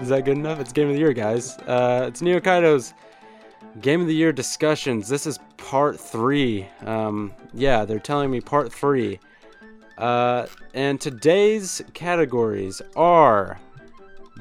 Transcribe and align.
that 0.00 0.02
good? 0.02 0.02
Is 0.02 0.08
that 0.08 0.24
good 0.24 0.38
enough? 0.38 0.60
It's 0.60 0.72
game 0.72 0.88
of 0.88 0.94
the 0.94 1.00
year, 1.00 1.12
guys. 1.12 1.56
Uh, 1.58 2.06
it's 2.08 2.20
Neokaido's 2.20 2.94
game 3.80 4.00
of 4.00 4.06
the 4.06 4.14
year 4.14 4.32
discussions. 4.32 5.08
This 5.08 5.26
is 5.26 5.38
part 5.56 5.98
three. 5.98 6.66
Um, 6.84 7.32
yeah, 7.52 7.84
they're 7.84 7.98
telling 7.98 8.30
me 8.30 8.40
part 8.40 8.72
three. 8.72 9.18
Uh, 9.98 10.46
and 10.74 11.00
today's 11.00 11.82
categories 11.94 12.82
are 12.96 13.60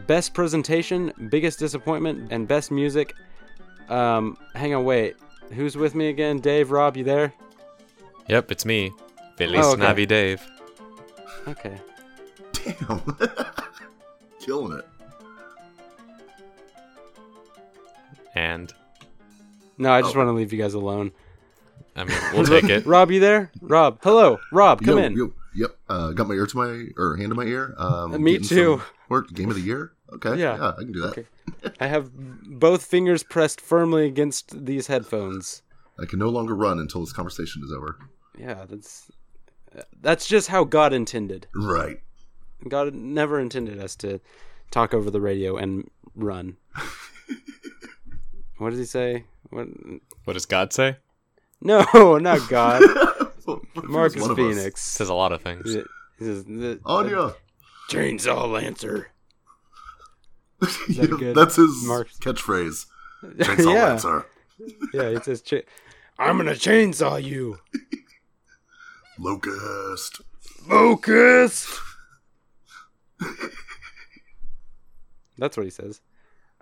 best 0.07 0.33
presentation, 0.33 1.13
biggest 1.29 1.59
disappointment, 1.59 2.31
and 2.31 2.47
best 2.47 2.71
music. 2.71 3.13
Um, 3.89 4.37
hang 4.55 4.73
on, 4.73 4.83
wait. 4.83 5.15
Who's 5.53 5.75
with 5.77 5.93
me 5.93 6.09
again? 6.09 6.39
Dave, 6.39 6.71
Rob, 6.71 6.97
you 6.97 7.03
there? 7.03 7.33
Yep, 8.27 8.51
it's 8.51 8.65
me. 8.65 8.91
Feliz 9.37 9.65
Oh, 9.65 9.73
okay. 9.73 9.81
Navi 9.83 10.07
Dave. 10.07 10.41
Okay. 11.47 11.79
Damn. 12.53 13.01
Killing 14.39 14.79
it. 14.79 14.87
And 18.35 18.73
No, 19.77 19.91
I 19.91 20.01
just 20.01 20.15
Oh. 20.15 20.19
want 20.19 20.27
to 20.29 20.33
leave 20.33 20.53
you 20.53 20.59
guys 20.61 20.73
alone. 20.75 21.11
I 21.95 22.03
mean, 22.05 22.17
we'll 22.33 22.45
take 22.45 22.65
it. 22.69 22.85
Rob, 22.87 23.11
you 23.11 23.19
there? 23.19 23.51
Rob, 23.61 23.99
hello. 24.03 24.39
Rob, 24.51 24.81
come 24.83 24.97
yo, 24.97 25.03
in. 25.03 25.13
Yo, 25.17 25.33
yep. 25.55 25.77
Uh, 25.89 26.11
got 26.11 26.27
my 26.27 26.33
ear 26.35 26.45
to 26.47 26.57
my 26.57 26.85
or 26.97 27.15
hand 27.17 27.29
to 27.29 27.35
my 27.35 27.43
ear. 27.43 27.73
Um, 27.77 28.21
me 28.23 28.39
too. 28.39 28.81
Work 29.09 29.29
game 29.33 29.49
of 29.49 29.55
the 29.55 29.61
year. 29.61 29.93
Okay. 30.13 30.35
Yeah. 30.39 30.55
Yeah, 30.57 30.69
I 30.77 30.81
can 30.83 30.91
do 30.91 31.01
that. 31.01 31.09
Okay. 31.11 31.25
I 31.79 31.87
have 31.87 32.11
both 32.13 32.85
fingers 32.85 33.23
pressed 33.23 33.59
firmly 33.61 34.05
against 34.05 34.65
these 34.65 34.87
headphones. 34.87 35.61
I 35.99 36.05
can 36.05 36.17
no 36.19 36.29
longer 36.29 36.55
run 36.55 36.79
until 36.79 37.01
this 37.01 37.13
conversation 37.13 37.61
is 37.63 37.71
over. 37.71 37.97
Yeah, 38.37 38.65
that's 38.67 39.11
that's 40.01 40.27
just 40.27 40.47
how 40.49 40.63
God 40.63 40.93
intended. 40.93 41.47
Right. 41.55 41.99
God 42.67 42.93
never 42.93 43.39
intended 43.39 43.79
us 43.79 43.95
to 43.97 44.19
talk 44.71 44.93
over 44.93 45.09
the 45.11 45.21
radio 45.21 45.57
and 45.57 45.89
run. 46.15 46.57
what 48.57 48.69
does 48.71 48.79
he 48.79 48.85
say? 48.85 49.25
What? 49.49 49.67
What 50.25 50.33
does 50.33 50.45
God 50.45 50.73
say? 50.73 50.97
No, 51.61 52.17
not 52.21 52.47
God. 52.49 52.81
What 53.45 53.61
if 53.75 53.77
it 53.77 53.81
was 53.83 53.89
Marcus 53.89 54.21
one 54.21 54.31
of 54.31 54.39
us? 54.39 54.55
Fenix. 54.57 54.81
Says 54.81 55.09
a 55.09 55.13
lot 55.13 55.31
of 55.31 55.41
things. 55.41 55.73
He 55.73 56.25
says, 56.25 56.45
the, 56.45 56.79
Anya. 56.85 57.33
chainsaw 57.89 58.49
lancer. 58.51 59.09
Yeah. 60.87 61.33
That's 61.33 61.57
his 61.57 61.83
Mark- 61.85 62.09
catchphrase. 62.21 62.85
Chainsaw 63.23 63.73
yeah, 63.73 63.83
Lancer. 63.83 64.25
yeah. 64.93 65.09
He 65.11 65.19
says, 65.19 65.41
cha- 65.41 65.57
"I'm 66.17 66.37
gonna 66.37 66.51
chainsaw 66.51 67.21
you, 67.21 67.57
Locust. 69.19 70.21
Locust." 70.67 71.67
That's 75.37 75.57
what 75.57 75.63
he 75.65 75.69
says. 75.69 75.99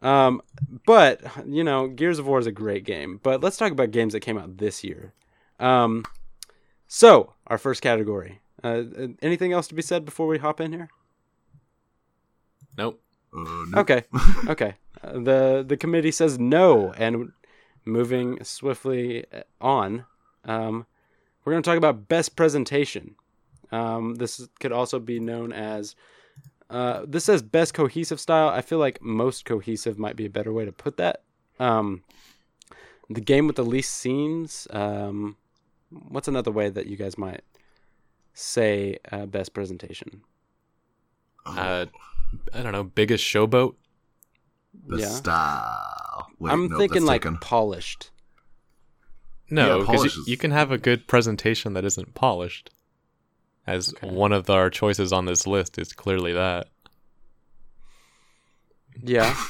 Um, 0.01 0.41
but 0.85 1.21
you 1.45 1.63
know, 1.63 1.87
Gears 1.87 2.19
of 2.19 2.27
War 2.27 2.39
is 2.39 2.47
a 2.47 2.51
great 2.51 2.83
game. 2.83 3.19
But 3.21 3.41
let's 3.41 3.57
talk 3.57 3.71
about 3.71 3.91
games 3.91 4.13
that 4.13 4.21
came 4.21 4.37
out 4.37 4.57
this 4.57 4.83
year. 4.83 5.13
Um, 5.59 6.05
so 6.87 7.33
our 7.47 7.57
first 7.57 7.81
category. 7.81 8.41
Uh, 8.63 8.83
anything 9.21 9.53
else 9.53 9.67
to 9.67 9.75
be 9.75 9.81
said 9.81 10.05
before 10.05 10.27
we 10.27 10.37
hop 10.37 10.61
in 10.61 10.71
here? 10.71 10.89
Nope. 12.77 13.01
Uh, 13.35 13.65
no. 13.69 13.79
Okay, 13.79 14.03
okay. 14.47 14.75
Uh, 15.03 15.13
the 15.13 15.65
The 15.67 15.77
committee 15.77 16.11
says 16.11 16.37
no, 16.37 16.93
and 16.93 17.31
moving 17.85 18.43
swiftly 18.43 19.25
on, 19.59 20.05
um, 20.45 20.85
we're 21.43 21.53
going 21.53 21.63
to 21.63 21.69
talk 21.69 21.77
about 21.77 22.07
best 22.07 22.35
presentation. 22.35 23.15
Um, 23.71 24.15
this 24.15 24.47
could 24.59 24.71
also 24.71 24.99
be 24.99 25.19
known 25.19 25.53
as. 25.53 25.95
Uh, 26.71 27.03
this 27.05 27.25
says 27.25 27.41
best 27.41 27.73
cohesive 27.73 28.19
style. 28.19 28.47
I 28.47 28.61
feel 28.61 28.77
like 28.79 29.01
most 29.01 29.43
cohesive 29.43 29.99
might 29.99 30.15
be 30.15 30.25
a 30.25 30.29
better 30.29 30.53
way 30.53 30.63
to 30.63 30.71
put 30.71 30.95
that. 30.97 31.23
Um, 31.59 32.03
the 33.09 33.19
game 33.19 33.45
with 33.45 33.57
the 33.57 33.65
least 33.65 33.93
scenes. 33.93 34.67
Um, 34.71 35.35
what's 35.89 36.29
another 36.29 36.49
way 36.49 36.69
that 36.69 36.87
you 36.87 36.95
guys 36.95 37.17
might 37.17 37.41
say 38.33 38.97
uh, 39.11 39.25
best 39.25 39.53
presentation? 39.53 40.21
Uh, 41.45 41.87
I 42.53 42.63
don't 42.63 42.71
know. 42.71 42.85
Biggest 42.85 43.25
showboat. 43.25 43.75
the 44.87 44.99
yeah. 44.99 45.09
style. 45.09 46.27
Wait, 46.39 46.53
I'm 46.53 46.69
no, 46.69 46.77
thinking 46.77 47.03
like 47.03 47.23
taken. 47.23 47.37
polished. 47.37 48.11
No, 49.49 49.79
because 49.79 49.97
polish 49.97 50.15
you, 50.15 50.23
you 50.27 50.37
can 50.37 50.51
have 50.51 50.71
a 50.71 50.77
good 50.77 51.07
presentation 51.07 51.73
that 51.73 51.83
isn't 51.83 52.13
polished. 52.13 52.69
As 53.67 53.93
Okay. 53.93 54.09
one 54.09 54.31
of 54.33 54.49
our 54.49 54.69
choices 54.69 55.13
on 55.13 55.25
this 55.25 55.45
list 55.45 55.77
is 55.77 55.93
clearly 55.93 56.33
that. 56.33 56.67
Yeah. 59.03 59.35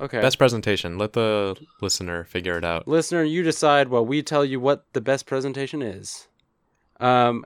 Okay. 0.00 0.20
Best 0.20 0.36
presentation. 0.36 0.98
Let 0.98 1.12
the 1.12 1.54
listener 1.80 2.24
figure 2.24 2.58
it 2.58 2.64
out. 2.64 2.88
Listener, 2.88 3.22
you 3.22 3.44
decide 3.44 3.86
while 3.86 4.04
we 4.04 4.20
tell 4.20 4.44
you 4.44 4.58
what 4.58 4.84
the 4.94 5.00
best 5.00 5.26
presentation 5.26 5.80
is. 5.80 6.26
Um, 6.98 7.44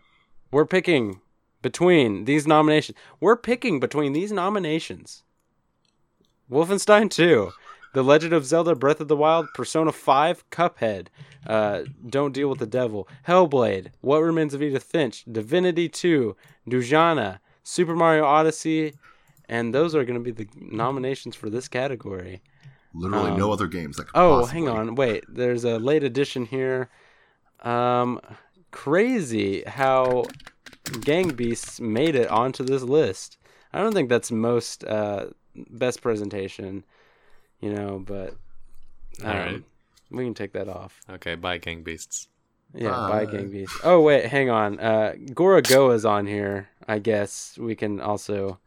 we're 0.50 0.64
picking 0.64 1.20
between 1.60 2.24
these 2.24 2.46
nominations. 2.46 2.96
We're 3.20 3.36
picking 3.36 3.78
between 3.78 4.14
these 4.14 4.32
nominations. 4.32 5.22
Wolfenstein 6.50 7.10
2, 7.10 7.52
The 7.96 8.04
Legend 8.04 8.34
of 8.34 8.44
Zelda 8.44 8.74
Breath 8.74 9.00
of 9.00 9.08
the 9.08 9.16
Wild, 9.16 9.48
Persona 9.54 9.90
5, 9.90 10.50
Cuphead, 10.50 11.06
uh, 11.46 11.84
Don't 12.06 12.34
Deal 12.34 12.50
with 12.50 12.58
the 12.58 12.66
Devil, 12.66 13.08
Hellblade, 13.26 13.88
What 14.02 14.18
Remains 14.18 14.52
of 14.52 14.62
Edith 14.62 14.82
Finch, 14.82 15.24
Divinity 15.24 15.88
2, 15.88 16.36
Dujana, 16.68 17.38
Super 17.62 17.96
Mario 17.96 18.24
Odyssey, 18.26 18.92
and 19.48 19.74
those 19.74 19.94
are 19.94 20.04
going 20.04 20.22
to 20.22 20.22
be 20.22 20.30
the 20.30 20.46
nominations 20.60 21.34
for 21.34 21.48
this 21.48 21.68
category. 21.68 22.42
Literally 22.92 23.30
um, 23.30 23.38
no 23.38 23.50
other 23.50 23.66
games 23.66 23.96
that 23.96 24.08
could 24.08 24.20
Oh, 24.20 24.40
possibly. 24.40 24.60
hang 24.60 24.68
on. 24.68 24.94
Wait. 24.94 25.24
There's 25.28 25.64
a 25.64 25.78
late 25.78 26.04
edition 26.04 26.44
here. 26.44 26.90
Um 27.62 28.20
crazy 28.72 29.62
how 29.66 30.24
Gang 31.00 31.30
Beasts 31.30 31.80
made 31.80 32.14
it 32.14 32.28
onto 32.28 32.62
this 32.62 32.82
list. 32.82 33.38
I 33.72 33.80
don't 33.80 33.94
think 33.94 34.10
that's 34.10 34.30
most 34.30 34.84
uh 34.84 35.28
best 35.70 36.02
presentation, 36.02 36.84
you 37.66 37.74
know, 37.74 38.02
but 38.04 38.30
um, 39.22 39.30
Alright. 39.30 39.62
we 40.10 40.24
can 40.24 40.34
take 40.34 40.52
that 40.52 40.68
off. 40.68 41.00
Okay, 41.10 41.34
bye, 41.34 41.58
gang 41.58 41.82
beasts. 41.82 42.28
Yeah, 42.74 42.90
by 42.90 43.24
Bye. 43.24 43.32
Gang 43.32 43.50
Beasts. 43.50 43.78
Oh 43.84 44.00
wait, 44.00 44.26
hang 44.26 44.50
on. 44.50 44.78
Uh 44.78 45.14
Gorogoa's 45.32 46.04
on 46.04 46.26
here. 46.26 46.68
I 46.86 46.98
guess 46.98 47.56
we 47.58 47.74
can 47.74 48.00
also 48.00 48.58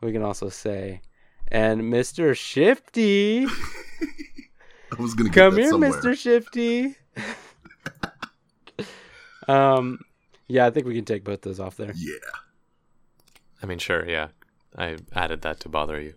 we 0.00 0.12
can 0.12 0.22
also 0.22 0.48
say 0.48 1.00
and 1.48 1.82
Mr. 1.82 2.36
Shifty. 2.36 3.46
I 3.46 5.02
was 5.02 5.14
gonna 5.14 5.30
Come 5.30 5.54
that 5.54 5.60
here, 5.60 5.70
somewhere. 5.70 5.92
Mr. 5.92 6.16
Shifty. 6.16 6.94
um, 9.48 10.00
yeah, 10.48 10.66
I 10.66 10.70
think 10.70 10.86
we 10.86 10.94
can 10.94 11.04
take 11.04 11.24
both 11.24 11.42
those 11.42 11.58
off 11.58 11.76
there. 11.76 11.92
Yeah. 11.94 12.14
I 13.62 13.66
mean, 13.66 13.78
sure, 13.78 14.08
yeah. 14.08 14.28
I 14.76 14.96
added 15.14 15.42
that 15.42 15.60
to 15.60 15.68
bother 15.68 16.00
you. 16.00 16.14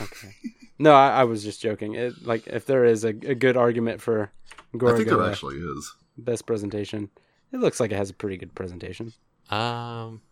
Okay. 0.00 0.34
No, 0.78 0.92
I, 0.94 1.20
I 1.20 1.24
was 1.24 1.42
just 1.42 1.60
joking. 1.60 1.94
It, 1.94 2.24
like, 2.24 2.46
if 2.46 2.66
there 2.66 2.84
is 2.84 3.04
a, 3.04 3.08
a 3.08 3.34
good 3.34 3.56
argument 3.56 4.00
for 4.00 4.30
I 4.74 4.96
think 4.96 5.08
there 5.08 5.22
actually 5.24 5.56
is. 5.56 5.94
best 6.16 6.46
presentation, 6.46 7.10
it 7.52 7.60
looks 7.60 7.80
like 7.80 7.90
it 7.90 7.96
has 7.96 8.10
a 8.10 8.14
pretty 8.14 8.36
good 8.36 8.54
presentation. 8.54 9.12
Um, 9.50 10.22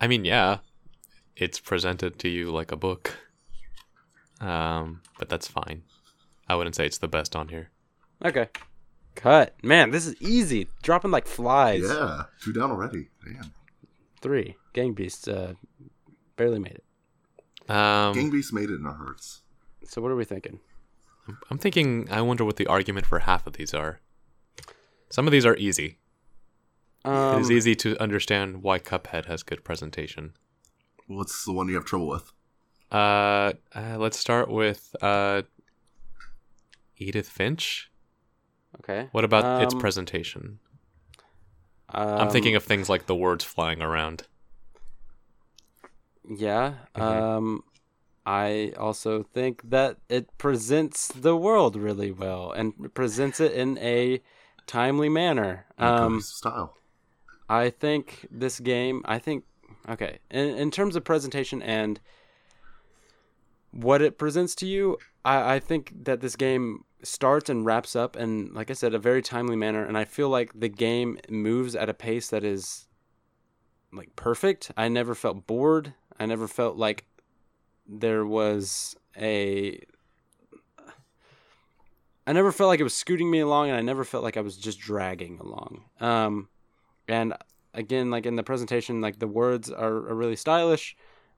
I 0.00 0.06
mean, 0.06 0.24
yeah, 0.24 0.58
it's 1.36 1.58
presented 1.58 2.18
to 2.20 2.28
you 2.28 2.50
like 2.50 2.70
a 2.70 2.76
book. 2.76 3.16
Um, 4.40 5.00
but 5.18 5.28
that's 5.28 5.48
fine. 5.48 5.82
I 6.48 6.54
wouldn't 6.54 6.76
say 6.76 6.86
it's 6.86 6.98
the 6.98 7.08
best 7.08 7.34
on 7.34 7.48
here. 7.48 7.70
Okay. 8.24 8.48
Cut. 9.14 9.54
Man, 9.62 9.90
this 9.90 10.06
is 10.06 10.14
easy. 10.20 10.68
Dropping 10.82 11.10
like 11.10 11.26
flies. 11.26 11.82
Yeah. 11.84 12.24
Two 12.40 12.52
down 12.52 12.70
already. 12.70 13.08
Damn. 13.24 13.52
Three. 14.20 14.56
Gang 14.72 14.92
Beasts 14.92 15.26
uh, 15.26 15.54
barely 16.36 16.58
made 16.58 16.78
it. 16.78 17.70
Um, 17.70 18.14
Gang 18.14 18.30
Beast 18.30 18.52
made 18.52 18.70
it 18.70 18.78
and 18.78 18.86
it 18.86 18.92
hearts. 18.92 19.42
So 19.88 20.02
what 20.02 20.10
are 20.10 20.16
we 20.16 20.24
thinking? 20.26 20.60
I'm 21.50 21.58
thinking. 21.58 22.08
I 22.10 22.20
wonder 22.20 22.44
what 22.44 22.56
the 22.56 22.66
argument 22.66 23.06
for 23.06 23.20
half 23.20 23.46
of 23.46 23.54
these 23.54 23.72
are. 23.72 24.00
Some 25.10 25.26
of 25.26 25.32
these 25.32 25.46
are 25.46 25.56
easy. 25.56 25.98
Um, 27.06 27.38
it 27.38 27.40
is 27.40 27.50
easy 27.50 27.74
to 27.76 28.00
understand 28.00 28.62
why 28.62 28.78
Cuphead 28.78 29.24
has 29.26 29.42
good 29.42 29.64
presentation. 29.64 30.34
What's 31.06 31.44
the 31.46 31.52
one 31.52 31.68
you 31.68 31.74
have 31.76 31.86
trouble 31.86 32.08
with? 32.08 32.32
Uh, 32.92 33.52
uh 33.74 33.96
let's 33.98 34.18
start 34.18 34.50
with 34.50 34.94
uh, 35.00 35.42
Edith 36.98 37.28
Finch. 37.28 37.90
Okay. 38.80 39.08
What 39.12 39.24
about 39.24 39.62
its 39.62 39.72
Um, 39.72 39.80
presentation? 39.80 40.58
Um, 41.88 42.18
I'm 42.18 42.30
thinking 42.30 42.54
of 42.56 42.64
things 42.64 42.90
like 42.90 43.06
the 43.06 43.16
words 43.16 43.42
flying 43.42 43.80
around. 43.80 44.26
Yeah. 46.28 46.74
Mhm. 46.94 47.02
Um 47.02 47.64
I 48.28 48.74
also 48.76 49.22
think 49.22 49.70
that 49.70 49.96
it 50.10 50.36
presents 50.36 51.08
the 51.08 51.34
world 51.34 51.76
really 51.76 52.12
well 52.12 52.52
and 52.52 52.92
presents 52.92 53.40
it 53.40 53.52
in 53.52 53.78
a 53.78 54.20
timely 54.66 55.08
manner. 55.08 55.64
Um 55.78 56.20
style. 56.20 56.76
I 57.48 57.70
think 57.70 58.26
this 58.30 58.60
game, 58.60 59.00
I 59.06 59.18
think 59.18 59.44
Okay. 59.88 60.18
In 60.30 60.48
in 60.58 60.70
terms 60.70 60.94
of 60.94 61.04
presentation 61.04 61.62
and 61.62 62.00
what 63.70 64.02
it 64.02 64.18
presents 64.18 64.54
to 64.56 64.66
you, 64.66 64.98
I, 65.24 65.54
I 65.54 65.58
think 65.58 65.94
that 66.04 66.20
this 66.20 66.36
game 66.36 66.84
starts 67.02 67.48
and 67.48 67.64
wraps 67.64 67.96
up 67.96 68.14
in, 68.14 68.52
like 68.52 68.70
I 68.70 68.74
said, 68.74 68.92
a 68.92 68.98
very 68.98 69.22
timely 69.22 69.56
manner, 69.56 69.82
and 69.84 69.96
I 69.96 70.04
feel 70.04 70.28
like 70.28 70.52
the 70.54 70.68
game 70.68 71.18
moves 71.30 71.74
at 71.74 71.88
a 71.88 71.94
pace 71.94 72.28
that 72.28 72.44
is 72.44 72.88
like 73.90 74.14
perfect. 74.16 74.70
I 74.76 74.88
never 74.88 75.14
felt 75.14 75.46
bored. 75.46 75.94
I 76.20 76.26
never 76.26 76.46
felt 76.46 76.76
like 76.76 77.07
there 77.88 78.24
was 78.24 78.94
a 79.16 79.80
I 82.28 82.32
never 82.34 82.52
felt 82.52 82.68
like 82.68 82.78
it 82.78 82.84
was 82.84 82.94
scooting 82.94 83.30
me 83.30 83.40
along, 83.40 83.70
and 83.70 83.78
I 83.78 83.80
never 83.80 84.04
felt 84.04 84.22
like 84.22 84.36
I 84.36 84.42
was 84.42 84.58
just 84.58 84.78
dragging 84.78 85.38
along. 85.38 85.84
Um, 85.98 86.48
and 87.08 87.32
again, 87.72 88.10
like 88.10 88.26
in 88.26 88.36
the 88.36 88.42
presentation, 88.42 89.00
like 89.00 89.18
the 89.18 89.26
words 89.26 89.70
are, 89.70 89.86
are 89.86 90.14
really 90.14 90.36
stylish. 90.36 90.94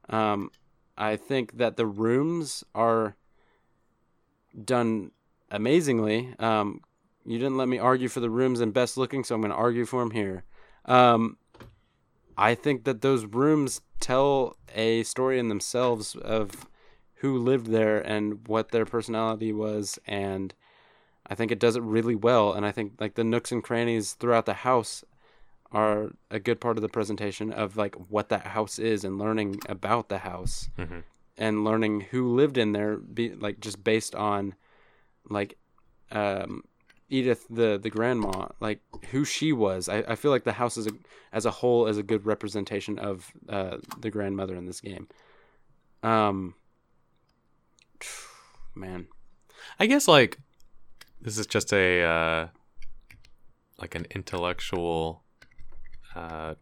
Um, 0.08 0.50
I 0.98 1.14
think 1.14 1.58
that 1.58 1.76
the 1.76 1.86
rooms 1.86 2.64
are 2.74 3.14
done 4.64 5.12
amazingly. 5.48 6.34
Um, 6.40 6.80
you 7.24 7.38
didn't 7.38 7.56
let 7.56 7.68
me 7.68 7.78
argue 7.78 8.08
for 8.08 8.18
the 8.18 8.30
rooms 8.30 8.60
and 8.60 8.74
best 8.74 8.96
looking, 8.96 9.22
so 9.22 9.36
I'm 9.36 9.40
going 9.40 9.52
to 9.52 9.56
argue 9.56 9.84
for 9.84 10.00
them 10.00 10.10
here. 10.10 10.42
Um, 10.86 11.36
I 12.40 12.54
think 12.54 12.84
that 12.84 13.02
those 13.02 13.26
rooms 13.26 13.82
tell 14.00 14.56
a 14.74 15.02
story 15.02 15.38
in 15.38 15.48
themselves 15.48 16.14
of 16.16 16.66
who 17.16 17.36
lived 17.36 17.66
there 17.66 18.00
and 18.00 18.48
what 18.48 18.70
their 18.70 18.86
personality 18.86 19.52
was 19.52 19.98
and 20.06 20.54
I 21.26 21.34
think 21.34 21.52
it 21.52 21.58
does 21.60 21.76
it 21.76 21.82
really 21.82 22.14
well 22.14 22.54
and 22.54 22.64
I 22.64 22.72
think 22.72 22.94
like 22.98 23.14
the 23.14 23.24
nooks 23.24 23.52
and 23.52 23.62
crannies 23.62 24.14
throughout 24.14 24.46
the 24.46 24.54
house 24.54 25.04
are 25.70 26.12
a 26.30 26.40
good 26.40 26.60
part 26.60 26.78
of 26.78 26.82
the 26.82 26.88
presentation 26.88 27.52
of 27.52 27.76
like 27.76 27.94
what 28.10 28.30
that 28.30 28.46
house 28.46 28.78
is 28.78 29.04
and 29.04 29.18
learning 29.18 29.60
about 29.68 30.08
the 30.08 30.18
house 30.18 30.70
Mhm. 30.78 31.02
and 31.36 31.62
learning 31.62 32.00
who 32.10 32.34
lived 32.34 32.56
in 32.56 32.72
there 32.72 32.96
be 32.96 33.34
like 33.34 33.60
just 33.60 33.84
based 33.84 34.14
on 34.14 34.54
like 35.28 35.58
um 36.10 36.64
Edith 37.10 37.46
the 37.50 37.78
the 37.82 37.90
grandma 37.90 38.48
like 38.60 38.80
who 39.10 39.24
she 39.24 39.52
was 39.52 39.88
I, 39.88 39.98
I 40.08 40.14
feel 40.14 40.30
like 40.30 40.44
the 40.44 40.52
house 40.52 40.76
is 40.76 40.86
a, 40.86 40.92
as 41.32 41.44
a 41.44 41.50
whole 41.50 41.86
is 41.86 41.98
a 41.98 42.02
good 42.02 42.24
representation 42.24 42.98
of 42.98 43.30
uh 43.48 43.78
the 43.98 44.10
grandmother 44.10 44.54
in 44.54 44.66
this 44.66 44.80
game 44.80 45.08
um 46.02 46.54
man 48.74 49.06
I 49.78 49.86
guess 49.86 50.08
like 50.08 50.38
this 51.20 51.38
is 51.38 51.46
just 51.46 51.72
a 51.72 52.02
uh, 52.02 52.48
like 53.78 53.94
an 53.94 54.06
intellectual 54.10 55.22
uh, 56.14 56.54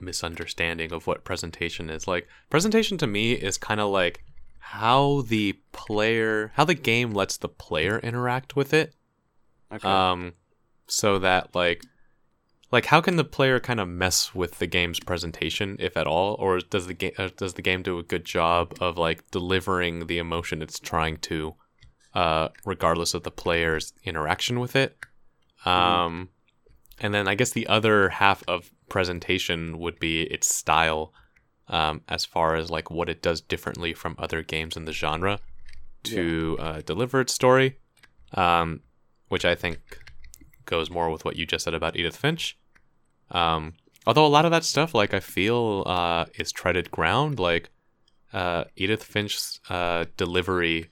misunderstanding 0.00 0.92
of 0.92 1.06
what 1.06 1.24
presentation 1.24 1.90
is. 1.90 2.06
Like 2.06 2.28
presentation 2.50 2.98
to 2.98 3.06
me 3.06 3.32
is 3.32 3.58
kind 3.58 3.80
of 3.80 3.90
like 3.90 4.24
how 4.58 5.22
the 5.22 5.54
player, 5.72 6.52
how 6.54 6.64
the 6.64 6.74
game 6.74 7.12
lets 7.12 7.36
the 7.36 7.48
player 7.48 7.98
interact 7.98 8.56
with 8.56 8.72
it. 8.72 8.94
Okay 9.74 9.88
Um, 9.88 10.34
so 10.86 11.18
that 11.18 11.54
like, 11.54 11.82
like 12.70 12.86
how 12.86 13.00
can 13.00 13.16
the 13.16 13.24
player 13.24 13.60
kind 13.60 13.80
of 13.80 13.88
mess 13.88 14.34
with 14.34 14.58
the 14.58 14.66
game's 14.66 15.00
presentation, 15.00 15.76
if 15.78 15.96
at 15.96 16.06
all, 16.06 16.34
or 16.38 16.58
does 16.60 16.86
the 16.86 16.94
game 16.94 17.12
uh, 17.18 17.28
does 17.36 17.54
the 17.54 17.62
game 17.62 17.82
do 17.82 17.98
a 17.98 18.02
good 18.02 18.24
job 18.24 18.74
of 18.80 18.98
like 18.98 19.30
delivering 19.30 20.06
the 20.06 20.18
emotion 20.18 20.62
it's 20.62 20.78
trying 20.80 21.18
to, 21.18 21.54
uh, 22.14 22.48
regardless 22.64 23.14
of 23.14 23.22
the 23.22 23.30
player's 23.30 23.92
interaction 24.04 24.60
with 24.60 24.74
it? 24.76 24.96
Um, 25.64 26.28
and 27.00 27.14
then 27.14 27.28
I 27.28 27.34
guess 27.34 27.50
the 27.50 27.66
other 27.66 28.08
half 28.10 28.42
of 28.46 28.70
presentation 28.88 29.78
would 29.78 29.98
be 29.98 30.22
its 30.22 30.54
style, 30.54 31.12
um, 31.68 32.02
as 32.08 32.24
far 32.24 32.56
as 32.56 32.70
like 32.70 32.90
what 32.90 33.08
it 33.08 33.22
does 33.22 33.40
differently 33.40 33.94
from 33.94 34.14
other 34.18 34.42
games 34.42 34.76
in 34.76 34.84
the 34.84 34.92
genre 34.92 35.38
to 36.04 36.56
uh, 36.60 36.80
deliver 36.82 37.20
its 37.20 37.32
story. 37.32 37.78
Um, 38.34 38.80
which 39.34 39.44
I 39.44 39.56
think 39.56 39.78
goes 40.64 40.88
more 40.90 41.10
with 41.10 41.24
what 41.24 41.34
you 41.36 41.44
just 41.44 41.64
said 41.64 41.74
about 41.74 41.96
Edith 41.96 42.16
Finch. 42.16 42.56
Um, 43.32 43.72
although 44.06 44.24
a 44.24 44.34
lot 44.36 44.44
of 44.44 44.52
that 44.52 44.62
stuff, 44.62 44.94
like 44.94 45.12
I 45.12 45.18
feel, 45.18 45.82
uh, 45.86 46.26
is 46.38 46.52
treaded 46.52 46.92
ground. 46.92 47.40
Like 47.40 47.70
uh, 48.32 48.62
Edith 48.76 49.02
Finch's 49.02 49.58
uh, 49.68 50.04
delivery 50.16 50.86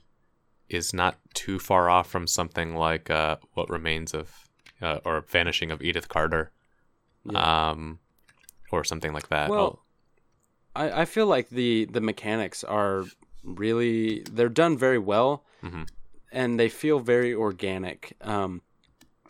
is 0.69 0.93
not 0.93 1.19
too 1.35 1.61
far 1.61 1.89
off 1.89 2.09
from 2.11 2.27
something 2.27 2.75
like 2.75 3.11
uh, 3.11 3.37
What 3.55 3.71
Remains 3.71 4.13
of 4.13 4.49
uh, 4.81 4.99
or 5.05 5.21
Vanishing 5.29 5.71
of 5.71 5.81
Edith 5.81 6.09
Carter, 6.09 6.51
Yeah. 7.25 7.71
um, 7.71 8.01
or 8.73 8.83
something 8.83 9.13
like 9.13 9.29
that. 9.29 9.51
Well, 9.51 9.85
I, 10.75 11.03
I 11.03 11.05
feel 11.05 11.27
like 11.29 11.49
the 11.51 11.85
the 11.85 12.01
mechanics 12.01 12.65
are 12.65 13.05
really 13.45 14.25
they're 14.33 14.49
done 14.65 14.77
very 14.77 14.99
well 14.99 15.45
Mhm. 15.63 15.87
And 16.33 16.59
they 16.59 16.69
feel 16.69 16.99
very 17.01 17.35
organic 17.35 18.17
um 18.23 18.63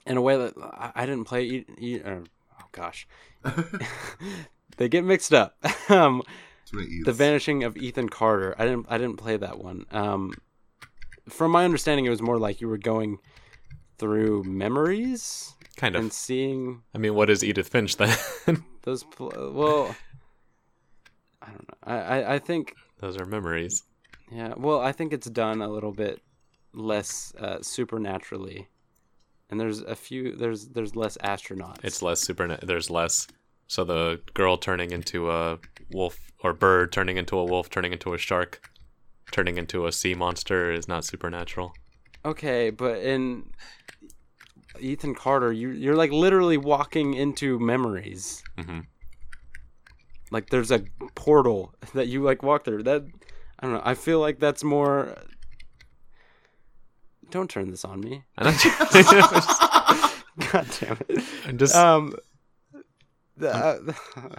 in 0.06 0.16
a 0.16 0.20
way 0.22 0.36
that 0.36 0.54
i, 0.58 0.92
I 0.96 1.06
didn't 1.06 1.24
play 1.24 1.42
e- 1.44 1.66
e- 1.78 2.00
or, 2.00 2.24
oh 2.60 2.64
gosh 2.72 3.06
they 4.76 4.88
get 4.88 5.04
mixed 5.04 5.32
up 5.34 5.56
um 5.90 6.22
Too 6.66 6.76
many 6.78 6.88
Ediths. 6.88 7.04
the 7.04 7.12
vanishing 7.12 7.64
of 7.64 7.76
ethan 7.76 8.08
carter 8.08 8.54
i 8.58 8.64
didn't 8.64 8.86
i 8.88 8.98
didn't 8.98 9.16
play 9.16 9.36
that 9.36 9.58
one 9.58 9.84
um 9.90 10.32
from 11.28 11.50
my 11.52 11.64
understanding 11.64 12.04
it 12.04 12.10
was 12.10 12.22
more 12.22 12.38
like 12.38 12.60
you 12.60 12.68
were 12.68 12.78
going 12.78 13.18
through 13.98 14.42
memories 14.44 15.54
kind 15.76 15.94
of. 15.94 16.00
and 16.02 16.12
seeing 16.12 16.82
I 16.94 16.98
mean, 16.98 17.14
what 17.14 17.30
is 17.30 17.42
Edith 17.44 17.68
Finch 17.68 17.96
then? 17.96 18.16
those 18.82 19.04
pl- 19.04 19.52
well 19.54 19.94
i 21.40 21.46
don't 21.46 21.68
know 21.68 21.76
I, 21.84 21.96
I 21.96 22.34
i 22.34 22.38
think 22.38 22.74
Those 22.98 23.16
are 23.16 23.24
memories. 23.26 23.82
Yeah, 24.30 24.54
well, 24.56 24.80
I 24.80 24.92
think 24.92 25.12
it's 25.12 25.28
done 25.28 25.60
a 25.60 25.68
little 25.68 25.92
bit 25.92 26.22
less 26.74 27.34
uh, 27.38 27.58
supernaturally, 27.62 28.68
and 29.50 29.60
there's 29.60 29.80
a 29.80 29.94
few 29.94 30.34
there's 30.36 30.68
there's 30.68 30.96
less 30.96 31.16
astronauts. 31.18 31.84
It's 31.84 32.02
less 32.02 32.20
super. 32.20 32.56
There's 32.62 32.90
less. 32.90 33.26
So 33.68 33.84
the 33.84 34.20
girl 34.34 34.56
turning 34.58 34.90
into 34.90 35.30
a 35.30 35.58
wolf 35.92 36.18
or 36.42 36.52
bird 36.52 36.92
turning 36.92 37.16
into 37.16 37.38
a 37.38 37.44
wolf 37.44 37.70
turning 37.70 37.92
into 37.92 38.12
a 38.12 38.18
shark 38.18 38.68
turning 39.30 39.56
into 39.56 39.86
a 39.86 39.92
sea 39.92 40.14
monster 40.14 40.70
is 40.72 40.86
not 40.88 41.04
supernatural. 41.04 41.72
okay, 42.24 42.68
but 42.70 42.98
in 42.98 43.50
Ethan 44.78 45.14
Carter, 45.14 45.52
you 45.52 45.70
you're 45.70 45.96
like 45.96 46.10
literally 46.12 46.56
walking 46.58 47.14
into 47.14 47.58
memories. 47.58 48.42
hmm 48.58 48.80
Like 50.30 50.50
there's 50.50 50.70
a 50.70 50.84
portal 51.14 51.74
that 51.94 52.08
you 52.08 52.22
like 52.22 52.42
walk 52.42 52.64
through. 52.64 52.82
That 52.82 53.02
I 53.58 53.66
don't 53.66 53.74
know. 53.74 53.82
I 53.84 53.94
feel 53.94 54.20
like 54.20 54.38
that's 54.38 54.64
more. 54.64 55.16
Don't 57.32 57.50
turn 57.50 57.70
this 57.70 57.84
on 57.84 58.00
me. 58.00 58.22
God 58.38 58.52
damn 60.80 60.98
it. 61.08 61.56
just 61.56 61.74
Um. 61.74 62.14
uh, 63.42 63.46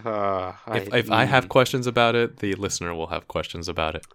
uh, 0.05 0.53
if, 0.67 0.93
if 0.93 1.11
I 1.11 1.25
have 1.25 1.49
questions 1.49 1.87
about 1.87 2.15
it, 2.15 2.37
the 2.37 2.53
listener 2.55 2.93
will 2.93 3.07
have 3.07 3.27
questions 3.27 3.67
about 3.67 3.95
it. 3.95 4.05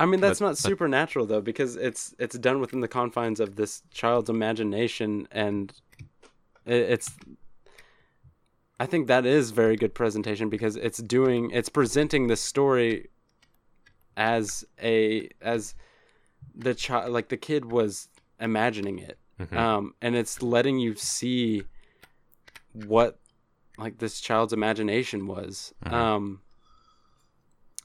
I 0.00 0.06
mean, 0.06 0.20
that's 0.20 0.38
But- 0.38 0.46
not 0.46 0.58
supernatural 0.58 1.26
though, 1.26 1.40
because 1.40 1.76
it's 1.76 2.14
it's 2.18 2.38
done 2.38 2.60
within 2.60 2.80
the 2.80 2.88
confines 2.88 3.40
of 3.40 3.56
this 3.56 3.82
child's 3.92 4.30
imagination, 4.30 5.28
and 5.30 5.72
it, 6.64 6.74
it's. 6.74 7.10
I 8.80 8.86
think 8.86 9.06
that 9.08 9.24
is 9.26 9.50
very 9.52 9.76
good 9.76 9.94
presentation 9.94 10.48
because 10.48 10.76
it's 10.76 10.98
doing 10.98 11.50
it's 11.52 11.68
presenting 11.68 12.26
the 12.28 12.36
story 12.36 13.08
as 14.16 14.64
a 14.82 15.28
as 15.40 15.74
the 16.54 16.74
child 16.74 17.12
like 17.12 17.28
the 17.28 17.36
kid 17.36 17.64
was 17.66 18.08
imagining 18.40 18.98
it, 18.98 19.18
Mhm. 19.40 19.56
um, 19.56 19.94
and 20.00 20.14
it's 20.16 20.42
letting 20.42 20.78
you 20.78 20.94
see 20.94 21.64
what 22.72 23.18
like 23.78 23.98
this 23.98 24.20
child's 24.20 24.52
imagination 24.52 25.26
was. 25.26 25.74
Mhm. 25.84 25.92
Um, 25.92 26.40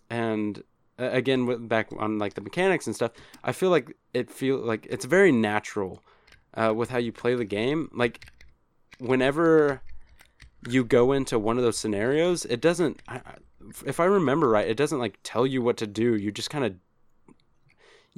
and 0.09 0.63
uh, 0.99 1.09
again, 1.11 1.45
with, 1.45 1.67
back 1.67 1.89
on 1.97 2.17
like 2.19 2.33
the 2.33 2.41
mechanics 2.41 2.87
and 2.87 2.95
stuff, 2.95 3.11
I 3.43 3.51
feel 3.51 3.69
like 3.69 3.95
it 4.13 4.29
feel 4.29 4.57
like 4.57 4.85
it's 4.89 5.05
very 5.05 5.31
natural 5.31 6.03
uh, 6.55 6.73
with 6.75 6.89
how 6.89 6.97
you 6.97 7.11
play 7.11 7.35
the 7.35 7.45
game. 7.45 7.89
Like 7.93 8.25
whenever 8.99 9.81
you 10.67 10.83
go 10.83 11.11
into 11.13 11.39
one 11.39 11.57
of 11.57 11.63
those 11.63 11.77
scenarios, 11.77 12.45
it 12.45 12.61
doesn't. 12.61 13.01
I- 13.07 13.21
if 13.85 13.99
I 13.99 14.05
remember 14.05 14.49
right, 14.49 14.67
it 14.67 14.77
doesn't 14.77 14.99
like 14.99 15.19
tell 15.23 15.45
you 15.45 15.61
what 15.61 15.77
to 15.77 15.87
do. 15.87 16.15
You 16.15 16.31
just 16.31 16.49
kind 16.49 16.65
of 16.65 16.75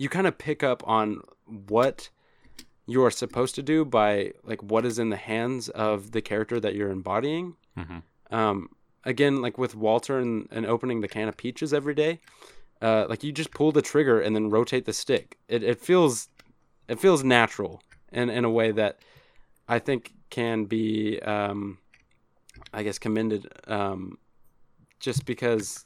you 0.01 0.09
kind 0.09 0.25
of 0.25 0.35
pick 0.37 0.63
up 0.63 0.81
on 0.87 1.21
what 1.67 2.09
you 2.87 3.03
are 3.05 3.11
supposed 3.11 3.53
to 3.53 3.61
do 3.61 3.85
by 3.85 4.33
like 4.43 4.61
what 4.63 4.83
is 4.83 4.97
in 4.97 5.09
the 5.09 5.15
hands 5.33 5.69
of 5.69 6.11
the 6.11 6.21
character 6.21 6.59
that 6.59 6.73
you're 6.73 6.89
embodying. 6.89 7.55
Mhm. 7.77 8.01
Um, 8.31 8.69
again, 9.03 9.43
like 9.43 9.59
with 9.59 9.75
Walter 9.75 10.17
and, 10.17 10.47
and 10.51 10.65
opening 10.65 11.01
the 11.01 11.07
can 11.07 11.27
of 11.27 11.37
peaches 11.37 11.71
every 11.71 11.93
day, 11.93 12.19
uh, 12.81 13.05
like 13.09 13.23
you 13.23 13.31
just 13.31 13.51
pull 13.51 13.71
the 13.71 13.83
trigger 13.83 14.19
and 14.19 14.35
then 14.35 14.49
rotate 14.49 14.85
the 14.85 14.93
stick. 14.93 15.37
It, 15.47 15.61
it 15.61 15.79
feels 15.79 16.29
it 16.87 16.99
feels 16.99 17.23
natural 17.23 17.83
in 18.11 18.31
in 18.31 18.43
a 18.43 18.49
way 18.49 18.71
that 18.71 18.93
I 19.67 19.77
think 19.77 20.13
can 20.31 20.65
be 20.65 21.19
um, 21.19 21.77
I 22.73 22.81
guess 22.81 22.97
commended 22.97 23.53
um, 23.67 24.17
just 24.99 25.25
because 25.25 25.85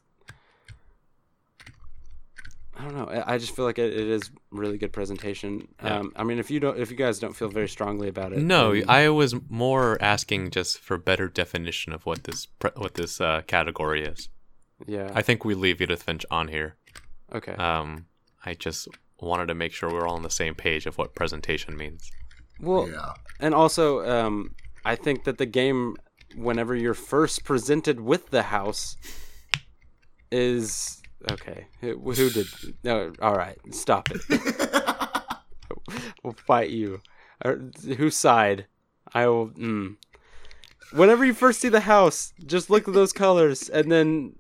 I 2.78 2.84
don't 2.84 2.96
know. 2.96 3.06
I 3.06 3.36
I 3.36 3.38
just 3.38 3.56
feel 3.56 3.64
like 3.66 3.80
it, 3.80 3.94
it 3.94 4.08
is 4.08 4.30
really 4.52 4.78
good 4.78 4.92
presentation. 4.92 5.68
Yeah. 5.84 6.00
Um, 6.00 6.12
I 6.16 6.24
mean, 6.24 6.40
if 6.40 6.52
you 6.52 6.60
don't, 6.60 6.78
if 6.78 6.92
you 6.92 6.98
guys 6.98 7.20
don't 7.20 7.36
feel 7.36 7.48
very 7.50 7.70
strongly 7.70 8.08
about 8.10 8.34
it, 8.34 8.40
No, 8.40 8.74
then- 8.74 8.90
I 8.90 9.10
was 9.10 9.34
more 9.50 9.98
asking 10.02 10.52
just 10.52 10.80
for 10.80 10.98
better 10.98 11.28
definition 11.30 11.94
of 11.94 12.06
what 12.06 12.26
this 12.26 12.46
pre- 12.46 12.72
what 12.76 12.96
this 12.96 13.22
uh, 13.22 13.42
category 13.48 14.04
is. 14.04 14.30
yeah, 14.88 15.10
I 15.16 15.22
think 15.22 15.46
we 15.46 15.54
leave 15.56 15.82
Edith 15.82 16.04
Finch 16.04 16.26
on 16.30 16.50
here. 16.50 16.76
okay, 17.34 17.54
Um, 17.54 18.08
I 18.46 18.54
just 18.56 18.88
wanted 19.22 19.46
to 19.48 19.56
make 19.56 19.72
sure 19.72 19.90
we're 19.90 20.06
all 20.08 20.16
on 20.16 20.24
the 20.24 20.30
same 20.30 20.54
page 20.56 20.86
of 20.86 20.98
what 20.98 21.16
presentation 21.16 21.78
means. 21.78 22.12
well, 22.60 22.90
yeah. 22.90 23.14
and 23.40 23.54
also, 23.56 24.06
um, 24.06 24.54
I 24.84 24.96
think 24.96 25.24
that 25.24 25.38
the 25.38 25.46
game, 25.46 25.96
whenever 26.36 26.76
you're 26.76 26.94
first 26.94 27.46
presented 27.46 28.02
with 28.02 28.30
the 28.32 28.44
house, 28.44 28.98
is 30.32 31.02
okay. 31.32 31.68
Who, 31.82 31.98
who 32.00 32.30
did? 32.30 32.48
No, 32.84 33.14
all 33.22 33.36
right, 33.36 33.58
stop 33.72 34.10
it. 34.12 34.22
we'll 36.24 36.34
fight 36.34 36.70
you. 36.70 37.02
Or, 37.44 37.60
whose 37.98 38.16
side? 38.18 38.66
I 39.14 39.28
will. 39.28 39.50
Mm. 39.50 39.98
Whenever 40.94 41.26
you 41.26 41.34
first 41.34 41.60
see 41.62 41.70
the 41.70 41.82
house, 41.82 42.34
just 42.46 42.70
look 42.70 42.88
at 42.88 42.94
those 42.94 43.14
colors 43.26 43.70
and 43.70 43.92
then 43.92 44.36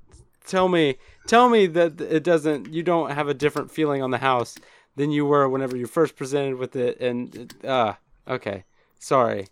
tell 0.46 0.67
me, 0.70 0.96
tell 1.27 1.50
me 1.50 1.67
that 1.67 2.00
it 2.00 2.24
doesn't. 2.24 2.74
You 2.74 2.84
don't 2.84 3.12
have 3.12 3.27
a 3.27 3.34
different 3.34 3.72
feeling 3.72 4.01
on 4.01 4.12
the 4.12 4.17
house 4.20 4.55
than 4.96 5.12
you 5.12 5.25
were 5.25 5.50
whenever 5.50 5.75
you 5.75 5.88
first 5.88 6.15
presented 6.15 6.55
with 6.55 6.75
it. 6.75 7.00
And 7.01 7.53
uh, 7.65 7.94
okay, 8.27 8.63
sorry. 9.00 9.48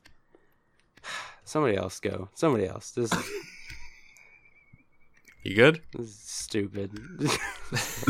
Somebody 1.43 1.75
else 1.75 1.99
go. 1.99 2.29
Somebody 2.35 2.65
else. 2.67 2.91
This, 2.91 3.11
is- 3.11 3.29
You 5.43 5.55
good? 5.55 5.81
this 5.91 6.07
is 6.07 6.15
stupid. 6.15 6.91
this 7.19 8.07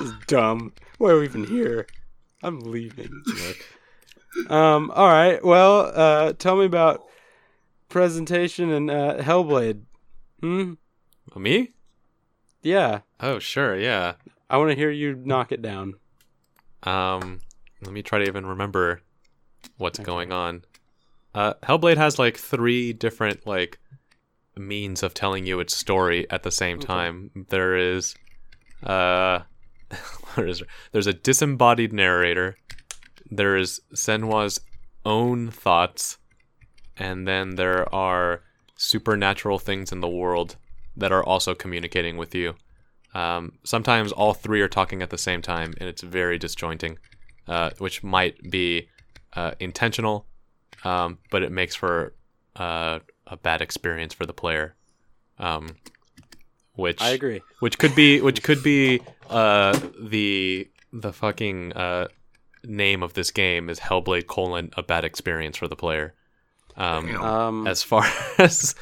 is 0.00 0.12
dumb. 0.26 0.72
Why 0.98 1.10
are 1.10 1.18
we 1.18 1.24
even 1.24 1.44
here? 1.44 1.86
I'm 2.42 2.60
leaving. 2.60 3.22
Um. 4.48 4.90
All 4.94 5.08
right. 5.08 5.44
Well. 5.44 5.92
Uh. 5.94 6.32
Tell 6.34 6.56
me 6.56 6.64
about 6.64 7.04
presentation 7.90 8.70
and 8.70 8.90
uh, 8.90 9.18
Hellblade. 9.18 9.82
Hmm. 10.40 10.74
Me? 11.36 11.72
Yeah. 12.62 13.00
Oh, 13.20 13.38
sure, 13.38 13.78
yeah. 13.78 14.14
I 14.48 14.56
want 14.56 14.70
to 14.70 14.76
hear 14.76 14.90
you 14.90 15.14
knock 15.14 15.52
it 15.52 15.60
down. 15.60 15.94
Um, 16.82 17.40
let 17.82 17.92
me 17.92 18.02
try 18.02 18.20
to 18.20 18.24
even 18.26 18.46
remember 18.46 19.02
what's 19.76 19.98
going 19.98 20.32
on. 20.32 20.64
Uh, 21.34 21.54
Hellblade 21.62 21.98
has 21.98 22.18
like 22.18 22.36
three 22.36 22.92
different 22.92 23.46
like 23.46 23.78
means 24.60 25.02
of 25.02 25.14
telling 25.14 25.46
you 25.46 25.60
its 25.60 25.76
story 25.76 26.28
at 26.30 26.42
the 26.42 26.50
same 26.50 26.78
time. 26.78 27.46
There 27.48 27.76
is, 27.76 28.14
uh, 28.82 29.40
is 30.36 30.62
there's 30.92 31.06
a 31.06 31.12
disembodied 31.12 31.92
narrator. 31.92 32.56
There 33.30 33.56
is 33.56 33.80
Senua's 33.94 34.60
own 35.04 35.50
thoughts, 35.50 36.18
and 36.96 37.26
then 37.26 37.56
there 37.56 37.92
are 37.94 38.42
supernatural 38.76 39.58
things 39.58 39.92
in 39.92 40.00
the 40.00 40.08
world 40.08 40.56
that 40.96 41.12
are 41.12 41.24
also 41.24 41.54
communicating 41.54 42.16
with 42.16 42.34
you. 42.34 42.54
Um, 43.14 43.52
sometimes 43.64 44.12
all 44.12 44.34
three 44.34 44.60
are 44.60 44.68
talking 44.68 45.02
at 45.02 45.10
the 45.10 45.18
same 45.18 45.42
time, 45.42 45.74
and 45.78 45.88
it's 45.88 46.02
very 46.02 46.38
disjointing, 46.38 46.98
uh, 47.48 47.70
which 47.78 48.02
might 48.02 48.50
be 48.50 48.88
uh, 49.34 49.52
intentional, 49.58 50.26
um, 50.84 51.18
but 51.30 51.42
it 51.42 51.52
makes 51.52 51.74
for 51.74 52.14
uh, 52.56 53.00
a 53.30 53.36
bad 53.36 53.62
experience 53.62 54.12
for 54.14 54.26
the 54.26 54.32
player. 54.34 54.74
Um, 55.38 55.76
which 56.74 57.00
I 57.00 57.10
agree. 57.10 57.40
which 57.60 57.78
could 57.78 57.94
be 57.94 58.20
which 58.20 58.42
could 58.42 58.62
be 58.62 59.00
uh, 59.28 59.78
the 60.00 60.68
the 60.92 61.12
fucking 61.12 61.72
uh, 61.72 62.08
name 62.64 63.02
of 63.02 63.14
this 63.14 63.30
game 63.30 63.68
is 63.70 63.80
Hellblade 63.80 64.26
colon 64.26 64.70
a 64.76 64.82
bad 64.82 65.04
experience 65.04 65.56
for 65.56 65.68
the 65.68 65.76
player. 65.76 66.14
Um, 66.76 67.16
Um. 67.16 67.66
as 67.66 67.82
far 67.82 68.04
as 68.38 68.74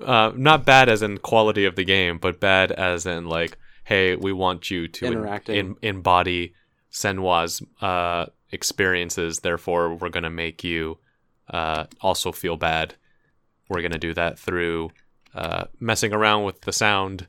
uh, 0.00 0.32
not 0.34 0.64
bad 0.64 0.88
as 0.88 1.02
in 1.02 1.18
quality 1.18 1.64
of 1.64 1.76
the 1.76 1.84
game, 1.84 2.18
but 2.18 2.40
bad 2.40 2.72
as 2.72 3.04
in 3.06 3.26
like, 3.26 3.58
hey, 3.84 4.16
we 4.16 4.32
want 4.32 4.70
you 4.70 4.88
to 4.88 5.06
en- 5.06 5.12
Interacting. 5.12 5.56
en- 5.56 5.76
embody 5.82 6.54
Senua's 6.90 7.62
uh, 7.82 8.26
experiences. 8.50 9.40
Therefore, 9.40 9.94
we're 9.96 10.08
gonna 10.08 10.30
make 10.30 10.62
you 10.64 10.98
uh, 11.50 11.84
also 12.00 12.32
feel 12.32 12.56
bad. 12.56 12.94
We're 13.72 13.82
gonna 13.82 13.98
do 13.98 14.14
that 14.14 14.38
through 14.38 14.90
uh, 15.34 15.64
messing 15.80 16.12
around 16.12 16.44
with 16.44 16.60
the 16.62 16.72
sound 16.72 17.26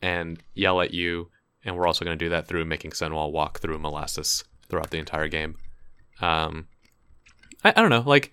and 0.00 0.42
yell 0.54 0.80
at 0.80 0.94
you, 0.94 1.30
and 1.64 1.76
we're 1.76 1.86
also 1.86 2.04
gonna 2.04 2.16
do 2.16 2.30
that 2.30 2.46
through 2.46 2.64
making 2.64 2.92
Senua 2.92 3.30
walk 3.30 3.60
through 3.60 3.78
molasses 3.78 4.44
throughout 4.68 4.90
the 4.90 4.98
entire 4.98 5.28
game. 5.28 5.56
Um, 6.20 6.68
I, 7.64 7.70
I 7.76 7.80
don't 7.80 7.90
know, 7.90 8.04
like. 8.06 8.32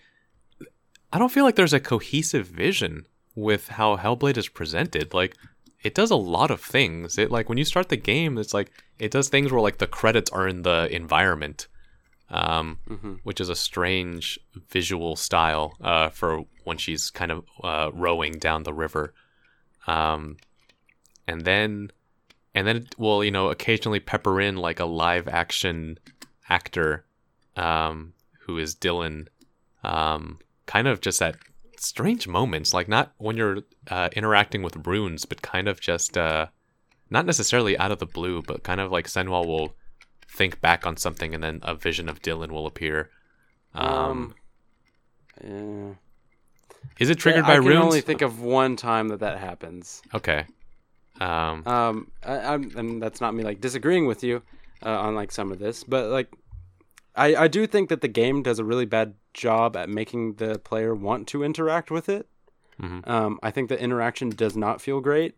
I 1.14 1.20
don't 1.20 1.32
feel 1.32 1.46
like 1.46 1.56
there's 1.56 1.74
a 1.74 1.80
cohesive 1.80 2.48
vision 2.48 3.06
with 3.34 3.70
how 3.70 3.96
Hellblade 3.96 4.36
is 4.36 4.50
presented. 4.50 5.14
Like, 5.14 5.38
it 5.84 5.96
does 5.96 6.12
a 6.12 6.16
lot 6.16 6.52
of 6.52 6.60
things. 6.62 7.18
It 7.18 7.32
like 7.32 7.50
when 7.50 7.58
you 7.58 7.64
start 7.64 7.90
the 7.90 7.98
game, 7.98 8.38
it's 8.38 8.54
like 8.54 8.72
it 9.00 9.12
does 9.12 9.30
things 9.30 9.52
where 9.52 9.62
like 9.62 9.78
the 9.78 9.88
credits 9.88 10.32
are 10.32 10.48
in 10.48 10.64
the 10.64 10.88
environment, 10.92 11.68
um, 12.30 12.80
mhm. 12.90 13.20
which 13.24 13.40
is 13.40 13.50
a 13.50 13.56
strange 13.56 14.40
visual 14.70 15.16
style 15.16 15.78
uh, 15.82 16.10
for 16.10 16.46
when 16.68 16.78
she's 16.78 17.10
kind 17.10 17.32
of 17.32 17.46
uh, 17.64 17.90
rowing 17.94 18.34
down 18.34 18.64
the 18.64 18.74
river, 18.74 19.14
um, 19.88 20.38
and 21.28 21.42
then 21.42 21.92
and 22.54 22.68
then 22.68 22.78
it 22.78 23.00
will 23.00 23.24
you 23.24 23.32
know 23.32 23.50
occasionally 23.50 24.00
pepper 24.00 24.40
in 24.42 24.58
like 24.58 24.80
a 24.80 24.86
live 24.86 25.28
action 25.28 25.98
actor 26.50 27.06
um, 27.56 28.14
who 28.46 28.58
is 28.58 28.76
Dillion. 28.76 29.28
Um, 29.84 30.40
kind 30.66 30.88
of 30.88 31.00
just 31.00 31.22
at 31.22 31.38
strange 31.78 32.28
moments, 32.28 32.74
like 32.74 32.88
not 32.90 33.14
when 33.18 33.38
you're 33.38 33.60
uh, 33.90 34.10
interacting 34.14 34.62
with 34.62 34.86
runes, 34.86 35.26
but 35.26 35.42
kind 35.42 35.68
of 35.68 35.80
just 35.80 36.18
uh, 36.18 36.48
not 37.10 37.26
necessarily 37.26 37.78
out 37.78 37.92
of 37.92 38.00
the 38.00 38.06
blue, 38.06 38.42
but 38.42 38.64
kind 38.64 38.82
of 38.82 38.92
like 38.92 39.08
Senua 39.08 39.46
will 39.46 39.76
think 40.30 40.60
back 40.60 40.86
on 40.86 40.98
something 40.98 41.34
and 41.34 41.44
then 41.44 41.60
a 41.64 41.74
vision 41.74 42.10
of 42.10 42.22
Dillion 42.22 42.52
will 42.52 42.68
appear. 42.68 43.10
Um, 43.74 44.36
yeah. 45.44 45.94
Is 47.00 47.10
it 47.10 47.16
triggered 47.20 47.46
I 47.46 47.48
by 47.48 47.56
runes? 47.56 47.66
I 47.66 47.70
can 47.70 47.78
runes? 47.78 47.86
only 47.86 48.02
think 48.02 48.22
of 48.22 48.42
one 48.42 48.76
time 48.76 49.08
that 49.10 49.20
that 49.20 49.40
happens. 49.40 50.02
okay. 50.14 50.46
Um, 51.20 51.64
Um, 51.66 52.12
I, 52.24 52.40
I'm, 52.54 52.72
and 52.78 53.02
that's 53.02 53.20
not 53.22 53.34
me 53.34 53.44
like 53.44 53.60
disagreeing 53.60 54.06
with 54.06 54.24
you 54.24 54.44
uh, 54.86 55.00
on 55.00 55.16
like 55.16 55.32
some 55.32 55.52
of 55.52 55.58
this, 55.60 55.84
but 55.84 56.10
like, 56.12 56.32
I 57.16 57.36
I 57.36 57.48
do 57.48 57.66
think 57.66 57.90
that 57.90 58.02
the 58.02 58.08
game 58.08 58.44
does 58.44 58.60
a 58.60 58.64
really 58.64 58.86
bad 58.86 59.16
job 59.34 59.76
at 59.76 59.90
making 59.90 60.36
the 60.36 60.60
player 60.60 60.94
want 60.94 61.28
to 61.30 61.44
interact 61.44 61.90
with 61.90 62.08
it. 62.10 62.28
Mhm. 62.80 63.08
Um, 63.10 63.40
I 63.42 63.50
think 63.50 63.70
the 63.70 63.80
interaction 63.82 64.30
does 64.30 64.56
not 64.56 64.80
feel 64.82 65.02
great, 65.02 65.36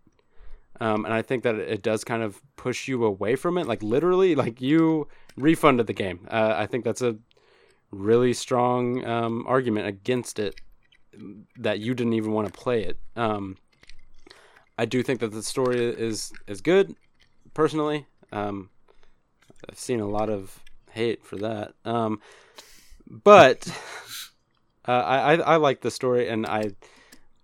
um, 0.81 1.05
and 1.05 1.13
I 1.13 1.21
think 1.21 1.43
that 1.43 1.55
it, 1.55 1.69
it 1.69 1.81
does 1.81 2.03
kind 2.03 2.23
of 2.23 2.41
push 2.57 2.89
you 2.89 3.05
away 3.05 3.37
from 3.37 3.57
it. 3.57 3.65
Like 3.65 3.81
literally, 3.81 4.35
like 4.35 4.59
you 4.59 5.07
refunded 5.37 5.87
the 5.87 5.93
game. 5.93 6.27
Uh, 6.29 6.53
I 6.57 6.65
think 6.65 6.83
that's 6.83 7.01
a 7.01 7.15
really 7.91 8.33
strong 8.33 9.05
um, 9.05 9.45
argument 9.47 9.87
against 9.87 10.37
it 10.39 10.59
that 11.57 11.79
you 11.79 11.93
didn't 11.93 12.13
even 12.13 12.31
want 12.31 12.51
to 12.51 12.53
play 12.53 12.83
it. 12.83 12.97
Um, 13.15 13.57
I 14.77 14.85
do 14.85 15.03
think 15.03 15.19
that 15.19 15.31
the 15.31 15.43
story 15.43 15.79
is 15.79 16.31
is 16.47 16.61
good, 16.61 16.95
personally. 17.53 18.05
Um, 18.31 18.69
I've 19.69 19.79
seen 19.79 19.99
a 19.99 20.07
lot 20.07 20.29
of 20.29 20.63
hate 20.91 21.25
for 21.25 21.35
that, 21.37 21.73
um, 21.85 22.21
but 23.09 23.67
uh, 24.87 24.91
I, 24.91 25.35
I 25.35 25.55
like 25.57 25.81
the 25.81 25.91
story, 25.91 26.29
and 26.29 26.45
I 26.45 26.71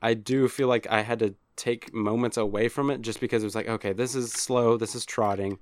I 0.01 0.13
do 0.13 0.47
feel 0.47 0.67
like 0.67 0.87
I 0.89 1.01
had 1.01 1.19
to 1.19 1.35
take 1.55 1.93
moments 1.93 2.37
away 2.37 2.67
from 2.67 2.89
it 2.89 3.01
just 3.01 3.19
because 3.19 3.43
it 3.43 3.45
was 3.45 3.55
like, 3.55 3.67
okay, 3.67 3.93
this 3.93 4.15
is 4.15 4.31
slow, 4.31 4.77
this 4.77 4.95
is 4.95 5.05
trotting. 5.05 5.59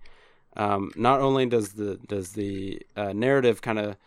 Um, 0.55 0.91
not 0.95 1.21
only 1.21 1.45
does 1.45 1.73
the 1.73 1.97
does 2.07 2.33
the 2.33 2.81
uh, 2.95 3.13
narrative 3.13 3.61
kind 3.61 3.79
of 3.79 3.97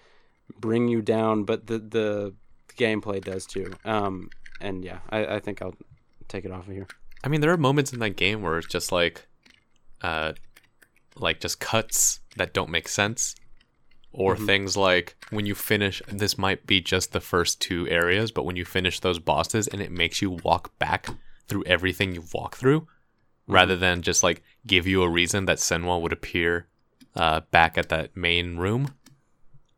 bring 0.59 0.89
you 0.89 1.03
down, 1.03 1.45
but 1.45 1.67
the 1.67 1.79
the 1.79 2.35
gameplay 2.77 3.23
does 3.23 3.47
too. 3.47 3.73
Um, 3.85 4.31
and 4.61 4.85
yeah, 4.85 4.99
I, 5.11 5.27
I 5.37 5.41
think 5.41 5.63
I'll 5.63 5.75
take 6.29 6.45
it 6.45 6.53
off 6.53 6.67
of 6.67 6.75
here. 6.75 6.87
I 7.25 7.29
mean, 7.29 7.41
there 7.41 7.53
are 7.53 7.57
moments 7.57 7.93
in 7.93 7.99
that 8.01 8.17
game 8.17 8.43
where 8.43 8.59
it's 8.59 8.69
just 8.69 8.93
like, 8.93 9.27
uh, 10.03 10.33
like 11.17 11.41
just 11.41 11.61
cuts 11.61 12.21
that 12.37 12.53
don't 12.53 12.71
make 12.71 12.89
sense, 12.89 13.35
or 14.13 14.37
things 14.37 14.77
like 14.77 15.17
when 15.31 15.45
you 15.45 15.55
finish. 15.55 16.01
This 16.09 16.39
might 16.39 16.67
be 16.67 16.81
just 16.81 17.13
the 17.13 17.21
first 17.21 17.61
two 17.61 17.89
areas, 17.89 18.31
but 18.31 18.45
when 18.45 18.57
you 18.57 18.65
finish 18.65 19.01
those 19.01 19.19
bosses 19.19 19.69
and 19.69 19.81
it 19.81 19.91
makes 19.91 20.23
you 20.23 20.31
walk 20.31 20.79
back 20.79 21.09
through 21.49 21.65
everything 21.65 22.15
you've 22.15 22.33
walked 22.33 22.57
through, 22.57 22.87
rather 23.47 23.77
than 23.77 24.03
just 24.03 24.23
like 24.23 24.43
give 24.67 24.87
you 24.87 25.03
a 25.03 25.09
reason 25.09 25.45
that 25.47 25.59
Senua 25.59 26.01
would 26.01 26.13
appear 26.13 26.67
uh, 27.15 27.41
back 27.51 27.77
at 27.77 27.89
that 27.89 28.17
main 28.17 28.57
room. 28.57 28.95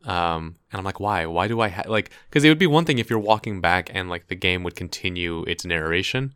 Um, 0.05 0.55
and 0.71 0.79
I'm 0.79 0.85
like, 0.85 0.99
why? 0.99 1.25
Why 1.25 1.47
do 1.47 1.59
I 1.59 1.69
ha-? 1.69 1.83
like? 1.87 2.11
Because 2.29 2.43
it 2.43 2.49
would 2.49 2.59
be 2.59 2.67
one 2.67 2.85
thing 2.85 2.99
if 2.99 3.09
you're 3.09 3.19
walking 3.19 3.61
back 3.61 3.89
and 3.93 4.09
like 4.09 4.27
the 4.27 4.35
game 4.35 4.63
would 4.63 4.75
continue 4.75 5.43
its 5.43 5.65
narration, 5.65 6.33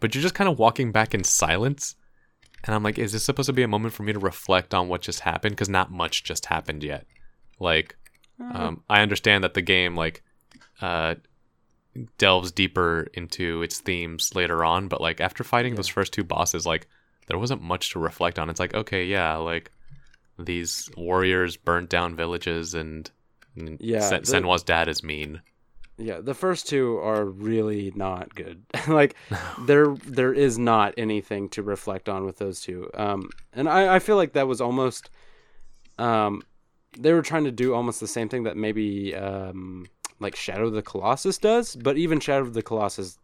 but 0.00 0.14
you're 0.14 0.22
just 0.22 0.34
kind 0.34 0.48
of 0.48 0.58
walking 0.58 0.92
back 0.92 1.14
in 1.14 1.24
silence. 1.24 1.96
And 2.64 2.74
I'm 2.74 2.82
like, 2.82 2.98
is 2.98 3.12
this 3.12 3.24
supposed 3.24 3.48
to 3.48 3.52
be 3.52 3.62
a 3.62 3.68
moment 3.68 3.92
for 3.92 4.04
me 4.04 4.14
to 4.14 4.18
reflect 4.18 4.72
on 4.72 4.88
what 4.88 5.02
just 5.02 5.20
happened? 5.20 5.54
Because 5.54 5.68
not 5.68 5.90
much 5.90 6.24
just 6.24 6.46
happened 6.46 6.82
yet. 6.82 7.06
Like, 7.60 7.96
um, 8.40 8.82
I 8.88 9.02
understand 9.02 9.44
that 9.44 9.54
the 9.54 9.62
game 9.62 9.96
like 9.96 10.22
uh, 10.80 11.16
delves 12.18 12.52
deeper 12.52 13.08
into 13.14 13.62
its 13.62 13.78
themes 13.78 14.34
later 14.34 14.64
on, 14.64 14.88
but 14.88 15.00
like 15.00 15.20
after 15.20 15.44
fighting 15.44 15.74
those 15.74 15.88
first 15.88 16.12
two 16.12 16.24
bosses, 16.24 16.66
like 16.66 16.86
there 17.26 17.38
wasn't 17.38 17.62
much 17.62 17.90
to 17.90 17.98
reflect 17.98 18.38
on. 18.38 18.50
It's 18.50 18.60
like, 18.60 18.74
okay, 18.74 19.04
yeah, 19.04 19.36
like 19.36 19.70
these 20.38 20.88
warriors 20.96 21.56
burnt 21.56 21.90
down 21.90 22.16
villages, 22.16 22.74
and, 22.74 23.10
and 23.56 23.76
Yeah, 23.80 24.00
Sen- 24.00 24.22
the- 24.22 24.26
Senua's 24.32 24.62
dad 24.62 24.88
is 24.88 25.02
mean. 25.02 25.40
Yeah, 25.96 26.20
the 26.20 26.34
first 26.34 26.68
two 26.68 26.98
are 26.98 27.24
really 27.24 27.92
not 27.94 28.34
good. 28.34 28.64
like 28.88 29.14
there 29.66 29.94
there 30.04 30.32
is 30.32 30.58
not 30.58 30.92
anything 30.96 31.48
to 31.50 31.62
reflect 31.62 32.08
on 32.08 32.24
with 32.24 32.38
those 32.38 32.60
two. 32.60 32.90
Um 32.94 33.30
and 33.52 33.68
I, 33.68 33.94
I 33.94 33.98
feel 34.00 34.16
like 34.16 34.32
that 34.32 34.48
was 34.48 34.60
almost 34.60 35.08
um 35.98 36.42
they 36.98 37.12
were 37.12 37.22
trying 37.22 37.44
to 37.44 37.52
do 37.52 37.74
almost 37.74 38.00
the 38.00 38.08
same 38.08 38.28
thing 38.28 38.42
that 38.42 38.56
maybe 38.56 39.14
um 39.14 39.86
like 40.18 40.34
Shadow 40.34 40.66
of 40.66 40.72
the 40.72 40.82
Colossus 40.82 41.38
does, 41.38 41.76
but 41.76 41.96
even 41.96 42.18
Shadow 42.18 42.42
of 42.42 42.54
the 42.54 42.62
Colossus 42.62 43.16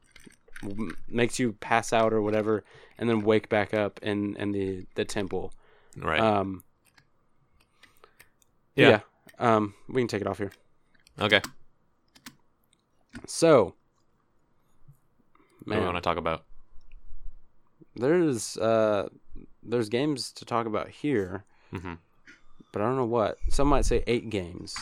makes 1.09 1.39
you 1.39 1.53
pass 1.55 1.93
out 1.93 2.13
or 2.13 2.21
whatever 2.23 2.63
and 2.99 3.09
then 3.09 3.23
wake 3.23 3.49
back 3.49 3.73
up 3.75 3.99
in 4.03 4.37
in 4.37 4.53
the 4.53 4.87
the 4.95 5.05
temple. 5.05 5.53
Right. 5.97 6.21
Um 6.21 6.63
Yeah. 8.77 8.89
yeah. 8.89 9.01
Um 9.39 9.75
we 9.89 10.01
can 10.01 10.09
take 10.09 10.21
it 10.21 10.27
off 10.27 10.39
here. 10.39 10.53
okay. 11.21 11.41
So 13.27 13.75
What 15.65 15.75
do 15.75 15.81
we 15.81 15.85
want 15.87 15.97
to 15.97 16.01
talk 16.03 16.17
about? 16.17 16.45
there's 17.97 18.57
uh 18.59 19.09
there's 19.63 19.89
games 19.89 20.33
to 20.33 20.45
talk 20.45 20.65
about 20.67 20.89
here 20.89 21.45
hmm 21.71 21.95
but 22.73 22.81
i 22.81 22.85
don't 22.85 22.97
know 22.97 23.05
what 23.05 23.37
some 23.49 23.67
might 23.67 23.85
say 23.85 24.03
eight 24.07 24.31
games 24.31 24.75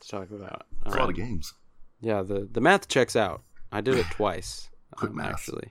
to 0.00 0.08
talk 0.08 0.30
about 0.30 0.64
It's 0.86 0.94
a 0.94 0.98
lot 0.98 1.04
Um, 1.04 1.10
of 1.10 1.14
games. 1.16 1.52
yeah 2.00 2.22
the 2.22 2.48
the 2.50 2.62
math 2.62 2.88
checks 2.88 3.14
out 3.16 3.42
i 3.70 3.80
did 3.82 3.96
it 3.96 4.06
twice 4.10 4.70
Quick 4.96 5.10
um, 5.10 5.16
math. 5.18 5.30
actually 5.32 5.70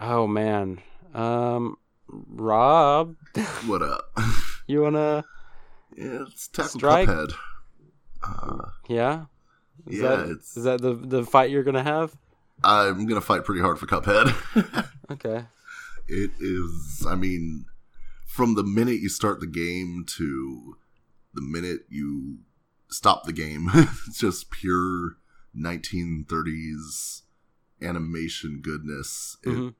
oh 0.00 0.26
man 0.26 0.80
um 1.14 1.76
rob 2.04 3.14
What 3.66 3.80
up? 3.82 4.10
you 4.66 4.82
wanna 4.82 5.24
yeah, 5.98 6.22
it's 6.26 6.48
tackle 6.48 6.78
Strike? 6.80 7.08
Cuphead. 7.08 7.32
Uh, 8.22 8.70
yeah 8.88 9.24
is 9.86 10.00
yeah, 10.00 10.08
that, 10.08 10.28
it's. 10.30 10.56
is 10.56 10.64
that 10.64 10.80
the 10.80 10.94
the 10.94 11.24
fight 11.24 11.50
you're 11.50 11.62
gonna 11.62 11.82
have 11.82 12.16
I'm 12.64 13.06
gonna 13.06 13.20
fight 13.20 13.44
pretty 13.44 13.60
hard 13.60 13.78
for 13.78 13.86
Cuphead. 13.86 14.34
okay 15.10 15.44
it 16.10 16.30
is. 16.40 17.06
I 17.08 17.14
mean, 17.14 17.66
from 18.26 18.54
the 18.54 18.64
minute 18.64 19.00
you 19.00 19.08
start 19.10 19.40
the 19.40 19.46
game 19.46 20.04
to 20.16 20.76
the 21.34 21.42
minute 21.42 21.80
you 21.90 22.38
stop 22.88 23.24
the 23.24 23.32
game, 23.32 23.68
it's 23.74 24.18
just 24.18 24.50
pure 24.50 25.16
1930s 25.54 27.22
animation 27.82 28.60
goodness. 28.62 29.36
It, 29.44 29.48
Mhm. 29.50 29.74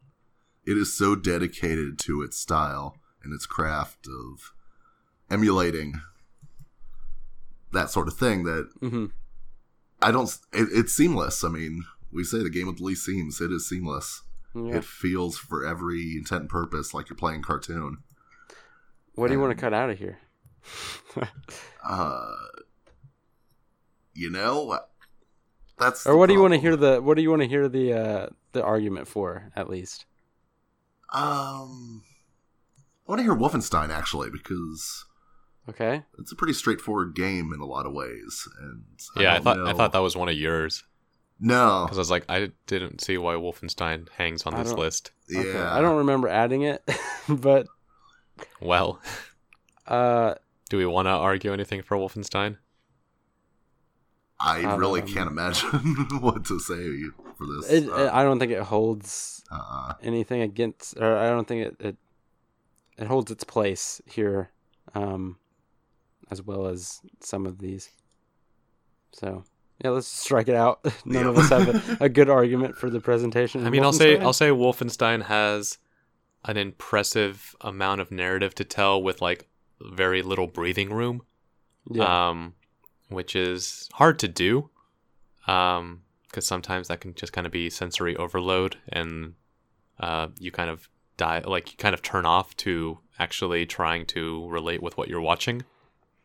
it 0.66 0.76
is 0.76 0.92
so 0.92 1.14
dedicated 1.14 1.98
to 2.00 2.22
its 2.22 2.36
style 2.36 2.96
and 3.22 3.32
its 3.32 3.46
craft 3.46 4.06
of 4.06 4.52
emulating 5.30 6.00
that 7.72 7.90
sort 7.90 8.08
of 8.08 8.14
thing 8.14 8.44
that 8.44 8.68
mm-hmm 8.80 9.06
I 10.00 10.12
don't. 10.12 10.28
It, 10.52 10.68
it's 10.72 10.92
seamless. 10.92 11.42
I 11.42 11.48
mean, 11.48 11.84
we 12.12 12.22
say 12.24 12.38
the 12.42 12.50
game 12.50 12.68
with 12.68 12.78
the 12.78 12.84
least 12.84 13.04
seams. 13.04 13.40
It 13.40 13.50
is 13.50 13.68
seamless. 13.68 14.22
yeah. 14.54 14.76
It 14.76 14.84
feels 14.84 15.36
for 15.36 15.66
every 15.66 16.16
intent 16.16 16.42
and 16.42 16.48
purpose 16.48 16.94
like 16.94 17.08
you're 17.08 17.16
playing 17.16 17.42
cartoon. 17.42 17.98
what 19.14 19.26
do 19.28 19.34
you 19.34 19.40
want 19.40 19.50
to 19.56 19.60
cut 19.60 19.74
out 19.74 19.90
of 19.90 19.98
here 19.98 20.18
Uh, 21.84 22.34
you 24.14 24.30
know, 24.30 24.78
that's. 25.78 26.06
or 26.06 26.16
what 26.16 26.26
do 26.26 26.34
you 26.34 26.40
want 26.40 26.54
to 26.54 26.60
hear 26.60 26.76
the 26.76 27.00
what 27.00 27.16
do 27.16 27.22
you 27.22 27.30
want 27.30 27.42
to 27.42 27.48
hear 27.48 27.68
the 27.68 27.92
uh 27.92 28.26
the 28.52 28.62
argument 28.62 29.08
for 29.08 29.50
at 29.56 29.68
least 29.70 30.04
Um, 31.12 32.02
I 33.06 33.12
want 33.12 33.18
to 33.20 33.22
hear 33.22 33.34
Wolfenstein 33.34 33.90
actually 33.90 34.30
because 34.30 35.04
okay 35.68 36.02
it's 36.18 36.32
a 36.32 36.36
pretty 36.36 36.52
straightforward 36.54 37.14
game 37.14 37.52
in 37.52 37.60
a 37.60 37.66
lot 37.66 37.84
of 37.86 37.92
ways. 37.92 38.48
And 38.62 38.84
Yeah, 39.16 39.32
I, 39.32 39.34
don't 39.34 39.44
thought 39.44 39.58
I 39.66 39.72
thought 39.74 39.92
that 39.92 39.98
was 39.98 40.16
one 40.16 40.28
of 40.28 40.34
yours 40.36 40.84
no, 41.40 41.84
because 41.84 41.98
I 41.98 42.00
was 42.00 42.10
like, 42.10 42.24
I 42.28 42.50
didn't 42.66 43.00
see 43.00 43.16
why 43.16 43.34
Wolfenstein 43.34 44.08
hangs 44.16 44.42
on 44.44 44.54
I 44.54 44.62
this 44.62 44.70
don't- 44.70 44.80
list. 44.80 45.12
yeah, 45.28 45.40
Okay, 45.40 45.58
I 45.58 45.80
don't 45.80 45.98
remember 45.98 46.26
adding 46.28 46.62
it, 46.62 46.82
but 47.28 47.66
Well, 48.60 49.00
uh, 49.86 50.34
do 50.68 50.78
we 50.78 50.86
want 50.86 51.06
to 51.06 51.10
argue 51.10 51.52
anything 51.52 51.82
for 51.82 51.96
Wolfenstein? 51.96 52.56
I 54.40 54.74
really 54.76 55.02
Um, 55.02 55.08
can't 55.08 55.28
imagine 55.30 55.68
what 56.20 56.44
to 56.46 56.60
say 56.60 57.02
for 57.36 57.46
this. 57.46 57.70
it, 57.70 57.88
uh, 57.88 58.10
I 58.12 58.22
don't 58.22 58.38
think 58.38 58.52
it 58.52 58.62
holds 58.62 59.42
uh, 59.50 59.94
anything 60.02 60.42
against, 60.42 60.96
or 60.96 61.16
I 61.16 61.28
don't 61.28 61.46
think 61.48 61.66
it 61.66 61.76
it, 61.80 61.96
it 62.98 63.06
holds 63.08 63.30
its 63.30 63.44
place 63.44 64.00
here, 64.06 64.50
um, 64.94 65.38
as 66.30 66.42
well 66.42 66.66
as 66.66 67.00
some 67.20 67.46
of 67.46 67.58
these. 67.58 67.90
So 69.12 69.44
yeah, 69.82 69.90
let's 69.90 70.08
strike 70.08 70.48
it 70.48 70.54
out. 70.54 70.84
None 71.04 71.26
of 71.26 71.38
us 71.38 71.50
have 71.50 72.00
a, 72.00 72.04
a 72.04 72.08
good 72.08 72.28
argument 72.28 72.76
for 72.76 72.90
the 72.90 73.00
presentation. 73.00 73.66
I 73.66 73.70
mean, 73.70 73.82
I'll 73.82 73.92
say 73.92 74.16
Wolfenstein. 74.16 74.22
I'll 74.22 74.32
say 74.32 74.48
Wolfenstein 74.50 75.22
has 75.24 75.78
an 76.44 76.56
impressive 76.56 77.54
amount 77.60 78.00
of 78.00 78.10
narrative 78.10 78.54
to 78.56 78.64
tell 78.64 79.02
with 79.02 79.20
like 79.20 79.48
very 79.80 80.22
little 80.22 80.46
breathing 80.46 80.92
room. 80.92 81.22
yeah, 81.90 82.28
um, 82.28 82.54
which 83.08 83.36
is 83.36 83.88
hard 83.94 84.18
to 84.18 84.28
do, 84.28 84.68
um, 85.46 86.02
because 86.24 86.46
sometimes 86.46 86.88
that 86.88 87.00
can 87.00 87.14
just 87.14 87.32
kind 87.32 87.46
of 87.46 87.52
be 87.52 87.70
sensory 87.70 88.16
overload, 88.16 88.76
and 88.88 89.34
uh, 90.00 90.28
you 90.38 90.50
kind 90.50 90.70
of 90.70 90.88
die, 91.16 91.42
like 91.44 91.70
you 91.70 91.76
kind 91.76 91.94
of 91.94 92.02
turn 92.02 92.26
off 92.26 92.56
to 92.56 92.98
actually 93.18 93.64
trying 93.64 94.06
to 94.06 94.48
relate 94.48 94.82
with 94.82 94.96
what 94.96 95.08
you're 95.08 95.20
watching. 95.20 95.64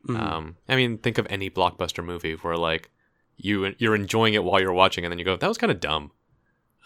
Mhm. 0.08 0.20
Um, 0.20 0.58
I 0.68 0.76
mean, 0.76 0.98
think 0.98 1.18
of 1.18 1.28
any 1.30 1.50
blockbuster 1.50 2.04
movie 2.04 2.34
where 2.34 2.58
like 2.58 2.90
you 3.38 3.74
you're 3.78 3.96
enjoying 3.96 4.34
it 4.34 4.44
while 4.44 4.62
you're 4.62 4.74
watching, 4.74 5.06
and 5.06 5.12
then 5.12 5.20
you 5.20 5.26
go, 5.26 5.36
"That 5.38 5.48
was 5.48 5.58
kind 5.58 5.72
of 5.72 5.80
dumb." 5.80 6.12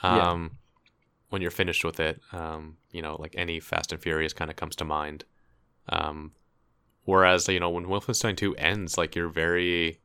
Yeah. 0.04 0.30
Um, 0.32 0.52
when 1.30 1.42
you're 1.42 1.52
finished 1.52 1.84
with 1.84 2.00
it, 2.00 2.22
um, 2.32 2.78
you 2.92 3.02
know, 3.02 3.16
like 3.20 3.34
any 3.38 3.60
Fast 3.60 3.92
and 3.92 4.02
Furious 4.02 4.34
kind 4.34 4.50
of 4.50 4.56
comes 4.56 4.76
to 4.78 4.86
mind. 4.86 5.26
Um, 5.90 6.32
whereas 7.06 7.48
you 7.48 7.60
know, 7.60 7.70
when 7.70 7.86
Wolfenstein 7.86 8.38
Two 8.38 8.56
ends, 8.56 8.98
like 8.98 9.16
you're 9.16 9.28
very 9.30 10.00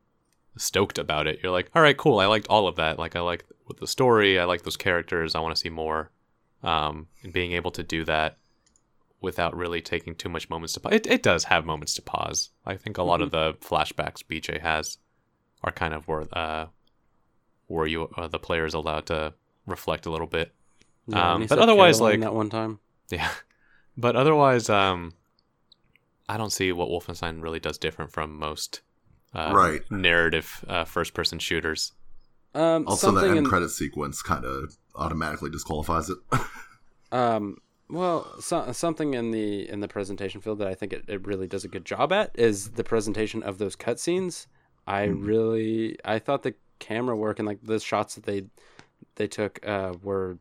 stoked 0.57 0.99
about 0.99 1.27
it. 1.27 1.41
You're 1.43 1.53
like, 1.53 1.71
"All 1.75 1.83
right, 1.83 1.97
cool. 1.97 2.19
I 2.19 2.27
liked 2.27 2.47
all 2.49 2.67
of 2.67 2.77
that. 2.77 2.99
Like, 2.99 3.15
I 3.17 3.21
like 3.21 3.45
the 3.79 3.87
story. 3.87 4.39
I 4.39 4.45
like 4.45 4.63
those 4.63 4.77
characters. 4.77 5.35
I 5.35 5.41
want 5.41 5.55
to 5.55 5.61
see 5.61 5.71
more." 5.71 6.11
Um, 6.63 7.09
and 7.23 7.33
being 7.33 7.53
able 7.53 7.73
to 7.73 7.83
do 7.83 8.05
that 8.05 8.39
without 9.23 9.57
really 9.57 9.81
taking 9.81 10.15
too 10.15 10.29
much 10.29 10.51
moments 10.51 10.75
to 10.75 10.81
pause. 10.81 10.93
It, 10.95 11.07
it 11.07 11.23
does 11.23 11.45
have 11.45 11.65
moments 11.65 11.95
to 11.95 12.03
pause. 12.03 12.51
I 12.67 12.77
think 12.77 12.99
a 12.99 13.03
lot 13.03 13.23
of 13.23 13.31
the 13.31 13.55
flashbacks 13.55 14.23
BJ 14.23 14.61
has 14.61 14.99
are 15.63 15.73
kind 15.73 15.95
of 15.95 16.07
where 16.09 16.25
uh, 16.33 16.67
where 17.69 17.87
you 17.87 18.09
uh, 18.17 18.29
the 18.29 18.39
player 18.39 18.67
is 18.67 18.75
allowed 18.75 19.07
to 19.07 19.33
reflect 19.67 20.07
a 20.07 20.11
little 20.11 20.27
bit. 20.27 20.53
Yeah, 21.07 21.35
um, 21.35 21.47
but 21.47 21.59
otherwise, 21.59 21.99
Caroline 21.99 22.21
like- 22.21 22.29
that 22.29 22.35
one 22.35 22.51
time. 22.51 22.81
Yeah, 23.11 23.31
but 23.97 24.17
otherwise, 24.17 24.69
um, 24.69 25.13
I 26.29 26.37
don't 26.37 26.53
see 26.53 26.73
what 26.73 26.89
Wolfenstein 26.89 27.43
really 27.43 27.61
does 27.61 27.79
different 27.79 28.13
from 28.13 28.39
most 28.39 28.81
uh, 29.35 29.53
Right. 29.55 29.83
narrative 29.91 30.65
uh, 30.69 30.85
first 30.85 31.15
person 31.15 31.39
shooters. 31.39 31.93
Um, 32.55 32.87
also, 32.87 33.11
the 33.13 33.29
end 33.29 33.39
in, 33.39 33.45
credit 33.47 33.71
sequence 33.71 34.21
kind 34.21 34.45
of 34.45 34.77
automatically 34.95 35.51
disqualifies 35.51 36.11
it. 36.11 36.19
Um, 37.11 37.59
well, 37.93 38.41
so, 38.41 38.73
something 38.73 39.13
in 39.13 39.31
the 39.31 39.69
in 39.69 39.81
the 39.81 39.89
presentation 39.89 40.41
field 40.41 40.59
that 40.61 40.69
I 40.69 40.75
think 40.75 40.93
it, 40.95 41.05
it 41.09 41.27
really 41.27 41.47
does 41.47 41.65
a 41.65 41.69
good 41.69 41.85
job 41.85 42.11
at 42.13 42.31
is 42.35 42.71
the 42.71 42.85
presentation 42.85 43.43
of 43.43 43.59
those 43.59 43.77
cutscenes. 43.77 44.47
I 44.87 45.09
Mhm. 45.09 45.27
really 45.27 45.99
I 46.05 46.19
thought 46.19 46.43
the 46.43 46.55
camera 46.79 47.15
work 47.15 47.39
and 47.39 47.47
like 47.47 47.61
the 47.63 47.79
shots 47.79 48.15
that 48.15 48.25
they 48.25 48.47
they 49.17 49.27
took 49.29 49.65
uh, 49.67 49.93
were 50.03 50.39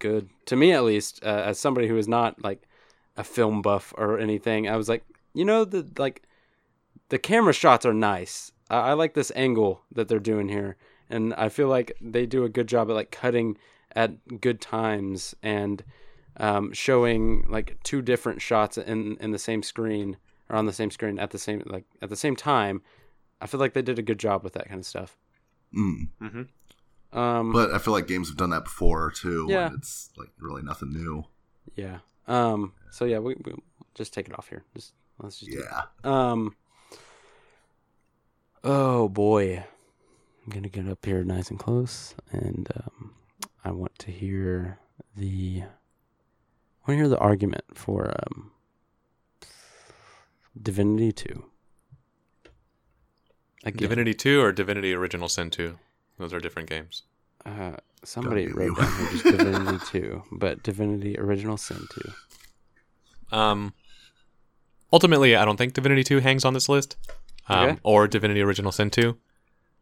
good 0.00 0.30
to 0.46 0.56
me 0.56 0.72
at 0.72 0.82
least. 0.82 1.20
Uh, 1.22 1.44
as 1.46 1.60
somebody 1.60 1.86
who 1.86 1.96
is 1.96 2.08
not 2.08 2.42
like 2.42 2.62
a 3.16 3.22
film 3.22 3.62
buff 3.62 3.94
or 3.96 4.18
anything, 4.18 4.68
I 4.68 4.76
was 4.76 4.88
like, 4.88 5.04
you 5.34 5.44
know, 5.44 5.64
the 5.64 5.86
like 5.96 6.22
the 7.08 7.18
camera 7.18 7.52
shots 7.52 7.86
are 7.86 7.94
nice. 7.94 8.50
I, 8.68 8.90
I 8.90 8.92
like 8.94 9.14
this 9.14 9.30
angle 9.36 9.82
that 9.92 10.08
they're 10.08 10.18
doing 10.18 10.48
here, 10.48 10.76
and 11.08 11.32
I 11.34 11.48
feel 11.48 11.68
like 11.68 11.96
they 12.00 12.26
do 12.26 12.42
a 12.44 12.48
good 12.48 12.66
job 12.66 12.90
at 12.90 12.96
like 12.96 13.12
cutting 13.12 13.56
at 13.94 14.40
good 14.40 14.60
times 14.60 15.36
and 15.42 15.84
um, 16.38 16.72
showing 16.72 17.46
like 17.48 17.78
two 17.82 18.02
different 18.02 18.40
shots 18.42 18.78
in 18.78 19.16
in 19.20 19.30
the 19.32 19.38
same 19.38 19.62
screen 19.62 20.16
or 20.48 20.56
on 20.56 20.66
the 20.66 20.72
same 20.72 20.90
screen 20.90 21.18
at 21.18 21.30
the 21.30 21.38
same 21.38 21.62
like 21.66 21.84
at 22.00 22.08
the 22.10 22.16
same 22.16 22.36
time. 22.36 22.82
I 23.40 23.46
feel 23.46 23.60
like 23.60 23.74
they 23.74 23.82
did 23.82 23.98
a 23.98 24.02
good 24.02 24.18
job 24.18 24.44
with 24.44 24.52
that 24.54 24.68
kind 24.68 24.78
of 24.80 24.86
stuff. 24.86 25.16
Mm. 25.76 26.08
Mm-hmm. 26.20 27.18
Um, 27.18 27.52
But 27.52 27.72
I 27.72 27.78
feel 27.78 27.92
like 27.92 28.06
games 28.06 28.28
have 28.28 28.36
done 28.36 28.50
that 28.50 28.64
before 28.64 29.10
too. 29.10 29.46
Yeah. 29.50 29.66
And 29.66 29.76
it's 29.76 30.10
like 30.16 30.28
really 30.38 30.62
nothing 30.62 30.92
new. 30.92 31.24
yeah. 31.76 31.98
Um. 32.28 32.72
So 32.90 33.04
yeah, 33.04 33.18
we, 33.18 33.34
we 33.44 33.54
just 33.94 34.14
take 34.14 34.28
it 34.28 34.38
off 34.38 34.48
here. 34.48 34.64
Just 34.74 34.92
let's 35.18 35.40
just. 35.40 35.50
do. 35.50 35.58
Yeah. 35.58 35.82
Um. 36.04 36.54
Oh 38.64 39.08
boy, 39.08 39.56
I'm 40.44 40.52
gonna 40.52 40.68
get 40.68 40.88
up 40.88 41.04
here 41.04 41.24
nice 41.24 41.50
and 41.50 41.58
close, 41.58 42.14
and 42.30 42.68
um, 42.76 43.14
I 43.64 43.72
want 43.72 43.98
to 44.00 44.10
hear 44.12 44.78
the. 45.16 45.64
I 46.84 46.90
want 46.90 46.96
to 46.98 47.02
hear 47.02 47.08
the 47.08 47.18
argument 47.18 47.64
for 47.74 48.14
um. 48.26 48.50
Divinity 50.60 51.12
Two. 51.12 51.44
Again, 53.64 53.76
Divinity 53.78 54.12
2 54.14 54.40
or 54.42 54.50
Divinity 54.50 54.92
Original 54.92 55.28
Sin 55.28 55.48
2? 55.48 55.78
Those 56.18 56.32
are 56.34 56.40
different 56.40 56.68
games. 56.68 57.04
Uh, 57.46 57.74
somebody 58.04 58.46
Don't 58.46 58.56
wrote 58.56 58.64
you. 58.70 58.74
down 58.74 58.96
here 58.98 59.10
just 59.12 59.24
Divinity 59.24 59.78
Two, 59.86 60.22
but 60.32 60.62
Divinity 60.64 61.16
Original 61.18 61.56
Sin 61.56 61.86
Two. 61.94 63.36
Um, 63.36 63.72
ultimately, 64.92 65.36
I 65.36 65.44
don't 65.44 65.56
think 65.56 65.74
Divinity 65.74 66.02
2 66.04 66.18
hangs 66.18 66.44
on 66.44 66.54
this 66.54 66.68
list, 66.68 66.96
um, 67.48 67.68
Okay. 67.70 67.78
or 67.84 68.08
Divinity 68.08 68.40
Original 68.42 68.72
Sin 68.72 68.90
2. 68.90 69.16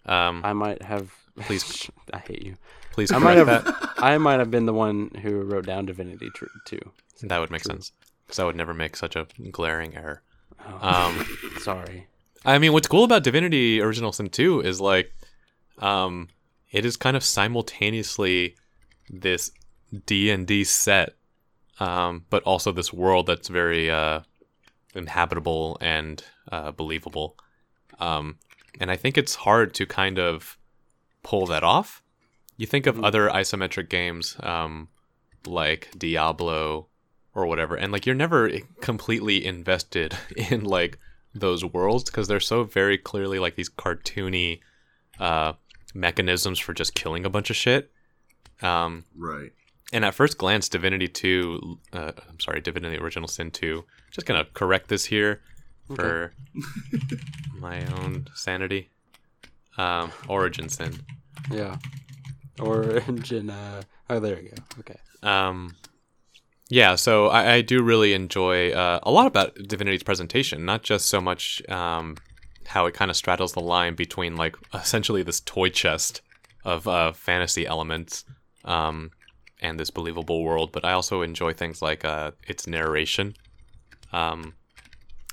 Um, 0.07 0.43
I 0.45 0.53
might 0.53 0.83
have. 0.83 1.13
Please. 1.41 1.91
I 2.13 2.19
hate 2.19 2.43
you. 2.43 2.57
please 2.93 3.11
I 3.11 3.19
might 3.19 3.35
correct 3.43 3.49
have. 3.49 3.65
that. 3.81 3.90
I 4.01 4.19
might 4.19 4.39
have 4.39 4.51
been 4.51 4.67
the 4.67 4.73
one 4.75 5.11
who 5.23 5.43
wrote 5.43 5.67
down 5.67 5.87
Divinity 5.87 6.31
tr- 6.35 6.47
Two. 6.65 6.81
That 7.23 7.39
would 7.39 7.51
make 7.51 7.63
True. 7.63 7.73
sense 7.75 7.93
because 8.27 8.39
I 8.39 8.45
would 8.45 8.57
never 8.57 8.73
make 8.75 8.97
such 8.97 9.17
a 9.17 9.27
glaring 9.51 9.97
error. 9.97 10.23
Oh, 10.67 10.89
Um, 10.89 11.27
sorry. 11.61 12.07
I 12.45 12.59
mean, 12.59 12.73
what's 12.73 12.89
cool 12.89 13.05
about 13.05 13.23
Divinity 13.25 13.81
Original 13.81 14.13
Sin 14.13 14.29
2 14.31 14.61
is 14.61 14.81
like, 14.81 15.13
um, 15.79 16.29
it 16.71 16.85
is 16.87 16.97
kind 16.97 17.17
of 17.17 17.25
simultaneously 17.25 18.55
this 19.11 19.51
D 20.07 20.31
and 20.31 20.47
D 20.47 20.65
set, 20.65 21.15
um, 21.81 22.25
but 22.31 22.43
also 22.45 22.73
this 22.73 22.93
world 22.93 23.27
that's 23.27 23.49
very 23.49 23.91
uh, 23.91 24.21
inhabitable 24.95 25.77
and 25.81 26.23
uh, 26.51 26.71
believable. 26.71 27.37
Um, 27.99 28.39
and 28.81 28.91
I 28.91 28.97
think 28.97 29.19
it's 29.19 29.35
hard 29.35 29.75
to 29.75 29.85
kind 29.87 30.19
of 30.19 30.57
pull 31.23 31.47
that 31.47 31.63
off. 31.65 32.03
You 32.61 32.67
think 32.67 32.87
of 32.87 32.97
Mhm. 32.97 33.05
other 33.07 33.29
isometric 33.31 33.89
games, 33.89 34.37
um, 34.41 34.89
like 35.47 35.89
Diablo 35.97 36.89
or 37.33 37.47
whatever, 37.47 37.75
and 37.75 37.91
like 37.91 38.05
you're 38.05 38.15
never 38.15 38.51
completely 38.83 39.47
invested 39.47 40.15
in 40.37 40.65
like 40.65 40.99
those 41.35 41.65
worlds 41.65 42.05
because 42.11 42.29
they're 42.29 42.39
so 42.39 42.65
very 42.65 42.99
clearly 42.99 43.39
like 43.39 43.55
these 43.57 43.71
cartoony 43.71 44.61
uh, 45.19 45.55
mechanisms 45.95 46.59
for 46.59 46.75
just 46.75 46.95
killing 46.95 47.25
a 47.25 47.31
bunch 47.31 47.49
of 47.49 47.57
shit. 47.57 47.91
Um, 48.61 49.05
Right. 49.17 49.53
and 49.91 50.05
at 50.05 50.15
first 50.15 50.37
glance, 50.37 50.69
Divinity 50.69 51.09
2, 51.09 51.79
uh, 51.95 52.13
I'm 52.29 52.41
sorry, 52.41 52.61
Divinity 52.61 52.99
Original 52.99 53.27
Sin 53.29 53.51
2, 53.51 53.87
just 54.11 54.27
gonna 54.27 54.45
correct 54.53 54.89
this 54.89 55.07
here 55.07 55.41
for 55.97 56.35
my 57.55 57.87
own 57.87 58.27
sanity. 58.35 58.91
Um, 59.79 60.13
Origin 60.29 60.69
Sin. 60.69 61.01
Yeah. 61.51 61.79
Origin. 62.59 63.51
Uh, 63.61 63.83
oh, 64.09 64.21
there 64.21 64.41
you 64.41 64.51
go. 64.51 64.63
Okay. 64.81 64.97
Um, 65.23 65.77
yeah, 66.69 66.95
so 66.95 67.29
I, 67.29 67.55
I 67.55 67.61
do 67.63 67.83
really 67.83 68.13
enjoy 68.15 68.71
uh, 68.71 69.01
a 69.03 69.11
lot 69.11 69.27
about 69.27 69.55
Divinity's 69.55 70.03
presentation, 70.03 70.65
not 70.65 70.83
just 70.83 71.07
so 71.07 71.21
much 71.21 71.61
um, 71.69 72.17
how 72.67 72.87
it 72.87 72.95
kind 72.95 73.11
of 73.11 73.17
straddles 73.17 73.53
the 73.53 73.61
line 73.61 73.97
between 73.97 74.37
like 74.37 74.57
essentially 74.73 75.23
this 75.25 75.41
toy 75.41 75.69
chest 75.69 76.21
of 76.65 76.87
uh, 76.87 77.13
fantasy 77.13 77.67
elements 77.67 78.25
um, 78.65 79.11
and 79.61 79.79
this 79.79 79.91
believable 79.91 80.45
world, 80.45 80.71
but 80.71 80.85
I 80.85 80.93
also 80.93 81.23
enjoy 81.23 81.53
things 81.53 81.83
like 81.83 82.05
uh, 82.05 82.31
its 82.47 82.67
narration, 82.67 83.35
um, 84.13 84.55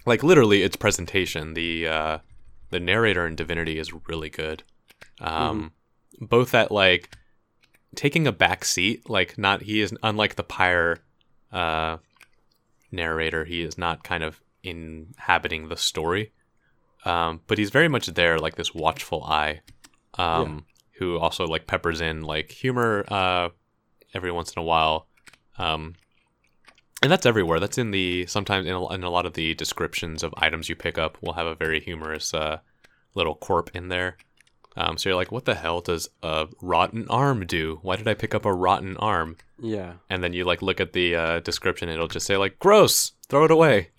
like 0.06 0.24
literally 0.24 0.64
its 0.64 0.76
presentation. 0.76 1.54
The 1.54 1.88
uh, 1.88 2.18
the 2.72 2.80
narrator 2.80 3.28
in 3.28 3.36
Divinity 3.36 3.78
is 3.78 3.94
really 4.08 4.30
good, 4.30 4.64
um, 5.22 5.72
both 6.20 6.54
at 6.54 6.72
like 6.72 7.16
taking 7.96 8.28
a 8.28 8.32
back 8.32 8.66
seat 8.66 9.10
like 9.10 9.38
not 9.38 9.62
he 9.62 9.82
is 9.82 9.94
unlike 10.04 10.36
the 10.36 10.44
pyre 10.44 11.00
uh 11.52 11.98
narrator 12.92 13.46
he 13.46 13.62
is 13.62 13.78
not 13.78 14.04
kind 14.04 14.24
of 14.24 14.42
inhabiting 14.64 15.70
the 15.70 15.78
story. 15.78 16.32
Um 17.06 17.42
but 17.48 17.58
he's 17.58 17.70
very 17.70 17.88
much 17.88 18.08
there 18.08 18.40
like 18.40 18.56
this 18.56 18.74
watchful 18.74 19.24
eye 19.24 19.62
um 20.18 20.66
who 20.98 21.18
also 21.18 21.46
like 21.46 21.68
peppers 21.68 22.02
in 22.02 22.24
like 22.24 22.52
humor 22.52 23.06
uh 23.08 23.50
every 24.14 24.32
once 24.32 24.54
in 24.54 24.60
a 24.62 24.66
while. 24.66 25.08
Um 25.58 25.96
and 27.04 27.12
that's 27.12 27.28
everywhere. 27.28 27.60
That's 27.60 27.78
in 27.78 27.92
the 27.92 28.26
sometimes 28.26 28.66
in 28.66 28.74
a, 28.74 28.94
in 28.94 29.04
a 29.04 29.10
lot 29.10 29.28
of 29.28 29.34
the 29.34 29.54
descriptions 29.54 30.24
of 30.24 30.34
items 30.38 30.68
you 30.68 30.76
pick 30.76 30.98
up 30.98 31.22
will 31.22 31.34
have 31.34 31.46
a 31.46 31.56
very 31.56 31.80
humorous 31.80 32.34
uh 32.34 32.58
little 33.14 33.36
quirk 33.36 33.72
in 33.74 33.88
there 33.88 34.18
um, 34.78 34.98
so 34.98 35.10
you're 35.10 35.16
like, 35.16 35.32
what 35.32 35.46
the 35.46 35.56
hell 35.56 35.82
does 35.82 36.08
a 36.24 36.48
rotten 36.62 37.08
arm 37.10 37.46
do? 37.46 37.80
Why 37.82 37.96
did 37.96 38.08
I 38.08 38.14
pick 38.14 38.34
up 38.36 38.46
a 38.46 38.54
rotten 38.54 38.96
arm? 38.98 39.38
Yeah. 39.60 39.94
And 40.10 40.24
then 40.24 40.34
you 40.34 40.46
like 40.46 40.62
look 40.62 40.80
at 40.80 40.94
the 40.94 41.16
uh, 41.16 41.40
description, 41.42 41.90
it'll 41.90 42.08
just 42.08 42.26
say 42.28 42.38
like, 42.38 42.60
gross, 42.60 43.14
throw 43.28 43.46
it 43.46 43.52
away. 43.52 43.90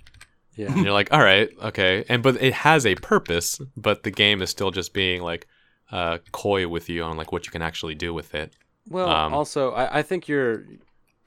Yeah. 0.54 0.72
And 0.72 0.84
you're 0.84 0.92
like, 0.92 1.12
all 1.12 1.20
right, 1.22 1.48
okay. 1.62 2.04
And 2.08 2.22
but 2.22 2.42
it 2.42 2.52
has 2.52 2.84
a 2.86 2.94
purpose, 2.96 3.60
but 3.76 4.02
the 4.02 4.10
game 4.10 4.42
is 4.42 4.50
still 4.50 4.70
just 4.70 4.92
being 4.92 5.22
like 5.22 5.46
uh, 5.92 6.18
coy 6.32 6.66
with 6.66 6.88
you 6.88 7.02
on 7.04 7.16
like 7.16 7.32
what 7.32 7.46
you 7.46 7.52
can 7.52 7.62
actually 7.62 7.94
do 7.94 8.12
with 8.12 8.34
it. 8.34 8.54
Well, 8.88 9.08
Um, 9.08 9.34
also, 9.34 9.72
I, 9.72 9.98
I 9.98 10.02
think 10.02 10.28
you're 10.28 10.64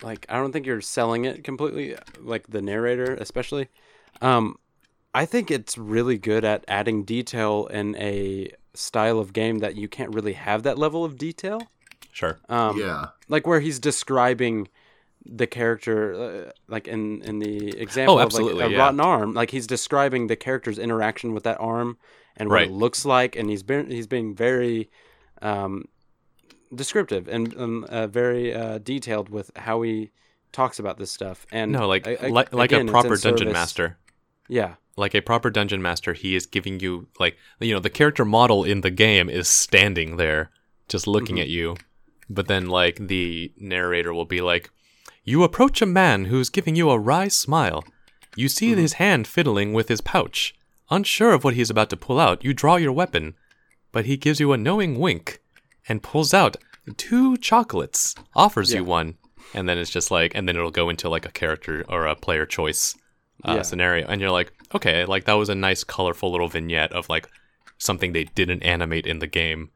like 0.01 0.25
I 0.29 0.37
don't 0.37 0.51
think 0.51 0.65
you're 0.65 0.81
selling 0.81 1.25
it 1.25 1.43
completely, 1.43 1.95
like 2.19 2.47
the 2.47 2.61
narrator 2.61 3.13
especially. 3.15 3.69
Um, 4.21 4.57
I 5.13 5.25
think 5.25 5.51
it's 5.51 5.77
really 5.77 6.17
good 6.17 6.43
at 6.45 6.63
adding 6.67 7.03
detail 7.03 7.67
in 7.67 7.95
a 7.97 8.51
style 8.73 9.19
of 9.19 9.34
game 9.34 9.60
that 9.60 9.75
you 9.75 9.88
can't 9.88 10.13
really 10.13 10.34
have 10.34 10.63
that 10.63 10.77
level 10.77 11.03
of 11.05 11.17
detail. 11.17 11.62
Sure. 12.12 12.39
Um, 12.49 12.77
yeah. 12.79 13.07
like 13.29 13.47
where 13.47 13.60
he's 13.62 13.79
describing 13.79 14.67
the 15.25 15.45
character, 15.47 16.13
uh, 16.47 16.51
like 16.67 16.88
in 16.88 17.21
in 17.21 17.39
the 17.39 17.77
example 17.79 18.15
Oh, 18.17 18.19
of 18.19 18.34
like 18.34 18.65
a 18.65 18.69
yeah. 18.71 18.77
rotten 18.77 18.99
arm, 18.99 19.34
like 19.34 19.51
he's 19.51 19.67
describing 19.67 20.27
the 20.27 20.36
character's 20.36 20.79
interaction 20.79 21.34
with 21.34 21.43
that 21.43 21.57
arm 21.60 21.97
and 22.38 22.49
what 22.49 22.55
Right. 22.55 22.67
it 22.67 22.71
looks 22.73 23.05
like, 23.05 23.36
and 23.36 23.49
he's 23.49 23.63
been 23.63 23.89
he's 23.91 24.07
being 24.07 24.34
very 24.36 24.89
um, 25.41 25.86
descriptive 26.73 27.27
and 27.27 27.55
um, 27.57 27.86
uh, 27.89 28.07
very 28.07 28.53
uh, 28.53 28.77
detailed 28.79 29.29
with 29.29 29.51
how 29.55 29.81
he 29.81 30.12
talks 30.51 30.79
about 30.79 30.97
this 30.97 31.12
stuff. 31.12 31.45
And 31.51 31.71
No, 31.71 31.88
like 31.88 32.07
I- 32.07 32.17
I- 32.23 32.27
like, 32.27 32.53
like 32.53 32.71
again, 32.71 32.89
a 32.89 32.91
proper 32.91 33.15
dungeon 33.15 33.38
service- 33.47 33.53
master. 33.53 33.97
Yeah, 34.47 34.75
like 34.97 35.15
a 35.15 35.21
proper 35.21 35.49
dungeon 35.49 35.82
master, 35.82 36.13
he 36.13 36.36
is 36.36 36.45
giving 36.45 36.80
you 36.80 37.08
like 37.19 37.38
you 37.60 37.73
know 37.73 37.80
the 37.80 37.89
character 37.89 38.25
model 38.25 38.63
in 38.63 38.82
the 38.82 38.91
game 38.91 39.30
is 39.30 39.47
standing 39.47 40.17
there 40.17 40.51
just 40.88 41.08
looking 41.08 41.38
Mhm. 41.38 41.41
at 41.41 41.47
you, 41.49 41.75
but 42.30 42.47
then 42.47 42.67
like 42.67 43.08
the 43.08 43.51
narrator 43.58 44.13
will 44.13 44.25
be 44.25 44.41
like, 44.41 44.69
"You 45.23 45.43
approach 45.43 45.82
a 45.82 45.86
man 45.86 46.25
who's 46.25 46.49
giving 46.49 46.75
you 46.75 46.89
a 46.89 46.99
wry 46.99 47.27
smile. 47.30 47.84
You 48.36 48.49
see 48.49 48.71
Mhm. 48.73 48.77
his 48.77 48.93
hand 48.93 49.27
fiddling 49.27 49.73
with 49.73 49.88
his 49.89 50.01
pouch. 50.01 50.54
Unsure 50.89 51.32
of 51.34 51.43
what 51.45 51.54
he's 51.54 51.69
about 51.69 51.89
to 51.91 51.97
pull 51.97 52.19
out, 52.19 52.43
you 52.43 52.54
draw 52.54 52.75
your 52.75 52.91
weapon, 52.91 53.36
but 53.93 54.06
he 54.06 54.17
gives 54.17 54.39
you 54.41 54.51
a 54.51 54.58
knowing 54.58 54.99
wink 54.99 55.39
and 55.88 56.04
pulls 56.04 56.34
out 56.34 56.58
two 56.97 57.38
chocolates, 57.38 58.13
offers 58.36 58.73
you 58.73 58.84
one, 58.84 59.15
and 59.54 59.69
then 59.69 59.77
it's 59.77 59.89
just 59.91 60.12
like, 60.12 60.34
and 60.36 60.47
then 60.47 60.58
it'll 60.58 60.71
go 60.71 60.89
into 60.89 61.08
like 61.08 61.25
a 61.25 61.32
character 61.32 61.86
or 61.88 62.06
a 62.08 62.15
player 62.15 62.45
choice 62.45 62.95
uh, 63.47 63.56
Yeah. 63.56 63.62
scenario, 63.63 64.08
and 64.08 64.21
you're 64.21 64.32
like, 64.32 64.51
okay, 64.75 65.06
like 65.06 65.25
that 65.25 65.34
was 65.34 65.49
a 65.49 65.56
nice, 65.56 65.84
colorful 65.84 66.32
little 66.32 66.47
vignette 66.47 66.91
of 66.93 67.10
like 67.10 67.27
something 67.77 68.13
they 68.13 68.25
didn't 68.25 68.63
animate 68.63 69.06
in 69.08 69.19
the 69.19 69.27
game, 69.27 69.69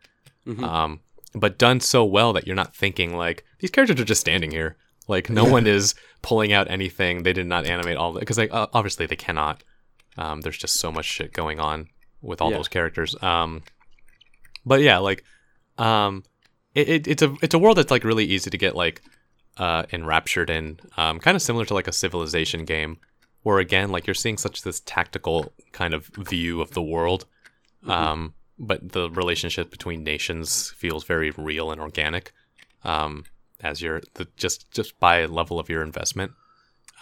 Mhm. 0.48 0.64
um, 0.64 1.00
but 1.34 1.58
done 1.58 1.80
so 1.80 2.04
well 2.06 2.34
that 2.34 2.46
you're 2.48 2.56
not 2.56 2.76
thinking 2.76 3.16
like 3.18 3.44
these 3.60 3.72
characters 3.72 4.00
are 4.00 4.06
just 4.06 4.22
standing 4.22 4.52
here, 4.52 4.78
like 5.08 5.30
no 5.30 5.44
one 5.58 5.68
is 5.68 5.96
pulling 6.22 6.54
out 6.54 6.70
anything. 6.70 7.24
They 7.24 7.34
did 7.34 7.48
not 7.48 7.66
animate 7.66 7.98
all 7.98 8.14
because 8.20 8.38
like 8.38 8.54
uh, 8.54 8.68
obviously 8.74 9.06
they 9.08 9.16
cannot. 9.16 9.64
Um, 10.18 10.42
there's 10.42 10.58
just 10.58 10.76
so 10.80 10.92
much 10.92 11.06
shit 11.06 11.34
going 11.34 11.60
on 11.60 11.88
with 12.22 12.42
all 12.42 12.52
Yeah. 12.52 12.58
those 12.58 12.68
characters. 12.70 13.16
Um, 13.22 13.64
but 14.66 14.82
yeah, 14.82 14.98
like, 15.00 15.24
um, 15.78 16.24
it, 16.74 16.90
it, 16.90 17.08
it's 17.08 17.22
a 17.22 17.36
it's 17.42 17.54
a 17.54 17.60
world 17.60 17.78
that's 17.78 17.92
like 17.92 18.04
really 18.04 18.26
easy 18.26 18.50
to 18.50 18.58
get 18.58 18.76
like 18.76 19.02
uh, 19.58 19.84
enraptured 19.92 20.50
in, 20.50 20.80
um, 20.98 21.20
kind 21.20 21.36
of 21.36 21.42
similar 21.42 21.66
to 21.66 21.74
like 21.74 21.88
a 21.88 21.92
civilization 21.94 22.66
game, 22.66 22.98
where 23.46 23.60
again, 23.60 23.92
like 23.92 24.08
you're 24.08 24.16
seeing 24.16 24.40
such 24.40 24.64
this 24.64 24.80
tactical 24.82 25.54
kind 25.72 25.94
of 25.94 26.08
view 26.18 26.62
of 26.62 26.72
the 26.72 26.82
world, 26.82 27.28
um, 27.88 28.34
but 28.58 28.94
the 28.94 29.08
relationship 29.12 29.70
between 29.70 30.04
nations 30.04 30.72
feels 30.72 31.04
very 31.04 31.30
real 31.38 31.70
and 31.72 31.80
organic, 31.80 32.34
um, 32.84 33.24
as 33.62 33.84
you're 33.84 34.02
the, 34.16 34.28
just 34.36 34.72
just 34.72 35.00
by 35.00 35.26
level 35.28 35.60
of 35.60 35.70
your 35.70 35.84
investment. 35.84 36.32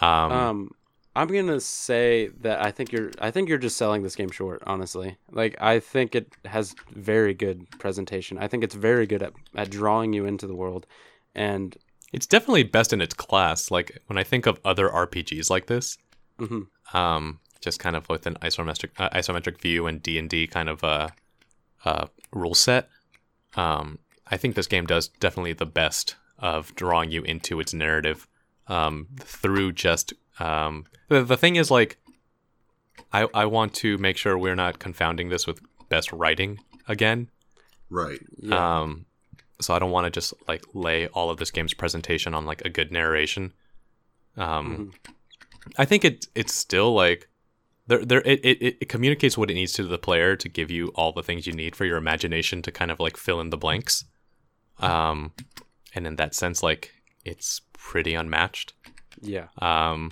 Um, 0.02 0.32
Um, 0.34 0.72
I'm 1.16 1.30
gonna 1.30 1.62
say 1.62 2.30
that 2.42 2.62
I 2.62 2.72
think 2.72 2.92
you're 2.92 3.12
I 3.20 3.32
think 3.32 3.48
you're 3.48 3.58
just 3.58 3.78
selling 3.78 4.04
this 4.04 4.18
game 4.18 4.30
short, 4.30 4.62
honestly. 4.66 5.16
Like 5.32 5.56
I 5.62 5.80
think 5.80 6.14
it 6.14 6.36
has 6.44 6.76
very 6.92 7.34
good 7.34 7.70
presentation. 7.80 8.38
I 8.38 8.50
think 8.50 8.66
it's 8.66 8.76
very 8.76 9.08
good 9.08 9.24
at, 9.24 9.32
at 9.56 9.70
drawing 9.70 10.12
you 10.12 10.26
into 10.26 10.46
the 10.46 10.56
world. 10.56 10.88
And 11.36 11.78
It's 12.12 12.28
definitely 12.28 12.64
best 12.64 12.92
in 12.92 13.00
its 13.00 13.14
class. 13.14 13.72
Like 13.72 13.98
when 14.08 14.18
I 14.18 14.24
think 14.26 14.46
of 14.46 14.60
other 14.66 14.90
RPGs 14.90 15.50
like 15.50 15.68
this, 15.68 15.98
mhm, 16.40 16.68
um, 16.94 17.40
just 17.62 17.80
kind 17.80 17.96
of 17.96 18.08
with 18.10 18.26
an 18.26 18.36
isometric 18.42 18.90
uh, 18.98 19.10
isometric 19.10 19.60
view 19.62 19.88
and 19.88 20.02
D 20.04 20.18
and 20.20 20.30
D 20.30 20.48
kind 20.48 20.70
of 20.70 20.84
uh, 20.84 21.10
uh, 21.86 22.08
rule 22.34 22.56
set. 22.56 22.90
Um, 23.56 24.00
I 24.28 24.38
think 24.38 24.56
this 24.56 24.68
game 24.68 24.86
does 24.86 25.08
definitely 25.08 25.54
the 25.54 25.66
best 25.66 26.16
of 26.40 26.74
drawing 26.76 27.12
you 27.12 27.24
into 27.24 27.60
its 27.60 27.74
narrative 27.74 28.28
um, 28.68 29.08
through 29.20 29.74
just 29.74 30.14
um, 30.40 30.86
the 31.10 31.24
the 31.24 31.38
thing 31.38 31.56
is 31.56 31.70
like 31.72 31.98
I 33.12 33.28
I 33.34 33.46
want 33.46 33.74
to 33.76 33.98
make 33.98 34.18
sure 34.18 34.38
we're 34.38 34.56
not 34.56 34.80
confounding 34.80 35.30
this 35.30 35.46
with 35.48 35.60
best 35.90 36.12
writing 36.12 36.60
again. 36.88 37.30
Right. 37.90 38.20
yeah. 38.42 38.80
Um, 38.82 39.06
so 39.62 39.74
I 39.74 39.80
don't 39.80 39.92
want 39.92 40.06
to 40.06 40.12
just 40.12 40.34
like 40.48 40.64
lay 40.74 41.08
all 41.08 41.30
of 41.30 41.38
this 41.38 41.52
game's 41.52 41.74
presentation 41.76 42.34
on 42.34 42.46
like 42.46 42.62
a 42.66 42.70
good 42.70 42.92
narration. 42.92 43.54
Um, 44.36 44.92
Mhm. 45.06 45.12
I 45.78 45.86
think 45.86 46.06
it 46.06 46.26
it's 46.36 46.54
still 46.54 46.94
like 46.94 47.28
there 47.88 48.04
there 48.06 48.22
it, 48.22 48.40
it 48.44 48.78
it 48.82 48.90
communicates 48.90 49.38
what 49.38 49.50
it 49.52 49.56
needs 49.56 49.74
to 49.74 49.84
the 49.84 49.98
player 49.98 50.36
to 50.36 50.50
give 50.50 50.72
you 50.72 50.88
all 50.96 51.12
the 51.12 51.24
things 51.24 51.48
you 51.48 51.54
need 51.54 51.76
for 51.76 51.86
your 51.86 51.98
imagination 51.98 52.62
to 52.64 52.72
kind 52.72 52.92
of 52.92 53.00
like 53.00 53.18
fill 53.18 53.40
in 53.40 53.50
the 53.50 53.58
blanks. 53.58 54.06
Um, 54.80 55.34
and 55.96 56.08
in 56.08 56.16
that 56.16 56.34
sense, 56.34 56.64
like 56.64 56.92
it's 57.26 57.62
pretty 57.74 58.16
unmatched. 58.16 58.74
yeah. 59.22 59.48
Um, 59.60 60.12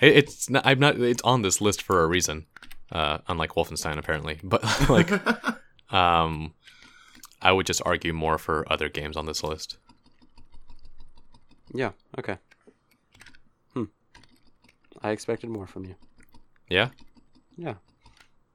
it, 0.00 0.16
it's 0.16 0.48
not, 0.50 0.66
I'm 0.66 0.78
not 0.78 0.98
it's 0.98 1.22
on 1.22 1.42
this 1.42 1.60
list 1.60 1.82
for 1.82 2.02
a 2.02 2.06
reason. 2.06 2.46
Uh, 2.90 3.18
unlike 3.28 3.50
Wolfenstein 3.50 3.98
apparently, 3.98 4.40
but 4.44 4.62
like 4.88 5.10
um, 5.92 6.54
I 7.40 7.52
would 7.52 7.66
just 7.66 7.82
argue 7.84 8.12
more 8.12 8.38
for 8.38 8.70
other 8.72 8.88
games 8.88 9.16
on 9.16 9.26
this 9.26 9.42
list. 9.44 9.76
Yeah. 11.72 11.92
Okay. 12.18 12.38
I 15.02 15.10
expected 15.10 15.50
more 15.50 15.66
from 15.66 15.84
you. 15.84 15.94
Yeah. 16.68 16.90
Yeah. 17.56 17.74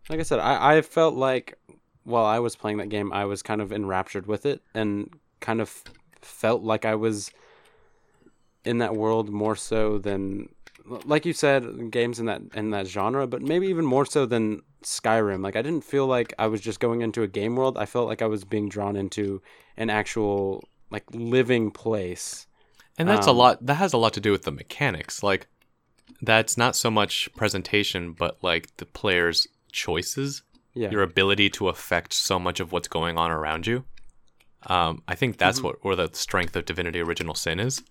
Like 0.09 0.19
I 0.19 0.23
said, 0.23 0.39
I, 0.39 0.77
I 0.77 0.81
felt 0.81 1.15
like 1.15 1.57
while 2.03 2.25
I 2.25 2.39
was 2.39 2.55
playing 2.55 2.77
that 2.77 2.89
game, 2.89 3.11
I 3.11 3.25
was 3.25 3.41
kind 3.41 3.61
of 3.61 3.71
enraptured 3.71 4.27
with 4.27 4.45
it 4.45 4.61
and 4.73 5.09
kind 5.39 5.59
of 5.61 5.83
felt 6.21 6.61
like 6.61 6.85
I 6.85 6.95
was 6.95 7.31
in 8.63 8.77
that 8.79 8.95
world 8.95 9.29
more 9.29 9.55
so 9.55 9.97
than 9.97 10.49
like 11.05 11.25
you 11.25 11.33
said, 11.33 11.89
games 11.89 12.19
in 12.19 12.27
that 12.27 12.41
in 12.53 12.69
that 12.69 12.87
genre, 12.87 13.25
but 13.25 13.41
maybe 13.41 13.67
even 13.67 13.85
more 13.85 14.05
so 14.05 14.25
than 14.25 14.61
Skyrim. 14.83 15.43
Like 15.43 15.55
I 15.55 15.63
didn't 15.63 15.83
feel 15.83 16.05
like 16.05 16.33
I 16.37 16.45
was 16.47 16.61
just 16.61 16.79
going 16.79 17.01
into 17.01 17.23
a 17.23 17.27
game 17.27 17.55
world. 17.55 17.77
I 17.77 17.85
felt 17.85 18.07
like 18.07 18.21
I 18.21 18.27
was 18.27 18.43
being 18.43 18.69
drawn 18.69 18.95
into 18.95 19.41
an 19.77 19.89
actual 19.89 20.63
like 20.91 21.03
living 21.11 21.71
place. 21.71 22.45
And 22.97 23.09
that's 23.09 23.27
Um, 23.27 23.35
a 23.35 23.39
lot. 23.39 23.65
That 23.65 23.75
has 23.75 23.93
a 23.93 23.97
lot 23.97 24.13
to 24.13 24.19
do 24.19 24.31
with 24.31 24.43
the 24.43 24.51
mechanics. 24.51 25.23
Like, 25.23 25.47
that's 26.25 26.57
not 26.57 26.75
so 26.75 26.89
much 26.91 27.29
presentation, 27.35 28.11
but 28.13 28.37
like 28.43 28.75
the 28.77 28.85
player's 28.85 29.47
choices, 29.71 30.41
Yeah. 30.73 30.89
your 30.91 31.01
ability 31.03 31.49
to 31.51 31.69
affect 31.69 32.13
so 32.13 32.37
much 32.39 32.59
of 32.59 32.71
what's 32.71 32.87
going 32.87 33.17
on 33.17 33.31
around 33.31 33.65
you. 33.67 33.85
Um, 34.67 35.03
I 35.07 35.15
think 35.15 35.37
that's 35.37 35.59
Mhm. 35.59 35.63
what 35.63 35.85
where 35.85 35.95
the 35.95 36.09
strength 36.13 36.55
of 36.55 36.65
Divinity: 36.65 36.99
Original 36.99 37.35
Sin 37.35 37.59
is, 37.59 37.83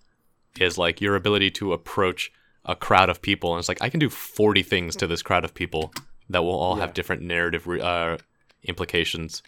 is 0.58 0.76
like 0.78 1.00
your 1.00 1.14
ability 1.16 1.50
to 1.52 1.72
approach 1.72 2.30
a 2.64 2.74
crowd 2.74 3.08
of 3.10 3.22
people, 3.22 3.52
and 3.52 3.58
it's 3.60 3.68
like 3.68 3.80
I 3.82 3.88
can 3.90 4.00
do 4.00 4.10
forty 4.10 4.62
things 4.62 4.96
to 4.96 5.06
this 5.06 5.22
crowd 5.22 5.44
of 5.44 5.54
people 5.54 5.92
that 6.30 6.42
will 6.42 6.58
all 6.58 6.76
Yeah. 6.76 6.82
have 6.86 6.94
different 6.94 7.22
narrative 7.22 7.66
re- 7.66 7.80
uh, 7.80 8.18
implications. 8.64 9.42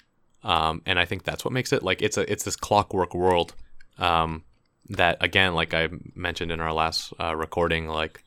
Um, 0.45 0.83
and 0.87 0.99
I 0.99 1.05
think 1.05 1.25
that's 1.25 1.45
what 1.45 1.53
makes 1.53 1.73
it 1.73 1.83
like 1.83 2.03
it's 2.03 2.17
a 2.17 2.31
it's 2.31 2.45
this 2.45 2.57
clockwork 2.57 3.15
world. 3.15 3.55
Um, 3.99 4.45
that 4.89 5.17
again, 5.21 5.55
like 5.55 5.75
I 5.75 5.89
mentioned 6.15 6.53
in 6.53 6.61
our 6.61 6.73
last 6.73 7.13
uh, 7.19 7.35
recording, 7.35 7.89
like 7.89 8.23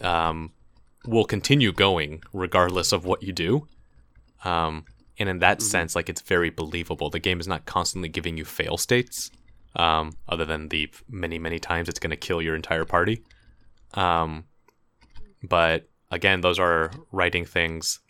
um, 0.00 0.52
will 1.06 1.24
continue 1.24 1.72
going 1.72 2.22
regardless 2.32 2.92
of 2.92 3.04
what 3.04 3.22
you 3.22 3.32
do. 3.32 3.66
Um, 4.44 4.84
and 5.18 5.28
in 5.28 5.38
that 5.40 5.58
Mhm. 5.58 5.62
sense, 5.62 5.96
like 5.96 6.08
it's 6.08 6.20
very 6.20 6.50
believable. 6.50 7.10
The 7.10 7.18
game 7.18 7.40
is 7.40 7.48
not 7.48 7.66
constantly 7.66 8.08
giving 8.08 8.36
you 8.36 8.44
fail 8.44 8.76
states, 8.76 9.30
um, 9.76 10.12
other 10.28 10.44
than 10.44 10.68
the 10.68 10.92
many 11.08 11.38
many 11.38 11.58
times 11.58 11.88
it's 11.88 11.98
going 11.98 12.10
to 12.10 12.16
kill 12.16 12.40
your 12.40 12.54
entire 12.54 12.84
party. 12.84 13.22
Um, 13.94 14.44
but 15.42 15.88
again, 16.10 16.40
those 16.40 16.58
are 16.58 16.92
writing 17.12 17.44
things, 17.44 18.00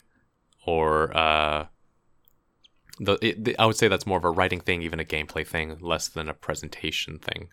or 0.66 1.16
uh, 1.16 1.66
the, 2.98 3.18
it, 3.22 3.44
the 3.44 3.58
I 3.58 3.66
would 3.66 3.76
say 3.76 3.88
that's 3.88 4.06
more 4.06 4.18
of 4.18 4.24
a 4.24 4.30
writing 4.30 4.60
thing, 4.60 4.82
even 4.82 5.00
a 5.00 5.04
gameplay 5.04 5.46
thing, 5.46 5.78
less 5.80 6.08
than 6.08 6.28
a 6.28 6.34
presentation 6.34 7.18
thing. 7.18 7.48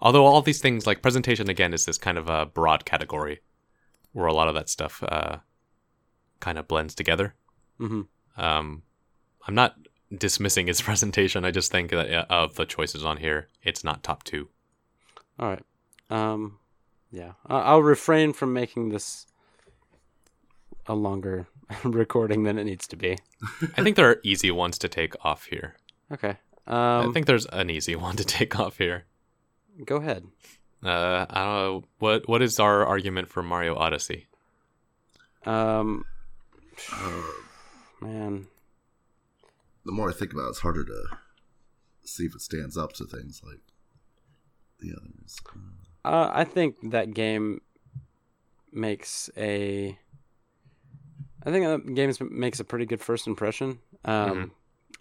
Although 0.00 0.26
all 0.26 0.42
these 0.42 0.60
things, 0.60 0.86
like 0.86 1.02
presentation, 1.02 1.48
again, 1.48 1.72
is 1.72 1.86
this 1.86 1.98
kind 1.98 2.18
of 2.18 2.28
a 2.28 2.46
broad 2.46 2.84
category 2.84 3.40
where 4.14 4.26
a 4.26 4.32
lot 4.32 4.48
of 4.48 4.54
that 4.54 4.68
stuff 4.70 5.02
uh, 5.02 5.36
kind 6.40 6.56
of 6.58 6.66
blends 6.66 6.94
together. 6.94 7.34
hmm 7.78 8.02
Um, 8.36 8.82
I'm 9.46 9.54
not 9.54 9.76
dismissing 10.16 10.66
his 10.68 10.80
presentation. 10.88 11.44
I 11.44 11.50
just 11.50 11.70
think 11.70 11.90
that 11.90 12.10
uh, 12.10 12.24
of 12.30 12.54
the 12.54 12.64
choices 12.64 13.04
on 13.04 13.18
here, 13.18 13.48
it's 13.62 13.84
not 13.84 14.02
top 14.02 14.24
two. 14.24 14.48
All 15.38 15.48
right. 15.48 15.62
Um, 16.10 16.58
yeah, 17.10 17.32
I- 17.46 17.60
I'll 17.70 17.82
refrain 17.82 18.32
from 18.32 18.52
making 18.52 18.88
this 18.90 19.26
a 20.86 20.94
longer 20.94 21.46
recording 21.84 22.44
than 22.44 22.58
it 22.58 22.64
needs 22.64 22.86
to 22.88 22.96
be. 22.96 23.18
I 23.76 23.82
think 23.82 23.96
there 23.96 24.08
are 24.10 24.20
easy 24.22 24.50
ones 24.50 24.78
to 24.78 24.88
take 24.88 25.14
off 25.24 25.46
here. 25.46 25.76
Okay. 26.12 26.36
I 26.66 27.00
Um, 27.04 27.12
think 27.12 27.26
there's 27.26 27.46
an 27.46 27.68
easy 27.70 27.96
one 28.06 28.16
to 28.16 28.24
take 28.24 28.58
off 28.58 28.78
here. 28.78 29.04
go 29.84 29.96
ahead. 29.96 30.26
Uh, 30.84 31.24
I 31.30 31.44
don't 31.44 31.54
know 31.54 31.84
what 31.98 32.28
what 32.28 32.42
is 32.42 32.60
our 32.60 32.84
argument 32.84 33.28
for 33.28 33.42
Mario 33.42 33.74
Odyssey. 33.74 34.26
Um, 35.46 36.04
Uh, 36.92 37.22
man, 38.00 38.46
the 39.84 39.92
more 39.92 40.10
I 40.10 40.12
think 40.12 40.32
about 40.32 40.46
it, 40.46 40.50
it's 40.50 40.58
harder 40.60 40.84
to 40.84 41.04
see 42.04 42.24
if 42.26 42.34
it 42.34 42.40
stands 42.42 42.76
up 42.76 42.92
to 42.94 43.04
things 43.04 43.40
like 43.44 43.60
the 44.80 44.90
others. 44.96 45.38
uh, 46.04 46.30
I 46.32 46.44
think 46.44 46.90
that 46.90 47.14
game 47.14 47.60
makes 48.72 49.30
a. 49.36 49.98
I 51.46 51.50
think 51.50 51.64
that 51.66 51.94
game 51.94 52.12
makes 52.30 52.58
a 52.60 52.64
pretty 52.64 52.86
good 52.86 53.00
first 53.02 53.26
impression. 53.26 53.78
Um, 54.04 54.36
Mhm. 54.36 54.50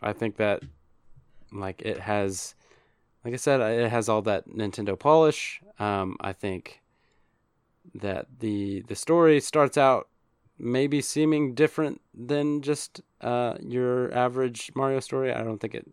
I 0.02 0.12
think 0.14 0.36
that, 0.38 0.62
like, 1.54 1.82
it 1.82 2.00
has, 2.02 2.54
like 3.24 3.34
I 3.34 3.38
said, 3.38 3.62
it 3.62 3.90
has 3.90 4.10
all 4.10 4.22
that 4.24 4.48
Nintendo 4.48 4.98
polish. 4.98 5.62
Um, 5.80 6.18
I 6.20 6.34
think 6.34 6.82
that 7.96 8.28
the 8.40 8.82
the 8.88 8.96
story 8.96 9.40
starts 9.40 9.78
out 9.78 10.08
maybe 10.58 11.02
seeming 11.02 11.54
different 11.54 12.02
than 12.14 12.62
just 12.62 13.02
uh, 13.22 13.56
your 13.62 14.14
average 14.14 14.72
Mario 14.76 15.00
story. 15.00 15.32
I 15.34 15.44
don't 15.44 15.60
think 15.60 15.76
it 15.76 15.90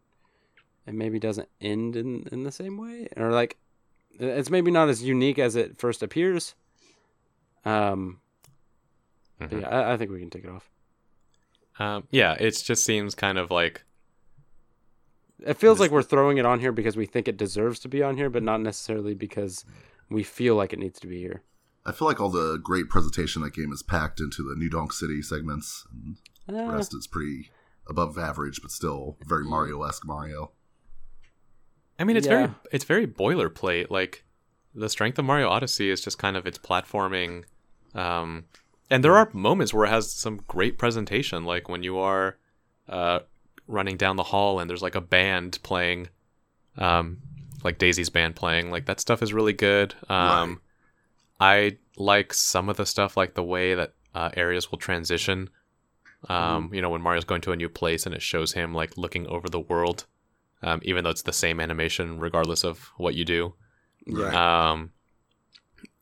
it 0.87 0.95
maybe 0.95 1.19
doesn't 1.19 1.49
end 1.61 1.97
in 1.97 2.27
in 2.33 2.45
the 2.45 2.53
same 2.53 2.77
way, 2.77 3.09
or 3.17 3.31
like 3.31 3.57
it's 4.19 4.51
maybe 4.51 4.71
not 4.71 4.89
as 4.89 5.03
unique 5.03 5.39
as 5.39 5.57
it 5.57 5.79
first 5.79 6.03
appears. 6.03 6.55
Um, 7.65 8.21
Mhm. 9.41 9.63
yeah, 9.63 9.69
I, 9.69 9.95
I 9.95 9.97
think 9.97 10.11
we 10.11 10.21
can 10.21 10.31
take 10.31 10.45
it 10.45 10.51
off. 10.51 10.69
Um, 11.79 12.07
yeah, 12.11 12.35
it 12.35 12.51
just 12.63 12.85
seems 12.85 13.15
kind 13.15 13.39
of 13.39 13.51
like 13.51 13.83
It 15.47 15.55
feels 15.55 15.81
like 15.81 15.91
we're 15.91 16.03
throwing 16.03 16.39
it 16.39 16.47
on 16.47 16.61
here 16.61 16.73
because 16.73 16.97
we 16.97 17.07
think 17.07 17.29
it 17.29 17.37
deserves 17.37 17.79
to 17.81 17.89
be 17.89 18.03
on 18.03 18.17
here, 18.17 18.31
but 18.31 18.43
not 18.43 18.61
necessarily 18.61 19.15
because 19.15 19.65
we 20.09 20.23
feel 20.23 20.55
like 20.55 20.73
it 20.73 20.79
needs 20.79 21.01
to 21.01 21.07
be 21.07 21.19
here. 21.21 21.43
I 21.87 21.93
feel 21.93 22.07
like 22.07 22.21
all 22.21 22.29
the 22.29 22.59
great 22.63 22.89
presentation 22.89 23.41
that 23.43 23.55
game 23.55 23.73
is 23.73 23.83
packed 23.83 24.21
into 24.21 24.43
the 24.43 24.55
New 24.55 24.69
Donk 24.69 24.93
City 24.93 25.23
segments, 25.23 25.87
and 25.91 26.17
the 26.47 26.63
Eh, 26.63 26.67
rest 26.73 26.95
is 26.95 27.07
pretty 27.07 27.51
above 27.89 28.19
average, 28.19 28.61
but 28.61 28.71
still 28.71 29.17
very 29.27 29.45
Mario 29.45 29.83
esque 29.83 30.07
Mario. 30.07 30.53
I 31.99 32.05
mean, 32.05 32.17
it's 32.17 32.27
very 32.27 32.51
it's 32.73 32.85
very 32.85 33.07
boilerplate. 33.07 33.91
Like 33.91 34.25
the 34.75 34.89
strength 34.89 35.19
of 35.19 35.25
Mario 35.25 35.49
Odyssey 35.49 35.91
is 35.91 36.01
just 36.01 36.19
kind 36.19 36.37
of 36.37 36.47
its 36.47 36.59
platforming, 36.59 37.45
um, 37.95 38.45
and 38.91 39.03
there 39.05 39.17
are 39.17 39.31
moments 39.33 39.73
where 39.75 39.87
it 39.87 39.91
has 39.91 40.13
some 40.13 40.41
great 40.49 40.79
presentation, 40.79 41.45
like 41.45 41.69
when 41.69 41.83
you 41.83 41.99
are 41.99 42.39
uh, 42.89 43.21
running 43.71 43.97
down 43.97 44.17
the 44.17 44.23
hall 44.25 44.59
and 44.61 44.69
there's 44.69 44.83
like 44.83 44.95
a 44.95 45.01
band 45.01 45.59
playing, 45.63 46.09
um, 46.77 47.19
like 47.65 47.79
Daisy's 47.79 48.11
band 48.11 48.37
playing. 48.37 48.71
Like 48.71 48.87
that 48.87 49.01
stuff 49.01 49.23
is 49.23 49.33
really 49.33 49.53
good. 49.53 49.95
Um, 50.09 50.61
I 51.39 51.79
like 51.97 52.33
some 52.35 52.69
of 52.69 52.77
the 52.77 52.87
stuff, 52.87 53.17
like 53.17 53.35
the 53.35 53.43
way 53.43 53.75
that 53.75 53.93
uh, 54.15 54.31
areas 54.37 54.71
will 54.71 54.79
transition. 54.79 55.49
Um, 56.29 56.75
You 56.75 56.83
know, 56.83 56.91
when 56.91 57.01
Mario's 57.03 57.25
going 57.25 57.41
to 57.43 57.53
a 57.53 57.57
new 57.57 57.69
place 57.69 58.05
and 58.07 58.15
it 58.15 58.23
shows 58.23 58.53
him 58.53 58.75
like 58.75 58.99
looking 58.99 59.27
over 59.27 59.49
the 59.49 59.61
world 59.61 60.05
um, 60.63 60.79
even 60.83 61.03
though 61.05 61.11
it's 61.11 61.23
the 61.23 61.33
same 61.33 61.59
animation 61.61 62.21
regardless 62.21 62.65
of 62.65 62.91
what 62.99 63.15
you 63.15 63.25
do. 63.25 63.55
yeah, 64.07 64.25
Right. 64.25 64.35
Um, 64.35 64.91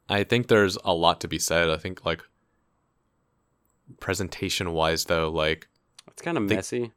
I 0.08 0.24
think 0.24 0.48
there's 0.48 0.76
a 0.84 0.92
lot 0.94 1.20
to 1.20 1.28
be 1.28 1.38
said. 1.38 1.70
I 1.70 1.76
think 1.76 2.04
like 2.04 2.22
presentation 4.00 4.72
wise 4.72 5.04
though, 5.04 5.30
like 5.30 5.68
It's 6.08 6.22
kind 6.22 6.36
of 6.36 6.48
They- 6.48 6.56
messy. 6.56 6.92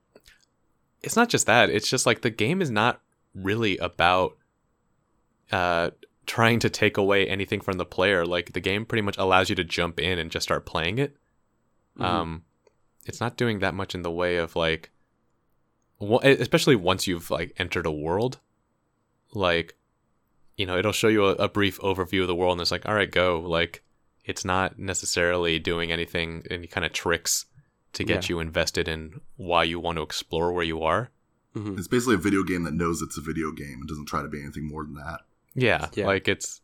It's 1.03 1.15
not 1.15 1.29
just 1.29 1.45
that. 1.47 1.69
It's 1.69 1.89
just 1.89 2.05
like 2.05 2.21
the 2.21 2.29
game 2.29 2.61
is 2.61 2.69
not 2.71 3.01
really 3.33 3.77
about 3.77 4.37
uh 5.51 5.91
trying 6.25 6.59
to 6.59 6.69
take 6.69 6.97
away 6.97 7.27
anything 7.27 7.59
from 7.61 7.77
the 7.77 7.85
player. 7.85 8.25
Like 8.25 8.53
the 8.53 8.59
game 8.59 8.85
pretty 8.85 9.01
much 9.01 9.17
allows 9.17 9.49
you 9.49 9.55
to 9.55 9.63
jump 9.63 9.99
in 9.99 10.19
and 10.19 10.31
just 10.31 10.43
start 10.43 10.65
playing 10.65 10.97
it. 10.99 11.15
Mhm. 11.97 12.05
Um 12.05 12.43
it's 13.05 13.19
not 13.19 13.37
doing 13.37 13.59
that 13.59 13.73
much 13.73 13.95
in 13.95 14.03
the 14.03 14.11
way 14.11 14.37
of 14.37 14.55
like 14.55 14.91
especially 16.23 16.75
once 16.75 17.07
you've 17.07 17.29
like 17.29 17.53
entered 17.57 17.85
a 17.85 17.91
world 17.91 18.39
like 19.33 19.75
you 20.57 20.65
know 20.65 20.77
it'll 20.77 20.91
show 20.91 21.07
you 21.07 21.25
a, 21.25 21.33
a 21.33 21.49
brief 21.49 21.79
overview 21.79 22.21
of 22.21 22.27
the 22.27 22.35
world 22.35 22.53
and 22.53 22.61
it's 22.61 22.71
like 22.71 22.87
all 22.87 22.95
right 22.95 23.11
go 23.11 23.39
like 23.39 23.83
it's 24.25 24.43
not 24.43 24.77
necessarily 24.79 25.59
doing 25.59 25.91
anything 25.91 26.43
any 26.49 26.67
kind 26.67 26.85
of 26.85 26.91
tricks 26.93 27.45
to 27.93 28.03
get 28.03 28.29
Yeah. 28.29 28.35
you 28.35 28.39
invested 28.39 28.87
in 28.87 29.21
why 29.37 29.63
you 29.63 29.79
want 29.79 29.97
to 29.97 30.01
explore 30.01 30.51
where 30.53 30.63
you 30.63 30.81
are 30.83 31.09
Mhm. 31.55 31.77
It's 31.77 31.87
basically 31.89 32.15
a 32.15 32.17
video 32.17 32.43
game 32.43 32.63
that 32.63 32.73
knows 32.73 33.01
it's 33.01 33.17
a 33.17 33.21
video 33.21 33.51
game 33.51 33.79
and 33.81 33.87
doesn't 33.87 34.05
try 34.05 34.21
to 34.21 34.29
be 34.29 34.41
anything 34.41 34.67
more 34.67 34.83
than 34.85 34.93
that. 34.95 35.21
yeah, 35.53 35.89
Yeah. 35.93 36.05
like 36.07 36.27
it's 36.29 36.61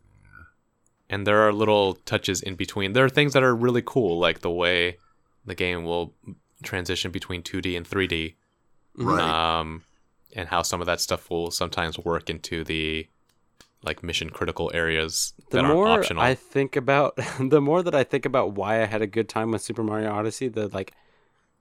and 1.09 1.25
there 1.27 1.39
are 1.47 1.51
little 1.53 1.95
touches 2.05 2.41
in 2.41 2.55
between 2.55 2.93
there 2.93 3.03
are 3.05 3.09
things 3.09 3.33
that 3.33 3.43
are 3.43 3.55
really 3.55 3.81
cool 3.85 4.17
like 4.19 4.39
the 4.39 4.49
way 4.51 4.97
the 5.45 5.55
game 5.55 5.83
will 5.83 6.13
transition 6.63 7.11
between 7.11 7.41
2d 7.43 7.75
and 7.75 7.85
3d 7.85 8.35
Mhm. 8.97 9.05
Right. 9.05 9.59
um, 9.59 9.83
and 10.33 10.47
how 10.49 10.61
some 10.61 10.79
of 10.81 10.87
that 10.87 10.99
stuff 11.01 11.29
will 11.29 11.51
sometimes 11.51 11.97
work 11.99 12.29
into 12.29 12.63
the 12.63 13.07
like 13.83 14.03
mission 14.03 14.29
critical 14.29 14.71
areas 14.73 15.33
The 15.51 15.57
that 15.57 15.65
aren't 15.65 15.75
more 15.75 15.87
optional. 15.87 16.23
I 16.23 16.33
think 16.33 16.75
about, 16.75 17.15
the 17.39 17.61
more 17.61 17.83
that 17.83 17.93
I 17.93 18.03
think 18.03 18.25
about 18.25 18.53
why 18.53 18.81
I 18.81 18.85
had 18.85 19.01
a 19.01 19.07
good 19.07 19.29
time 19.29 19.51
with 19.51 19.61
Super 19.61 19.83
Mario 19.83 20.11
Odyssey, 20.11 20.47
the 20.47 20.67
like, 20.69 20.93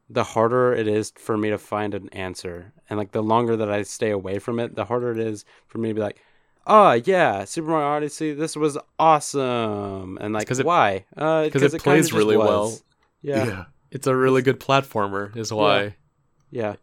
the 0.08 0.22
harder 0.24 0.72
it 0.72 0.86
is 0.88 1.12
for 1.16 1.36
me 1.36 1.50
to 1.50 1.58
find 1.58 1.94
an 1.94 2.08
answer, 2.10 2.72
and 2.88 2.98
like 2.98 3.12
the 3.12 3.22
longer 3.22 3.56
that 3.56 3.70
I 3.70 3.82
stay 3.82 4.10
away 4.10 4.38
from 4.38 4.58
it, 4.60 4.74
the 4.74 4.84
harder 4.84 5.10
it 5.12 5.18
is 5.18 5.44
for 5.66 5.78
me 5.78 5.88
to 5.88 5.94
be 5.94 6.00
like, 6.00 6.20
oh 6.66 6.92
yeah, 6.92 7.44
Super 7.44 7.68
Mario 7.70 7.86
Odyssey, 7.88 8.32
this 8.32 8.54
was 8.56 8.78
awesome, 8.98 10.18
and 10.20 10.32
like 10.34 10.46
'cause 10.46 10.60
it- 10.60 10.66
why? 10.66 11.04
Uh, 11.16 11.48
'cause 11.52 11.62
it 11.62 11.70
kinda 11.72 11.78
plays 11.82 12.12
really 12.12 12.36
was. 12.36 12.46
well. 12.48 12.78
Yeah, 13.22 13.44
yeah. 13.46 13.64
it's 13.90 14.06
a 14.06 14.14
really 14.14 14.42
good 14.42 14.60
platformer, 14.60 15.36
is 15.36 15.52
why. 15.52 15.96
yeah. 16.50 16.76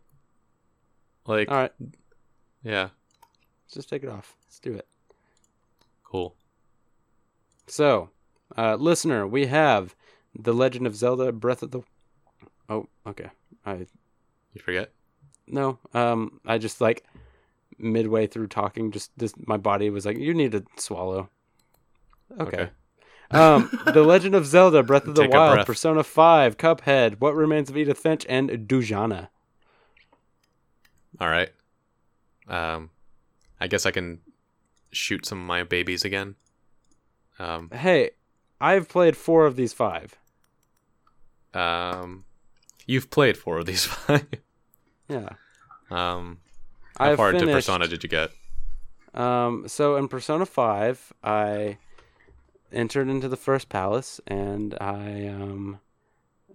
Like, 1.25 1.49
All 1.49 1.55
right, 1.57 1.71
yeah, 2.63 2.89
let's 3.65 3.73
just 3.75 3.87
take 3.89 4.03
it 4.03 4.09
off. 4.09 4.35
Let's 4.45 4.59
do 4.59 4.73
it. 4.73 4.85
cool. 6.03 6.35
So, 7.67 8.09
uh, 8.57 8.75
listener, 8.75 9.25
we 9.25 9.45
have 9.45 9.95
the 10.37 10.53
Legend 10.53 10.85
of 10.85 10.95
Zelda: 10.97 11.31
Breath 11.31 11.63
of 11.63 11.71
the. 11.71 11.81
Oh, 12.73 12.87
okay. 13.07 13.29
I 13.65 13.85
You 14.53 14.61
forget? 14.61 14.91
no. 15.47 15.77
Um, 15.93 16.39
I 16.45 16.57
just 16.57 16.81
like 16.81 17.03
midway 17.77 18.27
through 18.27 18.47
talking, 18.47 18.91
just 18.91 19.11
this, 19.17 19.33
my 19.45 19.57
body 19.57 19.89
was 19.89 20.05
like, 20.05 20.17
"You 20.17 20.33
need 20.33 20.51
to 20.53 20.63
swallow." 20.77 21.29
Okay. 22.39 22.63
Okay. 22.63 22.71
um, 23.31 23.69
The 23.93 24.03
Legend 24.03 24.33
of 24.35 24.45
Zelda: 24.45 24.81
Breath 24.83 25.07
of 25.07 25.15
the 25.15 25.21
Take 25.23 25.31
Wild. 25.31 25.65
Persona 25.67 26.03
Five, 26.03 26.57
Cuphead, 26.57 27.19
What 27.19 27.35
Remains 27.35 27.69
of 27.69 27.77
Edith 27.77 27.99
Finch, 27.99 28.25
and 28.29 28.49
Dujana. 28.67 29.29
All 31.21 31.29
right. 31.29 31.49
Um, 32.47 32.89
I 33.59 33.67
guess 33.67 33.85
I 33.85 33.91
can 33.91 34.19
shoot 34.91 35.25
some 35.25 35.39
of 35.41 35.45
my 35.45 35.63
babies 35.63 36.03
again. 36.05 36.35
Um, 37.39 37.69
Hey, 37.71 38.11
I've 38.59 38.87
played 38.89 39.15
four 39.17 39.45
of 39.45 39.55
these 39.55 39.73
five. 39.73 40.15
um, 41.53 42.25
you've 42.85 43.09
played 43.09 43.37
four 43.37 43.57
of 43.59 43.65
these 43.65 43.85
five. 43.85 44.25
Yeah. 45.09 45.29
um, 45.91 46.39
how 46.97 47.11
I've 47.11 47.17
far 47.17 47.31
into 47.31 47.45
Persona 47.45 47.87
did 47.87 48.03
you 48.03 48.09
get? 48.09 48.31
Um, 49.13 49.67
so 49.67 49.95
in 49.95 50.07
Persona 50.07 50.45
5, 50.45 51.13
I 51.23 51.77
entered 52.71 53.07
into 53.09 53.27
the 53.27 53.37
first 53.37 53.69
palace 53.69 54.19
and 54.25 54.75
I 54.81 55.27
um 55.27 55.79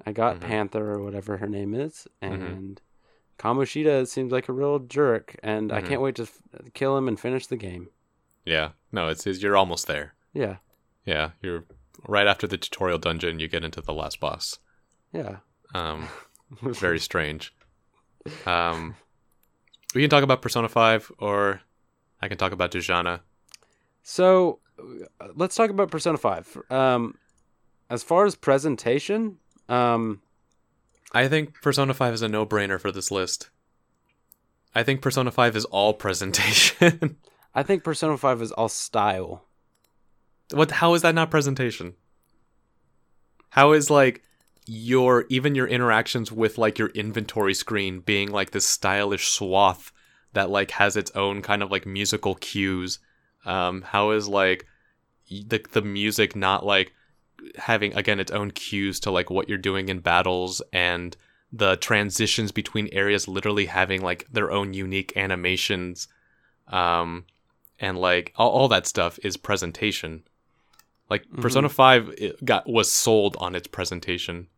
I 0.07 0.11
got 0.12 0.37
Mhm. 0.37 0.41
Panther 0.41 0.91
or 0.93 1.03
whatever 1.03 1.37
her 1.37 1.47
name 1.47 1.75
is 1.75 2.09
Mhm. 2.23 2.33
and 2.33 2.81
Kamoshida 3.38 4.07
seems 4.09 4.33
like 4.33 4.49
a 4.49 4.53
real 4.53 4.81
jerk 4.81 5.37
and 5.43 5.71
I 5.73 5.81
Mhm. 5.83 5.87
can't 5.88 6.01
wait 6.01 6.17
to 6.17 6.23
f- 6.25 6.43
kill 6.75 6.97
him 6.97 7.07
and 7.07 7.19
finish 7.21 7.47
the 7.47 7.57
game. 7.57 7.91
Yeah, 8.45 8.71
no, 8.91 9.07
it's, 9.09 9.25
it's 9.29 9.41
you're 9.43 9.57
almost 9.57 9.87
there. 9.87 10.14
Yeah. 10.33 10.57
Yeah, 11.05 11.31
you're 11.41 11.64
right 12.09 12.27
after 12.27 12.47
the 12.49 12.59
tutorial 12.59 12.99
dungeon. 12.99 13.38
You 13.38 13.47
get 13.47 13.62
into 13.64 13.81
the 13.81 13.93
last 13.95 14.19
boss. 14.19 14.59
Yeah. 15.12 15.37
Um, 15.75 16.09
very 16.63 16.99
strange. 16.99 17.55
Um, 18.47 18.95
we 19.95 20.01
can 20.01 20.11
talk 20.11 20.23
about 20.23 20.43
Persona 20.43 20.69
Five, 20.69 21.11
or 21.19 21.61
I 22.21 22.29
can 22.29 22.39
talk 22.39 22.53
about 22.53 22.71
Dujana. 22.73 23.21
So, 24.03 24.61
let's 25.35 25.55
talk 25.55 25.71
about 25.71 25.91
Persona 25.91 26.19
5. 26.19 26.59
Um 26.71 27.15
as 27.91 28.03
far 28.03 28.27
as 28.27 28.35
presentation, 28.35 29.39
um 29.69 30.21
I 31.13 31.27
think 31.29 31.61
Persona 31.63 31.95
Five 31.95 32.15
is 32.15 32.23
a 32.23 32.29
no-brainer 32.29 32.81
for 32.81 32.93
this 32.93 33.11
list. 33.11 33.51
I 34.75 34.83
think 34.83 35.01
Persona 35.03 35.31
Five 35.31 35.57
is 35.57 35.65
all 35.67 35.95
presentation. 35.95 37.17
I 37.55 37.63
think 37.63 37.83
Persona 37.83 38.17
5 38.17 38.43
is 38.43 38.53
all 38.53 38.69
style. 38.69 39.45
what? 40.53 40.71
How 40.71 40.95
is 40.95 41.03
that 41.03 41.15
not 41.15 41.31
presentation? 41.31 41.95
How 43.51 43.73
is 43.73 43.91
like 43.91 44.23
your 44.69 45.25
even 45.29 45.55
your 45.55 45.67
interactions 45.67 46.31
with 46.31 46.59
like 46.59 46.79
your 46.79 46.89
inventory 46.89 47.55
screen 47.55 48.01
being 48.01 48.31
like 48.31 48.51
this 48.51 48.67
stylish 48.67 49.29
swath 49.29 49.93
that 50.35 50.51
like 50.51 50.73
has 50.73 50.97
its 50.97 51.11
own 51.13 51.41
kind 51.43 51.63
of 51.63 51.71
like 51.71 51.87
musical 51.87 52.35
cues? 52.37 52.99
Um, 53.45 53.83
how 53.83 54.11
is 54.11 54.29
like 54.29 54.67
the 55.31 55.65
the 55.73 55.83
music 55.83 56.37
not 56.37 56.65
like 56.67 56.93
having 57.57 57.95
again 57.95 58.21
its 58.21 58.33
own 58.33 58.51
cues 58.51 59.01
to 59.01 59.11
like 59.11 59.31
what 59.31 59.49
you're 59.49 59.59
doing 59.59 59.89
in 59.89 60.01
battles 60.01 60.61
and 60.73 61.17
the 61.53 61.77
transitions 61.77 62.53
between 62.53 62.89
areas 62.93 63.29
literally 63.29 63.67
having 63.67 64.03
like 64.03 64.27
their 64.31 64.51
own 64.51 64.75
unique 64.75 65.17
animations 65.17 66.09
um 66.67 67.25
and 67.79 67.97
like 67.97 68.33
all, 68.37 68.51
all 68.51 68.69
that 68.69 68.87
stuff 68.87 69.19
is 69.23 69.37
presentation 69.37 70.25
like 71.09 71.25
Mhm. 71.31 71.41
persona 71.41 71.69
5 71.69 72.09
it 72.19 72.45
got 72.45 72.69
was 72.69 72.93
sold 72.93 73.37
on 73.39 73.55
its 73.55 73.69
presentation 73.69 74.49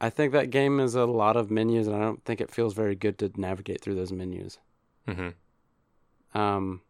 I 0.00 0.10
think 0.10 0.32
that 0.32 0.50
game 0.50 0.78
is 0.80 0.94
a 0.94 1.06
lot 1.06 1.36
of 1.36 1.50
menus, 1.50 1.86
and 1.86 1.96
I 1.96 2.00
don't 2.00 2.22
think 2.24 2.40
it 2.40 2.50
feels 2.50 2.74
very 2.74 2.94
good 2.94 3.18
to 3.18 3.30
navigate 3.36 3.80
through 3.80 3.94
those 3.94 4.12
menus. 4.12 4.58
hmm 5.06 5.30
Um, 6.34 6.82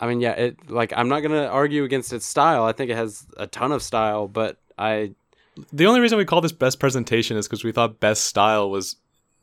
I 0.00 0.06
mean, 0.06 0.20
yeah, 0.20 0.32
it 0.32 0.70
like 0.70 0.92
I'm 0.96 1.08
not 1.08 1.20
gonna 1.20 1.46
argue 1.46 1.84
against 1.84 2.12
its 2.12 2.26
style. 2.26 2.64
I 2.64 2.72
think 2.72 2.90
it 2.90 2.96
has 2.96 3.26
a 3.36 3.46
ton 3.46 3.70
of 3.72 3.82
style, 3.82 4.26
but 4.28 4.58
I 4.78 5.14
the 5.72 5.86
only 5.86 6.00
reason 6.00 6.18
we 6.18 6.24
call 6.24 6.40
this 6.40 6.52
best 6.52 6.80
presentation 6.80 7.36
is 7.36 7.46
because 7.46 7.64
we 7.64 7.72
thought 7.72 8.00
best 8.00 8.24
style 8.24 8.70
was 8.70 8.96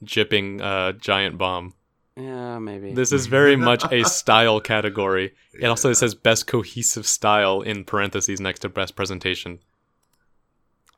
jipping 0.04 0.62
uh 0.62 0.91
giant 0.93 1.38
bomb 1.38 1.73
yeah 2.16 2.59
maybe 2.59 2.93
this 2.93 3.12
is 3.12 3.26
very 3.26 3.55
much 3.70 3.84
a 3.91 4.03
style 4.03 4.59
category 4.59 5.34
it 5.59 5.66
also 5.66 5.91
says 5.93 6.14
best 6.14 6.45
cohesive 6.45 7.05
style 7.05 7.62
in 7.62 7.84
parentheses 7.84 8.39
next 8.39 8.59
to 8.59 8.70
best 8.70 8.95
presentation 8.95 9.59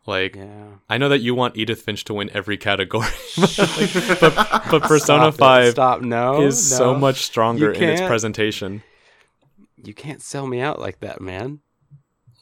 like 0.10 0.36
yeah. 0.36 0.66
I 0.90 0.98
know 0.98 1.08
that 1.10 1.20
you 1.20 1.34
want 1.34 1.56
Edith 1.56 1.82
Finch 1.82 2.04
to 2.06 2.14
win 2.14 2.30
every 2.34 2.58
category, 2.58 3.08
but, 3.38 4.64
but 4.70 4.82
Persona 4.82 5.32
Stop 5.32 5.34
it. 5.34 5.38
5 5.38 5.72
Stop! 5.72 6.02
No, 6.02 6.42
is 6.42 6.76
so 6.78 6.94
much 6.94 7.24
stronger 7.24 7.72
in 7.72 7.84
its 7.84 8.02
presentation. 8.02 8.84
You 9.82 9.94
can't 9.94 10.22
sell 10.22 10.46
me 10.46 10.60
out 10.60 10.80
like 10.80 11.00
that, 11.00 11.22
man. 11.22 11.60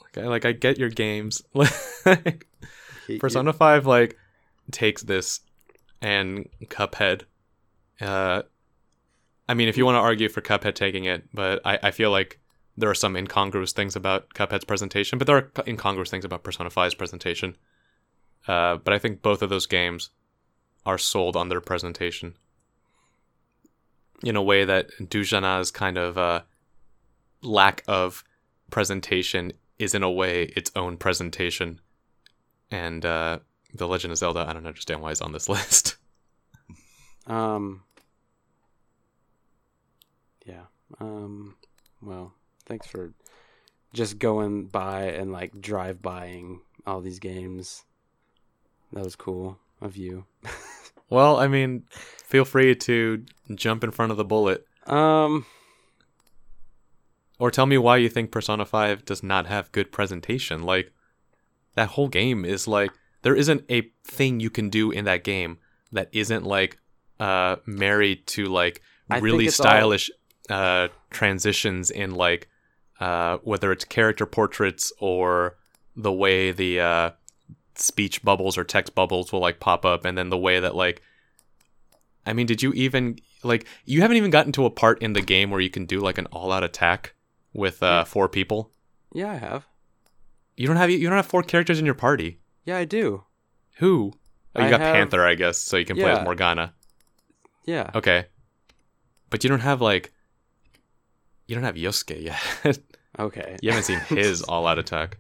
Like 0.02 0.18
I, 0.18 0.28
like, 0.28 0.46
I 0.46 0.52
get 0.54 0.80
your 0.80 0.90
games. 0.90 1.44
Like, 1.54 2.48
You- 3.08 3.20
Persona 3.20 3.54
5 3.54 3.86
like 3.86 4.18
takes 4.72 5.04
this 5.04 5.42
and 6.02 6.50
Cuphead. 6.66 7.24
Uh, 8.02 8.44
I 9.50 9.54
mean, 9.54 9.70
if 9.70 9.78
you 9.78 9.86
want 9.86 9.96
to 9.96 10.00
argue 10.00 10.30
for 10.30 10.42
Cuphead 10.42 10.76
taking 10.76 11.06
it, 11.06 11.24
but 11.34 11.62
I, 11.66 11.80
I 11.84 11.92
feel 11.92 12.12
like 12.12 12.40
there 12.78 12.90
are 12.90 12.96
some 12.96 13.16
incongruous 13.16 13.74
things 13.74 13.96
about 13.96 14.34
Cuphead's 14.36 14.64
presentation, 14.64 15.18
but 15.18 15.26
there 15.26 15.38
are 15.38 15.52
incongruous 15.66 16.12
things 16.12 16.24
about 16.24 16.44
Persona 16.44 16.70
5's 16.70 16.94
presentation. 16.94 17.58
Uh, 18.48 18.78
but 18.78 18.94
I 18.94 19.00
think 19.00 19.22
both 19.22 19.42
of 19.42 19.50
those 19.50 19.66
games 19.66 20.12
are 20.86 20.98
sold 20.98 21.36
on 21.36 21.50
their 21.50 21.60
presentation 21.60 22.36
in 24.24 24.36
a 24.36 24.42
way 24.42 24.64
that 24.64 24.90
Dujana's 25.10 25.72
kind 25.72 25.98
of 25.98 26.18
uh, 26.18 26.42
lack 27.42 27.84
of 27.88 28.24
presentation 28.70 29.54
is 29.80 29.94
in 29.94 30.04
a 30.04 30.12
way 30.12 30.44
its 30.56 30.72
own 30.76 30.98
presentation. 30.98 31.82
And 32.72 33.06
uh, 33.06 33.40
The 33.74 33.88
Legend 33.88 34.12
of 34.12 34.18
Zelda, 34.18 34.46
I 34.48 34.54
don't 34.54 34.68
understand 34.68 35.02
why 35.02 35.12
it's 35.12 35.22
on 35.22 35.32
this 35.32 35.50
list. 35.50 35.98
Um. 37.26 37.84
Yeah. 40.46 40.66
Um. 41.00 41.56
Well, 42.02 42.34
thanks 42.68 42.88
for 42.88 43.14
just 43.94 44.20
going 44.20 44.66
by 44.66 45.04
and 45.06 45.32
like 45.32 45.60
drive 45.60 46.02
buying 46.02 46.62
all 46.86 47.02
these 47.02 47.20
games. 47.20 47.84
That 48.94 49.04
was 49.04 49.16
cool 49.16 49.58
of 49.82 49.98
you. 49.98 50.26
Well, 51.10 51.38
I 51.38 51.48
mean, 51.48 51.86
feel 51.90 52.44
free 52.44 52.76
to 52.76 53.24
jump 53.56 53.86
in 53.86 53.92
front 53.92 54.12
of 54.12 54.18
the 54.18 54.26
bullet 54.26 54.66
Um, 54.88 55.46
or 57.40 57.50
tell 57.50 57.66
me 57.66 57.78
why 57.78 57.96
you 57.96 58.10
think 58.10 58.30
Persona 58.30 58.66
5 58.66 59.06
does 59.06 59.24
not 59.24 59.46
have 59.46 59.72
good 59.72 59.92
presentation. 59.92 60.64
Like 60.64 60.92
that 61.76 61.90
whole 61.90 62.10
game 62.10 62.44
is 62.44 62.68
like 62.68 62.92
there 63.22 63.36
isn't 63.36 63.64
a 63.72 63.90
thing 64.04 64.42
you 64.42 64.50
can 64.50 64.70
do 64.70 64.92
in 64.92 65.06
that 65.06 65.24
game 65.24 65.60
that 65.94 66.10
isn't 66.12 66.44
like 66.44 66.78
uh 67.22 67.56
married 67.66 68.28
to 68.28 68.46
like 68.48 68.82
really 69.22 69.46
it's 69.46 69.60
all- 69.62 69.66
stylish 69.66 70.12
uh 70.50 70.90
transitions 71.10 71.90
in 71.90 72.12
like 72.16 72.50
uh 73.00 73.38
whether 73.44 73.72
it's 73.72 73.86
character 73.86 74.26
portraits 74.26 74.92
or 75.00 75.58
the 75.96 76.12
way 76.12 76.52
the 76.52 76.80
uh 76.80 77.10
speech 77.76 78.24
bubbles 78.24 78.58
or 78.58 78.64
text 78.64 78.96
bubbles 78.96 79.32
will 79.32 79.40
like 79.40 79.60
pop 79.60 79.86
up 79.86 80.04
and 80.06 80.18
then 80.18 80.30
the 80.30 80.38
way 80.38 80.60
that 80.60 80.76
like 80.76 81.02
I 82.26 82.34
mean 82.34 82.48
did 82.48 82.62
you 82.64 82.74
even 82.74 83.20
like 83.44 83.68
you 83.86 84.02
haven't 84.02 84.18
even 84.18 84.32
gotten 84.32 84.52
to 84.54 84.66
a 84.66 84.70
part 84.72 85.02
in 85.02 85.14
the 85.14 85.22
game 85.22 85.52
where 85.52 85.62
you 85.62 85.70
can 85.70 85.86
do 85.86 86.00
like 86.00 86.18
an 86.18 86.26
all 86.28 86.52
out 86.52 86.64
attack 86.64 87.14
with 87.54 87.82
uh 87.84 88.04
four 88.04 88.28
people 88.30 88.72
yeah, 89.14 89.32
I 89.32 89.36
have. 89.36 89.66
you 90.56 90.68
don't 90.68 90.76
have 90.76 90.90
you 90.90 91.08
don't 91.08 91.16
have 91.16 91.26
four 91.28 91.44
characters 91.44 91.80
in 91.80 91.86
your 91.86 91.94
party 91.96 92.40
Yeah, 92.66 92.78
I 92.78 92.86
do. 92.86 93.24
who 93.78 94.14
oh, 94.56 94.60
you 94.62 94.68
I 94.68 94.70
got 94.72 94.82
have- 94.82 94.94
Panther 94.96 95.24
I 95.26 95.36
guess 95.36 95.58
so 95.60 95.78
you 95.78 95.86
can 95.86 95.96
play 95.98 96.06
Yeah. 96.08 96.16
with 96.16 96.24
Morgana 96.24 96.74
Yeah. 97.66 97.92
okay 97.96 98.26
but 99.30 99.44
you 99.44 99.50
don't 99.50 99.60
have 99.62 99.82
like 99.82 100.12
you 101.48 101.56
don't 101.56 101.64
have 101.64 101.76
Yosuke 101.76 102.22
yet 102.22 102.80
Okay. 103.20 103.58
you 103.62 103.72
haven't 103.72 103.86
seen 103.86 104.00
his 104.10 104.42
all 104.50 104.68
out 104.68 104.78
attack 104.80 105.18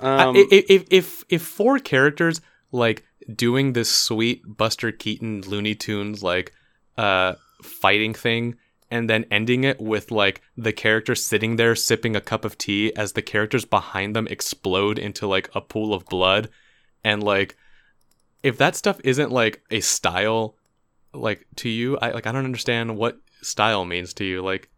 Um, 0.00 0.36
I- 0.36 0.46
if, 0.50 0.64
if 0.70 0.84
if 0.90 1.24
if 1.28 1.42
four 1.42 1.78
characters 1.78 2.40
like 2.70 3.04
doing 3.34 3.72
this 3.72 3.90
sweet 3.90 4.42
Buster 4.46 4.90
Keaton 4.92 5.42
Looney 5.42 5.74
Tunes 5.74 6.22
like 6.22 6.52
uh 6.98 7.34
fighting 7.62 8.14
thing 8.14 8.56
and 8.90 9.08
then 9.08 9.24
ending 9.30 9.64
it 9.64 9.80
with 9.80 10.10
like 10.10 10.42
the 10.56 10.72
character 10.72 11.14
sitting 11.14 11.56
there 11.56 11.74
sipping 11.74 12.14
a 12.16 12.20
cup 12.20 12.44
of 12.44 12.58
tea 12.58 12.92
as 12.96 13.12
the 13.12 13.22
characters 13.22 13.64
behind 13.64 14.14
them 14.14 14.26
explode 14.28 14.98
into 14.98 15.26
like 15.26 15.48
a 15.54 15.60
pool 15.60 15.94
of 15.94 16.04
blood 16.06 16.48
and 17.04 17.22
like 17.22 17.56
if 18.42 18.58
that 18.58 18.74
stuff 18.76 19.00
isn't 19.04 19.30
like 19.30 19.62
a 19.70 19.80
style 19.80 20.56
like 21.14 21.46
to 21.56 21.68
you 21.68 21.96
I 21.98 22.10
like 22.10 22.26
I 22.26 22.32
don't 22.32 22.44
understand 22.44 22.96
what 22.96 23.18
style 23.42 23.84
means 23.84 24.12
to 24.14 24.24
you 24.24 24.42
like 24.42 24.68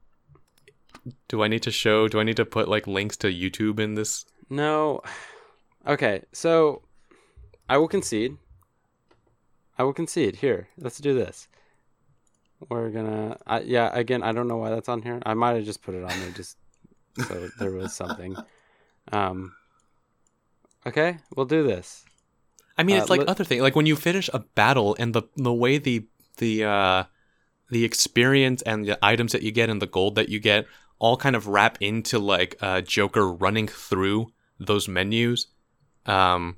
do 1.29 1.43
I 1.43 1.49
need 1.49 1.63
to 1.63 1.71
show 1.71 2.09
do 2.09 2.19
I 2.21 2.23
need 2.25 2.37
to 2.37 2.45
put 2.47 2.69
like 2.69 2.87
links 2.87 3.17
to 3.19 3.29
YouTube 3.29 3.79
in 3.81 3.95
this 3.95 4.25
No. 4.51 5.01
Okay, 5.87 6.23
so 6.33 6.83
I 7.69 7.77
will 7.79 7.89
concede. 7.89 8.37
I 9.79 9.83
will 9.85 9.93
concede. 9.93 10.37
Here, 10.37 10.69
let's 10.79 10.99
do 10.99 11.15
this. 11.15 11.49
We're 12.71 12.91
gonna. 12.91 13.37
I, 13.47 13.61
yeah, 13.61 13.91
again, 13.93 14.23
I 14.23 14.33
don't 14.33 14.49
know 14.49 14.57
why 14.57 14.71
that's 14.71 14.89
on 14.89 15.03
here. 15.03 15.21
I 15.27 15.35
might 15.35 15.57
have 15.57 15.65
just 15.65 15.83
put 15.83 15.95
it 15.95 16.03
on 16.05 16.09
there 16.21 16.31
just 16.31 16.57
so 17.29 17.49
there 17.59 17.73
was 17.73 17.95
something. 17.95 18.37
Um. 19.13 19.53
Okay, 20.87 21.19
we'll 21.37 21.47
do 21.47 21.63
this. 21.63 22.05
I 22.79 22.83
mean, 22.83 22.97
Uh, 22.97 23.01
it's 23.01 23.11
like 23.11 23.21
let- 23.21 23.29
other 23.29 23.45
thing. 23.45 23.61
Like 23.61 23.77
when 23.77 23.87
you 23.87 23.97
finish 23.97 24.31
a 24.33 24.39
battle 24.41 24.97
and 24.99 25.15
the 25.15 25.23
the 25.37 25.53
way 25.53 25.77
the 25.79 26.07
the 26.39 26.65
uh, 26.65 27.05
the 27.71 27.85
experience 27.85 28.63
and 28.63 28.87
the 28.87 28.99
items 29.03 29.33
that 29.33 29.43
you 29.43 29.53
get 29.53 29.69
and 29.69 29.83
the 29.83 29.87
gold 29.87 30.15
that 30.15 30.29
you 30.29 30.41
get 30.41 30.67
all 30.99 31.17
kind 31.17 31.37
of 31.37 31.49
wrap 31.49 31.79
into 31.81 32.19
like 32.19 32.57
uh, 32.61 32.81
Joker 32.81 33.31
running 33.31 33.69
through 33.69 34.33
those 34.59 34.89
menus, 34.89 35.49
um, 36.07 36.57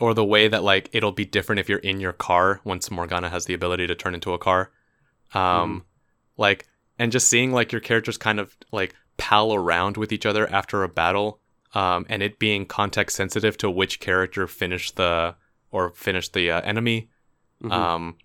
or 0.00 0.14
the 0.14 0.24
way 0.24 0.48
that 0.48 0.64
like 0.64 0.88
it'll 0.92 1.12
be 1.12 1.24
different 1.24 1.60
if 1.60 1.68
you're 1.68 1.78
in 1.78 2.00
your 2.00 2.12
car 2.12 2.60
once 2.64 2.90
Morgana 2.90 3.28
has 3.30 3.44
the 3.44 3.54
ability 3.54 3.86
to 3.86 3.94
turn 3.94 4.14
into 4.14 4.32
a 4.32 4.38
car, 4.38 4.70
um, 5.34 5.84
like 6.36 6.66
and 6.98 7.12
just 7.12 7.28
seeing 7.28 7.52
like 7.52 7.72
your 7.72 7.80
characters 7.80 8.16
kind 8.16 8.40
of 8.40 8.56
like 8.72 8.94
pal 9.16 9.54
around 9.54 9.96
with 9.96 10.12
each 10.12 10.26
other 10.26 10.50
after 10.50 10.82
a 10.82 10.88
battle, 10.88 11.40
um, 11.74 12.06
and 12.08 12.22
it 12.22 12.38
being 12.38 12.66
context 12.66 13.16
sensitive 13.16 13.56
to 13.58 13.70
which 13.70 14.00
character 14.00 14.46
finished 14.46 14.96
the 14.96 15.34
or 15.70 15.90
finished 15.90 16.32
the 16.32 16.50
uh, 16.50 16.60
enemy. 16.62 17.10
Mhm. 17.62 17.72
Um, 17.72 18.16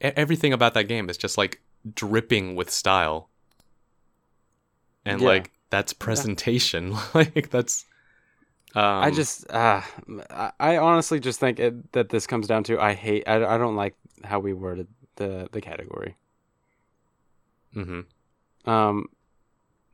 everything 0.00 0.52
about 0.52 0.74
that 0.74 0.84
game 0.84 1.08
is 1.08 1.16
just 1.16 1.38
like 1.38 1.62
dripping 1.94 2.54
with 2.54 2.70
style, 2.70 3.30
and 5.04 5.20
Yeah. 5.20 5.26
like 5.26 5.52
that's 5.70 5.92
presentation. 5.92 6.96
like 7.14 7.50
that's. 7.50 7.86
Um, 8.74 8.82
I 8.82 9.10
just, 9.10 9.48
uh, 9.50 9.82
I- 10.58 10.78
honestly 10.78 11.20
just 11.20 11.38
think 11.38 11.60
it, 11.60 11.92
that 11.92 12.08
this 12.08 12.26
comes 12.26 12.46
down 12.46 12.64
to 12.64 12.80
I 12.80 12.94
hate. 12.94 13.24
I, 13.26 13.36
I 13.54 13.58
don't 13.58 13.76
like 13.76 13.94
how 14.24 14.40
we 14.40 14.52
worded 14.52 14.88
the 15.16 15.48
the 15.52 15.60
category. 15.60 16.16
mm-hmm 17.74 18.00
um 18.66 19.06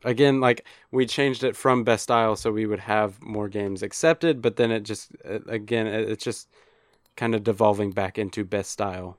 again 0.04 0.40
like 0.40 0.64
we 0.92 1.06
changed 1.06 1.44
it 1.44 1.56
from 1.56 1.84
best 1.84 2.04
style 2.04 2.36
so 2.36 2.52
we 2.52 2.66
would 2.66 2.80
have 2.80 3.20
more 3.22 3.48
games 3.48 3.82
accepted 3.82 4.42
but 4.42 4.56
then 4.56 4.70
it 4.70 4.82
just 4.82 5.12
uh, 5.28 5.40
again 5.48 5.86
it- 5.86 6.08
it's 6.10 6.24
just 6.24 6.48
kind 7.16 7.34
of 7.34 7.44
devolving 7.44 7.92
back 7.92 8.18
into 8.18 8.44
best 8.44 8.70
style 8.72 9.18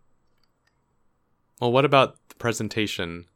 Well, 1.62 1.72
what 1.72 1.86
about 1.86 2.18
the 2.30 2.36
presentation? 2.36 3.28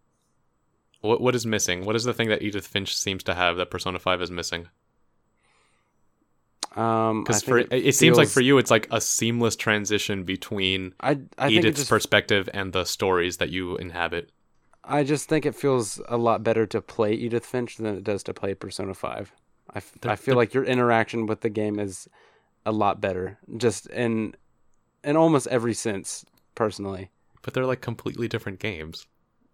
What 1.06 1.22
what 1.22 1.36
is 1.36 1.46
missing? 1.46 1.86
What 1.86 1.96
is 1.96 2.04
the 2.04 2.14
thing 2.14 2.30
that 2.30 2.42
Edith 2.42 2.68
Finch 2.68 2.96
seems 2.96 3.24
to 3.24 3.34
have 3.36 3.58
that 3.58 3.70
Persona 3.70 4.00
Five 4.00 4.22
is 4.22 4.32
missing? 4.32 4.68
um 6.76 7.24
Because 7.24 7.42
for 7.44 7.64
think 7.64 7.86
it, 7.86 7.94
seems 7.94 8.18
like 8.18 8.28
for 8.28 8.42
you, 8.42 8.58
it's 8.58 8.72
like 8.72 8.88
a 8.92 9.00
seamless 9.00 9.56
transition 9.56 10.24
between 10.24 10.94
i 11.00 11.12
i 11.38 11.48
think 11.48 11.60
Edith's 11.60 11.80
just 11.82 11.90
perspective 11.90 12.50
and 12.54 12.74
the 12.74 12.84
stories 12.84 13.38
that 13.38 13.50
you 13.50 13.78
inhabit. 13.78 14.32
i 14.84 15.04
just 15.04 15.30
think 15.30 15.46
it 15.46 15.56
feels 15.56 16.02
a 16.10 16.18
lot 16.18 16.44
better 16.44 16.66
to 16.66 16.82
play 16.82 17.14
edith 17.14 17.46
finch 17.46 17.78
than 17.78 17.96
it 17.96 18.04
does 18.04 18.24
to 18.24 18.34
play 18.34 18.54
persona 18.54 18.94
5 18.94 19.32
i, 19.74 19.78
f- 19.78 19.94
The- 20.02 20.12
I 20.12 20.16
feel 20.18 20.34
the- 20.34 20.38
like 20.40 20.54
your 20.54 20.66
interaction 20.66 21.28
with 21.28 21.42
the 21.42 21.50
game 21.50 21.80
is 21.80 22.10
a 22.66 22.74
lot 22.74 23.00
better 23.00 23.38
just 23.56 23.88
in 23.88 24.36
in 25.04 25.16
almost 25.16 25.48
every 25.48 25.74
sense 25.74 26.26
personally 26.56 27.10
But 27.42 27.54
they're 27.54 27.66
like 27.66 27.82
completely 27.82 28.28
different 28.28 28.60
games. 28.60 29.08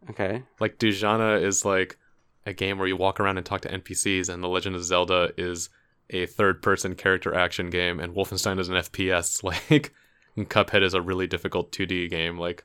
Okay 0.10 0.44
Like 0.60 0.78
Dujana 0.78 1.42
is 1.42 1.64
like 1.66 1.98
a 2.46 2.54
game 2.54 2.78
where 2.80 2.88
you 2.88 2.98
walk 2.98 3.20
around 3.20 3.38
and 3.38 3.46
talk 3.46 3.62
to 3.62 3.70
NPCs, 3.70 4.28
and 4.28 4.44
The 4.44 4.48
Legend 4.48 4.76
of 4.76 4.84
Zelda 4.84 5.32
is 5.38 5.70
a 6.10 6.26
third-person 6.26 6.96
character 6.96 7.34
action 7.36 7.70
game, 7.70 8.00
and 8.00 8.16
Wolfenstein 8.16 8.60
is 8.60 8.68
an 8.68 8.76
FPS. 8.76 9.44
Like, 9.70 9.94
and 10.36 10.50
Cuphead 10.50 10.82
is 10.82 10.94
a 10.94 11.02
really 11.02 11.28
difficult 11.28 11.72
2D 11.72 12.10
game. 12.10 12.40
Like, 12.40 12.64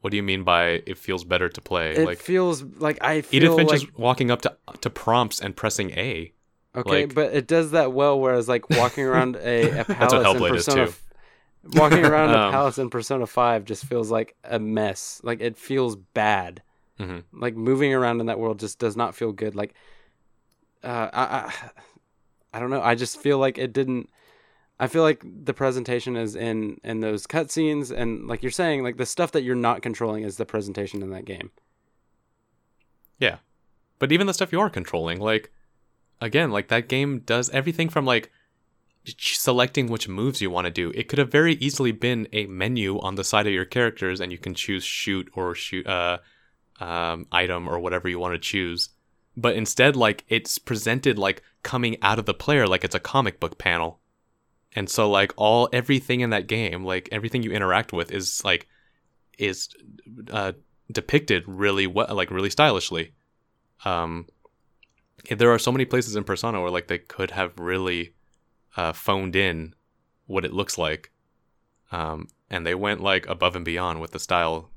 what 0.00 0.10
do 0.10 0.16
you 0.16 0.22
mean 0.22 0.42
by 0.44 0.82
it 0.86 0.96
feels 0.96 1.24
better 1.24 1.48
to 1.48 1.60
play? 1.60 1.92
it 1.96 2.04
like, 2.04 2.18
feels 2.18 2.62
like 2.62 3.02
i 3.02 3.20
feel 3.20 3.42
Edith 3.42 3.56
Finch 3.56 3.70
like 3.70 3.82
is 3.82 3.94
walking 3.94 4.30
up 4.30 4.42
to 4.42 4.56
to 4.80 4.90
prompts 4.90 5.40
and 5.40 5.56
pressing 5.56 5.90
A. 5.90 6.32
Okay, 6.76 7.06
Like- 7.06 7.14
but 7.14 7.34
it 7.34 7.46
does 7.46 7.70
that 7.72 7.92
well. 7.92 8.18
Whereas, 8.18 8.48
like 8.48 8.68
walking 8.70 9.04
around 9.04 9.36
a, 9.36 9.80
a 9.80 9.84
palace 9.84 9.86
That's 9.86 10.12
what 10.14 10.14
in 10.14 10.24
Hellblade 10.24 10.56
is, 10.56 10.64
Persona, 10.64 10.86
too. 10.86 10.94
walking 11.74 12.04
around 12.04 12.30
a 12.30 12.38
Um, 12.38 12.52
palace 12.52 12.78
in 12.78 12.90
Persona 12.90 13.26
Five 13.26 13.64
just 13.64 13.84
feels 13.84 14.10
like 14.10 14.36
a 14.44 14.58
mess. 14.58 15.20
Like 15.24 15.40
it 15.40 15.56
feels 15.56 15.96
bad. 15.96 16.62
Mhm. 17.00 17.24
Like 17.32 17.54
moving 17.56 17.92
around 17.92 18.20
in 18.20 18.26
that 18.26 18.38
world 18.38 18.60
just 18.60 18.78
does 18.78 18.96
not 18.96 19.14
feel 19.14 19.32
good. 19.32 19.54
Like, 19.56 19.74
uh, 20.82 21.08
I, 21.12 21.22
I, 21.24 21.52
I 22.54 22.60
don't 22.60 22.70
know. 22.70 22.82
I 22.82 22.94
just 22.94 23.18
feel 23.18 23.38
like 23.38 23.58
it 23.58 23.72
didn't. 23.72 24.08
I 24.78 24.86
feel 24.88 25.02
like 25.02 25.24
the 25.24 25.54
presentation 25.54 26.16
is 26.16 26.34
in 26.36 26.80
in 26.84 27.00
those 27.00 27.26
cutscenes, 27.26 27.90
and 27.96 28.26
like 28.26 28.42
you're 28.42 28.50
saying, 28.52 28.82
like 28.82 28.96
the 28.96 29.06
stuff 29.06 29.32
that 29.32 29.42
you're 29.42 29.54
not 29.56 29.82
controlling 29.82 30.24
is 30.24 30.36
the 30.36 30.44
presentation 30.46 31.02
in 31.02 31.10
that 31.10 31.24
game. 31.24 31.50
Yeah. 33.18 33.38
But 33.98 34.12
even 34.12 34.26
the 34.26 34.34
stuff 34.34 34.52
you 34.52 34.60
are 34.60 34.70
controlling, 34.70 35.20
like 35.20 35.50
again, 36.20 36.50
like 36.50 36.68
that 36.68 36.88
game 36.88 37.20
does 37.20 37.48
everything 37.50 37.88
from 37.88 38.04
like 38.04 38.30
selecting 39.04 39.88
which 39.88 40.08
moves 40.08 40.40
you 40.40 40.50
want 40.50 40.66
to 40.66 40.70
do. 40.70 40.90
It 40.94 41.08
could 41.08 41.18
have 41.18 41.30
very 41.30 41.54
easily 41.54 41.92
been 41.92 42.28
a 42.32 42.46
menu 42.46 42.98
on 43.00 43.14
the 43.14 43.24
side 43.24 43.46
of 43.46 43.52
your 43.52 43.64
characters 43.64 44.20
and 44.20 44.32
you 44.32 44.38
can 44.38 44.54
choose 44.54 44.84
shoot 44.84 45.30
or 45.34 45.54
shoot 45.54 45.86
uh 45.86 46.18
um 46.80 47.26
item 47.30 47.68
or 47.68 47.78
whatever 47.78 48.08
you 48.08 48.18
want 48.18 48.34
to 48.34 48.38
choose. 48.38 48.90
But 49.36 49.56
instead 49.56 49.96
like 49.96 50.24
it's 50.28 50.58
presented 50.58 51.18
like 51.18 51.42
coming 51.62 51.96
out 52.02 52.18
of 52.18 52.26
the 52.26 52.34
player 52.34 52.66
like 52.66 52.84
it's 52.84 52.94
a 52.94 53.00
comic 53.00 53.40
book 53.40 53.58
panel. 53.58 54.00
And 54.74 54.88
so 54.88 55.08
like 55.10 55.32
all 55.36 55.68
everything 55.72 56.20
in 56.20 56.30
that 56.30 56.46
game, 56.46 56.84
like 56.84 57.08
everything 57.12 57.42
you 57.42 57.52
interact 57.52 57.92
with 57.92 58.10
is 58.10 58.44
like 58.44 58.66
is 59.38 59.68
uh 60.30 60.52
depicted 60.90 61.44
really 61.46 61.86
well, 61.86 62.14
like 62.14 62.30
really 62.30 62.50
stylishly. 62.50 63.12
Um, 63.84 64.26
there 65.30 65.52
are 65.52 65.58
so 65.58 65.72
many 65.72 65.84
places 65.84 66.16
in 66.16 66.24
Persona 66.24 66.60
where 66.60 66.70
like 66.70 66.88
they 66.88 66.98
could 66.98 67.30
have 67.30 67.58
really 67.58 68.14
uh, 68.76 68.92
phoned 68.92 69.36
in 69.36 69.74
what 70.26 70.44
it 70.44 70.52
looks 70.52 70.76
like, 70.78 71.10
um, 71.92 72.28
and 72.50 72.66
they 72.66 72.74
went 72.74 73.00
like 73.00 73.26
above 73.28 73.56
and 73.56 73.64
beyond 73.64 74.00
with 74.00 74.12
the 74.12 74.18
style. 74.18 74.70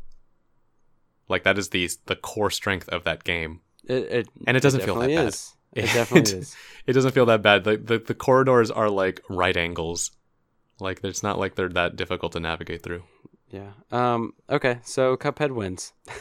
Like 1.30 1.44
that 1.44 1.58
is 1.58 1.70
the 1.70 1.90
the 2.06 2.16
core 2.16 2.52
strength 2.52 2.88
of 2.90 3.04
that 3.04 3.24
game, 3.24 3.62
It, 3.86 4.04
it 4.12 4.28
and 4.46 4.56
it 4.56 4.62
doesn't 4.64 4.82
feel 4.84 4.96
that 4.96 5.10
bad. 5.10 5.28
is. 5.28 5.54
It 5.74 5.86
definitely 5.94 6.32
is. 6.40 6.56
It 6.88 6.94
doesn't 6.94 7.12
feel 7.12 7.26
that 7.26 7.42
bad. 7.42 7.66
The, 7.66 7.76
the 7.76 7.98
the 8.00 8.14
corridors 8.14 8.72
are 8.72 8.90
like 8.90 9.22
right 9.30 9.56
angles. 9.58 10.12
Like 10.80 11.02
it's 11.04 11.22
not 11.24 11.38
like 11.38 11.56
they're 11.56 11.68
that 11.70 11.96
difficult 11.98 12.32
to 12.34 12.40
navigate 12.40 12.82
through. 12.82 13.04
Yeah. 13.50 13.72
Um. 13.92 14.34
Okay. 14.50 14.80
So 14.84 15.18
Cuphead 15.18 15.52
wins. 15.52 15.94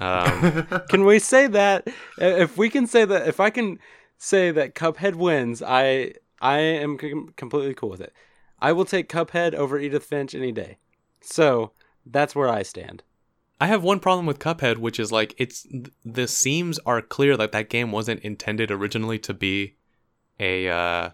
Um, 0.00 0.64
Can 0.90 1.04
we 1.04 1.18
say 1.18 1.48
that? 1.48 1.88
If 2.18 2.56
we 2.56 2.70
can 2.70 2.86
say 2.86 3.04
that, 3.04 3.26
if 3.26 3.40
I 3.40 3.50
can 3.50 3.80
say 4.16 4.52
that 4.52 4.76
Cuphead 4.76 5.16
wins, 5.16 5.60
I 5.60 6.14
I 6.40 6.58
am 6.58 6.96
com- 6.98 7.32
completely 7.36 7.74
cool 7.74 7.88
with 7.90 8.00
it. 8.00 8.12
I 8.60 8.72
will 8.72 8.84
take 8.84 9.08
Cuphead 9.08 9.54
over 9.54 9.78
Edith 9.78 10.04
Finch 10.04 10.34
any 10.34 10.52
day. 10.52 10.78
So 11.20 11.72
that's 12.06 12.34
where 12.34 12.48
I 12.48 12.62
stand. 12.62 13.02
I 13.60 13.66
have 13.66 13.82
one 13.82 13.98
problem 14.00 14.26
with 14.26 14.38
Cuphead, 14.38 14.78
which 14.78 15.00
is 15.00 15.10
like 15.10 15.34
it's 15.36 15.66
the 16.04 16.28
seams 16.28 16.78
are 16.86 17.02
clear 17.02 17.36
that 17.36 17.52
that 17.52 17.68
game 17.68 17.90
wasn't 17.90 18.20
intended 18.20 18.70
originally 18.70 19.18
to 19.20 19.34
be 19.34 19.74
a 20.38 20.68
uh, 20.68 21.10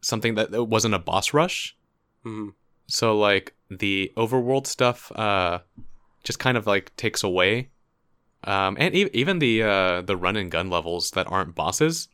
something 0.00 0.34
that 0.34 0.52
it 0.52 0.68
wasn't 0.68 0.94
a 0.94 0.98
boss 0.98 1.32
rush. 1.32 1.76
Mhm. 2.24 2.54
So 2.86 3.16
like 3.18 3.54
the 3.70 4.12
overworld 4.16 4.66
stuff 4.66 5.10
uh, 5.12 5.60
just 6.24 6.38
kind 6.38 6.56
of 6.58 6.66
like 6.66 6.94
takes 6.96 7.22
away, 7.22 7.70
um, 8.44 8.76
and 8.78 8.94
e- 8.94 9.10
even 9.12 9.38
the 9.38 9.62
uh, 9.62 10.02
the 10.02 10.16
run 10.16 10.36
and 10.36 10.50
gun 10.50 10.68
levels 10.70 11.12
that 11.12 11.26
aren't 11.30 11.54
bosses 11.54 12.08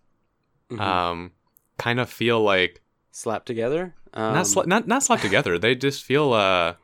Mhm. 0.71 0.81
um, 0.81 1.33
kind 1.79 2.01
of 2.01 2.09
feel 2.11 2.41
like 2.43 2.81
Slapped 3.13 3.47
together. 3.47 3.95
Um, 4.13 4.35
not 4.35 4.45
sla- 4.47 4.67
not 4.67 4.87
not 4.87 5.03
slapped 5.03 5.23
together. 5.23 5.59
They 5.59 5.75
just 5.75 6.05
feel 6.05 6.33
uh, 6.35 6.75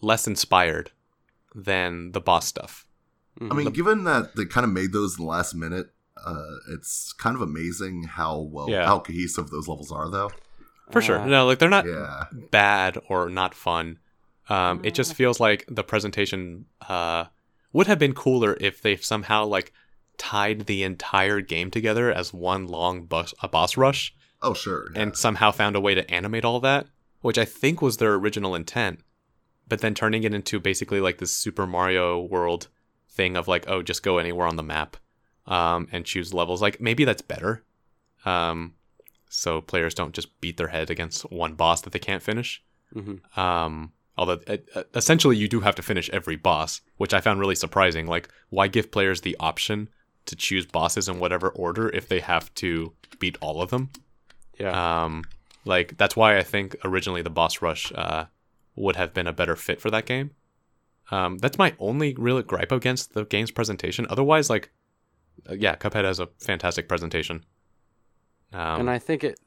less 0.00 0.26
inspired 0.26 0.90
than 1.54 2.12
the 2.12 2.20
boss 2.20 2.46
stuff. 2.46 2.86
mhm. 3.40 3.52
I 3.52 3.54
mean, 3.54 3.70
given 3.70 4.04
that 4.04 4.34
they 4.36 4.44
kind 4.46 4.64
of 4.64 4.70
made 4.72 4.92
those 4.92 5.18
in 5.18 5.24
the 5.24 5.30
last 5.30 5.54
minute, 5.54 5.88
uh, 6.24 6.56
it's 6.72 7.12
kind 7.12 7.36
of 7.36 7.42
amazing 7.42 8.04
how 8.04 8.38
well 8.38 8.68
Yeah. 8.70 8.86
how 8.86 8.98
cohesive 9.00 9.50
those 9.50 9.68
levels 9.68 9.92
are, 9.92 10.10
though. 10.10 10.30
For 10.90 11.02
sure. 11.02 11.18
Uh, 11.18 11.26
No, 11.26 11.46
like 11.46 11.58
they're 11.58 11.68
not 11.68 11.86
Yeah, 11.86 12.24
bad 12.50 12.96
or 13.08 13.28
not 13.28 13.54
fun. 13.54 13.98
Um, 14.48 14.80
it 14.84 14.94
just 14.94 15.12
feels 15.14 15.38
like 15.40 15.64
the 15.68 15.84
presentation 15.84 16.64
uh, 16.88 17.26
would 17.74 17.86
have 17.88 17.98
been 17.98 18.14
cooler 18.14 18.56
if 18.60 18.80
they 18.80 18.96
somehow 18.96 19.44
like 19.44 19.72
tied 20.16 20.64
the 20.66 20.82
entire 20.82 21.42
game 21.42 21.70
together 21.70 22.10
as 22.10 22.32
one 22.32 22.66
long 22.66 23.04
bus- 23.04 23.34
a 23.42 23.48
boss 23.48 23.76
rush 23.76 24.14
oh 24.42 24.54
sure, 24.54 24.90
yeah. 24.94 25.02
and 25.02 25.16
somehow 25.16 25.50
found 25.50 25.76
a 25.76 25.80
way 25.80 25.94
to 25.94 26.08
animate 26.10 26.44
all 26.44 26.60
that, 26.60 26.86
which 27.20 27.38
I 27.38 27.44
think 27.44 27.82
was 27.82 27.96
their 27.96 28.14
original 28.14 28.54
intent. 28.54 29.00
But 29.68 29.80
then 29.80 29.94
turning 29.94 30.24
it 30.24 30.32
into 30.32 30.58
basically 30.60 31.00
like 31.00 31.18
this 31.18 31.34
Super 31.34 31.66
Mario 31.66 32.20
World 32.20 32.68
thing 33.10 33.36
of 33.36 33.48
like, 33.48 33.68
oh, 33.68 33.82
just 33.82 34.02
go 34.02 34.18
anywhere 34.18 34.46
on 34.46 34.56
the 34.56 34.62
map 34.62 34.96
um, 35.46 35.88
and 35.92 36.04
choose 36.04 36.32
levels. 36.32 36.62
Like 36.62 36.80
maybe 36.80 37.04
that's 37.04 37.22
better. 37.22 37.64
Um, 38.24 38.74
so 39.28 39.60
players 39.60 39.94
don't 39.94 40.14
just 40.14 40.40
beat 40.40 40.56
their 40.56 40.68
head 40.68 40.90
against 40.90 41.30
one 41.30 41.54
boss 41.54 41.82
that 41.82 41.92
they 41.92 41.98
can't 41.98 42.22
finish. 42.22 42.62
mhm. 42.94 43.20
Um, 43.36 43.92
although 44.16 44.40
uh, 44.46 44.56
uh, 44.74 44.82
essentially 44.94 45.36
you 45.36 45.48
do 45.48 45.60
have 45.60 45.74
to 45.74 45.82
finish 45.82 46.08
every 46.10 46.36
boss, 46.36 46.80
which 46.96 47.12
I 47.12 47.20
found 47.20 47.40
really 47.40 47.54
surprising. 47.54 48.06
Like, 48.06 48.28
why 48.48 48.68
give 48.68 48.90
players 48.90 49.20
the 49.20 49.36
option 49.38 49.88
to 50.26 50.36
choose 50.36 50.66
bosses 50.66 51.08
in 51.08 51.18
whatever 51.18 51.48
order 51.50 51.88
if 51.90 52.08
they 52.08 52.20
have 52.20 52.52
to 52.54 52.92
beat 53.18 53.36
all 53.40 53.60
of 53.60 53.70
them? 53.70 53.90
Yeah. 54.58 55.04
Um, 55.04 55.24
like 55.64 55.96
that's 55.96 56.16
why 56.16 56.38
I 56.38 56.42
think 56.42 56.76
originally 56.84 57.22
the 57.22 57.30
boss 57.30 57.62
rush 57.62 57.92
uh, 57.94 58.26
would 58.76 58.96
have 58.96 59.14
been 59.14 59.26
a 59.26 59.32
better 59.32 59.56
fit 59.56 59.80
for 59.80 59.90
that 59.90 60.06
game. 60.06 60.30
Um, 61.10 61.38
that's 61.38 61.58
my 61.58 61.74
only 61.78 62.14
real 62.18 62.40
gripe 62.42 62.72
against 62.72 63.14
the 63.14 63.24
game's 63.24 63.50
presentation. 63.50 64.06
Otherwise, 64.10 64.50
like, 64.50 64.70
uh, 65.48 65.54
yeah, 65.54 65.74
Cuphead 65.74 66.04
has 66.04 66.20
a 66.20 66.28
fantastic 66.38 66.88
presentation. 66.88 67.44
Um, 68.52 68.80
and 68.80 68.90
I 68.90 68.98
think 68.98 69.24
it. 69.24 69.40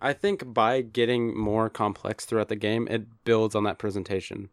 I 0.00 0.12
think 0.12 0.52
by 0.54 0.82
getting 0.82 1.36
more 1.36 1.68
complex 1.68 2.24
throughout 2.24 2.48
the 2.48 2.56
game, 2.56 2.86
it 2.88 3.24
builds 3.24 3.54
on 3.54 3.64
that 3.64 3.78
presentation. 3.78 4.48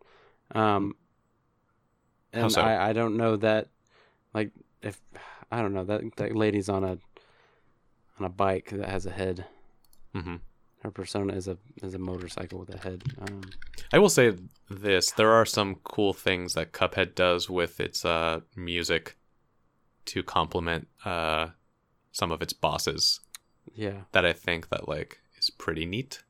Um, 0.54 0.96
and 2.34 2.52
so? 2.52 2.62
I, 2.62 2.90
I 2.90 2.94
don't 2.94 3.16
know 3.16 3.36
that, 3.38 3.68
like, 4.34 4.52
if 4.82 5.00
I 5.52 5.62
don't 5.62 5.74
know 5.74 5.84
that 5.86 6.02
that 6.18 6.36
lady's 6.36 6.70
on 6.70 6.84
a 6.84 6.98
on 8.20 8.26
a 8.26 8.30
bike 8.30 8.70
that 8.72 8.90
has 8.90 9.06
a 9.06 9.12
head. 9.12 9.46
Mhm. 10.16 10.40
Her 10.84 10.92
persona 10.92 11.34
is 11.34 11.48
a 11.48 11.58
is 11.82 11.96
a 11.96 12.00
motorcycle 12.00 12.60
with 12.60 12.74
a 12.74 12.78
head. 12.78 13.04
Um, 13.20 13.42
I 13.92 13.98
will 13.98 14.10
say 14.10 14.34
this: 14.70 15.12
there 15.12 15.32
are 15.32 15.46
some 15.46 15.76
cool 15.84 16.14
things 16.14 16.54
that 16.54 16.74
Cuphead 16.74 17.16
does 17.16 17.50
with 17.50 17.80
its 17.80 18.06
uh, 18.06 18.42
music 18.56 19.18
to 20.06 20.22
complement 20.22 20.88
uh, 21.04 21.48
some 22.12 22.32
of 22.32 22.42
its 22.44 22.54
bosses. 22.54 23.20
yeah, 23.74 24.02
That 24.12 24.26
I 24.28 24.34
think 24.34 24.70
that 24.70 24.88
like 24.88 25.22
is 25.40 25.50
pretty 25.50 25.88
neat. 25.88 26.24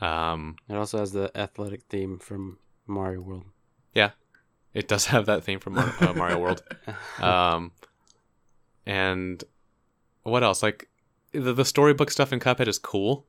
Um, 0.00 0.56
it 0.68 0.74
also 0.74 0.98
has 0.98 1.12
the 1.12 1.30
athletic 1.36 1.82
theme 1.84 2.18
from 2.18 2.58
Mario 2.86 3.20
World. 3.20 3.44
Yeah, 3.94 4.10
it 4.74 4.88
does 4.88 5.06
have 5.06 5.26
that 5.26 5.44
theme 5.44 5.60
from 5.60 5.78
uh, 5.78 6.12
Mario 6.16 6.38
World. 6.38 6.62
Um, 7.22 7.72
and 8.84 9.42
what 10.22 10.42
else? 10.42 10.62
Like 10.62 10.88
the, 11.38 11.52
the 11.52 11.64
storybook 11.64 12.10
stuff 12.10 12.32
in 12.32 12.40
Cuphead 12.40 12.68
is 12.68 12.78
cool. 12.78 13.26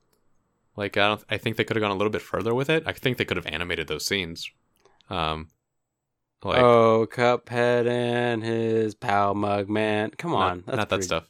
Like 0.76 0.96
I 0.96 1.08
don't, 1.08 1.24
I 1.28 1.38
think 1.38 1.56
they 1.56 1.64
could 1.64 1.76
have 1.76 1.82
gone 1.82 1.90
a 1.90 1.96
little 1.96 2.10
bit 2.10 2.22
further 2.22 2.54
with 2.54 2.70
it. 2.70 2.82
I 2.86 2.92
think 2.92 3.16
they 3.18 3.24
could 3.24 3.36
have 3.36 3.46
animated 3.46 3.88
those 3.88 4.06
scenes. 4.06 4.50
Um, 5.10 5.48
like 6.44 6.60
oh, 6.62 7.06
Cuphead 7.10 7.86
and 7.88 8.44
his 8.44 8.94
pal 8.94 9.34
Mugman. 9.34 10.16
Come 10.16 10.30
not, 10.32 10.50
on, 10.50 10.64
not 10.66 10.76
that 10.76 10.88
pretty- 10.88 11.02
stuff. 11.04 11.24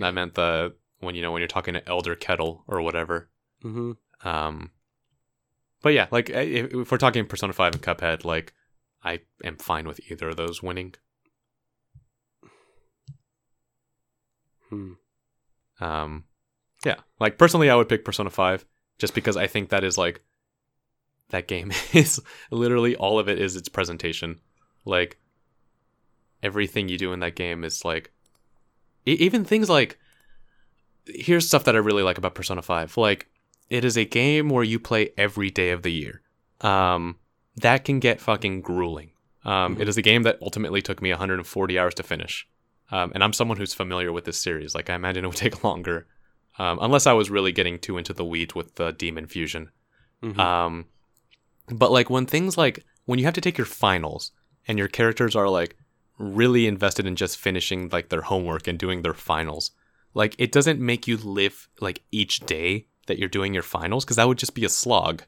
I 0.00 0.10
meant 0.10 0.34
the 0.34 0.74
when 1.00 1.14
you 1.14 1.22
know 1.22 1.32
when 1.32 1.40
you're 1.40 1.48
talking 1.48 1.74
to 1.74 1.88
Elder 1.88 2.14
Kettle 2.14 2.64
or 2.66 2.82
whatever. 2.82 3.28
Mhm. 3.64 3.96
Um, 4.24 4.70
but 5.82 5.94
yeah, 5.94 6.08
like 6.10 6.28
if, 6.28 6.74
if 6.74 6.90
we're 6.90 6.98
talking 6.98 7.24
Persona 7.26 7.52
Five 7.54 7.74
and 7.74 7.82
Cuphead, 7.82 8.24
like 8.24 8.52
I 9.02 9.20
am 9.42 9.56
fine 9.56 9.86
with 9.86 10.00
either 10.10 10.28
of 10.30 10.36
those 10.36 10.62
winning. 10.62 10.94
Hmm. 14.68 14.92
Um, 15.80 16.24
yeah, 16.84 16.96
like 17.20 17.38
personally, 17.38 17.70
I 17.70 17.74
would 17.76 17.88
pick 17.88 18.04
Persona 18.04 18.30
Five 18.30 18.64
just 18.98 19.14
because 19.14 19.36
I 19.36 19.46
think 19.46 19.68
that 19.70 19.84
is 19.84 19.98
like 19.98 20.22
that 21.30 21.48
game 21.48 21.72
is 21.92 22.20
literally 22.50 22.96
all 22.96 23.18
of 23.18 23.28
it 23.28 23.38
is 23.38 23.56
its 23.56 23.68
presentation. 23.68 24.40
Like 24.84 25.18
everything 26.42 26.88
you 26.88 26.98
do 26.98 27.12
in 27.12 27.20
that 27.20 27.34
game 27.34 27.64
is 27.64 27.84
like 27.84 28.12
e- 29.06 29.12
even 29.12 29.44
things 29.44 29.68
like 29.68 29.98
here's 31.06 31.46
stuff 31.46 31.64
that 31.64 31.74
I 31.74 31.78
really 31.78 32.02
like 32.02 32.18
about 32.18 32.34
Persona 32.34 32.62
5. 32.62 32.96
Like 32.96 33.28
it 33.68 33.84
is 33.84 33.96
a 33.96 34.04
game 34.04 34.48
where 34.48 34.64
you 34.64 34.78
play 34.78 35.10
every 35.16 35.50
day 35.50 35.70
of 35.70 35.82
the 35.82 35.92
year. 35.92 36.22
Um 36.60 37.16
that 37.56 37.84
can 37.84 38.00
get 38.00 38.20
fucking 38.20 38.60
grueling. 38.60 39.10
Um, 39.44 39.80
it 39.80 39.88
is 39.88 39.96
a 39.96 40.02
game 40.02 40.24
that 40.24 40.38
ultimately 40.42 40.82
took 40.82 41.00
me 41.00 41.10
140 41.10 41.78
hours 41.78 41.94
to 41.94 42.02
finish. 42.02 42.46
Um, 42.90 43.12
and 43.14 43.24
I'm 43.24 43.32
someone 43.32 43.58
who's 43.58 43.74
familiar 43.74 44.12
with 44.12 44.24
this 44.24 44.40
series. 44.40 44.74
Like 44.74 44.90
I 44.90 44.94
imagine 44.94 45.24
it 45.24 45.28
would 45.28 45.36
take 45.46 45.64
longer, 45.64 46.06
um, 46.58 46.78
unless 46.80 47.06
I 47.06 47.12
was 47.12 47.30
really 47.30 47.52
getting 47.52 47.78
too 47.78 47.98
into 47.98 48.12
the 48.12 48.24
weeds 48.24 48.54
with 48.54 48.76
the 48.76 48.92
Demon 48.92 49.26
Fusion. 49.26 49.70
Mhm. 50.22 50.38
Um, 50.38 50.86
but 51.68 51.90
like 51.90 52.08
when 52.10 52.26
things 52.26 52.56
like 52.56 52.84
when 53.04 53.18
you 53.18 53.24
have 53.24 53.34
to 53.34 53.40
take 53.40 53.58
your 53.58 53.66
finals 53.66 54.32
and 54.68 54.78
your 54.78 54.88
characters 54.88 55.34
are 55.36 55.48
like 55.48 55.76
really 56.18 56.66
invested 56.66 57.06
in 57.06 57.16
just 57.16 57.36
finishing 57.36 57.88
like 57.90 58.08
their 58.08 58.22
homework 58.22 58.66
and 58.66 58.78
doing 58.78 59.02
their 59.02 59.14
finals, 59.14 59.72
like 60.14 60.34
it 60.38 60.52
doesn't 60.52 60.80
make 60.80 61.06
you 61.06 61.16
live 61.16 61.68
like 61.80 62.02
each 62.10 62.40
day 62.40 62.86
that 63.06 63.18
you're 63.18 63.28
doing 63.28 63.52
your 63.52 63.62
finals 63.62 64.04
because 64.04 64.16
that 64.16 64.26
would 64.28 64.38
just 64.38 64.54
be 64.54 64.64
a 64.64 64.68
slog. 64.68 65.22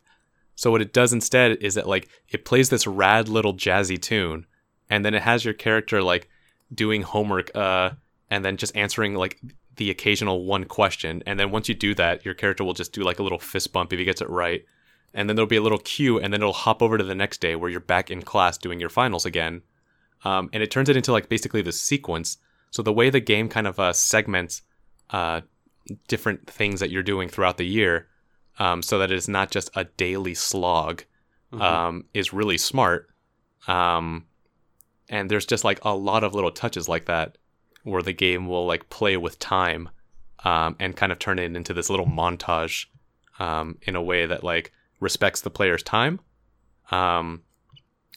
So 0.54 0.70
what 0.70 0.82
it 0.82 0.92
does 0.92 1.12
instead 1.12 1.58
is 1.62 1.74
that 1.74 1.86
like 1.86 2.08
it 2.28 2.44
plays 2.44 2.70
this 2.70 2.86
rad 2.86 3.28
little 3.28 3.54
jazzy 3.54 4.00
tune, 4.00 4.46
and 4.90 5.04
then 5.04 5.14
it 5.14 5.22
has 5.22 5.44
your 5.44 5.54
character 5.54 6.02
like 6.02 6.28
doing 6.72 7.02
homework, 7.02 7.54
uh, 7.56 7.90
and 8.30 8.44
then 8.44 8.56
just 8.56 8.76
answering 8.76 9.14
like 9.14 9.40
the 9.76 9.90
occasional 9.90 10.44
one 10.44 10.64
question, 10.64 11.22
and 11.26 11.38
then 11.38 11.50
once 11.50 11.68
you 11.68 11.74
do 11.74 11.94
that, 11.94 12.24
your 12.24 12.34
character 12.34 12.64
will 12.64 12.74
just 12.74 12.92
do 12.92 13.02
like 13.02 13.18
a 13.18 13.22
little 13.22 13.38
fist 13.38 13.72
bump 13.72 13.92
if 13.92 13.98
he 13.98 14.04
gets 14.04 14.20
it 14.20 14.28
right, 14.28 14.64
and 15.14 15.28
then 15.28 15.36
there'll 15.36 15.46
be 15.48 15.56
a 15.56 15.62
little 15.62 15.78
cue, 15.78 16.18
and 16.18 16.32
then 16.32 16.40
it'll 16.42 16.52
hop 16.52 16.82
over 16.82 16.98
to 16.98 17.04
the 17.04 17.14
next 17.14 17.40
day 17.40 17.54
where 17.56 17.70
you're 17.70 17.80
back 17.80 18.10
in 18.10 18.20
class 18.22 18.58
doing 18.58 18.80
your 18.80 18.90
finals 18.90 19.24
again, 19.24 19.62
um, 20.24 20.50
and 20.52 20.62
it 20.62 20.70
turns 20.70 20.88
it 20.88 20.96
into 20.96 21.12
like 21.12 21.28
basically 21.28 21.62
the 21.62 21.72
sequence. 21.72 22.38
So 22.70 22.82
the 22.82 22.92
way 22.92 23.08
the 23.08 23.20
game 23.20 23.48
kind 23.48 23.66
of 23.66 23.78
uh, 23.80 23.92
segments 23.92 24.62
uh, 25.10 25.40
different 26.06 26.46
things 26.50 26.80
that 26.80 26.90
you're 26.90 27.02
doing 27.02 27.28
throughout 27.30 27.56
the 27.56 27.66
year, 27.66 28.08
um, 28.58 28.82
so 28.82 28.98
that 28.98 29.10
it's 29.10 29.28
not 29.28 29.50
just 29.50 29.70
a 29.74 29.84
daily 29.84 30.34
slog, 30.34 31.04
Mhm. 31.52 31.62
um, 31.62 32.04
is 32.12 32.34
really 32.34 32.58
smart. 32.58 33.08
Um, 33.66 34.26
and 35.08 35.30
there's 35.30 35.46
just 35.46 35.64
like 35.64 35.78
a 35.84 35.94
lot 35.94 36.24
of 36.24 36.34
little 36.34 36.50
touches 36.50 36.88
like 36.88 37.06
that 37.06 37.38
where 37.84 38.02
the 38.02 38.12
game 38.12 38.46
will 38.46 38.66
like 38.66 38.90
play 38.90 39.16
with 39.16 39.38
time 39.38 39.88
um, 40.44 40.76
and 40.78 40.96
kind 40.96 41.12
of 41.12 41.18
turn 41.18 41.38
it 41.38 41.54
into 41.56 41.72
this 41.74 41.88
little 41.90 42.06
montage 42.06 42.86
um, 43.38 43.78
in 43.82 43.96
a 43.96 44.02
way 44.02 44.26
that 44.26 44.44
like 44.44 44.72
respects 45.00 45.40
the 45.40 45.50
player's 45.50 45.82
time. 45.82 46.20
Um, 46.90 47.42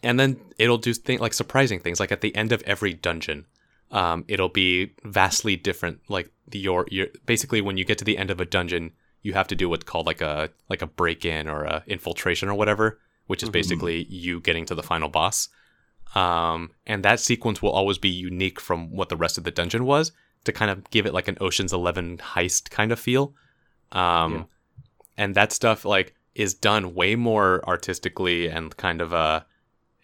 and 0.03 0.19
then 0.19 0.39
it'll 0.57 0.77
do 0.77 0.93
things 0.93 1.21
like 1.21 1.33
surprising 1.33 1.79
things 1.79 1.99
like 1.99 2.11
at 2.11 2.21
the 2.21 2.35
end 2.35 2.51
of 2.51 2.61
every 2.63 2.93
dungeon 2.93 3.45
um, 3.91 4.23
it'll 4.27 4.49
be 4.49 4.93
vastly 5.03 5.55
different. 5.57 5.99
Like 6.07 6.31
your 6.51 6.85
your 6.89 7.07
basically 7.25 7.59
when 7.61 7.77
you 7.77 7.83
get 7.85 7.97
to 7.97 8.05
the 8.05 8.17
end 8.17 8.31
of 8.31 8.39
a 8.39 8.45
dungeon, 8.45 8.93
you 9.21 9.33
have 9.33 9.47
to 9.49 9.55
do 9.55 9.67
what's 9.69 9.83
called 9.83 10.05
like 10.05 10.21
a 10.21 10.49
like 10.69 10.81
a 10.81 10.87
break 10.87 11.25
in 11.25 11.47
or 11.49 11.65
a 11.65 11.83
infiltration 11.87 12.47
or 12.47 12.53
whatever, 12.53 12.99
which 13.27 13.43
is 13.43 13.49
Mhm. 13.49 13.53
basically 13.53 14.03
you 14.05 14.39
getting 14.39 14.65
to 14.67 14.75
the 14.75 14.81
final 14.83 15.09
boss. 15.09 15.49
Um, 16.16 16.72
and 16.86 17.03
that 17.03 17.20
sequence 17.20 17.62
will 17.62 17.72
always 17.72 17.97
be 17.97 18.09
unique 18.09 18.59
from 18.59 18.91
what 18.95 19.09
the 19.09 19.16
rest 19.16 19.38
of 19.38 19.43
the 19.45 19.51
dungeon 19.51 19.86
was 19.86 20.12
to 20.43 20.51
kind 20.51 20.70
of 20.72 20.89
give 20.89 21.05
it 21.05 21.14
like 21.14 21.28
an 21.28 21.38
Ocean's 21.39 21.72
Eleven 21.74 22.18
heist 22.18 22.70
kind 22.70 22.91
of 22.91 22.99
feel. 22.99 23.34
Um, 23.91 24.34
Yeah. 24.34 24.43
and 25.18 25.36
that 25.36 25.51
stuff 25.51 25.86
like 25.86 26.16
is 26.36 26.53
done 26.53 26.93
way 26.95 27.16
more 27.16 27.62
artistically 27.68 28.47
and 28.47 28.76
kind 28.78 29.01
of 29.01 29.14
uh 29.14 29.41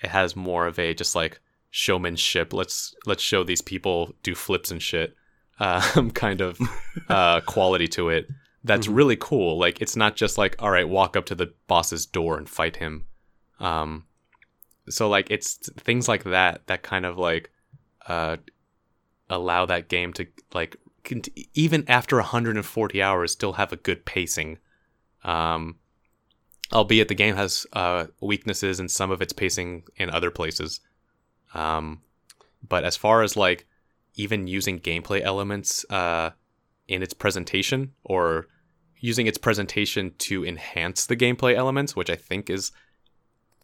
it 0.03 0.09
has 0.09 0.35
more 0.35 0.67
of 0.67 0.77
a 0.77 0.93
just 0.93 1.15
like 1.15 1.39
showmanship 1.69 2.51
let's 2.51 2.93
let's 3.05 3.23
show 3.23 3.43
these 3.45 3.61
people 3.61 4.13
do 4.23 4.35
flips 4.35 4.69
and 4.69 4.81
shit 4.81 5.15
um 5.59 6.11
kind 6.11 6.41
of 6.41 6.59
uh 7.09 7.39
quality 7.41 7.87
to 7.87 8.09
it 8.09 8.27
that's 8.65 8.87
Mhm. 8.87 8.95
really 8.95 9.15
cool 9.15 9.57
like 9.57 9.79
it's 9.81 9.95
not 9.95 10.17
just 10.17 10.37
like 10.37 10.55
all 10.61 10.69
right 10.71 10.89
walk 10.89 11.15
up 11.15 11.25
to 11.27 11.35
the 11.35 11.53
boss's 11.67 12.05
door 12.05 12.37
and 12.37 12.49
fight 12.49 12.75
him 12.75 13.05
um 13.61 14.03
so 14.89 15.09
like 15.09 15.29
it's 15.29 15.57
things 15.77 16.07
like 16.07 16.23
that 16.23 16.65
that 16.67 16.83
kind 16.83 17.05
of 17.05 17.17
like 17.17 17.51
uh 18.07 18.37
allow 19.29 19.65
that 19.65 19.89
game 19.89 20.13
to 20.13 20.25
like 20.53 20.77
even 21.53 21.85
after 21.87 22.17
140 22.17 23.01
hours 23.01 23.31
still 23.31 23.53
have 23.53 23.71
a 23.71 23.77
good 23.77 24.05
pacing. 24.05 24.57
Um 25.23 25.77
albeit 26.73 27.07
the 27.07 27.15
game 27.15 27.35
has 27.35 27.65
uh 27.73 28.07
weaknesses 28.21 28.79
in 28.79 28.89
some 28.89 29.11
of 29.11 29.21
its 29.21 29.33
pacing 29.33 29.83
in 29.97 30.09
other 30.09 30.31
places. 30.31 30.79
Um 31.53 32.01
but 32.67 32.83
as 32.83 32.97
far 32.97 33.21
as 33.21 33.37
like 33.37 33.67
even 34.15 34.47
using 34.47 34.79
gameplay 34.79 35.21
elements 35.21 35.85
uh 35.89 36.31
in 36.87 37.03
its 37.03 37.13
presentation 37.13 37.93
or 38.03 38.47
using 38.99 39.27
its 39.27 39.37
presentation 39.37 40.13
to 40.17 40.43
enhance 40.45 41.05
the 41.05 41.15
gameplay 41.15 41.53
elements 41.53 41.95
which 41.95 42.09
i 42.09 42.15
think 42.15 42.49
is 42.49 42.71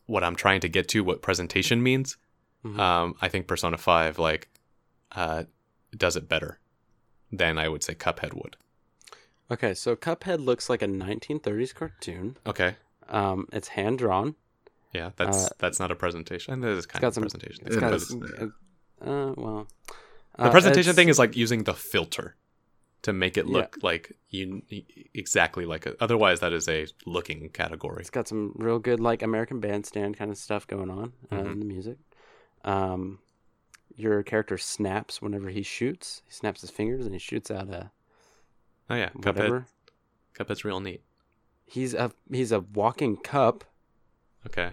what 0.06 0.24
i'm 0.24 0.36
trying 0.36 0.60
to 0.62 0.70
get 0.70 0.88
to 0.90 1.04
what 1.04 1.22
presentation 1.22 1.82
means 1.84 2.18
Mhm. 2.66 2.80
um, 2.80 3.16
I 3.22 3.28
think 3.28 3.46
Persona 3.48 3.78
Five 3.78 4.18
like 4.18 4.48
uh, 5.12 5.44
does 5.98 6.16
it 6.16 6.30
better 6.30 6.60
than 7.30 7.58
I 7.58 7.68
would 7.68 7.84
say 7.84 7.94
Cuphead 7.94 8.34
would. 8.34 8.56
Okay, 9.52 9.74
so 9.74 9.98
Cuphead 9.98 10.40
looks 10.46 10.70
like 10.70 10.82
a 10.82 10.88
1930s 10.88 11.74
cartoon. 11.76 12.38
Okay, 12.48 12.78
Um, 13.10 13.48
it's 13.52 13.68
hand 13.70 14.00
drawn. 14.00 14.36
yeah, 14.94 15.12
that's 15.18 15.48
Uh, 15.48 15.50
that's 15.60 15.78
not 15.78 15.92
a 15.92 15.96
presentation. 15.96 16.54
And 16.54 16.64
it 16.64 16.70
is 16.78 16.86
kind 16.86 17.02
got 17.02 17.08
of 17.10 17.12
a 17.12 17.16
some- 17.16 17.24
presentation. 17.24 17.68
It's 17.68 17.76
It 17.76 17.80
got 17.82 17.94
is, 17.94 18.08
some- 18.08 18.24
yeah. 18.24 19.08
uh, 19.12 19.34
well, 19.36 19.68
the 20.38 20.44
uh, 20.46 20.52
presentation 20.52 20.96
thing 20.96 21.10
is 21.10 21.20
like 21.20 21.36
using 21.36 21.66
the 21.66 21.74
filter 21.74 22.38
to 23.04 23.14
make 23.14 23.38
it 23.38 23.46
Yeah. 23.46 23.54
look 23.54 23.78
like 23.82 24.14
you 24.30 24.62
exactly 25.14 25.66
like 25.66 25.86
it. 25.86 25.96
Otherwise, 26.00 26.40
that 26.40 26.54
is 26.54 26.68
a 26.68 26.88
looking 27.06 27.50
category. 27.50 28.02
It's 28.02 28.10
got 28.10 28.28
some 28.28 28.54
real 28.56 28.80
good 28.80 29.00
like 29.00 29.22
American 29.22 29.60
Bandstand 29.60 30.18
kind 30.18 30.32
of 30.32 30.38
stuff 30.38 30.66
going 30.68 30.90
on 30.90 31.14
uh, 31.32 31.36
Mhm. 31.36 31.52
in 31.54 31.60
the 31.60 31.66
music. 31.66 31.98
Um, 32.64 33.20
your 33.96 34.24
character 34.24 34.58
snaps 34.58 35.22
whenever 35.22 35.50
he 35.50 35.62
shoots. 35.62 36.24
He 36.26 36.32
snaps 36.32 36.62
his 36.62 36.72
fingers 36.72 37.06
and 37.06 37.14
he 37.14 37.20
shoots 37.20 37.52
out 37.52 37.70
a 37.70 37.92
Oh 38.90 38.96
yeah, 38.96 39.10
Cuphead. 39.20 39.66
Cuphead's 40.34 40.66
real 40.66 40.80
neat. 40.80 41.04
He's 41.66 41.94
a 41.94 42.12
he's 42.32 42.52
a 42.52 42.60
walking 42.62 43.18
cup. 43.18 43.64
Okay, 44.46 44.72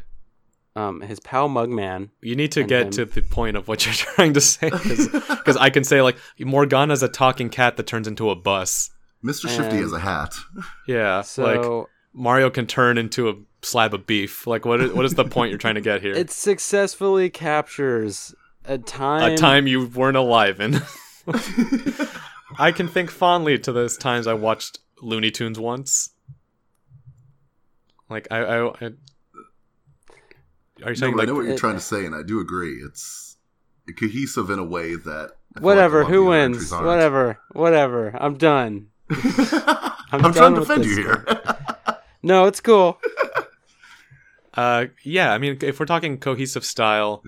Um, 0.76 1.00
his 1.00 1.18
pal 1.18 1.48
Mugman. 1.48 2.10
you 2.22 2.36
need 2.36 2.52
to 2.52 2.62
get 2.62 2.84
then- 2.84 2.90
to 2.92 3.04
the 3.04 3.22
point 3.22 3.56
of 3.56 3.66
what 3.66 3.84
you're 3.84 3.94
trying 4.14 4.34
to 4.34 4.40
say 4.40 4.70
because 4.70 5.56
I 5.60 5.68
can 5.68 5.82
say 5.82 6.00
like 6.00 6.16
Morgana's 6.38 7.02
a 7.02 7.08
talking 7.08 7.50
cat 7.50 7.76
that 7.76 7.86
turns 7.88 8.06
into 8.06 8.30
a 8.30 8.36
bus. 8.36 8.90
Mr. 9.24 9.48
Shifty 9.48 9.62
And- 9.76 9.80
has 9.80 9.92
a 9.92 9.98
hat. 9.98 10.34
Yeah, 10.86 11.22
So 11.22 11.42
like 11.42 11.88
Mario 12.14 12.50
can 12.50 12.66
turn 12.66 12.98
into 12.98 13.28
a 13.28 13.34
slab 13.62 13.94
of 13.94 14.06
beef. 14.06 14.46
Like, 14.46 14.64
what 14.64 14.80
is, 14.80 14.92
what 14.92 15.04
is 15.04 15.14
the 15.14 15.24
point 15.24 15.50
you're 15.50 15.58
trying 15.58 15.74
to 15.74 15.80
get 15.80 16.00
here? 16.02 16.14
it 16.14 16.30
successfully 16.30 17.30
captures 17.30 18.34
a 18.64 18.78
time. 18.78 19.32
a 19.32 19.36
time 19.36 19.66
you 19.66 19.86
weren't 19.86 20.16
alive 20.16 20.60
in. 20.60 20.80
I 22.58 22.72
can 22.72 22.88
think 22.88 23.10
fondly 23.10 23.58
to 23.58 23.72
those 23.72 23.96
times 23.96 24.26
I 24.26 24.34
watched 24.34 24.78
Looney 25.02 25.30
Tunes 25.30 25.58
once. 25.58 26.10
Like, 28.08 28.26
I. 28.30 28.38
I, 28.38 28.68
I 28.86 28.90
are 30.84 30.90
you 30.90 30.94
No, 30.94 30.94
saying, 30.94 31.16
but 31.16 31.22
I 31.22 31.24
know 31.26 31.34
what 31.34 31.46
you're 31.46 31.56
trying 31.58 31.74
to 31.74 31.80
say, 31.80 32.04
and 32.06 32.14
I 32.14 32.22
do 32.22 32.40
agree. 32.40 32.80
It's 32.84 33.36
cohesive 33.98 34.50
in 34.50 34.58
a 34.58 34.64
way 34.64 34.94
that. 34.94 35.32
Whatever. 35.58 36.02
like 36.04 36.12
Who 36.12 36.22
of 36.28 36.32
the 36.32 36.38
other 36.38 36.48
wins? 36.50 36.72
Whatever. 36.72 37.38
Whatever. 37.52 38.16
I'm 38.20 38.36
done. 38.36 38.88
I'm, 39.10 40.22
done 40.22 40.32
trying 40.32 40.54
to 40.54 40.60
defend 40.60 40.84
you 40.84 40.96
here. 40.96 41.24
No, 42.22 42.44
it's 42.46 42.60
cool. 42.60 43.00
uh, 44.54 44.86
yeah, 45.02 45.32
I 45.32 45.38
mean, 45.38 45.58
if 45.62 45.80
we're 45.80 45.86
talking 45.86 46.18
cohesive 46.18 46.64
style. 46.64 47.22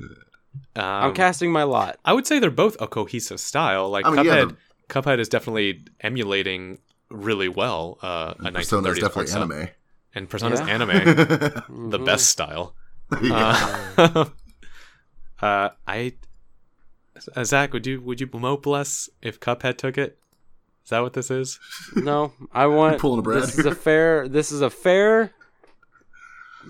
Um, 0.76 0.84
I'm 0.84 1.14
casting 1.14 1.50
my 1.53 1.62
lot. 1.62 1.98
I 2.05 2.12
would 2.12 2.26
say 2.26 2.38
they're 2.38 2.50
both 2.50 2.76
a 2.80 2.86
cohesive 2.86 3.40
style. 3.40 3.88
Like, 3.90 4.07
I 4.07 4.11
mean, 4.11 4.24
yeah, 4.24 4.44
Cuphead. 4.44 4.57
Cuphead 4.88 5.18
is 5.18 5.28
definitely 5.28 5.84
emulating 6.00 6.78
really 7.11 7.48
well 7.48 7.98
uh, 8.03 8.34
a 8.38 8.53
Persona's 8.53 8.98
1930s 8.98 9.00
definitely 9.00 9.32
anime. 9.32 9.68
and 10.14 10.28
Persona's 10.30 10.61
Yeah. 10.61 10.66
anime, 10.66 11.90
the 11.90 11.98
best 11.98 12.26
style. 12.26 12.74
Yeah. 13.22 13.88
Uh, 13.98 14.24
uh, 15.44 15.68
I 15.86 16.14
uh, 17.36 17.44
Zach, 17.44 17.72
would 17.72 17.86
you 17.86 18.00
would 18.00 18.20
you 18.20 18.28
mope 18.32 18.66
less 18.66 19.08
if 19.20 19.40
Cuphead 19.40 19.76
took 19.78 19.98
it? 19.98 20.18
Is 20.84 20.90
that 20.90 21.00
what 21.00 21.12
this 21.12 21.30
is? 21.30 21.58
No, 21.96 22.32
I 22.52 22.66
want. 22.66 22.98
pulling 22.98 23.20
a 23.20 23.22
Brad 23.22 23.42
this 23.42 23.58
is 23.58 23.66
a 23.66 23.74
fair. 23.74 24.28
This 24.28 24.50
is 24.52 24.60
a 24.62 24.70
fair 24.70 25.32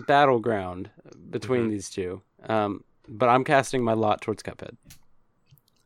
battleground 0.07 0.91
between 1.31 1.67
Mhm. 1.67 1.71
these 1.71 1.91
two. 1.91 2.23
Um, 2.49 2.85
but 3.09 3.29
I'm 3.29 3.45
casting 3.45 3.85
my 3.85 3.93
lot 3.95 4.21
towards 4.21 4.43
Cuphead. 4.43 4.77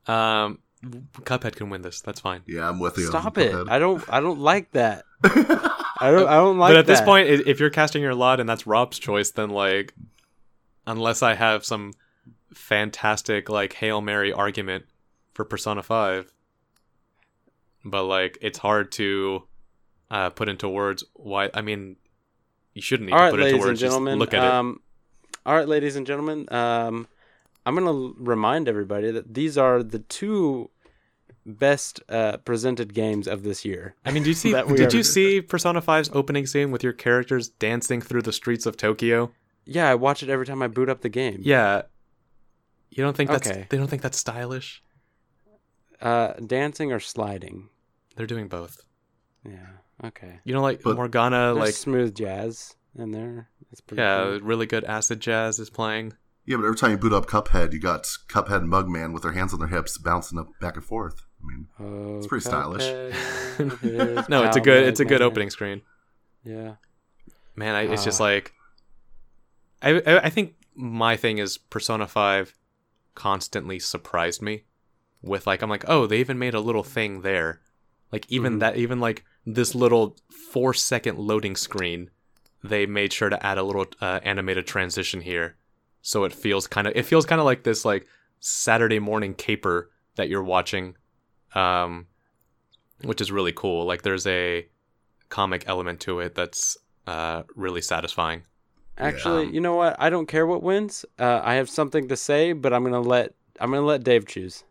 Um, 0.07 0.61
Cuphead 1.23 1.57
can 1.57 1.71
win 1.71 1.83
this. 1.83 2.01
That's 2.01 2.21
fine. 2.21 2.43
yeah, 2.47 2.69
I'm 2.69 2.79
with 2.79 2.99
you. 2.99 3.07
Stop 3.07 3.39
it! 3.39 3.53
Cuphead. 3.53 3.69
I 3.71 3.79
don't. 3.79 4.05
I 4.13 4.21
don't 4.21 4.41
like 4.41 4.71
that. 4.73 5.05
I 5.25 6.11
don't. 6.11 6.29
I 6.29 6.35
don't 6.35 6.59
like. 6.59 6.71
but 6.71 6.77
at 6.77 6.87
this 6.87 7.01
point, 7.01 7.29
if 7.29 7.59
you're 7.61 7.71
casting 7.71 8.03
your 8.03 8.15
lot 8.15 8.39
and 8.41 8.49
that's 8.49 8.67
Rob's 8.67 8.99
choice, 8.99 9.31
then 9.31 9.51
like, 9.51 9.95
unless 10.87 11.23
I 11.23 11.35
have 11.35 11.65
some 11.65 11.93
fantastic 12.55 13.49
like 13.49 13.73
hail 13.75 14.01
mary 14.01 14.33
argument 14.33 14.85
for 15.35 15.45
Persona 15.45 15.83
Five, 15.83 16.33
but 17.85 18.05
like 18.05 18.39
it's 18.41 18.59
hard 18.59 18.93
to 18.93 19.45
uh, 20.11 20.31
put 20.31 20.49
into 20.49 20.69
words 20.69 21.05
why. 21.15 21.51
I 21.55 21.61
mean, 21.63 21.97
you 22.75 22.83
shouldn't 22.83 23.07
need 23.09 23.13
all 23.13 23.19
to 23.19 23.25
right, 23.25 23.31
put 23.31 23.41
it 23.41 23.43
into 23.45 23.53
ladies 23.55 23.63
and 23.65 23.69
words. 23.71 23.81
Just 23.81 23.91
gentlemen. 23.93 24.19
look 24.19 24.35
at 24.35 24.45
it. 24.45 24.51
um, 24.51 24.81
All 25.45 25.55
right, 25.55 25.69
ladies 25.69 25.97
and 25.97 26.07
gentlemen. 26.07 26.47
Um, 26.53 27.07
I'm 27.65 27.75
gonna 27.75 27.91
l- 27.91 28.15
remind 28.19 28.69
everybody 28.69 29.11
that 29.11 29.35
these 29.35 29.59
are 29.59 29.83
the 29.83 29.99
two 30.01 30.71
best 31.45 32.01
uh, 32.09 32.37
presented 32.39 32.93
games 32.95 33.29
of 33.29 33.43
this 33.43 33.65
year. 33.65 33.95
I 34.05 34.11
mean, 34.13 34.23
did 34.23 34.29
you 34.29 34.35
see? 34.43 34.53
that 34.53 34.69
Did 34.69 34.93
are- 34.95 34.97
you 34.97 35.03
see 35.17 35.41
Persona 35.41 35.83
5's 35.83 36.11
opening 36.13 36.47
scene 36.47 36.71
with 36.71 36.83
your 36.83 36.93
characters 36.93 37.49
dancing 37.49 38.01
through 38.01 38.23
the 38.23 38.33
streets 38.33 38.67
of 38.67 38.77
Tokyo? 38.77 39.31
Yeah, 39.67 39.91
I 39.91 39.95
watch 39.97 40.23
it 40.23 40.29
every 40.31 40.47
time 40.47 40.63
I 40.63 40.69
boot 40.69 40.89
up 40.89 41.01
the 41.03 41.09
game. 41.09 41.41
Yeah. 41.43 41.83
You 42.91 43.03
don't 43.03 43.17
think 43.17 43.31
that's? 43.31 43.49
Okay. 43.49 43.67
They 43.69 43.77
don't 43.77 43.89
think 43.89 44.01
that's 44.03 44.17
stylish. 44.19 44.83
Uh, 46.01 46.35
dancing 46.35 46.93
or 46.93 47.01
sliding. 47.01 47.69
They're 48.17 48.27
doing 48.27 48.49
both. 48.49 48.83
Yeah. 49.45 49.67
Okay. 50.05 50.41
You 50.45 50.55
know, 50.55 50.63
like 50.63 50.83
But- 50.83 50.97
Morgana, 50.97 51.53
like 51.53 51.75
smooth 51.75 52.15
jazz 52.15 52.75
in 52.97 53.11
there. 53.13 53.49
That's 53.71 53.81
pretty 53.81 54.01
yeah, 54.03 54.23
cool. 54.25 54.41
really 54.41 54.67
good 54.67 54.85
acid 54.85 55.21
jazz 55.21 55.59
is 55.59 55.71
playing. 55.71 56.13
Yeah, 56.45 56.59
but 56.59 56.65
every 56.65 56.77
time 56.77 56.93
you 56.93 56.97
boot 56.99 57.13
up 57.13 57.27
Cuphead, 57.27 57.73
you 57.73 57.81
got 57.81 58.05
Cuphead 58.29 58.59
and 58.59 58.69
Mugman 58.69 59.13
with 59.13 59.25
their 59.25 59.33
hands 59.33 59.53
on 59.53 59.59
their 59.59 59.69
hips 59.69 59.99
bouncing 59.99 60.39
up 60.39 60.47
back 60.61 60.77
and 60.77 60.85
forth. 60.85 61.23
I 61.43 61.47
mean, 61.47 61.67
Oh, 61.81 62.19
It's 62.19 62.27
pretty 62.29 62.45
stylish. 62.45 62.83
Cuphead 63.59 64.19
is 64.23 64.29
No, 64.29 64.45
it's 64.45 64.57
a 64.57 64.61
good, 64.61 64.85
it's 64.85 65.01
a 65.01 65.05
good 65.05 65.23
opening 65.23 65.51
screen. 65.51 65.83
Yeah. 66.45 66.75
Man, 67.57 67.75
I, 67.75 67.83
it's 67.93 68.05
just 68.05 68.21
Ah. 68.21 68.25
like, 68.25 68.53
I, 69.83 70.21
I, 70.25 70.31
think 70.31 70.55
my 70.75 71.17
thing 71.17 71.39
is 71.39 71.59
Persona 71.59 72.07
Five 72.07 72.55
constantly 73.15 73.79
surprised 73.79 74.43
me 74.43 74.65
with 75.23 75.47
like 75.47 75.63
I'm 75.63 75.71
like, 75.71 75.85
oh, 75.89 76.07
they 76.07 76.19
even 76.19 76.39
made 76.39 76.55
a 76.55 76.61
little 76.61 76.83
thing 76.83 77.23
there, 77.23 77.61
like 78.13 78.31
even 78.31 78.57
Mhm. 78.57 78.61
that, 78.61 78.77
even 78.77 79.01
like 79.01 79.25
this 79.45 79.75
little 79.75 80.17
four 80.31 80.75
second 80.75 81.19
loading 81.19 81.57
screen, 81.57 82.11
they 82.65 82.87
made 82.87 83.13
sure 83.13 83.29
to 83.29 83.47
add 83.47 83.59
a 83.59 83.63
little 83.63 83.87
uh, 84.01 84.21
animated 84.23 84.67
transition 84.67 85.21
here, 85.21 85.57
so 86.03 86.25
it 86.25 86.33
feels 86.33 86.67
kind 86.67 86.87
of, 86.87 86.95
it 86.97 87.05
feels 87.05 87.27
kind 87.27 87.41
of 87.41 87.45
like 87.45 87.63
this 87.63 87.85
like 87.85 88.07
Saturday 88.41 88.99
morning 88.99 89.35
caper 89.35 89.91
that 90.17 90.29
you're 90.29 90.43
watching, 90.43 90.97
um, 91.55 92.07
which 93.03 93.21
is 93.21 93.31
really 93.31 93.53
cool. 93.53 93.85
Like 93.85 94.03
there's 94.03 94.27
a 94.27 94.67
comic 95.29 95.65
element 95.67 96.01
to 96.01 96.21
it 96.21 96.35
that's 96.35 96.77
uh, 97.07 97.43
really 97.55 97.83
satisfying. 97.83 98.43
Actually, 98.99 99.45
Yeah. 99.47 99.51
you 99.53 99.61
know 99.61 99.75
what? 99.75 99.97
I 99.99 100.09
don't 100.11 100.27
care 100.27 100.47
what 100.47 100.63
wins. 100.63 101.05
Uh, 101.19 101.41
I 101.45 101.55
have 101.55 101.69
something 101.69 102.09
to 102.09 102.17
say, 102.17 102.53
but 102.53 102.73
I'm 102.73 102.83
gonna 102.85 103.01
let 103.01 103.35
I'm 103.61 103.71
gonna 103.71 103.83
let 103.87 104.05
Dave 104.05 104.27
choose. 104.27 104.65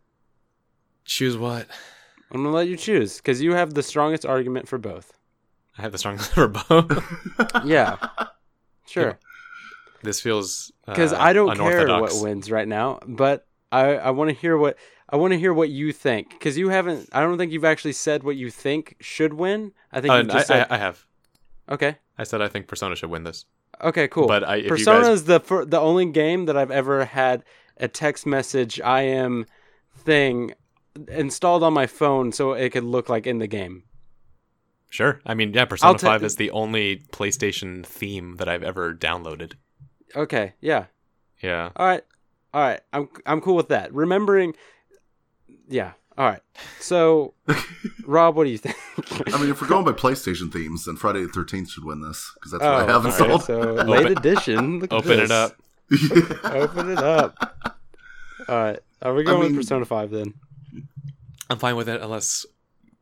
Choose 1.04 1.36
what? 1.36 1.66
I'm 2.30 2.42
gonna 2.42 2.54
let 2.54 2.68
you 2.68 2.76
choose 2.76 3.16
because 3.18 3.40
you 3.40 3.52
have 3.52 3.74
the 3.74 3.82
strongest 3.82 4.26
argument 4.26 4.68
for 4.68 4.78
both. 4.78 5.12
I 5.78 5.82
have 5.82 5.92
the 5.92 5.98
strongest 5.98 6.32
for 6.34 6.48
both. 6.48 7.04
Yeah, 7.64 7.96
sure. 8.86 9.18
this 10.02 10.20
feels 10.20 10.72
Because 10.86 11.12
uh, 11.12 11.18
I 11.18 11.32
don't 11.32 11.56
care 11.56 11.86
what 12.00 12.12
wins 12.20 12.50
right 12.50 12.66
now, 12.68 12.98
but 13.06 13.46
I 13.70 13.94
I 13.96 14.10
want 14.10 14.30
to 14.30 14.34
hear 14.34 14.56
what 14.56 14.76
I 15.08 15.16
want 15.16 15.32
to 15.32 15.38
hear 15.38 15.54
what 15.54 15.68
you 15.70 15.92
think 15.92 16.30
because 16.30 16.58
you 16.58 16.68
haven't. 16.70 17.08
I 17.12 17.20
don't 17.20 17.38
think 17.38 17.52
you've 17.52 17.64
actually 17.64 17.92
said 17.92 18.24
what 18.24 18.34
you 18.36 18.50
think 18.50 18.96
should 19.00 19.34
win. 19.34 19.72
I 19.92 20.00
think 20.00 20.12
Uh, 20.12 20.32
you 20.32 20.38
I, 20.40 20.42
said 20.42 20.66
I, 20.70 20.74
I 20.74 20.78
have. 20.78 21.06
okay. 21.70 21.98
I 22.18 22.24
said 22.24 22.42
I 22.42 22.48
think 22.48 22.66
Persona 22.66 22.96
should 22.96 23.10
win 23.10 23.22
this. 23.24 23.44
Okay, 23.82 24.08
cool. 24.08 24.26
But 24.26 24.44
I, 24.44 24.62
Persona 24.62 25.00
guys, 25.00 25.08
is 25.08 25.24
the 25.24 25.40
fir- 25.40 25.64
the 25.64 25.80
only 25.80 26.06
game 26.06 26.46
that 26.46 26.56
I've 26.56 26.70
ever 26.70 27.04
had 27.04 27.44
a 27.76 27.88
text 27.88 28.26
message 28.26 28.80
I 28.80 29.02
am 29.02 29.46
thing 29.96 30.54
installed 31.08 31.62
on 31.62 31.72
my 31.74 31.86
phone 31.86 32.32
so 32.32 32.52
it 32.52 32.70
could 32.70 32.84
look 32.84 33.08
like 33.08 33.26
in 33.26 33.38
the 33.38 33.46
game. 33.46 33.82
sure. 34.88 35.20
I 35.26 35.34
mean, 35.34 35.52
yeah, 35.52 35.66
Persona 35.66 35.98
ta- 35.98 36.06
Five 36.06 36.22
is 36.22 36.36
the 36.36 36.50
only 36.52 37.02
PlayStation 37.12 37.84
theme 37.84 38.36
that 38.36 38.48
I've 38.48 38.62
ever 38.62 38.94
downloaded. 38.94 39.54
Okay, 40.14 40.54
yeah. 40.60 40.86
Yeah. 41.42 41.70
All 41.76 41.86
right. 41.86 42.02
All 42.54 42.62
right. 42.62 42.80
I'm 42.94 43.08
I'm 43.26 43.40
cool 43.42 43.56
with 43.56 43.68
that. 43.68 43.92
Remembering 43.92 44.54
Yeah. 45.68 45.92
All 46.18 46.24
right. 46.26 46.40
So 46.80 47.34
Rob, 48.06 48.36
what 48.36 48.44
do 48.44 48.50
you 48.50 48.58
think? 48.58 48.76
I 49.34 49.38
mean, 49.40 49.50
if 49.50 49.60
we're 49.60 49.68
going 49.68 49.84
by 49.84 49.92
PlayStation 49.92 50.52
themes, 50.52 50.84
then 50.86 50.96
Friday 50.96 51.22
the 51.22 51.28
Thirteenth 51.28 51.70
should 51.70 51.84
win 51.84 52.00
this 52.00 52.30
because 52.34 52.52
that's 52.52 52.62
what 52.62 52.72
I 52.72 52.82
Oh, 52.84 52.86
have 52.86 53.04
all 53.06 53.12
right, 53.12 53.20
installed. 53.20 53.42
so 53.44 53.60
late 53.84 54.10
edition. 54.10 54.80
Look 54.80 54.92
at 54.92 54.96
Open 54.96 55.12
it 55.20 55.28
this. 55.28 55.30
up. 55.30 55.56
Open 56.44 56.90
it 56.90 56.98
up. 56.98 57.76
All 58.48 58.56
right. 58.56 58.78
Are 59.02 59.12
we 59.14 59.24
going 59.24 59.40
mean- 59.42 59.56
with 59.56 59.66
Persona 59.66 59.84
5 59.84 60.10
then? 60.10 60.34
I'm 61.50 61.58
fine 61.58 61.76
with 61.76 61.88
it 61.88 62.00
unless. 62.00 62.44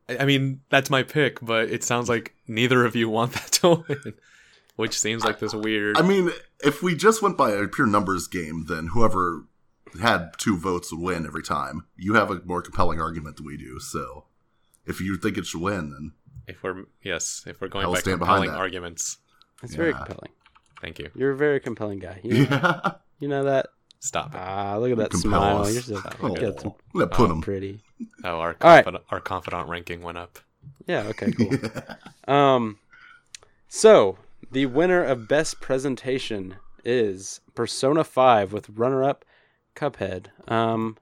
I 0.08 0.18
I 0.18 0.24
mean, 0.26 0.60
that's 0.68 0.90
my 0.90 1.02
pick, 1.02 1.40
but 1.40 1.70
it 1.70 1.82
sounds 1.84 2.08
like 2.08 2.34
neither 2.46 2.84
of 2.84 2.94
you 2.96 3.08
want 3.08 3.32
that 3.34 3.52
to 3.52 3.84
win, 3.88 4.14
which 4.76 4.98
seems 4.98 5.24
like 5.24 5.38
this 5.38 5.54
weird. 5.54 5.96
I 5.96 6.02
mean, 6.02 6.30
if 6.62 6.82
we 6.82 6.94
just 6.94 7.22
went 7.22 7.38
by 7.38 7.52
a 7.52 7.66
pure 7.68 7.86
numbers 7.86 8.26
game, 8.26 8.66
then 8.68 8.88
whoever 8.88 9.44
had 10.00 10.32
two 10.38 10.56
votes 10.56 10.92
would 10.92 11.00
win 11.00 11.26
every 11.26 11.42
time. 11.42 11.86
You 11.96 12.14
have 12.14 12.30
a 12.30 12.40
more 12.44 12.62
compelling 12.62 13.00
argument 13.00 13.36
than 13.36 13.46
we 13.46 13.56
do, 13.56 13.78
so 13.80 14.24
if 14.86 15.00
you 15.00 15.16
think 15.16 15.38
it 15.38 15.46
should 15.46 15.60
win, 15.60 15.90
then 15.90 16.12
if 16.46 16.62
we're 16.62 16.84
yes, 17.02 17.42
if 17.46 17.60
we're 17.60 17.68
going 17.68 17.84
I 17.84 17.88
will 17.88 17.94
by 17.94 18.00
stand 18.00 18.18
behind 18.18 18.36
compelling 18.44 18.50
that. 18.50 18.60
arguments, 18.60 19.18
It's 19.62 19.74
very 19.74 19.92
compelling. 19.94 20.30
thank 20.80 20.98
you. 20.98 21.10
You're 21.14 21.30
a 21.32 21.36
very 21.36 21.60
compelling 21.60 21.98
guy. 22.00 22.20
You 22.22 22.32
know, 22.44 22.48
yeah. 22.50 22.90
you 23.20 23.28
know 23.28 23.44
that? 23.44 23.66
Stop 24.00 24.34
it. 24.34 24.38
Ah, 24.38 24.76
look 24.76 24.90
at 24.92 24.98
that 24.98 25.10
Compel 25.10 25.30
smile. 25.40 25.62
us. 25.62 25.72
You're 25.88 26.00
so 26.02 26.10
Oh, 26.20 26.34
got 26.34 26.60
some 26.60 26.74
let 26.92 27.10
put 27.10 27.30
Oh, 27.30 27.32
him. 27.34 27.40
pretty. 27.40 27.80
Oh, 28.22 28.38
our 28.40 28.56
All 28.60 28.68
right. 28.70 28.84
confidant, 28.84 29.04
our 29.10 29.20
confidant 29.20 29.68
ranking 29.68 30.02
went 30.02 30.18
up. 30.18 30.38
Yeah, 30.86 31.04
okay, 31.08 31.32
cool. 31.32 31.50
Um, 32.28 32.78
so 33.68 34.18
the 34.50 34.66
winner 34.66 35.02
of 35.02 35.28
best 35.28 35.60
presentation 35.60 36.56
is 36.84 37.40
Persona 37.54 38.04
Five 38.04 38.52
with 38.52 38.68
runner-up 38.70 39.24
Cuphead. 39.76 40.26
Um, 40.50 40.96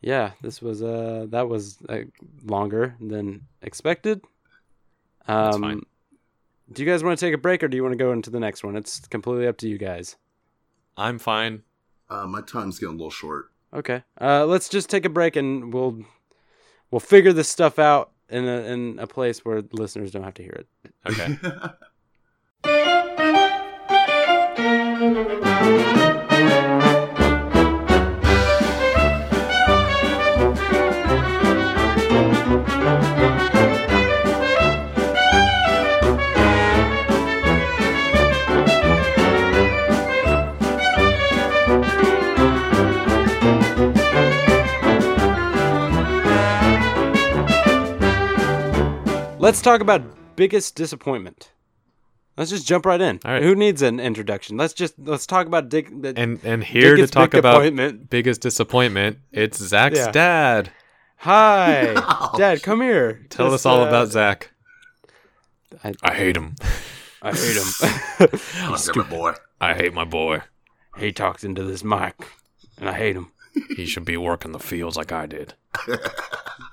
yeah, 0.00 0.32
this 0.42 0.62
was 0.62 0.82
uh 0.82 1.26
that 1.30 1.48
was 1.48 1.78
uh, 1.88 2.00
longer 2.44 2.96
than 3.00 3.46
expected. 3.62 4.22
That's 5.26 5.56
Um, 5.56 5.62
fine. 5.62 5.80
do 6.72 6.82
you 6.82 6.88
guys 6.90 7.04
want 7.04 7.18
to 7.18 7.24
take 7.26 7.34
a 7.34 7.38
break 7.38 7.62
or 7.62 7.68
do 7.68 7.76
you 7.76 7.82
want 7.82 7.92
to 7.92 7.98
go 8.02 8.12
into 8.12 8.30
the 8.30 8.40
next 8.40 8.64
one? 8.64 8.76
It's 8.76 9.00
completely 9.08 9.46
up 9.46 9.58
to 9.58 9.68
you 9.68 9.76
guys. 9.78 10.16
I'm 10.96 11.18
fine. 11.18 11.62
Uh, 12.08 12.26
my 12.26 12.40
time's 12.40 12.78
getting 12.78 12.94
a 12.94 12.98
little 12.98 13.10
short. 13.10 13.50
Okay. 13.72 14.02
Uh, 14.20 14.44
let's 14.46 14.68
just 14.68 14.90
take 14.90 15.04
a 15.04 15.08
break 15.10 15.36
and 15.36 15.72
we'll 15.72 16.02
we'll 16.90 17.00
figure 17.00 17.32
this 17.32 17.48
stuff 17.48 17.78
out 17.78 18.10
in 18.28 18.44
a 18.48 18.62
in 18.72 18.98
a 18.98 19.06
place 19.06 19.44
where 19.44 19.62
listeners 19.72 20.10
don't 20.12 20.24
have 20.24 20.34
to 20.34 20.42
hear 20.42 20.64
it. 20.64 20.66
Okay. 21.06 21.36
Let's 49.50 49.62
talk 49.62 49.80
about 49.80 50.36
biggest 50.36 50.76
disappointment. 50.76 51.50
Let's 52.36 52.52
just 52.52 52.68
jump 52.68 52.86
right 52.86 53.00
in. 53.00 53.18
All 53.24 53.32
right. 53.32 53.42
Who 53.42 53.56
needs 53.56 53.82
an 53.82 53.98
introduction? 53.98 54.56
Let's 54.56 54.72
just 54.72 54.94
let's 54.96 55.26
talk 55.26 55.48
about 55.48 55.68
Dick. 55.68 55.88
The, 55.90 56.14
and 56.16 56.38
and 56.44 56.62
here 56.62 56.94
to 56.94 57.08
talk 57.08 57.32
big 57.32 57.40
about 57.40 57.54
disappointment. 57.58 58.08
biggest 58.10 58.42
disappointment, 58.42 59.18
it's 59.32 59.58
Zach's 59.58 59.98
Yeah. 59.98 60.12
dad. 60.12 60.70
Hi, 61.16 61.94
Dad, 62.36 62.62
come 62.62 62.80
here. 62.80 63.26
Tell 63.28 63.46
Just, 63.46 63.66
us 63.66 63.66
all 63.66 63.82
uh, 63.82 63.88
about 63.88 64.06
Zach. 64.10 64.52
I, 65.82 65.94
I 66.00 66.14
hate 66.14 66.36
him. 66.36 66.54
I 67.20 67.32
hate 67.32 67.56
him. 67.56 67.66
Damn 68.94 69.00
it, 69.00 69.10
boy. 69.10 69.32
I 69.60 69.74
hate 69.74 69.92
my 69.92 70.04
boy. 70.04 70.42
he 70.96 71.10
talks 71.10 71.42
into 71.42 71.64
this 71.64 71.82
mic, 71.82 72.14
and 72.78 72.88
I 72.88 72.92
hate 72.92 73.16
him. 73.16 73.32
He 73.76 73.84
should 73.84 74.04
be 74.04 74.16
working 74.16 74.52
the 74.52 74.60
fields 74.60 74.96
like 74.96 75.10
I 75.10 75.26
did. 75.26 75.54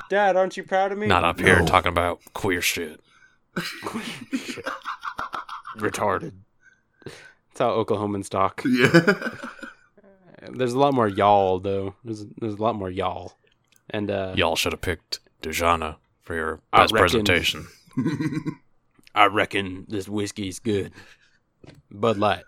Dad, 0.10 0.36
aren't 0.36 0.56
you 0.58 0.64
proud 0.64 0.92
of 0.92 0.98
me? 0.98 1.08
Not 1.08 1.24
up 1.24 1.40
here 1.40 1.60
No. 1.60 1.66
talking 1.66 1.90
about 1.92 2.22
queer 2.34 2.62
shit. 2.62 3.00
retarded. 5.78 6.34
That's 7.04 7.60
how 7.60 7.72
Oklahomans 7.84 8.30
talk. 8.30 8.62
Yeah. 8.66 10.50
There's 10.50 10.74
a 10.74 10.80
lot 10.80 10.94
more 10.94 11.08
y'all 11.08 11.60
though. 11.60 11.96
There's 12.04 12.26
there's 12.40 12.54
a 12.56 12.62
lot 12.62 12.76
more 12.76 12.90
y'all, 12.90 13.34
and 13.90 14.10
uh, 14.12 14.34
Y'all 14.38 14.56
should 14.56 14.72
have 14.74 14.82
picked 14.82 15.20
Dejana 15.42 15.96
for 16.22 16.36
your 16.36 16.62
I 16.72 16.82
best 16.84 16.94
reckon- 16.94 17.26
presentation. 17.26 17.68
I 19.16 19.26
reckon 19.26 19.86
this 19.90 20.08
whiskey's 20.08 20.60
good. 20.60 20.92
Bud 21.92 22.18
Light. 22.18 22.44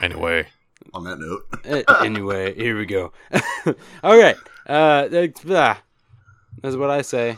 Anyway, 0.00 0.46
On 0.94 1.04
that 1.04 1.18
note, 1.18 1.84
anyway, 2.00 2.54
here 2.54 2.78
we 2.78 2.86
go. 2.86 3.12
okay, 4.04 4.34
uh, 4.68 5.08
that's, 5.08 5.42
ah, 5.48 5.80
that's 6.62 6.76
what 6.76 6.90
I 6.90 7.02
say. 7.02 7.36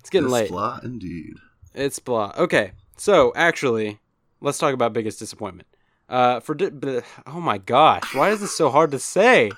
It's 0.00 0.10
getting 0.10 0.28
this 0.28 0.32
late. 0.32 0.48
flaw 0.48 0.80
indeed. 0.82 1.34
It's 1.74 1.98
blah. 1.98 2.32
Okay, 2.36 2.72
so 2.96 3.32
actually, 3.36 3.98
let's 4.40 4.58
talk 4.58 4.74
about 4.74 4.92
biggest 4.92 5.18
disappointment. 5.18 5.68
Uh, 6.08 6.40
for 6.40 6.54
di- 6.54 6.70
b- 6.70 7.00
oh 7.26 7.40
my 7.40 7.58
gosh, 7.58 8.14
why 8.14 8.30
is 8.30 8.40
this 8.40 8.56
so 8.56 8.70
hard 8.70 8.90
to 8.90 8.98
say? 8.98 9.50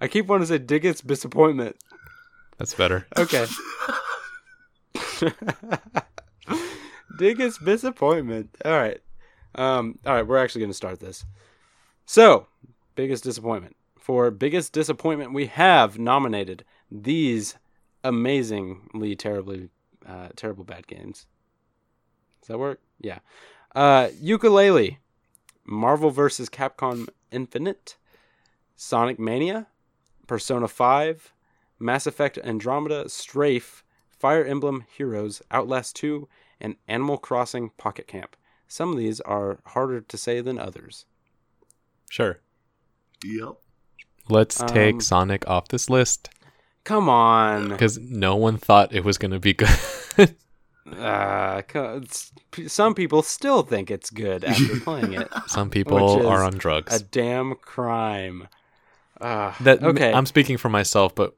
I 0.00 0.08
keep 0.08 0.26
wanting 0.26 0.46
to 0.46 0.52
say 0.54 0.58
biggest 0.58 1.06
disappointment. 1.06 1.76
that's 2.58 2.74
better. 2.74 3.06
Okay. 3.16 3.46
biggest 7.18 7.64
disappointment. 7.64 8.54
All 8.64 8.72
right. 8.72 9.00
Um. 9.54 9.98
All 10.06 10.14
right. 10.14 10.26
We're 10.26 10.38
actually 10.38 10.60
going 10.60 10.70
to 10.70 10.76
start 10.76 11.00
this. 11.00 11.24
So, 12.06 12.46
biggest 12.94 13.24
disappointment. 13.24 13.76
For 14.08 14.30
biggest 14.30 14.72
disappointment, 14.72 15.34
we 15.34 15.48
have 15.48 15.98
nominated 15.98 16.64
these 16.90 17.56
amazingly 18.02 19.14
terribly, 19.14 19.68
uh, 20.06 20.28
terrible 20.34 20.64
bad 20.64 20.86
games. 20.86 21.26
Does 22.40 22.48
that 22.48 22.58
work? 22.58 22.80
Yeah. 23.02 23.18
Uh, 23.74 24.08
Yooka-Laylee, 24.18 24.96
Marvel 25.66 26.08
vs. 26.08 26.48
Capcom 26.48 27.06
Infinite, 27.30 27.98
Sonic 28.76 29.18
Mania, 29.18 29.66
Persona 30.26 30.68
5, 30.68 31.34
Mass 31.78 32.06
Effect 32.06 32.38
Andromeda, 32.38 33.10
Strafe, 33.10 33.84
Fire 34.08 34.42
Emblem 34.42 34.86
Heroes, 34.88 35.42
Outlast 35.50 35.96
2, 35.96 36.26
and 36.62 36.76
Animal 36.88 37.18
Crossing 37.18 37.72
Pocket 37.76 38.06
Camp. 38.06 38.36
Some 38.68 38.90
of 38.90 38.96
these 38.96 39.20
are 39.20 39.58
harder 39.66 40.00
to 40.00 40.16
say 40.16 40.40
than 40.40 40.58
others. 40.58 41.04
Sure. 42.08 42.40
Yep. 43.22 43.58
Let's 44.28 44.60
Um, 44.60 44.68
take 44.68 45.02
Sonic 45.02 45.48
off 45.48 45.68
this 45.68 45.88
list 45.90 46.30
Come 46.84 47.08
on. 47.08 47.68
because 47.70 47.98
no 47.98 48.36
one 48.36 48.56
thought 48.56 48.94
it 48.94 49.04
was 49.04 49.18
going 49.18 49.30
to 49.32 49.38
be 49.40 49.54
good. 49.54 49.68
Uh, 50.96 51.60
some 52.66 52.94
people 52.94 53.22
still 53.22 53.62
think 53.62 53.90
it's 53.90 54.08
good 54.08 54.42
after 54.42 54.80
playing 54.84 55.12
it. 55.12 55.28
Some 55.46 55.68
people 55.68 56.26
are 56.26 56.42
on 56.42 56.54
drugs. 56.54 56.98
A 56.98 57.04
damn 57.04 57.56
crime. 57.56 58.48
Uh, 59.20 59.52
that 59.60 59.82
okay. 59.82 60.12
I'm 60.14 60.24
speaking 60.24 60.56
for 60.56 60.70
myself, 60.70 61.14
but 61.14 61.36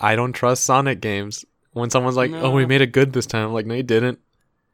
I 0.00 0.16
don't 0.16 0.32
trust 0.32 0.64
Sonic 0.64 1.00
games. 1.00 1.44
When 1.74 1.90
someone's 1.90 2.16
like, 2.16 2.32
"Oh, 2.32 2.50
we 2.50 2.66
made 2.66 2.80
it 2.80 2.90
good 2.90 3.12
this 3.12 3.26
time," 3.26 3.46
I'm 3.46 3.52
like, 3.52 3.66
"No, 3.66 3.74
you 3.74 3.84
didn't. 3.84 4.18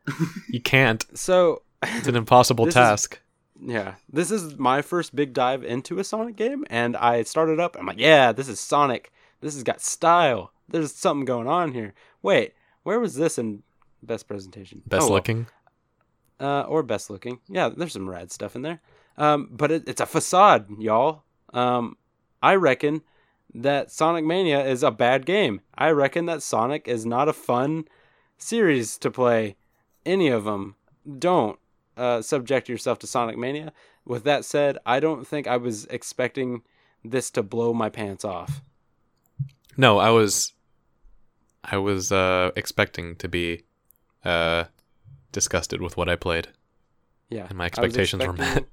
you 0.48 0.60
can't. 0.62 1.04
so 1.12 1.60
It's 1.82 2.08
an 2.08 2.16
impossible 2.16 2.64
This 2.64 2.72
is- 2.72 2.76
task." 2.76 3.20
Yeah, 3.64 3.94
this 4.12 4.30
is 4.30 4.58
my 4.58 4.82
first 4.82 5.14
big 5.16 5.32
dive 5.32 5.64
into 5.64 5.98
a 5.98 6.04
Sonic 6.04 6.36
game, 6.36 6.64
and 6.70 6.96
I 6.96 7.22
started 7.22 7.58
up. 7.60 7.76
I'm 7.78 7.86
like, 7.86 7.98
yeah, 7.98 8.32
this 8.32 8.48
is 8.48 8.60
Sonic. 8.60 9.10
This 9.40 9.54
has 9.54 9.62
got 9.62 9.80
style. 9.80 10.52
There's 10.68 10.94
something 10.94 11.24
going 11.24 11.48
on 11.48 11.72
here. 11.72 11.94
Wait, 12.22 12.54
where 12.82 13.00
was 13.00 13.14
this 13.16 13.38
in 13.38 13.62
best 14.02 14.28
presentation? 14.28 14.82
Best 14.86 15.02
Oh, 15.02 15.06
well. 15.06 15.14
looking. 15.16 15.46
uh, 16.40 16.62
or 16.62 16.82
best 16.82 17.10
looking. 17.10 17.40
Yeah, 17.48 17.68
there's 17.74 17.92
some 17.92 18.08
rad 18.08 18.30
stuff 18.32 18.54
in 18.56 18.62
there. 18.62 18.80
Um, 19.16 19.48
but 19.50 19.70
it, 19.70 19.88
it's 19.88 20.00
a 20.00 20.06
facade, 20.06 20.66
y'all. 20.78 21.22
Um, 21.52 21.96
I 22.42 22.56
reckon 22.56 23.02
that 23.54 23.90
Sonic 23.90 24.24
Mania 24.24 24.64
is 24.66 24.82
a 24.82 24.90
bad 24.90 25.24
game. 25.26 25.60
I 25.76 25.90
reckon 25.90 26.26
that 26.26 26.42
Sonic 26.42 26.88
is 26.88 27.06
not 27.06 27.28
a 27.28 27.32
fun 27.32 27.84
series 28.36 28.98
to 28.98 29.10
play. 29.10 29.56
Any 30.04 30.28
of 30.28 30.44
them. 30.44 30.74
Don't 31.18 31.58
uh, 31.96 32.22
subject 32.22 32.68
yourself 32.68 32.98
to 33.00 33.06
Sonic 33.06 33.36
Mania. 33.38 33.72
With 34.04 34.24
that 34.24 34.44
said, 34.44 34.78
I 34.84 35.00
don't 35.00 35.26
think 35.26 35.46
I 35.46 35.56
was 35.56 35.86
expecting 35.86 36.62
this 37.04 37.30
to 37.32 37.42
blow 37.42 37.72
my 37.72 37.88
pants 37.88 38.24
off. 38.24 38.60
No, 39.76 39.98
I 39.98 40.10
was 40.10 40.52
I 41.64 41.78
was 41.78 42.12
uh 42.12 42.50
expecting 42.56 43.16
to 43.16 43.28
be 43.28 43.64
uh 44.24 44.64
disgusted 45.32 45.80
with 45.80 45.96
what 45.96 46.08
I 46.08 46.16
played. 46.16 46.48
Yeah, 47.30 47.46
And 47.48 47.58
my 47.58 47.66
expectations 47.66 48.24
were 48.24 48.32
met. 48.32 48.64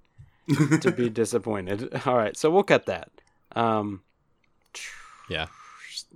to 0.82 0.92
be 0.92 1.10
disappointed. 1.10 2.02
All 2.06 2.16
right, 2.16 2.36
so 2.36 2.52
we'll 2.52 2.64
cut 2.64 2.86
that. 2.86 3.10
Um, 3.56 4.02
Yeah. 5.30 5.48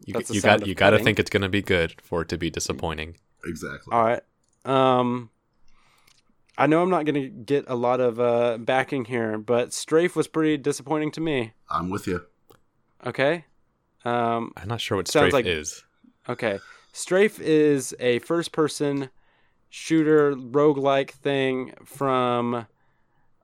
You, 0.05 0.15
you 0.29 0.41
got 0.41 0.67
you 0.67 0.75
got 0.75 0.89
to 0.91 0.99
think 0.99 1.19
it's 1.19 1.29
going 1.29 1.43
to 1.43 1.49
be 1.49 1.61
good 1.61 2.01
for 2.01 2.21
it 2.21 2.29
to 2.29 2.37
be 2.37 2.49
disappointing. 2.49 3.17
exactly. 3.45 3.93
All 3.93 4.03
right. 4.03 4.21
Um 4.65 5.29
I 6.57 6.67
know 6.67 6.81
I'm 6.81 6.89
not 6.89 7.05
going 7.05 7.15
to 7.21 7.27
get 7.29 7.65
a 7.67 7.75
lot 7.75 7.99
of 7.99 8.19
uh 8.19 8.57
backing 8.59 9.05
here, 9.05 9.37
but 9.37 9.73
Strafe 9.73 10.15
was 10.15 10.27
pretty 10.27 10.57
disappointing 10.57 11.11
to 11.11 11.21
me. 11.21 11.53
I'm 11.69 11.89
with 11.89 12.07
you. 12.07 12.25
Okay? 13.05 13.45
Um 14.03 14.51
I'm 14.57 14.67
not 14.67 14.81
sure 14.81 14.97
what 14.97 15.07
Sounds 15.07 15.31
strafe 15.31 15.33
like- 15.33 15.45
is. 15.45 15.83
okay. 16.29 16.59
Strafe 16.93 17.39
is 17.41 17.93
a 17.99 18.19
first 18.19 18.51
person 18.53 19.09
shooter 19.69 20.33
roguelike 20.35 21.11
thing 21.11 21.73
from 21.83 22.55
uh 22.55 22.65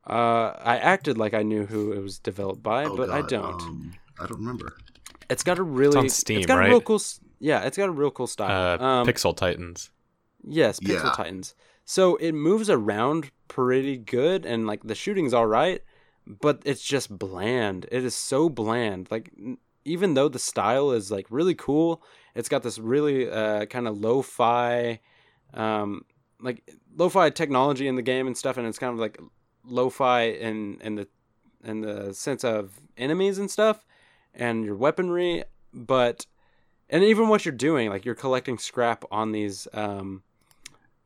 I 0.08 0.78
acted 0.82 1.18
like 1.18 1.34
I 1.34 1.44
knew 1.44 1.66
who 1.66 1.92
it 1.92 2.00
was 2.02 2.18
developed 2.20 2.64
by, 2.64 2.86
Oh, 2.86 2.96
but 2.96 3.10
I 3.10 3.22
don't. 3.22 3.62
Um, 3.62 3.94
I 4.20 4.26
don't 4.28 4.40
remember. 4.40 4.78
it's 5.30 5.44
got 5.44 5.60
a 5.60 5.64
really 5.64 5.98
on 5.98 6.10
Steam, 6.10 6.38
it's 6.38 6.48
got 6.48 6.56
a 6.58 6.62
right? 6.62 6.70
real 6.70 6.82
cool 6.82 7.02
yeah, 7.40 7.62
it's 7.64 7.78
got 7.78 7.90
a 7.90 7.92
real 7.92 8.12
cool 8.12 8.28
style. 8.28 8.80
Uh, 8.82 8.84
um, 8.84 9.08
Pixel 9.08 9.36
Titans. 9.36 9.90
Yes, 10.44 10.80
Pixel 10.80 11.04
Yeah. 11.06 11.12
Titans. 11.16 11.56
So 11.92 12.16
it 12.16 12.32
moves 12.32 12.70
around 12.70 13.32
pretty 13.50 13.98
good, 13.98 14.46
and 14.46 14.66
like 14.66 14.82
the 14.82 14.96
shooting's 14.96 15.34
all 15.34 15.46
right, 15.46 15.82
but 16.26 16.62
it's 16.64 16.82
just 16.82 17.20
bland. 17.20 17.86
It 17.92 18.06
is 18.06 18.16
so 18.16 18.48
bland. 18.48 19.10
Like 19.12 19.30
even 19.84 20.14
though 20.14 20.30
the 20.30 20.40
style 20.40 20.92
is 20.92 21.12
like 21.12 21.28
really 21.30 21.54
cool, 21.54 22.02
it's 22.34 22.48
got 22.48 22.64
this 22.64 22.80
really 22.80 23.30
uh, 23.30 23.66
kind 23.66 23.90
of 23.90 23.98
lo-fi, 23.98 25.02
um, 25.54 26.06
like 26.40 26.64
lo-fi 26.96 27.30
technology 27.30 27.90
in 27.90 27.98
the 27.98 28.02
game 28.02 28.26
and 28.26 28.38
stuff, 28.38 28.56
and 28.56 28.66
it's 28.66 28.80
kind 28.80 28.94
of 28.94 29.00
like 29.00 29.20
lo-fi 29.66 30.30
in 30.30 30.80
in 30.80 30.96
the 30.96 31.10
in 31.62 31.82
the 31.82 32.14
sense 32.14 32.46
of 32.46 32.72
enemies 32.96 33.38
and 33.38 33.52
stuff, 33.52 33.86
and 34.34 34.64
your 34.64 34.78
weaponry, 34.78 35.44
but 35.74 36.26
and 36.90 37.04
even 37.04 37.28
what 37.28 37.44
you're 37.44 37.52
doing, 37.52 37.90
like 37.90 38.06
you're 38.06 38.16
collecting 38.16 38.58
scrap 38.58 39.04
on 39.12 39.34
these. 39.34 39.68
Um, 39.74 40.24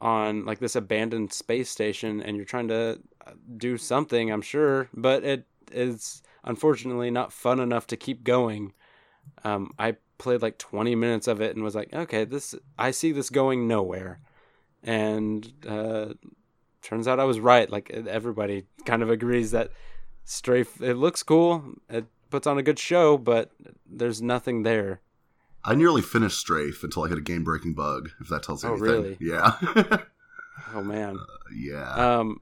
on 0.01 0.45
like 0.45 0.59
this 0.59 0.75
abandoned 0.75 1.31
space 1.31 1.69
station 1.69 2.21
and 2.21 2.35
you're 2.35 2.45
trying 2.45 2.67
to 2.67 2.99
uh, 3.25 3.31
do 3.57 3.77
something 3.77 4.31
i'm 4.31 4.41
sure 4.41 4.89
but 4.93 5.23
it 5.23 5.45
is 5.71 6.21
unfortunately 6.43 7.11
not 7.11 7.33
fun 7.33 7.59
enough 7.59 7.87
to 7.87 7.97
keep 7.97 8.23
going. 8.23 8.73
Um, 9.43 9.73
i 9.77 9.95
played 10.17 10.41
like 10.41 10.57
20 10.57 10.95
minutes 10.95 11.27
of 11.27 11.41
it 11.41 11.55
and 11.55 11.63
was 11.63 11.75
like 11.75 11.93
okay 11.93 12.23
this 12.23 12.55
i 12.79 12.91
see 12.91 13.11
this 13.11 13.29
going 13.29 13.67
nowhere. 13.67 14.19
And 14.83 15.51
uh, 15.67 16.13
turns 16.81 17.07
out 17.07 17.19
i 17.19 17.23
was 17.23 17.39
right 17.39 17.69
like 17.69 17.89
everybody 17.89 18.65
kind 18.85 19.01
of 19.01 19.09
agrees 19.09 19.51
that 19.51 19.71
strafe 20.23 20.81
it 20.81 20.95
looks 20.95 21.23
cool 21.23 21.63
it 21.89 22.05
puts 22.29 22.45
on 22.45 22.57
a 22.57 22.63
good 22.63 22.77
show 22.77 23.17
but 23.17 23.51
there's 23.87 24.21
nothing 24.21 24.61
there 24.63 25.01
I 25.65 25.75
nearly 25.75 26.01
finished 26.01 26.37
Strafe 26.39 26.83
until 26.83 27.03
I 27.03 27.09
hit 27.09 27.17
a 27.17 27.21
game 27.21 27.43
breaking 27.43 27.73
bug, 27.73 28.09
if 28.21 28.27
that 28.29 28.43
tells 28.43 28.63
you 28.63 28.69
Oh, 28.69 28.73
anything. 28.73 28.87
really? 28.91 29.17
Yeah. 29.19 29.53
oh 30.73 30.81
man 30.81 31.17
yeah. 31.55 31.91
um 32.19 32.39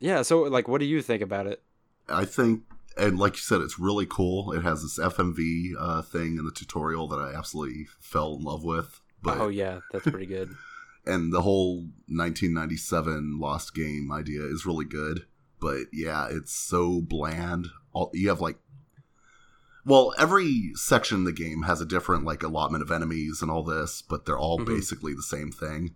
yeah 0.00 0.22
so 0.22 0.42
like 0.42 0.66
what 0.68 0.80
do 0.80 0.84
you 0.86 1.00
think 1.00 1.22
about 1.22 1.46
it 1.46 1.62
I 2.08 2.24
think, 2.24 2.62
and 2.96 3.16
like 3.18 3.34
you 3.34 3.42
said, 3.42 3.60
it's 3.60 3.78
really 3.78 4.06
cool. 4.06 4.52
It 4.52 4.62
has 4.62 4.82
this 4.82 4.98
FMV 4.98 5.70
uh, 5.78 6.02
thing 6.02 6.36
in 6.36 6.44
the 6.44 6.50
tutorial 6.50 7.06
that 7.08 7.16
I 7.20 7.32
absolutely 7.32 7.86
fell 8.00 8.34
in 8.34 8.42
love 8.42 8.64
with. 8.64 9.00
But 9.22 9.38
oh 9.38 9.48
yeah 9.48 9.80
that's 9.92 10.04
pretty 10.10 10.26
good 10.26 10.50
and 11.06 11.32
the 11.32 11.42
whole 11.42 11.86
1997 12.08 13.38
lost 13.38 13.74
game 13.74 14.10
idea 14.12 14.42
is 14.42 14.66
really 14.66 14.84
good 14.84 15.26
but 15.60 15.84
yeah 15.92 16.26
it's 16.30 16.52
so 16.52 17.00
bland 17.00 17.68
All, 17.92 18.10
you 18.12 18.28
have 18.28 18.40
like 18.40 18.58
well 19.84 20.12
every 20.18 20.70
section 20.74 21.18
in 21.18 21.24
the 21.24 21.32
game 21.32 21.62
has 21.62 21.80
a 21.80 21.86
different 21.86 22.24
like 22.24 22.42
allotment 22.42 22.82
of 22.82 22.90
enemies 22.90 23.40
and 23.42 23.50
all 23.50 23.62
this 23.64 24.02
but 24.02 24.24
they're 24.26 24.38
all 24.38 24.58
Mhm. 24.58 24.66
basically 24.66 25.14
the 25.14 25.22
same 25.22 25.50
thing 25.50 25.94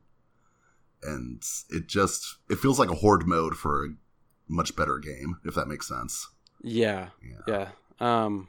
and 1.02 1.42
it 1.70 1.86
just 1.86 2.36
it 2.48 2.58
feels 2.58 2.78
like 2.78 2.90
a 2.90 2.94
horde 2.96 3.26
mode 3.26 3.56
for 3.56 3.84
a 3.84 3.88
much 4.48 4.74
better 4.76 4.98
game 4.98 5.36
if 5.44 5.54
that 5.54 5.68
makes 5.68 5.86
sense 5.88 6.28
Yeah, 6.62 7.10
yeah 7.22 7.38
yeah. 7.46 7.68
Um, 8.00 8.48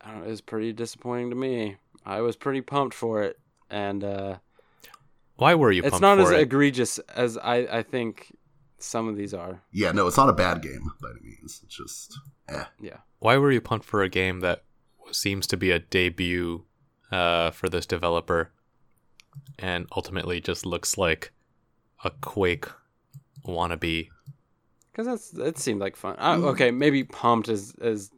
I 0.00 0.10
don't 0.10 0.20
know, 0.20 0.26
it 0.26 0.30
was 0.30 0.40
pretty 0.40 0.72
disappointing 0.72 1.30
to 1.30 1.36
me. 1.36 1.76
I 2.04 2.20
was 2.20 2.34
pretty 2.36 2.60
pumped 2.60 2.94
for 2.94 3.22
it, 3.22 3.38
and 3.70 4.02
uh, 4.02 4.38
Why 5.36 5.54
were 5.54 5.70
you 5.70 5.82
it's 5.82 5.90
pumped 5.90 6.02
not 6.02 6.16
for 6.18 6.24
as 6.24 6.30
it? 6.32 6.40
egregious 6.40 6.98
as 7.14 7.38
I, 7.38 7.58
I 7.78 7.82
think 7.82 8.36
some 8.78 9.06
of 9.08 9.16
these 9.16 9.32
are. 9.32 9.62
yeah 9.72 9.92
no 9.92 10.08
it's 10.08 10.16
not 10.16 10.28
a 10.28 10.32
bad 10.32 10.60
game 10.62 10.90
by 11.00 11.10
any 11.10 11.20
means 11.30 11.60
it's 11.64 11.76
just 11.76 12.18
eh. 12.48 12.64
Yeah, 12.80 12.98
Why 13.22 13.36
were 13.38 13.52
you 13.52 13.60
pumped 13.60 13.86
for 13.86 14.02
a 14.02 14.08
game 14.08 14.40
that 14.40 14.64
seems 15.12 15.46
to 15.46 15.56
be 15.56 15.70
a 15.70 15.78
debut 15.78 16.64
uh, 17.12 17.52
for 17.52 17.68
this 17.68 17.86
developer, 17.86 18.50
and 19.60 19.86
ultimately 19.94 20.40
just 20.40 20.66
looks 20.66 20.98
like 20.98 21.32
a 22.04 22.10
Quake 22.10 22.66
wannabe? 23.46 24.08
because 24.90 25.06
that's 25.06 25.34
it 25.38 25.56
seemed 25.58 25.80
like 25.80 25.94
fun. 25.96 26.16
I, 26.18 26.34
okay, 26.34 26.70
maybe 26.72 27.04
pumped 27.04 27.48
is 27.48 27.74
is 27.76 28.10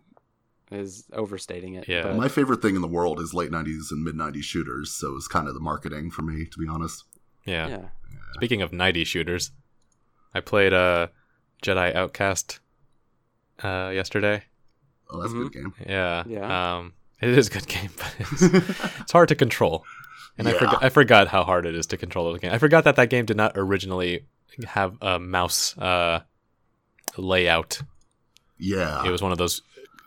is 0.71 1.05
overstating 1.13 1.75
it. 1.75 1.87
Yeah. 1.87 2.03
but- 2.05 2.17
my 2.17 2.29
favorite 2.29 2.63
thing 2.63 2.75
in 2.75 2.81
the 2.81 2.89
world 2.89 3.21
is 3.21 3.35
late 3.35 3.51
90s 3.51 3.91
and 3.91 4.03
mid 4.03 4.15
90s 4.17 4.43
shooters 4.43 4.91
so 4.91 5.15
it's 5.17 5.29
kind 5.29 5.47
of 5.47 5.55
the 5.55 5.61
marketing 5.61 6.11
for 6.11 6.23
me 6.23 6.47
to 6.47 6.59
be 6.59 6.67
honest 6.67 7.05
Yeah. 7.45 7.69
yeah. 7.69 7.89
Speaking 8.37 8.63
of 8.63 8.73
90 8.73 9.05
shooters, 9.05 9.53
I 10.35 10.41
played 10.41 10.73
uh, 10.73 11.09
Jedi 11.63 11.95
Outcast 11.95 12.59
uh, 13.63 13.91
yesterday. 13.95 14.43
Oh 15.11 15.21
that's 15.21 15.33
a 15.33 15.37
good 15.37 15.53
game 15.53 15.75
Yeah. 15.87 16.25
Yeah. 16.27 16.77
Um, 16.77 16.93
it 17.21 17.29
is 17.31 17.47
a 17.49 17.51
good 17.51 17.67
game, 17.77 17.91
but 17.97 18.15
it's, 18.19 18.43
it's 19.01 19.13
hard 19.13 19.29
to 19.29 19.35
control. 19.35 19.85
And 20.37 20.49
I 20.49 20.53
Yeah. 20.53 20.59
forgot 20.59 20.83
I 20.85 20.89
forgot 20.89 21.29
how 21.29 21.45
hard 21.45 21.67
it 21.67 21.75
is 21.75 21.87
to 21.89 21.97
control 21.97 22.33
the 22.33 22.39
game. 22.39 22.53
I 22.53 22.59
forgot 22.59 22.85
that 22.85 22.97
that 22.97 23.09
game 23.11 23.25
did 23.25 23.37
not 23.37 23.53
originally 23.57 24.27
have 24.67 24.97
a 25.03 25.19
mouse 25.19 25.77
uh, 25.79 26.21
layout. 27.17 27.81
yeah 28.59 29.05
It 29.07 29.11
was 29.11 29.23
one 29.23 29.33
of 29.33 29.39
those 29.39 29.63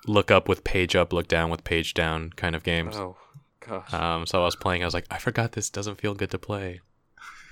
look 0.06 0.32
up 0.32 0.48
with 0.48 0.64
page 0.64 0.96
up, 0.96 1.12
look 1.14 1.28
down 1.28 1.50
with 1.50 1.64
page 1.64 1.94
down 1.94 2.32
kind 2.36 2.56
of 2.56 2.64
games. 2.64 2.96
Oh 2.96 3.18
gosh. 3.60 3.94
Um, 3.94 4.26
so 4.26 4.42
I 4.42 4.46
was 4.46 4.56
playing. 4.56 4.84
I 4.84 4.86
was 4.86 4.94
like, 4.94 5.08
I 5.12 5.18
forgot 5.18 5.52
this 5.54 5.70
doesn't 5.70 5.96
feel 6.00 6.14
good 6.14 6.32
to 6.32 6.38
play. 6.38 6.82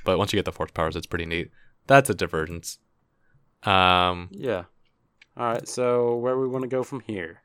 But 0.05 0.17
once 0.17 0.31
you 0.31 0.37
get 0.37 0.45
the 0.45 0.51
force 0.51 0.71
powers, 0.71 0.95
it's 0.95 1.07
pretty 1.07 1.25
neat. 1.25 1.49
That's 1.87 2.09
a 2.09 2.13
divergence. 2.13 2.77
Um, 3.63 4.29
yeah. 4.31 4.65
All 5.37 5.47
right. 5.47 5.67
So 5.67 6.15
where 6.15 6.37
we 6.37 6.47
want 6.47 6.63
to 6.63 6.67
go 6.69 6.83
from 6.83 7.01
here? 7.01 7.41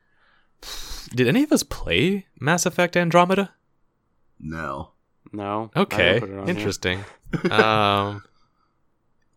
did 1.14 1.26
any 1.26 1.42
of 1.42 1.50
us 1.50 1.62
play 1.62 2.26
Mass 2.38 2.66
Effect 2.66 2.96
Andromeda? 2.96 3.54
no 4.38 4.90
No. 5.32 5.70
Okay, 5.76 6.20
put 6.20 6.30
it 6.30 6.38
on 6.38 6.46
here. 6.46 6.56
interesting. 6.56 7.04
um, 7.50 8.22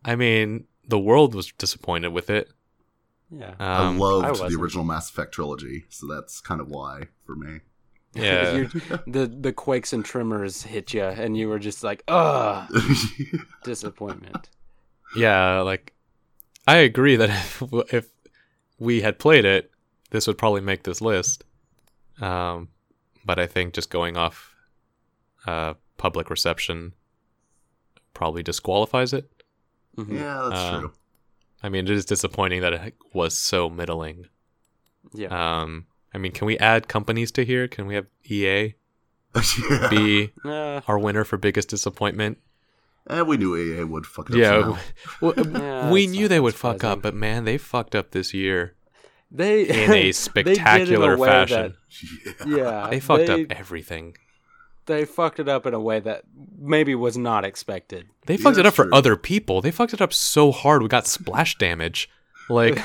I 0.04 0.16
mean, 0.16 0.66
the 0.86 0.98
world 0.98 1.34
was 1.34 1.50
disappointed 1.52 2.08
with 2.12 2.30
it. 2.30 2.50
Yeah. 3.30 3.54
I 3.58 3.86
Um, 3.88 3.98
loved 3.98 4.40
I 4.40 4.48
the 4.48 4.56
original 4.60 4.84
Mass 4.84 5.08
Effect 5.10 5.32
trilogy, 5.32 5.84
so 5.88 6.06
that's 6.06 6.40
kind 6.40 6.60
of 6.60 6.68
why 6.68 7.08
for 7.24 7.34
me. 7.34 7.60
yeah, 8.14 8.52
the 9.06 9.26
the 9.26 9.52
quakes 9.52 9.92
and 9.92 10.04
tremors 10.04 10.62
hit 10.62 10.94
you, 10.94 11.02
and 11.02 11.36
you 11.36 11.48
were 11.48 11.58
just 11.58 11.82
like, 11.82 12.04
ugh, 12.06 12.70
disappointment. 13.64 14.50
yeah. 15.16 15.60
Like, 15.62 15.92
I 16.66 16.76
agree 16.76 17.16
that 17.16 17.30
if, 17.30 17.62
if 17.92 18.08
we 18.84 19.00
had 19.00 19.18
played 19.18 19.44
it, 19.44 19.70
this 20.10 20.26
would 20.26 20.38
probably 20.38 20.60
make 20.60 20.82
this 20.84 21.00
list. 21.00 21.44
Um, 22.20 22.68
but 23.24 23.38
I 23.38 23.46
think 23.46 23.74
just 23.74 23.90
going 23.90 24.16
off 24.16 24.54
uh, 25.46 25.74
public 25.96 26.30
reception 26.30 26.92
probably 28.12 28.42
disqualifies 28.42 29.12
it. 29.12 29.30
Mhm. 29.96 30.12
yeah, 30.18 30.48
that's 30.48 30.60
Uh, 30.60 30.80
true. 30.80 30.92
I 31.62 31.68
mean, 31.68 31.84
it 31.86 31.90
is 31.90 32.04
disappointing 32.04 32.60
that 32.60 32.72
it 32.74 32.94
was 33.12 33.36
so 33.36 33.68
middling. 33.70 34.26
Yeah. 35.12 35.28
Um, 35.62 35.86
I 36.12 36.18
mean, 36.18 36.32
can 36.32 36.46
we 36.46 36.58
add 36.58 36.88
companies 36.88 37.32
to 37.32 37.44
here? 37.44 37.66
Can 37.68 37.86
we 37.86 37.94
have 37.94 38.06
EA 38.30 38.74
yeah. 39.70 39.88
be 39.88 40.32
Uh, 40.44 40.80
our 40.86 40.98
winner 40.98 41.24
for 41.24 41.36
biggest 41.36 41.68
disappointment? 41.68 42.38
Eh, 43.10 43.20
we 43.22 43.36
knew 43.36 43.56
EA 43.56 43.84
would 43.84 44.06
fuck 44.06 44.30
it 44.30 44.34
up. 44.34 44.38
Yeah, 44.38 44.76
somehow. 45.20 45.58
Yeah, 45.60 45.90
we 45.90 46.06
knew 46.06 46.26
they 46.28 46.36
that 46.36 46.42
would 46.42 46.54
fuck 46.54 46.82
up, 46.84 47.02
but 47.02 47.14
man, 47.14 47.44
they 47.44 47.58
fucked 47.58 47.94
up 47.94 48.12
this 48.12 48.32
year 48.32 48.74
they 49.30 49.62
in 49.64 49.70
a 49.74 49.86
they 49.88 50.06
in 50.08 50.12
spectacular 50.12 51.18
fashion. 51.18 51.74
that- 52.38 52.46
yeah, 52.48 52.86
they 52.90 53.00
fucked 53.00 53.26
they, 53.26 53.44
up 53.44 53.52
everything. 53.52 54.16
They 54.86 55.04
fucked 55.06 55.40
it 55.40 55.48
up 55.48 55.64
in 55.66 55.72
a 55.74 55.80
way 55.80 56.00
that 56.00 56.24
maybe 56.58 56.94
was 56.94 57.16
not 57.16 57.44
expected. 57.44 58.06
They 58.26 58.34
Yeah, 58.34 58.42
fucked 58.42 58.58
it 58.58 58.60
up 58.60 58.64
that's 58.64 58.76
for 58.76 58.84
true. 58.84 58.92
other 58.94 59.16
people. 59.16 59.60
They 59.62 59.70
fucked 59.70 59.94
it 59.94 60.00
up 60.02 60.12
so 60.12 60.52
hard 60.52 60.82
we 60.82 60.88
got 60.88 61.06
splash 61.06 61.56
damage. 61.58 62.08
Like 62.50 62.78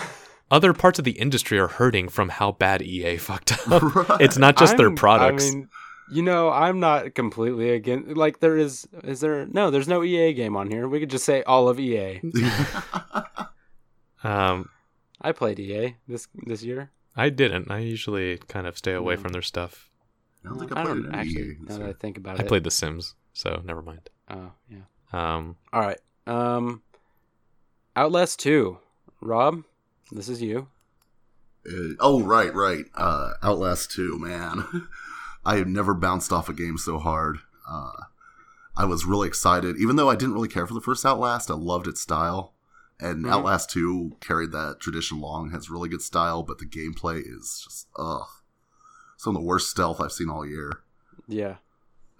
other 0.50 0.74
parts 0.74 0.98
of 1.00 1.06
the 1.06 1.12
industry 1.12 1.60
are 1.60 1.68
hurting 1.68 2.08
from 2.10 2.30
how 2.30 2.54
bad 2.54 2.82
EA 2.82 3.18
fucked 3.18 3.52
up. 3.70 3.84
Right. 4.10 4.22
It's 4.22 4.38
not 4.38 4.58
just 4.58 4.78
their 4.78 4.88
I'm- 4.88 4.96
products. 4.96 5.50
I 5.52 5.54
mean, 5.56 5.70
you 6.12 6.22
know, 6.22 6.50
I'm 6.52 6.80
not 6.80 7.16
completely 7.16 7.72
against. 7.72 8.16
Like, 8.18 8.40
there 8.40 8.58
is, 8.58 8.88
is 9.04 9.20
there? 9.20 9.46
No, 9.46 9.70
there's 9.72 9.88
no 9.88 10.04
EA 10.04 10.34
game 10.34 10.56
on 10.58 10.70
here. 10.70 10.88
We 10.88 11.00
could 11.00 11.10
just 11.10 11.26
say 11.26 11.44
all 11.44 11.68
of 11.70 11.80
EA. 11.80 12.22
um, 14.24 14.70
I 15.22 15.32
played 15.32 15.60
EA 15.60 15.96
this 16.08 16.28
this 16.46 16.64
year. 16.64 16.92
I 17.16 17.30
didn't. 17.30 17.70
I 17.72 17.80
usually 17.80 18.38
kind 18.48 18.68
of 18.68 18.78
stay 18.78 18.94
away 18.94 19.16
Mm. 19.16 19.22
from 19.22 19.32
their 19.34 19.42
stuff. 19.42 19.90
I 20.46 20.50
don't 20.50 20.60
think 20.60 20.76
I 20.76 20.82
I 20.82 20.84
don't 20.86 21.14
actually. 21.14 21.42
EA 21.42 21.56
Now 21.62 21.66
this 21.68 21.78
that 21.78 21.90
I 21.90 21.94
think 21.94 22.18
about 22.18 22.38
I 22.40 22.44
it, 22.44 22.46
I 22.46 22.48
played 22.48 22.64
The 22.64 22.72
Sims, 22.72 23.16
so 23.34 23.62
never 23.66 23.82
mind. 23.82 24.10
Oh 24.30 24.52
yeah. 24.70 24.80
Um, 25.12 25.58
All 25.74 25.82
right. 25.82 26.00
Um, 26.28 26.82
Outlast 27.96 28.40
two. 28.40 28.78
Rob, 29.22 29.64
this 30.12 30.30
is 30.30 30.42
you. 30.42 30.68
Uh, 31.70 31.94
oh, 32.00 32.24
right, 32.24 32.54
right. 32.56 32.86
Uh, 32.96 33.34
Outlast 33.44 33.92
2, 33.92 34.18
man. 34.18 34.64
I 35.46 35.56
have 35.58 35.68
never 35.68 35.94
bounced 35.94 36.32
off 36.32 36.50
a 36.50 36.54
game 36.54 36.78
so 36.78 36.98
hard. 37.00 37.40
Uh, 37.68 37.92
I 38.78 38.86
was 38.86 39.06
really 39.06 39.28
excited. 39.28 39.78
Even 39.78 39.96
though 39.96 40.10
I 40.10 40.16
didn't 40.16 40.34
really 40.34 40.48
care 40.48 40.68
for 40.68 40.74
the 40.74 40.82
first 40.82 41.06
Outlast, 41.06 41.50
I 41.50 41.56
loved 41.56 41.88
its 41.88 42.02
style. 42.02 42.54
And 43.00 43.26
Mhm. 43.26 43.32
Outlast 43.32 43.70
2 43.70 44.18
carried 44.20 44.52
that 44.52 44.80
tradition 44.80 45.18
along, 45.18 45.52
has 45.52 45.70
really 45.70 45.88
good 45.90 46.02
style, 46.02 46.44
but 46.44 46.58
the 46.58 46.66
gameplay 46.66 47.22
is 47.26 47.62
just, 47.64 47.88
ugh. 47.98 48.28
Some 49.18 49.36
of 49.36 49.42
the 49.42 49.46
worst 49.48 49.70
stealth 49.70 50.00
I've 50.02 50.12
seen 50.12 50.30
all 50.30 50.46
year. 50.46 50.82
Yeah. 51.28 51.58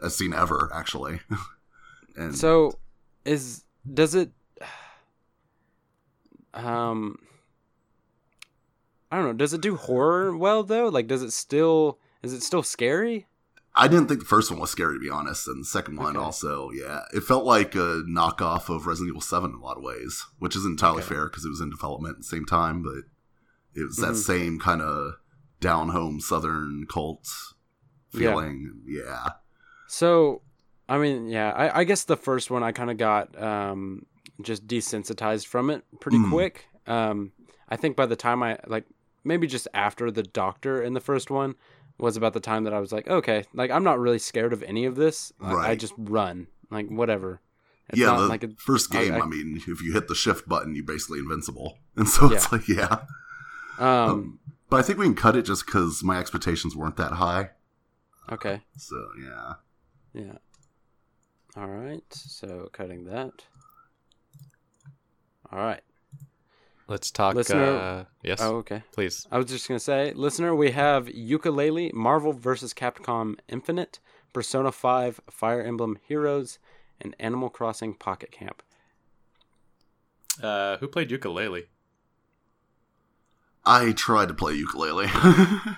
I've 0.02 0.14
seen 0.14 0.34
ever, 0.34 0.70
actually. 0.74 1.20
and 2.16 2.36
So, 2.38 2.80
is 3.26 3.64
does 3.94 4.16
it? 4.16 4.32
Um, 6.54 7.20
I 9.12 9.18
don't 9.18 9.26
know. 9.26 9.34
Does 9.34 9.54
it 9.54 9.62
do 9.62 9.76
horror 9.76 10.36
well 10.36 10.64
though? 10.64 10.88
Like, 10.88 11.08
does 11.08 11.22
it 11.22 11.32
still? 11.32 12.00
Is 12.24 12.34
it 12.34 12.44
still 12.44 12.64
scary? 12.64 13.28
I 13.76 13.88
didn't 13.88 14.08
think 14.08 14.20
the 14.20 14.26
first 14.26 14.52
one 14.52 14.60
was 14.60 14.72
scary, 14.72 14.96
to 14.96 15.00
be 15.00 15.10
honest, 15.10 15.48
and 15.48 15.62
the 15.62 15.68
second 15.68 15.98
one 15.98 16.18
Okay. 16.18 16.26
also, 16.26 16.70
yeah. 16.72 17.02
It 17.14 17.22
felt 17.22 17.46
like 17.46 17.76
a 17.76 18.04
knockoff 18.08 18.68
of 18.74 18.88
Resident 18.88 19.10
Evil 19.12 19.22
7 19.22 19.52
in 19.52 19.56
a 19.58 19.60
lot 19.64 19.78
of 19.78 19.84
ways, 19.84 20.26
which 20.40 20.56
isn't 20.56 20.72
entirely 20.72 20.98
Okay. 21.04 21.16
fair 21.16 21.26
because 21.30 21.46
it 21.46 21.50
was 21.50 21.62
in 21.62 21.70
development 21.70 22.14
at 22.14 22.18
the 22.18 22.24
same 22.24 22.46
time, 22.46 22.82
but 22.82 23.04
it 23.76 23.84
was 23.86 23.98
that 23.98 24.14
Mhm. 24.14 24.24
same 24.24 24.60
kind 24.60 24.82
of 24.82 25.14
down 25.62 25.90
home 25.90 26.20
southern 26.20 26.88
cult 26.90 27.30
Yeah. 28.12 28.20
feeling. 28.20 28.82
Yeah. 28.86 29.28
So, 29.88 30.42
I 30.90 30.98
mean, 30.98 31.28
yeah, 31.30 31.52
I, 31.52 31.82
I 31.82 31.84
guess 31.84 32.04
the 32.04 32.18
first 32.18 32.50
one 32.50 32.64
I 32.64 32.72
kind 32.72 32.90
of 32.90 32.98
got 32.98 33.40
um, 33.42 34.06
just 34.42 34.66
desensitized 34.68 35.46
from 35.48 35.70
it 35.70 35.84
pretty 36.00 36.18
Mm. 36.18 36.30
quick. 36.32 36.66
Um, 36.88 37.32
I 37.70 37.76
think 37.76 37.96
by 37.96 38.08
the 38.08 38.16
time 38.16 38.42
I 38.42 38.58
like 38.68 38.86
maybe 39.24 39.46
just 39.48 39.68
after 39.74 40.10
the 40.10 40.24
doctor 40.24 40.82
in 40.82 40.94
the 40.94 41.00
first 41.02 41.30
one 41.30 41.56
was 42.00 42.18
about 42.18 42.34
the 42.34 42.40
time 42.40 42.64
that 42.64 42.74
I 42.74 42.80
was 42.80 42.92
like, 42.92 43.08
okay, 43.08 43.44
like 43.54 43.70
I'm 43.72 43.84
not 43.84 44.00
really 44.00 44.20
scared 44.20 44.54
of 44.54 44.64
any 44.64 44.86
of 44.86 44.96
this. 44.96 45.32
I, 45.42 45.54
I 45.72 45.76
just 45.76 45.94
run, 45.98 46.48
like 46.72 46.88
whatever. 46.90 47.42
It's 47.90 48.00
yeah, 48.00 48.08
not 48.08 48.18
the 48.22 48.28
like 48.28 48.44
a, 48.44 48.50
first 48.58 48.94
I- 48.96 49.04
game, 49.04 49.14
I, 49.14 49.20
I- 49.20 49.26
mean, 49.26 49.62
if 49.68 49.82
you 49.82 49.94
hit 49.94 50.08
the 50.08 50.16
shift 50.16 50.48
button, 50.48 50.76
you're 50.76 50.86
basically 50.86 51.20
invincible. 51.20 51.78
And 51.96 52.08
so 52.08 52.32
it's 52.32 52.46
Yeah. 52.46 52.50
like, 52.58 52.68
yeah. 52.70 52.98
um, 53.80 54.10
Um, 54.12 54.40
but 54.70 54.78
I 54.80 54.84
think 54.84 55.00
we 55.00 55.06
can 55.06 55.16
cut 55.16 55.36
it 55.36 55.42
just 55.44 55.66
because 55.66 56.02
my 56.04 56.18
expectations 56.20 56.76
weren't 56.76 56.96
that 56.98 57.14
high. 57.14 57.50
okay, 58.32 58.62
So, 58.78 58.96
yeah. 59.22 59.54
yeah. 60.14 60.38
All 61.58 61.68
right, 61.68 62.04
so 62.14 62.70
cutting 62.72 63.06
that. 63.06 63.44
All 65.52 65.60
right. 65.60 65.82
Let's 66.90 67.12
talk. 67.12 67.36
Listener- 67.36 67.64
Uh, 67.78 68.06
yes, 68.24 68.42
Oh, 68.42 68.58
okay. 68.58 68.82
please. 68.92 69.28
I 69.32 69.38
was 69.38 69.46
just 69.46 69.68
gonna 69.68 69.80
say, 69.80 70.12
listener, 70.14 70.56
we 70.56 70.72
have 70.72 71.06
Yooka-Laylee, 71.06 71.94
Marvel 71.94 72.34
vs. 72.34 72.74
Capcom 72.74 73.38
Infinite, 73.48 74.00
Persona 74.34 74.72
5, 74.72 75.22
Fire 75.30 75.62
Emblem 75.62 75.98
Heroes, 76.08 76.58
and 77.00 77.16
Animal 77.20 77.50
Crossing 77.52 77.94
Pocket 77.94 78.32
Camp. 78.32 78.64
Uh, 80.42 80.78
who 80.78 80.88
played 80.88 81.10
Yooka-Laylee? 81.10 81.68
I 83.66 83.92
tried 83.92 84.30
to 84.30 84.34
play 84.34 84.60
Yooka-Laylee. 84.60 85.08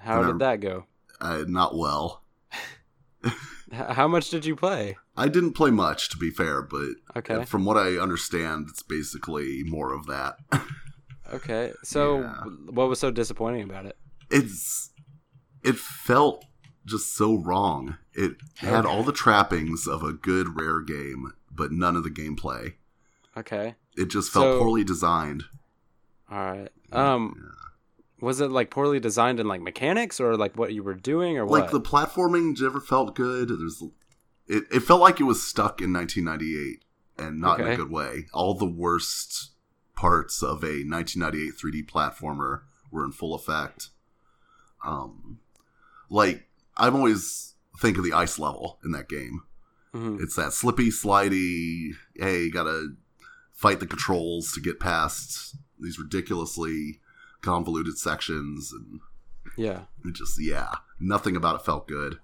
How 0.00 0.22
And 0.22 0.26
did 0.32 0.38
that 0.40 0.60
go? 0.60 0.86
uh, 1.20 1.44
not 1.46 1.76
well. 1.76 2.22
How 3.74 4.08
much 4.08 4.30
did 4.30 4.44
you 4.44 4.56
play? 4.56 4.96
I 5.16 5.28
didn't 5.28 5.52
play 5.52 5.70
much, 5.70 6.08
to 6.10 6.16
be 6.16 6.30
fair, 6.30 6.62
but 6.62 6.90
Okay. 7.16 7.44
from 7.44 7.64
what 7.64 7.76
I 7.76 7.96
understand, 7.98 8.66
it's 8.70 8.82
basically 8.82 9.62
more 9.64 9.92
of 9.92 10.06
that. 10.06 10.36
Okay. 11.32 11.72
So, 11.82 12.20
Yeah. 12.20 12.34
what 12.70 12.88
was 12.88 13.00
so 13.00 13.10
disappointing 13.10 13.62
about 13.64 13.86
it? 13.86 13.96
it's 14.30 14.90
it 15.62 15.76
felt 15.76 16.44
just 16.84 17.14
so 17.16 17.34
wrong. 17.34 17.96
It 18.12 18.36
had 18.56 18.84
all 18.84 19.02
the 19.02 19.12
trappings 19.12 19.86
of 19.88 20.02
a 20.02 20.12
good 20.12 20.60
rare 20.60 20.80
game, 20.82 21.32
but 21.50 21.72
none 21.72 21.96
of 21.96 22.04
the 22.04 22.10
gameplay. 22.10 22.74
Okay. 23.36 23.74
It 23.96 24.06
just 24.10 24.30
felt 24.30 24.44
So- 24.44 24.58
poorly 24.58 24.84
designed. 24.84 25.44
All 26.30 26.38
right. 26.52 26.68
Um, 26.92 27.52
was 28.20 28.40
it 28.40 28.50
like 28.50 28.70
poorly 28.70 29.00
designed 29.00 29.40
in 29.40 29.46
like 29.48 29.60
mechanics 29.60 30.20
or 30.20 30.36
like 30.36 30.56
what 30.56 30.72
you 30.72 30.82
were 30.82 30.94
doing 30.94 31.36
or 31.38 31.46
like 31.46 31.70
the 31.70 31.80
platforming 31.80 32.58
never 32.60 32.80
felt 32.80 33.14
good. 33.14 33.48
There's 33.48 33.82
it, 34.46 34.64
it 34.70 34.80
felt 34.80 35.00
like 35.00 35.20
it 35.20 35.24
was 35.24 35.42
stuck 35.42 35.80
in 35.80 35.92
1998 35.92 36.84
and 37.18 37.40
not 37.40 37.60
in 37.60 37.66
a 37.66 37.76
good 37.76 37.90
way. 37.90 38.26
All 38.32 38.54
the 38.54 38.66
worst 38.66 39.50
parts 39.96 40.42
of 40.42 40.62
a 40.62 40.84
1998 40.84 41.54
3D 41.54 41.86
platformer 41.88 42.62
were 42.90 43.04
in 43.04 43.12
full 43.12 43.34
effect. 43.34 43.90
Um, 44.84 45.38
like 46.10 46.48
I'm 46.76 46.94
always 46.96 47.54
think 47.80 47.98
of 47.98 48.04
the 48.04 48.12
ice 48.12 48.38
level 48.38 48.78
in 48.84 48.92
that 48.92 49.08
game. 49.08 49.42
Mhm. 49.94 50.20
It's 50.20 50.36
that 50.36 50.52
slippy, 50.52 50.90
slidey. 50.90 51.94
Hey, 52.14 52.44
you 52.44 52.52
gotta 52.52 52.94
fight 53.52 53.80
the 53.80 53.86
controls 53.86 54.52
to 54.52 54.60
get 54.60 54.80
past 54.80 55.56
these 55.78 55.98
ridiculously 55.98 57.00
convoluted 57.44 57.98
sections, 57.98 58.72
and 58.72 59.00
Yeah. 59.56 59.82
it 60.04 60.14
just 60.14 60.40
yeah, 60.40 60.70
nothing 60.98 61.36
about 61.36 61.56
it 61.60 61.64
felt 61.64 61.86
good. 61.86 62.18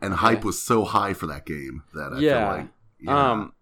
And 0.00 0.14
Okay. 0.14 0.20
hype 0.22 0.44
was 0.44 0.60
so 0.60 0.84
high 0.84 1.12
for 1.12 1.26
that 1.26 1.44
game 1.46 1.82
that 1.94 2.12
I 2.12 2.20
Yeah. 2.20 2.38
feel 2.40 2.58
like 2.58 2.68
yeah, 3.00 3.30
Um, 3.32 3.52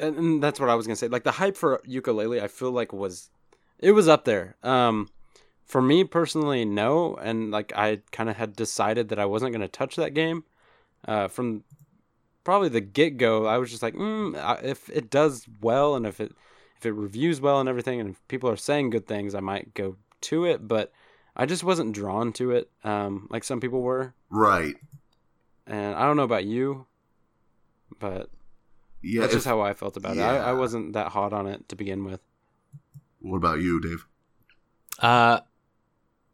and, 0.00 0.16
and 0.16 0.42
that's 0.42 0.60
what 0.60 0.68
I 0.68 0.74
was 0.74 0.86
gonna 0.86 0.96
say. 0.96 1.08
Like 1.08 1.24
the 1.24 1.32
hype 1.32 1.56
for 1.56 1.78
Yooka-Laylee, 1.86 2.40
I 2.42 2.48
feel 2.48 2.70
like 2.70 2.92
was 2.92 3.30
it 3.78 3.92
was 3.92 4.08
up 4.08 4.24
there. 4.24 4.56
Um, 4.62 5.08
for 5.64 5.82
me 5.82 6.02
personally, 6.04 6.64
no, 6.64 7.14
and 7.16 7.50
like 7.50 7.72
I 7.76 8.00
kind 8.12 8.30
of 8.30 8.36
had 8.36 8.56
decided 8.56 9.08
that 9.08 9.18
I 9.18 9.26
wasn't 9.26 9.52
gonna 9.52 9.68
touch 9.68 9.96
that 9.96 10.14
game. 10.14 10.44
Uh, 11.06 11.28
from 11.28 11.64
probably 12.44 12.68
the 12.68 12.80
get 12.80 13.16
go, 13.18 13.46
I 13.46 13.58
was 13.58 13.70
just 13.70 13.82
like, 13.82 13.94
mm, 13.94 14.36
I- 14.36 14.60
if 14.62 14.88
it 14.90 15.10
does 15.10 15.46
well 15.60 15.94
and 15.94 16.06
if 16.06 16.20
it 16.20 16.32
if 16.78 16.86
it 16.86 16.92
reviews 16.92 17.40
well 17.40 17.60
and 17.60 17.68
everything, 17.68 18.00
and 18.00 18.10
if 18.10 18.28
people 18.28 18.48
are 18.50 18.56
saying 18.56 18.90
good 18.90 19.06
things, 19.06 19.34
I 19.34 19.40
might 19.40 19.74
go 19.74 19.96
to 20.22 20.44
it. 20.44 20.66
But 20.66 20.92
I 21.36 21.46
just 21.46 21.64
wasn't 21.64 21.92
drawn 21.94 22.32
to 22.34 22.52
it, 22.52 22.70
um, 22.84 23.26
like 23.30 23.44
some 23.44 23.60
people 23.60 23.82
were. 23.82 24.14
right. 24.30 24.76
And 25.66 25.94
I 25.94 26.06
don't 26.06 26.16
know 26.16 26.22
about 26.22 26.46
you, 26.46 26.86
but 27.98 28.30
Yeah. 29.02 29.20
that's 29.20 29.32
if- 29.34 29.36
just 29.38 29.46
how 29.46 29.60
I 29.60 29.74
felt 29.74 29.98
about 29.98 30.16
it. 30.16 30.20
I, 30.20 30.38
I 30.38 30.52
wasn't 30.54 30.94
that 30.94 31.08
hot 31.12 31.32
on 31.34 31.46
it 31.46 31.68
to 31.68 31.76
begin 31.76 32.04
with. 32.04 32.20
what 33.20 33.36
about 33.36 33.60
you, 33.60 33.78
Dave? 33.80 34.06
Uh, 35.00 35.40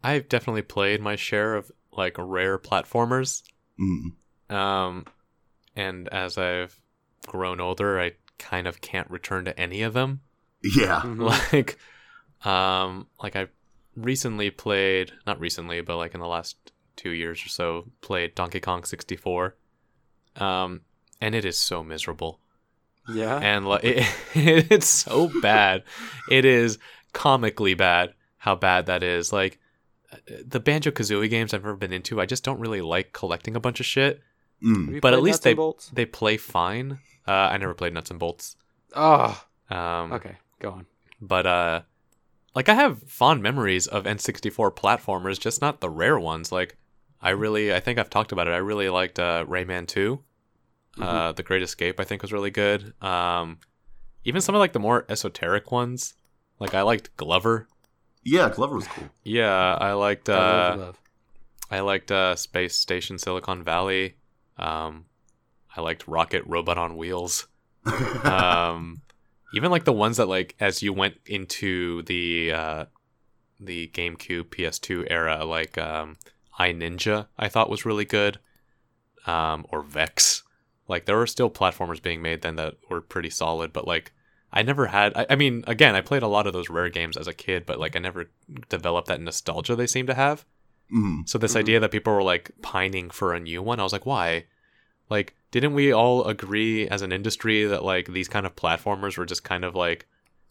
I've 0.04 0.28
definitely 0.28 0.62
played 0.62 1.00
my 1.00 1.16
share 1.16 1.54
of 1.56 1.72
like 1.90 2.16
rare 2.18 2.58
platformers. 2.58 3.42
Mm. 3.80 4.54
Um, 4.54 5.04
and 5.74 6.08
as 6.10 6.38
I've 6.38 6.78
grown 7.26 7.60
older, 7.60 7.98
I 8.00 8.12
kind 8.38 8.66
of 8.68 8.80
can't 8.80 9.10
return 9.10 9.44
to 9.46 9.58
any 9.58 9.82
of 9.82 9.94
them. 9.94 10.20
Yeah. 10.76 11.02
Like, 11.52 11.78
um, 12.44 13.06
like 13.22 13.36
I 13.36 13.48
recently 13.96 14.50
played, 14.50 15.12
not 15.26 15.40
recently, 15.40 15.80
but 15.80 15.96
like 15.96 16.14
in 16.14 16.20
the 16.20 16.26
last 16.26 16.56
two 16.96 17.10
years 17.10 17.44
or 17.44 17.48
so, 17.48 17.84
played 18.00 18.34
Donkey 18.34 18.60
Kong 18.60 18.84
64. 18.84 19.54
Um, 20.36 20.80
and 21.20 21.34
it 21.34 21.44
is 21.44 21.58
so 21.58 21.82
miserable. 21.84 22.40
Yeah. 23.08 23.38
and 23.38 23.66
like 23.66 23.82
it, 23.84 24.06
it's 24.34 24.86
so 24.88 25.30
bad. 25.42 25.84
It 26.30 26.44
is 26.44 26.78
comically 27.12 27.74
bad 27.74 28.14
how 28.38 28.54
bad 28.54 28.86
that 28.86 29.02
is. 29.02 29.32
Like 29.32 29.58
the 30.44 30.60
Banjo 30.60 30.90
Kazooie 30.90 31.28
games 31.30 31.52
I've 31.54 31.62
never 31.64 31.76
been 31.76 31.92
into, 31.92 32.20
I 32.20 32.26
just 32.26 32.44
don't 32.44 32.60
really 32.60 32.80
like 32.80 33.12
collecting 33.12 33.56
a 33.56 33.60
bunch 33.60 33.80
of 33.80 33.86
shit. 33.86 34.20
Mm. 34.62 35.00
But 35.00 35.12
at 35.14 35.22
least 35.22 35.42
they- 35.42 35.54
Bolts? 35.54 35.88
They 35.90 36.06
play 36.06 36.36
fine. 36.36 36.98
Uh, 37.26 37.32
I 37.32 37.56
never 37.58 37.74
played 37.74 37.92
Nuts 37.94 38.10
and 38.10 38.18
Bolts. 38.20 38.56
Oh, 38.94 39.42
Um, 39.70 40.12
okay. 40.12 40.36
Go 40.64 40.70
on. 40.70 40.86
But 41.20 41.46
uh, 41.46 41.82
like 42.54 42.70
I 42.70 42.74
have 42.74 43.02
fond 43.02 43.42
memories 43.42 43.86
of 43.86 44.04
N64 44.04 44.74
platformers, 44.74 45.38
just 45.38 45.60
not 45.60 45.80
the 45.82 45.90
rare 45.90 46.18
ones. 46.18 46.50
Like 46.50 46.78
I 47.20 47.30
really, 47.30 47.74
I 47.74 47.80
think 47.80 47.98
I've 47.98 48.08
talked 48.08 48.32
about 48.32 48.48
it. 48.48 48.52
I 48.52 48.58
really 48.58 48.88
liked 48.88 49.18
uh, 49.18 49.44
Rayman 49.46 49.86
2. 49.86 50.22
Uh, 50.98 51.32
The 51.32 51.42
Great 51.42 51.62
Escape, 51.62 52.00
I 52.00 52.04
think, 52.04 52.22
was 52.22 52.32
really 52.32 52.50
good. 52.50 52.94
Um, 53.02 53.58
even 54.24 54.40
some 54.40 54.54
of 54.54 54.58
like 54.60 54.72
the 54.72 54.78
more 54.78 55.04
esoteric 55.08 55.70
ones. 55.70 56.14
Like 56.58 56.72
I 56.72 56.80
liked 56.80 57.14
Glover. 57.18 57.68
Yeah, 58.22 58.48
Glover 58.48 58.76
was 58.76 58.86
cool. 58.86 59.10
Yeah, 59.22 59.76
I 59.78 59.92
liked 59.92 60.30
uh, 60.30 60.76
love. 60.78 61.00
I 61.70 61.80
liked 61.80 62.10
uh, 62.10 62.36
Space 62.36 62.74
Station 62.74 63.18
Silicon 63.18 63.62
Valley. 63.62 64.14
Um, 64.56 65.04
I 65.76 65.82
liked 65.82 66.08
Rocket 66.08 66.42
Robot 66.46 66.78
on 66.78 66.96
Wheels. 66.96 67.48
um, 68.24 69.02
even 69.54 69.70
like 69.70 69.84
the 69.84 69.92
ones 69.92 70.16
that 70.18 70.26
like 70.28 70.54
as 70.60 70.82
you 70.82 70.92
went 70.92 71.16
into 71.26 72.02
the 72.02 72.52
uh, 72.52 72.84
the 73.60 73.88
GameCube 73.94 74.44
PS2 74.50 75.06
era, 75.10 75.44
like 75.44 75.78
um, 75.78 76.16
I 76.58 76.72
Ninja, 76.72 77.26
I 77.38 77.48
thought 77.48 77.70
was 77.70 77.84
really 77.86 78.04
good. 78.04 78.38
Um, 79.26 79.64
or 79.70 79.82
Vexx, 79.82 80.42
like 80.86 81.06
there 81.06 81.16
were 81.16 81.26
still 81.26 81.48
platformers 81.48 82.02
being 82.02 82.20
made 82.20 82.42
then 82.42 82.56
that 82.56 82.74
were 82.90 83.00
pretty 83.00 83.30
solid, 83.30 83.72
but 83.72 83.86
like 83.86 84.12
I 84.52 84.62
never 84.62 84.86
had. 84.88 85.16
I, 85.16 85.26
I 85.30 85.36
mean, 85.36 85.64
again, 85.66 85.94
I 85.94 86.00
played 86.02 86.22
a 86.22 86.28
lot 86.28 86.46
of 86.46 86.52
those 86.52 86.68
rare 86.68 86.90
games 86.90 87.16
as 87.16 87.26
a 87.26 87.32
kid, 87.32 87.64
but 87.64 87.80
like 87.80 87.96
I 87.96 88.00
never 88.00 88.30
developed 88.68 89.08
that 89.08 89.20
nostalgia 89.20 89.76
they 89.76 89.86
seem 89.86 90.06
to 90.08 90.14
have. 90.14 90.44
Mm. 90.94 91.26
So 91.28 91.38
this 91.38 91.54
Mhm. 91.54 91.60
idea 91.60 91.80
that 91.80 91.90
people 91.90 92.12
were 92.12 92.22
like 92.22 92.50
pining 92.60 93.08
for 93.08 93.32
a 93.32 93.40
new 93.40 93.62
one, 93.62 93.80
I 93.80 93.82
was 93.82 93.92
like, 93.94 94.04
why? 94.06 94.44
Like, 95.08 95.34
didn't 95.54 95.74
we 95.74 95.92
all 95.92 96.24
agree 96.24 96.88
as 96.88 97.00
an 97.02 97.12
industry 97.12 97.64
that 97.64 97.84
like 97.84 98.06
these 98.08 98.28
kind 98.28 98.44
of 98.46 98.56
platformers 98.56 99.16
were 99.16 99.24
just 99.32 99.44
kind 99.44 99.64
of 99.64 99.74
like 99.74 100.06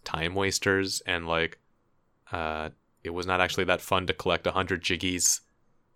time 0.05 0.33
wasters 0.33 1.01
and 1.05 1.27
like 1.27 1.59
uh 2.31 2.69
it 3.03 3.09
was 3.09 3.25
not 3.27 3.41
actually 3.41 3.65
that 3.65 3.81
fun 3.81 4.07
to 4.07 4.13
collect 4.13 4.47
a 4.47 4.51
hundred 4.59 4.81
jiggies 4.81 5.41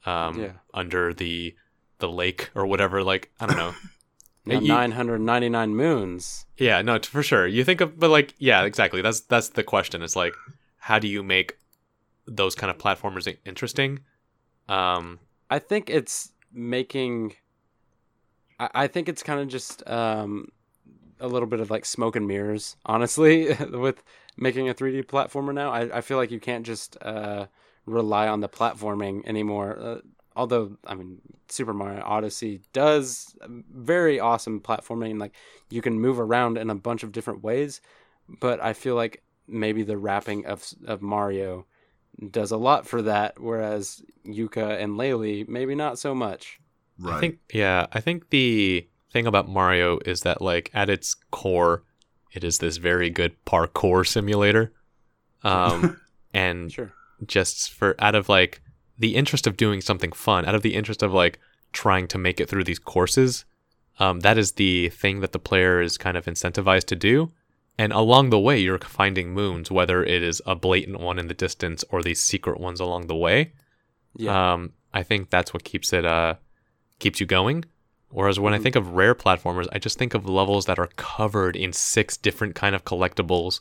um 0.05 0.33
Yeah. 0.43 0.51
under 0.73 1.13
the 1.13 1.55
the 1.99 2.09
lake 2.09 2.51
or 2.53 2.65
whatever. 2.67 3.01
Like, 3.01 3.31
I 3.39 3.45
don't 3.47 3.57
know. 3.57 3.73
Now, 4.45 4.59
you- 4.61 4.67
999 4.69 5.75
moons. 5.75 6.45
yeah, 6.57 6.81
no, 6.81 6.99
for 6.99 7.21
sure. 7.21 7.45
You 7.47 7.63
think 7.65 7.81
of 7.81 7.99
but 7.99 8.09
like 8.09 8.33
yeah, 8.39 8.63
exactly. 8.63 9.01
That's 9.01 9.19
that's 9.21 9.49
the 9.49 9.63
question. 9.63 10.01
It's 10.01 10.15
like 10.15 10.33
how 10.77 10.99
do 10.99 11.07
you 11.15 11.21
make 11.23 11.57
those 12.39 12.55
kind 12.55 12.71
of 12.71 12.77
platformers 12.77 13.27
interesting? 13.45 13.99
Um 14.69 15.19
I 15.49 15.59
think 15.59 15.89
it's 15.89 16.31
making. 16.53 17.35
I, 18.59 18.69
I 18.73 18.87
think 18.87 19.09
it's 19.09 19.23
kind 19.23 19.39
of 19.39 19.47
just 19.47 19.87
um, 19.89 20.49
a 21.19 21.27
little 21.27 21.47
bit 21.47 21.59
of 21.59 21.69
like 21.69 21.85
smoke 21.85 22.15
and 22.15 22.27
mirrors, 22.27 22.75
honestly, 22.85 23.53
with 23.71 24.03
making 24.37 24.69
a 24.69 24.73
3D 24.73 25.05
platformer 25.05 25.53
now. 25.53 25.71
I, 25.71 25.97
I 25.97 26.01
feel 26.01 26.17
like 26.17 26.31
you 26.31 26.39
can't 26.39 26.65
just 26.65 26.97
uh, 27.01 27.47
rely 27.85 28.27
on 28.27 28.41
the 28.41 28.49
platforming 28.49 29.25
anymore. 29.25 29.77
Uh, 29.79 29.97
although, 30.35 30.77
I 30.85 30.95
mean, 30.95 31.19
Super 31.49 31.73
Mario 31.73 32.03
Odyssey 32.05 32.61
does 32.73 33.35
very 33.47 34.19
awesome 34.19 34.61
platforming. 34.61 35.19
Like 35.19 35.33
you 35.69 35.81
can 35.81 35.99
move 35.99 36.19
around 36.19 36.57
in 36.57 36.69
a 36.69 36.75
bunch 36.75 37.03
of 37.03 37.11
different 37.11 37.43
ways, 37.43 37.81
but 38.27 38.61
I 38.61 38.73
feel 38.73 38.95
like 38.95 39.23
maybe 39.47 39.83
the 39.83 39.97
wrapping 39.97 40.45
of 40.45 40.65
of 40.85 41.01
Mario 41.01 41.65
does 42.31 42.51
a 42.51 42.57
lot 42.57 42.87
for 42.87 43.01
that, 43.03 43.39
whereas 43.39 44.01
Yooka 44.25 44.81
and 44.81 44.97
Laylee 44.97 45.47
maybe 45.47 45.75
not 45.75 45.99
so 45.99 46.13
much. 46.15 46.59
Right. 46.99 47.15
I 47.15 47.19
think 47.19 47.39
yeah, 47.53 47.87
I 47.91 47.99
think 47.99 48.29
the 48.29 48.87
thing 49.11 49.27
about 49.27 49.47
Mario 49.47 49.99
is 50.05 50.21
that 50.21 50.41
like 50.41 50.69
at 50.73 50.89
its 50.89 51.15
core, 51.31 51.83
it 52.33 52.43
is 52.43 52.57
this 52.59 52.77
very 52.77 53.09
good 53.09 53.35
parkour 53.45 54.05
simulator. 54.07 54.73
Um 55.43 55.99
and 56.33 56.71
Sure. 56.71 56.91
just 57.25 57.71
for 57.71 57.95
out 57.99 58.15
of 58.15 58.29
like 58.29 58.61
the 58.99 59.15
interest 59.15 59.45
of 59.47 59.57
doing 59.57 59.81
something 59.81 60.11
fun, 60.11 60.45
out 60.45 60.55
of 60.55 60.61
the 60.63 60.73
interest 60.75 61.03
of 61.03 61.13
like 61.13 61.39
trying 61.71 62.07
to 62.07 62.17
make 62.17 62.39
it 62.39 62.49
through 62.49 62.63
these 62.63 62.79
courses, 62.79 63.45
um, 63.99 64.21
that 64.21 64.37
is 64.37 64.53
the 64.53 64.89
thing 64.89 65.19
that 65.21 65.31
the 65.33 65.39
player 65.39 65.81
is 65.81 65.97
kind 65.97 66.17
of 66.17 66.25
incentivized 66.25 66.85
to 66.85 66.95
do. 66.95 67.31
And 67.79 67.93
along 67.93 68.31
the 68.31 68.39
way, 68.39 68.57
you're 68.57 68.79
finding 68.79 69.33
moons, 69.35 69.69
whether 69.69 70.03
it 70.03 70.23
is 70.23 70.41
a 70.47 70.55
blatant 70.55 70.99
one 70.99 71.19
in 71.19 71.27
the 71.27 71.35
distance 71.35 71.83
or 71.89 72.01
these 72.01 72.19
secret 72.23 72.59
ones 72.59 72.79
along 72.79 73.05
the 73.05 73.15
way. 73.15 73.53
Yeah. 74.15 74.53
Um, 74.53 74.73
I 74.93 75.03
think 75.03 75.29
that's 75.29 75.53
what 75.53 75.63
keeps 75.63 75.93
it 75.93 76.05
uh 76.05 76.35
keeps 76.99 77.19
you 77.19 77.25
going. 77.25 77.65
Whereas 78.09 78.39
when 78.39 78.53
I 78.53 78.57
Mhm. 78.59 78.63
think 78.63 78.75
of 78.77 78.89
rare 78.93 79.13
platformers, 79.15 79.67
I 79.73 79.79
just 79.79 79.97
think 79.97 80.13
of 80.13 80.25
levels 80.27 80.65
that 80.65 80.79
are 80.79 80.87
covered 80.95 81.55
in 81.55 81.73
six 81.73 82.15
different 82.15 82.55
kind 82.55 82.73
of 82.75 82.85
collectibles, 82.85 83.59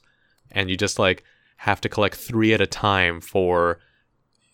and 0.53 0.71
you 0.71 0.77
just 0.77 0.99
like 0.99 1.25
have 1.59 1.81
to 1.81 1.89
collect 1.89 2.15
three 2.17 2.53
at 2.55 2.61
a 2.61 2.67
time 2.67 3.21
for 3.21 3.81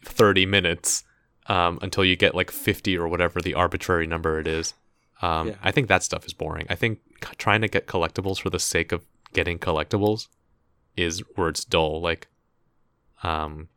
thirty 0.04 0.46
minutes 0.46 1.04
um, 1.46 1.78
until 1.82 2.04
you 2.04 2.16
get 2.16 2.34
like 2.34 2.50
fifty 2.50 2.96
or 2.96 3.06
whatever 3.08 3.40
the 3.40 3.54
arbitrary 3.54 4.06
number 4.06 4.38
it 4.40 4.46
is. 4.46 4.74
Um, 5.20 5.48
Yeah. 5.48 5.54
I 5.62 5.70
think 5.72 5.88
that 5.88 6.02
stuff 6.02 6.24
is 6.24 6.32
boring. 6.32 6.66
I 6.70 6.74
think 6.74 7.00
c- 7.22 7.30
trying 7.36 7.60
to 7.60 7.68
get 7.68 7.86
collectibles 7.86 8.40
for 8.40 8.48
the 8.50 8.58
sake 8.58 8.92
of 8.92 9.04
getting 9.34 9.58
collectibles 9.58 10.28
is 10.96 11.20
where 11.36 11.48
it's 11.48 11.64
dull. 11.64 12.00
Like, 12.00 12.28
um, 13.22 13.68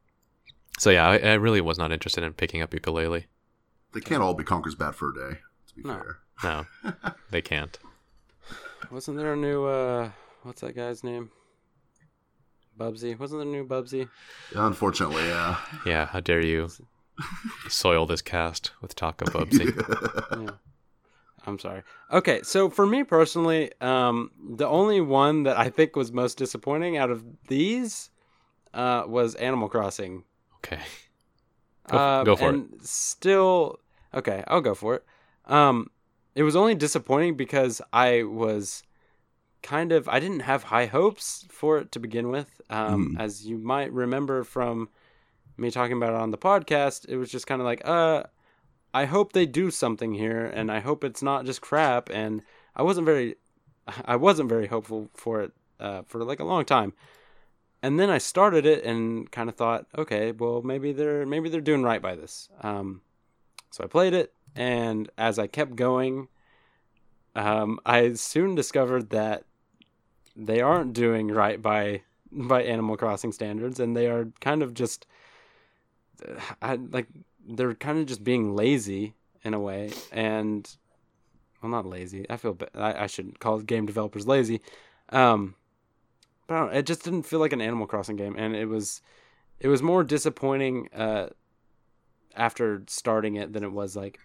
so 0.80 0.90
yeah, 0.92 1.08
I, 1.08 1.18
I 1.18 1.34
really 1.34 1.62
was 1.62 1.78
not 1.78 1.92
interested 1.92 2.24
in 2.24 2.34
picking 2.34 2.62
up 2.62 2.72
Yooka-Laylee. 2.72 3.26
They 3.96 4.02
can't 4.02 4.22
all 4.22 4.34
be 4.36 4.44
Conker's 4.44 4.76
Bad 4.76 4.94
Fur 4.94 5.12
Day, 5.12 5.40
to 5.70 5.76
be 5.76 5.82
No. 5.84 5.96
fair. 5.96 6.18
No, 6.44 6.66
they 7.32 7.42
can't. 7.42 7.80
Wasn't 8.92 9.18
there 9.18 9.34
a 9.34 9.38
new 9.38 9.66
uh 9.66 10.12
what's 10.44 10.62
that 10.62 10.76
guy's 10.76 11.04
name? 11.04 11.32
Bubsy. 12.78 13.18
Wasn't 13.18 13.40
there 13.40 13.48
a 13.48 13.52
new 13.52 13.66
Bubsy? 13.66 14.10
Unfortunately, 14.54 15.24
yeah. 15.24 15.58
Yeah, 15.86 16.06
how 16.08 16.20
dare 16.20 16.42
you 16.46 16.70
soil 17.70 18.06
this 18.06 18.22
cast 18.22 18.72
with 18.82 18.96
Taco 18.96 19.26
Bubsy? 19.26 19.72
Yeah. 20.42 20.52
I'm 21.48 21.60
sorry. 21.60 21.84
Okay, 22.12 22.42
so 22.42 22.70
for 22.70 22.86
me 22.88 23.04
personally, 23.04 23.72
um 23.80 24.32
the 24.58 24.68
only 24.68 25.00
one 25.00 25.44
that 25.44 25.58
I 25.58 25.70
think 25.70 25.96
was 25.96 26.12
most 26.12 26.38
disappointing 26.38 26.98
out 26.98 27.10
of 27.12 27.24
these 27.48 28.10
uh 28.74 29.04
was 29.08 29.36
Animal 29.36 29.70
Crossing. 29.70 30.24
Okay, 30.58 30.82
Go 31.88 31.98
f- 31.98 32.02
Um, 32.02 32.26
go 32.26 32.36
for 32.36 32.50
and 32.50 32.70
Still, 32.82 33.80
okay, 34.16 34.44
I'll 34.48 34.62
go 34.62 34.74
for 34.76 34.96
it. 34.96 35.04
Um, 35.46 35.90
it 36.34 36.44
was 36.44 36.56
only 36.56 36.76
disappointing 36.76 37.36
because 37.36 37.82
I 37.94 38.24
was 38.24 38.84
kind 39.62 39.92
of 39.92 40.08
I 40.10 40.20
didn't 40.20 40.42
have 40.42 40.64
high 40.64 40.86
hopes 40.86 41.46
for 41.50 41.78
it 41.78 41.92
to 41.94 42.00
begin 42.00 42.30
with. 42.30 42.62
Um, 42.70 43.16
Mm. 43.16 43.20
as 43.20 43.46
you 43.46 43.58
might 43.58 43.92
remember 43.92 44.44
from 44.44 44.90
me 45.58 45.72
talking 45.72 45.98
about 45.98 46.14
it 46.14 46.20
on 46.20 46.32
the 46.32 46.38
podcast, 46.38 47.06
it 47.08 47.18
was 47.18 47.32
just 47.32 47.48
kind 47.48 47.62
of 47.62 47.66
like, 47.66 47.82
uh, 47.88 48.24
I 48.94 49.06
hope 49.06 49.32
they 49.34 49.46
do 49.46 49.72
something 49.72 50.14
here, 50.14 50.46
and 50.46 50.72
I 50.72 50.80
hope 50.80 51.04
it's 51.04 51.22
not 51.24 51.46
just 51.46 51.62
crap. 51.62 52.10
And 52.10 52.42
I 52.76 52.84
wasn't 52.84 53.06
very, 53.06 53.36
I 54.06 54.16
wasn't 54.18 54.50
very 54.50 54.68
hopeful 54.68 55.10
for 55.14 55.42
it 55.42 55.52
uh, 55.80 56.02
for 56.04 56.24
like 56.24 56.40
a 56.40 56.46
long 56.46 56.66
time 56.66 56.94
and 57.84 58.00
then 58.00 58.10
I 58.10 58.18
started 58.18 58.66
it 58.66 58.84
and 58.84 59.30
kind 59.32 59.48
of 59.50 59.56
thought, 59.56 59.86
okay, 59.96 60.32
well 60.32 60.62
maybe 60.64 60.92
they're 60.92 61.26
maybe 61.26 61.50
they're 61.50 61.62
doing 61.62 61.84
right 61.84 62.02
by 62.02 62.16
this. 62.16 62.50
Um, 62.62 63.02
so 63.76 63.84
I 63.84 63.88
played 63.88 64.14
it, 64.14 64.32
and 64.56 65.10
as 65.18 65.38
I 65.38 65.48
kept 65.48 65.76
going, 65.76 66.30
um, 67.36 67.78
I 67.86 68.14
soon 68.14 68.56
discovered 68.56 69.10
that 69.10 69.44
they 70.34 70.62
aren't 70.62 70.94
doing 70.94 71.28
right 71.28 71.62
by 71.62 72.04
by 72.32 72.64
Animal 72.64 72.96
Crossing 72.96 73.34
standards, 73.34 73.82
and 73.82 73.94
they 73.94 74.08
are 74.08 74.30
kind 74.40 74.64
of 74.64 74.74
just, 74.74 75.06
I 76.62 76.76
like 76.76 77.08
they're 77.46 77.76
kind 77.76 78.00
of 78.00 78.06
just 78.06 78.24
being 78.24 78.56
lazy 78.56 79.14
in 79.44 79.54
a 79.54 79.60
way, 79.60 79.92
and 80.10 80.74
well, 81.62 81.70
not 81.70 81.86
lazy. 81.86 82.26
I 82.30 82.38
feel 82.38 82.54
ba- 82.54 82.70
I, 82.80 83.04
I 83.04 83.08
shouldn't 83.08 83.42
call 83.42 83.60
game 83.60 83.86
developers 83.86 84.26
lazy. 84.26 84.62
Um, 85.10 85.56
but 86.48 86.74
it 86.74 86.86
just 86.86 87.04
didn't 87.04 87.24
feel 87.24 87.40
like 87.40 87.52
an 87.52 87.60
Animal 87.60 87.88
Crossing 87.88 88.16
game, 88.16 88.36
and 88.38 88.56
it 88.56 88.70
was 88.70 89.02
it 89.60 89.68
was 89.68 89.84
more 89.84 90.06
disappointing 90.06 90.88
uh, 90.96 91.28
after 92.36 92.84
starting 92.88 93.36
it 93.36 93.54
than 93.54 93.64
it 93.64 93.72
was 93.72 93.96
like 93.96 94.20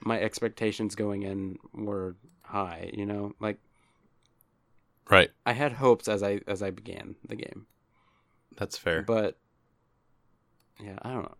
my 0.00 0.20
expectations 0.20 0.94
going 0.94 1.22
in 1.22 1.58
were 1.74 2.16
high. 2.42 2.90
You 2.92 3.06
know, 3.06 3.32
like 3.40 3.58
right. 5.10 5.30
I 5.44 5.52
had 5.52 5.72
hopes 5.72 6.08
as 6.08 6.22
I 6.22 6.40
as 6.46 6.62
I 6.62 6.70
began 6.70 7.16
the 7.28 7.36
game, 7.36 7.66
That's 8.56 8.76
fair. 8.78 9.02
but 9.02 9.36
yeah, 10.82 10.98
I 11.02 11.10
don't 11.12 11.22
know. 11.22 11.34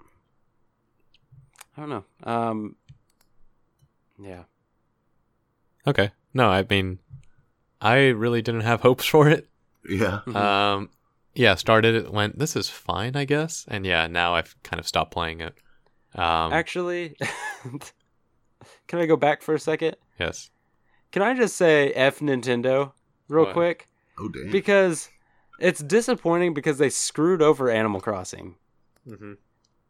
I 1.76 1.80
don't 1.80 1.90
know. 1.90 2.05
Um, 2.24 2.76
yeah, 4.22 4.42
Okay. 5.86 6.10
No, 6.34 6.48
I 6.51 6.64
mean, 6.68 6.98
I 7.80 8.09
really 8.09 8.42
didn't 8.42 8.60
have 8.62 8.80
hopes 8.82 9.06
for 9.06 9.28
it. 9.28 9.48
Yeah. 9.88 10.20
Mhm. 10.26 10.36
Um, 10.36 10.90
yeah, 11.34 11.55
started 11.55 11.94
it, 11.94 12.12
went, 12.12 12.38
this 12.38 12.55
is 12.56 12.68
fine, 12.68 13.16
I 13.16 13.24
guess. 13.24 13.64
And 13.68 13.86
yeah, 13.86 14.06
now 14.09 14.34
I've 14.34 14.55
kind 14.62 14.78
of 14.78 14.86
stopped 14.86 15.12
playing 15.12 15.40
it. 15.40 15.55
Um, 16.14 16.52
Actually, 16.52 17.16
can 18.88 18.98
I 18.98 19.06
go 19.06 19.16
back 19.16 19.42
for 19.42 19.54
a 19.54 19.60
second? 19.60 19.96
yes. 20.18 20.50
Can 21.12 21.22
I 21.22 21.34
just 21.34 21.56
say 21.56 21.90
F 21.92 22.20
Nintendo 22.20 22.92
real 23.28 23.46
What? 23.46 23.52
quick? 23.52 23.88
Oh 24.18 24.28
damn. 24.28 24.50
Because 24.52 25.10
it's 25.58 25.80
disappointing 25.82 26.54
because 26.54 26.78
they 26.78 26.88
screwed 26.88 27.42
over 27.42 27.68
Animal 27.68 28.00
Crossing. 28.00 28.54
Mm-hmm. 29.08 29.32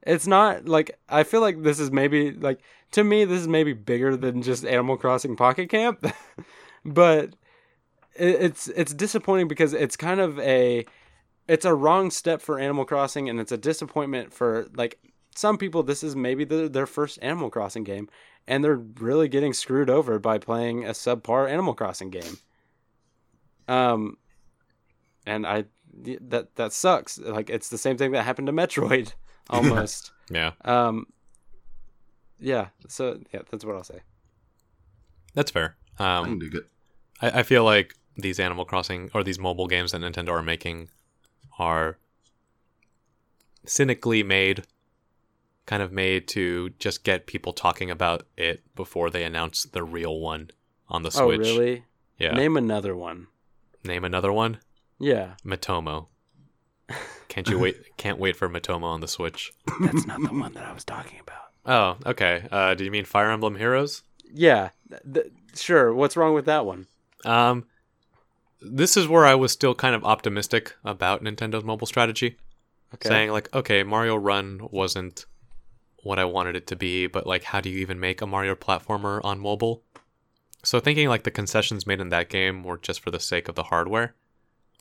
It's 0.07 0.27
not 0.27 0.67
like 0.67 0.99
I 1.11 1.25
feel 1.25 1.43
like 1.43 1.63
this 1.63 1.79
is 1.79 1.91
maybe 1.91 2.31
like 2.33 2.61
to 2.93 3.05
me 3.05 3.27
this 3.27 3.41
is 3.43 3.49
maybe 3.49 3.75
bigger 3.75 4.17
than 4.17 4.41
just 4.41 4.65
Animal 4.65 4.97
Crossing 4.97 5.37
Pocket 5.37 5.69
Camp, 5.69 6.03
but 6.87 7.35
it, 8.17 8.43
it's 8.43 8.69
it's 8.69 8.95
disappointing 8.95 9.47
because 9.47 9.75
it's 9.75 9.97
kind 9.97 10.21
of 10.21 10.39
a 10.39 10.87
it's 11.49 11.67
a 11.67 11.75
wrong 11.75 12.11
step 12.11 12.41
for 12.41 12.59
Animal 12.59 12.87
Crossing 12.87 13.29
and 13.29 13.39
it's 13.39 13.53
a 13.53 13.59
disappointment 13.59 14.33
for 14.33 14.69
like 14.75 14.99
some 15.41 15.59
people. 15.59 15.83
This 15.83 16.03
is 16.05 16.15
maybe 16.15 16.45
the, 16.45 16.69
their 16.69 16.87
first 16.87 17.19
Animal 17.23 17.51
Crossing 17.51 17.85
game 17.85 18.09
and 18.47 18.63
they're 18.65 18.77
really 18.77 19.29
getting 19.29 19.53
screwed 19.53 19.91
over 19.91 20.19
by 20.19 20.39
playing 20.39 20.85
a 20.85 20.91
subpar 20.91 21.51
Animal 21.51 21.75
Crossing 21.75 22.11
game. 22.11 22.39
Um, 23.69 24.17
and 25.27 25.47
I 25.47 25.65
that 26.31 26.55
that 26.57 26.73
sucks. 26.73 27.19
Like 27.19 27.51
it's 27.51 27.69
the 27.69 27.79
same 27.79 27.97
thing 27.97 28.13
that 28.13 28.23
happened 28.25 28.47
to 28.49 28.53
Metroid 28.53 29.13
almost. 29.51 30.13
Yeah, 30.31 30.53
um, 30.65 31.07
yeah. 32.39 32.69
So 32.89 33.21
yeah, 33.33 33.43
that's 33.51 33.65
what 33.65 33.77
I'll 33.77 33.85
say. 33.85 34.01
that's 35.35 35.51
fair. 35.51 35.77
I 35.99 36.19
Um, 36.19 36.25
can 36.25 36.39
dig 36.39 36.55
it. 36.55 36.67
I, 37.21 37.41
I 37.41 37.43
feel 37.43 37.65
like 37.65 37.95
these 38.17 38.41
Animal 38.41 38.65
Crossing 38.65 39.11
or 39.15 39.23
these 39.23 39.39
mobile 39.39 39.67
games 39.67 39.93
that 39.93 40.01
Nintendo 40.01 40.31
are 40.31 40.43
making 40.43 40.89
are 41.59 41.99
cynically 43.67 44.23
made, 44.23 44.65
kind 45.71 45.85
of 45.85 45.93
made 45.93 46.27
to 46.27 46.71
just 46.81 47.05
get 47.05 47.29
people 47.29 47.53
talking 47.53 47.93
about 47.93 48.25
it 48.37 48.61
before 48.75 49.09
they 49.09 49.23
announce 49.23 49.63
the 49.63 49.85
real 49.85 50.19
one 50.19 50.51
on 50.89 51.05
the 51.05 51.13
Switch. 51.13 51.39
Oh 51.41 51.55
really? 51.55 51.85
Yeah. 52.19 52.33
Name 52.33 52.57
another 52.57 52.97
one. 52.97 53.29
Name 53.85 54.05
another 54.05 54.33
one. 54.33 54.59
Yeah, 54.99 55.35
Miitomo. 55.47 56.09
Can't 57.29 57.49
you 57.49 57.61
wait? 57.61 57.97
Can't 57.97 58.19
wait 58.19 58.35
for 58.35 58.49
Miitomo 58.49 58.83
on 58.83 59.01
the 59.01 59.07
Switch. 59.07 59.53
that's 59.81 60.09
not 60.09 60.21
the 60.21 60.31
one 60.31 60.53
that 60.55 60.67
I 60.67 60.73
was 60.73 60.83
talking 60.83 61.21
about. 61.21 61.37
Oh, 61.65 62.11
okay. 62.11 62.49
Uh, 62.51 62.75
do 62.75 62.85
you 62.85 62.91
mean 62.91 63.05
Fire 63.05 63.31
Emblem 63.31 63.55
Heroes? 63.55 64.03
Yeah, 64.33 64.71
th- 64.89 65.03
th- 65.15 65.33
sure. 65.55 65.95
What's 65.95 66.17
wrong 66.17 66.35
with 66.35 66.47
that 66.47 66.67
one? 66.67 66.89
Um, 67.25 67.67
this 68.61 68.97
is 68.97 69.07
where 69.07 69.25
I 69.25 69.37
was 69.37 69.53
still 69.53 69.77
kind 69.77 69.95
of 69.95 70.05
optimistic 70.05 70.75
about 70.85 71.23
Nintendo's 71.23 71.63
mobile 71.65 71.87
strategy. 71.87 72.39
Okay. 72.93 73.09
saying 73.09 73.31
like 73.31 73.55
okay 73.55 73.85
mario 73.85 74.17
run 74.17 74.67
wasn't 74.73 75.25
what 76.03 76.19
i 76.19 76.25
wanted 76.25 76.57
it 76.57 76.67
to 76.67 76.77
be 76.77 77.07
but 77.07 77.27
like 77.27 77.45
how 77.45 77.61
do 77.61 77.69
you 77.69 77.79
even 77.79 77.99
make 78.01 78.21
a 78.21 78.27
mario 78.27 78.55
platformer 78.55 79.21
on 79.25 79.39
mobile? 79.39 79.83
So 80.63 80.79
thinking 80.79 81.09
like 81.09 81.23
the 81.23 81.31
concessions 81.31 81.87
made 81.87 82.01
in 82.01 82.11
that 82.11 82.29
game 82.29 82.65
were 82.65 82.77
just 82.77 83.01
for 83.01 83.11
the 83.11 83.21
sake 83.21 83.49
of 83.49 83.55
the 83.55 83.65
hardware 83.65 84.15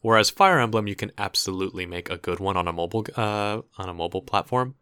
whereas 0.01 0.29
fire 0.29 0.59
emblem 0.59 0.87
you 0.87 0.95
can 0.95 1.11
absolutely 1.17 1.85
make 1.85 2.09
a 2.09 2.17
good 2.17 2.39
one 2.39 2.57
on 2.57 2.67
a 2.67 2.73
mobile 2.73 3.05
uh 3.15 3.61
on 3.77 3.89
a 3.89 3.93
mobile 3.93 4.21
platform. 4.21 4.75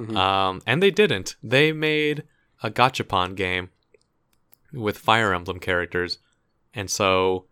Mhm. 0.00 0.16
um 0.16 0.62
and 0.66 0.82
they 0.82 0.90
didn't. 0.90 1.36
They 1.42 1.72
made 1.72 2.24
a 2.62 2.70
gachapon 2.70 3.34
game 3.34 3.70
with 4.72 4.98
fire 4.98 5.32
emblem 5.32 5.60
characters 5.60 6.18
and 6.74 6.90
so 6.90 7.46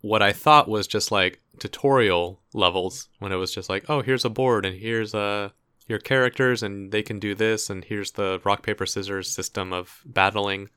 what 0.00 0.22
I 0.22 0.32
thought 0.32 0.68
was 0.68 0.86
just 0.86 1.10
like 1.10 1.40
tutorial 1.58 2.42
levels 2.52 3.08
when 3.20 3.32
it 3.32 3.36
was 3.36 3.54
just 3.54 3.70
like, 3.70 3.84
oh, 3.88 4.02
here's 4.02 4.24
a 4.24 4.30
board 4.30 4.66
and 4.66 4.78
here's 4.78 5.14
uh 5.14 5.50
your 5.86 5.98
characters 5.98 6.62
and 6.62 6.92
they 6.92 7.02
can 7.02 7.18
do 7.18 7.34
this 7.34 7.68
and 7.68 7.84
here's 7.84 8.12
the 8.12 8.40
rock 8.44 8.62
paper 8.62 8.86
scissors 8.86 9.30
system 9.30 9.72
of 9.72 10.00
battling. 10.04 10.70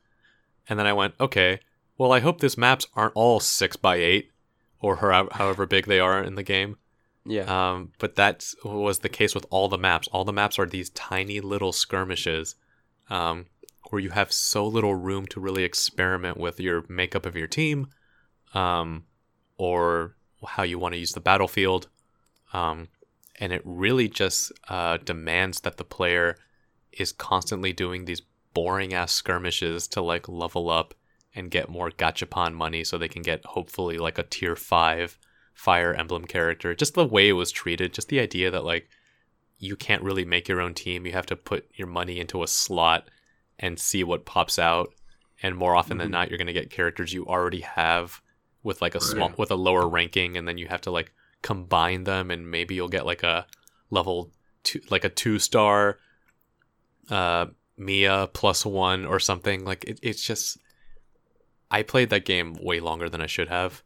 And 0.69 0.77
then 0.77 0.87
I 0.87 0.93
went, 0.93 1.15
okay, 1.19 1.59
well, 1.97 2.11
I 2.11 2.19
hope 2.19 2.39
these 2.39 2.57
maps 2.57 2.87
aren't 2.95 3.15
all 3.15 3.39
six 3.39 3.75
by 3.75 3.95
eight 3.95 4.31
or 4.79 4.97
however 4.97 5.65
big 5.65 5.85
they 5.85 5.99
are 5.99 6.21
in 6.21 6.35
the 6.35 6.43
game. 6.43 6.77
yeah. 7.25 7.43
Um, 7.71 7.93
but 7.99 8.15
that 8.15 8.45
was 8.63 8.99
the 8.99 9.09
case 9.09 9.33
with 9.33 9.45
all 9.49 9.67
the 9.69 9.77
maps. 9.77 10.07
All 10.09 10.25
the 10.25 10.33
maps 10.33 10.59
are 10.59 10.65
these 10.65 10.89
tiny 10.91 11.39
little 11.39 11.71
skirmishes 11.71 12.55
um, 13.09 13.45
where 13.89 14.01
you 14.01 14.09
have 14.09 14.31
so 14.31 14.67
little 14.67 14.95
room 14.95 15.25
to 15.27 15.39
really 15.39 15.63
experiment 15.63 16.37
with 16.37 16.59
your 16.59 16.83
makeup 16.89 17.25
of 17.25 17.35
your 17.35 17.47
team 17.47 17.87
um, 18.53 19.05
or 19.57 20.15
how 20.45 20.63
you 20.63 20.77
want 20.77 20.93
to 20.93 20.99
use 20.99 21.13
the 21.13 21.19
battlefield. 21.19 21.87
Um, 22.53 22.89
and 23.37 23.51
it 23.53 23.61
really 23.63 24.07
just 24.07 24.51
uh, 24.67 24.97
demands 24.97 25.61
that 25.61 25.77
the 25.77 25.83
player 25.83 26.37
is 26.91 27.11
constantly 27.11 27.73
doing 27.73 28.05
these 28.05 28.21
boring 28.53 28.93
ass 28.93 29.11
skirmishes 29.11 29.87
to 29.87 30.01
like 30.01 30.27
level 30.27 30.69
up 30.69 30.93
and 31.35 31.51
get 31.51 31.69
more 31.69 31.91
gachapon 31.91 32.53
money 32.53 32.83
so 32.83 32.97
they 32.97 33.07
can 33.07 33.21
get 33.21 33.45
hopefully 33.45 33.97
like 33.97 34.17
a 34.17 34.23
tier 34.23 34.55
5 34.55 35.19
fire 35.53 35.93
emblem 35.93 36.25
character. 36.25 36.73
Just 36.73 36.95
the 36.95 37.05
way 37.05 37.29
it 37.29 37.33
was 37.33 37.51
treated 37.51 37.93
just 37.93 38.09
the 38.09 38.19
idea 38.19 38.49
that 38.49 38.63
like 38.65 38.89
you 39.59 39.75
can't 39.75 40.03
really 40.03 40.25
make 40.25 40.47
your 40.47 40.61
own 40.61 40.73
team. 40.73 41.05
You 41.05 41.13
have 41.13 41.25
to 41.27 41.35
put 41.35 41.67
your 41.75 41.87
money 41.87 42.19
into 42.19 42.43
a 42.43 42.47
slot 42.47 43.09
and 43.59 43.79
see 43.79 44.03
what 44.03 44.25
pops 44.25 44.59
out. 44.59 44.93
And 45.43 45.55
more 45.55 45.75
often 45.75 45.97
than 45.97 46.09
Mhm. 46.09 46.11
not 46.11 46.29
you're 46.29 46.37
going 46.37 46.47
to 46.47 46.53
get 46.53 46.71
characters 46.71 47.13
you 47.13 47.25
already 47.27 47.61
have 47.61 48.21
with 48.63 48.81
like 48.81 48.95
a 48.95 49.01
small 49.01 49.33
with 49.37 49.51
a 49.51 49.55
lower 49.55 49.87
ranking 49.87 50.35
and 50.37 50.47
then 50.47 50.57
you 50.57 50.67
have 50.67 50.81
to 50.81 50.91
like 50.91 51.11
combine 51.41 52.03
them 52.03 52.31
and 52.31 52.49
maybe 52.49 52.75
you'll 52.75 52.87
get 52.87 53.05
like 53.05 53.23
a 53.23 53.45
level 53.89 54.31
2 54.63 54.81
like 54.89 55.03
a 55.03 55.09
2 55.09 55.39
star 55.39 55.97
uh 57.09 57.45
Mia 57.77 58.27
plus 58.33 58.65
1 58.65 59.05
or 59.05 59.19
something 59.19 59.63
like 59.63 59.83
it, 59.85 59.99
it's 60.01 60.21
just 60.21 60.57
I 61.69 61.83
played 61.83 62.09
that 62.09 62.25
game 62.25 62.55
way 62.59 62.79
longer 62.79 63.07
than 63.07 63.21
I 63.21 63.27
should 63.27 63.49
have 63.49 63.83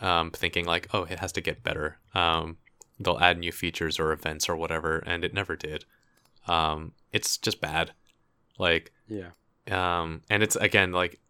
um, 0.00 0.30
thinking 0.30 0.66
like, 0.66 0.88
oh, 0.92 1.04
it 1.04 1.18
has 1.20 1.32
to 1.32 1.40
get 1.40 1.62
better. 1.62 1.98
Um, 2.14 2.58
they'll 2.98 3.18
add 3.18 3.38
new 3.38 3.52
features 3.52 3.98
or 3.98 4.12
events 4.12 4.48
or 4.48 4.56
whatever, 4.56 4.98
and 4.98 5.24
it 5.24 5.34
never 5.34 5.56
did. 5.56 5.84
Um, 6.46 6.92
it's 7.12 7.38
just 7.38 7.60
bad. 7.60 7.92
Like, 8.58 8.92
yeah. 9.08 9.30
um, 9.70 10.22
and 10.30 10.42
it's 10.42 10.56
again 10.56 10.92
like 10.92 11.20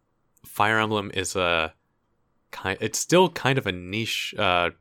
Fire 0.45 0.79
Emblem 0.79 1.11
is 1.13 1.35
a 1.35 1.73
kind. 2.51 2.77
It's 2.81 2.99
still 2.99 3.29
kind 3.29 3.57
of 3.57 3.65
a 3.65 3.71
niche 3.71 4.35
uh, 4.37 4.71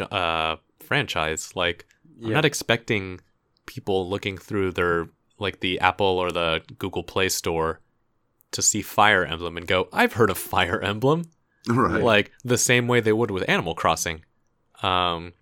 uh, 0.00 0.56
franchise. 0.80 1.54
Like, 1.54 1.86
I'm 2.24 2.30
not 2.32 2.44
expecting 2.44 3.20
people 3.66 4.08
looking 4.08 4.38
through 4.38 4.72
their 4.72 5.08
like 5.38 5.60
the 5.60 5.80
Apple 5.80 6.06
or 6.06 6.30
the 6.30 6.62
Google 6.78 7.02
Play 7.02 7.28
Store 7.28 7.80
to 8.52 8.62
see 8.62 8.82
Fire 8.82 9.24
Emblem 9.24 9.56
and 9.56 9.66
go, 9.66 9.88
"I've 9.92 10.14
heard 10.14 10.30
of 10.30 10.38
Fire 10.38 10.80
Emblem." 10.80 11.24
Right. 11.68 12.02
like 12.02 12.32
the 12.44 12.58
same 12.58 12.88
way 12.88 12.98
they 12.98 13.12
would 13.12 13.30
with 13.30 13.48
Animal 13.48 13.76
Crossing. 13.76 14.24
Um, 14.82 15.32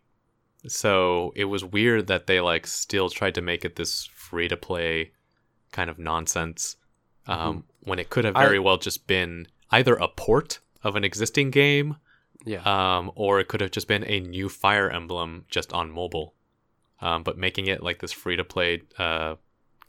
so 0.66 1.32
it 1.34 1.46
was 1.46 1.64
weird 1.64 2.08
that 2.08 2.26
they 2.26 2.40
like 2.40 2.66
still 2.66 3.08
tried 3.08 3.34
to 3.36 3.40
make 3.40 3.64
it 3.64 3.76
this 3.76 4.04
free 4.14 4.46
to 4.48 4.56
play 4.58 5.12
kind 5.72 5.88
of 5.88 5.98
nonsense 5.98 6.76
um, 7.26 7.64
when 7.84 7.98
it 7.98 8.10
could 8.10 8.26
have 8.26 8.36
I- 8.36 8.44
very 8.44 8.58
well 8.58 8.76
just 8.76 9.06
been 9.06 9.46
either 9.70 9.94
a 9.94 10.08
port 10.08 10.58
of 10.82 10.94
an 10.94 11.04
existing 11.04 11.50
game 11.50 11.96
yeah. 12.44 12.62
um, 12.64 13.10
or 13.14 13.40
it 13.40 13.48
could 13.48 13.60
have 13.60 13.70
just 13.70 13.88
been 13.88 14.04
a 14.04 14.20
new 14.20 14.48
Fire 14.48 14.90
Emblem 14.90 15.44
just 15.48 15.72
on 15.72 15.90
mobile. 15.90 16.34
Um, 17.00 17.22
but 17.22 17.38
making 17.38 17.66
it 17.66 17.82
like 17.82 18.00
this 18.00 18.12
free 18.12 18.36
to 18.36 18.44
play 18.44 18.82
uh, 18.98 19.36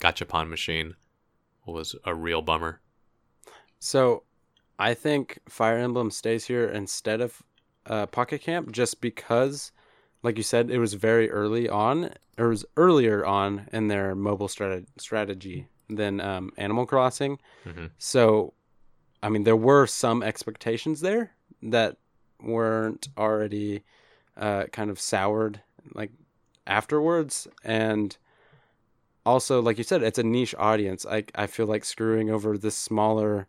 gachapon 0.00 0.48
machine 0.48 0.94
was 1.66 1.94
a 2.04 2.14
real 2.14 2.42
bummer. 2.42 2.80
So, 3.78 4.22
I 4.78 4.94
think 4.94 5.38
Fire 5.48 5.78
Emblem 5.78 6.10
stays 6.10 6.46
here 6.46 6.68
instead 6.68 7.20
of 7.20 7.42
uh, 7.86 8.06
Pocket 8.06 8.40
Camp 8.40 8.72
just 8.72 9.00
because, 9.00 9.72
like 10.22 10.36
you 10.36 10.42
said, 10.42 10.70
it 10.70 10.78
was 10.78 10.94
very 10.94 11.30
early 11.30 11.68
on, 11.68 12.10
or 12.38 12.46
it 12.46 12.50
was 12.50 12.64
earlier 12.76 13.24
on 13.26 13.68
in 13.72 13.88
their 13.88 14.14
mobile 14.14 14.48
strate- 14.48 14.88
strategy 14.98 15.66
than 15.88 16.20
um, 16.20 16.50
Animal 16.56 16.86
Crossing. 16.86 17.38
Mhm. 17.66 17.90
So, 17.98 18.54
I 19.22 19.28
mean, 19.28 19.44
there 19.44 19.56
were 19.56 19.86
some 19.86 20.22
expectations 20.22 21.00
there 21.00 21.32
that 21.62 21.98
weren't 22.42 23.08
already 23.16 23.84
uh, 24.36 24.64
kind 24.72 24.90
of 24.90 25.00
soured 25.00 25.60
like 25.94 26.10
afterwards, 26.66 27.48
and 27.64 28.16
also, 29.24 29.60
like 29.62 29.78
you 29.78 29.84
said, 29.84 30.02
it's 30.02 30.18
a 30.18 30.22
niche 30.22 30.54
audience. 30.58 31.06
I 31.06 31.24
I 31.34 31.46
feel 31.46 31.66
like 31.66 31.84
screwing 31.84 32.30
over 32.30 32.58
this 32.58 32.76
smaller 32.76 33.46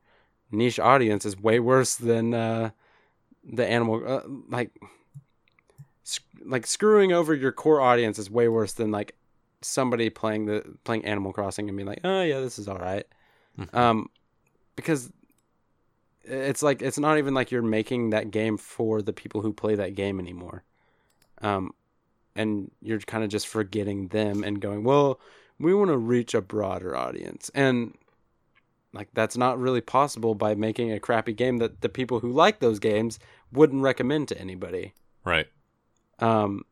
niche 0.52 0.80
audience 0.80 1.26
is 1.26 1.40
way 1.40 1.60
worse 1.60 1.96
than 1.96 2.34
uh, 2.34 2.72
the 3.44 3.66
animal 3.68 4.04
uh, 4.06 4.22
like 4.50 4.72
sc- 6.04 6.24
like 6.46 6.68
screwing 6.68 7.12
over 7.12 7.34
your 7.34 7.52
core 7.52 7.82
audience 7.82 8.20
is 8.20 8.30
way 8.30 8.48
worse 8.48 8.74
than 8.74 8.92
like 8.92 9.16
somebody 9.62 10.10
playing 10.10 10.46
the 10.46 10.64
playing 10.84 11.06
Animal 11.06 11.34
Crossing 11.34 11.70
and 11.70 11.78
being 11.78 11.88
like, 11.88 12.02
oh 12.04 12.22
yeah, 12.22 12.40
this 12.40 12.60
is 12.60 12.68
all 12.68 12.78
right. 12.78 13.06
Mhm. 13.58 13.74
Um, 13.76 14.10
because 14.76 15.12
it's 16.24 16.64
like 16.64 16.82
it's 16.82 17.00
not 17.00 17.18
even 17.18 17.34
like 17.34 17.52
you're 17.52 17.62
making 17.62 18.12
that 18.12 18.32
game 18.32 18.58
for 18.58 19.02
the 19.02 19.14
people 19.14 19.42
who 19.42 19.54
play 19.54 19.76
that 19.76 19.96
game 19.96 20.20
anymore. 20.20 20.64
Um, 21.42 21.74
and 22.36 22.72
you're 22.82 23.00
kind 23.00 23.24
of 23.24 23.30
just 23.30 23.48
forgetting 23.48 24.08
them 24.08 24.44
and 24.44 24.60
going, 24.60 24.84
well, 24.84 25.20
we 25.60 25.74
want 25.74 25.90
to 25.90 25.98
reach 25.98 26.34
a 26.34 26.42
broader 26.42 26.96
audience, 26.96 27.52
and 27.54 27.96
like 28.94 29.10
that's 29.14 29.36
not 29.36 29.60
really 29.60 29.82
possible 29.82 30.36
by 30.36 30.56
making 30.56 30.92
a 30.92 31.00
crappy 31.00 31.34
game 31.34 31.58
that 31.58 31.82
the 31.82 31.90
people 31.90 32.20
who 32.20 32.32
like 32.32 32.60
those 32.60 32.80
games 32.80 33.20
wouldn't 33.52 33.82
recommend 33.82 34.28
to 34.30 34.40
anybody. 34.40 34.94
Right. 35.26 35.48
Um, 36.20 36.64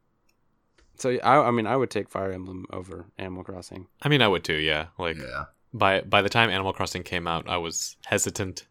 so 0.96 1.18
I, 1.24 1.48
I 1.48 1.52
mean, 1.52 1.66
I 1.66 1.76
would 1.76 1.90
take 1.90 2.10
Fire 2.10 2.32
Emblem 2.32 2.66
over 2.72 3.06
Animal 3.18 3.44
Crossing. 3.44 3.88
I 4.02 4.10
mean, 4.10 4.22
I 4.22 4.28
would 4.28 4.44
too. 4.44 4.54
Yeah. 4.58 4.88
Like 4.98 5.18
yeah. 5.18 5.46
by 5.74 6.02
by 6.02 6.22
the 6.22 6.30
time 6.30 6.50
Animal 6.50 6.74
Crossing 6.74 7.04
came 7.04 7.28
out, 7.28 7.50
I 7.50 7.58
was 7.58 7.98
hesitant, 8.06 8.68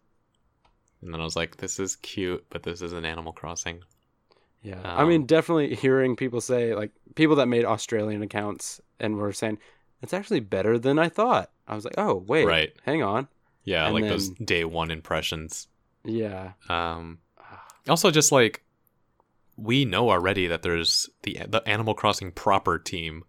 and 1.03 1.13
then 1.13 1.21
I 1.21 1.25
was 1.25 1.37
like, 1.37 1.57
"This 1.57 1.79
is 1.79 1.97
cute, 1.97 2.45
but 2.51 2.63
this 2.63 2.83
is 2.83 2.93
an 2.93 3.05
Animal 3.05 3.33
Crossing." 3.33 3.83
Yeah, 4.63 4.81
I 4.85 5.05
mean, 5.07 5.25
definitely 5.25 5.75
hearing 5.75 6.17
people 6.17 6.41
say 6.43 6.75
like 6.75 6.91
people 7.15 7.37
that 7.37 7.47
made 7.49 7.65
Australian 7.65 8.21
accounts 8.23 8.81
and 8.99 9.17
were 9.17 9.33
saying 9.33 9.59
it's 10.03 10.13
actually 10.13 10.41
better 10.41 10.79
than 10.79 10.99
I 10.99 11.09
thought. 11.09 11.51
I 11.67 11.75
was 11.75 11.85
like, 11.85 11.95
oh 11.97 12.17
wait, 12.27 12.45
Right. 12.47 12.73
hang 12.85 13.03
on, 13.03 13.29
Yeah, 13.65 13.87
And 13.87 13.95
like 13.95 14.05
those 14.05 14.29
day 14.31 14.65
one 14.65 14.91
impressions. 14.91 15.69
yeah, 16.05 16.53
Um, 16.69 17.21
also, 17.89 18.11
just 18.11 18.33
like 18.33 18.63
we 19.57 19.85
know 19.87 20.11
already 20.11 20.47
that 20.49 20.63
there's 20.63 21.09
the 21.23 21.39
the 21.49 21.67
Animal 21.67 21.95
Crossing 21.95 22.31
proper 22.33 22.79
team 22.79 23.25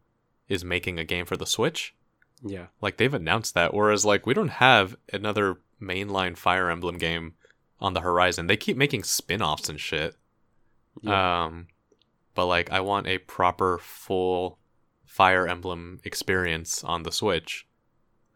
is 0.49 0.65
making 0.65 0.99
a 0.99 1.05
game 1.05 1.25
for 1.25 1.37
the 1.37 1.45
Switch. 1.45 1.95
yeah, 2.43 2.65
Like 2.81 2.97
they've 2.97 3.13
announced 3.13 3.53
that, 3.53 3.73
whereas 3.73 4.03
like 4.05 4.25
we 4.25 4.33
don't 4.33 4.49
have 4.49 4.97
another 5.13 5.59
mainline 5.81 6.35
Fire 6.37 6.69
Emblem 6.69 6.97
game 6.97 7.35
on 7.81 7.93
the 7.93 8.01
horizon. 8.01 8.47
They 8.47 8.57
keep 8.57 8.77
making 8.77 9.03
spin-offs 9.03 9.67
and 9.69 9.79
shit. 9.79 10.15
yeah. 11.01 11.45
Um, 11.45 11.67
but 12.35 12.45
like 12.45 12.71
I 12.71 12.79
want 12.79 13.07
a 13.07 13.17
proper 13.17 13.77
full 13.79 14.57
Fire 15.05 15.45
Emblem 15.47 15.99
experience 16.05 16.83
on 16.83 17.03
the 17.03 17.11
Switch. 17.11 17.67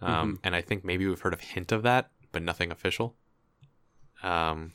Um, 0.02 0.40
and 0.44 0.56
I 0.56 0.62
think 0.62 0.84
maybe 0.84 1.08
we've 1.08 1.22
heard 1.22 1.34
a 1.34 1.38
hint 1.38 1.72
of 1.72 1.84
that, 1.84 2.10
but 2.34 2.42
nothing 2.44 2.72
official. 2.72 3.16
Um, 4.24 4.72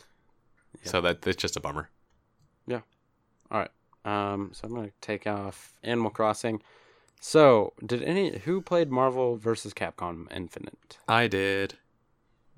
Yeah. 0.82 0.90
so 0.90 1.00
that 1.02 1.26
it's 1.26 1.40
just 1.40 1.56
a 1.56 1.60
bummer. 1.60 1.90
Yeah. 2.66 2.80
All 3.50 3.58
right. 3.60 3.70
Um, 4.04 4.50
so 4.54 4.66
I'm 4.66 4.74
gonna 4.74 4.90
take 5.02 5.26
off 5.26 5.74
Animal 5.82 6.10
Crossing. 6.10 6.62
So, 7.20 7.74
did 7.84 8.02
any 8.02 8.38
who 8.38 8.62
played 8.62 8.90
Marvel 8.90 9.36
versus 9.36 9.74
Capcom 9.74 10.26
Infinite? 10.34 10.96
I 11.06 11.26
did. 11.26 11.74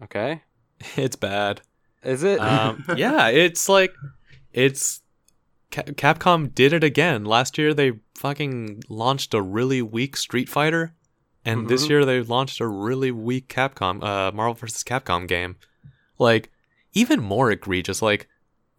Okay, 0.02 0.42
It's 0.96 1.16
bad. 1.16 1.62
Is 2.02 2.22
it? 2.22 2.40
Um, 2.40 2.84
yeah, 2.96 3.28
it's 3.28 3.68
like 3.68 3.94
it's 4.52 5.00
Capcom 5.70 6.54
did 6.54 6.72
it 6.72 6.84
again. 6.84 7.24
Last 7.24 7.56
year 7.56 7.72
they 7.72 7.92
fucking 8.18 8.82
launched 8.88 9.32
a 9.34 9.40
really 9.40 9.80
weak 9.82 10.16
Street 10.16 10.48
Fighter, 10.48 10.94
and 11.44 11.68
this 11.68 11.86
Mhm. 11.86 11.88
year 11.90 12.04
they 12.04 12.20
launched 12.22 12.60
a 12.60 12.66
really 12.66 13.10
weak 13.10 13.48
Capcom 13.48 14.02
uh 14.02 14.32
Marvel 14.32 14.54
vs. 14.54 14.84
Capcom 14.84 15.26
game. 15.26 15.56
Like 16.18 16.50
even 16.92 17.20
more 17.20 17.50
egregious 17.50 18.02
like 18.02 18.28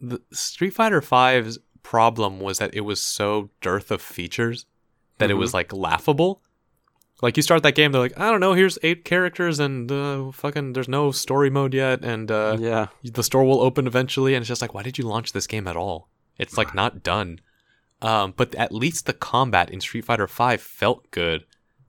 the 0.00 0.20
Street 0.32 0.74
Fighter 0.74 1.00
5's 1.00 1.58
problem 1.82 2.38
was 2.40 2.58
that 2.58 2.74
it 2.74 2.82
was 2.82 3.02
so 3.02 3.50
dearth 3.60 3.90
of 3.90 4.00
features 4.00 4.66
that 5.18 5.30
it 5.30 5.34
was 5.34 5.52
like 5.54 5.72
laughable. 5.72 6.42
Like 7.22 7.36
you 7.36 7.42
start 7.42 7.62
that 7.62 7.74
game, 7.74 7.92
they're 7.92 8.00
like, 8.02 8.18
I 8.18 8.30
don't 8.30 8.40
know, 8.40 8.52
here's 8.54 8.78
eight 8.82 9.04
characters 9.04 9.58
and 9.60 9.90
uh, 9.90 10.30
fucking 10.32 10.72
there's 10.74 10.88
no 10.88 11.10
story 11.12 11.48
mode 11.48 11.72
yet, 11.72 12.04
and 12.04 12.30
uh, 12.30 12.56
yeah, 12.60 12.88
the 13.02 13.22
store 13.22 13.44
will 13.44 13.60
open 13.60 13.86
eventually. 13.86 14.34
And 14.34 14.42
it's 14.42 14.48
just 14.48 14.60
like 14.60 14.74
why 14.74 14.82
did 14.82 14.98
you 14.98 15.04
launch 15.04 15.32
this 15.32 15.46
game 15.46 15.66
at 15.68 15.76
all? 15.76 16.08
It's 16.38 16.58
like 16.58 16.74
not 16.74 17.02
done. 17.02 17.40
Um 18.02 18.34
but 18.36 18.54
at 18.56 18.72
least 18.72 19.06
the 19.06 19.12
combat 19.12 19.70
in 19.70 19.80
street 19.80 20.04
fighter 20.04 20.26
V 20.26 20.56
felt 20.58 21.10
good 21.12 21.44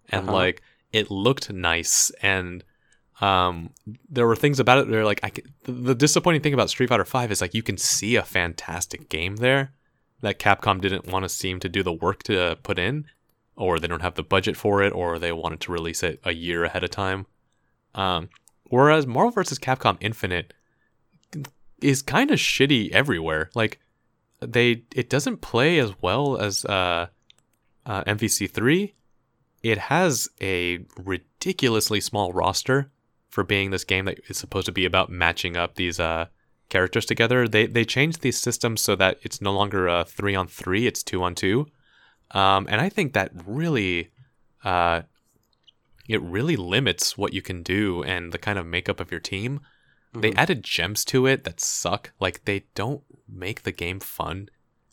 and 0.09 0.27
Uh-huh. 0.27 0.37
like 0.37 0.61
it 0.93 1.09
looked 1.09 1.51
nice. 1.51 2.11
And 2.21 2.63
um 3.21 3.71
there 4.09 4.27
were 4.27 4.35
things 4.35 4.59
about 4.59 4.77
it 4.77 4.87
that 4.87 4.95
are 4.95 5.03
like 5.05 5.19
I 5.23 5.31
c- 5.35 5.43
the, 5.63 5.71
the 5.71 5.95
disappointing 5.95 6.41
thing 6.41 6.53
about 6.53 6.69
street 6.69 6.89
fighter 6.89 7.03
V 7.03 7.31
is 7.31 7.41
like 7.41 7.53
you 7.55 7.63
can 7.63 7.77
see 7.77 8.15
a 8.15 8.23
fantastic 8.23 9.09
game 9.09 9.37
there 9.37 9.73
that 10.21 10.37
capcom 10.39 10.79
didn't 10.81 11.07
want 11.07 11.23
to 11.23 11.29
seem 11.29 11.59
to 11.61 11.69
do 11.69 11.81
the 11.81 11.91
work 11.93 12.23
to 12.23 12.57
put 12.61 12.77
in 12.77 13.05
or 13.57 13.79
they 13.79 13.87
don't 13.87 14.01
have 14.01 14.15
the 14.15 14.23
budget 14.23 14.57
for 14.57 14.83
it 14.83 14.93
or 14.93 15.17
they 15.17 15.31
wanted 15.31 15.59
to 15.59 15.71
release 15.71 16.03
it 16.03 16.19
a 16.23 16.33
year 16.33 16.63
ahead 16.63 16.83
of 16.83 16.89
time 16.89 17.25
um 17.93 18.29
whereas 18.65 19.07
marvel 19.07 19.31
vs 19.31 19.59
capcom 19.59 19.97
infinite 19.99 20.53
is 21.81 22.01
kind 22.01 22.31
of 22.31 22.39
shitty 22.39 22.91
everywhere. 22.91 23.49
Like 23.53 23.79
they 24.39 24.83
it 24.93 25.09
doesn't 25.09 25.41
play 25.41 25.79
as 25.79 25.93
well 26.01 26.37
as 26.37 26.65
uh, 26.65 27.07
uh, 27.85 28.03
MVC3. 28.03 28.93
It 29.63 29.77
has 29.77 30.29
a 30.41 30.79
ridiculously 30.97 32.01
small 32.01 32.31
roster 32.33 32.91
for 33.29 33.43
being 33.43 33.71
this 33.71 33.83
game 33.83 34.05
that 34.05 34.19
is 34.29 34.37
supposed 34.37 34.67
to 34.67 34.71
be 34.71 34.85
about 34.85 35.09
matching 35.09 35.57
up 35.57 35.75
these 35.75 35.99
uh, 35.99 36.27
characters 36.69 37.05
together. 37.05 37.47
They 37.47 37.65
they 37.65 37.85
changed 37.85 38.21
these 38.21 38.39
systems 38.39 38.81
so 38.81 38.95
that 38.95 39.19
it's 39.21 39.41
no 39.41 39.53
longer 39.53 39.87
a 39.87 40.05
three 40.05 40.35
on 40.35 40.47
three; 40.47 40.87
it's 40.87 41.03
two 41.03 41.23
on 41.23 41.35
two. 41.35 41.67
Um, 42.31 42.67
and 42.69 42.81
I 42.81 42.89
think 42.89 43.13
that 43.13 43.31
really, 43.45 44.11
uh, 44.63 45.03
it 46.07 46.21
really 46.21 46.55
limits 46.55 47.17
what 47.17 47.33
you 47.33 47.41
can 47.41 47.63
do 47.63 48.03
and 48.03 48.31
the 48.31 48.37
kind 48.37 48.59
of 48.59 48.65
makeup 48.65 48.99
of 48.99 49.11
your 49.11 49.19
team. 49.19 49.61
They 50.13 50.31
Mhm. 50.31 50.37
added 50.37 50.63
gems 50.63 51.03
to 51.05 51.25
it 51.25 51.43
that 51.43 51.59
suck. 51.59 52.11
Like 52.19 52.45
they 52.45 52.65
don't 52.73 53.03
make 53.27 53.63
the 53.63 53.71
game 53.71 53.99
fun 53.99 54.49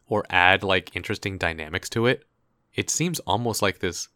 or 0.06 0.24
add 0.30 0.62
like 0.62 0.94
interesting 0.96 1.38
dynamics 1.38 1.88
to 1.90 2.06
it. 2.06 2.24
It 2.74 2.90
seems 2.90 3.20
almost 3.20 3.62
like 3.62 3.78
this 3.80 4.09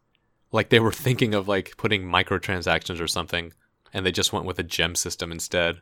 like 0.51 0.69
they 0.69 0.79
were 0.79 0.91
thinking 1.05 1.33
of 1.33 1.47
like 1.47 1.75
putting 1.77 2.03
microtransactions 2.03 2.99
or 2.99 3.07
something 3.07 3.53
and 3.93 4.05
they 4.05 4.11
just 4.11 4.33
went 4.33 4.45
with 4.45 4.59
a 4.59 4.63
gem 4.63 4.95
system 4.95 5.31
instead. 5.31 5.81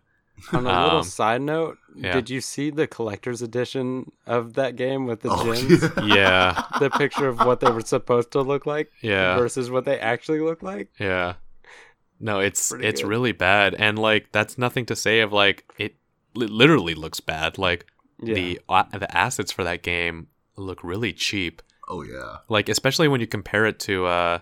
On 0.51 0.65
a 0.65 0.83
little 0.83 0.97
Um, 0.99 1.03
side 1.03 1.41
note, 1.41 1.77
yeah. 1.95 2.13
did 2.13 2.29
you 2.29 2.41
see 2.41 2.69
the 2.69 2.87
collector's 2.87 3.41
edition 3.41 4.11
of 4.27 4.53
that 4.55 4.75
game 4.75 5.05
with 5.05 5.21
the 5.21 5.29
Oh, 5.31 5.53
gems? 5.53 5.81
yeah. 6.03 6.03
Yeah. 6.15 6.63
the 6.79 6.89
picture 6.89 7.27
of 7.27 7.39
what 7.39 7.61
they 7.61 7.71
were 7.71 7.81
supposed 7.81 8.31
to 8.31 8.41
look 8.41 8.65
like 8.65 8.91
Yeah. 9.01 9.37
versus 9.37 9.69
what 9.71 9.85
they 9.85 9.97
actually 9.99 10.41
look 10.41 10.61
like. 10.61 10.89
Yeah. 10.99 11.35
No, 12.19 12.39
it's 12.39 12.69
Pretty 12.69 12.85
it's 12.87 13.01
good. 13.01 13.07
really 13.09 13.31
bad 13.31 13.75
and 13.75 13.97
like 13.99 14.31
that's 14.31 14.57
nothing 14.57 14.85
to 14.87 14.95
say 14.95 15.21
of 15.21 15.31
like 15.33 15.65
it 15.77 15.95
li- 16.33 16.47
literally 16.47 16.95
looks 16.95 17.19
bad. 17.19 17.57
Like 17.57 17.85
Yeah. 18.21 18.35
the 18.35 18.59
uh, 18.69 18.83
the 18.97 19.17
assets 19.17 19.51
for 19.51 19.63
that 19.63 19.83
game 19.83 20.27
look 20.57 20.83
really 20.83 21.11
cheap. 21.13 21.61
Oh 21.87 22.01
yeah. 22.03 22.37
like 22.49 22.67
especially 22.69 23.07
when 23.07 23.21
you 23.21 23.27
compare 23.27 23.65
it 23.65 23.79
to 23.79 24.05
uh 24.05 24.39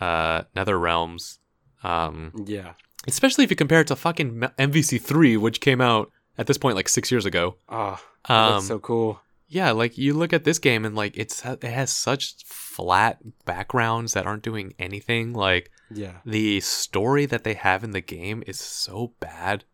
uh 0.00 0.42
nether 0.54 0.78
realms 0.78 1.38
um 1.82 2.32
yeah. 2.46 2.74
Especially 3.08 3.44
if 3.44 3.50
you 3.50 3.56
compare 3.56 3.80
it 3.80 3.86
to 3.88 3.96
fucking 3.96 4.40
mvc3 4.58 5.38
which 5.38 5.60
came 5.60 5.80
out 5.80 6.10
at 6.38 6.46
this 6.46 6.58
point 6.58 6.76
like 6.76 6.88
six 6.88 7.10
years 7.10 7.26
ago 7.26 7.56
Oh, 7.68 8.00
um 8.26 8.52
that's 8.54 8.66
so 8.68 8.78
cool. 8.78 9.20
yeah 9.48 9.70
like 9.72 9.98
you 9.98 10.14
look 10.14 10.32
at 10.32 10.44
this 10.44 10.58
game 10.58 10.84
and 10.84 10.94
like 10.94 11.16
it's 11.16 11.44
it 11.44 11.62
has 11.64 11.90
such 11.92 12.34
flat 12.44 13.18
backgrounds 13.44 14.14
that 14.14 14.26
aren't 14.26 14.42
doing 14.42 14.74
anything 14.78 15.32
like 15.34 15.70
Yeah. 15.90 16.18
the 16.24 16.60
story 16.60 17.26
that 17.26 17.44
they 17.44 17.54
have 17.54 17.84
in 17.84 17.90
the 17.90 18.00
game 18.00 18.42
is 18.46 18.58
so 18.58 19.12
bad. 19.20 19.64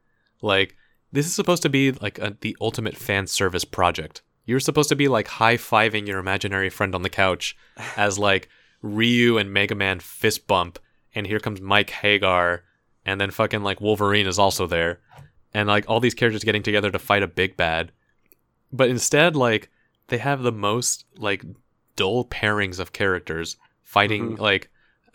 Like 0.42 0.74
this 1.12 1.26
is 1.26 1.34
supposed 1.34 1.62
to 1.62 1.68
be 1.68 1.92
like 1.92 2.18
a, 2.18 2.36
the 2.40 2.56
ultimate 2.60 2.96
fan 2.96 3.26
service 3.26 3.64
project. 3.64 4.22
You're 4.46 4.60
supposed 4.60 4.88
to 4.88 4.96
be 4.96 5.09
like 5.09 5.28
high 5.28 5.56
fiving 5.56 6.06
your 6.09 6.18
imaginary 6.18 6.70
friend 6.70 6.94
on 6.94 7.02
the 7.02 7.10
couch 7.10 7.56
as 7.96 8.18
like 8.18 8.48
Ryu 8.82 9.38
and 9.38 9.52
Mega 9.52 9.74
Man 9.74 10.00
fist 10.00 10.46
bump, 10.46 10.78
and 11.14 11.26
here 11.26 11.40
comes 11.40 11.60
Mike 11.60 11.90
Haggar, 11.90 12.60
and 13.09 13.18
then 13.20 13.30
fucking 13.30 13.62
like 13.62 13.80
Wolverine 13.80 14.26
is 14.26 14.39
also 14.39 14.66
there, 14.66 15.01
and 15.55 15.66
like 15.66 15.85
all 15.89 15.98
these 16.01 16.14
characters 16.14 16.44
getting 16.44 16.62
together 16.62 16.90
to 16.90 16.98
fight 16.98 17.22
a 17.22 17.26
big 17.28 17.56
bad. 17.56 17.90
But 18.70 18.90
instead, 18.90 19.35
like 19.35 19.70
they 20.09 20.18
have 20.18 20.43
the 20.43 20.52
most 20.52 21.06
like 21.16 21.43
dull 21.97 22.24
pairings 22.26 22.78
of 22.78 22.93
characters 22.93 23.56
fighting 23.82 24.36
Mhm. 24.36 24.39
like 24.39 24.70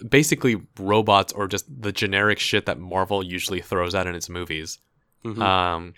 basically 0.09 0.55
robots 0.79 1.31
or 1.33 1.47
just 1.47 1.65
the 1.81 1.91
generic 1.91 2.39
shit 2.39 2.65
that 2.65 2.79
Marvel 2.79 3.23
usually 3.23 3.61
throws 3.61 3.93
out 3.95 4.07
in 4.07 4.15
its 4.15 4.27
movies. 4.29 4.79
Mhm. 5.23 5.39
Um, 5.41 5.93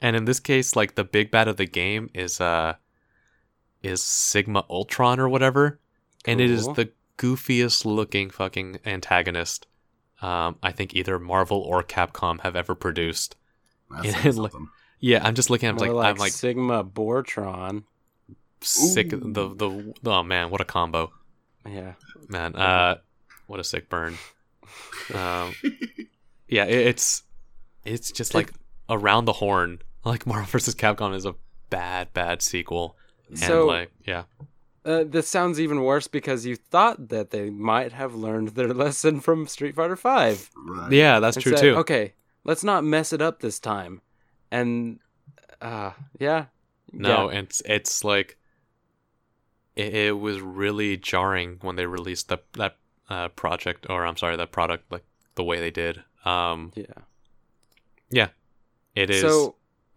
and 0.00 0.16
in 0.16 0.24
this 0.24 0.40
case, 0.40 0.74
like 0.74 0.94
the 0.94 1.04
big 1.04 1.30
bad 1.30 1.46
of 1.48 1.56
the 1.58 1.66
game 1.66 2.08
is 2.14 2.40
uh 2.40 2.74
is 3.82 4.02
Sigma 4.02 4.64
Ultron 4.70 5.20
or 5.20 5.28
whatever, 5.28 5.78
and 6.24 6.40
it 6.40 6.50
is 6.50 6.66
the 6.68 6.90
goofiest 7.18 7.84
looking 7.84 8.30
fucking 8.30 8.78
antagonist. 8.86 9.66
Um, 10.24 10.56
I 10.62 10.72
think 10.72 10.94
either 10.94 11.18
Marvel 11.18 11.58
or 11.58 11.82
Capcom 11.82 12.40
have 12.40 12.56
ever 12.56 12.74
produced. 12.74 13.36
That's 13.90 14.24
Yeah, 14.24 14.30
like- 14.42 14.52
Yeah, 15.00 15.20
I'm 15.26 15.34
just 15.34 15.50
looking. 15.50 15.68
I'm 15.68 15.76
like, 15.76 15.90
like, 15.90 16.06
I'm 16.06 16.16
like 16.16 16.32
Sigma 16.32 16.82
Bortron. 16.84 17.84
sick. 18.62 19.12
Ooh. 19.12 19.18
The 19.32 19.54
the 19.54 19.94
oh 20.10 20.22
man, 20.22 20.50
what 20.50 20.60
a 20.60 20.64
combo, 20.64 21.12
Yeah. 21.68 21.92
man. 22.28 22.56
Uh, 22.56 22.96
what 23.46 23.60
a 23.60 23.64
sick 23.64 23.88
burn. 23.90 24.16
Um, 25.14 25.54
yeah, 26.48 26.64
it, 26.64 26.86
it's 26.86 27.22
it's 27.84 28.10
just 28.10 28.34
like 28.34 28.52
around 28.88 29.26
the 29.26 29.34
horn, 29.34 29.80
like 30.04 30.26
Marvel 30.26 30.46
vs. 30.46 30.74
Capcom 30.74 31.14
is 31.14 31.26
a 31.26 31.34
bad, 31.70 32.12
bad 32.14 32.40
sequel. 32.40 32.96
And 33.28 33.38
So- 33.38 33.66
like, 33.66 33.90
yeah, 34.06 34.24
Uh, 34.84 35.02
this 35.06 35.26
sounds 35.28 35.58
even 35.58 35.82
worse 35.82 36.06
because 36.08 36.44
you 36.44 36.56
thought 36.56 37.08
that 37.08 37.30
they 37.30 37.48
might 37.48 37.92
have 37.92 38.14
learned 38.14 38.48
their 38.48 38.74
lesson 38.74 39.20
from 39.20 39.46
Street 39.46 39.74
Fighter 39.74 39.96
Five. 39.96 40.50
Right. 40.56 40.92
yeah, 40.92 41.20
that's 41.20 41.36
and 41.36 41.42
true 41.42 41.52
said, 41.56 41.60
too. 41.62 41.76
Okay, 41.76 42.12
let's 42.44 42.62
not 42.62 42.84
mess 42.84 43.12
it 43.12 43.22
up 43.22 43.40
this 43.40 43.58
time. 43.58 44.02
And 44.50 44.98
uh 45.62 45.92
yeah. 46.18 46.46
No, 46.92 47.30
Yeah. 47.30 47.38
it's 47.40 47.62
it's 47.64 48.04
like 48.04 48.36
it, 49.74 49.94
it 49.94 50.18
was 50.18 50.40
really 50.40 50.96
jarring 50.96 51.58
when 51.62 51.76
they 51.76 51.86
released 51.86 52.28
the 52.28 52.38
that 52.52 52.76
uh, 53.08 53.28
project, 53.28 53.86
or 53.90 54.06
I'm 54.06 54.16
sorry, 54.16 54.36
that 54.36 54.52
product, 54.52 54.90
like 54.92 55.04
the 55.34 55.44
way 55.44 55.60
they 55.60 55.70
did. 55.70 56.02
Um, 56.24 56.72
Yeah. 56.74 56.84
Yeah, 58.10 58.28
it 58.94 59.10
is 59.10 59.20
So 59.22 59.56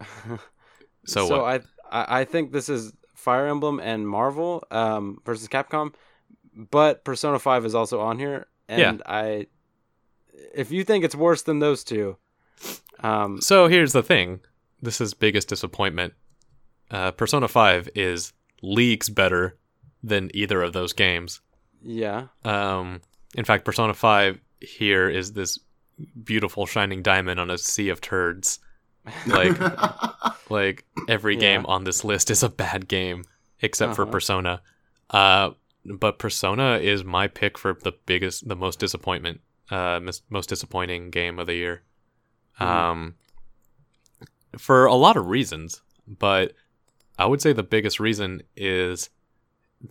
so, 1.04 1.28
so 1.28 1.42
what? 1.42 1.64
I 1.90 2.00
I 2.04 2.20
I 2.20 2.24
think 2.24 2.52
this 2.52 2.68
is 2.68 2.92
Fire 3.28 3.46
Emblem 3.54 3.78
and 3.80 4.00
Marvel 4.08 4.52
um 4.70 5.04
versus 5.26 5.48
Capcom, 5.48 5.88
but 6.54 7.04
Persona 7.04 7.38
5 7.38 7.66
is 7.66 7.74
also 7.74 7.96
on 8.00 8.18
here 8.18 8.46
and 8.68 8.80
Yeah. 8.80 8.96
I 9.22 9.46
if 10.62 10.70
you 10.70 10.82
think 10.84 11.04
it's 11.04 11.14
worse 11.26 11.42
than 11.42 11.58
those 11.58 11.80
two 11.84 12.16
um 13.08 13.40
So 13.40 13.68
here's 13.74 13.92
the 13.92 14.02
thing. 14.12 14.40
This 14.86 15.00
is 15.00 15.14
biggest 15.14 15.48
disappointment. 15.48 16.12
Uh, 16.90 17.10
Persona 17.10 17.48
5 17.48 17.88
is 17.94 18.32
leagues 18.62 19.08
better 19.10 19.56
than 20.10 20.30
either 20.34 20.62
of 20.62 20.72
those 20.72 20.92
games. 20.94 21.40
yeah. 21.82 22.28
Um, 22.44 23.00
in 23.34 23.44
fact, 23.44 23.64
Persona 23.64 23.92
5 23.94 24.40
here 24.60 25.06
is 25.20 25.32
this 25.32 25.58
beautiful 26.24 26.64
shining 26.66 27.02
diamond 27.02 27.38
on 27.40 27.50
a 27.50 27.58
sea 27.58 27.88
of 27.90 28.00
turds. 28.00 28.58
Like 29.26 29.58
like 30.50 30.84
every 31.08 31.34
Yeah. 31.34 31.40
game 31.40 31.66
on 31.66 31.84
this 31.84 32.04
list 32.04 32.30
is 32.30 32.42
a 32.42 32.48
bad 32.48 32.88
game 32.88 33.24
except 33.60 33.94
for 33.96 34.02
Uh-huh. 34.02 34.12
Persona. 34.12 34.62
Uh, 35.10 35.50
but 35.84 36.18
Persona 36.18 36.78
is 36.78 37.02
my 37.04 37.28
pick 37.28 37.56
for 37.58 37.72
the 37.82 37.92
biggest, 38.06 38.46
the 38.48 38.56
most 38.56 38.78
disappointment, 38.78 39.40
uh, 39.70 40.00
mis- 40.02 40.22
most 40.30 40.48
disappointing 40.48 41.10
game 41.10 41.38
of 41.38 41.46
the 41.46 41.54
year. 41.54 41.82
Mhm. 42.60 42.66
Um, 42.66 43.14
for 44.56 44.86
a 44.86 44.94
lot 44.94 45.16
of 45.16 45.26
reasons, 45.26 45.82
but 46.06 46.54
I 47.18 47.26
would 47.26 47.40
say 47.42 47.52
the 47.52 47.62
biggest 47.62 48.00
reason 48.00 48.42
is 48.56 49.10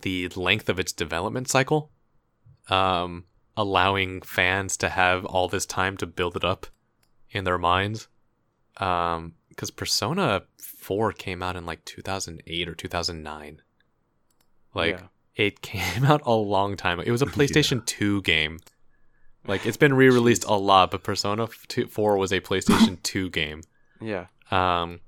the 0.02 0.28
length 0.30 0.68
of 0.68 0.78
its 0.78 0.92
development 0.92 1.48
cycle, 1.48 1.90
um, 2.68 3.24
allowing 3.56 4.20
fans 4.22 4.76
to 4.78 4.88
have 4.88 5.24
all 5.24 5.48
this 5.48 5.66
time 5.66 5.96
to 5.98 6.06
build 6.06 6.36
it 6.36 6.44
up 6.44 6.66
in 7.30 7.44
their 7.44 7.58
minds. 7.58 8.08
Um, 8.78 9.34
because 9.48 9.70
Persona 9.72 10.42
4 10.58 11.12
came 11.12 11.42
out 11.42 11.56
in 11.56 11.66
like 11.66 11.84
2008 11.84 12.68
or 12.68 12.74
2009. 12.74 13.60
Like, 14.74 14.98
Yeah. 15.00 15.06
it 15.34 15.60
came 15.62 16.04
out 16.04 16.22
a 16.24 16.32
long 16.32 16.76
time. 16.76 17.00
It 17.00 17.10
was 17.10 17.22
a 17.22 17.26
PlayStation 17.36 17.84
2 17.84 18.22
game. 18.22 18.60
Like, 19.46 19.66
it's 19.66 19.76
been 19.76 19.94
re 19.94 20.08
released 20.10 20.44
a 20.44 20.54
lot, 20.54 20.90
but 20.90 21.02
Persona 21.02 21.48
2, 21.68 21.86
4 21.88 22.16
was 22.18 22.32
a 22.32 22.40
PlayStation 22.40 23.02
2 23.02 23.30
game. 23.30 23.62
Yeah. 24.00 24.26
Um, 24.50 25.00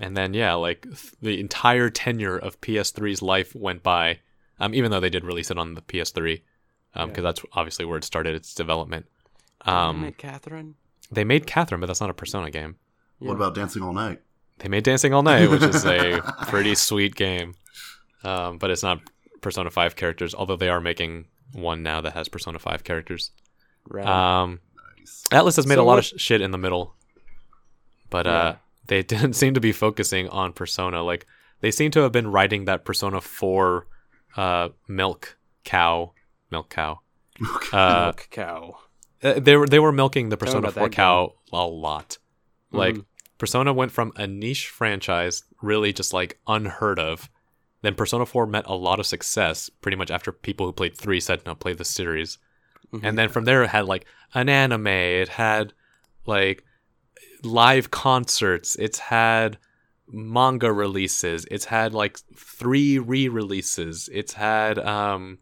and 0.00 0.16
then 0.16 0.34
yeah, 0.34 0.54
like 0.54 0.82
th- 0.82 1.12
the 1.20 1.38
entire 1.38 1.90
tenure 1.90 2.36
of 2.36 2.60
PS3's 2.60 3.22
life 3.22 3.54
went 3.54 3.82
by. 3.82 4.18
Um, 4.58 4.74
even 4.74 4.90
though 4.90 5.00
they 5.00 5.10
did 5.10 5.24
release 5.24 5.50
it 5.50 5.58
on 5.58 5.74
the 5.74 5.82
PS3, 5.82 6.42
um, 6.94 7.08
because 7.08 7.22
Yeah. 7.22 7.28
that's 7.28 7.42
obviously 7.52 7.84
where 7.84 7.98
it 7.98 8.04
started 8.04 8.34
its 8.34 8.54
development. 8.54 9.06
Didn't 9.64 9.66
they 9.66 9.72
Um, 9.72 10.00
make 10.02 10.18
Catherine. 10.18 10.74
they 11.10 11.24
made 11.24 11.46
Catherine, 11.46 11.80
but 11.80 11.86
that's 11.86 12.00
not 12.00 12.10
a 12.10 12.14
Persona 12.14 12.50
game. 12.50 12.76
Yeah. 13.22 13.28
What 13.28 13.36
about 13.36 13.54
Dancing 13.54 13.82
All 13.82 13.92
Night? 13.92 14.20
They 14.58 14.68
made 14.68 14.84
Dancing 14.84 15.14
All 15.14 15.22
Night, 15.22 15.48
which 15.50 15.62
is 15.62 15.84
a 15.84 16.20
pretty 16.48 16.74
sweet 16.74 17.14
game, 17.14 17.54
um, 18.24 18.58
but 18.58 18.70
it's 18.70 18.82
not 18.82 19.00
Persona 19.40 19.70
Five 19.70 19.96
characters. 19.96 20.34
Although 20.34 20.56
they 20.56 20.68
are 20.68 20.80
making 20.80 21.26
one 21.52 21.82
now 21.82 22.00
that 22.00 22.12
has 22.14 22.28
Persona 22.28 22.58
Five 22.58 22.84
characters. 22.84 23.30
Right. 23.88 24.06
Um, 24.06 24.60
Nice. 24.98 25.24
Atlus 25.32 25.56
has 25.56 25.66
made 25.66 25.74
So 25.76 25.82
a 25.82 25.84
lot 25.84 25.96
what- 25.96 26.12
of 26.12 26.20
shit 26.20 26.40
in 26.40 26.50
the 26.52 26.58
middle, 26.58 26.94
but 28.10 28.26
Yeah. 28.26 28.32
uh, 28.32 28.56
they 28.86 29.02
didn't 29.12 29.34
seem 29.34 29.54
to 29.54 29.60
be 29.60 29.72
focusing 29.72 30.28
on 30.28 30.52
Persona. 30.52 31.02
Like 31.02 31.26
they 31.60 31.70
seem 31.70 31.90
to 31.92 32.00
have 32.00 32.12
been 32.12 32.28
writing 32.30 32.64
that 32.66 32.84
Persona 32.84 33.20
Four 33.20 33.86
uh, 34.36 34.70
milk 34.88 35.36
cow, 35.64 36.12
milk 36.50 36.70
cow. 36.70 37.00
Uh, 37.72 38.04
Milk 38.06 38.28
cow. 38.30 38.78
uh, 39.22 39.40
they 39.40 39.56
were 39.56 39.66
they 39.66 39.78
were 39.80 39.90
milking 39.92 40.28
the 40.28 40.36
Persona 40.36 40.70
Four 40.70 40.84
that 40.88 40.92
cow 40.94 41.32
a 41.52 41.66
lot. 41.66 42.18
Like 42.70 42.94
Mhm. 42.96 43.04
Persona 43.42 43.72
went 43.72 43.90
from 43.90 44.12
a 44.14 44.24
niche 44.24 44.68
franchise, 44.68 45.42
really 45.60 45.92
just 45.92 46.12
like 46.12 46.38
unheard 46.46 47.00
of. 47.00 47.28
Then 47.80 47.96
Persona 47.96 48.24
4 48.24 48.46
met 48.46 48.68
a 48.68 48.76
lot 48.76 49.00
of 49.00 49.06
success 49.06 49.68
pretty 49.68 49.96
much 49.96 50.12
after 50.12 50.30
people 50.30 50.64
who 50.64 50.72
played 50.72 50.96
3 50.96 51.18
said, 51.18 51.44
no, 51.44 51.56
play 51.56 51.72
the 51.72 51.84
series. 51.84 52.38
Mhm. 52.92 53.00
And 53.02 53.18
then 53.18 53.28
from 53.28 53.44
there, 53.44 53.64
it 53.64 53.70
had 53.70 53.86
like 53.86 54.06
an 54.32 54.48
anime, 54.48 54.86
it 54.86 55.28
had 55.28 55.72
like 56.24 56.62
live 57.42 57.90
concerts, 57.90 58.76
it's 58.76 59.00
had 59.00 59.58
manga 60.06 60.72
releases, 60.72 61.44
it's 61.50 61.64
had 61.64 61.92
like 61.92 62.18
three 62.36 63.00
re 63.00 63.26
releases, 63.26 64.08
it's 64.12 64.34
had, 64.34 64.78
um, 64.78 65.38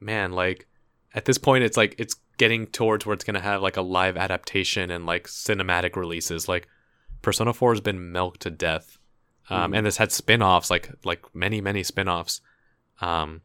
man, 0.00 0.32
like 0.32 0.66
at 1.14 1.26
this 1.26 1.38
point, 1.38 1.62
it's 1.62 1.76
like 1.76 1.94
it's 1.98 2.16
getting 2.36 2.66
towards 2.66 3.06
where 3.06 3.14
it's 3.14 3.22
going 3.22 3.34
to 3.34 3.40
have 3.40 3.62
like 3.62 3.76
a 3.76 3.82
live 3.82 4.16
adaptation 4.16 4.90
and 4.90 5.06
like 5.06 5.28
cinematic 5.28 5.94
releases. 5.94 6.48
Like 6.48 6.66
Persona 7.22 7.52
4 7.52 7.72
has 7.72 7.80
been 7.80 8.12
milked 8.12 8.40
to 8.42 8.50
death. 8.50 8.98
Um, 9.48 9.72
Mhm. 9.72 9.78
and 9.78 9.86
this 9.86 9.96
had 9.96 10.12
spin-offs 10.12 10.70
like 10.70 10.90
like 11.04 11.22
many 11.34 11.60
many 11.60 11.82
spin-offs 11.82 12.40
um 13.00 13.40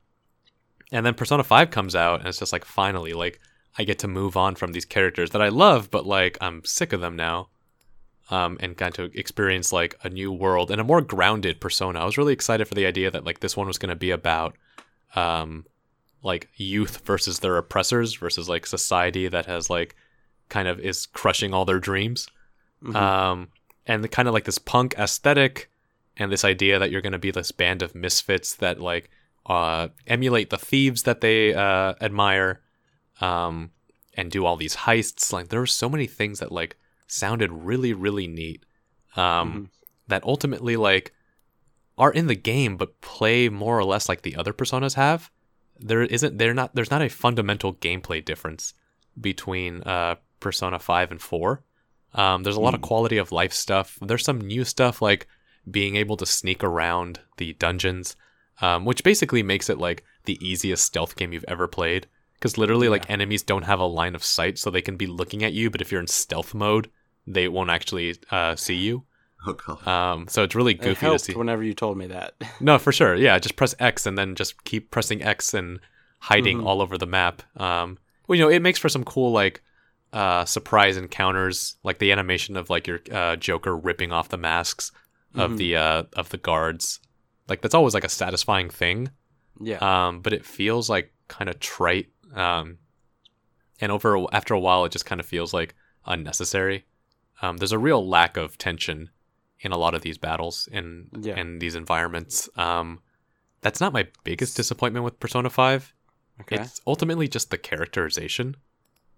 and 0.91 1.03
then 1.05 1.15
persona 1.15 1.43
5 1.43 1.71
comes 1.71 1.95
out 1.95 2.19
and 2.19 2.29
it's 2.29 2.37
just 2.37 2.53
like 2.53 2.63
finally 2.65 3.13
like 3.13 3.39
i 3.79 3.83
get 3.83 3.97
to 3.99 4.07
move 4.07 4.37
on 4.37 4.53
from 4.55 4.71
these 4.73 4.85
characters 4.85 5.31
that 5.31 5.41
i 5.41 5.49
love 5.49 5.89
but 5.89 6.05
like 6.05 6.37
i'm 6.39 6.63
sick 6.63 6.93
of 6.93 7.01
them 7.01 7.15
now 7.15 7.49
um 8.29 8.57
and 8.61 8.77
got 8.77 8.93
to 8.93 9.05
experience 9.19 9.73
like 9.73 9.95
a 10.03 10.09
new 10.09 10.31
world 10.31 10.69
and 10.69 10.79
a 10.79 10.83
more 10.83 11.01
grounded 11.01 11.59
persona 11.59 11.99
i 11.99 12.05
was 12.05 12.17
really 12.17 12.31
excited 12.33 12.67
for 12.67 12.75
the 12.75 12.85
idea 12.85 13.09
that 13.09 13.25
like 13.25 13.39
this 13.39 13.57
one 13.57 13.65
was 13.67 13.79
going 13.79 13.89
to 13.89 13.95
be 13.95 14.11
about 14.11 14.55
um 15.15 15.65
like 16.21 16.47
youth 16.57 17.01
versus 17.05 17.39
their 17.39 17.57
oppressors 17.57 18.13
versus 18.13 18.47
like 18.47 18.67
society 18.67 19.27
that 19.27 19.47
has 19.47 19.67
like 19.69 19.95
kind 20.47 20.67
of 20.67 20.79
is 20.79 21.07
crushing 21.07 21.53
all 21.55 21.65
their 21.65 21.79
dreams 21.79 22.27
Mhm. 22.83 22.95
um, 22.95 23.47
and 23.87 24.03
the, 24.03 24.07
kind 24.07 24.27
of 24.27 24.33
like 24.35 24.43
this 24.45 24.59
punk 24.59 24.93
aesthetic 24.99 25.69
and 26.17 26.31
this 26.31 26.43
idea 26.45 26.77
that 26.77 26.91
you're 26.91 27.01
going 27.01 27.13
to 27.13 27.17
be 27.19 27.31
this 27.31 27.51
band 27.51 27.81
of 27.81 27.95
misfits 27.95 28.53
that 28.55 28.79
like 28.79 29.09
uh, 29.45 29.87
emulate 30.05 30.49
the 30.49 30.57
thieves 30.57 31.03
that 31.03 31.21
they 31.21 31.53
uh, 31.53 31.93
admire 32.01 32.61
um, 33.21 33.71
and 34.15 34.29
do 34.29 34.45
all 34.45 34.57
these 34.57 34.75
heists. 34.75 35.31
Like 35.33 35.47
there 35.49 35.59
were 35.61 35.65
so 35.65 35.89
many 35.89 36.05
things 36.07 36.39
that 36.39 36.51
like 36.51 36.75
sounded 37.07 37.51
really 37.51 37.93
really 37.93 38.27
neat 38.27 38.63
um, 39.15 39.53
Mhm. 39.53 39.69
that 40.07 40.23
ultimately 40.23 40.75
like 40.75 41.13
are 41.97 42.11
in 42.11 42.27
the 42.27 42.35
game 42.35 42.77
but 42.77 42.99
play 43.01 43.49
more 43.49 43.79
or 43.79 43.83
less 43.85 44.07
like 44.09 44.21
the 44.23 44.35
other 44.35 44.53
personas 44.53 44.95
have. 44.95 45.31
There 45.79 46.01
isn't 46.03 46.37
they're 46.37 46.53
not 46.53 46.75
there's 46.75 46.91
not 46.91 47.01
a 47.01 47.09
fundamental 47.09 47.73
gameplay 47.75 48.23
difference 48.23 48.73
between 49.19 49.81
uh, 49.83 50.15
persona 50.39 50.77
5 50.79 51.11
and 51.11 51.21
4 51.21 51.63
um, 52.17 52.43
there's 52.43 52.55
a 52.57 52.61
lot 52.61 52.73
of 52.73 52.81
quality 52.81 53.17
of 53.17 53.31
life 53.31 53.53
stuff. 53.53 53.97
There's 54.01 54.25
some 54.25 54.39
new 54.41 54.63
stuff 54.65 55.01
like 55.01 55.27
being 55.69 55.95
able 55.95 56.17
to 56.17 56.25
sneak 56.25 56.63
around 56.63 57.19
the 57.37 57.53
dungeons, 57.53 58.15
um, 58.61 58.83
which 58.85 59.03
basically 59.03 59.43
makes 59.43 59.69
it 59.69 59.77
like 59.77 60.03
the 60.25 60.37
easiest 60.45 60.83
stealth 60.85 61.15
game 61.15 61.31
you've 61.33 61.45
ever 61.47 61.67
played. 61.67 62.07
Because 62.33 62.57
literally, 62.57 62.87
like 62.89 63.09
enemies 63.09 63.41
don't 63.43 63.63
have 63.65 63.79
a 63.79 63.85
line 63.85 64.13
of 64.15 64.23
sight, 64.23 64.59
so 64.59 64.69
they 64.69 64.81
can 64.81 64.95
be 64.97 65.07
looking 65.07 65.43
at 65.43 65.53
you, 65.53 65.69
but 65.71 65.81
if 65.81 65.91
you're 65.91 66.01
in 66.01 66.07
stealth 66.07 66.53
mode, 66.53 66.89
they 67.25 67.47
won't 67.47 67.69
actually 67.71 68.15
uh, 68.31 68.55
see 68.55 68.75
you. 68.75 69.03
Oh, 69.47 69.53
God. 69.53 69.87
Um, 69.87 70.27
so 70.27 70.43
it's 70.43 70.53
really 70.55 70.73
It 70.73 70.81
goofy 70.81 70.93
to 70.99 71.05
helped 71.05 71.21
see. 71.25 71.33
whenever 71.33 71.63
you 71.63 71.73
told 71.73 71.97
me 71.97 72.07
that. 72.07 72.33
No, 72.61 72.77
for 72.77 72.91
sure. 72.91 73.15
Yeah, 73.15 73.37
just 73.39 73.55
press 73.55 73.73
X 73.79 74.05
and 74.05 74.17
then 74.17 74.35
just 74.35 74.63
keep 74.65 74.91
pressing 74.91 75.23
X 75.23 75.53
and 75.53 75.79
hiding 76.19 76.59
Mhm. 76.61 76.65
all 76.65 76.81
over 76.81 76.97
the 76.97 77.05
map. 77.07 77.41
Um, 77.59 77.97
well, 78.27 78.37
you 78.37 78.43
know, 78.43 78.49
it 78.51 78.61
makes 78.61 78.77
for 78.79 78.89
some 78.89 79.03
cool 79.03 79.31
like 79.31 79.61
uh, 80.13 80.45
surprise 80.45 80.97
encounters, 80.97 81.75
like 81.83 81.99
the 81.99 82.11
animation 82.11 82.55
of 82.57 82.69
like 82.69 82.87
your 82.87 82.99
uh, 83.11 83.35
Joker 83.35 83.75
ripping 83.75 84.11
off 84.11 84.29
the 84.29 84.37
masks 84.37 84.91
of 85.35 85.51
Mhm. 85.51 85.57
the 85.57 85.75
uh, 85.75 86.03
of 86.13 86.29
the 86.29 86.37
guards. 86.37 86.99
Like 87.47 87.61
that's 87.61 87.75
always 87.75 87.93
like 87.93 88.03
a 88.05 88.09
satisfying 88.09 88.69
thing. 88.69 89.09
yeah. 89.61 89.77
Um, 90.07 90.21
but 90.21 90.33
it 90.33 90.45
feels 90.45 90.89
like 90.89 91.13
kind 91.27 91.49
of 91.49 91.59
trite. 91.59 92.09
Um, 92.35 92.77
and 93.81 93.91
over 93.91 94.25
after 94.31 94.53
a 94.53 94.59
while, 94.59 94.85
it 94.85 94.91
just 94.91 95.05
kind 95.05 95.19
of 95.21 95.25
feels 95.27 95.53
like 95.53 95.75
unnecessary. 96.05 96.85
Um, 97.41 97.57
there's 97.57 97.71
a 97.71 97.79
real 97.79 98.07
lack 98.07 98.37
of 98.37 98.57
tension 98.57 99.09
in 99.59 99.71
a 99.71 99.77
lot 99.77 99.93
of 99.95 100.01
these 100.03 100.17
battles 100.17 100.67
in 100.71 101.09
Yeah. 101.21 101.39
in 101.39 101.59
these 101.59 101.75
environments. 101.75 102.49
Um, 102.57 103.01
that's 103.61 103.81
not 103.81 103.93
my 103.93 104.07
biggest 104.23 104.55
disappointment 104.55 105.03
with 105.05 105.19
Persona 105.19 105.49
Five. 105.49 105.93
okay. 106.41 106.57
It's 106.61 106.79
ultimately 106.85 107.27
just 107.27 107.49
the 107.49 107.57
characterization. 107.57 108.55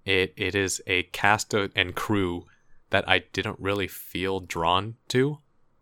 It 0.09 0.33
it 0.37 0.55
is 0.55 0.81
a 0.87 1.03
cast 1.03 1.53
and 1.53 1.93
crew 1.93 2.47
that 2.89 3.07
I 3.07 3.19
didn't 3.31 3.59
really 3.59 3.87
feel 3.87 4.39
drawn 4.39 4.95
to 5.09 5.37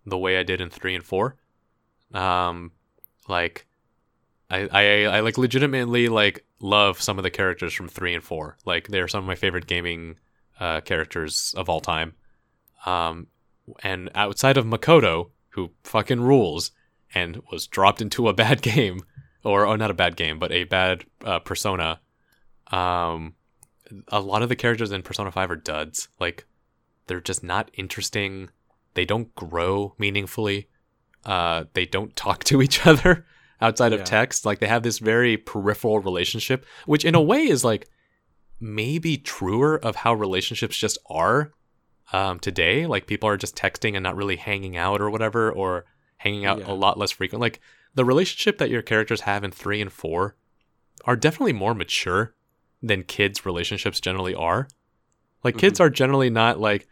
the 0.05 0.17
way 0.17 0.37
I 0.37 0.43
did 0.43 0.59
in 0.59 0.69
three 0.69 0.95
and 0.95 1.03
four. 1.03 1.37
Um, 2.13 2.73
like 3.29 3.67
I, 4.49 4.67
I, 4.69 5.03
I 5.03 5.19
like 5.21 5.37
legitimately 5.37 6.09
like 6.09 6.43
love 6.59 7.01
some 7.01 7.17
of 7.17 7.23
the 7.23 7.29
characters 7.29 7.73
from 7.73 7.87
three 7.87 8.13
and 8.13 8.21
four. 8.21 8.57
Like 8.65 8.89
they're 8.89 9.07
some 9.07 9.23
of 9.23 9.27
my 9.27 9.35
favorite 9.35 9.65
gaming 9.65 10.17
uh, 10.59 10.81
characters 10.81 11.55
of 11.55 11.69
all 11.69 11.79
time. 11.79 12.13
Um, 12.85 13.27
and 13.81 14.09
outside 14.13 14.57
of 14.57 14.65
Makoto, 14.65 15.29
who 15.51 15.71
fucking 15.85 16.19
rules 16.19 16.71
and 17.15 17.41
was 17.49 17.65
dropped 17.65 18.01
into 18.01 18.27
a 18.27 18.33
bad 18.43 18.61
game, 18.61 18.99
or 19.45 19.65
oh, 19.65 19.77
not 19.77 19.91
a 19.91 19.93
bad 19.93 20.17
game, 20.17 20.37
but 20.37 20.51
a 20.51 20.65
bad 20.65 21.05
uh, 21.23 21.39
Persona. 21.39 22.01
Um, 22.71 23.35
a 24.09 24.19
lot 24.19 24.41
of 24.43 24.49
the 24.49 24.55
characters 24.55 24.91
in 24.91 25.01
Persona 25.03 25.31
Five 25.31 25.51
are 25.51 25.55
duds. 25.55 26.09
Like 26.19 26.45
they're 27.07 27.21
just 27.21 27.43
not 27.43 27.71
interesting. 27.73 28.49
They 28.93 29.05
don't 29.05 29.33
grow 29.35 29.95
meaningfully. 29.97 30.67
Uh, 31.25 31.65
they 31.73 31.85
don't 31.85 32.15
talk 32.15 32.43
to 32.45 32.61
each 32.61 32.85
other 32.87 33.25
outside 33.61 33.93
of 33.93 34.03
text. 34.03 34.45
Like 34.45 34.59
they 34.59 34.67
have 34.67 34.83
this 34.83 34.99
very 34.99 35.37
peripheral 35.37 35.99
relationship, 35.99 36.65
which 36.85 37.05
in 37.05 37.15
a 37.15 37.21
way 37.21 37.47
is 37.47 37.63
like 37.63 37.89
maybe 38.59 39.17
truer 39.17 39.77
of 39.77 39.97
how 39.97 40.13
relationships 40.13 40.77
just 40.77 40.97
are 41.09 41.53
um, 42.13 42.39
today. 42.39 42.85
Like 42.87 43.07
people 43.07 43.29
are 43.29 43.37
just 43.37 43.55
texting 43.55 43.95
and 43.95 44.03
not 44.03 44.15
really 44.15 44.35
hanging 44.37 44.77
out 44.77 45.01
or 45.01 45.09
whatever, 45.09 45.51
or 45.51 45.85
hanging 46.17 46.45
out 46.45 46.59
Yeah. 46.59 46.71
a 46.71 46.73
lot 46.73 46.97
less 46.97 47.11
frequent. 47.11 47.41
Like 47.41 47.59
the 47.93 48.05
relationship 48.05 48.57
that 48.57 48.69
your 48.69 48.81
characters 48.81 49.21
have 49.21 49.43
in 49.43 49.51
three 49.51 49.81
and 49.81 49.91
four 49.91 50.35
are 51.05 51.15
definitely 51.15 51.53
more 51.53 51.73
mature 51.75 52.33
than 52.81 53.03
kids' 53.03 53.45
relationships 53.45 53.99
generally 53.99 54.35
are. 54.35 54.67
Like 55.43 55.57
kids 55.57 55.79
are 55.79 55.89
generally 55.89 56.29
not 56.29 56.59
like 56.59 56.87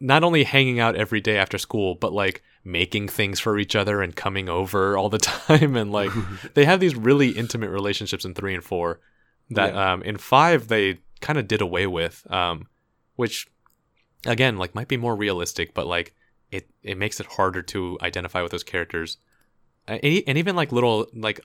not 0.00 0.24
only 0.24 0.44
hanging 0.44 0.80
out 0.80 0.96
every 0.96 1.20
day 1.20 1.36
after 1.36 1.58
school, 1.58 1.94
but 1.94 2.12
like 2.12 2.42
making 2.64 3.08
things 3.08 3.38
for 3.40 3.58
each 3.58 3.74
other 3.76 4.00
and 4.02 4.14
coming 4.16 4.48
over 4.48 4.96
all 4.96 5.08
the 5.08 5.18
time 5.48 5.76
and 5.76 5.90
like 5.92 6.10
they 6.54 6.64
have 6.64 6.80
these 6.80 6.94
really 6.94 7.30
intimate 7.30 7.70
relationships 7.70 8.24
in 8.24 8.34
three 8.34 8.54
and 8.54 8.64
four 8.64 9.00
that 9.50 9.74
Yeah. 9.74 9.92
um 9.94 10.02
in 10.02 10.16
five 10.16 10.68
they 10.68 10.98
kind 11.20 11.38
of 11.38 11.48
did 11.48 11.60
away 11.60 11.86
with 11.88 12.24
um 12.30 12.66
which 13.16 13.48
again 14.26 14.56
like 14.56 14.74
might 14.76 14.86
be 14.88 14.96
more 14.96 15.16
realistic 15.16 15.74
but 15.74 15.86
like 15.88 16.14
it 16.52 16.70
it 16.84 16.96
makes 16.96 17.18
it 17.18 17.26
harder 17.26 17.62
to 17.62 17.98
identify 18.00 18.42
with 18.42 18.52
those 18.52 18.62
characters 18.62 19.18
and, 19.88 20.00
and 20.04 20.38
even 20.38 20.54
like 20.54 20.70
little 20.70 21.06
like 21.14 21.40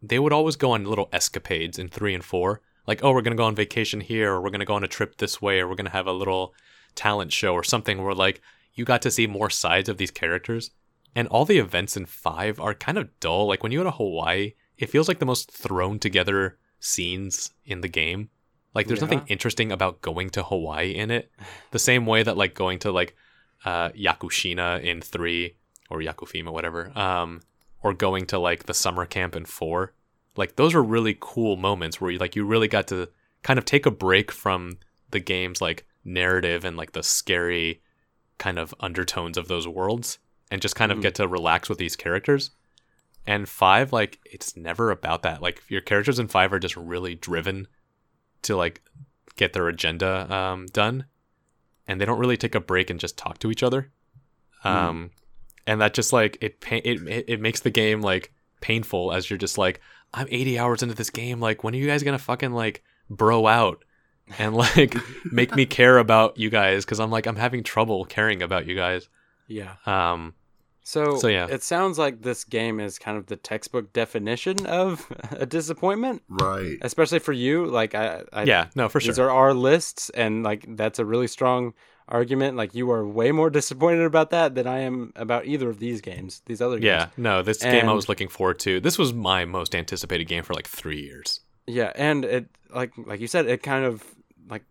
they 0.00 0.18
would 0.20 0.32
always 0.32 0.54
go 0.56 0.70
on 0.70 0.84
little 0.84 1.08
escapades 1.12 1.78
in 1.80 1.88
three 1.88 2.14
and 2.14 2.24
four 2.24 2.60
like 2.86 3.02
oh 3.04 3.12
we're 3.12 3.22
gonna 3.22 3.36
go 3.36 3.44
on 3.44 3.54
vacation 3.54 4.00
here 4.00 4.32
or 4.32 4.40
we're 4.40 4.50
gonna 4.50 4.64
go 4.64 4.74
on 4.74 4.84
a 4.84 4.88
trip 4.88 5.16
this 5.16 5.40
way 5.40 5.60
or 5.60 5.68
we're 5.68 5.74
gonna 5.74 5.90
have 5.90 6.06
a 6.06 6.12
little 6.12 6.54
talent 6.94 7.32
show 7.32 7.54
or 7.54 7.64
something 7.64 8.02
where 8.02 8.14
like 8.14 8.40
you 8.74 8.84
got 8.84 9.02
to 9.02 9.10
see 9.10 9.26
more 9.26 9.50
sides 9.50 9.88
of 9.88 9.98
these 9.98 10.10
characters. 10.10 10.70
And 11.14 11.26
all 11.28 11.44
the 11.44 11.58
events 11.58 11.96
in 11.96 12.06
five 12.06 12.60
are 12.60 12.72
kind 12.72 12.96
of 12.96 13.18
dull. 13.18 13.48
Like 13.48 13.62
when 13.62 13.72
you 13.72 13.80
go 13.80 13.84
to 13.84 13.90
hawaii 13.90 14.54
it 14.78 14.88
feels 14.88 15.08
like 15.08 15.18
the 15.18 15.26
most 15.26 15.50
thrown 15.50 15.98
together 15.98 16.56
scenes 16.78 17.50
in 17.66 17.82
the 17.82 17.88
game. 17.88 18.30
Like 18.74 18.86
there's 18.86 19.00
nothing 19.00 19.24
interesting 19.26 19.72
about 19.72 20.00
going 20.00 20.30
to 20.30 20.42
hawaii 20.42 20.92
in 20.92 21.10
it. 21.10 21.30
The 21.70 21.78
same 21.78 22.06
way 22.06 22.22
that 22.22 22.36
like 22.36 22.54
going 22.54 22.78
to 22.80 22.92
like 22.92 23.14
uh 23.64 23.90
yakushina 23.90 24.82
in 24.82 25.02
three 25.02 25.56
or 25.90 25.98
yakufima 25.98 26.50
whatever 26.50 26.96
um 26.98 27.42
or 27.82 27.92
going 27.92 28.24
to 28.26 28.38
like 28.38 28.64
the 28.64 28.72
summer 28.72 29.04
camp 29.04 29.36
in 29.36 29.44
four 29.44 29.92
like 30.36 30.56
those 30.56 30.74
are 30.74 30.82
really 30.82 31.16
cool 31.20 31.56
moments 31.56 32.00
where 32.00 32.10
you 32.10 32.18
like 32.18 32.36
you 32.36 32.44
really 32.44 32.68
got 32.68 32.86
to 32.88 33.08
kind 33.42 33.58
of 33.58 33.64
take 33.64 33.86
a 33.86 33.90
break 33.90 34.30
from 34.30 34.78
the 35.10 35.20
game's 35.20 35.60
like 35.60 35.86
narrative 36.04 36.64
and 36.64 36.76
like 36.76 36.92
the 36.92 37.02
scary 37.02 37.82
kind 38.38 38.58
of 38.58 38.74
undertones 38.80 39.36
of 39.36 39.48
those 39.48 39.66
worlds 39.68 40.18
and 40.50 40.62
just 40.62 40.76
kind 40.76 40.90
of 40.92 40.98
Mhm. 40.98 41.02
get 41.02 41.14
to 41.16 41.28
relax 41.28 41.68
with 41.68 41.78
these 41.78 41.96
characters. 41.96 42.50
And 43.26 43.48
five 43.48 43.92
like 43.92 44.18
it's 44.24 44.56
never 44.56 44.90
about 44.90 45.22
that. 45.22 45.42
Like 45.42 45.62
your 45.68 45.80
characters 45.82 46.18
in 46.18 46.28
five 46.28 46.52
are 46.52 46.58
just 46.58 46.76
really 46.76 47.14
driven 47.14 47.66
to 48.42 48.56
like 48.56 48.82
get 49.36 49.52
their 49.52 49.68
agenda 49.68 50.32
um, 50.34 50.66
done 50.66 51.04
and 51.86 52.00
they 52.00 52.04
don't 52.04 52.18
really 52.18 52.36
take 52.36 52.54
a 52.54 52.60
break 52.60 52.88
and 52.88 52.98
just 53.00 53.18
talk 53.18 53.38
to 53.40 53.50
each 53.50 53.62
other. 53.62 53.90
Um 54.64 55.10
and 55.66 55.80
that 55.80 55.94
just 55.94 56.12
like 56.12 56.38
it 56.40 56.56
it, 56.70 57.24
it 57.28 57.40
makes 57.40 57.60
the 57.60 57.70
game 57.70 58.00
like 58.00 58.32
painful 58.60 59.12
as 59.12 59.28
you're 59.30 59.38
just 59.38 59.58
like 59.58 59.80
i'm 60.14 60.26
80 60.30 60.58
hours 60.58 60.82
into 60.82 60.94
this 60.94 61.10
game 61.10 61.40
like 61.40 61.62
when 61.64 61.74
are 61.74 61.78
you 61.78 61.86
guys 61.86 62.02
gonna 62.02 62.18
fucking 62.18 62.52
like 62.52 62.82
bro 63.08 63.46
out 63.46 63.84
and 64.38 64.54
like 64.54 64.94
make 65.32 65.54
me 65.54 65.66
care 65.66 65.98
about 65.98 66.36
you 66.38 66.50
guys 66.50 66.84
because 66.84 67.00
i'm 67.00 67.10
like 67.10 67.26
i'm 67.26 67.36
having 67.36 67.62
trouble 67.62 68.04
caring 68.04 68.42
about 68.42 68.66
you 68.66 68.74
guys 68.74 69.08
Yeah. 69.48 69.74
um 69.86 70.34
So, 70.82 71.16
So, 71.18 71.28
yeah. 71.28 71.46
it 71.46 71.62
sounds 71.62 71.98
like 71.98 72.22
this 72.22 72.42
game 72.44 72.80
is 72.80 72.98
kind 72.98 73.16
of 73.18 73.26
the 73.26 73.36
textbook 73.36 73.92
definition 73.92 74.66
of 74.66 75.06
a 75.30 75.46
disappointment, 75.46 76.22
Right. 76.28 76.78
especially 76.82 77.18
for 77.20 77.32
you. 77.32 77.66
Like, 77.66 77.94
I, 77.94 78.24
I 78.32 78.42
yeah 78.44 78.66
no 78.74 78.88
for 78.88 78.98
sure. 79.00 79.12
these 79.12 79.18
are 79.20 79.30
our 79.30 79.54
lists, 79.54 80.10
and 80.10 80.42
like 80.42 80.64
that's 80.76 80.98
a 80.98 81.04
really 81.04 81.28
strong 81.28 81.74
argument. 82.10 82.56
Like, 82.56 82.74
you 82.74 82.90
are 82.90 83.06
way 83.06 83.32
more 83.32 83.50
disappointed 83.60 84.04
about 84.04 84.30
that 84.30 84.54
than 84.54 84.66
I 84.66 84.80
am 84.80 85.12
about 85.16 85.46
either 85.46 85.68
of 85.70 85.78
these 85.78 86.00
games. 86.00 86.42
These 86.46 86.60
other 86.60 86.76
games. 86.76 86.84
yeah 86.84 87.06
no 87.16 87.42
this 87.42 87.58
game 87.62 87.88
i 87.88 87.92
was 87.92 88.08
looking 88.08 88.28
forward 88.28 88.58
to 88.60 88.80
this 88.80 88.98
was 88.98 89.12
my 89.12 89.44
most 89.44 89.74
anticipated 89.74 90.24
game 90.24 90.42
for 90.42 90.54
like 90.54 90.66
three 90.68 91.00
years 91.02 91.40
Yeah, 91.66 91.92
and 91.94 92.24
it 92.24 92.48
like 92.74 92.92
like 92.96 93.20
you 93.20 93.26
said, 93.26 93.46
it 93.46 93.62
kind 93.62 93.84
of 93.84 94.02
like 94.48 94.64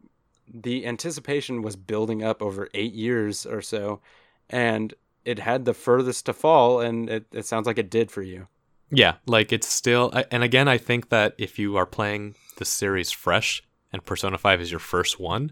the 0.53 0.85
anticipation 0.85 1.61
was 1.61 1.75
building 1.75 2.23
up 2.23 2.41
over 2.41 2.69
eight 2.73 2.93
years 2.93 3.45
or 3.45 3.61
so, 3.61 4.01
and 4.49 4.93
it 5.25 5.39
had 5.39 5.65
the 5.65 5.73
furthest 5.73 6.25
to 6.25 6.33
fall, 6.33 6.79
and 6.81 7.09
it, 7.09 7.25
it 7.31 7.45
sounds 7.45 7.67
like 7.67 7.77
it 7.77 7.89
did 7.89 8.09
for 8.11 8.21
you. 8.21 8.47
Yeah, 8.91 9.15
like 9.27 9.53
it's 9.53 9.67
still, 9.67 10.11
and 10.31 10.43
again, 10.43 10.67
I 10.67 10.77
think 10.79 11.09
that 11.09 11.35
if 11.37 11.59
you 11.59 11.77
are 11.77 11.85
playing 11.85 12.35
the 12.57 12.65
series 12.65 13.11
fresh 13.11 13.61
and 13.93 14.03
Persona 14.03 14.37
5 14.37 14.61
is 14.61 14.71
your 14.71 14.79
first 14.79 15.19
one, 15.19 15.51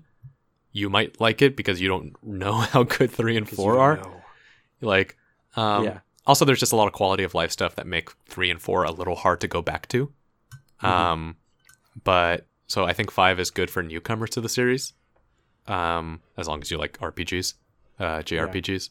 you 0.77 0.89
might 0.89 1.19
like 1.19 1.41
it 1.41 1.55
because 1.55 1.81
you 1.81 1.87
don't 1.87 2.15
know 2.23 2.53
how 2.73 2.83
good 2.83 3.11
3 3.11 3.37
and 3.37 3.49
4 3.49 3.73
you 3.73 3.79
are. 3.79 3.95
know. 3.97 4.21
Like, 4.81 5.17
um, 5.55 5.83
Yeah. 5.85 5.99
also, 6.25 6.45
there's 6.45 6.59
just 6.59 6.73
a 6.73 6.75
lot 6.75 6.87
of 6.87 6.93
quality 6.93 7.23
of 7.23 7.33
life 7.33 7.51
stuff 7.51 7.75
that 7.75 7.87
make 7.87 8.09
3 8.27 8.51
and 8.51 8.61
4 8.61 8.83
a 8.83 8.91
little 8.91 9.15
hard 9.15 9.41
to 9.41 9.47
go 9.47 9.61
back 9.61 9.87
to. 9.89 10.11
Mhm. 10.81 10.87
Um, 10.87 11.37
but 12.03 12.45
so 12.67 12.85
I 12.85 12.93
think 12.93 13.11
5 13.11 13.39
is 13.39 13.49
good 13.49 13.71
for 13.71 13.81
newcomers 13.81 14.29
to 14.31 14.41
the 14.41 14.49
series, 14.49 14.93
um, 15.67 16.21
as 16.37 16.47
long 16.47 16.61
as 16.61 16.69
you 16.69 16.77
like 16.77 16.97
RPGs, 17.01 17.55
uh, 17.99 18.21
JRPGs. 18.21 18.89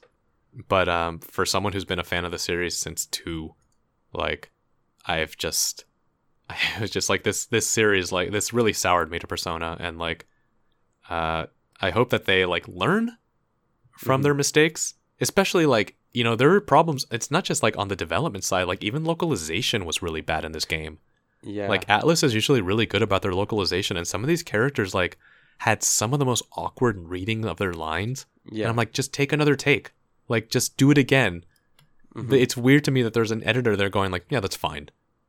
But 0.68 0.88
um, 0.88 1.18
for 1.20 1.46
someone 1.46 1.72
who's 1.72 1.84
been 1.84 1.98
a 1.98 2.04
fan 2.04 2.24
of 2.24 2.32
the 2.32 2.38
series 2.38 2.76
since 2.76 3.06
2, 3.06 3.54
like 4.12 4.50
I've 5.06 5.36
just 5.36 5.84
I 6.50 6.80
was 6.80 6.90
just 6.90 7.08
like 7.10 7.22
this 7.22 7.46
this 7.46 7.68
series 7.68 8.10
like 8.12 8.30
this 8.32 8.52
really 8.52 8.72
soured 8.72 9.10
me 9.10 9.18
to 9.18 9.26
Persona 9.26 9.76
and 9.78 9.98
like 9.98 10.26
uh 11.10 11.46
I 11.80 11.90
hope 11.90 12.10
that 12.10 12.24
they 12.24 12.44
like 12.44 12.66
learn 12.68 13.16
from 13.98 14.20
Mhm. 14.20 14.24
their 14.24 14.34
mistakes 14.34 14.94
especially 15.18 15.64
like 15.64 15.96
you 16.12 16.22
know 16.22 16.36
there 16.36 16.50
are 16.52 16.60
problems 16.60 17.06
it's 17.10 17.30
not 17.30 17.42
just 17.44 17.62
like 17.62 17.76
on 17.78 17.88
the 17.88 17.96
development 17.96 18.44
side 18.44 18.64
like 18.64 18.84
even 18.84 19.04
localization 19.04 19.84
was 19.86 20.02
really 20.02 20.20
bad 20.20 20.44
in 20.44 20.52
this 20.52 20.64
game. 20.66 20.98
Yeah, 21.42 21.68
like 21.68 21.86
Atlus 21.86 22.22
is 22.24 22.34
usually 22.34 22.60
really 22.60 22.86
good 22.86 23.02
about 23.02 23.22
their 23.22 23.32
localization 23.34 23.96
and 23.96 24.06
some 24.06 24.22
of 24.22 24.28
these 24.28 24.42
characters 24.42 24.94
like 24.94 25.16
had 25.58 25.82
some 25.82 26.12
of 26.12 26.18
the 26.18 26.24
most 26.26 26.42
awkward 26.56 27.08
reading 27.08 27.44
of 27.46 27.56
their 27.56 27.72
lines 27.72 28.26
yeah, 28.50 28.64
and 28.64 28.70
I'm 28.70 28.76
like 28.76 28.92
just 28.92 29.12
take 29.14 29.32
another 29.32 29.56
take. 29.56 29.92
Like 30.28 30.50
just 30.50 30.76
do 30.76 30.90
it 30.90 30.98
again. 30.98 31.44
Mhm. 32.14 32.32
it's 32.32 32.56
weird 32.56 32.84
to 32.84 32.90
me 32.90 33.02
that 33.02 33.12
there's 33.14 33.30
an 33.30 33.44
editor 33.44 33.76
there 33.76 33.90
going 33.90 34.10
like, 34.10 34.24
yeah, 34.30 34.40
that's 34.40 34.56
fine, 34.56 34.88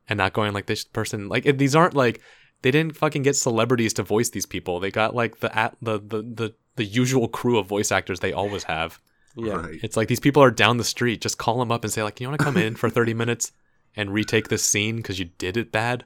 and 0.09 0.17
not 0.17 0.33
going 0.33 0.53
like 0.53 0.65
this 0.67 0.83
person 0.85 1.27
like 1.29 1.43
these 1.57 1.75
aren't 1.75 1.93
like 1.93 2.21
they 2.61 2.71
didn't 2.71 2.95
fucking 2.97 3.23
get 3.23 3.35
celebrities 3.35 3.93
to 3.93 4.03
voice 4.03 4.29
these 4.29 4.45
people. 4.45 4.79
They 4.79 4.91
got 4.91 5.15
like 5.15 5.39
the 5.39 5.55
at 5.57 5.75
the 5.81 5.99
the 5.99 6.21
the, 6.21 6.53
the 6.75 6.85
usual 6.85 7.27
crew 7.27 7.57
of 7.57 7.67
voice 7.67 7.91
actors 7.91 8.19
they 8.19 8.33
always 8.33 8.63
have. 8.65 8.99
yeah, 9.35 9.53
Right. 9.53 9.79
It's 9.83 9.95
like 9.97 10.07
these 10.07 10.19
people 10.19 10.41
are 10.43 10.51
down 10.51 10.77
the 10.77 10.83
street. 10.83 11.21
Just 11.21 11.37
call 11.37 11.59
them 11.59 11.71
up 11.71 11.83
and 11.83 11.93
say 11.93 12.03
like, 12.03 12.19
you 12.19 12.27
want 12.27 12.39
to 12.39 12.43
come 12.45 12.57
in 12.57 12.75
for 12.75 12.89
30 12.89 13.13
minutes 13.13 13.51
and 13.95 14.11
retake 14.13 14.47
this 14.49 14.63
scene 14.63 14.97
because 14.97 15.19
you 15.19 15.25
did 15.37 15.57
it 15.57 15.71
bad. 15.71 16.05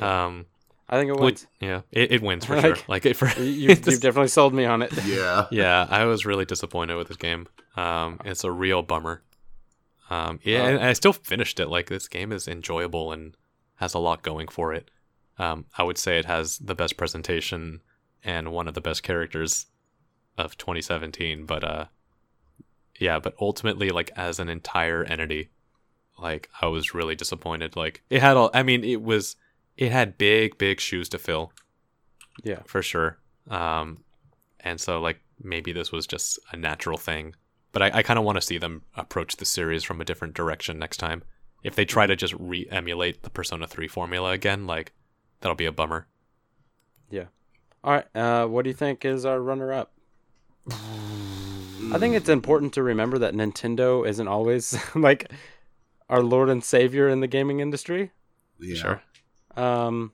Um, 0.00 0.46
I 0.88 0.98
think 0.98 1.10
it 1.10 1.12
which- 1.20 1.22
wins. 1.42 1.46
yeah, 1.60 1.80
it, 1.90 2.12
it 2.12 2.22
wins 2.22 2.44
for 2.44 2.56
Like, 2.56 2.64
sure. 2.76 2.84
Like 2.88 3.06
it 3.06 3.16
for 3.16 3.28
You, 3.40 3.44
you've, 3.68 3.86
you've 3.86 4.00
definitely 4.00 4.28
sold 4.28 4.52
me 4.54 4.64
on 4.64 4.82
it. 4.82 4.92
Yeah. 5.06 5.46
yeah, 5.52 5.86
I 5.88 6.04
was 6.04 6.26
really 6.26 6.44
disappointed 6.44 6.96
with 6.96 7.08
this 7.08 7.16
game. 7.16 7.46
Um, 7.76 8.20
it's 8.24 8.44
a 8.44 8.50
real 8.50 8.82
bummer. 8.82 9.22
Um, 10.10 10.40
yeah, 10.42 10.62
Uh, 10.64 10.66
and 10.68 10.84
I 10.84 10.92
still 10.92 11.12
finished 11.14 11.58
it. 11.60 11.68
Like 11.68 11.88
this 11.88 12.08
game 12.08 12.32
is 12.32 12.46
enjoyable 12.46 13.12
and 13.12 13.36
has 13.76 13.94
a 13.94 13.98
lot 13.98 14.22
going 14.22 14.48
for 14.48 14.74
it. 14.74 14.90
Um, 15.38 15.66
I 15.76 15.82
would 15.82 15.98
say 15.98 16.18
it 16.18 16.26
has 16.26 16.58
the 16.58 16.74
best 16.74 16.96
presentation 16.96 17.80
and 18.24 18.52
one 18.52 18.68
of 18.68 18.74
the 18.74 18.80
best 18.80 19.02
characters 19.02 19.66
of 20.38 20.56
2017. 20.58 21.46
But 21.46 21.64
uh, 21.64 21.84
yeah, 22.98 23.18
but 23.18 23.34
ultimately, 23.40 23.90
like 23.90 24.10
as 24.16 24.38
an 24.38 24.48
entire 24.48 25.04
entity, 25.04 25.50
like 26.18 26.48
I 26.60 26.66
was 26.66 26.94
really 26.94 27.14
disappointed. 27.14 27.76
Like 27.76 28.02
it 28.10 28.20
had 28.20 28.36
all. 28.36 28.50
I 28.54 28.62
mean, 28.62 28.84
it 28.84 29.02
was 29.02 29.36
it 29.76 29.92
had 29.92 30.18
big, 30.18 30.58
big 30.58 30.80
shoes 30.80 31.08
to 31.10 31.18
fill 31.18 31.52
Yeah, 32.42 32.60
for 32.66 32.82
sure. 32.82 33.18
Um, 33.50 34.04
and 34.60 34.80
so 34.80 35.00
like 35.00 35.20
maybe 35.42 35.72
this 35.72 35.92
was 35.92 36.06
just 36.06 36.38
a 36.52 36.56
natural 36.56 36.98
thing. 36.98 37.34
But 37.72 37.82
I, 37.82 37.90
I 37.94 38.02
kind 38.02 38.18
of 38.18 38.24
want 38.24 38.36
to 38.36 38.42
see 38.42 38.58
them 38.58 38.82
approach 38.96 39.36
the 39.36 39.44
series 39.44 39.82
from 39.82 40.00
a 40.00 40.04
different 40.04 40.34
direction 40.34 40.78
next 40.78 40.98
time. 40.98 41.22
If 41.64 41.74
they 41.74 41.84
try 41.84 42.06
to 42.06 42.16
just 42.16 42.34
re 42.38 42.66
emulate 42.70 43.22
the 43.22 43.30
Persona 43.30 43.66
3 43.66 43.88
formula 43.88 44.32
again, 44.32 44.66
like, 44.66 44.92
that'll 45.42 45.54
be 45.54 45.66
a 45.66 45.72
bummer. 45.72 46.06
Yeah. 47.10 47.26
All 47.84 47.92
right. 47.92 48.16
Uh, 48.16 48.46
what 48.46 48.62
do 48.62 48.70
you 48.70 48.74
think 48.74 49.04
is 49.04 49.26
our 49.26 49.40
runner 49.40 49.72
up? 49.72 49.92
I 50.70 51.98
think 51.98 52.14
it's 52.14 52.28
important 52.28 52.72
to 52.74 52.82
remember 52.82 53.18
that 53.18 53.34
Nintendo 53.34 54.08
isn't 54.08 54.28
always 54.28 54.78
like 54.94 55.30
our 56.08 56.22
Lord 56.22 56.48
and 56.48 56.64
Savior 56.64 57.08
in 57.08 57.20
the 57.20 57.26
gaming 57.26 57.60
industry. 57.60 58.12
Yeah. 58.58 58.76
Sure. 58.76 59.02
Um, 59.56 60.12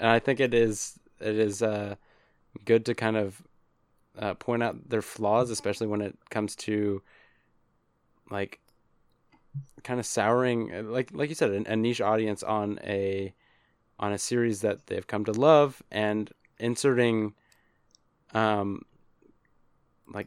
and 0.00 0.10
I 0.10 0.18
think 0.18 0.40
it 0.40 0.54
is 0.54 0.98
it 1.20 1.36
is 1.36 1.62
uh, 1.62 1.96
good 2.64 2.86
to 2.86 2.94
kind 2.94 3.16
of 3.16 3.42
uh, 4.18 4.34
point 4.34 4.62
out 4.62 4.88
their 4.88 5.02
flaws, 5.02 5.50
especially 5.50 5.86
when 5.86 6.00
it 6.00 6.16
comes 6.30 6.56
to 6.56 7.02
like 8.30 8.60
kind 9.84 10.00
of 10.00 10.06
souring, 10.06 10.74
uh, 10.74 10.82
like 10.82 11.10
like 11.12 11.28
you 11.28 11.34
said, 11.34 11.50
a, 11.50 11.72
a 11.72 11.76
niche 11.76 12.00
audience 12.00 12.42
on 12.42 12.80
a 12.82 13.34
on 14.00 14.12
a 14.12 14.18
series 14.18 14.62
that 14.62 14.86
they've 14.86 15.06
come 15.06 15.24
to 15.24 15.32
love 15.32 15.82
and 15.92 16.30
inserting 16.58 17.34
um 18.34 18.82
like 20.12 20.26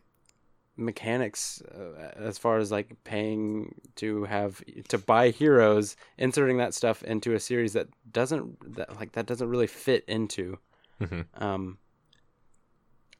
mechanics 0.77 1.61
uh, 1.61 2.11
as 2.15 2.37
far 2.37 2.57
as 2.57 2.71
like 2.71 2.95
paying 3.03 3.75
to 3.95 4.23
have 4.23 4.63
to 4.87 4.97
buy 4.97 5.29
heroes 5.29 5.95
inserting 6.17 6.57
that 6.57 6.73
stuff 6.73 7.03
into 7.03 7.33
a 7.33 7.39
series 7.39 7.73
that 7.73 7.87
doesn't 8.11 8.75
that 8.75 8.95
like 8.95 9.11
that 9.11 9.25
doesn't 9.25 9.49
really 9.49 9.67
fit 9.67 10.05
into 10.07 10.57
hmm 10.99 11.21
um 11.35 11.77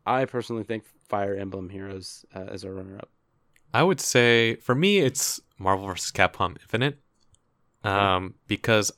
i 0.05 0.23
personally 0.25 0.63
think 0.63 0.85
fire 1.09 1.35
emblem 1.35 1.69
heroes 1.69 2.25
uh, 2.33 2.45
as 2.49 2.63
a 2.63 2.71
runner 2.71 2.95
up 2.97 3.09
I 3.73 3.81
would 3.81 3.99
say 3.99 4.55
for 4.57 4.75
me 4.75 4.99
it's 4.99 5.41
Marvel 5.57 5.87
vs. 5.87 6.11
Capcom 6.11 6.51
Infinite. 6.61 6.99
Um, 7.83 8.35
because 8.47 8.91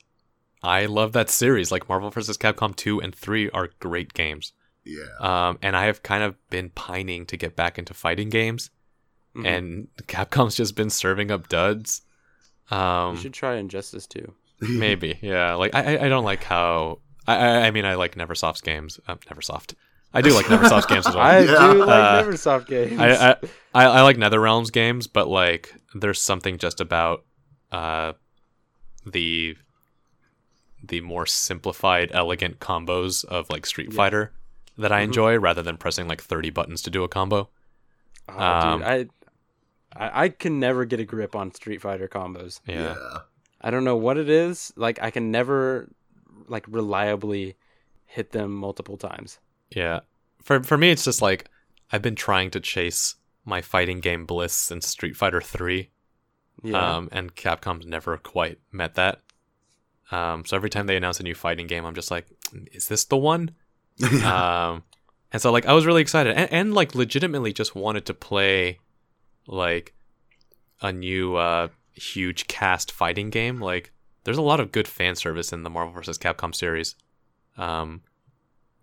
I 0.65 0.85
love 0.87 1.13
that 1.13 1.29
series. 1.29 1.71
Like 1.71 1.87
Marvel 1.87 2.09
vs. 2.09 2.37
Capcom 2.37 2.75
2 2.75 3.01
and 3.01 3.13
3 3.15 3.49
are 3.51 3.69
great 3.79 4.13
games. 4.13 4.53
Yeah. 4.83 5.03
Um, 5.19 5.57
and 5.61 5.75
I 5.75 5.85
have 5.85 6.03
kind 6.03 6.23
of 6.23 6.35
been 6.49 6.69
pining 6.69 7.25
to 7.27 7.37
get 7.37 7.55
back 7.55 7.77
into 7.79 7.93
fighting 7.93 8.29
games, 8.29 8.69
Mhm. 9.35 9.45
and 9.47 9.87
Capcom's 10.07 10.55
just 10.55 10.75
been 10.75 10.89
serving 10.89 11.31
up 11.31 11.47
duds. 11.49 12.01
Um, 12.71 13.15
you 13.15 13.21
should 13.21 13.33
try 13.33 13.55
Injustice 13.57 14.07
2 14.07 14.33
maybe, 14.61 15.17
yeah. 15.21 15.53
Like 15.55 15.73
I, 15.75 15.95
I- 15.97 16.05
I 16.05 16.09
don't 16.09 16.23
like 16.23 16.43
how. 16.43 16.99
I, 17.27 17.35
I, 17.35 17.47
I 17.67 17.71
mean, 17.71 17.85
I 17.85 17.95
like 17.95 18.15
NeverSoft's 18.15 18.61
games. 18.61 18.99
Uh, 19.07 19.15
NeverSoft. 19.29 19.73
I 20.13 20.21
do 20.21 20.33
like 20.33 20.45
NeverSoft's 20.45 20.85
games 20.85 21.05
as 21.07 21.15
well. 21.15 21.25
i 21.25 21.39
Yeah. 21.39 21.73
do 21.73 21.83
like 21.85 21.89
Uh, 21.89 22.23
neversoft 22.23 22.67
games 22.67 22.99
I, 22.99 23.31
I, 23.31 23.35
I 23.73 23.85
I 23.85 24.01
like 24.03 24.17
NetherRealms 24.17 24.71
games, 24.71 25.07
but 25.07 25.27
like 25.27 25.73
there's 25.93 26.21
something 26.21 26.57
just 26.57 26.79
about 26.79 27.25
uh 27.71 28.13
the 29.05 29.57
the 30.88 31.02
more 31.02 31.26
simplified, 31.26 32.12
elegant 32.14 32.60
combos 32.60 33.24
of 33.26 33.49
like 33.49 33.66
Street 33.66 33.90
Yeah. 33.91 33.95
Fighter 33.98 34.34
that 34.78 34.91
I 34.91 35.02
Mhm. 35.02 35.06
enjoy 35.06 35.38
rather 35.38 35.62
than 35.64 35.78
pressing 35.78 36.07
like 36.07 36.22
30 36.22 36.49
buttons 36.49 36.82
to 36.84 36.90
do 36.90 37.03
a 37.03 37.07
combo. 37.07 37.49
Oh, 38.28 38.40
um, 38.44 38.80
dude, 38.80 38.88
I, 38.88 38.95
I 39.95 40.24
I 40.26 40.30
can 40.30 40.60
never 40.60 40.84
get 40.86 40.99
a 40.99 41.06
grip 41.06 41.36
on 41.36 41.53
Street 41.53 41.82
Fighter 41.82 42.07
combos. 42.07 42.60
Yeah. 42.68 42.95
I 43.62 43.72
don't 43.72 43.84
know 43.84 43.95
what 43.95 44.18
it 44.18 44.30
is. 44.30 44.74
Like 44.76 45.02
I 45.02 45.12
can 45.12 45.32
never 45.32 45.90
like 46.48 46.66
reliably 46.68 47.56
hit 48.06 48.32
them 48.32 48.52
multiple 48.53 48.98
times. 48.98 49.40
Yeah. 49.70 50.02
For 50.44 50.62
for 50.64 50.78
me 50.78 50.90
it's 50.91 51.06
just 51.06 51.22
like 51.22 51.49
I've 51.91 52.02
been 52.02 52.16
trying 52.16 52.52
to 52.52 52.60
chase 52.60 53.16
my 53.45 53.62
fighting 53.62 53.99
game 53.99 54.26
bliss 54.26 54.53
since 54.53 54.88
Street 54.88 55.16
Fighter 55.16 55.40
3. 55.41 55.91
Yeah. 56.64 56.95
Um, 56.95 57.10
and 57.12 57.36
Capcom's 57.36 57.86
never 57.86 58.18
quite 58.18 58.60
met 58.72 58.95
that. 58.95 59.22
Um, 60.11 60.45
so 60.45 60.56
every 60.56 60.69
time 60.69 60.88
they 60.88 60.95
announce 60.98 61.19
a 61.19 61.23
new 61.23 61.36
fighting 61.36 61.68
game, 61.68 61.86
I'm 61.86 61.95
just 61.95 62.11
like, 62.11 62.27
is 62.72 62.88
this 62.88 63.06
the 63.06 63.18
one? 63.18 63.52
um, 64.23 64.84
and 65.32 65.41
so 65.41 65.52
like 65.52 65.65
I 65.65 65.73
was 65.73 65.86
really 65.86 66.02
excited 66.02 66.36
and, 66.36 66.52
and 66.52 66.73
like 66.73 66.95
legitimately 66.95 67.53
just 67.53 67.76
wanted 67.76 68.06
to 68.07 68.14
play 68.14 68.80
like 69.48 69.94
a 70.82 70.91
new 70.91 71.36
uh, 71.36 71.69
huge 71.94 72.48
cast 72.48 72.91
fighting 72.91 73.30
game. 73.30 73.60
Like 73.61 73.91
there's 74.23 74.38
a 74.38 74.41
lot 74.44 74.60
of 74.60 74.72
good 74.72 74.88
fan 74.88 75.15
service 75.15 75.53
in 75.53 75.64
the 75.64 75.69
Marvel 75.69 75.94
vs. 75.94 76.18
Capcom 76.18 76.53
series, 76.53 76.95
um, 77.57 78.02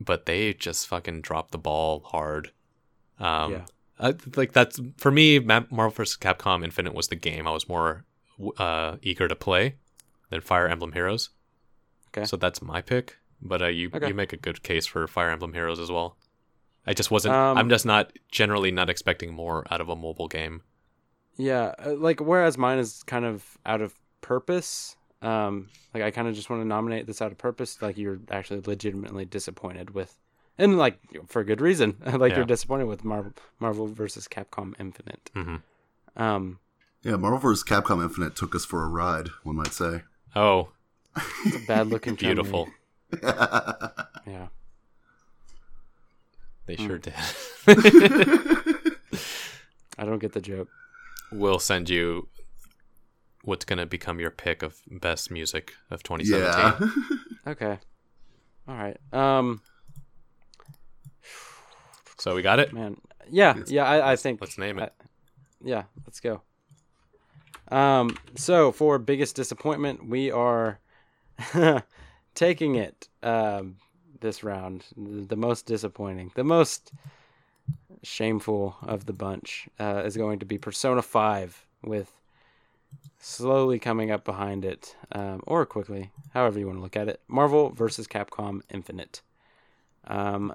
but 0.00 0.26
they 0.26 0.54
just 0.54 0.86
fucking 0.88 1.20
dropped 1.20 1.52
the 1.52 1.58
ball 1.58 2.00
hard. 2.06 2.50
Um, 3.18 3.52
Yeah. 3.52 3.64
I, 3.98 4.14
like 4.34 4.52
that's 4.52 4.80
for 4.96 5.10
me. 5.12 5.38
Marvel 5.38 5.90
vs. 5.90 6.16
Capcom 6.16 6.64
Infinite 6.64 6.94
was 6.94 7.08
the 7.08 7.16
game 7.16 7.46
I 7.46 7.52
was 7.52 7.68
more 7.68 8.04
uh, 8.58 8.96
eager 9.02 9.28
to 9.28 9.36
play 9.36 9.76
than 10.32 10.40
Fire 10.40 10.66
Emblem 10.66 10.92
Heroes. 10.92 11.30
Okay. 12.08 12.24
So 12.26 12.36
that's 12.36 12.60
my 12.60 12.80
pick. 12.82 13.18
But 13.40 13.62
uh, 13.62 13.66
you 13.68 13.90
Okay. 13.94 14.08
you 14.08 14.14
make 14.14 14.32
a 14.32 14.36
good 14.36 14.62
case 14.62 14.86
for 14.86 15.06
Fire 15.06 15.30
Emblem 15.30 15.52
Heroes 15.52 15.78
as 15.78 15.90
well. 15.90 16.16
I 16.86 16.94
just 16.94 17.10
wasn't. 17.10 17.34
Um, 17.34 17.58
I'm 17.58 17.68
just 17.68 17.86
not 17.86 18.12
generally 18.30 18.70
not 18.72 18.90
expecting 18.90 19.32
more 19.32 19.64
out 19.70 19.80
of 19.80 19.88
a 19.88 19.96
mobile 19.96 20.28
game. 20.28 20.62
Yeah, 21.36 21.74
uh, 21.84 21.94
like 21.96 22.20
whereas 22.20 22.58
mine 22.58 22.78
is 22.78 23.02
kind 23.04 23.24
of 23.24 23.56
out 23.64 23.80
of 23.80 23.94
purpose. 24.20 24.96
Um, 25.22 25.68
like 25.94 26.02
I 26.02 26.10
kind 26.10 26.28
of 26.28 26.34
just 26.34 26.50
want 26.50 26.62
to 26.62 26.66
nominate 26.68 27.06
this 27.06 27.22
out 27.22 27.32
of 27.32 27.38
purpose. 27.38 27.80
Like 27.80 27.96
you're 27.98 28.18
actually 28.30 28.60
legitimately 28.60 29.24
disappointed 29.24 29.90
with, 29.90 30.14
and 30.58 30.76
like 30.78 30.98
for 31.26 31.42
good 31.44 31.60
reason. 31.60 31.96
like 32.06 32.30
Yeah. 32.30 32.36
you're 32.38 32.44
disappointed 32.44 32.86
with 32.86 33.04
Marvel 33.04 33.32
Marvel 33.58 33.86
versus 33.86 34.28
Capcom 34.28 34.74
Infinite. 34.78 35.30
hmm 35.34 35.56
Um, 36.16 36.58
yeah, 37.02 37.16
Marvel 37.16 37.38
vs. 37.38 37.64
Capcom 37.64 38.02
Infinite 38.02 38.36
took 38.36 38.54
us 38.54 38.64
for 38.64 38.84
a 38.84 38.88
ride, 38.88 39.28
one 39.42 39.56
might 39.56 39.72
say. 39.72 40.02
Oh, 40.34 40.70
it's 41.44 41.56
a 41.56 41.66
bad 41.66 41.86
looking 41.88 42.14
beautiful! 42.14 42.68
Yeah. 44.24 44.46
They 46.66 46.76
Hmm. 46.76 46.86
sure 46.86 46.98
did. 46.98 47.14
I 49.98 50.04
don't 50.04 50.20
get 50.20 50.32
the 50.32 50.40
joke. 50.40 50.68
we'll 51.32 51.58
send 51.58 51.90
you 51.90 52.28
what's 53.42 53.64
gonna 53.64 53.84
become 53.86 54.20
your 54.20 54.30
pick 54.30 54.62
of 54.62 54.80
best 54.88 55.30
music 55.30 55.74
of 55.90 56.02
2017. 56.04 56.88
yeah. 56.88 56.88
Okay. 57.52 57.78
All 58.68 58.76
right. 58.76 58.96
Um, 59.12 59.60
So 62.18 62.34
we 62.36 62.42
got 62.42 62.60
it. 62.60 62.72
man. 62.72 62.96
Yeah, 63.28 63.56
yeah. 63.66 63.84
I, 63.84 64.12
I 64.12 64.16
think 64.16 64.40
Let's 64.40 64.56
name 64.58 64.78
it. 64.78 64.92
I- 65.00 65.04
yeah, 65.64 65.84
let's 66.06 66.20
go. 66.20 66.42
Um, 67.72 68.18
so 68.36 68.70
for 68.70 68.98
biggest 68.98 69.34
disappointment, 69.34 70.06
we 70.06 70.30
are 70.30 70.78
taking 72.34 72.74
it 72.74 73.08
um, 73.22 73.76
this 74.20 74.44
round. 74.44 74.84
The 74.96 75.36
most 75.36 75.64
disappointing, 75.64 76.32
the 76.34 76.44
most 76.44 76.92
shameful 78.02 78.76
of 78.82 79.06
the 79.06 79.14
bunch 79.14 79.68
uh, 79.80 80.02
is 80.04 80.16
going 80.18 80.40
to 80.40 80.46
be 80.46 80.58
Persona 80.58 81.00
Five, 81.00 81.64
with 81.82 82.12
slowly 83.18 83.78
coming 83.78 84.10
up 84.10 84.22
behind 84.22 84.66
it, 84.66 84.94
um, 85.12 85.40
or 85.46 85.64
quickly, 85.64 86.10
however 86.34 86.58
you 86.58 86.66
want 86.66 86.78
to 86.78 86.82
look 86.82 86.96
at 86.96 87.08
it. 87.08 87.20
Marvel 87.26 87.70
versus 87.70 88.06
Capcom 88.06 88.60
Infinite. 88.70 89.22
Um, 90.06 90.54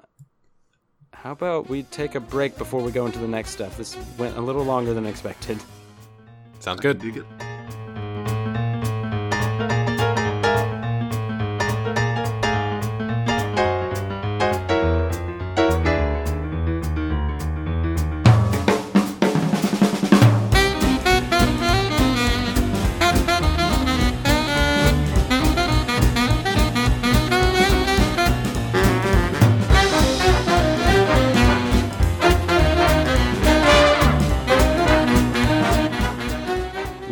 how 1.12 1.32
about 1.32 1.68
we 1.68 1.82
take 1.84 2.14
a 2.14 2.20
break 2.20 2.56
before 2.56 2.80
we 2.80 2.92
go 2.92 3.06
into 3.06 3.18
the 3.18 3.26
next 3.26 3.50
stuff? 3.50 3.76
This 3.76 3.96
went 4.18 4.36
a 4.36 4.40
little 4.40 4.64
longer 4.64 4.94
than 4.94 5.04
expected. 5.04 5.58
Sounds 6.60 6.80
good. 6.80 7.47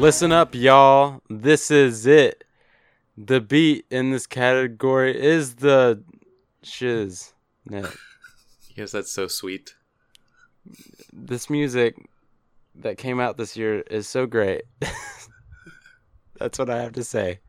Listen 0.07 0.31
up, 0.31 0.55
y'all. 0.55 1.21
This 1.29 1.69
is 1.69 2.07
it. 2.07 2.45
The 3.19 3.41
beat 3.41 3.87
in 3.91 4.13
this 4.13 4.25
category 4.25 5.21
is 5.21 5.57
the 5.57 6.01
shiz. 6.63 7.33
net. 7.65 7.93
Yes, 8.77 8.93
that's 8.93 9.11
so 9.11 9.27
sweet. 9.27 9.75
This 11.13 11.51
music 11.51 11.97
that 12.77 12.99
came 12.99 13.19
out 13.19 13.37
this 13.37 13.57
year 13.57 13.81
is 13.81 14.07
so 14.07 14.27
great. 14.27 14.63
That's 16.39 16.57
what 16.57 16.71
I 16.71 16.83
have 16.83 16.93
to 16.93 17.03
say. 17.03 17.41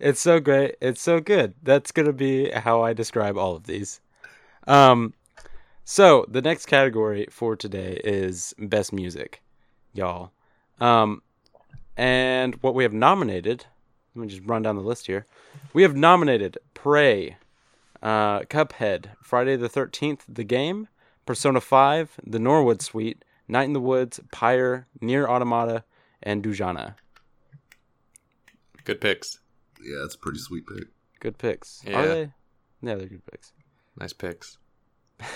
It's 0.00 0.20
so 0.20 0.40
great. 0.40 0.74
It's 0.80 1.00
so 1.00 1.20
good. 1.20 1.54
That's 1.62 1.92
gonna 1.92 2.12
be 2.12 2.50
how 2.50 2.82
I 2.82 2.94
describe 2.94 3.38
all 3.38 3.54
of 3.54 3.68
these. 3.68 4.00
Um, 4.66 5.14
So 5.84 6.26
the 6.28 6.42
next 6.42 6.66
category 6.66 7.28
for 7.30 7.54
today 7.54 8.00
is 8.02 8.54
best 8.58 8.92
music, 8.92 9.40
y'all. 9.94 10.32
Um, 10.80 11.22
and 11.96 12.54
what 12.56 12.74
we 12.74 12.82
have 12.82 12.92
nominated. 12.92 13.66
Let 14.14 14.22
me 14.22 14.28
just 14.28 14.46
run 14.46 14.62
down 14.62 14.76
the 14.76 14.82
list 14.82 15.06
here. 15.06 15.26
We 15.72 15.82
have 15.82 15.96
nominated 15.96 16.58
Prey, 16.74 17.36
uh, 18.02 18.40
Cuphead, 18.40 19.10
Friday 19.22 19.56
the 19.56 19.68
Thirteenth, 19.68 20.24
the 20.28 20.44
game, 20.44 20.88
Persona 21.24 21.60
Five, 21.60 22.20
The 22.24 22.38
Norwood 22.38 22.82
Suite, 22.82 23.24
Night 23.48 23.64
in 23.64 23.72
the 23.72 23.80
Woods, 23.80 24.20
Pyre, 24.30 24.86
Nier 25.00 25.26
Automata, 25.26 25.84
and 26.22 26.42
Dujanah. 26.42 26.94
Good 28.84 29.00
picks. 29.00 29.38
Yeah, 29.82 30.04
it's 30.04 30.14
a 30.14 30.18
pretty 30.18 30.38
sweet 30.38 30.66
pick. 30.66 30.88
Good 31.20 31.38
picks. 31.38 31.82
Yeah. 31.86 31.98
Are 31.98 32.08
they? 32.08 32.32
Yeah, 32.82 32.94
they're 32.96 33.06
good 33.06 33.24
picks. 33.26 33.52
Nice 33.98 34.12
picks. 34.12 34.58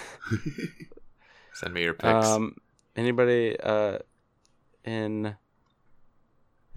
Send 1.52 1.72
me 1.72 1.84
your 1.84 1.94
picks. 1.94 2.26
Um, 2.26 2.56
anybody 2.96 3.56
uh, 3.60 3.98
in 4.84 5.36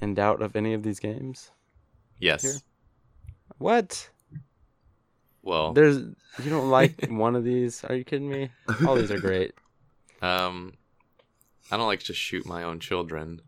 in 0.01 0.13
doubt 0.13 0.41
of 0.41 0.55
any 0.55 0.73
of 0.73 0.83
these 0.83 0.99
games? 0.99 1.51
yes. 2.19 2.41
here? 2.43 2.53
What? 3.57 4.09
Well, 5.41 5.73
There's 5.73 5.97
you 5.97 6.49
don't 6.49 6.69
like 6.69 7.05
one 7.09 7.35
of 7.35 7.43
these? 7.43 7.83
Are 7.85 7.95
you 7.95 8.03
kidding 8.03 8.29
me? 8.29 8.49
All 8.85 8.95
these 8.95 9.11
are 9.11 9.19
great. 9.19 9.53
um, 10.21 10.73
I 11.71 11.77
don't 11.77 11.87
like 11.87 12.03
to 12.03 12.13
shoot 12.13 12.45
my 12.45 12.63
own 12.63 12.79
children, 12.79 13.41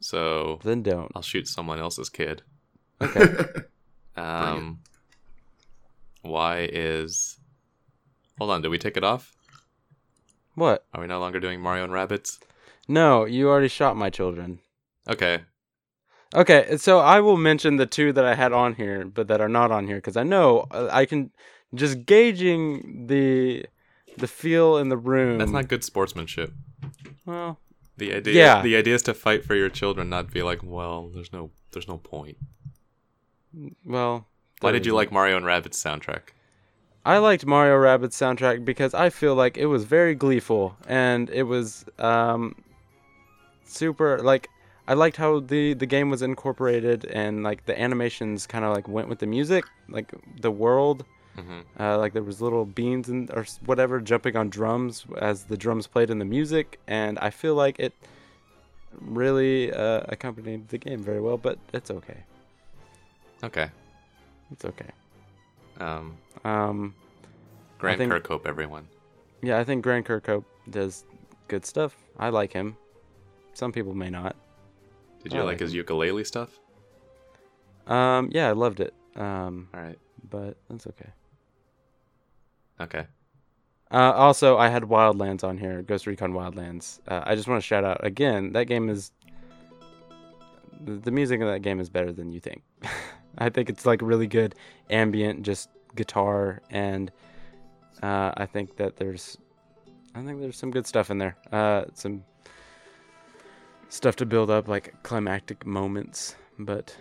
so 0.00 0.60
Then 0.62 0.82
don't. 0.82 1.10
I'll 1.14 1.22
shoot 1.22 1.48
someone 1.48 1.78
else's 1.78 2.08
kid. 2.08 2.42
Okay. 3.00 3.46
Um, 4.16 4.78
why 6.22 6.68
is? 6.72 7.38
Hold 8.38 8.52
on, 8.52 8.62
did 8.62 8.68
we 8.68 8.78
take 8.78 8.96
it 8.96 9.02
off? 9.02 9.34
What? 10.54 10.84
Are 10.94 11.00
we 11.00 11.08
no 11.08 11.18
longer 11.18 11.40
doing 11.40 11.60
Mario 11.60 11.82
and 11.82 11.92
Rabbids? 11.92 12.38
No, 12.86 13.24
you 13.24 13.48
already 13.48 13.66
shot 13.66 13.96
my 13.96 14.10
children. 14.10 14.60
Okay. 15.08 15.40
Okay, 16.34 16.76
so 16.78 16.98
I 16.98 17.20
will 17.20 17.36
mention 17.36 17.76
the 17.76 17.86
two 17.86 18.12
that 18.12 18.24
I 18.24 18.34
had 18.34 18.52
on 18.52 18.74
here, 18.74 19.04
but 19.04 19.28
that 19.28 19.40
are 19.40 19.48
not 19.48 19.70
on 19.70 19.86
here 19.86 19.96
because 19.96 20.16
I 20.16 20.24
know 20.24 20.66
uh, 20.72 20.88
I 20.90 21.06
can 21.06 21.30
just 21.74 22.06
gauging 22.06 23.06
the 23.06 23.66
the 24.16 24.26
feel 24.26 24.78
in 24.78 24.88
the 24.88 24.96
room. 24.96 25.38
That's 25.38 25.52
not 25.52 25.68
good 25.68 25.84
sportsmanship. 25.84 26.52
well. 27.26 27.58
The 27.96 28.12
idea 28.12 28.34
Yeah. 28.34 28.62
the 28.62 28.74
idea 28.76 28.94
is 28.96 29.02
to 29.02 29.14
fight 29.14 29.44
for 29.44 29.54
your 29.54 29.68
children, 29.68 30.08
not 30.08 30.32
be 30.32 30.42
like, 30.42 30.60
well, 30.64 31.10
there's 31.14 31.32
no 31.32 31.50
there's 31.72 31.86
no 31.86 31.98
point. 31.98 32.36
Well, 33.84 34.26
Why 34.60 34.72
did 34.72 34.84
you 34.86 34.94
like 34.94 35.12
Mario 35.12 35.36
and 35.36 35.46
Rabbids 35.46 35.74
soundtrack? 35.76 36.32
I 37.06 37.18
liked 37.18 37.46
Mario 37.46 37.74
Rabbids 37.76 38.14
soundtrack 38.14 38.64
because 38.64 38.94
I 38.94 39.10
feel 39.10 39.34
like 39.36 39.56
it 39.56 39.66
was 39.66 39.84
very 39.84 40.14
gleeful 40.16 40.76
and 40.88 41.30
it 41.30 41.44
was 41.44 41.84
um 41.98 42.56
super 43.64 44.18
like 44.20 44.48
I 44.86 44.94
liked 44.94 45.16
how 45.16 45.40
the 45.40 45.74
the 45.74 45.86
game 45.86 46.10
was 46.10 46.22
incorporated 46.22 47.04
and 47.06 47.42
like 47.42 47.64
the 47.66 47.80
animations 47.80 48.46
kind 48.46 48.64
of 48.64 48.74
like 48.74 48.86
went 48.88 49.08
with 49.08 49.18
the 49.18 49.26
music, 49.26 49.64
like 49.88 50.12
the 50.40 50.50
world 50.50 51.04
hmm 51.36 51.60
uh, 51.80 51.98
like 51.98 52.12
there 52.12 52.22
was 52.22 52.40
little 52.40 52.64
beans 52.64 53.08
and 53.08 53.28
or 53.32 53.44
whatever 53.66 54.00
jumping 54.00 54.36
on 54.36 54.48
drums 54.50 55.04
as 55.18 55.44
the 55.44 55.56
drums 55.56 55.88
played 55.88 56.08
in 56.08 56.20
the 56.20 56.24
music 56.24 56.78
and 56.86 57.18
I 57.18 57.30
feel 57.30 57.56
like 57.56 57.80
it 57.80 57.92
really 59.00 59.72
uh, 59.72 60.02
accompanied 60.08 60.68
the 60.68 60.78
game 60.78 61.02
very 61.02 61.20
well, 61.20 61.36
but 61.36 61.58
it's 61.72 61.90
okay. 61.90 62.18
Okay. 63.42 63.68
It's 64.52 64.64
okay. 64.64 64.90
Um, 65.80 66.16
Um 66.44 66.94
Grant 67.78 67.98
think- 67.98 68.12
Kirkhope, 68.12 68.46
everyone. 68.46 68.86
Yeah, 69.42 69.58
I 69.58 69.64
think 69.64 69.82
Grant 69.82 70.06
Kirkhope 70.06 70.44
does 70.70 71.04
good 71.48 71.66
stuff. 71.66 71.96
I 72.16 72.28
like 72.28 72.52
him. 72.52 72.76
Some 73.54 73.72
people 73.72 73.92
may 73.94 74.08
not. 74.10 74.36
Did 75.24 75.34
I 75.34 75.36
you 75.38 75.42
like 75.42 75.54
like 75.54 75.60
his 75.60 75.74
ukulele 75.74 76.24
stuff? 76.24 76.60
Um, 77.86 78.28
yeah, 78.32 78.48
I 78.48 78.52
loved 78.52 78.80
it. 78.80 78.94
Um, 79.16 79.68
All 79.74 79.80
right. 79.80 79.98
but 80.30 80.56
that's 80.68 80.86
okay. 80.86 81.10
Okay. 82.80 83.06
Uh, 83.90 84.12
also, 84.12 84.56
I 84.56 84.68
had 84.68 84.84
Wildlands 84.84 85.44
on 85.44 85.58
here, 85.58 85.82
Ghost 85.82 86.06
Recon 86.06 86.32
Wildlands. 86.32 87.00
Uh, 87.06 87.22
I 87.24 87.34
just 87.34 87.48
want 87.48 87.60
to 87.62 87.66
shout 87.66 87.84
out 87.84 88.04
again. 88.04 88.52
That 88.52 88.66
game 88.66 88.88
is 88.88 89.12
the, 90.84 90.92
the 90.92 91.10
music 91.10 91.40
in 91.40 91.46
that 91.46 91.62
game 91.62 91.80
is 91.80 91.88
better 91.88 92.12
than 92.12 92.32
you 92.32 92.40
think. 92.40 92.62
I 93.38 93.48
think 93.48 93.68
it's 93.68 93.86
like 93.86 94.00
really 94.02 94.26
good 94.26 94.54
ambient, 94.90 95.42
just 95.42 95.68
guitar, 95.94 96.60
and 96.70 97.10
uh, 98.02 98.32
I 98.36 98.46
think 98.46 98.76
that 98.76 98.96
there's, 98.96 99.38
I 100.14 100.22
think 100.22 100.40
there's 100.40 100.56
some 100.56 100.70
good 100.70 100.86
stuff 100.86 101.10
in 101.10 101.18
there. 101.18 101.36
Uh, 101.52 101.84
some 101.94 102.24
stuff 103.88 104.16
to 104.16 104.26
build 104.26 104.50
up, 104.50 104.68
like 104.68 104.94
climactic 105.02 105.64
moments. 105.66 106.36
But 106.58 106.96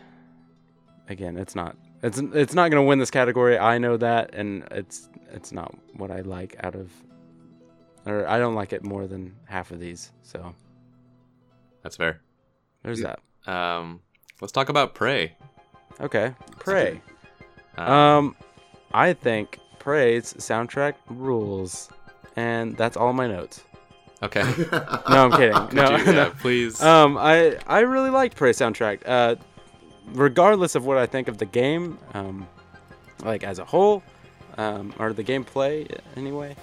again, 1.10 1.38
it's 1.38 1.56
not. 1.56 1.76
It's 2.02 2.20
it's 2.20 2.54
not 2.54 2.70
gonna 2.70 2.84
win 2.84 3.00
this 3.00 3.12
category. 3.12 3.58
I 3.58 3.78
know 3.78 3.98
that, 3.98 4.34
and 4.34 4.66
it's 4.72 5.10
it's 5.32 5.52
not 5.52 5.74
what 5.96 6.12
I 6.12 6.22
like 6.22 6.56
out 6.64 6.76
of, 6.76 6.92
or 8.06 8.28
I 8.28 8.38
don't 8.40 8.56
like 8.56 8.74
it 8.74 8.84
more 8.84 9.08
than 9.08 9.36
half 9.46 9.72
of 9.72 9.80
these. 9.80 10.12
So 10.22 10.54
That's 11.82 11.96
fair. 11.96 12.22
there's 12.84 13.02
that. 13.02 13.20
Um, 13.48 14.02
let's 14.42 14.52
talk 14.52 14.70
about 14.70 14.96
Prey. 14.96 15.36
Okay, 16.02 16.34
Prey. 16.60 17.02
Um, 17.78 17.88
Um, 17.92 18.36
I 18.94 19.14
think 19.14 19.60
Prey's 19.80 20.34
soundtrack 20.36 20.96
rules, 21.10 21.90
and 22.36 22.76
that's 22.78 22.98
all 22.98 23.14
my 23.14 23.28
notes. 23.28 23.64
Okay. 24.24 24.44
No, 25.10 25.26
I'm 25.26 25.32
kidding. 25.32 25.68
Could 25.68 25.74
no, 25.74 25.98
you, 25.98 25.98
yeah, 26.06 26.12
no. 26.12 26.32
please. 26.40 26.82
Um, 26.82 27.18
I 27.18 27.58
I 27.68 27.82
really 27.82 28.10
liked 28.10 28.36
Prey 28.36 28.52
soundtrack. 28.52 29.02
Uh, 29.06 29.36
regardless 30.14 30.76
of 30.76 30.86
what 30.86 30.98
I 30.98 31.06
think 31.06 31.28
of 31.28 31.38
the 31.38 31.46
game, 31.46 31.98
um, 32.14 32.48
like 33.24 33.44
as 33.44 33.60
a 33.60 33.66
whole, 33.66 34.04
um, 34.58 34.94
or 35.00 35.14
the 35.14 35.24
gameplay 35.24 35.88
anyway. 36.16 36.56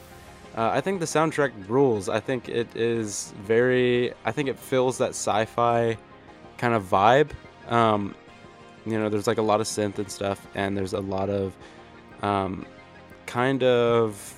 Uh, 0.56 0.70
I 0.72 0.80
think 0.80 0.98
the 0.98 1.06
soundtrack 1.06 1.52
rules. 1.68 2.08
I 2.08 2.18
think 2.18 2.48
it 2.48 2.74
is 2.74 3.32
very. 3.42 4.12
I 4.24 4.32
think 4.32 4.48
it 4.48 4.58
fills 4.58 4.98
that 4.98 5.10
sci-fi 5.10 5.96
kind 6.58 6.74
of 6.74 6.84
vibe. 6.84 7.30
Um, 7.68 8.14
you 8.84 8.98
know, 8.98 9.08
there's 9.08 9.26
like 9.26 9.38
a 9.38 9.42
lot 9.42 9.60
of 9.60 9.66
synth 9.66 9.98
and 9.98 10.10
stuff, 10.10 10.44
and 10.54 10.76
there's 10.76 10.92
a 10.92 11.00
lot 11.00 11.30
of 11.30 11.54
um, 12.22 12.66
kind 13.26 13.62
of. 13.62 14.34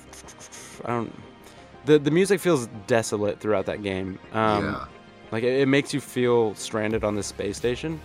I 0.85 0.89
don't. 0.89 1.13
The 1.85 1.99
the 1.99 2.11
music 2.11 2.39
feels 2.39 2.67
desolate 2.87 3.39
throughout 3.39 3.65
that 3.65 3.83
game. 3.83 4.19
Um, 4.31 4.65
yeah. 4.65 4.85
like 5.31 5.43
it, 5.43 5.61
it 5.61 5.67
makes 5.67 5.93
you 5.93 5.99
feel 5.99 6.55
stranded 6.55 7.03
on 7.03 7.15
this 7.15 7.27
space 7.27 7.57
station. 7.57 7.99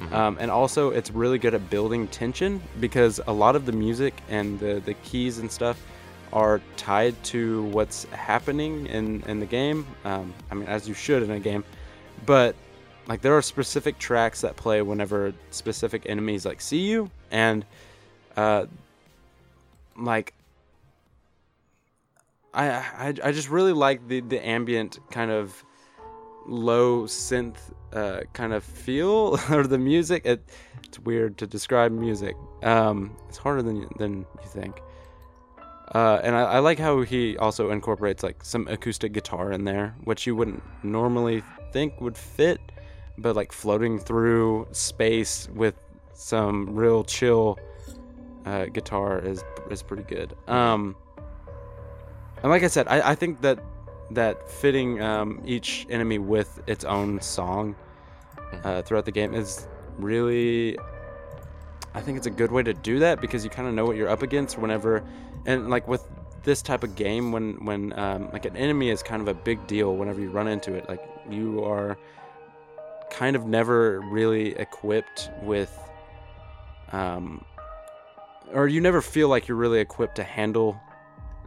Mhm. 0.00 0.12
Um, 0.12 0.36
and 0.40 0.50
also, 0.50 0.90
it's 0.90 1.10
really 1.10 1.38
good 1.38 1.54
at 1.54 1.70
building 1.70 2.08
tension 2.08 2.60
because 2.80 3.20
a 3.26 3.32
lot 3.32 3.54
of 3.56 3.66
the 3.66 3.72
music 3.72 4.14
and 4.28 4.58
the, 4.58 4.82
the 4.84 4.94
keys 4.94 5.38
and 5.38 5.50
stuff 5.50 5.80
are 6.32 6.60
tied 6.76 7.22
to 7.24 7.64
what's 7.64 8.04
happening 8.06 8.86
in, 8.86 9.22
in 9.28 9.38
the 9.38 9.46
game. 9.46 9.86
Um, 10.04 10.32
I 10.50 10.54
mean, 10.54 10.66
as 10.66 10.88
you 10.88 10.94
should 10.94 11.22
in 11.22 11.30
a 11.30 11.38
game. 11.38 11.62
But 12.26 12.56
like 13.06 13.20
there 13.20 13.36
are 13.36 13.42
specific 13.42 13.98
tracks 13.98 14.40
that 14.40 14.56
play 14.56 14.80
whenever 14.82 15.32
specific 15.50 16.02
enemies 16.06 16.46
like 16.46 16.60
see 16.60 16.78
you 16.80 17.10
and 17.30 17.64
uh, 18.36 18.66
like 19.96 20.32
I, 22.54 22.68
I 22.68 23.14
I 23.24 23.32
just 23.32 23.48
really 23.48 23.72
like 23.72 24.06
the 24.08 24.20
the 24.20 24.44
ambient 24.46 24.98
kind 25.10 25.30
of 25.30 25.64
low 26.46 27.04
synth 27.04 27.56
uh, 27.92 28.22
kind 28.32 28.52
of 28.52 28.64
feel 28.64 29.38
or 29.50 29.66
the 29.66 29.78
music. 29.78 30.26
It, 30.26 30.48
it's 30.84 30.98
weird 30.98 31.38
to 31.38 31.46
describe 31.46 31.92
music. 31.92 32.36
Um, 32.62 33.16
it's 33.28 33.38
harder 33.38 33.62
than 33.62 33.76
you, 33.76 33.90
than 33.98 34.18
you 34.42 34.48
think. 34.48 34.80
Uh, 35.94 36.20
and 36.22 36.34
I, 36.34 36.42
I 36.42 36.58
like 36.60 36.78
how 36.78 37.02
he 37.02 37.36
also 37.36 37.70
incorporates 37.70 38.22
like 38.22 38.42
some 38.44 38.66
acoustic 38.68 39.12
guitar 39.12 39.52
in 39.52 39.64
there, 39.64 39.94
which 40.04 40.26
you 40.26 40.34
wouldn't 40.34 40.62
normally 40.82 41.42
think 41.72 42.00
would 42.00 42.16
fit, 42.16 42.60
but 43.18 43.36
like 43.36 43.52
floating 43.52 43.98
through 43.98 44.68
space 44.72 45.48
with 45.54 45.74
some 46.14 46.74
real 46.74 47.04
chill 47.04 47.58
uh, 48.46 48.66
guitar 48.66 49.18
is 49.18 49.44
is 49.70 49.82
pretty 49.82 50.02
good. 50.04 50.34
Um, 50.48 50.96
and 52.42 52.50
like 52.50 52.62
I 52.62 52.68
said, 52.68 52.88
I, 52.88 53.10
I 53.10 53.14
think 53.14 53.40
that 53.42 53.58
that 54.10 54.50
fitting 54.50 55.00
um, 55.00 55.40
each 55.44 55.86
enemy 55.88 56.18
with 56.18 56.60
its 56.66 56.84
own 56.84 57.20
song 57.20 57.74
uh, 58.64 58.82
throughout 58.82 59.04
the 59.04 59.12
game 59.12 59.34
is 59.34 59.66
really 59.98 60.76
I 61.94 62.00
think 62.00 62.16
it's 62.16 62.26
a 62.26 62.30
good 62.30 62.50
way 62.50 62.62
to 62.62 62.72
do 62.72 62.98
that 63.00 63.20
because 63.20 63.44
you 63.44 63.50
kind 63.50 63.68
of 63.68 63.74
know 63.74 63.84
what 63.84 63.96
you're 63.96 64.08
up 64.08 64.22
against 64.22 64.58
whenever 64.58 65.04
and 65.46 65.68
like 65.68 65.86
with 65.86 66.06
this 66.42 66.62
type 66.62 66.82
of 66.82 66.94
game 66.96 67.32
when 67.32 67.64
when 67.64 67.98
um, 67.98 68.30
like 68.32 68.44
an 68.44 68.56
enemy 68.56 68.90
is 68.90 69.02
kind 69.02 69.22
of 69.22 69.28
a 69.28 69.34
big 69.34 69.66
deal 69.66 69.96
whenever 69.96 70.20
you 70.20 70.30
run 70.30 70.48
into 70.48 70.74
it 70.74 70.88
like 70.88 71.02
you 71.30 71.62
are 71.64 71.98
kind 73.10 73.36
of 73.36 73.46
never 73.46 74.00
really 74.00 74.56
equipped 74.56 75.30
with 75.42 75.78
um 76.92 77.44
or 78.52 78.66
you 78.68 78.80
never 78.80 79.00
feel 79.00 79.28
like 79.28 79.48
you're 79.48 79.56
really 79.56 79.80
equipped 79.80 80.16
to 80.16 80.24
handle 80.24 80.80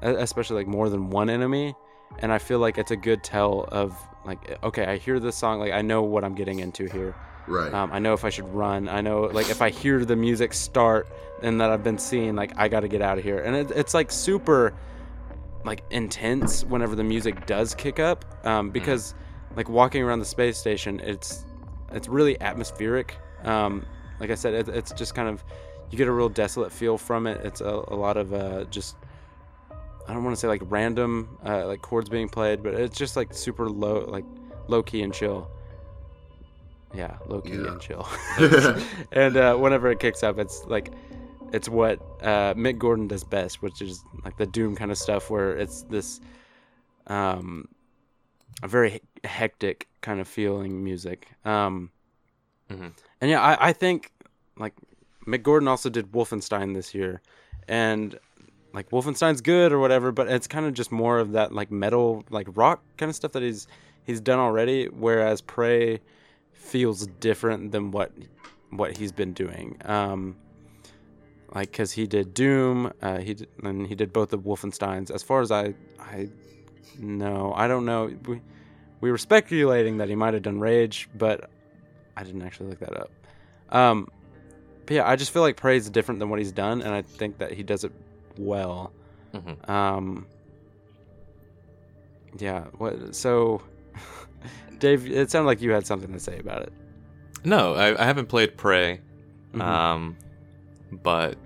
especially 0.02 0.58
like 0.58 0.68
more 0.68 0.90
than 0.90 1.10
one 1.10 1.30
enemy, 1.30 1.76
and 2.20 2.32
I 2.32 2.38
feel 2.38 2.60
like 2.60 2.78
it's 2.78 2.92
a 2.92 2.96
good 2.98 3.24
tell 3.24 3.66
of 3.72 3.98
like 4.26 4.64
okay, 4.64 4.86
I 4.86 4.98
hear 4.98 5.20
this 5.20 5.36
song, 5.36 5.60
like 5.60 5.72
I 5.72 5.82
know 5.82 6.04
what 6.04 6.24
I'm 6.24 6.36
getting 6.36 6.60
into 6.60 6.86
here. 6.86 7.16
Right. 7.48 7.74
Um, 7.74 7.92
I 7.92 8.00
know 8.00 8.14
if 8.14 8.26
I 8.26 8.30
should 8.30 8.52
run. 8.54 8.90
I 8.90 9.02
know 9.02 9.22
like 9.22 9.50
if 9.50 9.62
I 9.62 9.70
hear 9.70 10.04
the 10.04 10.16
music 10.16 10.54
start 10.54 11.08
and 11.44 11.62
that 11.62 11.70
I've 11.70 11.84
been 11.84 12.00
seeing, 12.00 12.36
like 12.36 12.54
I 12.58 12.68
got 12.68 12.82
to 12.82 12.88
get 12.88 13.02
out 13.02 13.18
of 13.18 13.24
here. 13.24 13.40
And 13.40 13.56
it, 13.56 13.72
it's 13.72 13.94
like 13.94 14.12
super 14.12 14.74
like 15.64 15.84
intense 15.90 16.64
whenever 16.64 16.96
the 16.96 17.04
music 17.04 17.46
does 17.46 17.74
kick 17.76 18.00
up 18.00 18.26
um, 18.46 18.70
because 18.70 19.16
like 19.56 19.70
walking 19.70 20.04
around 20.04 20.20
the 20.20 20.26
space 20.26 20.58
station, 20.58 21.00
it's 21.02 21.46
it's 21.92 22.08
really 22.08 22.40
atmospheric. 22.42 23.18
Um, 23.44 23.86
like 24.20 24.32
I 24.32 24.36
said, 24.36 24.54
it, 24.54 24.70
it's 24.70 24.92
just 24.94 25.14
kind 25.14 25.30
of 25.30 25.44
you 25.92 25.98
get 25.98 26.08
a 26.08 26.12
real 26.12 26.30
desolate 26.30 26.72
feel 26.72 26.98
from 26.98 27.28
it. 27.28 27.46
It's 27.46 27.62
a, 27.62 27.84
a 27.88 27.96
lot 27.96 28.18
of 28.18 28.34
uh, 28.34 28.64
just 28.66 28.96
I 30.07 30.14
don't 30.14 30.23
want 30.23 30.36
to 30.36 30.40
say 30.40 30.48
like 30.48 30.61
random 30.65 31.38
uh, 31.45 31.65
like 31.68 31.82
chords 31.82 32.10
being 32.10 32.30
played, 32.30 32.61
but 32.64 32.73
it's 32.76 32.98
just 32.98 33.15
like 33.15 33.34
super 33.34 33.69
low 33.69 34.06
like 34.07 34.26
low 34.68 34.84
key 34.84 35.02
and 35.02 35.14
chill. 35.14 35.49
Yeah, 36.94 37.18
low 37.27 37.41
key 37.41 37.49
Yeah. 37.52 37.72
and 37.72 37.82
chill. 37.82 38.07
and 39.11 39.36
uh, 39.38 39.56
whenever 39.57 39.91
it 39.91 39.99
kicks 39.99 40.23
up, 40.23 40.38
it's 40.40 40.64
like 40.65 40.91
it's 41.52 41.68
what 41.69 41.99
uh, 42.22 42.53
Mick 42.53 42.77
Gordon 42.77 43.07
does 43.07 43.23
best, 43.23 43.61
which 43.61 43.82
is 43.82 44.03
like 44.23 44.38
the 44.38 44.45
doom 44.45 44.76
kind 44.76 44.91
of 44.91 44.98
stuff, 44.98 45.30
where 45.30 45.57
it's 45.57 45.84
this 45.84 46.19
um, 47.07 47.68
a 48.64 48.68
very 48.68 49.02
hectic 49.23 49.88
kind 50.02 50.19
of 50.19 50.27
feeling 50.27 50.84
music. 50.84 51.27
Um, 51.45 51.91
Mhm. 52.69 52.94
And 53.22 53.30
yeah, 53.30 53.41
I, 53.41 53.69
I 53.69 53.73
think 53.73 54.11
like 54.57 54.73
Mick 55.27 55.44
Gordon 55.44 55.68
also 55.68 55.90
did 55.90 56.11
Wolfenstein 56.14 56.73
this 56.73 56.95
year, 56.95 57.22
and 57.68 58.18
like 58.76 58.90
Wolfenstein's 58.90 59.42
good 59.42 59.72
or 59.72 59.80
whatever, 59.80 60.12
but 60.12 60.28
it's 60.28 60.48
kind 60.48 60.66
of 60.66 60.74
just 60.74 60.92
more 60.92 61.18
of 61.20 61.32
that 61.32 61.54
like 61.54 61.72
metal, 61.72 62.26
like 62.30 62.48
rock 62.56 62.84
kind 62.98 63.10
of 63.10 63.16
stuff 63.16 63.32
that 63.32 63.42
he's 63.42 63.68
he's 64.04 64.20
done 64.20 64.38
already. 64.38 64.88
Whereas 64.88 65.42
Prey 65.42 66.02
feels 66.52 67.08
different 67.08 67.72
than 67.72 67.92
what 67.92 68.12
what 68.70 68.98
he's 68.98 69.14
been 69.14 69.32
doing. 69.32 69.78
Um, 69.86 70.36
like 71.54 71.72
because 71.72 71.94
he 71.94 72.06
did 72.06 72.34
Doom, 72.34 72.92
uh, 73.02 73.20
he 73.20 73.34
did, 73.34 73.48
and 73.64 73.88
he 73.88 73.96
did 73.96 74.12
both 74.12 74.30
the 74.30 74.38
Wolfensteins. 74.38 75.10
As 75.10 75.24
far 75.24 75.42
as 75.42 75.52
I 75.52 75.74
I 76.00 76.28
know, 77.00 77.54
I 77.56 77.70
don't 77.70 77.86
know. 77.86 78.12
We 78.26 78.42
we 79.00 79.10
were 79.10 79.18
speculating 79.18 79.98
that 79.98 80.10
he 80.10 80.16
might 80.16 80.34
have 80.34 80.44
done 80.44 80.60
Rage, 80.60 81.08
but 81.16 81.50
I 82.18 82.24
didn't 82.24 82.42
actually 82.42 82.70
look 82.70 82.80
that 82.80 82.98
up. 82.98 83.12
Um, 83.70 84.10
but 84.86 84.96
yeah, 84.96 85.08
I 85.08 85.16
just 85.16 85.32
feel 85.32 85.42
like 85.42 85.56
Prey 85.56 85.78
is 85.78 85.90
different 85.90 86.20
than 86.20 86.30
what 86.30 86.40
he's 86.40 86.52
done, 86.52 86.82
and 86.82 86.94
I 86.94 87.04
think 87.04 87.38
that 87.38 87.54
he 87.54 87.64
does 87.64 87.86
it 87.86 87.94
well. 88.38 88.91
Mhm. 89.34 89.70
Um, 89.70 90.28
yeah. 92.38 92.66
What? 92.78 93.16
So, 93.16 93.62
Dave, 94.80 95.10
it 95.10 95.32
sounded 95.32 95.48
like 95.48 95.62
you 95.62 95.72
had 95.72 95.86
something 95.86 96.12
to 96.14 96.20
say 96.20 96.38
about 96.40 96.64
it. 96.64 96.74
No, 97.44 97.76
I, 97.76 98.02
I 98.02 98.06
haven't 98.06 98.28
played 98.28 98.57
Prey, 98.57 99.02
Mhm. 99.53 99.62
um, 99.62 100.18
but 101.03 101.38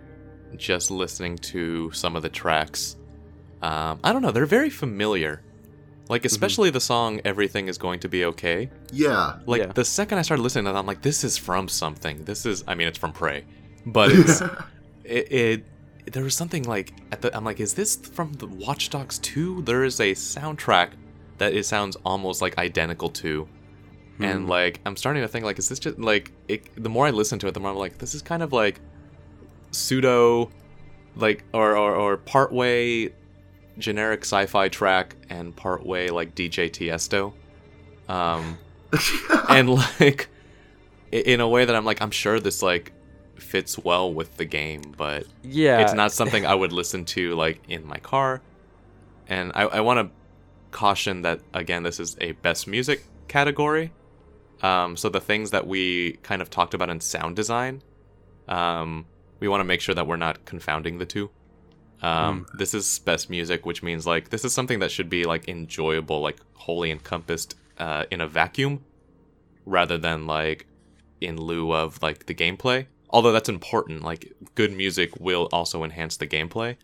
just 0.56 0.90
listening 0.90 1.38
to 1.38 1.92
some 1.92 2.16
of 2.16 2.24
the 2.24 2.30
tracks, 2.30 2.96
um, 3.62 4.00
I 4.04 4.12
don't 4.14 4.22
know, 4.22 4.32
they're 4.32 4.46
very 4.46 4.70
familiar. 4.70 5.44
Like 6.08 6.26
especially 6.26 6.72
the 6.72 6.80
song 6.82 7.22
"Everything 7.24 7.68
Is 7.68 7.78
Going 7.78 8.00
to 8.00 8.10
Be 8.10 8.26
Okay." 8.26 8.72
yeah. 8.92 9.36
Like 9.46 9.62
Yeah. 9.62 9.72
the 9.74 9.86
second 9.86 10.18
I 10.18 10.24
started 10.24 10.42
listening 10.42 10.66
to 10.66 10.72
that, 10.72 10.80
I'm 10.80 10.88
like, 10.88 11.04
"This 11.04 11.24
is 11.24 11.38
from 11.38 11.68
something." 11.68 12.24
This 12.24 12.48
is, 12.48 12.64
I 12.68 12.74
mean, 12.74 12.88
it's 12.88 12.98
from 12.98 13.12
Prey, 13.12 13.46
but 13.86 14.12
it's 14.12 14.42
it, 15.04 15.32
it. 15.32 15.66
There 16.12 16.24
was 16.24 16.36
something 16.36 16.64
like 16.64 16.94
at 17.12 17.22
the. 17.22 17.36
I'm 17.36 17.44
like, 17.44 17.60
"Is 17.60 17.74
this 17.74 17.96
from 17.96 18.34
the 18.34 18.48
Watch 18.48 18.90
Dogs 18.90 19.20
2?" 19.20 19.62
There 19.64 19.84
is 19.84 20.00
a 20.00 20.14
soundtrack 20.14 20.92
that 21.38 21.54
it 21.54 21.66
sounds 21.66 21.96
almost 22.06 22.42
like 22.42 22.58
identical 22.58 23.10
to 23.10 23.48
and 24.20 24.44
Hmm. 24.44 24.50
like 24.50 24.82
i'm 24.86 24.98
starting 24.98 25.22
to 25.22 25.30
think 25.30 25.46
like 25.46 25.58
is 25.58 25.70
this 25.70 25.80
just 25.80 25.98
like 25.98 26.34
it, 26.50 26.64
the 26.76 26.90
more 26.90 27.08
i 27.08 27.10
listen 27.10 27.40
to 27.40 27.48
it 27.48 27.54
the 27.54 27.62
more 27.62 27.72
i'm 27.72 27.78
like 27.78 27.98
this 28.00 28.14
is 28.14 28.22
kind 28.22 28.44
of 28.44 28.52
like 28.52 28.82
pseudo 29.72 30.50
like 31.16 31.44
or 31.54 31.78
or, 31.78 31.96
or 31.96 32.18
part 32.18 32.52
way 32.52 33.14
generic 33.78 34.22
sci-fi 34.22 34.68
track 34.68 35.16
and 35.30 35.56
part 35.56 35.86
way 35.86 36.10
like 36.10 36.36
DJ 36.36 36.70
Tiesto 36.70 37.34
um 38.14 38.58
and 39.50 39.70
like 40.02 40.28
in 41.12 41.40
a 41.40 41.48
way 41.48 41.64
that 41.64 41.76
i'm 41.76 41.86
like 41.86 42.02
i'm 42.02 42.12
sure 42.12 42.40
this 42.40 42.62
like 42.62 42.92
fits 43.40 43.78
well 43.78 44.14
with 44.14 44.38
the 44.38 44.46
game 44.46 44.82
but 44.98 45.26
yeah, 45.44 45.80
it's 45.82 45.94
not 45.94 46.12
something 46.12 46.46
I 46.46 46.54
would 46.56 46.72
listen 46.72 47.06
to 47.06 47.36
like 47.36 47.62
in 47.68 47.86
my 47.86 47.98
car. 47.98 48.42
And 49.28 49.52
I, 49.56 49.64
I 49.64 49.82
want 49.82 50.00
to 50.00 50.16
caution 50.72 51.22
that 51.24 51.40
again, 51.54 51.84
this 51.84 52.00
is 52.00 52.18
a 52.22 52.32
best 52.34 52.68
music 52.68 53.04
category. 53.28 53.92
Um, 54.62 54.98
so 54.98 55.08
the 55.10 55.22
things 55.22 55.52
that 55.52 55.66
we 55.68 56.14
kind 56.24 56.42
of 56.42 56.50
talked 56.50 56.74
about 56.74 56.90
in 56.90 57.00
sound 57.00 57.36
design, 57.36 57.82
um, 58.48 59.06
we 59.40 59.48
want 59.48 59.62
to 59.62 59.66
make 59.66 59.82
sure 59.82 59.96
that 59.96 60.06
we're 60.08 60.18
not 60.18 60.46
confounding 60.46 60.98
the 60.98 61.06
two. 61.06 61.30
Um, 62.02 62.46
This 62.58 62.74
is 62.74 63.00
best 63.00 63.30
music, 63.30 63.66
which 63.66 63.84
means 63.84 64.06
like 64.08 64.30
this 64.30 64.44
is 64.46 64.54
something 64.54 64.80
that 64.80 64.92
should 64.92 65.10
be 65.10 65.26
like 65.26 65.48
enjoyable, 65.48 66.22
like 66.22 66.38
wholly 66.54 66.92
encompassed 66.92 67.56
uh, 67.78 68.06
in 68.12 68.22
a 68.22 68.28
vacuum, 68.28 68.84
rather 69.66 69.98
than 69.98 70.26
like 70.26 70.66
in 71.22 71.40
lieu 71.40 71.74
of 71.74 72.02
like 72.02 72.26
the 72.26 72.34
gameplay. 72.34 72.88
Although 73.10 73.32
that's 73.32 73.50
important, 73.50 74.04
like 74.04 74.34
good 74.56 74.72
music 74.72 75.20
will 75.20 75.50
also 75.52 75.84
enhance 75.84 76.18
the 76.18 76.28
gameplay. 76.28 76.78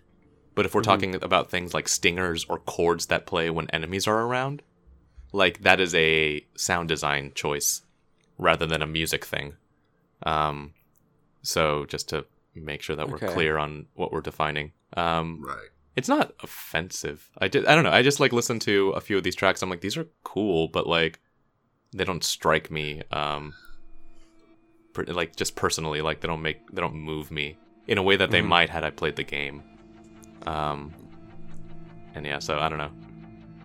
But 0.55 0.65
if 0.65 0.73
we're 0.73 0.81
talking 0.81 1.15
about 1.21 1.51
things 1.51 1.73
like 1.73 1.87
stingers 1.87 2.45
or 2.47 2.59
chords 2.59 3.07
that 3.07 3.25
play 3.25 3.49
when 3.49 3.69
enemies 3.71 4.07
are 4.07 4.21
around, 4.21 4.61
like 5.33 5.61
that 5.63 5.79
is 5.79 5.93
a 5.93 6.45
sound 6.55 6.87
design 6.87 7.31
choice 7.35 7.81
rather 8.37 8.65
than 8.65 8.81
a 8.81 8.87
music 8.87 9.25
thing. 9.25 9.53
Um, 10.23 10.73
so 11.41 11.85
just 11.85 12.07
to 12.09 12.25
make 12.55 12.81
sure 12.81 12.95
that 12.95 13.09
we're 13.09 13.17
Okay. 13.17 13.27
clear 13.33 13.57
on 13.57 13.87
what 13.95 14.11
we're 14.13 14.21
defining. 14.21 14.71
Um, 14.95 15.43
right. 15.45 15.69
it's 15.97 16.07
not 16.07 16.33
offensive. 16.41 17.29
I 17.37 17.49
did. 17.49 17.65
I 17.65 17.75
don't 17.75 17.83
know. 17.83 17.91
I 17.91 18.01
just 18.01 18.19
like 18.21 18.31
listen 18.33 18.59
to 18.59 18.91
a 18.91 19.01
few 19.01 19.17
of 19.17 19.23
these 19.23 19.35
tracks. 19.35 19.61
I'm 19.61 19.69
like, 19.69 19.81
these 19.81 19.97
are 19.97 20.07
cool, 20.23 20.69
but 20.69 20.87
like, 20.87 21.19
they 21.93 22.05
don't 22.05 22.23
strike 22.23 22.71
me. 22.71 23.01
Um, 23.11 23.51
per, 23.51 23.57
like 25.03 25.35
just 25.35 25.55
personally, 25.55 26.01
like 26.01 26.21
they 26.21 26.27
don't 26.27 26.41
make 26.41 26.69
they 26.71 26.81
don't 26.81 26.95
move 26.95 27.31
me 27.31 27.57
in 27.87 27.97
a 27.97 28.03
way 28.03 28.15
that 28.15 28.31
they 28.31 28.41
Mhm. 28.41 28.47
might 28.47 28.69
had 28.69 28.83
I 28.83 28.89
played 28.89 29.15
the 29.15 29.23
game. 29.23 29.61
Um, 30.47 30.93
and 32.13 32.25
yeah, 32.25 32.39
so 32.39 32.59
I 32.59 32.69
don't 32.69 32.77
know. 32.77 32.91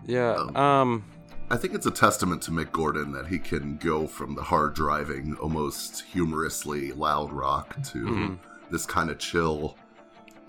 yeah. 0.05 0.33
Um, 0.33 0.55
Um, 0.55 1.03
I 1.49 1.57
think 1.57 1.73
it's 1.73 1.85
a 1.85 1.91
testament 1.91 2.41
to 2.43 2.51
Mick 2.51 2.71
Gordon 2.71 3.11
that 3.11 3.27
he 3.27 3.37
can 3.37 3.77
go 3.77 4.07
from 4.07 4.35
the 4.35 4.41
hard 4.43 4.73
driving, 4.73 5.35
almost 5.35 6.01
humorously 6.05 6.91
loud 6.93 7.31
rock 7.33 7.75
to 7.91 7.97
Mhm. 8.05 8.37
this 8.69 8.85
kind 8.85 9.09
of 9.09 9.19
chill, 9.19 9.77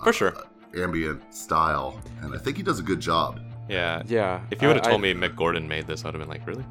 For 0.03 0.13
sure. 0.13 0.33
ambient 0.77 1.35
style, 1.35 2.01
and 2.23 2.35
I 2.35 2.39
think 2.39 2.57
he 2.57 2.63
does 2.63 2.79
a 2.79 2.83
good 2.85 3.01
job. 3.01 3.41
Yeah. 3.69 4.03
yeah. 4.07 4.41
If 4.51 4.61
you 4.63 4.69
would 4.69 4.77
have 4.77 4.85
told 4.85 5.01
I- 5.01 5.13
me 5.13 5.15
Mick 5.15 5.35
Gordon 5.37 5.67
made 5.67 5.87
this, 5.87 6.05
I'd 6.05 6.15
have 6.15 6.21
been 6.21 6.29
like, 6.29 6.47
really? 6.47 6.65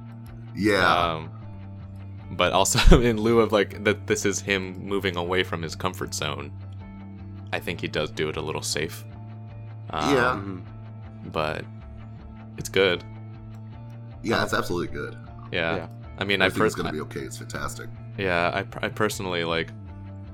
Yeah, 0.56 1.14
Um, 1.14 1.30
but 2.32 2.54
also 2.54 3.02
in 3.02 3.18
lieu 3.18 3.40
of 3.40 3.52
like 3.52 3.84
that, 3.84 4.08
this 4.08 4.26
is 4.26 4.40
him 4.40 4.86
moving 4.86 5.16
away 5.18 5.44
from 5.44 5.62
his 5.62 5.76
comfort 5.76 6.14
zone. 6.14 6.52
I 7.54 7.60
think 7.60 7.82
he 7.82 7.88
does 7.88 8.10
do 8.12 8.30
it 8.30 8.38
a 8.38 8.42
little 8.42 8.62
safe. 8.62 9.04
Um, 9.90 10.16
Yeah. 10.16 11.30
But 11.32 11.66
it's 12.58 12.70
good. 12.70 13.04
yeah, 14.24 14.44
it's 14.44 14.54
absolutely 14.54 14.96
good. 14.96 15.16
Yeah. 15.52 15.76
Yeah. 15.76 15.88
I 16.18 16.24
mean, 16.24 16.42
I, 16.42 16.46
I, 16.46 16.50
think 16.50 16.66
it's 16.66 16.76
going 16.76 16.88
to 16.88 16.94
be 16.94 17.02
okay. 17.02 17.22
It's 17.22 17.38
fantastic. 17.38 17.90
yeah, 18.18 18.64
I, 18.82 18.86
I 18.86 18.90
personally 18.90 19.44
like 19.44 19.70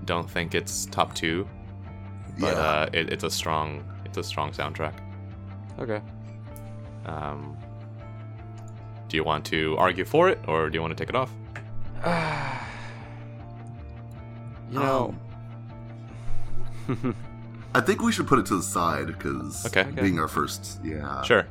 don't 0.05 0.29
think 0.29 0.55
it's 0.55 0.85
top 0.87 1.13
two, 1.15 1.47
but 2.39 2.55
yeah, 2.55 2.61
uh, 2.61 2.89
it, 2.93 3.13
it's 3.13 3.23
a 3.23 3.29
strong 3.29 3.83
it's 4.05 4.17
a 4.17 4.23
strong 4.23 4.51
soundtrack. 4.51 4.93
Okay. 5.79 6.01
Um, 7.05 7.57
do 9.07 9.17
you 9.17 9.23
want 9.23 9.45
to 9.45 9.77
argue 9.77 10.05
for 10.05 10.29
it, 10.29 10.39
or 10.47 10.69
do 10.69 10.75
you 10.75 10.81
want 10.81 10.97
to 10.97 11.01
take 11.01 11.09
it 11.09 11.15
off? 11.15 11.31
you 14.71 14.79
know. 14.79 15.15
Um, 16.89 17.15
I 17.75 17.81
think 17.81 18.01
we 18.01 18.11
should 18.11 18.27
put 18.27 18.39
it 18.39 18.45
to 18.47 18.55
the 18.55 18.63
side 18.63 19.07
because 19.07 19.65
Okay. 19.65 19.81
Okay. 19.81 20.01
being 20.01 20.19
our 20.19 20.27
first, 20.27 20.79
yeah, 20.83 21.21
Sure. 21.23 21.45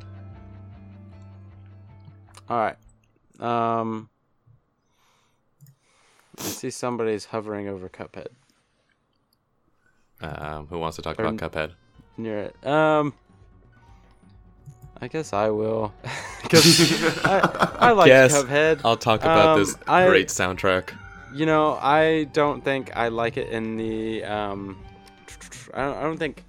All 2.49 2.57
right. 2.57 2.75
Um, 3.39 4.09
I 6.39 6.43
see 6.43 6.69
somebody's 6.69 7.25
hovering 7.25 7.67
over 7.67 7.89
Cuphead 7.89 8.27
Um, 10.21 10.67
who 10.67 10.79
wants 10.79 10.95
to 10.95 11.01
talk 11.01 11.19
Or- 11.19 11.25
about 11.25 11.37
Cuphead? 11.51 11.73
near 12.17 12.39
it. 12.39 12.65
Um, 12.65 13.13
I 15.01 15.07
guess 15.07 15.33
I 15.33 15.49
will, 15.49 15.93
because 16.43 17.25
I, 17.25 17.75
I 17.79 17.91
like 17.91 18.07
Yes. 18.07 18.33
Cuphead. 18.35 18.81
I'll 18.83 18.97
talk 18.97 19.21
about 19.21 19.49
Um, 19.57 19.59
this 19.59 19.75
I- 19.87 20.07
great 20.07 20.27
soundtrack. 20.29 20.89
You 21.33 21.45
know, 21.45 21.77
I 21.81 22.23
don't 22.33 22.63
think 22.63 22.95
I 22.95 23.09
like 23.09 23.37
it 23.37 23.49
in 23.49 23.77
the. 23.77 24.23
Um, 24.23 24.77
I 25.73 25.83
don't, 25.85 25.97
I 25.97 26.01
don't 26.03 26.17
think. 26.17 26.43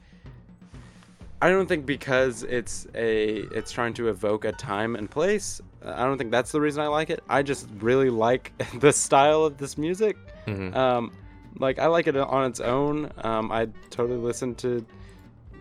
I 1.43 1.51
don't 1.51 1.66
think 1.69 1.85
because 1.85 2.43
it's 2.45 2.87
a 2.95 3.39
it's 3.53 3.70
trying 3.70 3.93
to 3.95 4.09
evoke 4.09 4.45
a 4.45 4.53
time 4.53 4.97
and 4.97 5.11
place. 5.11 5.61
I 5.85 6.05
don't 6.05 6.16
think 6.19 6.31
that's 6.31 6.53
the 6.53 6.61
reason 6.61 6.83
I 6.83 6.87
like 6.89 7.11
it. 7.11 7.23
I 7.29 7.43
just 7.43 7.69
really 7.81 8.09
like 8.11 8.53
the 8.81 8.93
style 8.93 9.45
of 9.45 9.59
this 9.59 9.77
music. 9.77 10.16
Mhm. 10.47 10.75
Um, 10.75 11.12
like 11.59 11.79
I 11.79 11.87
like 11.87 12.07
it 12.07 12.16
on 12.16 12.49
its 12.51 12.61
own. 12.61 13.11
Um, 13.19 13.53
I 13.53 13.69
totally 13.91 14.19
listen 14.19 14.55
to 14.57 14.85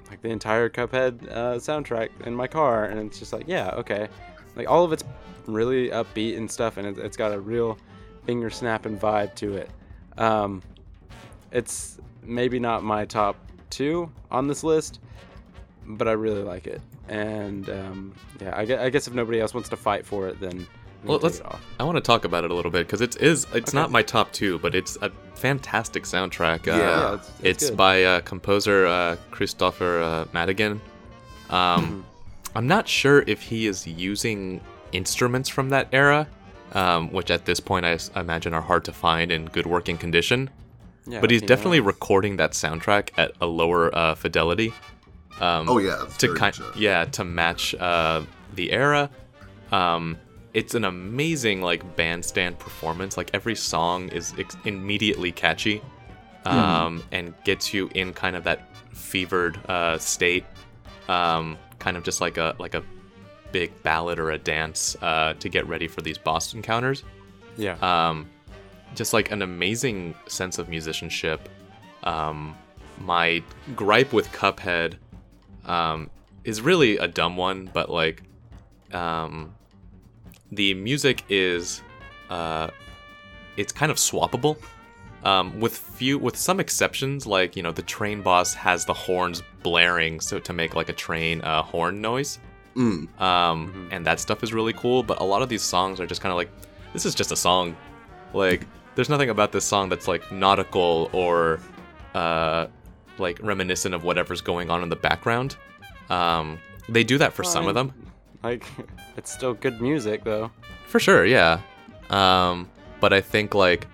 like 0.10 0.22
the 0.22 0.30
entire 0.30 0.70
Cuphead 0.70 1.30
uh, 1.32 1.56
soundtrack 1.56 2.10
in 2.26 2.36
my 2.36 2.48
car, 2.48 2.86
and 2.86 3.00
it's 3.00 3.20
just 3.20 3.34
like, 3.34 3.46
yeah, 3.48 3.70
okay. 3.72 4.08
Like 4.56 4.70
all 4.70 4.84
of 4.84 4.94
it's 4.94 5.04
really 5.46 5.90
upbeat 5.90 6.38
and 6.38 6.50
stuff, 6.50 6.78
and 6.78 6.88
it, 6.88 6.98
it's 6.98 7.18
got 7.18 7.34
a 7.34 7.40
real 7.40 7.78
finger 8.26 8.50
snapping 8.50 8.98
vibe 8.98 9.36
to 9.36 9.56
it. 9.56 9.70
Um, 10.18 10.62
it's 11.52 12.00
maybe 12.24 12.60
not 12.60 12.84
my 12.84 13.06
top 13.06 13.38
two 13.70 14.12
on 14.32 14.48
this 14.48 14.64
list, 14.64 15.00
but 15.86 16.08
I 16.08 16.12
really 16.12 16.44
like 16.44 16.68
it. 16.68 16.82
And 17.08 17.70
um, 17.70 18.14
yeah, 18.42 18.56
I 18.56 18.66
guess, 18.66 18.80
I 18.82 18.90
guess 18.90 19.08
if 19.08 19.14
nobody 19.14 19.40
else 19.40 19.54
wants 19.54 19.70
to 19.70 19.78
fight 19.78 20.06
for 20.06 20.28
it, 20.28 20.40
then 20.40 20.68
Well, 21.04 21.20
let's. 21.20 21.42
I 21.80 21.84
want 21.84 21.96
to 21.96 22.02
talk 22.02 22.26
about 22.26 22.44
it 22.44 22.52
a 22.52 22.54
little 22.54 22.72
bit 22.72 22.86
because 22.88 23.02
it 23.02 23.16
is. 23.22 23.46
It's 23.54 23.70
Okay. 23.70 23.78
not 23.78 23.92
my 23.92 24.02
top 24.02 24.32
two, 24.34 24.60
but 24.60 24.76
it's 24.76 24.98
a 25.02 25.12
fantastic 25.36 26.04
soundtrack. 26.04 26.68
Uh, 26.68 26.72
Yeah. 26.72 26.78
Yeah, 26.78 27.14
it's, 27.14 27.32
it's, 27.44 27.64
It's 27.64 27.72
by 27.72 28.04
uh, 28.04 28.22
composer 28.22 28.86
uh, 28.88 29.16
Kristofer 29.32 30.02
uh, 30.04 30.26
Maddigan. 30.34 30.80
Mm-hmm. 31.50 31.54
Um, 31.56 32.06
I'm 32.56 32.68
not 32.68 32.88
sure 32.88 33.24
if 33.28 33.42
he 33.42 33.68
is 33.68 33.86
using 33.88 34.60
instruments 34.92 35.48
from 35.50 35.70
that 35.70 35.88
era, 35.92 36.28
um, 36.74 37.12
which 37.12 37.30
at 37.30 37.46
this 37.46 37.60
point 37.60 37.86
I 37.86 38.00
imagine 38.20 38.54
are 38.54 38.62
hard 38.62 38.84
to 38.86 38.92
find 38.92 39.32
in 39.32 39.46
good 39.46 39.66
working 39.68 39.98
condition. 39.98 40.50
Yeah, 41.06 41.22
but 41.22 41.32
he's 41.32 41.42
definitely 41.42 41.80
recording 41.80 42.36
that 42.38 42.52
soundtrack 42.52 43.12
at 43.18 43.32
a 43.40 43.46
lower 43.46 43.96
uh, 43.96 44.16
fidelity. 44.16 44.74
Um, 45.40 45.70
oh 45.70 45.78
yeah, 45.78 46.06
to 46.18 46.34
kind, 46.34 46.58
yeah, 46.76 47.06
to 47.06 47.24
match 47.24 47.76
uh, 47.76 48.24
the 48.56 48.72
era. 48.72 49.10
Um, 49.72 50.18
it's 50.54 50.76
an 50.76 50.86
amazing 50.86 51.62
like 51.62 51.96
bandstand 51.96 52.60
performance. 52.60 53.18
Like 53.18 53.30
every 53.34 53.56
song 53.56 54.10
is 54.10 54.34
ex- 54.38 54.58
immediately 54.66 55.32
catchy, 55.32 55.82
um, 56.46 57.04
and 57.12 57.34
gets 57.44 57.74
you 57.74 57.90
in 57.94 58.14
kind 58.14 58.36
of 58.36 58.44
that 58.46 58.76
fevered 58.96 59.60
uh, 59.70 59.98
state. 59.98 60.46
Um, 61.08 61.58
kind 61.80 61.96
of 61.96 62.04
just 62.04 62.22
like 62.22 62.38
a 62.38 62.56
like 62.60 62.74
a 62.76 62.84
big 63.52 63.72
ballad 63.84 64.20
or 64.20 64.32
a 64.32 64.38
dance 64.38 64.96
uh, 65.02 65.34
to 65.36 65.50
get 65.50 65.68
ready 65.68 65.88
for 65.88 66.02
these 66.02 66.18
boss 66.18 66.54
encounters. 66.54 67.04
yeah. 67.58 67.78
Um, 67.82 68.30
just 68.96 69.14
like 69.14 69.32
an 69.32 69.42
amazing 69.42 70.16
sense 70.28 70.58
of 70.60 70.70
musicianship. 70.70 71.50
Um, 72.04 72.56
my 73.00 73.44
gripe 73.76 74.14
with 74.14 74.32
Cuphead 74.32 74.96
um, 75.66 76.10
is 76.44 76.62
really 76.62 76.98
a 76.98 77.08
dumb 77.08 77.36
one, 77.38 77.70
but 77.74 77.90
like, 77.90 78.24
um, 78.94 79.54
the 80.52 80.74
music 80.74 81.24
is, 81.30 81.82
uh, 82.30 82.70
it's 83.58 83.72
kind 83.72 83.92
of 83.92 83.98
swappable. 83.98 84.58
Um, 85.24 85.60
with 85.60 85.76
few, 85.78 86.18
with 86.20 86.38
some 86.38 86.60
exceptions, 86.60 87.26
like 87.26 87.56
you 87.56 87.64
know, 87.64 87.72
the 87.72 87.82
train 87.82 88.22
boss 88.22 88.54
has 88.54 88.86
the 88.86 88.94
horns 88.94 89.42
blaring, 89.64 90.20
so 90.22 90.40
to 90.40 90.54
make 90.54 90.76
like 90.76 90.90
a 90.90 90.94
train 90.94 91.42
uh, 91.42 91.62
horn 91.64 92.00
noise 92.02 92.40
Mm. 92.76 93.20
um, 93.20 93.74
Mhm. 93.74 93.88
and 93.96 94.06
that 94.06 94.20
stuff 94.20 94.44
is 94.44 94.54
really 94.54 94.74
cool. 94.74 95.02
But 95.02 95.20
a 95.20 95.24
lot 95.24 95.42
of 95.42 95.50
these 95.50 95.64
songs 95.64 96.00
are 96.00 96.06
just 96.06 96.22
kind 96.22 96.32
of 96.32 96.38
like, 96.38 96.50
this 96.94 97.06
is 97.06 97.16
just 97.16 97.32
a 97.32 97.36
song. 97.36 97.76
Like, 98.34 98.68
there's 98.94 99.10
nothing 99.10 99.32
about 99.32 99.52
this 99.52 99.66
song 99.66 99.90
that's 99.90 100.08
like 100.08 100.32
nautical 100.32 101.10
or 101.12 101.60
uh, 102.14 102.68
like 103.18 103.40
reminiscent 103.42 103.96
of 103.96 104.04
whatever's 104.04 104.42
going 104.42 104.70
on 104.70 104.84
in 104.84 104.90
the 104.90 104.96
background. 104.96 105.56
Um, 106.12 106.60
they 106.88 107.04
do 107.04 107.18
that 107.18 107.34
for 107.34 107.42
Well, 107.42 107.50
I 107.50 107.54
some 107.54 107.68
of 107.68 107.74
them, 107.74 107.92
Like, 108.44 108.66
it's 109.18 109.32
still 109.32 109.54
good 109.54 109.82
music 109.82 110.24
though. 110.24 110.52
for 110.88 111.00
sure, 111.00 111.26
yeah. 111.26 111.60
Um, 112.10 112.70
but 113.00 113.14
I 113.14 113.22
think 113.22 113.54
like 113.54 113.88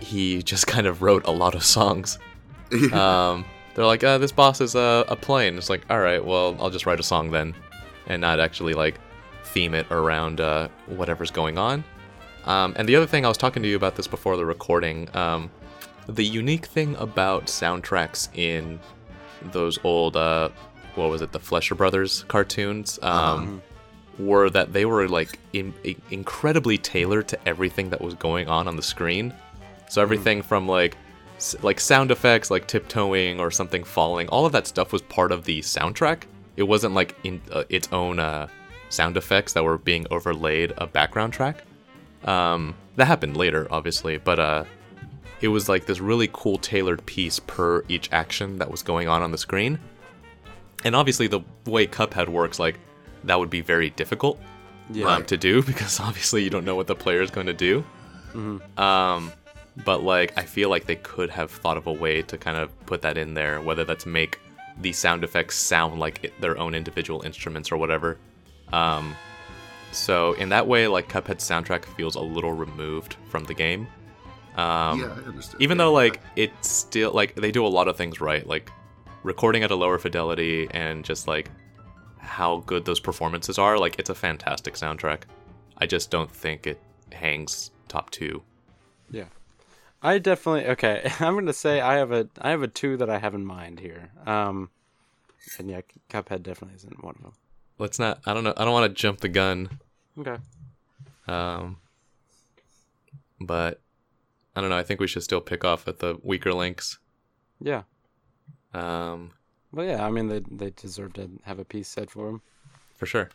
he 0.00 0.42
just 0.42 0.66
kind 0.66 0.86
of 0.86 1.02
wrote 1.02 1.26
a 1.26 1.30
lot 1.30 1.54
of 1.54 1.64
songs. 1.64 2.18
um, 2.92 3.44
they're 3.74 3.86
like, 3.86 4.04
uh, 4.04 4.18
this 4.18 4.32
boss 4.32 4.60
is 4.60 4.74
a, 4.74 5.04
a 5.08 5.16
plane. 5.16 5.56
It's 5.56 5.70
like, 5.70 5.82
all 5.90 6.00
right, 6.00 6.24
well, 6.24 6.56
I'll 6.60 6.70
just 6.70 6.86
write 6.86 7.00
a 7.00 7.04
song 7.04 7.30
then, 7.30 7.54
and 8.06 8.20
not 8.20 8.40
actually 8.40 8.74
like 8.74 9.00
theme 9.44 9.74
it 9.74 9.86
around 9.90 10.40
uh, 10.40 10.68
whatever's 10.86 11.30
going 11.30 11.58
on. 11.58 11.84
Um, 12.44 12.72
and 12.76 12.88
the 12.88 12.96
other 12.96 13.06
thing 13.06 13.24
I 13.24 13.28
was 13.28 13.36
talking 13.36 13.62
to 13.62 13.68
you 13.68 13.76
about 13.76 13.96
this 13.96 14.06
before 14.06 14.36
the 14.36 14.46
recording. 14.46 15.14
Um, 15.14 15.50
the 16.08 16.24
unique 16.24 16.66
thing 16.66 16.96
about 16.96 17.46
soundtracks 17.46 18.28
in 18.36 18.80
those 19.52 19.78
old, 19.84 20.16
uh, 20.16 20.48
what 21.00 21.10
was 21.10 21.22
it, 21.22 21.32
the 21.32 21.40
Fleischer 21.40 21.74
Brothers 21.74 22.24
cartoons, 22.28 22.98
um, 23.02 23.62
were 24.18 24.50
that 24.50 24.72
they 24.72 24.84
were 24.84 25.08
like 25.08 25.38
in, 25.52 25.72
in- 25.82 26.00
incredibly 26.10 26.76
tailored 26.78 27.26
to 27.28 27.48
everything 27.48 27.90
that 27.90 28.00
was 28.00 28.14
going 28.14 28.48
on 28.48 28.68
on 28.68 28.76
the 28.76 28.82
screen. 28.82 29.32
So 29.88 30.02
everything 30.02 30.42
from 30.42 30.68
like 30.68 30.96
s- 31.36 31.56
like 31.62 31.80
sound 31.80 32.10
effects, 32.10 32.50
like 32.50 32.66
tiptoeing 32.66 33.40
or 33.40 33.50
something 33.50 33.82
falling, 33.82 34.28
all 34.28 34.46
of 34.46 34.52
that 34.52 34.66
stuff 34.66 34.92
was 34.92 35.02
part 35.02 35.32
of 35.32 35.44
the 35.44 35.60
soundtrack. 35.60 36.24
It 36.56 36.64
wasn't 36.64 36.94
like 36.94 37.16
in 37.24 37.40
uh, 37.50 37.64
its 37.70 37.88
own 37.92 38.18
uh, 38.18 38.48
sound 38.90 39.16
effects 39.16 39.54
that 39.54 39.64
were 39.64 39.78
being 39.78 40.06
overlaid 40.10 40.74
a 40.76 40.86
background 40.86 41.32
track. 41.32 41.64
Um, 42.24 42.74
that 42.96 43.06
happened 43.06 43.36
later, 43.36 43.66
obviously, 43.70 44.18
but 44.18 44.38
uh, 44.38 44.64
it 45.40 45.48
was 45.48 45.68
like 45.70 45.86
this 45.86 46.00
really 46.00 46.28
cool 46.32 46.58
tailored 46.58 47.04
piece 47.06 47.40
per 47.40 47.82
each 47.88 48.12
action 48.12 48.58
that 48.58 48.70
was 48.70 48.82
going 48.82 49.08
on 49.08 49.22
on 49.22 49.30
the 49.32 49.38
screen. 49.38 49.78
And 50.84 50.96
obviously, 50.96 51.26
the 51.26 51.40
way 51.66 51.86
Cuphead 51.86 52.28
works, 52.28 52.58
like 52.58 52.78
that 53.24 53.38
would 53.38 53.50
be 53.50 53.60
very 53.60 53.90
difficult 53.90 54.40
Yeah. 54.90 55.14
um, 55.16 55.24
to 55.26 55.36
do 55.36 55.62
because 55.70 56.00
obviously 56.00 56.42
you 56.42 56.50
don't 56.50 56.64
know 56.64 56.74
what 56.76 56.86
the 56.86 56.94
player 56.94 57.20
is 57.22 57.30
going 57.30 57.46
to 57.46 57.52
do. 57.52 57.84
Um, 58.78 59.32
but 59.84 60.02
like 60.02 60.36
I 60.38 60.42
feel 60.42 60.68
like 60.70 60.86
they 60.86 60.96
could 60.96 61.30
have 61.30 61.50
thought 61.50 61.76
of 61.76 61.86
a 61.86 61.92
way 61.92 62.22
to 62.22 62.38
kind 62.38 62.56
of 62.56 62.70
put 62.86 63.02
that 63.02 63.16
in 63.18 63.34
there, 63.34 63.60
whether 63.60 63.84
that's 63.84 64.06
make 64.06 64.38
the 64.80 64.92
sound 64.92 65.24
effects 65.24 65.56
sound 65.56 65.98
like 66.00 66.24
it, 66.24 66.40
their 66.40 66.56
own 66.58 66.74
individual 66.74 67.22
instruments 67.22 67.70
or 67.72 67.76
whatever. 67.76 68.16
Um, 68.72 69.14
so 69.92 70.32
in 70.34 70.48
that 70.50 70.66
way, 70.66 70.86
like 70.86 71.08
Cuphead's 71.08 71.44
soundtrack 71.48 71.84
feels 71.84 72.14
a 72.14 72.20
little 72.20 72.52
removed 72.52 73.16
from 73.28 73.44
the 73.44 73.54
game. 73.54 73.86
Um, 74.56 75.00
yeah, 75.00 75.06
I 75.06 75.28
understand. 75.28 75.60
even 75.62 75.78
though 75.78 75.92
like 75.92 76.20
it's 76.36 76.68
still 76.68 77.12
like 77.12 77.34
they 77.34 77.50
do 77.52 77.64
a 77.66 77.68
lot 77.68 77.86
of 77.88 77.96
things 77.96 78.20
right 78.20 78.46
like 78.46 78.70
recording 79.22 79.62
at 79.62 79.70
a 79.70 79.74
lower 79.76 79.98
fidelity 79.98 80.68
and 80.72 81.04
just 81.04 81.28
like 81.28 81.50
how 82.18 82.58
good 82.66 82.84
those 82.84 83.00
performances 83.00 83.58
are 83.58 83.78
like 83.78 83.98
it's 83.98 84.10
a 84.10 84.14
fantastic 84.14 84.74
soundtrack 84.74 85.22
i 85.78 85.86
just 85.86 86.10
don't 86.10 86.30
think 86.30 86.66
it 86.66 86.80
hangs 87.12 87.70
top 87.88 88.10
two 88.10 88.42
Yeah. 89.10 89.24
I 90.02 90.18
definitely 90.18 90.66
okay. 90.68 91.10
I'm 91.20 91.34
gonna 91.34 91.52
say 91.52 91.80
I 91.80 91.96
have 91.96 92.10
a 92.12 92.26
I 92.40 92.50
have 92.50 92.62
a 92.62 92.68
two 92.68 92.96
that 92.96 93.10
I 93.10 93.18
have 93.18 93.34
in 93.34 93.44
mind 93.44 93.80
here. 93.80 94.10
Um, 94.26 94.70
and 95.58 95.68
yeah, 95.68 95.82
Cuphead 96.08 96.42
definitely 96.42 96.76
isn't 96.76 97.04
one 97.04 97.16
of 97.18 97.22
them. 97.22 97.32
let's 97.78 97.98
not 97.98 98.20
i 98.26 98.32
don't 98.32 98.44
know 98.44 98.54
i 98.56 98.64
don't 98.64 98.72
want 98.72 98.88
to 98.90 98.94
jump 99.02 99.20
the 99.20 99.28
gun 99.28 99.78
Okay. 100.18 100.36
um 101.28 101.76
but 103.40 103.80
i 104.56 104.60
don't 104.60 104.70
know 104.70 104.78
i 104.78 104.82
think 104.82 105.00
we 105.00 105.06
should 105.06 105.22
still 105.22 105.40
pick 105.40 105.64
off 105.64 105.86
at 105.88 105.98
the 105.98 106.18
weaker 106.22 106.52
links 106.54 106.98
Yeah. 107.60 107.82
Um 108.74 109.32
Well, 109.72 109.86
yeah. 109.86 110.04
I 110.06 110.10
mean, 110.10 110.28
they 110.28 110.40
they 110.50 110.70
deserve 110.70 111.12
to 111.14 111.28
have 111.44 111.58
a 111.58 111.64
piece 111.64 111.88
said 111.88 112.10
for 112.10 112.26
them. 112.26 112.42
for 112.96 113.06
sure 113.06 113.28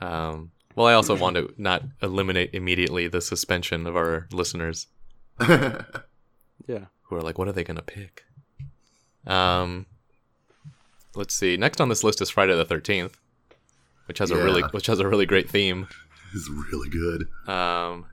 um 0.00 0.50
well 0.74 0.86
i 0.86 0.92
also 0.92 1.16
want 1.16 1.36
to 1.36 1.52
not 1.56 1.82
eliminate 2.02 2.50
immediately 2.52 3.08
the 3.08 3.20
suspension 3.20 3.86
of 3.86 3.96
our 3.96 4.26
listeners 4.30 4.88
Yeah. 6.66 6.86
who 7.04 7.16
are 7.16 7.20
like, 7.22 7.38
what 7.38 7.46
are 7.46 7.52
they 7.52 7.62
gonna 7.62 7.82
pick? 7.82 8.24
Um, 9.26 9.86
let's 11.14 11.34
see. 11.34 11.56
Next 11.56 11.80
on 11.80 11.88
this 11.88 12.02
list 12.02 12.20
is 12.20 12.30
Friday 12.30 12.56
the 12.56 12.64
Thirteenth, 12.64 13.16
which 14.06 14.18
has 14.18 14.30
a 14.32 14.36
really 14.36 14.62
which 14.72 14.86
has 14.86 14.98
a 14.98 15.06
really 15.06 15.26
great 15.26 15.48
theme. 15.48 15.86
it's 16.34 16.48
really 16.72 16.88
good. 16.88 17.26
Um, 17.48 18.06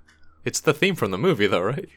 it's 0.45 0.59
the 0.59 0.73
theme 0.73 0.95
from 0.95 1.11
the 1.11 1.17
movie, 1.17 1.47
though, 1.47 1.61
right? 1.61 1.87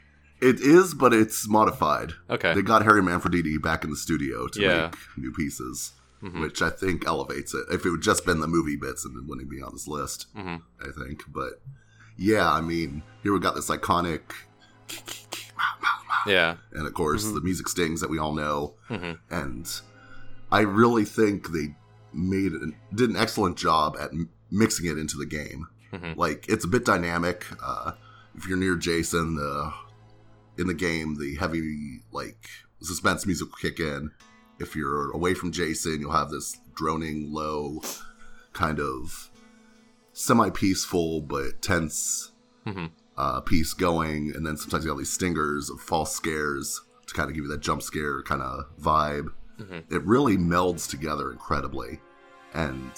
It 0.40 0.60
is, 0.60 0.92
but 0.94 1.14
it's 1.14 1.48
modified. 1.48 2.12
Okay. 2.28 2.54
They 2.54 2.62
got 2.62 2.84
Harry 2.84 3.00
Manfredini 3.02 3.60
back 3.60 3.84
in 3.84 3.90
the 3.90 3.96
studio 3.96 4.46
to 4.48 4.60
Yeah. 4.60 4.82
make 4.90 4.96
new 5.16 5.32
pieces, 5.32 5.92
Mhm. 6.22 6.40
which 6.40 6.60
I 6.62 6.70
think 6.70 7.06
elevates 7.06 7.54
it. 7.54 7.64
If 7.70 7.86
it 7.86 7.90
would 7.90 8.02
just 8.02 8.26
been 8.26 8.40
the 8.40 8.46
movie 8.46 8.76
bits, 8.76 9.04
and 9.04 9.16
it 9.16 9.24
wouldn't 9.26 9.48
be 9.48 9.62
on 9.62 9.72
this 9.72 9.88
list. 9.88 10.26
Mhm. 10.36 10.62
I 10.80 10.88
think, 10.92 11.24
but 11.32 11.62
yeah, 12.16 12.52
I 12.52 12.60
mean, 12.60 13.02
here 13.22 13.32
we 13.32 13.40
got 13.40 13.54
this 13.54 13.68
iconic, 13.70 14.20
Yeah. 16.26 16.56
and 16.72 16.86
of 16.86 16.94
course 16.94 17.24
the 17.24 17.40
music 17.40 17.68
stings 17.68 18.00
that 18.00 18.10
we 18.10 18.18
all 18.18 18.34
know, 18.34 18.74
hmm 18.88 19.12
and 19.30 19.80
I 20.50 20.60
really 20.60 21.04
think 21.04 21.50
they 21.52 21.76
made 22.12 22.52
it, 22.52 22.62
did 22.94 23.10
an 23.10 23.16
excellent 23.16 23.56
job 23.56 23.96
at 24.00 24.12
m- 24.12 24.28
mixing 24.50 24.86
it 24.86 24.96
into 24.98 25.16
the 25.16 25.26
game. 25.26 25.66
Mhm. 25.92 26.16
Like 26.16 26.46
it's 26.48 26.64
a 26.64 26.68
bit 26.68 26.84
dynamic. 26.84 27.46
Uh, 27.62 27.92
if 28.36 28.46
you're 28.46 28.56
near 28.56 28.76
Jason, 28.76 29.34
the 29.36 29.72
in 30.58 30.66
the 30.66 30.74
game, 30.74 31.16
the 31.18 31.36
heavy 31.36 32.00
like 32.12 32.48
suspense 32.82 33.26
music 33.26 33.48
will 33.48 33.56
kick 33.56 33.80
in, 33.80 34.10
if 34.58 34.74
you're 34.76 35.10
away 35.12 35.34
from 35.34 35.52
Jason, 35.52 36.00
you'll 36.00 36.12
have 36.12 36.30
this 36.30 36.58
droning, 36.74 37.32
low, 37.32 37.80
kind 38.52 38.80
of 38.80 39.30
semi-peaceful 40.12 41.20
but 41.22 41.60
tense 41.62 42.32
Mhm. 42.66 42.90
uh, 43.16 43.40
piece 43.42 43.74
going, 43.74 44.32
and 44.34 44.46
then 44.46 44.56
sometimes 44.56 44.84
you 44.84 44.90
have 44.90 44.98
these 44.98 45.12
stingers 45.12 45.70
of 45.70 45.80
false 45.80 46.14
scares 46.14 46.80
to 47.06 47.14
kind 47.14 47.28
of 47.30 47.34
give 47.36 47.44
you 47.44 47.50
that 47.50 47.60
jump 47.60 47.82
scare 47.82 48.22
kind 48.22 48.42
of 48.42 48.64
vibe. 48.80 49.28
Mhm. 49.58 49.84
It 49.90 50.04
really 50.04 50.36
melds 50.36 50.88
together 50.88 51.30
incredibly, 51.32 52.00
and 52.52 52.90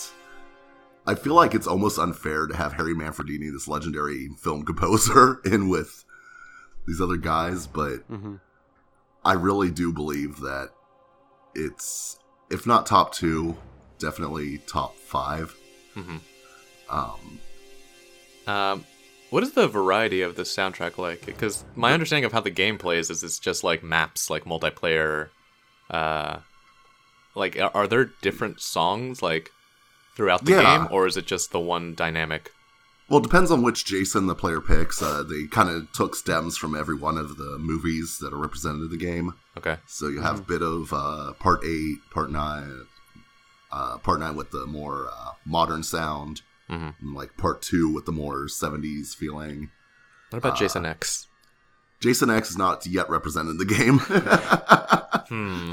I 1.06 1.14
feel 1.14 1.34
like 1.34 1.54
it's 1.54 1.66
almost 1.66 1.98
unfair 1.98 2.46
to 2.46 2.56
have 2.56 2.72
Harry 2.74 2.94
Manfredini, 2.94 3.50
this 3.52 3.68
legendary 3.68 4.28
film 4.38 4.62
composer, 4.66 5.40
in 5.44 5.68
with 5.68 6.04
these 6.88 7.00
other 7.00 7.16
guys, 7.16 7.66
but 7.68 7.98
hmm 8.08 8.36
I 9.24 9.32
really 9.34 9.70
do 9.70 9.92
believe 9.92 10.40
that 10.40 10.70
it's, 11.54 12.18
if 12.50 12.66
not 12.66 12.86
top 12.86 13.12
two, 13.12 13.56
definitely 13.98 14.58
top 14.66 14.96
five. 14.96 15.54
Mhm. 15.94 16.20
Um, 16.88 17.40
Um, 18.46 18.84
what 19.30 19.42
is 19.42 19.52
the 19.52 19.68
variety 19.68 20.22
of 20.22 20.36
the 20.36 20.44
soundtrack 20.44 20.96
like? 20.96 21.26
Because 21.26 21.64
my 21.74 21.92
understanding 21.92 22.24
of 22.24 22.32
how 22.32 22.40
the 22.40 22.50
game 22.50 22.78
plays 22.78 23.10
is 23.10 23.22
it's 23.22 23.38
just 23.38 23.62
like 23.62 23.82
maps, 23.82 24.30
like 24.30 24.44
multiplayer. 24.44 25.28
Uh, 25.90 26.38
like, 27.34 27.58
are, 27.58 27.70
are 27.74 27.86
there 27.86 28.06
different 28.22 28.60
songs 28.60 29.20
like 29.20 29.50
throughout 30.16 30.44
the 30.46 30.52
Yeah. 30.52 30.62
game, 30.78 30.88
or 30.90 31.06
is 31.06 31.16
it 31.18 31.26
just 31.26 31.50
the 31.52 31.60
one 31.60 31.94
dynamic? 31.94 32.50
Well, 33.08 33.20
it 33.20 33.22
depends 33.22 33.50
on 33.50 33.62
which 33.62 33.84
Jason 33.84 34.26
the 34.26 34.34
player 34.34 34.60
picks. 34.60 35.00
Uh, 35.02 35.22
they 35.22 35.46
kind 35.46 35.68
of 35.68 35.90
took 35.92 36.14
stems 36.14 36.56
from 36.56 36.74
every 36.76 36.94
one 36.96 37.16
of 37.18 37.36
the 37.36 37.56
movies 37.58 38.18
that 38.20 38.32
are 38.32 38.38
represented 38.38 38.82
in 38.82 38.90
the 38.90 38.96
game. 38.96 39.34
Okay. 39.56 39.76
So 39.86 40.08
you 40.08 40.20
have 40.20 40.40
a 40.40 40.42
bit 40.42 40.62
of 40.62 40.92
uh, 40.92 41.32
part 41.34 41.64
eight, 41.64 41.98
part 42.10 42.30
nine, 42.30 42.86
uh, 43.72 43.98
part 43.98 44.20
nine 44.20 44.36
with 44.36 44.50
the 44.50 44.66
more 44.66 45.08
uh, 45.10 45.32
modern 45.44 45.82
sound, 45.82 46.42
Mhm. 46.70 46.94
and 47.00 47.14
like 47.14 47.36
part 47.38 47.62
two 47.62 47.88
with 47.92 48.04
the 48.04 48.12
more 48.12 48.46
70s 48.46 49.14
feeling. 49.14 49.70
What 50.30 50.38
about 50.38 50.52
Uh, 50.52 50.56
Jason 50.56 50.84
X? 50.84 51.26
Jason 52.00 52.28
X 52.30 52.50
is 52.50 52.56
not 52.58 52.86
yet 52.86 53.08
represented 53.10 53.52
in 53.52 53.56
the 53.58 53.64
game. 53.64 53.98
Hmm. 55.28 55.72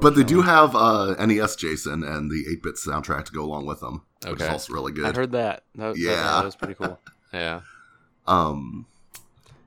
But 0.00 0.14
they 0.16 0.24
do 0.24 0.42
have 0.42 0.74
uh, 0.74 1.14
NES 1.24 1.56
Jason 1.56 2.02
and 2.02 2.30
the 2.30 2.44
8 2.52 2.62
bit 2.62 2.74
soundtrack 2.76 3.24
to 3.26 3.32
go 3.32 3.44
along 3.44 3.66
with 3.66 3.80
them, 3.80 4.02
which 4.26 4.40
is 4.40 4.48
also 4.48 4.72
really 4.72 4.92
good. 4.92 5.04
I 5.06 5.12
heard 5.18 5.32
that. 5.32 5.64
That, 5.74 5.94
that- 5.94 5.98
Yeah. 5.98 6.14
that 6.16 6.44
was 6.44 6.56
pretty 6.56 6.74
cool. 6.74 6.98
Yeah. 7.32 7.60
Um, 8.26 8.86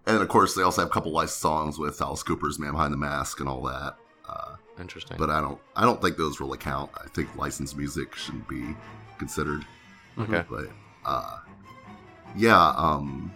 and 0.07 0.21
of 0.21 0.27
course, 0.29 0.55
they 0.55 0.63
also 0.63 0.81
have 0.81 0.89
a 0.89 0.93
couple 0.93 1.11
licensed 1.11 1.39
songs 1.41 1.77
with 1.77 2.01
Alice 2.01 2.23
Cooper's 2.23 2.57
"Man 2.57 2.71
Behind 2.71 2.91
the 2.91 2.97
Mask" 2.97 3.39
and 3.39 3.47
all 3.47 3.61
that. 3.63 3.95
Uh, 4.27 4.55
Interesting. 4.79 5.17
but 5.17 5.29
I 5.29 5.39
don't, 5.41 5.59
I 5.75 5.83
don't 5.83 6.01
think 6.01 6.17
those 6.17 6.39
really 6.39 6.57
count. 6.57 6.89
I 6.97 7.07
think 7.09 7.35
licensed 7.35 7.77
music 7.77 8.15
shouldn't 8.15 8.47
be 8.47 8.75
considered. 9.19 9.63
okay. 10.17 10.43
But 10.49 10.69
uh, 11.05 11.37
yeah, 12.35 12.73
um, 12.75 13.31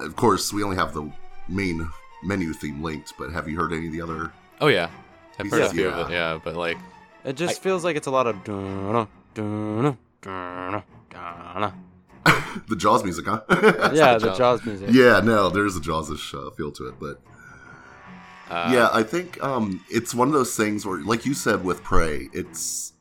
of 0.00 0.16
course, 0.16 0.52
we 0.52 0.62
only 0.64 0.76
have 0.76 0.92
the 0.92 1.08
main 1.48 1.88
menu 2.24 2.52
theme 2.52 2.82
linked. 2.82 3.12
But 3.18 3.30
have 3.30 3.48
you 3.48 3.56
heard 3.56 3.72
any 3.72 3.86
of 3.86 3.92
the 3.92 4.00
other? 4.02 4.32
Oh 4.60 4.66
yeah, 4.68 4.90
I've 5.38 5.50
heard 5.50 5.60
Yeah. 5.60 5.66
a 5.66 5.70
few 5.70 5.88
of 5.88 6.08
it. 6.08 6.12
Yeah, 6.12 6.38
but 6.42 6.56
like, 6.56 6.78
It 7.24 7.36
just 7.36 7.62
feels 7.62 7.84
like 7.84 7.96
it's 7.96 8.06
a 8.06 8.10
lot 8.10 8.26
of 8.26 8.42
dun 8.44 9.06
dun 9.34 9.98
dun 10.22 10.82
dun. 11.10 11.72
The 12.68 12.74
Jaws 12.76 13.04
music, 13.04 13.26
huh? 13.26 13.42
Yeah, 13.94 14.14
the 14.14 14.18
the 14.18 14.26
Jaws. 14.28 14.38
Jaws 14.38 14.64
music. 14.66 14.88
yeah, 14.92 15.20
no, 15.20 15.50
there's 15.50 15.76
a 15.76 15.80
Jaws-ish 15.80 16.34
uh, 16.34 16.50
feel 16.50 16.72
to 16.72 16.88
it, 16.88 16.94
but 16.98 17.20
uh, 18.50 18.70
yeah, 18.72 18.88
I 18.92 19.02
think 19.02 19.42
um, 19.42 19.84
it's 19.90 20.14
one 20.14 20.26
of 20.28 20.34
those 20.34 20.56
things 20.56 20.86
where, 20.86 21.00
like 21.02 21.26
you 21.26 21.34
said 21.34 21.64
with 21.64 21.82
Prey, 21.82 22.28
it's 22.32 22.92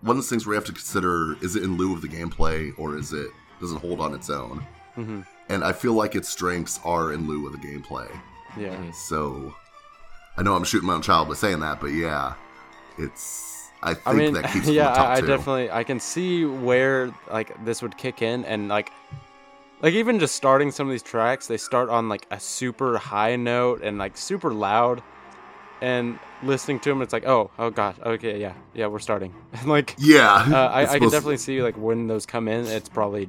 one 0.00 0.10
of 0.12 0.16
those 0.16 0.28
things 0.28 0.46
where 0.46 0.54
you 0.54 0.58
have 0.60 0.66
to 0.66 0.72
consider: 0.72 1.36
is 1.42 1.56
it 1.56 1.62
in 1.62 1.76
lieu 1.76 1.92
of 1.94 2.00
the 2.02 2.08
gameplay, 2.08 2.72
or 2.78 2.96
is 2.96 3.12
it 3.12 3.30
does 3.60 3.72
it 3.72 3.78
hold 3.78 4.00
on 4.00 4.14
its 4.14 4.28
own? 4.30 4.66
hmm 4.94 5.20
And 5.48 5.62
I 5.64 5.72
feel 5.72 5.92
like 5.94 6.14
its 6.16 6.28
strengths 6.28 6.80
are 6.84 7.12
in 7.12 7.26
lieu 7.28 7.46
of 7.46 7.52
the 7.52 7.58
gameplay. 7.58 8.08
Yeah. 8.58 8.74
Mhm. 8.76 8.94
So 8.94 9.54
I 10.38 10.42
know 10.42 10.54
I'm 10.54 10.62
shooting 10.62 10.86
my 10.86 10.94
own 10.94 11.02
child 11.02 11.26
by 11.26 11.34
saying 11.34 11.58
that, 11.60 11.80
but 11.80 11.88
yeah, 11.88 12.34
it's. 12.96 13.70
I 13.82 13.94
think 13.94 14.06
I 14.06 14.12
mean, 14.12 14.34
that 14.34 14.52
keeps 14.52 14.68
yeah, 14.68 14.92
I, 14.92 15.14
I 15.14 15.20
definitely 15.20 15.68
I 15.70 15.82
can 15.82 15.98
see 15.98 16.44
where 16.44 17.12
like 17.30 17.64
this 17.64 17.82
would 17.82 17.98
kick 17.98 18.22
in 18.22 18.44
and 18.44 18.68
like 18.68 18.92
like 19.82 19.94
even 19.94 20.20
just 20.20 20.36
starting 20.36 20.70
some 20.70 20.86
of 20.86 20.92
these 20.92 21.02
tracks, 21.02 21.48
they 21.48 21.56
start 21.56 21.88
on 21.88 22.08
like 22.08 22.24
a 22.30 22.38
super 22.38 22.98
high 22.98 23.34
note 23.34 23.82
and 23.82 23.98
like 23.98 24.16
super 24.16 24.52
loud, 24.52 25.02
and 25.80 26.20
listening 26.44 26.78
to 26.80 26.88
them, 26.88 27.02
it's 27.02 27.12
like 27.12 27.26
oh 27.26 27.50
oh 27.58 27.70
god 27.70 27.96
okay 28.04 28.40
yeah 28.40 28.54
yeah 28.74 28.86
we're 28.86 28.98
starting 29.00 29.34
like 29.66 29.96
Yeah, 29.98 30.28
uh, 30.28 30.68
I, 30.68 30.82
I 30.82 30.98
can 31.00 31.10
definitely 31.10 31.38
see 31.38 31.62
like 31.62 31.76
when 31.76 32.06
those 32.06 32.26
come 32.26 32.46
in, 32.46 32.64
it's 32.66 32.88
probably 32.88 33.28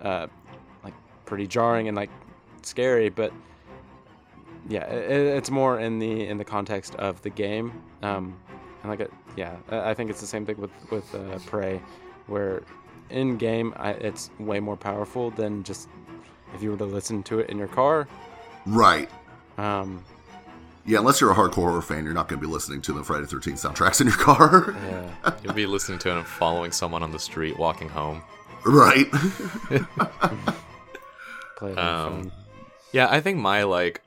uh 0.00 0.26
like 0.82 0.94
pretty 1.24 1.46
jarring 1.46 1.86
and 1.86 1.96
like 1.96 2.10
scary, 2.62 3.10
but 3.10 3.32
yeah, 4.68 4.84
it, 4.86 5.36
it's 5.36 5.50
more 5.50 5.78
in 5.80 5.98
the 5.98 6.26
in 6.26 6.38
the 6.38 6.44
context 6.44 6.94
of 6.96 7.20
the 7.22 7.30
game. 7.30 7.82
Um, 8.02 8.36
and 8.82 8.90
like, 8.90 9.00
it, 9.00 9.12
yeah, 9.36 9.56
I 9.70 9.90
I 9.90 9.94
think 9.94 10.10
it's 10.10 10.20
the 10.20 10.26
same 10.26 10.46
thing 10.46 10.60
with 10.60 10.70
with 10.90 11.14
uh, 11.14 11.38
Prey, 11.46 11.80
where 12.26 12.62
in 13.10 13.36
game 13.36 13.74
I, 13.76 13.90
it's 13.90 14.30
way 14.38 14.60
more 14.60 14.76
powerful 14.76 15.30
than 15.30 15.62
just 15.62 15.88
if 16.54 16.62
you 16.62 16.70
were 16.70 16.76
to 16.78 16.84
listen 16.86 17.22
to 17.24 17.40
it 17.40 17.50
in 17.50 17.58
your 17.58 17.68
car. 17.68 18.08
right. 18.66 19.10
Um, 19.58 20.02
Yeah, 20.86 20.98
unless 20.98 21.20
you're 21.20 21.30
a 21.30 21.34
hardcore 21.34 21.68
horror 21.70 21.82
fan, 21.82 22.04
you're 22.04 22.14
not 22.14 22.28
going 22.28 22.40
to 22.40 22.46
be 22.46 22.52
listening 22.52 22.80
to 22.82 22.92
the 22.92 23.02
Friday 23.04 23.26
Thirteenth 23.26 23.60
soundtracks 23.62 24.00
in 24.00 24.06
your 24.06 24.16
car, 24.16 24.74
yeah, 24.84 25.34
you'll 25.42 25.54
be 25.54 25.66
listening 25.66 25.98
to 26.00 26.10
it 26.10 26.16
and 26.18 26.26
following 26.26 26.72
someone 26.72 27.02
on 27.02 27.10
the 27.12 27.18
street 27.18 27.58
walking 27.58 27.88
home. 27.88 28.22
right? 28.66 29.06
play 31.56 31.72
it 31.72 31.78
on 31.78 31.78
your 31.78 31.78
Um, 31.78 32.22
phone. 32.22 32.32
Yeah, 32.92 33.08
I 33.10 33.20
think 33.20 33.38
my 33.38 33.64
like 33.64 34.02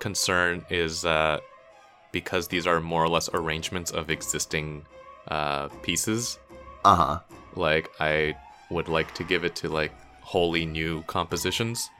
concern 0.00 0.64
is 0.70 1.04
uh, 1.04 1.40
because 2.12 2.48
these 2.48 2.66
are 2.66 2.80
more 2.80 3.04
or 3.04 3.08
less 3.08 3.28
arrangements 3.34 3.90
of 3.90 4.10
existing 4.10 4.86
uh, 5.28 5.68
pieces. 5.82 6.38
uh 6.84 6.94
huh. 6.96 7.20
Like 7.54 7.90
I 8.00 8.36
would 8.70 8.88
like 8.88 9.14
to 9.14 9.24
give 9.24 9.44
it 9.44 9.56
to 9.56 9.68
like 9.68 9.92
wholly 10.20 10.66
new 10.66 11.02
compositions. 11.04 11.90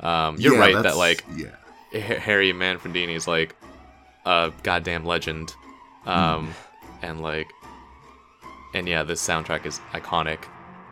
Um, 0.00 0.40
you're 0.40 0.54
Yeah, 0.54 0.56
right 0.56 0.80
that 0.82 0.96
like 0.96 1.24
yeah, 1.36 1.56
Harry 1.92 2.52
Manfredini 2.52 3.14
is 3.16 3.26
like 3.28 3.56
a 4.26 4.52
goddamn 4.62 5.04
legend, 5.06 5.56
um, 6.06 6.56
and 7.02 7.20
like, 7.22 7.48
and 8.74 8.88
yeah, 8.88 9.02
this 9.02 9.26
soundtrack 9.26 9.66
is 9.66 9.80
iconic. 9.92 10.44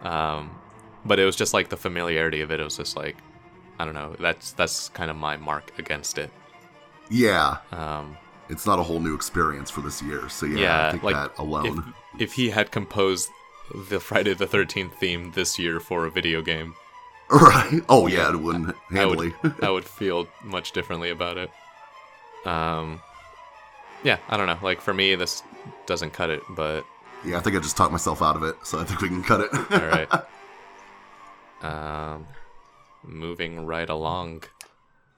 Um, 0.02 0.58
but 1.04 1.18
it 1.18 1.24
was 1.24 1.36
just 1.36 1.54
like 1.54 1.68
the 1.68 1.76
familiarity 1.76 2.40
of 2.40 2.50
it. 2.50 2.60
It 2.60 2.64
was 2.64 2.76
just 2.76 2.96
like, 2.96 3.16
I 3.78 3.84
don't 3.84 3.94
know. 3.94 4.16
That's 4.18 4.52
that's 4.52 4.88
kind 4.90 5.10
of 5.10 5.16
my 5.16 5.36
mark 5.36 5.72
against 5.78 6.18
it. 6.18 6.30
Yeah. 7.10 7.58
Um, 7.72 8.16
It's 8.48 8.66
not 8.66 8.78
a 8.78 8.82
whole 8.82 9.00
new 9.00 9.14
experience 9.14 9.70
for 9.70 9.80
this 9.82 10.00
year, 10.02 10.28
so 10.28 10.46
yeah, 10.46 10.58
yeah, 10.58 10.88
I 10.88 10.90
think 10.92 11.02
like 11.02 11.14
that 11.14 11.32
if 11.32 11.38
alone. 11.38 11.94
if 12.18 12.32
he 12.34 12.50
had 12.50 12.70
composed 12.70 13.28
the 13.90 14.00
Friday 14.00 14.34
the 14.34 14.46
Thirteenth 14.46 14.94
theme 14.94 15.32
this 15.32 15.58
year 15.58 15.80
for 15.80 16.06
a 16.06 16.10
video 16.10 16.40
game, 16.42 16.74
Right? 17.30 17.82
Oh 17.90 18.06
yeah, 18.06 18.30
it 18.30 18.40
wouldn't 18.40 18.74
I 18.92 19.04
would. 19.04 19.34
I 19.62 19.68
would 19.70 19.84
feel 19.84 20.26
much 20.42 20.72
differently 20.72 21.10
about 21.10 21.36
it. 21.36 21.50
Um, 22.46 23.02
yeah, 24.02 24.16
I 24.28 24.36
don't 24.38 24.46
know. 24.46 24.58
Like 24.62 24.80
for 24.80 24.94
me, 24.94 25.14
this 25.14 25.42
doesn't 25.84 26.12
cut 26.14 26.30
it, 26.30 26.42
but 26.50 26.84
yeah, 27.24 27.36
I 27.36 27.40
think 27.40 27.54
I 27.56 27.58
just 27.58 27.76
talked 27.76 27.92
myself 27.92 28.22
out 28.22 28.36
of 28.36 28.42
it, 28.44 28.56
so 28.64 28.78
I 28.78 28.84
think 28.84 29.02
we 29.02 29.08
can 29.08 29.22
cut 29.22 29.40
it. 29.42 29.50
all 29.52 29.88
right. 29.88 30.08
um, 31.62 32.26
moving 33.04 33.66
right 33.66 33.88
along. 33.90 34.44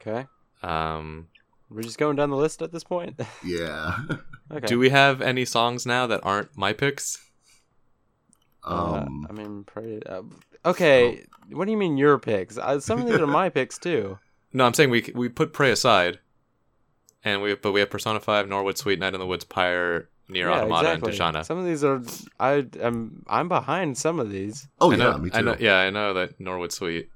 Okay, 0.01 0.25
Um, 0.63 1.27
we're 1.71 1.83
just 1.83 1.97
going 1.97 2.15
down 2.17 2.29
the 2.29 2.35
list 2.35 2.61
at 2.61 2.71
this 2.71 2.83
point. 2.83 3.19
yeah. 3.45 3.97
okay. 4.51 4.67
do 4.67 4.77
we 4.77 4.89
have 4.89 5.21
any 5.21 5.45
songs 5.45 5.85
now 5.85 6.05
that 6.07 6.19
aren't 6.23 6.55
my 6.57 6.73
picks? 6.73 7.17
Um, 8.63 9.25
uh, 9.25 9.29
I 9.29 9.33
mean, 9.33 9.63
pretty, 9.63 10.05
uh, 10.05 10.23
okay. 10.65 11.25
What 11.51 11.65
do 11.65 11.71
you 11.71 11.77
mean 11.77 11.97
your 11.97 12.19
picks? 12.19 12.57
Uh, 12.57 12.79
some 12.79 13.01
of 13.01 13.07
these 13.07 13.19
are 13.19 13.27
my 13.27 13.49
picks 13.49 13.77
too. 13.77 14.19
No, 14.53 14.65
I'm 14.65 14.73
saying 14.73 14.89
we 14.89 15.09
we 15.15 15.29
put 15.29 15.53
Prey 15.53 15.71
aside, 15.71 16.19
and 17.23 17.41
we 17.41 17.55
but 17.55 17.71
we 17.71 17.79
have 17.79 17.89
Persona 17.89 18.19
Five, 18.19 18.49
Norwood 18.49 18.77
Suite, 18.77 18.99
Night 18.99 19.13
in 19.13 19.19
the 19.21 19.25
Woods, 19.25 19.45
Pyre, 19.45 20.09
Nier 20.27 20.49
yeah, 20.49 20.57
Automata, 20.57 20.91
exactly. 20.91 21.11
and 21.11 21.35
Dujanah. 21.35 21.45
Some 21.45 21.57
of 21.57 21.63
these 21.63 21.85
are 21.85 22.01
I 22.37 22.65
am 22.81 23.23
I'm 23.27 23.47
behind 23.47 23.97
some 23.97 24.19
of 24.19 24.29
these, 24.29 24.67
oh 24.81 24.91
I 24.91 24.95
yeah, 24.95 25.03
know, 25.03 25.17
me 25.19 25.29
too. 25.29 25.37
I 25.37 25.41
know, 25.41 25.55
yeah, 25.57 25.77
I 25.77 25.89
know 25.89 26.13
that 26.15 26.37
Norwood 26.37 26.73
Suite. 26.73 27.09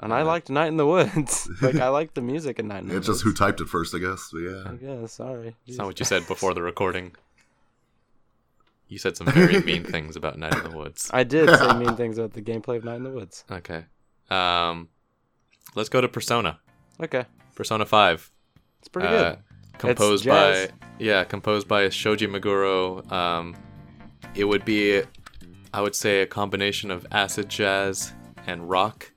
And 0.00 0.12
I 0.12 0.20
Uh, 0.22 0.24
liked 0.26 0.50
Night 0.50 0.68
in 0.68 0.76
the 0.76 0.86
Woods. 0.86 1.48
like 1.62 1.76
I 1.76 1.88
liked 1.88 2.14
the 2.14 2.20
music 2.22 2.58
in 2.58 2.68
Night 2.68 2.82
in 2.82 2.88
the 2.88 2.94
Woods. 2.94 3.08
It's 3.08 3.08
Woods. 3.08 3.22
just 3.22 3.24
who 3.40 3.44
typed 3.46 3.60
it 3.60 3.68
first, 3.68 3.94
I 3.94 3.98
guess. 3.98 4.30
But 4.32 4.38
yeah. 4.40 4.62
I 4.66 4.74
guess. 4.74 5.12
Sorry. 5.12 5.54
It's 5.66 5.78
not 5.78 5.86
what 5.86 5.98
you 6.00 6.04
said 6.06 6.26
before 6.26 6.54
the 6.54 6.62
recording. 6.62 7.12
You 8.88 8.98
said 8.98 9.16
some 9.16 9.28
very 9.28 9.60
mean 9.70 9.84
things 9.84 10.16
about 10.16 10.38
Night 10.38 10.54
in 10.56 10.70
the 10.70 10.76
Woods. 10.76 11.10
I 11.12 11.22
did 11.22 11.48
say 11.48 11.72
mean 11.78 11.94
things 11.96 12.18
about 12.18 12.32
the 12.32 12.42
gameplay 12.42 12.76
of 12.76 12.84
Night 12.84 12.96
in 12.96 13.04
the 13.04 13.10
Woods. 13.10 13.44
Okay. 13.50 13.84
Um, 14.30 14.88
let's 15.74 15.88
go 15.88 16.00
to 16.00 16.08
Persona. 16.08 16.58
Okay, 17.02 17.24
Persona 17.54 17.86
Five. 17.86 18.30
it's 18.80 18.88
pretty 18.88 19.08
Uh, 19.08 19.36
composed 19.78 20.24
jazz. 20.24 20.68
by 20.68 20.74
yeah, 20.98 21.24
composed 21.24 21.66
by 21.68 21.88
Shoji 21.88 22.26
Meguro. 22.26 23.10
Um, 23.10 23.56
it 24.34 24.44
would 24.44 24.64
be, 24.64 25.02
I 25.72 25.80
would 25.80 25.94
say, 25.94 26.20
a 26.22 26.26
combination 26.26 26.90
of 26.90 27.06
acid 27.10 27.48
jazz 27.48 28.12
and 28.46 28.68
rock. 28.68 29.10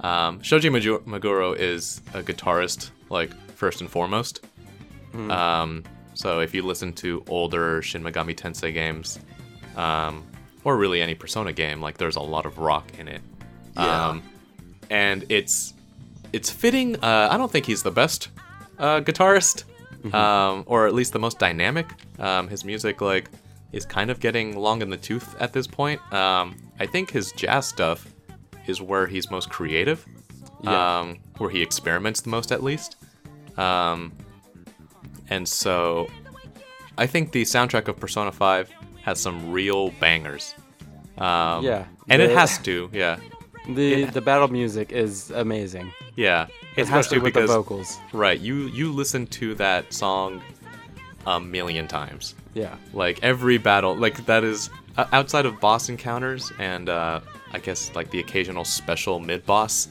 Um, 0.00 0.40
Shoji 0.42 0.70
Meguro 0.70 1.56
is 1.56 2.00
a 2.14 2.22
guitarist, 2.22 2.90
like 3.10 3.32
first 3.52 3.80
and 3.80 3.90
foremost. 3.90 4.44
Um, 5.14 5.84
so 6.14 6.40
if 6.40 6.54
you 6.54 6.62
listen 6.62 6.92
to 6.94 7.24
older 7.28 7.82
Shin 7.82 8.02
Megami 8.02 8.34
Tensei 8.36 8.72
games, 8.72 9.18
um, 9.76 10.24
or 10.64 10.76
really 10.76 11.00
any 11.00 11.14
Persona 11.14 11.52
game, 11.52 11.80
like 11.80 11.98
there's 11.98 12.16
a 12.16 12.20
lot 12.20 12.46
of 12.46 12.58
rock 12.58 12.86
in 12.98 13.08
it. 13.08 13.22
Yeah. 13.76 14.08
Um, 14.08 14.22
and 14.90 15.24
it's 15.28 15.74
it's 16.32 16.50
fitting. 16.50 16.96
Uh, 16.96 17.28
I 17.30 17.36
don't 17.36 17.50
think 17.50 17.66
he's 17.66 17.82
the 17.82 17.90
best 17.90 18.28
uh, 18.78 19.00
guitarist, 19.00 19.64
um, 20.14 20.64
or 20.66 20.86
at 20.86 20.94
least 20.94 21.12
the 21.12 21.18
most 21.18 21.38
dynamic. 21.38 21.86
Um, 22.18 22.48
his 22.48 22.64
music 22.64 23.00
like 23.00 23.30
is 23.72 23.84
kind 23.84 24.10
of 24.10 24.20
getting 24.20 24.56
long 24.56 24.82
in 24.82 24.90
the 24.90 24.96
tooth 24.96 25.34
at 25.40 25.52
this 25.52 25.66
point. 25.66 26.00
Um, 26.12 26.56
I 26.80 26.86
think 26.86 27.10
his 27.10 27.32
jazz 27.32 27.66
stuff 27.66 28.12
is 28.68 28.80
where 28.82 29.06
he's 29.06 29.30
most 29.30 29.48
creative, 29.50 30.04
Yeah. 30.62 30.98
um, 31.00 31.18
where 31.38 31.50
he 31.50 31.62
experiments 31.62 32.20
the 32.20 32.30
most, 32.30 32.52
at 32.52 32.62
least. 32.62 32.96
Um, 33.56 34.12
and 35.30 35.46
so, 35.48 36.08
I 36.96 37.06
think 37.06 37.32
the 37.32 37.42
soundtrack 37.42 37.88
of 37.88 37.98
Persona 37.98 38.32
Five 38.32 38.70
has 39.02 39.20
some 39.20 39.50
real 39.52 39.90
bangers. 40.00 40.54
Um, 41.16 41.64
Yeah, 41.64 41.84
and 42.08 42.22
it 42.22 42.30
has 42.30 42.58
to. 42.58 42.88
Yeah, 42.92 43.18
The 43.68 44.04
the 44.04 44.20
battle 44.22 44.48
music 44.48 44.92
is 44.92 45.30
amazing, 45.30 45.92
yeah. 46.16 46.46
It 46.76 46.86
has 46.86 47.06
especially 47.06 47.18
to 47.18 47.24
with 47.24 47.34
because 47.34 47.50
the 47.50 47.56
vocals. 47.56 47.98
right, 48.12 48.38
you 48.40 48.68
you 48.68 48.92
listen 48.92 49.26
to 49.26 49.54
that 49.56 49.92
song 49.92 50.40
a 51.26 51.38
million 51.40 51.86
times. 51.88 52.34
Yeah, 52.54 52.74
Like 52.94 53.18
every 53.22 53.58
battle, 53.58 53.94
like 53.94 54.24
that 54.26 54.42
is 54.44 54.70
outside 55.12 55.46
of 55.46 55.60
boss 55.60 55.88
encounters 55.88 56.50
and 56.58 56.88
uh, 56.88 57.20
I 57.52 57.58
guess 57.58 57.94
like 57.94 58.10
the 58.10 58.20
occasional 58.20 58.64
special 58.64 59.20
mid 59.20 59.44
boss. 59.46 59.88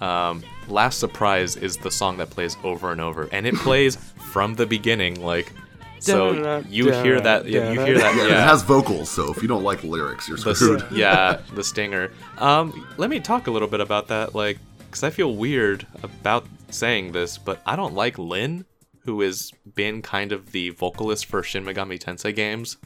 Um, 0.00 0.42
Last 0.68 0.98
Surprise 1.00 1.56
is 1.56 1.76
the 1.76 1.90
song 1.90 2.18
that 2.18 2.30
plays 2.30 2.56
over 2.62 2.92
and 2.92 3.00
over, 3.00 3.28
and 3.32 3.46
it 3.46 3.54
plays 3.66 3.96
from 4.30 4.54
the 4.54 4.66
beginning. 4.66 5.20
Like, 5.20 5.52
so 5.98 6.62
you 6.68 6.92
hear 6.92 7.20
that, 7.20 7.46
yeah, 7.48 7.72
you 7.72 7.80
hear 7.80 7.98
that, 7.98 8.14
Yeah, 8.14 8.26
yeah. 8.28 8.42
it 8.42 8.46
has 8.46 8.62
vocals, 8.62 9.10
so 9.10 9.32
if 9.32 9.42
you 9.42 9.48
don't 9.48 9.64
like 9.64 9.82
lyrics, 9.82 10.28
you're 10.28 10.36
the 10.36 10.54
screwed. 10.54 10.80
st- 10.80 10.92
yeah, 10.92 11.40
the 11.54 11.64
stinger. 11.64 12.12
Um, 12.38 12.86
let 12.98 13.10
me 13.10 13.18
talk 13.18 13.48
a 13.48 13.50
little 13.50 13.66
bit 13.66 13.80
about 13.80 14.06
that, 14.08 14.34
like, 14.36 14.58
because 14.86 15.02
I 15.02 15.10
feel 15.10 15.34
weird 15.34 15.84
about 16.04 16.46
saying 16.70 17.10
this, 17.12 17.36
but 17.36 17.60
I 17.66 17.74
don't 17.74 17.94
like 17.94 18.16
Lyn, 18.18 18.64
who 19.00 19.20
has 19.22 19.50
been 19.74 20.00
kind 20.02 20.30
of 20.30 20.52
the 20.52 20.70
vocalist 20.70 21.26
for 21.26 21.42
Shin 21.42 21.64
Megami 21.64 21.98
Tensei 21.98 22.32
games, 22.34 22.76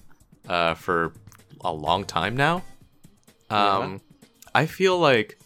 uh, 0.48 0.72
for 0.74 1.12
a 1.64 1.72
long 1.72 2.04
time 2.04 2.36
now. 2.36 2.62
Um, 3.50 4.00
I 4.54 4.66
feel 4.66 4.98
like 4.98 5.38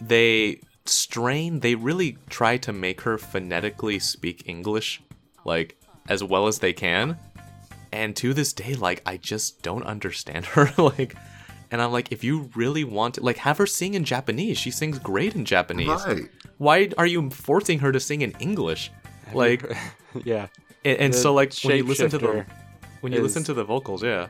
they 0.00 0.60
strain. 0.84 1.60
They 1.60 1.74
really 1.74 2.18
try 2.28 2.56
to 2.58 2.72
make 2.72 3.00
her 3.02 3.16
phonetically 3.18 3.98
speak 3.98 4.42
English, 4.46 5.02
like 5.44 5.76
as 6.08 6.22
well 6.22 6.46
as 6.46 6.58
they 6.58 6.72
can 6.72 7.16
and 7.92 8.16
to 8.16 8.34
this 8.34 8.52
day 8.52 8.74
like 8.74 9.02
i 9.06 9.16
just 9.16 9.62
don't 9.62 9.84
understand 9.84 10.46
her 10.54 10.72
like 10.78 11.14
and 11.70 11.80
i'm 11.80 11.92
like 11.92 12.10
if 12.10 12.24
you 12.24 12.50
really 12.54 12.84
want 12.84 13.14
to 13.14 13.22
like 13.22 13.36
have 13.36 13.58
her 13.58 13.66
sing 13.66 13.94
in 13.94 14.04
japanese 14.04 14.58
she 14.58 14.70
sings 14.70 14.98
great 14.98 15.34
in 15.34 15.44
japanese 15.44 15.88
Right. 16.06 16.28
why 16.58 16.88
are 16.98 17.06
you 17.06 17.30
forcing 17.30 17.78
her 17.80 17.92
to 17.92 18.00
sing 18.00 18.22
in 18.22 18.32
english 18.40 18.90
like 19.32 19.62
yeah. 20.24 20.48
and, 20.84 20.98
and 20.98 21.14
so 21.14 21.32
like 21.32 21.52
when 21.62 21.76
you 21.76 21.84
listen 21.84 22.10
to 22.10 22.18
the 22.18 22.46
when 23.00 23.12
you 23.12 23.22
listen 23.22 23.44
to 23.44 23.54
the 23.54 23.64
vocals 23.64 24.02
yeah 24.02 24.26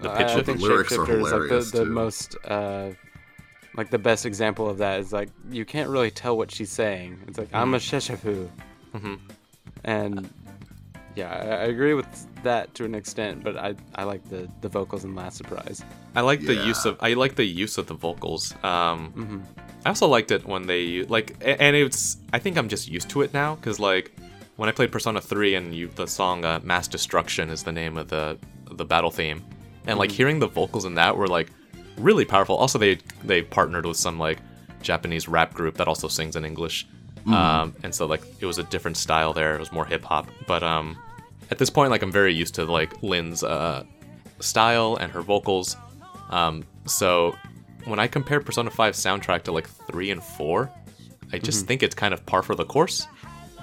the 0.00 0.10
I- 0.10 0.16
pitch 0.18 0.28
I 0.28 0.38
of 0.40 0.46
think 0.46 0.58
the 0.60 0.64
lyrics 0.66 0.92
are 0.92 0.98
Shapeshifter 1.06 1.20
is 1.26 1.32
like 1.32 1.48
the, 1.72 1.78
the 1.78 1.84
too. 1.84 1.90
most 1.90 2.36
uh, 2.44 2.90
like 3.76 3.90
the 3.90 3.98
best 3.98 4.24
example 4.26 4.68
of 4.68 4.78
that 4.78 5.00
is 5.00 5.12
like 5.12 5.28
you 5.50 5.64
can't 5.64 5.88
really 5.90 6.10
tell 6.10 6.36
what 6.36 6.50
she's 6.50 6.70
saying. 6.70 7.18
It's 7.28 7.38
like 7.38 7.48
I'm 7.52 7.74
a 7.74 7.78
sheshafu, 7.78 8.48
Mhm. 8.94 9.18
and 9.84 10.28
yeah, 11.16 11.30
I, 11.32 11.46
I 11.46 11.64
agree 11.66 11.94
with 11.94 12.06
that 12.42 12.74
to 12.74 12.84
an 12.84 12.94
extent, 12.94 13.42
but 13.44 13.56
I 13.56 13.74
I 13.94 14.04
like 14.04 14.28
the 14.28 14.48
the 14.60 14.68
vocals 14.68 15.04
in 15.04 15.14
Last 15.14 15.36
Surprise. 15.36 15.82
i 16.16 16.20
like 16.20 16.40
the 16.46 16.54
use 16.54 16.84
of 16.84 16.96
i 17.00 17.14
like 17.14 17.34
the 17.34 17.44
use 17.44 17.76
of 17.78 17.86
the 17.86 17.94
vocals 17.94 18.54
um 18.62 19.10
hmm 19.12 19.38
I 19.86 19.90
also 19.90 20.06
liked 20.08 20.30
it 20.30 20.46
when 20.46 20.62
they 20.66 21.02
like, 21.02 21.36
and 21.44 21.76
it's. 21.76 22.16
I 22.32 22.38
think 22.38 22.56
I'm 22.56 22.68
just 22.70 22.88
used 22.88 23.10
to 23.10 23.20
it 23.20 23.34
now 23.34 23.56
because 23.56 23.78
like 23.78 24.12
when 24.56 24.66
I 24.70 24.72
played 24.72 24.90
Persona 24.90 25.20
3 25.20 25.56
and 25.56 25.74
you, 25.74 25.88
the 25.88 26.06
song 26.06 26.42
uh, 26.46 26.58
"Mass 26.62 26.88
Destruction" 26.88 27.50
is 27.50 27.64
the 27.64 27.72
name 27.72 27.98
of 27.98 28.08
the 28.08 28.38
the 28.70 28.86
battle 28.86 29.10
theme, 29.10 29.44
and 29.86 29.98
like 29.98 30.10
hearing 30.10 30.38
the 30.38 30.46
vocals 30.46 30.84
in 30.84 30.94
that 30.94 31.16
were 31.16 31.28
like 31.28 31.50
really 31.96 32.24
powerful. 32.24 32.56
Also, 32.56 32.78
they 32.78 32.98
they 33.24 33.42
partnered 33.42 33.86
with 33.86 33.96
some 33.96 34.18
like 34.18 34.38
Japanese 34.82 35.28
rap 35.28 35.54
group 35.54 35.76
that 35.76 35.88
also 35.88 36.08
sings 36.08 36.36
in 36.36 36.44
English, 36.44 36.86
um, 37.26 37.74
and 37.82 37.94
so 37.94 38.06
like 38.06 38.22
it 38.40 38.46
was 38.46 38.58
a 38.58 38.64
different 38.64 38.96
style 38.96 39.32
there. 39.32 39.54
It 39.54 39.60
was 39.60 39.72
more 39.72 39.84
hip 39.84 40.04
hop, 40.04 40.28
but 40.46 40.62
um, 40.62 40.96
at 41.50 41.58
this 41.58 41.70
point, 41.70 41.90
like 41.90 42.02
I'm 42.02 42.12
very 42.12 42.34
used 42.34 42.54
to 42.56 42.64
like 42.64 43.02
Lyn's 43.02 43.42
uh, 43.42 43.84
style 44.40 44.96
and 45.00 45.10
her 45.12 45.22
vocals. 45.22 45.76
Um, 46.30 46.64
so 46.86 47.36
when 47.84 47.98
I 47.98 48.06
compare 48.06 48.40
Persona 48.40 48.70
5 48.70 48.94
soundtrack 48.94 49.42
to 49.44 49.52
like 49.52 49.68
3 49.68 50.10
and 50.10 50.22
4, 50.22 50.70
I 51.32 51.38
just 51.38 51.66
think 51.66 51.82
it's 51.82 51.94
kind 51.94 52.14
of 52.14 52.24
par 52.26 52.42
for 52.42 52.54
the 52.54 52.64
course. 52.64 53.06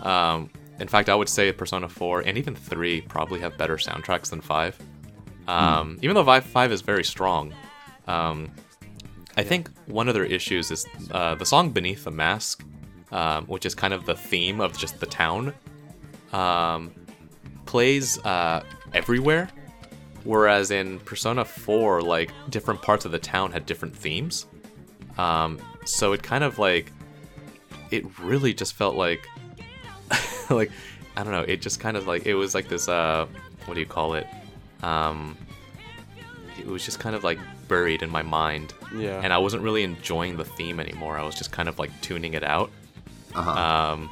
Um, 0.03 0.49
in 0.79 0.87
fact, 0.87 1.09
I 1.09 1.15
would 1.15 1.29
say 1.29 1.51
Persona 1.51 1.87
4 1.87 2.21
and 2.21 2.37
even 2.37 2.55
3 2.55 3.01
probably 3.01 3.39
have 3.39 3.57
better 3.57 3.77
soundtracks 3.77 4.29
than 4.29 4.41
5. 4.41 4.77
Um, 5.47 5.97
Even 6.01 6.15
though 6.15 6.23
5, 6.23 6.45
5 6.45 6.71
is 6.71 6.81
very 6.81 7.03
strong. 7.03 7.53
Um, 8.07 8.51
I 9.37 9.43
think 9.43 9.69
one 9.87 10.07
of 10.07 10.13
their 10.13 10.25
issues 10.25 10.71
is 10.71 10.85
uh, 11.11 11.35
the 11.35 11.45
song 11.45 11.71
Beneath 11.71 12.03
the 12.03 12.11
Mask, 12.11 12.63
um, 13.11 13.45
which 13.45 13.65
is 13.65 13.75
kind 13.75 13.93
of 13.93 14.05
the 14.05 14.15
theme 14.15 14.59
of 14.59 14.77
just 14.77 14.99
the 14.99 15.05
town, 15.05 15.53
um, 16.33 16.91
plays 17.65 18.23
uh, 18.25 18.63
everywhere. 18.93 19.49
Whereas 20.23 20.69
in 20.69 20.99
Persona 20.99 21.43
4, 21.43 22.01
like 22.01 22.31
different 22.49 22.81
parts 22.81 23.05
of 23.05 23.11
the 23.11 23.19
town 23.19 23.51
had 23.51 23.65
different 23.65 23.95
themes. 23.95 24.45
Um, 25.17 25.59
so 25.85 26.13
it 26.13 26.21
kind 26.21 26.43
of 26.43 26.59
like 26.59 26.91
it 27.89 28.19
really 28.19 28.53
just 28.53 28.73
felt 28.73 28.95
like 28.95 29.27
like 30.49 30.71
I 31.17 31.23
don't 31.23 31.33
know, 31.33 31.41
it 31.41 31.61
just 31.61 31.79
kind 31.79 31.97
of 31.97 32.07
like 32.07 32.25
it 32.25 32.35
was 32.35 32.55
like 32.55 32.67
this 32.67 32.87
uh 32.87 33.27
what 33.65 33.73
do 33.73 33.79
you 33.79 33.85
call 33.85 34.13
it? 34.15 34.27
Um 34.83 35.37
it 36.59 36.67
was 36.67 36.83
just 36.85 36.99
kind 36.99 37.15
of 37.15 37.23
like 37.23 37.39
buried 37.67 38.03
in 38.03 38.09
my 38.09 38.21
mind 38.21 38.73
Yeah. 38.95 39.19
and 39.23 39.31
I 39.33 39.37
wasn't 39.39 39.63
really 39.63 39.83
enjoying 39.83 40.37
the 40.37 40.45
theme 40.45 40.79
anymore. 40.79 41.17
I 41.17 41.23
was 41.23 41.33
just 41.35 41.51
kind 41.51 41.67
of 41.69 41.79
like 41.79 41.89
tuning 42.01 42.33
it 42.33 42.43
out. 42.43 42.69
Uh-huh. 43.33 43.49
Um, 43.49 44.09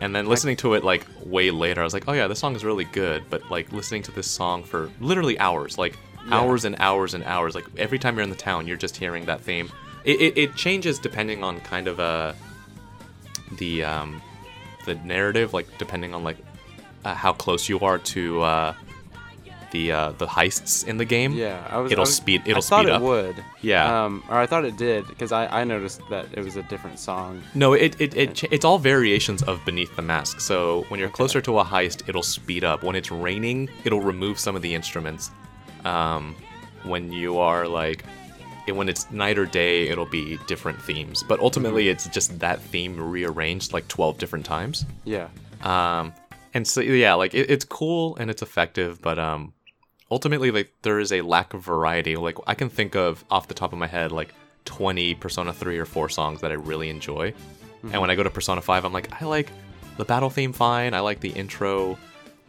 and 0.00 0.14
then 0.14 0.26
listening 0.26 0.56
to 0.58 0.74
it 0.74 0.84
like 0.84 1.04
way 1.24 1.50
later, 1.50 1.80
I 1.80 1.84
was 1.84 1.94
like, 1.94 2.04
oh 2.06 2.12
yeah, 2.12 2.26
this 2.28 2.38
song 2.38 2.54
is 2.54 2.64
really 2.64 2.84
good. 2.84 3.24
But 3.30 3.50
like 3.50 3.72
listening 3.72 4.02
to 4.04 4.12
this 4.12 4.26
song 4.30 4.62
for 4.62 4.90
literally 5.00 5.38
hours, 5.38 5.78
like 5.78 5.96
Yeah. 6.28 6.36
hours 6.38 6.64
and 6.64 6.76
hours 6.78 7.14
and 7.14 7.24
hours, 7.24 7.54
like 7.54 7.64
every 7.78 7.98
time 7.98 8.14
you're 8.14 8.22
in 8.24 8.30
the 8.30 8.36
town, 8.36 8.66
you're 8.68 8.76
just 8.76 8.96
hearing 8.96 9.24
that 9.24 9.40
theme. 9.40 9.70
It, 10.04 10.20
it, 10.20 10.38
it 10.38 10.56
changes 10.56 10.98
depending 10.98 11.42
on 11.42 11.60
kind 11.60 11.88
of 11.88 11.98
uh, 11.98 12.34
the 13.58 13.84
um, 13.84 14.22
the 14.86 14.94
narrative, 14.96 15.52
like 15.54 15.66
depending 15.78 16.14
on 16.14 16.22
like 16.24 16.36
uh, 17.04 17.14
how 17.14 17.32
close 17.32 17.68
you 17.68 17.80
are 17.80 17.98
to 17.98 18.42
uh, 18.42 18.74
the 19.72 19.92
uh, 19.92 20.12
the 20.12 20.26
heists 20.26 20.86
in 20.86 20.96
the 20.98 21.04
game. 21.04 21.32
yeah, 21.32 21.66
I 21.70 21.78
was. 21.78 21.92
it'll 21.92 22.02
I 22.02 22.06
was- 22.08 22.14
speed- 22.16 22.42
it'll 22.46 22.58
I 22.58 22.60
thought 22.60 22.80
speed 22.82 22.88
it 22.90 22.94
up. 22.94 23.02
would. 23.02 23.44
Yeah. 23.62 24.04
Um, 24.04 24.22
or 24.28 24.36
I 24.38 24.46
thought 24.46 24.64
it 24.64 24.76
did 24.76 25.06
because 25.06 25.32
I 25.32 25.46
I 25.60 25.64
noticed 25.64 26.00
that 26.10 26.26
it 26.32 26.44
was 26.44 26.56
a 26.56 26.62
different 26.64 26.98
song. 26.98 27.42
No, 27.54 27.72
it, 27.74 28.00
it, 28.00 28.16
it 28.16 28.44
it's 28.52 28.64
all 28.64 28.78
variations 28.78 29.42
of 29.42 29.64
Beneath 29.64 29.94
the 29.96 30.02
Mask. 30.02 30.40
So 30.40 30.84
when 30.88 30.98
you're 31.00 31.08
closer 31.10 31.40
to 31.42 31.58
a 31.58 31.64
heist, 31.64 32.08
it'll 32.08 32.22
speed 32.22 32.64
up. 32.64 32.82
When 32.82 32.96
it's 32.96 33.10
raining, 33.10 33.68
it'll 33.84 34.00
remove 34.00 34.38
some 34.38 34.56
of 34.56 34.62
the 34.62 34.74
instruments. 34.74 35.30
Um, 35.84 36.34
when 36.84 37.12
you 37.12 37.38
are 37.38 37.66
like, 37.68 38.04
when 38.68 38.88
it's 38.88 39.10
night 39.10 39.38
or 39.38 39.46
day, 39.46 39.88
it'll 39.88 40.06
be 40.06 40.38
different 40.46 40.80
themes. 40.80 41.22
But 41.26 41.40
ultimately, 41.40 41.88
it's 41.88 42.06
just 42.08 42.38
that 42.40 42.60
theme 42.60 42.98
rearranged 42.98 43.72
like 43.72 43.86
12 43.88 44.18
different 44.18 44.44
times. 44.46 44.84
Yeah. 45.04 45.28
Um, 45.62 46.12
and 46.54 46.66
so 46.66 46.80
yeah, 46.80 47.14
like 47.14 47.34
it, 47.34 47.50
it's 47.50 47.64
cool 47.64 48.16
and 48.16 48.30
it's 48.30 48.42
effective, 48.42 49.00
but 49.02 49.18
um, 49.18 49.52
ultimately 50.10 50.50
like 50.50 50.72
there 50.82 50.98
is 50.98 51.12
a 51.12 51.20
lack 51.22 51.54
of 51.54 51.62
variety. 51.62 52.16
Like 52.16 52.36
I 52.46 52.54
can 52.54 52.68
think 52.68 52.94
of 52.96 53.24
off 53.30 53.48
the 53.48 53.54
top 53.54 53.72
of 53.72 53.78
my 53.78 53.86
head 53.86 54.12
like 54.12 54.34
20 54.64 55.14
Persona 55.16 55.52
3 55.52 55.78
or 55.78 55.86
4 55.86 56.08
songs 56.08 56.40
that 56.40 56.50
I 56.50 56.54
really 56.54 56.90
enjoy. 56.90 57.32
And 57.82 58.00
when 58.00 58.10
I 58.10 58.14
go 58.14 58.22
to 58.22 58.28
Persona 58.30 58.60
5, 58.60 58.84
I'm 58.84 58.92
like, 58.92 59.22
I 59.22 59.24
like 59.24 59.50
the 59.96 60.04
battle 60.04 60.28
theme 60.28 60.52
fine. 60.52 60.92
I 60.92 61.00
like 61.00 61.20
the 61.20 61.30
intro. 61.30 61.96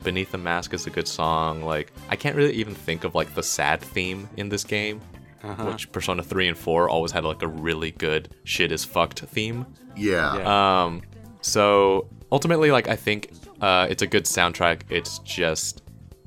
Beneath 0.03 0.31
the 0.31 0.37
Mask 0.37 0.73
is 0.73 0.87
a 0.87 0.89
good 0.89 1.07
song. 1.07 1.63
Like 1.63 1.91
I 2.09 2.15
can't 2.15 2.35
really 2.35 2.53
even 2.53 2.75
think 2.75 3.03
of 3.03 3.15
like 3.15 3.33
the 3.35 3.43
sad 3.43 3.79
theme 3.81 4.27
in 4.37 4.49
this 4.49 4.63
game. 4.63 4.99
Uh-huh. 5.43 5.65
Which 5.71 5.91
Persona 5.91 6.21
3 6.21 6.49
and 6.49 6.57
4 6.57 6.89
always 6.89 7.11
had 7.11 7.23
like 7.23 7.41
a 7.41 7.47
really 7.47 7.91
good 7.91 8.35
shit 8.43 8.71
is 8.71 8.83
fucked 8.83 9.21
theme. 9.21 9.65
yeah. 9.95 10.37
Yeah. 10.37 10.83
Um, 10.83 11.01
so 11.41 12.07
ultimately, 12.31 12.71
like 12.71 12.87
I 12.87 12.95
think 12.95 13.31
uh, 13.61 13.87
it's 13.89 14.01
a 14.01 14.07
good 14.07 14.25
soundtrack. 14.25 14.81
It's 14.89 15.19
just 15.19 15.81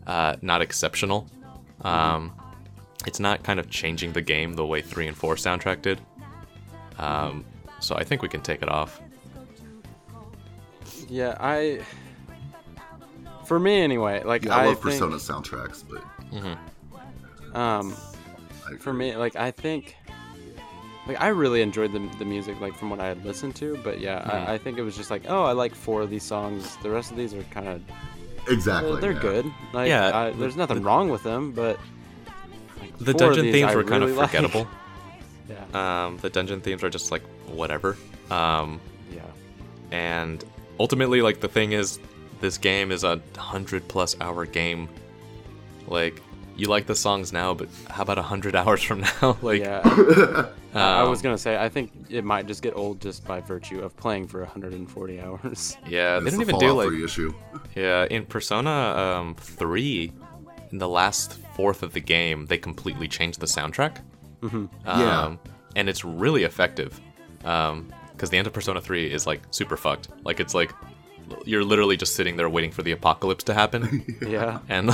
uh, 0.06 0.36
not 0.42 0.62
exceptional. 0.62 1.26
Um, 1.82 2.32
it's 3.06 3.20
not 3.20 3.42
kind 3.42 3.60
of 3.60 3.68
changing 3.70 4.12
the 4.12 4.22
game 4.22 4.54
the 4.54 4.64
way 4.66 4.80
three 4.80 5.06
and 5.06 5.16
four 5.16 5.34
soundtrack 5.34 5.82
did. 5.82 6.00
Um, 6.98 7.44
so 7.80 7.96
I 7.96 8.04
think 8.04 8.22
we 8.22 8.28
can 8.28 8.40
take 8.40 8.62
it 8.62 8.68
off. 8.68 9.00
Yeah, 11.08 11.36
I. 11.38 11.80
For 13.44 13.60
me, 13.60 13.82
anyway, 13.82 14.22
like 14.24 14.44
Yeah, 14.44 14.56
I, 14.56 14.62
I, 14.62 14.66
love 14.66 14.82
think, 14.82 15.00
Persona 15.00 15.16
soundtracks, 15.16 15.84
but 15.86 16.02
um, 17.58 17.94
for 18.80 18.92
me, 18.94 19.14
like 19.16 19.36
I 19.36 19.50
think, 19.50 19.96
like 21.06 21.20
I 21.20 21.28
really 21.28 21.60
enjoyed 21.60 21.92
the 21.92 22.08
the 22.18 22.24
music, 22.24 22.58
like 22.60 22.74
from 22.74 22.88
what 22.88 23.00
I 23.00 23.06
had 23.06 23.22
listened 23.22 23.54
to. 23.56 23.76
But 23.84 24.00
yeah, 24.00 24.22
Mhm. 24.22 24.48
I, 24.48 24.54
I 24.54 24.58
think 24.58 24.78
it 24.78 24.82
was 24.82 24.96
just 24.96 25.10
like, 25.10 25.24
oh, 25.28 25.44
I 25.44 25.52
like 25.52 25.74
four 25.74 26.00
of 26.00 26.08
these 26.08 26.22
songs. 26.22 26.76
The 26.82 26.88
rest 26.90 27.10
of 27.10 27.18
these 27.18 27.34
are 27.34 27.42
kind 27.44 27.68
of 27.68 27.82
exactly, 28.48 29.00
they're 29.00 29.12
yeah. 29.12 29.20
good. 29.20 29.52
Like, 29.72 29.88
Yeah, 29.88 30.16
I, 30.16 30.30
there's 30.30 30.56
nothing 30.56 30.82
wrong 30.82 31.08
with 31.08 31.22
them, 31.22 31.52
but 31.52 31.78
like, 32.80 32.96
The 32.98 33.14
dungeon 33.14 33.52
themes 33.52 33.72
I 33.72 33.76
were 33.76 33.84
kind 33.84 34.02
of 34.02 34.10
really 34.10 34.20
like. 34.22 34.30
forgettable. 34.30 34.66
yeah, 35.48 36.04
Um, 36.06 36.18
the 36.18 36.30
dungeon 36.30 36.60
themes 36.60 36.82
are 36.84 36.90
just 36.90 37.10
like 37.10 37.22
whatever. 37.46 37.96
Um, 38.30 38.80
yeah, 39.14 39.22
and 39.90 40.44
ultimately, 40.80 41.22
like 41.22 41.40
the 41.40 41.48
thing 41.48 41.72
is, 41.72 41.98
this 42.40 42.58
game 42.58 42.90
is 42.92 43.04
a 43.04 43.20
hundred 43.36 43.86
plus 43.88 44.16
hour 44.20 44.46
game. 44.46 44.88
Like 45.86 46.20
you 46.56 46.68
like 46.68 46.86
the 46.86 46.94
songs 46.94 47.32
now, 47.32 47.54
but 47.54 47.68
how 47.88 48.02
about 48.02 48.18
a 48.18 48.22
hundred 48.22 48.54
hours 48.60 48.82
from 48.82 49.00
now? 49.00 49.36
like, 49.42 49.60
yeah. 49.60 49.80
I 50.74 50.80
I 50.80 51.00
um, 51.02 51.10
was 51.10 51.22
gonna 51.22 51.38
say, 51.38 51.56
I 51.56 51.68
think 51.68 51.92
it 52.10 52.24
might 52.24 52.46
just 52.46 52.62
get 52.62 52.74
old 52.76 53.00
just 53.00 53.24
by 53.24 53.40
virtue 53.40 53.80
of 53.80 53.96
playing 53.96 54.26
for 54.26 54.40
140 54.40 55.20
hours. 55.20 55.76
yeah, 55.88 56.18
they 56.18 56.26
It's 56.26 56.36
don't 56.36 56.46
the 56.46 56.54
even 56.54 56.58
do 56.58 56.72
like 56.72 56.88
3 56.88 57.04
issue. 57.04 57.34
Yeah, 57.76 58.06
in 58.10 58.26
Persona 58.26 58.70
um, 58.70 59.34
3, 59.36 60.12
in 60.72 60.78
the 60.78 60.88
last 60.88 61.34
fourth 61.54 61.82
of 61.82 61.92
the 61.92 62.00
game, 62.00 62.46
they 62.46 62.58
completely 62.58 63.06
changed 63.08 63.40
the 63.40 63.46
soundtrack. 63.46 63.98
hmm 64.42 64.66
Yeah. 64.84 65.22
Um, 65.22 65.38
and 65.76 65.88
it's 65.88 66.04
really 66.04 66.44
effective. 66.44 67.00
Because 67.38 68.30
the 68.30 68.38
end 68.38 68.46
of 68.46 68.52
Persona 68.52 68.80
3 68.80 69.12
is 69.12 69.26
like 69.26 69.42
super 69.50 69.76
fucked. 69.76 70.08
Like, 70.24 70.40
it's 70.40 70.54
like 70.54 70.72
you're 71.44 71.64
literally 71.64 71.96
just 71.96 72.14
sitting 72.16 72.36
there 72.36 72.48
waiting 72.48 72.70
for 72.70 72.82
the 72.82 72.92
apocalypse 72.92 73.44
to 73.44 73.54
happen. 73.54 74.04
Yeah. 74.26 74.58
and 74.68 74.90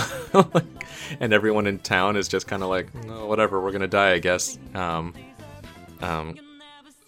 and 1.21 1.33
everyone 1.33 1.67
in 1.67 1.79
town 1.79 2.17
is 2.17 2.29
just 2.29 2.47
kind 2.47 2.63
of 2.63 2.69
like, 2.69 2.93
no, 3.05 3.27
whatever, 3.27 3.61
we're 3.61 3.73
gonna 3.73 3.87
die, 3.89 4.13
I 4.13 4.19
guess. 4.19 4.59
Um, 4.75 5.15
um, 6.01 6.39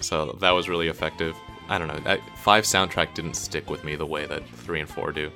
so 0.01 0.37
that 0.41 0.51
was 0.51 0.69
really 0.69 0.89
effective. 0.89 1.37
I 1.69 1.79
don't 1.79 1.89
know. 1.89 2.01
I, 2.11 2.19
five 2.37 2.65
soundtrack 2.65 3.15
didn't 3.15 3.35
stick 3.35 3.71
with 3.71 3.85
me 3.85 3.97
the 3.97 4.07
way 4.07 4.27
that 4.27 4.47
three 4.49 4.81
and 4.81 4.89
four 4.89 5.13
do. 5.13 5.31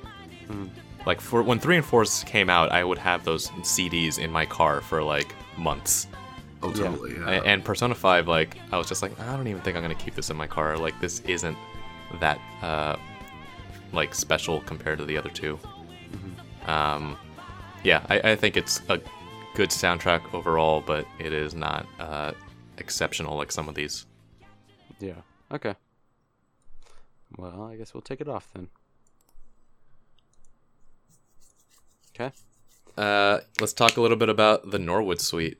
Like 1.05 1.21
for 1.21 1.41
when 1.41 1.59
three 1.59 1.77
and 1.77 1.85
four 1.85 2.03
came 2.25 2.49
out, 2.49 2.71
I 2.71 2.83
would 2.83 2.97
have 2.97 3.23
those 3.23 3.49
CDs 3.61 4.19
in 4.19 4.29
my 4.31 4.45
car 4.45 4.81
for 4.81 5.01
like 5.03 5.33
months. 5.57 6.07
Oh, 6.63 6.71
totally. 6.71 7.13
Yeah. 7.13 7.29
A- 7.29 7.43
And 7.43 7.63
Persona 7.63 7.93
5, 7.93 8.27
like, 8.27 8.57
I 8.71 8.77
was 8.79 8.87
just 8.87 9.01
like, 9.03 9.17
I 9.19 9.35
don't 9.37 9.47
even 9.47 9.61
think 9.61 9.77
I'm 9.77 9.83
gonna 9.83 9.93
keep 9.95 10.15
this 10.15 10.29
in 10.31 10.35
my 10.37 10.47
car. 10.47 10.75
Like, 10.75 10.99
this 10.99 11.19
isn't 11.21 11.55
that, 12.19 12.39
uh, 12.63 12.95
like, 13.93 14.13
special 14.13 14.61
compared 14.61 14.99
to 14.99 15.05
the 15.05 15.17
other 15.17 15.29
2 15.29 15.59
Um, 16.65 17.17
yeah, 17.83 18.05
I, 18.09 18.31
I 18.31 18.35
think 18.35 18.57
it's 18.57 18.81
a 18.89 18.99
good 19.55 19.69
soundtrack 19.69 20.33
overall, 20.33 20.81
but 20.85 21.05
it 21.19 21.33
is 21.33 21.53
not, 21.55 21.87
uh, 21.99 22.33
exceptional 22.77 23.37
like 23.37 23.51
some 23.51 23.67
of 23.69 23.75
these. 23.75 24.05
Yeah. 24.99 25.21
Okay. 25.51 25.75
Well, 27.37 27.63
I 27.63 27.75
guess 27.75 27.93
we'll 27.93 28.01
take 28.01 28.21
it 28.21 28.27
off 28.27 28.49
then. 28.53 28.69
Okay. 32.15 32.33
Uh, 32.97 33.39
let's 33.59 33.73
talk 33.73 33.97
a 33.97 34.01
little 34.01 34.17
bit 34.17 34.29
about 34.29 34.71
the 34.71 34.79
Norwood 34.79 35.21
Suite. 35.21 35.57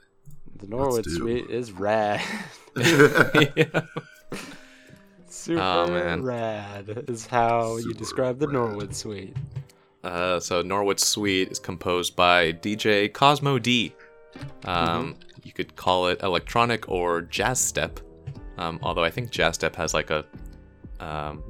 The 0.55 0.67
Norwood. 0.67 1.05
Suite 1.05 1.49
is 1.49 1.71
rad. 1.71 2.21
yeah. 2.75 3.81
Super 5.37 5.61
Oh, 5.61 5.87
man. 5.87 6.23
rad 6.23 7.05
is 7.07 7.25
how 7.27 7.77
you 7.77 7.93
describe 7.93 8.39
the. 8.39 8.47
Norwood 8.47 8.95
Suite. 8.95 9.35
Uh, 10.03 10.39
so 10.39 10.61
Norwood 10.61 10.99
Suite 10.99 11.49
is 11.51 11.59
composed 11.59 12.15
by 12.15 12.53
DJ 12.53 13.11
Cosmo 13.13 13.59
D. 13.59 13.93
Um, 14.65 15.15
You 15.43 15.51
could 15.53 15.75
call 15.75 16.07
it 16.07 16.21
electronic 16.23 16.89
or 16.89 17.21
jazz 17.21 17.59
step. 17.59 17.99
Um, 18.57 18.79
although 18.81 19.03
I 19.03 19.09
think 19.09 19.29
jazz 19.29 19.55
step 19.55 19.75
has 19.75 19.93
like 19.93 20.09
a, 20.09 20.25
um, 20.99 21.43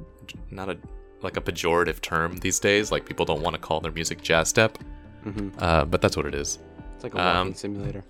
not 0.50 0.68
a 0.68 0.76
like 1.22 1.36
a 1.36 1.40
pejorative 1.40 2.00
term 2.00 2.36
these 2.36 2.60
days. 2.60 2.92
Like 2.92 3.04
people 3.06 3.24
don't 3.24 3.42
want 3.42 3.54
to 3.54 3.60
call 3.60 3.80
their 3.80 3.90
music 3.92 4.22
jazz 4.22 4.48
step. 4.48 4.78
hmm 5.24 5.48
Uh, 5.58 5.84
but 5.84 6.00
that's 6.00 6.16
what 6.16 6.26
it 6.26 6.34
is. 6.34 6.58
It's 6.94 7.04
like 7.04 7.14
a 7.14 7.16
walking 7.16 7.40
Um, 7.48 7.54
simulator. 7.54 8.04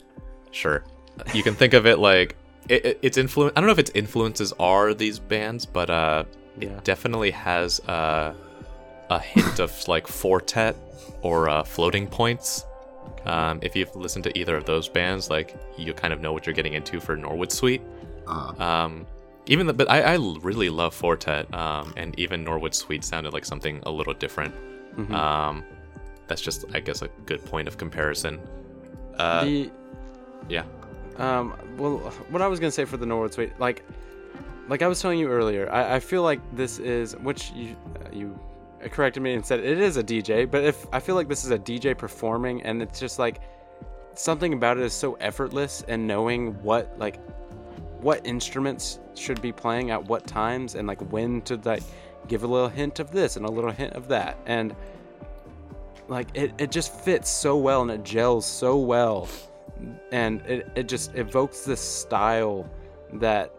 Sure. 0.51 0.85
You 1.33 1.43
can 1.43 1.55
think 1.55 1.73
of 1.75 1.87
it 1.87 1.99
like 1.99 2.37
it, 2.69 2.85
it, 2.85 2.99
its 3.03 3.17
influence. 3.19 3.53
I 3.57 3.61
don't 3.61 3.67
know 3.67 3.73
if 3.73 3.79
its 3.79 3.91
influences 3.95 4.53
are 4.59 4.95
these 4.95 5.19
bands, 5.19 5.67
but 5.67 5.91
uh, 5.91 6.25
it 6.61 6.85
definitely 6.85 7.31
has 7.31 7.81
uh, 7.81 8.35
a 9.11 9.19
hint 9.19 9.59
of 9.59 9.87
like 9.89 10.07
Four 10.07 10.41
Tet 10.41 10.77
or 11.23 11.49
uh, 11.49 11.63
Floating 11.65 12.07
Points. 12.07 12.65
Um, 13.25 13.59
if 13.63 13.75
you've 13.75 13.95
listened 13.97 14.25
to 14.25 14.39
either 14.39 14.57
of 14.57 14.65
those 14.65 14.89
bands, 14.89 15.29
like 15.31 15.57
you 15.77 15.93
kind 15.93 16.13
of 16.13 16.21
know 16.21 16.33
what 16.33 16.47
you're 16.47 16.55
getting 16.55 16.75
into 16.75 17.01
for 17.01 17.17
Norwood 17.17 17.53
Suite. 17.53 17.83
Uh, 18.27 18.53
Um, 18.63 19.07
even 19.47 19.67
the, 19.67 19.73
but 19.73 19.91
I, 19.91 20.03
I 20.03 20.17
really 20.43 20.69
love 20.69 20.95
Four 20.95 21.17
Tet, 21.17 21.53
um, 21.55 21.95
and 21.97 22.19
even 22.19 22.45
Norwood 22.45 22.75
Suite 22.75 23.03
sounded 23.03 23.33
like 23.33 23.45
something 23.45 23.81
a 23.85 23.91
little 23.91 24.15
different. 24.15 24.55
Mhm. 24.97 25.13
Um, 25.15 25.65
that's 26.27 26.43
just, 26.43 26.65
I 26.75 26.81
guess, 26.81 27.01
a 27.03 27.09
good 27.25 27.43
point 27.47 27.67
of 27.69 27.79
comparison. 27.79 28.39
Uh, 29.17 29.45
the 29.45 29.71
yeah. 30.49 30.65
Um, 31.19 31.55
well, 31.77 31.99
what 32.31 32.43
I 32.43 32.47
was 32.47 32.61
gonna 32.61 32.71
say 32.71 32.85
for 32.85 32.97
the 32.97 33.07
Norwood 33.07 33.35
Suite, 33.35 33.59
like, 33.59 33.85
like 34.69 34.83
I 34.83 34.89
was 34.89 35.01
telling 35.01 35.19
you 35.19 35.29
earlier, 35.29 35.71
I, 35.73 35.97
I 35.97 36.01
feel 36.01 36.23
like 36.23 36.41
this 36.55 36.79
is, 36.79 37.17
which 37.17 37.51
you 37.53 37.77
uh, 38.05 38.09
you 38.13 38.39
corrected 38.91 39.23
me 39.23 39.35
and 39.35 39.45
said 39.45 39.61
it 39.61 39.79
is 39.79 39.97
a 39.97 40.05
DJ, 40.05 40.49
but 40.49 40.63
if 40.63 40.87
I 40.93 41.01
feel 41.01 41.17
like 41.17 41.29
this 41.29 41.45
is 41.45 41.51
a 41.51 41.59
DJ 41.59 41.97
performing, 41.99 42.63
and 42.63 42.81
it's 42.81 43.01
just 43.01 43.19
like 43.19 43.41
something 44.15 44.53
about 44.53 44.79
it 44.79 44.85
is 44.85 44.93
so 44.93 45.15
effortless, 45.15 45.85
and 45.89 46.07
knowing 46.07 46.55
what 46.63 46.97
like 46.99 47.19
what 48.01 48.25
instruments 48.25 49.01
should 49.17 49.43
be 49.43 49.51
playing 49.51 49.91
at 49.91 50.05
what 50.05 50.25
times, 50.27 50.77
and 50.77 50.87
like 50.87 51.01
when 51.11 51.43
to 51.43 51.57
like 51.65 51.83
give 52.29 52.45
a 52.45 52.47
little 52.47 52.69
hint 52.69 53.01
of 53.01 53.11
this 53.11 53.37
and 53.37 53.45
a 53.45 53.51
little 53.51 53.73
hint 53.73 53.95
of 53.95 54.07
that, 54.09 54.37
and 54.47 54.77
like 56.07 56.29
it, 56.35 56.53
it 56.59 56.71
just 56.71 56.95
fits 56.95 57.29
so 57.29 57.57
well 57.57 57.83
and 57.83 57.91
it 57.91 58.05
gels 58.05 58.47
so 58.47 58.77
well 58.79 59.29
and 60.13 60.41
it, 60.43 60.69
it 60.75 60.89
just 60.89 61.15
evokes 61.15 61.63
this 61.63 61.81
style 61.81 62.69
that 63.15 63.53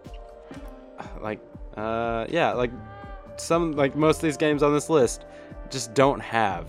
like 1.22 1.40
uh 1.78 2.26
yeah 2.30 2.52
like 2.54 2.72
some 3.38 3.74
like 3.74 3.96
most 3.96 4.18
of 4.18 4.22
these 4.24 4.38
games 4.38 4.64
on 4.64 4.74
this 4.74 4.90
list 4.90 5.26
just 5.70 5.94
don't 5.94 6.20
have 6.20 6.68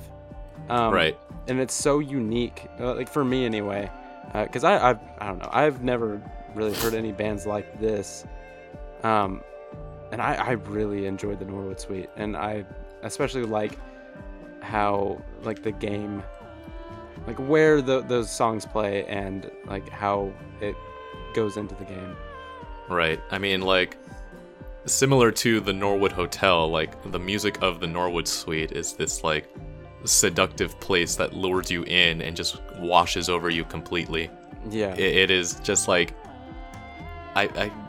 um, 0.68 0.92
right. 0.92 1.18
and 1.48 1.58
it's 1.58 1.74
so 1.74 1.98
unique 1.98 2.68
uh, 2.78 2.94
like 2.94 3.08
for 3.08 3.24
me 3.24 3.44
anyway 3.44 3.90
because 4.32 4.62
I 4.62 4.90
I've, 4.90 5.00
I 5.18 5.26
don't 5.28 5.38
know 5.38 5.48
I've 5.50 5.82
never 5.82 6.22
really 6.54 6.74
heard 6.74 6.94
any 6.94 7.12
bands 7.12 7.46
like 7.46 7.80
this 7.80 8.24
um 9.02 9.42
and 10.12 10.20
I, 10.20 10.34
I 10.34 10.50
really 10.52 11.06
enjoyed 11.06 11.38
the 11.38 11.44
Norwood 11.44 11.80
Suite 11.80 12.10
and 12.16 12.36
I 12.36 12.64
especially 13.02 13.44
like 13.44 13.78
how 14.60 15.20
like 15.42 15.62
the 15.62 15.72
game 15.72 16.22
like 17.26 17.36
where 17.36 17.80
the, 17.82 18.00
those 18.02 18.30
songs 18.30 18.64
play 18.66 19.04
and 19.06 19.50
like 19.66 19.88
how 19.88 20.32
it 20.60 20.74
goes 21.34 21.56
into 21.56 21.74
the 21.76 21.84
game 21.84 22.16
Right. 22.88 23.20
I 23.30 23.38
mean, 23.38 23.60
like, 23.60 23.96
similar 24.84 25.30
to 25.30 25.60
the 25.60 25.72
Norwood 25.72 26.10
Hotel, 26.10 26.68
like, 26.68 27.00
the 27.12 27.20
music 27.20 27.62
of 27.62 27.78
the 27.78 27.86
Norwood 27.86 28.26
Suite 28.26 28.72
is 28.72 28.94
this, 28.94 29.22
like, 29.22 29.48
seductive 30.04 30.78
place 30.80 31.14
that 31.14 31.32
lures 31.32 31.70
you 31.70 31.84
in 31.84 32.20
and 32.20 32.36
just 32.36 32.60
washes 32.78 33.28
over 33.28 33.48
you 33.48 33.64
completely. 33.64 34.28
yeah 34.70 34.92
It, 34.94 35.16
it 35.16 35.30
is 35.30 35.60
just 35.60 35.86
like. 35.88 36.14
I, 37.36 37.44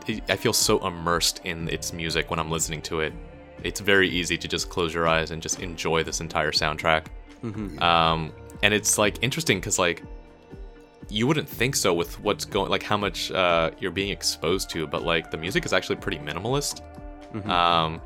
I, 0.08 0.22
I 0.28 0.36
feel 0.36 0.52
so 0.52 0.86
immersed 0.86 1.40
in 1.42 1.68
its 1.68 1.92
music 1.92 2.30
when 2.30 2.38
I'm 2.38 2.50
listening 2.50 2.80
to 2.82 3.00
it. 3.00 3.12
It's 3.64 3.80
very 3.80 4.08
easy 4.08 4.38
to 4.38 4.46
just 4.46 4.70
close 4.70 4.94
your 4.94 5.08
eyes 5.08 5.32
and 5.32 5.42
just 5.42 5.58
enjoy 5.60 6.04
this 6.04 6.20
entire 6.20 6.52
soundtrack. 6.52 7.06
hmm 7.40 7.82
Um, 7.82 8.32
and 8.62 8.72
it's 8.74 8.98
like 8.98 9.18
interesting 9.22 9.58
because 9.58 9.78
like 9.78 10.02
you 11.08 11.26
wouldn't 11.26 11.48
think 11.48 11.76
so 11.76 11.92
with 11.92 12.18
what's 12.20 12.44
going 12.44 12.70
like 12.70 12.82
how 12.82 12.96
much 12.96 13.30
uh, 13.32 13.70
you're 13.80 13.90
being 13.90 14.10
exposed 14.10 14.70
to, 14.70 14.86
but 14.86 15.02
like 15.02 15.30
the 15.30 15.36
music 15.36 15.64
is 15.66 15.72
actually 15.72 15.96
pretty 15.96 16.18
minimalist. 16.18 16.80
Mhm. 17.34 17.48
Um, 17.48 18.00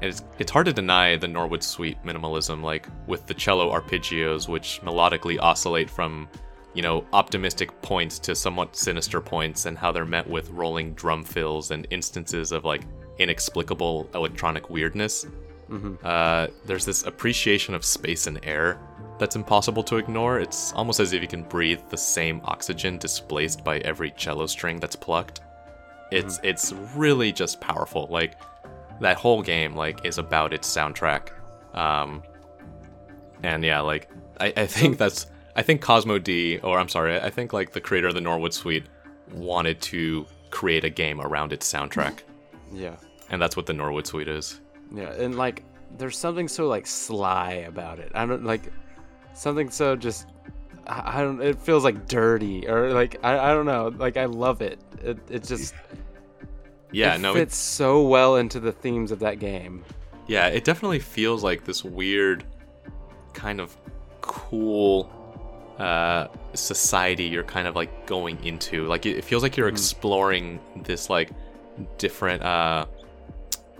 and 0.00 0.10
it's 0.10 0.22
it's 0.38 0.50
hard 0.50 0.66
to 0.66 0.72
deny 0.72 1.16
the 1.16 1.28
Norwood 1.28 1.62
Suite 1.62 1.98
minimalism, 2.04 2.62
like 2.62 2.86
with 3.06 3.26
the 3.26 3.34
cello 3.34 3.72
arpeggios, 3.72 4.48
which 4.48 4.80
melodically 4.82 5.38
oscillate 5.40 5.90
from 5.90 6.28
you 6.74 6.82
know 6.82 7.04
optimistic 7.12 7.70
points 7.82 8.18
to 8.20 8.34
somewhat 8.34 8.76
sinister 8.76 9.20
points, 9.20 9.66
and 9.66 9.76
how 9.76 9.90
they're 9.92 10.04
met 10.04 10.28
with 10.28 10.50
rolling 10.50 10.92
drum 10.94 11.24
fills 11.24 11.70
and 11.70 11.86
instances 11.90 12.52
of 12.52 12.64
like 12.64 12.82
inexplicable 13.18 14.08
electronic 14.14 14.70
weirdness. 14.70 15.26
hmm 15.68 15.94
Uh, 16.04 16.46
there's 16.66 16.84
this 16.84 17.04
appreciation 17.04 17.74
of 17.74 17.84
space 17.84 18.26
and 18.26 18.38
air 18.44 18.78
that's 19.18 19.36
impossible 19.36 19.82
to 19.84 19.96
ignore. 19.96 20.40
It's 20.40 20.72
almost 20.72 21.00
as 21.00 21.12
if 21.12 21.22
you 21.22 21.28
can 21.28 21.42
breathe 21.42 21.80
the 21.88 21.96
same 21.96 22.40
oxygen 22.44 22.98
displaced 22.98 23.64
by 23.64 23.78
every 23.78 24.10
cello 24.12 24.46
string 24.46 24.78
that's 24.78 24.96
plucked. 24.96 25.40
It's 26.10 26.38
it's 26.42 26.72
really 26.94 27.32
just 27.32 27.60
powerful. 27.60 28.06
Like 28.10 28.36
that 29.00 29.16
whole 29.16 29.42
game 29.42 29.74
like 29.74 30.04
is 30.04 30.18
about 30.18 30.52
its 30.52 30.72
soundtrack. 30.72 31.30
Um, 31.74 32.22
and 33.42 33.64
yeah, 33.64 33.80
like 33.80 34.08
I, 34.40 34.52
I 34.56 34.66
think 34.66 34.98
that's 34.98 35.26
I 35.56 35.62
think 35.62 35.80
Cosmo 35.80 36.18
D 36.18 36.58
or 36.58 36.78
I'm 36.78 36.88
sorry, 36.88 37.18
I 37.18 37.30
think 37.30 37.52
like 37.52 37.72
the 37.72 37.80
creator 37.80 38.08
of 38.08 38.14
the 38.14 38.20
Norwood 38.20 38.54
Suite 38.54 38.84
wanted 39.32 39.80
to 39.82 40.26
create 40.50 40.84
a 40.84 40.90
game 40.90 41.20
around 41.20 41.52
its 41.52 41.70
soundtrack. 41.70 42.20
Yeah. 42.72 42.96
And 43.30 43.40
that's 43.40 43.56
what 43.56 43.66
the 43.66 43.72
Norwood 43.72 44.08
Suite 44.08 44.26
is. 44.26 44.60
Yeah, 44.92 45.12
and 45.12 45.36
like 45.36 45.62
there's 45.98 46.18
something 46.18 46.48
so 46.48 46.66
like 46.66 46.84
sly 46.84 47.52
about 47.68 48.00
it. 48.00 48.10
I 48.12 48.26
don't 48.26 48.44
like 48.44 48.72
something 49.36 49.70
so 49.70 49.96
just 49.96 50.26
I 50.86 51.20
don't 51.20 51.42
it 51.42 51.58
feels 51.58 51.82
like 51.84 52.06
dirty 52.08 52.66
or 52.68 52.92
like 52.92 53.18
I, 53.22 53.50
I 53.50 53.54
don't 53.54 53.66
know. 53.66 53.88
Like 53.96 54.16
I 54.16 54.26
love 54.26 54.62
it. 54.62 54.78
It 55.02 55.18
it 55.28 55.42
just 55.42 55.74
Yeah, 56.92 57.16
it 57.16 57.20
no, 57.20 57.32
it- 57.32 57.38
fits 57.40 57.56
so 57.56 58.02
well 58.06 58.36
into 58.36 58.60
the 58.60 58.72
themes 58.72 59.10
of 59.10 59.18
that 59.20 59.38
game. 59.38 59.84
Yeah, 60.28 60.48
it 60.48 60.64
definitely 60.64 60.98
feels 61.00 61.42
like 61.44 61.64
this 61.64 61.84
weird 61.84 62.44
kind 63.34 63.60
of 63.60 63.76
cool 64.20 65.12
uh 65.78 66.26
society 66.54 67.24
you're 67.24 67.42
kind 67.44 67.66
of 67.68 67.76
like 67.76 68.06
going 68.06 68.42
into. 68.44 68.86
Like 68.86 69.06
it, 69.06 69.16
it 69.18 69.24
feels 69.24 69.42
like 69.42 69.56
you're 69.56 69.68
exploring 69.68 70.58
this 70.84 71.10
like 71.10 71.30
different 71.98 72.42
uh 72.42 72.86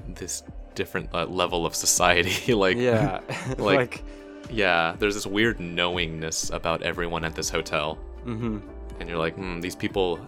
this 0.09 0.43
different 0.75 1.09
uh, 1.15 1.25
level 1.27 1.65
of 1.65 1.75
society 1.75 2.53
like 2.65 2.77
Yeah. 2.77 3.21
like- 3.59 3.59
like 3.59 4.05
yeah, 4.51 4.95
there's 4.99 5.15
this 5.15 5.27
weird 5.27 5.61
knowingness 5.61 6.51
about 6.51 6.83
everyone 6.83 7.25
at 7.25 7.35
this 7.35 7.49
hotel 7.51 7.99
mhm. 8.25 8.61
and 9.01 9.09
you're 9.09 9.19
like, 9.19 9.35
"Hmm, 9.35 9.61
these 9.61 9.77
people 9.77 10.19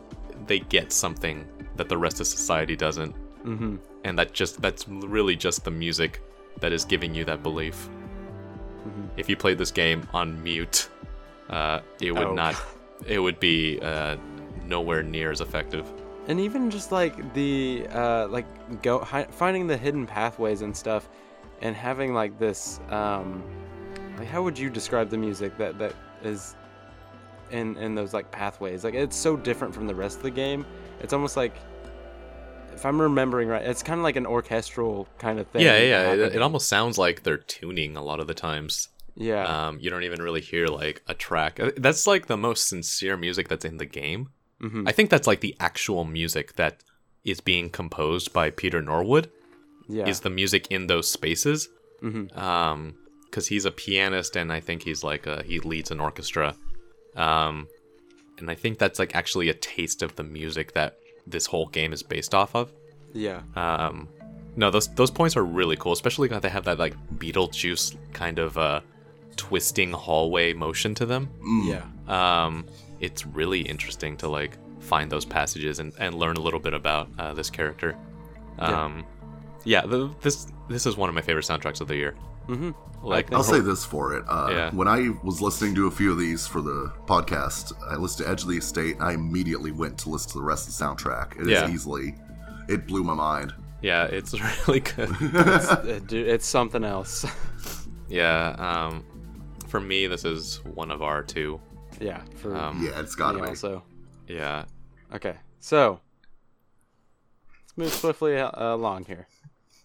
they 0.46 0.60
get 0.60 0.92
something 0.92 1.44
that 1.76 1.88
the 1.88 1.96
rest 1.98 2.20
of 2.20 2.26
society 2.26 2.76
doesn't." 2.76 3.14
Mhm. 3.44 3.78
and 4.04 4.18
that 4.18 4.32
just 4.32 4.60
that's 4.60 4.86
really 4.88 5.36
just 5.36 5.64
the 5.64 5.70
music 5.70 6.20
that 6.60 6.72
is 6.72 6.84
giving 6.84 7.14
you 7.14 7.24
that 7.24 7.42
belief. 7.42 7.88
Mhm. 8.86 9.08
If 9.16 9.28
you 9.28 9.36
played 9.36 9.58
this 9.58 9.70
game 9.70 10.06
on 10.12 10.42
mute, 10.42 10.88
uh, 11.50 11.80
it 12.00 12.12
would 12.12 12.28
Oh. 12.28 12.34
not. 12.34 12.54
It 13.06 13.20
would 13.20 13.38
be 13.38 13.78
uh, 13.80 14.16
nowhere 14.66 15.04
near 15.04 15.30
as 15.30 15.40
effective. 15.40 15.86
and 16.26 16.38
even 16.40 16.68
just 16.68 16.90
like 16.92 17.14
the 17.32 17.86
uh 17.94 18.26
like 18.28 18.44
go 18.82 18.98
hi- 18.98 19.28
finding 19.30 19.66
the 19.66 19.76
hidden 19.78 20.04
pathways 20.06 20.60
and 20.62 20.76
stuff 20.76 21.08
and 21.62 21.74
having 21.74 22.12
like 22.12 22.38
this 22.38 22.80
um 22.90 23.42
like 24.18 24.28
how 24.28 24.42
would 24.42 24.58
you 24.58 24.68
describe 24.70 25.08
the 25.10 25.16
music 25.18 25.56
that 25.58 25.78
that 25.78 25.94
is 26.22 26.54
in 27.50 27.76
in 27.76 27.94
those 27.94 28.12
like 28.12 28.30
pathways 28.30 28.84
like 28.84 28.94
it's 28.94 29.16
so 29.16 29.36
different 29.36 29.74
from 29.74 29.86
the 29.86 29.94
rest 29.94 30.18
of 30.18 30.22
the 30.22 30.30
game 30.30 30.66
it's 31.00 31.12
almost 31.12 31.36
like 31.36 31.54
if 32.74 32.84
i'm 32.84 33.00
remembering 33.00 33.48
right 33.48 33.62
it's 33.62 33.82
kind 33.82 33.98
of 33.98 34.04
like 34.04 34.16
an 34.16 34.26
orchestral 34.26 35.08
kind 35.18 35.38
of 35.38 35.46
thing 35.48 35.62
yeah, 35.62 35.78
yeah. 35.78 36.12
It, 36.12 36.36
it 36.36 36.42
almost 36.42 36.68
sounds 36.68 36.98
like 36.98 37.22
they're 37.22 37.38
tuning 37.38 37.96
a 37.96 38.02
lot 38.02 38.20
of 38.20 38.26
the 38.26 38.34
times. 38.34 38.88
yeah 39.16 39.44
Um, 39.68 39.78
you 39.80 39.90
don't 39.90 40.04
even 40.04 40.22
really 40.22 40.40
hear 40.40 40.66
like 40.68 41.02
a 41.08 41.14
track. 41.14 41.58
Uh, 41.58 41.72
That's 41.76 42.06
like 42.06 42.26
the 42.26 42.36
most 42.36 42.68
sincere 42.68 43.16
music 43.16 43.48
that's 43.48 43.64
in 43.64 43.78
the 43.78 43.86
game. 43.86 44.28
hmm 44.60 44.86
I 44.86 44.92
think 44.92 45.10
that's 45.10 45.26
like 45.26 45.40
the 45.40 45.56
actual 45.58 46.04
music 46.04 46.54
that 46.56 46.74
is 47.24 47.40
being 47.40 47.68
composed 47.70 48.32
by 48.32 48.50
Peter 48.50 48.80
Norwood. 48.80 49.30
yeah 49.88 50.06
Is 50.06 50.20
the 50.20 50.30
music 50.30 50.68
in 50.70 50.86
those 50.86 51.10
spaces? 51.10 51.68
hmm 52.00 52.26
um 52.38 52.94
because 53.30 53.46
he's 53.46 53.64
a 53.64 53.70
pianist 53.70 54.36
and 54.36 54.52
i 54.52 54.60
think 54.60 54.82
he's 54.82 55.04
like 55.04 55.26
a, 55.26 55.42
he 55.44 55.60
leads 55.60 55.90
an 55.90 56.00
orchestra. 56.00 56.54
Um 57.16 57.68
and 58.38 58.50
i 58.50 58.54
think 58.54 58.78
that's 58.78 58.98
like 58.98 59.14
actually 59.14 59.48
a 59.48 59.54
taste 59.54 60.02
of 60.02 60.16
the 60.16 60.22
music 60.24 60.72
that 60.74 60.98
this 61.26 61.46
whole 61.46 61.66
game 61.66 61.92
is 61.92 62.02
based 62.02 62.34
off 62.34 62.54
of. 62.54 62.72
Yeah. 63.12 63.42
Um 63.56 64.08
no 64.56 64.70
those 64.70 64.88
those 64.94 65.10
points 65.10 65.36
are 65.36 65.44
really 65.44 65.76
cool 65.76 65.92
especially 65.92 66.28
because 66.28 66.42
they 66.42 66.48
have 66.48 66.64
that 66.64 66.78
like 66.78 66.96
beetlejuice 67.16 67.96
kind 68.12 68.38
of 68.38 68.56
uh 68.58 68.80
twisting 69.36 69.92
hallway 69.92 70.52
motion 70.52 70.94
to 70.94 71.06
them. 71.06 71.28
Yeah. 71.64 71.84
Um 72.08 72.66
it's 73.00 73.26
really 73.26 73.60
interesting 73.60 74.16
to 74.18 74.28
like 74.28 74.58
find 74.80 75.10
those 75.10 75.24
passages 75.24 75.78
and, 75.80 75.92
and 75.98 76.14
learn 76.14 76.36
a 76.36 76.40
little 76.40 76.60
bit 76.60 76.72
about 76.72 77.08
uh, 77.18 77.34
this 77.34 77.50
character. 77.50 77.96
Yeah. 78.58 78.84
um 78.84 79.04
yeah, 79.64 79.84
the, 79.84 80.10
this 80.22 80.46
this 80.68 80.86
is 80.86 80.96
one 80.96 81.08
of 81.08 81.14
my 81.14 81.20
favorite 81.20 81.44
soundtracks 81.44 81.80
of 81.80 81.88
the 81.88 81.96
year 81.96 82.14
hmm 82.48 82.70
like 83.02 83.32
I'll 83.32 83.44
say 83.44 83.60
this 83.60 83.84
for 83.84 84.14
it. 84.16 84.24
Uh, 84.26 84.48
Yeah. 84.50 84.70
When 84.74 84.88
I 84.88 85.10
was 85.22 85.40
listening 85.40 85.74
to 85.76 85.86
a 85.86 85.90
few 85.90 86.10
of 86.10 86.18
these 86.18 86.46
for 86.48 86.60
the 86.60 86.92
podcast, 87.06 87.72
I 87.88 87.94
listened 87.94 88.26
to 88.26 88.32
Edge 88.32 88.42
of 88.42 88.48
the 88.48 88.56
Estate. 88.58 88.94
And 88.96 89.04
I 89.04 89.12
immediately 89.12 89.70
went 89.70 89.96
to 89.98 90.08
listen 90.08 90.32
to 90.32 90.38
the 90.38 90.44
rest 90.44 90.66
of 90.68 90.76
the 90.76 90.84
soundtrack. 90.84 91.36
It 91.36 91.42
is 91.42 91.48
Yeah. 91.48 91.70
easily, 91.70 92.16
it 92.68 92.88
blew 92.88 93.04
my 93.04 93.14
mind. 93.14 93.54
Yeah, 93.82 94.04
it's 94.06 94.34
really 94.68 94.80
good. 94.80 95.14
Uh, 95.34 96.00
dude, 96.00 96.26
it's 96.26 96.46
something 96.46 96.82
else 96.82 97.24
yeah, 98.08 98.56
um, 98.58 99.04
for 99.68 99.78
me, 99.80 100.06
this 100.08 100.24
is 100.24 100.56
one 100.64 100.90
of 100.90 101.00
our 101.02 101.22
two. 101.22 101.60
yeah 102.00 102.22
for 102.36 102.56
Um, 102.56 102.82
yeah, 102.84 102.98
it's 103.00 103.14
got 103.14 103.32
to 103.32 103.38
be. 103.42 103.46
also 103.46 103.84
Yeah, 104.26 104.64
okay 105.14 105.36
so 105.60 106.00
let's 107.60 107.76
move 107.76 107.92
swiftly 107.92 108.36
uh, 108.38 108.50
along 108.74 109.04
here 109.04 109.28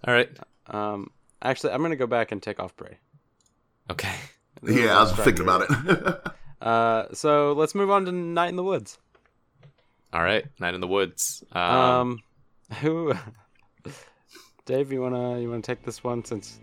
all 0.07 0.13
right, 0.13 0.29
Um, 0.67 1.11
actually, 1.43 1.73
I'm 1.73 1.81
gonna 1.81 1.95
go 1.95 2.07
back 2.07 2.31
and 2.31 2.41
take 2.41 2.59
off 2.59 2.75
Bray. 2.75 2.97
okay. 3.91 4.15
Yeah, 4.65 4.97
I 4.97 5.01
was 5.03 5.11
thinking 5.13 5.43
about 5.43 5.65
it. 5.69 6.21
Uh, 6.61 7.13
so 7.13 7.51
let's 7.51 7.75
move 7.75 7.91
on 7.91 8.05
to 8.05 8.11
Night 8.13 8.47
in 8.47 8.55
the 8.55 8.63
Woods. 8.63 8.97
All 10.13 10.23
right, 10.23 10.45
Night 10.61 10.73
in 10.73 10.79
the 10.79 10.87
Woods. 10.87 11.43
Um, 11.51 11.61
Um, 11.61 12.19
who? 12.79 13.13
Dave, 14.65 14.89
you 14.93 15.01
wanna 15.01 15.41
you 15.41 15.49
wanna 15.49 15.61
take 15.61 15.83
this 15.83 16.05
one 16.05 16.23
since 16.23 16.61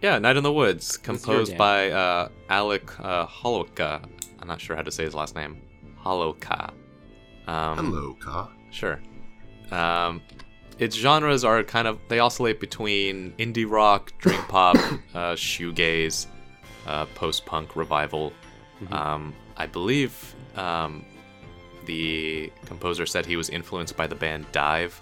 yeah, 0.00 0.18
Night 0.18 0.38
in 0.38 0.42
the 0.42 0.52
Woods, 0.52 0.96
composed 0.96 1.58
by 1.58 1.90
uh, 1.90 2.30
Alec 2.48 2.98
uh, 2.98 3.26
Holowka. 3.26 4.02
I'm 4.40 4.48
not 4.48 4.58
sure 4.58 4.74
how 4.74 4.80
to 4.80 4.90
say 4.90 5.04
his 5.04 5.14
last 5.14 5.36
name. 5.36 5.60
Holowka. 6.02 6.72
Um, 7.46 7.76
Hello, 7.76 8.14
Ka. 8.14 8.50
Sure. 8.70 8.98
Um, 9.70 10.22
its 10.80 10.96
genres 10.96 11.44
are 11.44 11.62
kind 11.62 11.86
of 11.86 12.00
they 12.08 12.18
oscillate 12.18 12.58
between 12.58 13.32
indie 13.38 13.70
rock, 13.70 14.12
dream 14.18 14.42
pop, 14.48 14.76
uh, 15.14 15.34
shoegaze, 15.34 16.26
uh, 16.86 17.04
post 17.14 17.46
punk 17.46 17.76
revival. 17.76 18.32
Um, 18.90 19.34
I 19.58 19.66
believe 19.66 20.34
um, 20.56 21.04
the 21.84 22.50
composer 22.64 23.04
said 23.04 23.26
he 23.26 23.36
was 23.36 23.50
influenced 23.50 23.94
by 23.94 24.06
the 24.06 24.14
band 24.14 24.50
DIIV, 24.52 24.92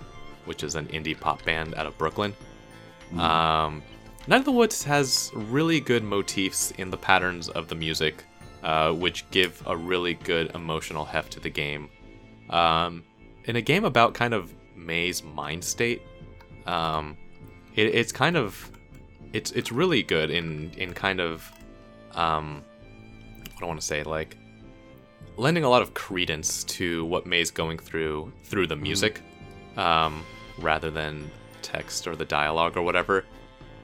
which 0.47 0.65
is 0.65 0.75
an 0.75 0.87
indie 0.89 1.19
pop 1.19 1.45
band 1.45 1.75
out 1.77 1.87
of 1.87 1.97
Brooklyn. 1.97 2.35
Um, 3.17 3.83
Night 4.27 4.41
of 4.41 4.45
the 4.45 4.53
Woods 4.53 4.83
has 4.83 5.31
really 5.33 5.81
good 5.81 6.03
motifs 6.03 6.73
in 6.73 6.91
the 6.91 6.97
patterns 6.97 7.49
of 7.49 7.69
the 7.69 7.75
music, 7.75 8.25
uh, 8.65 8.93
which 8.93 9.31
give 9.31 9.63
a 9.67 9.77
really 9.77 10.15
good 10.15 10.51
emotional 10.55 11.05
heft 11.05 11.33
to 11.35 11.41
the 11.41 11.49
game. 11.49 11.89
Um, 12.51 13.05
in 13.45 13.57
a 13.57 13.63
game 13.63 13.85
about 13.85 14.13
kind 14.13 14.35
of 14.35 14.53
Mae's 14.79 15.23
mind 15.23 15.65
state, 15.65 16.03
um, 16.67 17.17
it, 17.75 17.87
it's 17.95 18.13
kind 18.13 18.37
of 18.37 18.71
it's 19.33 19.53
it's 19.53 19.71
really 19.73 20.03
good 20.03 20.31
in 20.31 20.71
in 20.77 20.95
kind 20.95 21.21
of 21.21 21.51
um, 22.15 22.63
what 23.41 23.61
don't 23.61 23.69
want 23.69 23.81
to 23.81 23.87
say 23.87 24.03
like 24.03 24.37
lending 25.37 25.65
a 25.65 25.69
lot 25.69 25.83
of 25.83 25.95
credence 25.95 26.65
to 26.65 27.05
what 27.05 27.27
Mae's 27.27 27.51
going 27.51 27.79
through 27.79 28.33
through 28.45 28.67
the 28.67 28.77
music, 28.77 29.21
um, 29.77 30.25
rather 30.59 30.91
than 30.91 31.31
text 31.63 32.07
or 32.07 32.17
the 32.17 32.25
dialogue 32.25 32.77
or 32.77 32.83
whatever. 32.83 33.25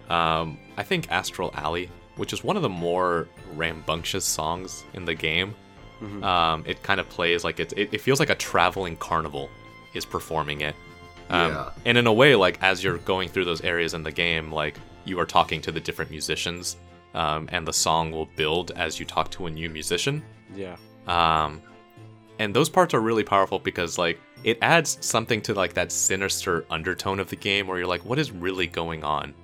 Um, 0.09 0.59
I 0.77 0.83
think 0.83 1.11
Astral 1.11 1.51
Alley, 1.55 1.91
which 2.17 2.33
is 2.33 2.45
one 2.45 2.57
of 2.57 2.63
the 2.63 2.69
more 2.69 3.29
rambunctious 3.55 4.25
songs 4.25 4.85
in 4.93 5.05
the 5.05 5.15
game, 5.15 5.55
um, 6.25 6.65
it 6.67 6.83
kind 6.83 7.01
of 7.01 7.09
plays 7.09 7.45
like 7.45 7.61
it's, 7.61 7.73
it, 7.75 7.89
it 7.93 8.01
feels 8.01 8.21
like 8.21 8.31
a 8.31 8.35
traveling 8.35 8.97
carnival 8.97 9.49
is 9.95 10.05
performing 10.05 10.61
it. 10.61 10.75
Um, 11.31 11.53
Yeah. 11.53 11.71
And 11.85 11.99
in 11.99 12.07
a 12.07 12.13
way, 12.13 12.35
like 12.35 12.63
as 12.63 12.83
you're 12.83 12.99
going 12.99 13.29
through 13.29 13.45
those 13.45 13.63
areas 13.63 13.95
in 13.95 14.03
the 14.03 14.13
game, 14.13 14.53
like 14.53 14.77
you 15.05 15.19
are 15.21 15.27
talking 15.27 15.61
to 15.63 15.73
the 15.73 15.81
different 15.81 16.11
musicians, 16.11 16.77
um, 17.15 17.49
and 17.53 17.67
the 17.67 17.73
song 17.73 18.11
will 18.11 18.29
build 18.37 18.73
as 18.73 18.99
you 18.99 19.07
talk 19.07 19.31
to 19.33 19.47
a 19.47 19.51
new 19.51 19.69
musician. 19.69 20.23
yeah 20.55 20.77
Um, 21.07 21.63
and 22.39 22.55
those 22.55 22.69
parts 22.69 22.95
are 22.95 23.01
really 23.01 23.25
powerful 23.25 23.59
because 23.59 23.99
like 23.99 24.19
it 24.43 24.59
adds 24.61 24.99
something 25.01 25.41
to 25.43 25.55
like 25.55 25.73
that 25.75 25.91
sinister 25.91 26.67
undertone 26.71 27.19
of 27.19 27.29
the 27.31 27.37
game 27.37 27.67
where 27.67 27.79
you're 27.79 27.87
like, 27.87 28.05
what 28.05 28.19
is 28.19 28.31
really 28.31 28.67
going 28.67 29.03
on? 29.03 29.35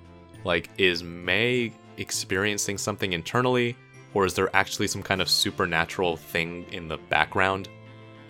Like, 0.43 0.69
is 0.77 1.03
Mae 1.03 1.71
experiencing 1.97 2.77
something 2.77 3.13
internally, 3.13 3.75
or 4.13 4.25
is 4.25 4.33
there 4.33 4.55
actually 4.55 4.87
some 4.87 5.03
kind 5.03 5.21
of 5.21 5.29
supernatural 5.29 6.17
thing 6.17 6.65
in 6.71 6.87
the 6.87 6.97
background 6.97 7.67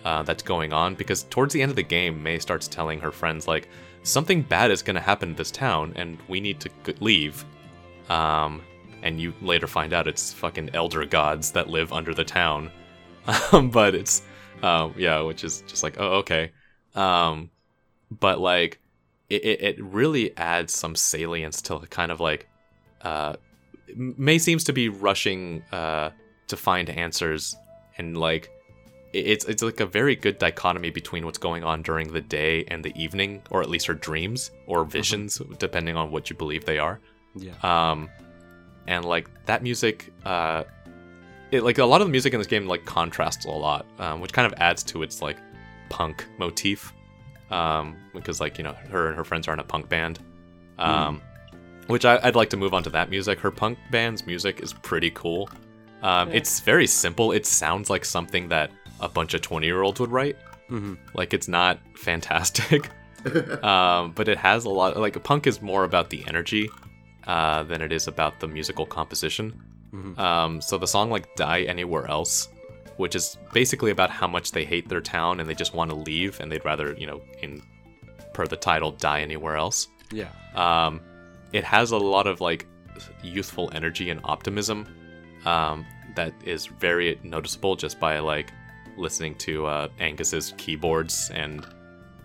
uh, 0.04 0.22
that's 0.22 0.42
going 0.42 0.72
on? 0.72 0.94
Because 0.94 1.24
towards 1.24 1.54
the 1.54 1.62
end 1.62 1.70
of 1.70 1.76
the 1.76 1.82
game, 1.82 2.22
Mae 2.22 2.38
starts 2.38 2.68
telling 2.68 3.00
her 3.00 3.10
friends 3.10 3.46
like 3.46 3.68
something 4.02 4.42
bad 4.42 4.70
is 4.70 4.82
going 4.82 4.96
to 4.96 5.00
happen 5.00 5.30
to 5.30 5.34
this 5.34 5.50
town, 5.50 5.92
and 5.96 6.18
we 6.28 6.40
need 6.40 6.60
to 6.60 6.70
leave. 7.00 7.44
Um, 8.08 8.62
and 9.02 9.20
you 9.20 9.34
later 9.40 9.66
find 9.66 9.92
out 9.92 10.06
it's 10.06 10.32
fucking 10.32 10.70
elder 10.74 11.04
gods 11.04 11.50
that 11.52 11.68
live 11.68 11.92
under 11.92 12.14
the 12.14 12.24
town. 12.24 12.70
Um, 13.52 13.70
but 13.70 13.94
it's, 13.94 14.22
um, 14.64 14.94
yeah, 14.98 15.20
which 15.20 15.44
is 15.44 15.62
just 15.68 15.84
like, 15.84 15.94
oh, 15.96 16.14
okay. 16.14 16.50
Um, 16.96 17.50
but 18.10 18.40
like, 18.40 18.80
it, 19.30 19.44
it, 19.44 19.62
it 19.62 19.84
really 19.84 20.36
adds 20.36 20.74
some 20.74 20.96
salience 20.96 21.62
to 21.62 21.78
kind 21.88 22.10
of 22.10 22.18
like, 22.18 22.48
uh, 23.02 23.34
Mae 23.94 24.38
seems 24.38 24.64
to 24.64 24.72
be 24.72 24.88
rushing, 24.88 25.62
uh, 25.70 26.10
to 26.48 26.56
find 26.56 26.90
answers 26.90 27.54
and 27.96 28.16
like, 28.16 28.50
it's 29.12 29.44
it's 29.44 29.62
like 29.62 29.80
a 29.80 29.86
very 29.86 30.16
good 30.16 30.38
dichotomy 30.38 30.90
between 30.90 31.24
what's 31.26 31.38
going 31.38 31.64
on 31.64 31.82
during 31.82 32.12
the 32.12 32.20
day 32.20 32.64
and 32.68 32.84
the 32.84 32.92
evening, 33.00 33.42
or 33.50 33.60
at 33.62 33.68
least 33.68 33.86
her 33.86 33.94
dreams 33.94 34.50
or 34.66 34.84
visions, 34.84 35.40
depending 35.58 35.96
on 35.96 36.10
what 36.10 36.30
you 36.30 36.36
believe 36.36 36.64
they 36.64 36.78
are. 36.78 37.00
Yeah. 37.34 37.52
um 37.62 38.10
and 38.86 39.04
like 39.06 39.26
that 39.46 39.62
music 39.62 40.12
uh 40.26 40.64
it 41.50 41.62
like 41.62 41.78
a 41.78 41.84
lot 41.84 42.00
of 42.02 42.06
the 42.08 42.10
music 42.12 42.34
in 42.34 42.38
this 42.40 42.46
game 42.46 42.66
like 42.66 42.84
contrasts 42.84 43.46
a 43.46 43.50
lot 43.50 43.86
um, 43.98 44.20
which 44.20 44.32
kind 44.34 44.44
of 44.52 44.58
adds 44.60 44.82
to 44.82 45.02
its 45.02 45.22
like 45.22 45.38
punk 45.88 46.26
motif 46.38 46.92
um 47.50 47.96
because 48.12 48.38
like 48.40 48.58
you 48.58 48.64
know 48.64 48.74
her 48.90 49.06
and 49.08 49.16
her 49.16 49.24
friends 49.24 49.48
are 49.48 49.52
in 49.54 49.60
a 49.60 49.64
punk 49.64 49.88
band. 49.88 50.18
Um 50.78 51.22
which 51.86 52.04
I, 52.04 52.18
i'd 52.24 52.36
like 52.36 52.50
to 52.50 52.56
move 52.58 52.74
on 52.74 52.82
to 52.82 52.90
that 52.90 53.08
music. 53.08 53.38
Her 53.40 53.50
punk 53.50 53.78
band's 53.90 54.26
music 54.26 54.60
is 54.60 54.72
pretty 54.74 55.10
cool. 55.12 55.48
Um 56.02 56.28
Yeah. 56.28 56.34
it's 56.36 56.60
very 56.60 56.86
simple. 56.86 57.32
It 57.32 57.46
sounds 57.46 57.88
like 57.88 58.04
something 58.04 58.48
that 58.48 58.70
a 59.02 59.08
bunch 59.08 59.34
of 59.34 59.42
20 59.42 59.66
year 59.66 59.82
olds 59.82 60.00
would 60.00 60.10
write. 60.10 60.36
Hmm 60.68 60.94
like 61.14 61.34
it's 61.34 61.48
not 61.48 61.78
fantastic. 61.96 62.88
Um, 63.62 64.10
but 64.16 64.26
it 64.28 64.36
has 64.38 64.64
a 64.64 64.68
lot 64.68 64.96
like 64.96 65.22
punk 65.22 65.46
is 65.46 65.62
more 65.62 65.84
about 65.84 66.10
the 66.10 66.24
energy 66.26 66.68
uh, 67.24 67.62
than 67.62 67.80
it 67.80 67.92
is 67.92 68.08
about 68.08 68.40
the 68.40 68.48
musical 68.48 68.84
composition. 68.84 69.62
Mhm. 69.94 70.18
um, 70.18 70.60
so 70.60 70.76
the 70.78 70.86
song 70.88 71.08
like 71.10 71.26
die 71.36 71.62
anywhere 71.62 72.06
else 72.10 72.48
which 72.96 73.14
is 73.14 73.36
basically 73.52 73.90
about 73.90 74.10
how 74.10 74.26
much 74.26 74.52
they 74.52 74.64
hate 74.64 74.88
their 74.88 75.00
town 75.00 75.38
and 75.38 75.48
they 75.48 75.54
just 75.54 75.72
want 75.74 75.90
to 75.90 75.96
leave 75.96 76.40
and 76.40 76.50
they'd 76.50 76.64
rather 76.64 76.94
you 76.94 77.06
know 77.06 77.20
in 77.42 77.62
per 78.34 78.46
the 78.46 78.56
title 78.56 78.90
die 78.92 79.20
anywhere 79.20 79.56
else. 79.56 79.88
Yeah. 80.10 80.30
um, 80.54 81.00
it 81.52 81.64
has 81.64 81.90
a 81.92 81.98
lot 81.98 82.26
of 82.26 82.40
like 82.40 82.66
youthful 83.22 83.70
energy 83.72 84.10
and 84.10 84.20
optimism 84.24 84.86
um, 85.44 85.86
that 86.16 86.32
is 86.44 86.66
very 86.66 87.18
noticeable 87.22 87.76
just 87.76 88.00
by 88.00 88.18
like 88.18 88.50
listening 88.96 89.34
to 89.36 89.66
uh, 89.66 89.88
Angus's 89.98 90.54
keyboards 90.56 91.30
and 91.34 91.66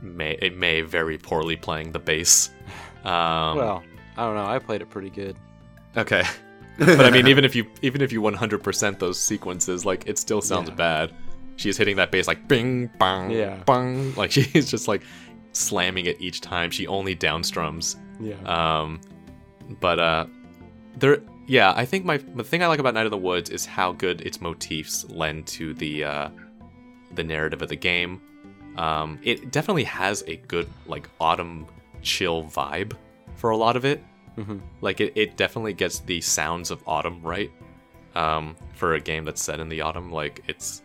Mae 0.02 0.52
Mae 0.56 0.81
very 0.81 1.18
poorly 1.18 1.56
playing 1.56 1.91
the 1.91 1.99
bass. 1.99 2.49
Um, 3.03 3.57
well, 3.57 3.84
I 4.18 4.26
don't 4.26 4.35
know. 4.35 4.45
I 4.45 4.60
played 4.60 4.81
it 4.81 4.89
pretty 4.89 5.10
good. 5.10 5.35
okay, 5.95 6.23
but 6.80 7.06
I 7.06 7.10
mean, 7.10 7.27
even 7.27 7.44
if 7.45 7.56
you 7.56 7.65
even 7.81 8.02
if 8.02 8.11
you 8.11 8.22
100% 8.22 8.99
those 8.99 9.19
sequences, 9.19 9.85
like 9.85 10.07
it 10.07 10.18
still 10.19 10.41
sounds 10.41 10.69
Yeah. 10.69 10.76
bad. 10.76 11.14
She's 11.56 11.76
hitting 11.77 11.95
that 11.95 12.11
bass 12.11 12.27
like 12.27 12.48
bing 12.48 12.88
bang 12.99 13.31
Yeah. 13.31 13.64
bang, 13.65 14.14
like 14.15 14.31
she's 14.38 14.69
just 14.69 14.88
like 14.88 15.02
slamming 15.53 16.06
it 16.06 16.22
each 16.22 16.41
time. 16.41 16.69
She 16.69 16.85
only 16.85 17.15
downstrums. 17.15 17.95
Yeah. 18.19 18.35
Um, 18.45 19.02
but 19.80 19.99
uh, 19.99 20.26
there, 20.98 21.19
yeah, 21.48 21.73
I 21.76 21.85
think 21.85 22.06
my 22.06 22.18
the 22.18 22.44
thing 22.44 22.61
I 22.61 22.68
like 22.68 22.80
about 22.80 22.94
Night 22.94 23.06
of 23.06 23.11
the 23.11 23.18
Woods 23.18 23.49
is 23.49 23.65
how 23.65 23.91
good 23.94 24.22
its 24.22 24.39
motifs 24.41 25.06
lend 25.10 25.48
to 25.48 25.73
the 25.73 26.03
uh, 26.03 26.30
the 27.18 27.23
narrative 27.23 27.61
of 27.61 27.68
the 27.68 27.76
game. 27.76 28.22
Um, 28.77 29.19
it 29.23 29.52
definitely 29.52 29.84
has 29.85 30.23
a 30.27 30.38
good 30.38 30.69
like 30.85 31.10
autumn 31.19 31.65
chill 32.02 32.44
vibe 32.44 32.94
for 33.35 33.49
a 33.49 33.57
lot 33.57 33.76
of 33.76 33.84
it. 33.84 34.02
Mhm. 34.38 34.61
Like 34.81 35.02
it, 35.02 35.11
it 35.15 35.35
definitely 35.35 35.73
gets 35.73 35.99
the 35.99 36.22
sounds 36.22 36.72
of 36.72 36.81
autumn 36.88 37.22
right. 37.22 37.52
Um, 38.15 38.56
for 38.73 38.94
a 38.95 38.99
game 38.99 39.26
that's 39.26 39.41
set 39.41 39.60
in 39.60 39.69
the 39.69 39.81
autumn, 39.81 40.11
like 40.11 40.41
it's 40.48 40.81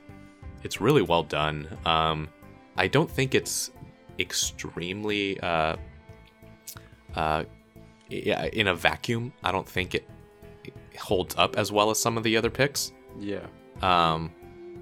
it's 0.64 0.80
really 0.80 1.02
well 1.02 1.22
done. 1.22 1.66
Um, 1.86 2.28
I 2.76 2.88
don't 2.88 3.10
think 3.10 3.34
it's 3.34 3.70
extremely 4.18 5.40
uh, 5.40 5.76
uh, 7.14 7.44
yeah, 8.08 8.44
in 8.52 8.68
a 8.68 8.74
vacuum. 8.74 9.32
I 9.42 9.52
don't 9.52 9.68
think 9.68 9.94
it, 9.94 10.08
it 10.64 10.74
holds 10.98 11.34
up 11.36 11.56
as 11.56 11.72
well 11.72 11.90
as 11.90 11.98
some 12.00 12.16
of 12.18 12.22
the 12.22 12.36
other 12.36 12.50
picks. 12.50 12.92
yeah. 13.18 13.46
Um, 13.80 14.30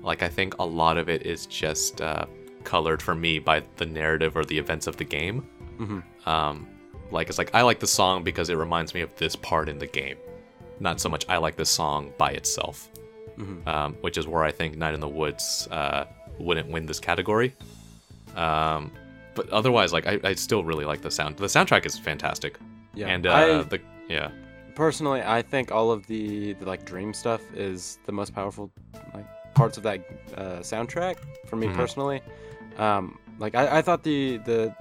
like 0.03 0.23
I 0.23 0.29
think 0.29 0.59
a 0.59 0.65
lot 0.65 0.97
of 0.99 1.09
it 1.09 1.27
is 1.27 1.47
just 1.47 2.01
uh, 2.01 2.27
colored 2.65 3.01
for 3.03 3.15
me 3.15 3.39
by 3.39 3.63
the 3.77 3.87
narrative 3.87 4.37
or 4.37 4.45
the 4.45 4.59
events 4.59 4.87
of 4.87 4.97
the 4.97 5.05
game. 5.05 5.47
Mhm. 5.79 6.03
Um, 6.27 6.67
like 7.11 7.29
it's 7.29 7.39
like 7.39 7.55
I 7.55 7.63
like 7.63 7.81
the 7.81 7.87
song 7.87 8.23
because 8.23 8.51
it 8.51 8.57
reminds 8.57 8.95
me 8.95 9.01
of 9.01 9.15
this 9.17 9.35
part 9.37 9.69
in 9.69 9.79
the 9.79 9.87
game, 9.87 10.17
not 10.79 11.01
so 11.01 11.09
much 11.09 11.25
I 11.29 11.39
like 11.39 11.57
the 11.57 11.65
song 11.67 12.13
by 12.19 12.31
itself. 12.33 12.89
Mhm. 13.39 13.67
Um, 13.67 13.95
which 14.03 14.19
is 14.19 14.27
where 14.27 14.45
I 14.45 14.53
think 14.53 14.77
Night 14.77 14.93
in 14.95 15.01
the 15.01 15.09
Woods 15.09 15.67
uh, 15.71 16.05
wouldn't 16.39 16.69
win 16.69 16.85
this 16.87 17.01
category. 17.01 17.55
Um, 18.37 18.93
but 19.35 19.49
otherwise, 19.51 19.93
like 19.93 20.07
I, 20.07 20.21
I 20.23 20.35
still 20.35 20.63
really 20.65 20.85
like 20.85 21.01
the 21.01 21.11
sound. 21.11 21.37
The 21.37 21.47
soundtrack 21.47 21.87
is 21.87 21.99
fantastic, 21.99 22.59
Yeah. 22.95 23.09
and 23.09 23.27
uh, 23.27 23.33
I 23.33 23.63
the 23.63 23.81
yeah, 24.09 24.31
personally, 24.75 25.23
I 25.23 25.41
think 25.43 25.73
all 25.73 25.91
of 25.91 26.07
the, 26.07 26.53
the 26.55 26.67
like 26.67 26.85
dream 26.85 27.15
stuff 27.15 27.41
is 27.55 27.99
the 28.07 28.13
most 28.13 28.35
powerful 28.35 28.71
like 29.15 29.27
parts 29.55 29.77
of 29.77 29.83
that 29.85 30.01
uh, 30.37 30.59
soundtrack 30.61 31.17
for 31.47 31.57
me 31.57 31.67
Mhm. 31.69 31.75
personally. 31.77 32.23
Um, 32.79 33.19
like 33.39 33.55
I, 33.55 33.79
I 33.79 33.83
thought 33.83 34.03
the 34.03 34.39
the 34.39 34.75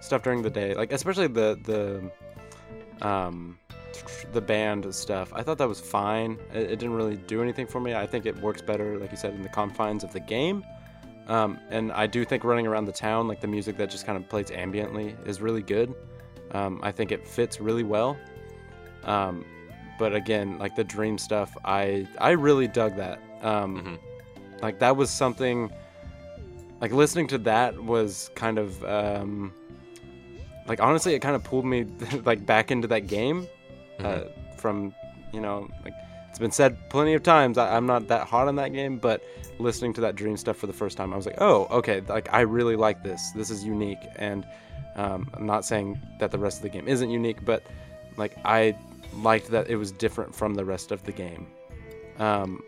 stuff 0.00 0.22
during 0.22 0.42
the 0.42 0.50
day, 0.50 0.74
like 0.74 0.92
especially 0.92 1.26
the 1.28 1.58
the 1.64 3.06
um 3.06 3.58
the 4.32 4.40
band 4.40 4.94
stuff, 4.94 5.32
I 5.34 5.42
thought 5.42 5.58
that 5.58 5.68
was 5.68 5.80
fine. 5.80 6.38
It, 6.52 6.62
it 6.72 6.78
didn't 6.78 6.94
really 6.94 7.16
do 7.16 7.42
anything 7.42 7.66
for 7.66 7.80
me. 7.80 7.94
I 7.94 8.06
think 8.06 8.26
it 8.26 8.36
works 8.40 8.60
better, 8.60 8.98
like 8.98 9.10
you 9.10 9.16
said, 9.16 9.34
in 9.34 9.42
the 9.42 9.48
confines 9.48 10.04
of 10.04 10.12
the 10.12 10.20
game. 10.20 10.64
Um, 11.28 11.58
and 11.70 11.90
I 11.92 12.06
do 12.06 12.24
think 12.24 12.44
running 12.44 12.66
around 12.66 12.84
the 12.84 12.92
town, 12.92 13.26
like 13.26 13.40
the 13.40 13.46
music 13.48 13.76
that 13.78 13.90
just 13.90 14.06
kind 14.06 14.16
of 14.16 14.28
plays 14.28 14.46
ambiently, 14.50 15.16
is 15.26 15.40
really 15.40 15.62
good. 15.62 15.94
Um, 16.52 16.78
I 16.82 16.92
think 16.92 17.10
it 17.10 17.26
fits 17.26 17.60
really 17.60 17.82
well. 17.82 18.16
Um, 19.04 19.44
but 19.98 20.14
again, 20.14 20.58
like 20.58 20.76
the 20.76 20.84
dream 20.84 21.16
stuff, 21.18 21.56
I 21.64 22.06
I 22.18 22.30
really 22.32 22.68
dug 22.68 22.96
that. 22.96 23.18
Um, 23.42 23.82
Mhm. 23.82 23.98
Like 24.62 24.78
that 24.80 24.96
was 24.96 25.10
something. 25.10 25.70
Like 26.80 26.92
listening 26.92 27.26
to 27.28 27.38
that 27.38 27.82
was 27.82 28.30
kind 28.34 28.58
of 28.58 28.84
um, 28.84 29.52
like 30.66 30.80
honestly, 30.80 31.14
it 31.14 31.20
kind 31.20 31.36
of 31.36 31.42
pulled 31.42 31.64
me 31.64 31.86
like 32.24 32.44
back 32.44 32.70
into 32.70 32.88
that 32.88 33.06
game. 33.06 33.46
Uh, 33.98 34.24
from 34.58 34.94
you 35.32 35.40
know, 35.40 35.68
like 35.84 35.94
it's 36.28 36.38
been 36.38 36.50
said 36.50 36.76
plenty 36.90 37.14
of 37.14 37.22
times, 37.22 37.56
I, 37.56 37.74
I'm 37.74 37.86
not 37.86 38.08
that 38.08 38.26
hot 38.26 38.46
on 38.46 38.56
that 38.56 38.72
game, 38.74 38.98
but 38.98 39.22
listening 39.58 39.94
to 39.94 40.02
that 40.02 40.16
dream 40.16 40.36
stuff 40.36 40.58
for 40.58 40.66
the 40.66 40.72
first 40.72 40.98
time, 40.98 41.14
I 41.14 41.16
was 41.16 41.24
like, 41.24 41.40
oh, 41.40 41.66
okay, 41.70 42.02
like 42.08 42.28
I 42.32 42.40
really 42.40 42.76
like 42.76 43.02
this. 43.02 43.30
This 43.34 43.48
is 43.48 43.64
unique, 43.64 44.02
and 44.16 44.46
um, 44.96 45.30
I'm 45.32 45.46
not 45.46 45.64
saying 45.64 45.98
that 46.20 46.30
the 46.30 46.38
rest 46.38 46.58
of 46.58 46.62
the 46.62 46.68
game 46.68 46.88
isn't 46.88 47.08
unique, 47.08 47.42
but 47.44 47.62
like 48.18 48.36
I 48.44 48.76
liked 49.14 49.50
that 49.50 49.68
it 49.68 49.76
was 49.76 49.92
different 49.92 50.34
from 50.34 50.54
the 50.54 50.64
rest 50.64 50.92
of 50.92 51.02
the 51.04 51.12
game. 51.12 51.46
Um. 52.18 52.62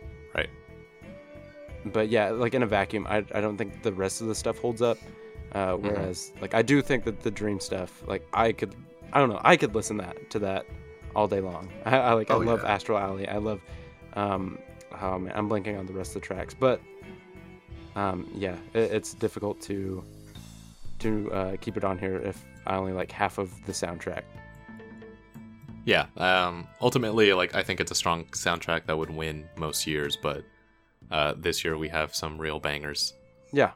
But 1.92 2.08
yeah, 2.08 2.30
like 2.30 2.54
in 2.54 2.62
a 2.62 2.66
vacuum, 2.66 3.06
I, 3.08 3.24
I 3.34 3.40
don't 3.40 3.56
think 3.56 3.82
the 3.82 3.92
rest 3.92 4.20
of 4.20 4.28
the 4.28 4.34
stuff 4.34 4.58
holds 4.58 4.82
up. 4.82 4.98
Uh, 5.52 5.74
whereas, 5.76 6.32
like, 6.42 6.52
I 6.52 6.60
do 6.60 6.82
think 6.82 7.04
that 7.04 7.20
the 7.20 7.30
dream 7.30 7.58
stuff, 7.58 8.06
like, 8.06 8.26
I 8.34 8.52
could, 8.52 8.74
I 9.14 9.18
don't 9.18 9.30
know, 9.30 9.40
I 9.42 9.56
could 9.56 9.74
listen 9.74 9.96
that 9.96 10.28
to 10.30 10.38
that 10.40 10.66
all 11.16 11.26
day 11.26 11.40
long. 11.40 11.70
I, 11.86 11.96
I 11.96 12.12
like, 12.12 12.30
Oh, 12.30 12.42
I 12.42 12.44
love 12.44 12.60
yeah. 12.62 12.72
Astral 12.72 12.98
Alley. 12.98 13.26
I 13.26 13.38
love, 13.38 13.62
um, 14.12 14.58
oh 15.00 15.18
man, 15.18 15.32
I'm 15.34 15.48
blanking 15.48 15.78
on 15.78 15.86
the 15.86 15.94
rest 15.94 16.14
of 16.14 16.20
the 16.20 16.26
tracks, 16.26 16.52
but, 16.52 16.82
um, 17.96 18.30
yeah, 18.34 18.56
it, 18.74 18.92
it's 18.92 19.14
difficult 19.14 19.58
to, 19.62 20.04
to 20.98 21.32
uh, 21.32 21.56
keep 21.62 21.78
it 21.78 21.84
on 21.84 21.98
here 21.98 22.18
if 22.18 22.44
I 22.66 22.76
only 22.76 22.92
like 22.92 23.10
half 23.10 23.38
of 23.38 23.50
the 23.64 23.72
soundtrack. 23.72 24.24
Yeah. 25.86 26.06
Um, 26.18 26.68
ultimately, 26.82 27.32
like 27.32 27.54
I 27.54 27.62
think 27.62 27.80
it's 27.80 27.90
a 27.90 27.94
strong 27.94 28.24
soundtrack 28.26 28.84
that 28.84 28.98
would 28.98 29.08
win 29.08 29.48
most 29.56 29.86
years, 29.86 30.18
but 30.20 30.44
uh, 31.10 31.34
this 31.36 31.64
year 31.64 31.76
we 31.78 31.88
have 31.88 32.14
some 32.14 32.38
real 32.38 32.58
bangers, 32.60 33.14
Yeah. 33.52 33.72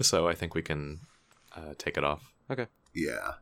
so 0.00 0.28
I 0.28 0.34
think 0.34 0.54
we 0.54 0.62
can 0.62 1.00
uh, 1.56 1.74
take 1.78 1.96
it 1.96 2.04
off. 2.04 2.22
Okay. 2.50 2.66
Yeah. 2.94 3.34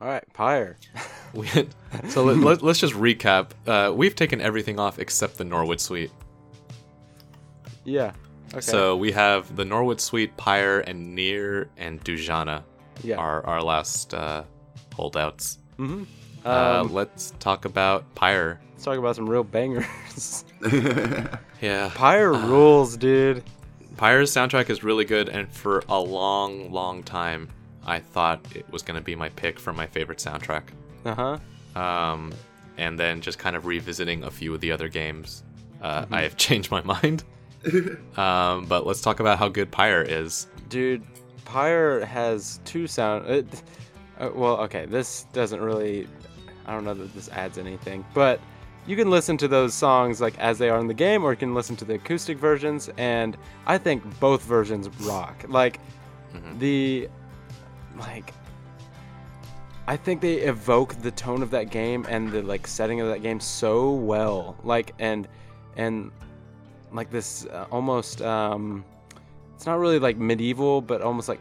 All 0.00 0.08
right, 0.08 0.24
Pyre. 0.32 0.76
We, 1.34 1.48
so 2.10 2.22
let, 2.22 2.36
let, 2.36 2.62
let's 2.62 2.78
just 2.78 2.94
recap. 2.94 3.50
Uh, 3.66 3.92
we've 3.92 4.14
taken 4.14 4.40
everything 4.40 4.78
off 4.78 5.00
except 5.00 5.36
the 5.36 5.42
Norwood 5.42 5.80
Suite. 5.80 6.12
Yeah. 7.84 8.12
Okay. 8.52 8.60
So 8.60 8.96
we 8.96 9.10
have 9.10 9.56
the 9.56 9.64
Norwood 9.64 10.00
Suite, 10.00 10.36
Pyre, 10.36 10.78
and 10.78 11.16
Nier, 11.16 11.70
and 11.76 12.00
Dujanah 12.04 12.62
yeah. 13.02 13.16
are 13.16 13.44
our 13.46 13.60
last 13.60 14.14
uh, 14.14 14.44
holdouts. 14.94 15.58
mm-hmm. 15.76 16.04
Uh, 16.44 16.80
Um, 16.82 16.92
let's 16.92 17.32
talk 17.38 17.64
about 17.64 18.12
Pyre. 18.14 18.60
let's 18.72 18.84
talk 18.84 18.98
about 18.98 19.16
some 19.16 19.28
real 19.28 19.44
bangers. 19.44 20.44
Yeah. 21.60 21.90
Pyre 21.94 22.32
rules, 22.32 22.96
dude. 22.96 23.42
Pyre's 23.96 24.30
soundtrack 24.30 24.68
is 24.68 24.84
really 24.84 25.04
good, 25.06 25.28
and 25.30 25.50
for 25.50 25.82
a 25.88 25.98
long, 25.98 26.70
long 26.72 27.02
time, 27.02 27.48
I 27.86 28.00
thought 28.00 28.40
it 28.54 28.70
was 28.70 28.82
going 28.82 28.96
to 28.98 29.04
be 29.04 29.14
my 29.14 29.30
pick 29.30 29.58
for 29.58 29.72
my 29.72 29.86
favorite 29.86 30.18
soundtrack. 30.18 30.62
Uh 31.06 31.14
huh. 31.74 31.80
Um, 31.80 32.32
and 32.76 32.98
then 32.98 33.20
just 33.22 33.38
kind 33.38 33.56
of 33.56 33.64
revisiting 33.66 34.24
a 34.24 34.30
few 34.30 34.52
of 34.52 34.60
the 34.60 34.72
other 34.72 34.88
games, 34.88 35.42
uh, 35.80 36.04
I 36.10 36.22
have 36.22 36.36
changed 36.46 36.70
my 36.70 36.82
mind. 36.82 37.24
um, 38.16 38.66
but 38.66 38.86
let's 38.86 39.00
talk 39.00 39.20
about 39.20 39.38
how 39.38 39.48
good 39.48 39.70
Pyre 39.70 40.02
is. 40.02 40.48
Dude, 40.68 41.02
Pyre 41.46 42.04
has 42.04 42.60
two 42.64 42.86
sound. 42.86 43.26
It, 43.30 43.62
uh, 44.18 44.30
well, 44.34 44.56
okay, 44.62 44.84
this 44.86 45.24
doesn't 45.32 45.60
really. 45.60 46.08
I 46.66 46.72
don't 46.72 46.84
know 46.84 46.94
that 46.94 47.14
this 47.14 47.28
adds 47.30 47.58
anything, 47.58 48.04
but 48.14 48.40
you 48.86 48.96
can 48.96 49.10
listen 49.10 49.36
to 49.38 49.48
those 49.48 49.72
songs 49.74 50.20
like 50.20 50.38
as 50.38 50.58
they 50.58 50.68
are 50.68 50.78
in 50.78 50.86
the 50.86 50.94
game, 50.94 51.24
or 51.24 51.32
you 51.32 51.36
can 51.36 51.54
listen 51.54 51.76
to 51.76 51.84
the 51.84 51.94
acoustic 51.94 52.38
versions, 52.38 52.90
and 52.98 53.36
I 53.66 53.78
think 53.78 54.02
both 54.20 54.42
versions 54.42 54.88
rock. 55.00 55.44
Like 55.48 55.80
Mhm. 56.34 56.58
the, 56.58 57.08
like. 57.98 58.32
I 59.86 59.96
think 59.98 60.22
they 60.22 60.36
evoke 60.36 60.94
the 61.02 61.10
tone 61.10 61.42
of 61.42 61.50
that 61.50 61.70
game 61.70 62.06
and 62.08 62.32
the 62.32 62.42
like 62.42 62.66
setting 62.66 63.00
of 63.00 63.08
that 63.08 63.22
game 63.22 63.38
so 63.38 63.90
well. 63.92 64.56
Like 64.64 64.94
and 64.98 65.28
and 65.76 66.10
like 66.92 67.10
this 67.10 67.44
uh, 67.46 67.66
almost 67.70 68.22
um 68.22 68.84
it's 69.54 69.66
not 69.66 69.78
really 69.78 69.98
like 69.98 70.16
medieval 70.16 70.80
but 70.80 71.02
almost 71.02 71.28
like 71.28 71.40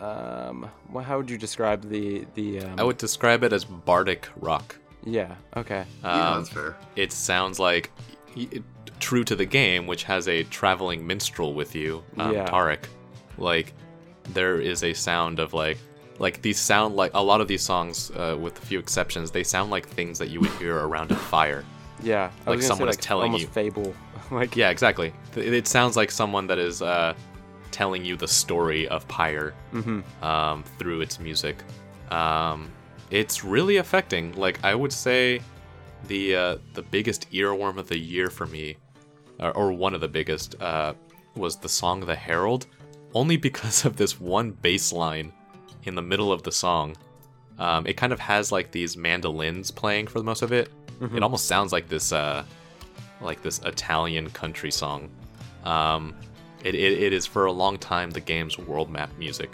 um 0.00 0.68
wha- 0.92 1.02
how 1.02 1.16
would 1.18 1.30
you 1.30 1.38
describe 1.38 1.88
the 1.88 2.24
the 2.34 2.60
um, 2.60 2.74
I 2.78 2.82
would 2.84 2.98
describe 2.98 3.42
it 3.42 3.52
as 3.52 3.64
bardic 3.64 4.28
rock. 4.40 4.76
yeah 5.04 5.34
okay 5.56 5.84
yeah, 6.02 6.30
Um, 6.30 6.38
that's 6.38 6.50
fair. 6.50 6.76
it 6.96 7.12
sounds 7.12 7.58
like 7.58 7.90
it- 8.36 8.62
true 9.00 9.22
to 9.24 9.36
the 9.36 9.44
game, 9.46 9.86
which 9.86 10.02
has 10.04 10.26
a 10.26 10.42
traveling 10.44 11.06
minstrel 11.06 11.54
with 11.54 11.72
you, 11.76 12.02
um, 12.18 12.32
Yeah. 12.34 12.48
Tarek. 12.50 12.84
Like 13.38 13.72
there 14.34 14.60
is 14.60 14.82
a 14.82 14.92
sound 14.92 15.38
of 15.38 15.52
like 15.54 15.78
like 16.18 16.42
these 16.42 16.58
sound 16.58 16.96
like 16.96 17.12
a 17.14 17.22
lot 17.22 17.40
of 17.40 17.46
these 17.46 17.62
songs, 17.62 18.10
uh, 18.16 18.36
with 18.40 18.58
a 18.60 18.66
few 18.66 18.80
exceptions, 18.80 19.30
they 19.30 19.44
sound 19.44 19.70
like 19.70 19.86
things 19.88 20.18
that 20.18 20.30
you 20.30 20.40
would 20.40 20.50
hear 20.58 20.76
around 20.76 21.12
a 21.12 21.16
fire. 21.16 21.64
yeah 22.02 22.30
I 22.44 22.50
Like 22.50 22.56
was 22.56 22.66
someone 22.66 22.88
is 22.88 22.96
say, 22.96 22.98
like, 22.98 23.06
telling 23.06 23.24
almost 23.26 23.42
you. 23.44 23.48
fable 23.50 23.94
like 24.32 24.56
Yeah, 24.56 24.70
exactly. 24.70 25.12
Th- 25.32 25.46
It 25.46 25.68
sounds 25.68 25.96
like 25.96 26.10
someone 26.10 26.48
that 26.48 26.58
is 26.58 26.82
uh, 26.82 27.14
telling 27.70 28.04
you 28.04 28.16
the 28.16 28.28
story 28.28 28.88
of 28.88 29.06
Pyre 29.08 29.54
hmm 29.70 30.00
um, 30.22 30.64
through 30.78 31.00
its 31.00 31.18
music. 31.18 31.62
Um, 32.10 32.70
it's 33.10 33.44
really 33.44 33.76
affecting. 33.76 34.32
Like 34.32 34.62
I 34.64 34.74
would 34.74 34.92
say, 34.92 35.40
the 36.06 36.36
uh, 36.36 36.56
the 36.74 36.82
biggest 36.82 37.30
earworm 37.32 37.78
of 37.78 37.88
the 37.88 37.98
year 37.98 38.30
for 38.30 38.46
me, 38.46 38.76
or, 39.40 39.52
or 39.52 39.72
one 39.72 39.94
of 39.94 40.00
the 40.00 40.08
biggest, 40.08 40.60
uh, 40.60 40.94
was 41.34 41.56
the 41.56 41.68
song 41.68 42.00
"The 42.00 42.14
Herald," 42.14 42.66
only 43.14 43.36
because 43.36 43.84
of 43.88 43.96
this 43.96 44.20
one 44.20 44.52
bass 44.52 44.92
line 44.92 45.32
in 45.84 45.94
the 45.94 46.02
middle 46.02 46.32
of 46.32 46.42
the 46.42 46.52
song. 46.52 46.96
Um, 47.58 47.86
it 47.86 47.96
kind 47.96 48.12
of 48.12 48.20
has 48.20 48.52
like 48.52 48.70
these 48.70 48.96
mandolins 48.96 49.70
playing 49.72 50.06
for 50.06 50.22
most 50.22 50.42
of 50.42 50.52
it. 50.52 50.70
It 51.00 51.22
almost 51.22 51.46
sounds 51.46 51.72
like 51.72 51.88
this, 51.88 52.12
uh, 52.12 52.44
like 53.20 53.42
this 53.42 53.60
Italian 53.60 54.30
country 54.30 54.70
song. 54.70 55.10
Um, 55.64 56.14
it, 56.64 56.74
it, 56.74 57.02
it 57.02 57.12
is 57.12 57.26
for 57.26 57.46
a 57.46 57.52
long 57.52 57.78
time 57.78 58.10
the 58.10 58.20
game's 58.20 58.58
world 58.58 58.90
map 58.90 59.10
music. 59.18 59.50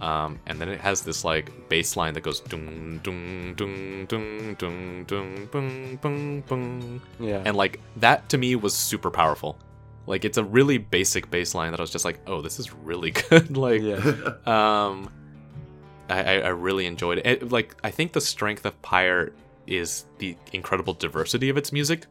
Um, 0.00 0.38
and 0.46 0.60
then 0.60 0.68
it 0.68 0.80
has 0.80 1.02
this 1.02 1.24
like 1.24 1.68
bass 1.68 1.96
line 1.96 2.14
that 2.14 2.20
goes 2.20 2.38
dung 2.40 3.00
dung 3.02 3.54
dung 3.56 4.06
dung 4.06 4.54
dung 4.54 5.04
dung 5.06 5.48
bung 5.50 5.96
bung 6.00 6.40
bung. 6.42 7.00
yeah 7.18 7.42
And 7.44 7.56
like 7.56 7.80
that 7.96 8.28
to 8.28 8.38
me 8.38 8.54
was 8.54 8.74
super 8.74 9.10
powerful. 9.10 9.58
Like 10.06 10.24
it's 10.24 10.38
a 10.38 10.44
really 10.44 10.78
basic 10.78 11.30
bass 11.30 11.52
line 11.54 11.72
that 11.72 11.80
I 11.80 11.82
was 11.82 11.90
just 11.90 12.04
like, 12.04 12.20
oh, 12.28 12.40
this 12.42 12.60
is 12.60 12.72
really 12.72 13.10
good. 13.28 13.56
like 13.56 13.82
yeah 13.82 13.96
um 14.46 15.10
I, 16.08 16.22
I, 16.22 16.34
I 16.38 16.48
really 16.48 16.86
enjoyed 16.86 17.18
it. 17.18 17.26
it. 17.26 17.52
Like 17.52 17.74
I 17.82 17.90
think 17.90 18.12
the 18.12 18.20
strength 18.20 18.64
of 18.64 18.80
Pyre 18.82 19.32
is 19.66 20.06
the 20.18 20.36
incredible 20.52 20.94
diversity 20.94 21.48
of 21.50 21.56
its 21.56 21.72
music. 21.72 22.06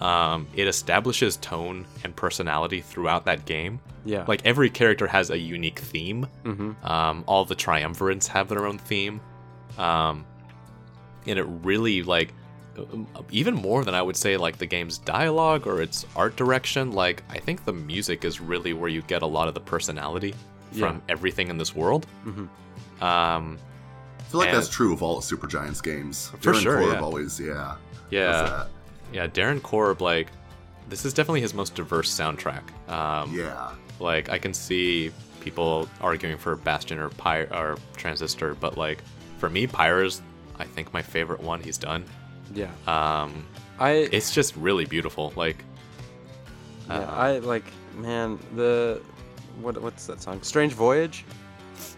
Um, 0.00 0.48
it 0.54 0.66
establishes 0.66 1.36
tone 1.36 1.86
and 2.02 2.14
personality 2.16 2.80
throughout 2.80 3.24
that 3.26 3.44
game. 3.44 3.78
yeah 4.04 4.24
Like 4.26 4.44
every 4.44 4.68
character 4.68 5.06
has 5.06 5.30
a 5.30 5.38
unique 5.38 5.78
theme. 5.78 6.26
Mm-hmm. 6.44 6.84
Um, 6.84 7.22
all 7.26 7.44
the 7.44 7.54
triumvirates 7.54 8.26
have 8.28 8.48
their 8.48 8.66
own 8.66 8.78
theme. 8.78 9.20
Um, 9.78 10.24
and 11.26 11.38
it 11.38 11.44
really 11.44 12.02
like 12.02 12.32
um, 12.76 13.06
even 13.30 13.54
more 13.54 13.84
than 13.84 13.94
I 13.94 14.02
would 14.02 14.16
say 14.16 14.36
like 14.36 14.58
the 14.58 14.66
game's 14.66 14.98
dialogue 14.98 15.66
or 15.68 15.80
its 15.80 16.04
art 16.16 16.34
direction. 16.36 16.90
Like 16.92 17.22
I 17.30 17.38
think 17.38 17.64
the 17.64 17.72
music 17.72 18.24
is 18.24 18.40
really 18.40 18.72
where 18.72 18.88
you 18.88 19.02
get 19.02 19.22
a 19.22 19.26
lot 19.26 19.46
of 19.46 19.54
the 19.54 19.60
personality 19.60 20.34
from 20.72 20.96
Yeah. 20.96 21.00
everything 21.10 21.48
in 21.48 21.58
this 21.58 21.76
world. 21.76 22.06
Mm-hmm. 22.26 23.04
Um, 23.04 23.58
I 24.18 24.22
feel 24.24 24.40
like 24.40 24.48
and- 24.48 24.56
that's 24.58 24.68
true 24.68 24.92
of 24.92 25.02
all 25.02 25.20
Supergiant's 25.20 25.80
games. 25.80 26.30
For 26.40 26.52
Darren 26.54 26.62
sure, 26.62 26.78
Korb 26.80 26.92
yeah. 26.94 27.00
always, 27.00 27.38
yeah. 27.38 27.54
does 27.54 27.76
yeah, 28.10 28.42
that. 28.42 28.68
Yeah. 29.12 29.26
Darren 29.26 29.62
Korb, 29.62 30.00
like 30.02 30.28
this 30.88 31.04
is 31.04 31.12
definitely 31.14 31.40
his 31.40 31.54
most 31.54 31.74
diverse 31.74 32.10
soundtrack. 32.14 32.62
Um, 32.90 33.34
Yeah. 33.34 33.72
Like 34.00 34.28
I 34.30 34.38
can 34.38 34.52
see 34.54 35.10
people 35.40 35.88
arguing 36.00 36.36
for 36.38 36.56
Bastion 36.56 36.98
or 36.98 37.08
Pyre 37.10 37.48
or 37.52 37.76
Transistor, 37.96 38.54
but 38.54 38.76
like 38.76 38.98
for 39.38 39.48
me, 39.50 39.66
Pyre's 39.66 40.22
I 40.58 40.64
think 40.64 40.92
my 40.92 41.02
favorite 41.02 41.40
one 41.40 41.60
he's 41.60 41.78
done. 41.78 42.04
yeah 42.54 42.70
Um, 42.86 43.46
I 43.78 44.08
it's 44.12 44.32
just 44.34 44.54
really 44.56 44.84
beautiful. 44.84 45.32
Like, 45.36 45.64
yeah, 46.88 46.98
uh, 46.98 47.14
I 47.14 47.38
like 47.38 47.64
man 47.96 48.38
the 48.54 49.00
what 49.60 49.80
what's 49.82 50.06
that 50.06 50.20
song 50.22 50.40
Strange 50.42 50.72
Voyage 50.72 51.24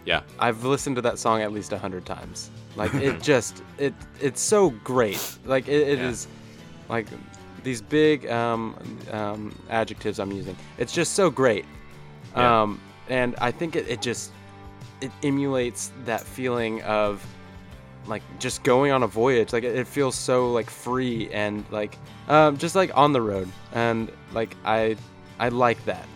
yeah, 0.07 0.23
I've 0.39 0.65
listened 0.65 0.97
to 0.97 1.03
that 1.03 1.19
song 1.19 1.43
at 1.43 1.53
least 1.53 1.73
a 1.73 1.79
hundred 1.79 2.05
times. 2.07 2.51
Like 2.77 2.95
it 2.95 3.21
just 3.33 3.63
it 3.79 3.95
it's 4.21 4.41
so 4.41 4.71
great. 4.85 5.39
Like 5.45 5.69
it, 5.69 5.89
it 5.89 5.99
Yeah. 5.99 6.09
is 6.09 6.27
like 6.89 7.07
these 7.63 7.81
big 7.81 8.27
um, 8.29 8.77
um, 9.11 9.55
adjectives 9.71 10.19
I'm 10.19 10.33
using. 10.33 10.57
It's 10.79 10.93
just 10.93 11.15
so 11.15 11.31
great. 11.31 11.65
Yeah. 12.37 12.63
Um, 12.63 12.81
and 13.09 13.35
I 13.41 13.51
think 13.51 13.77
it, 13.77 13.89
it 13.89 14.01
just 14.01 14.33
it 15.01 15.11
emulates 15.23 15.93
that 16.05 16.21
feeling 16.23 16.83
of 16.83 17.25
like 18.07 18.23
just 18.39 18.63
going 18.63 18.93
on 18.93 19.03
a 19.03 19.07
voyage. 19.07 19.53
Like 19.53 19.65
it, 19.65 19.77
it 19.77 19.87
feels 19.87 20.15
so 20.15 20.53
like 20.53 20.71
free 20.71 21.31
and 21.33 21.65
like 21.71 21.99
um, 22.29 22.57
just 22.57 22.75
like 22.75 22.97
on 22.97 23.13
the 23.13 23.21
road. 23.21 23.49
And 23.73 24.11
like 24.33 24.57
I 24.65 24.97
I 25.39 25.49
like 25.49 25.83
that 25.85 26.07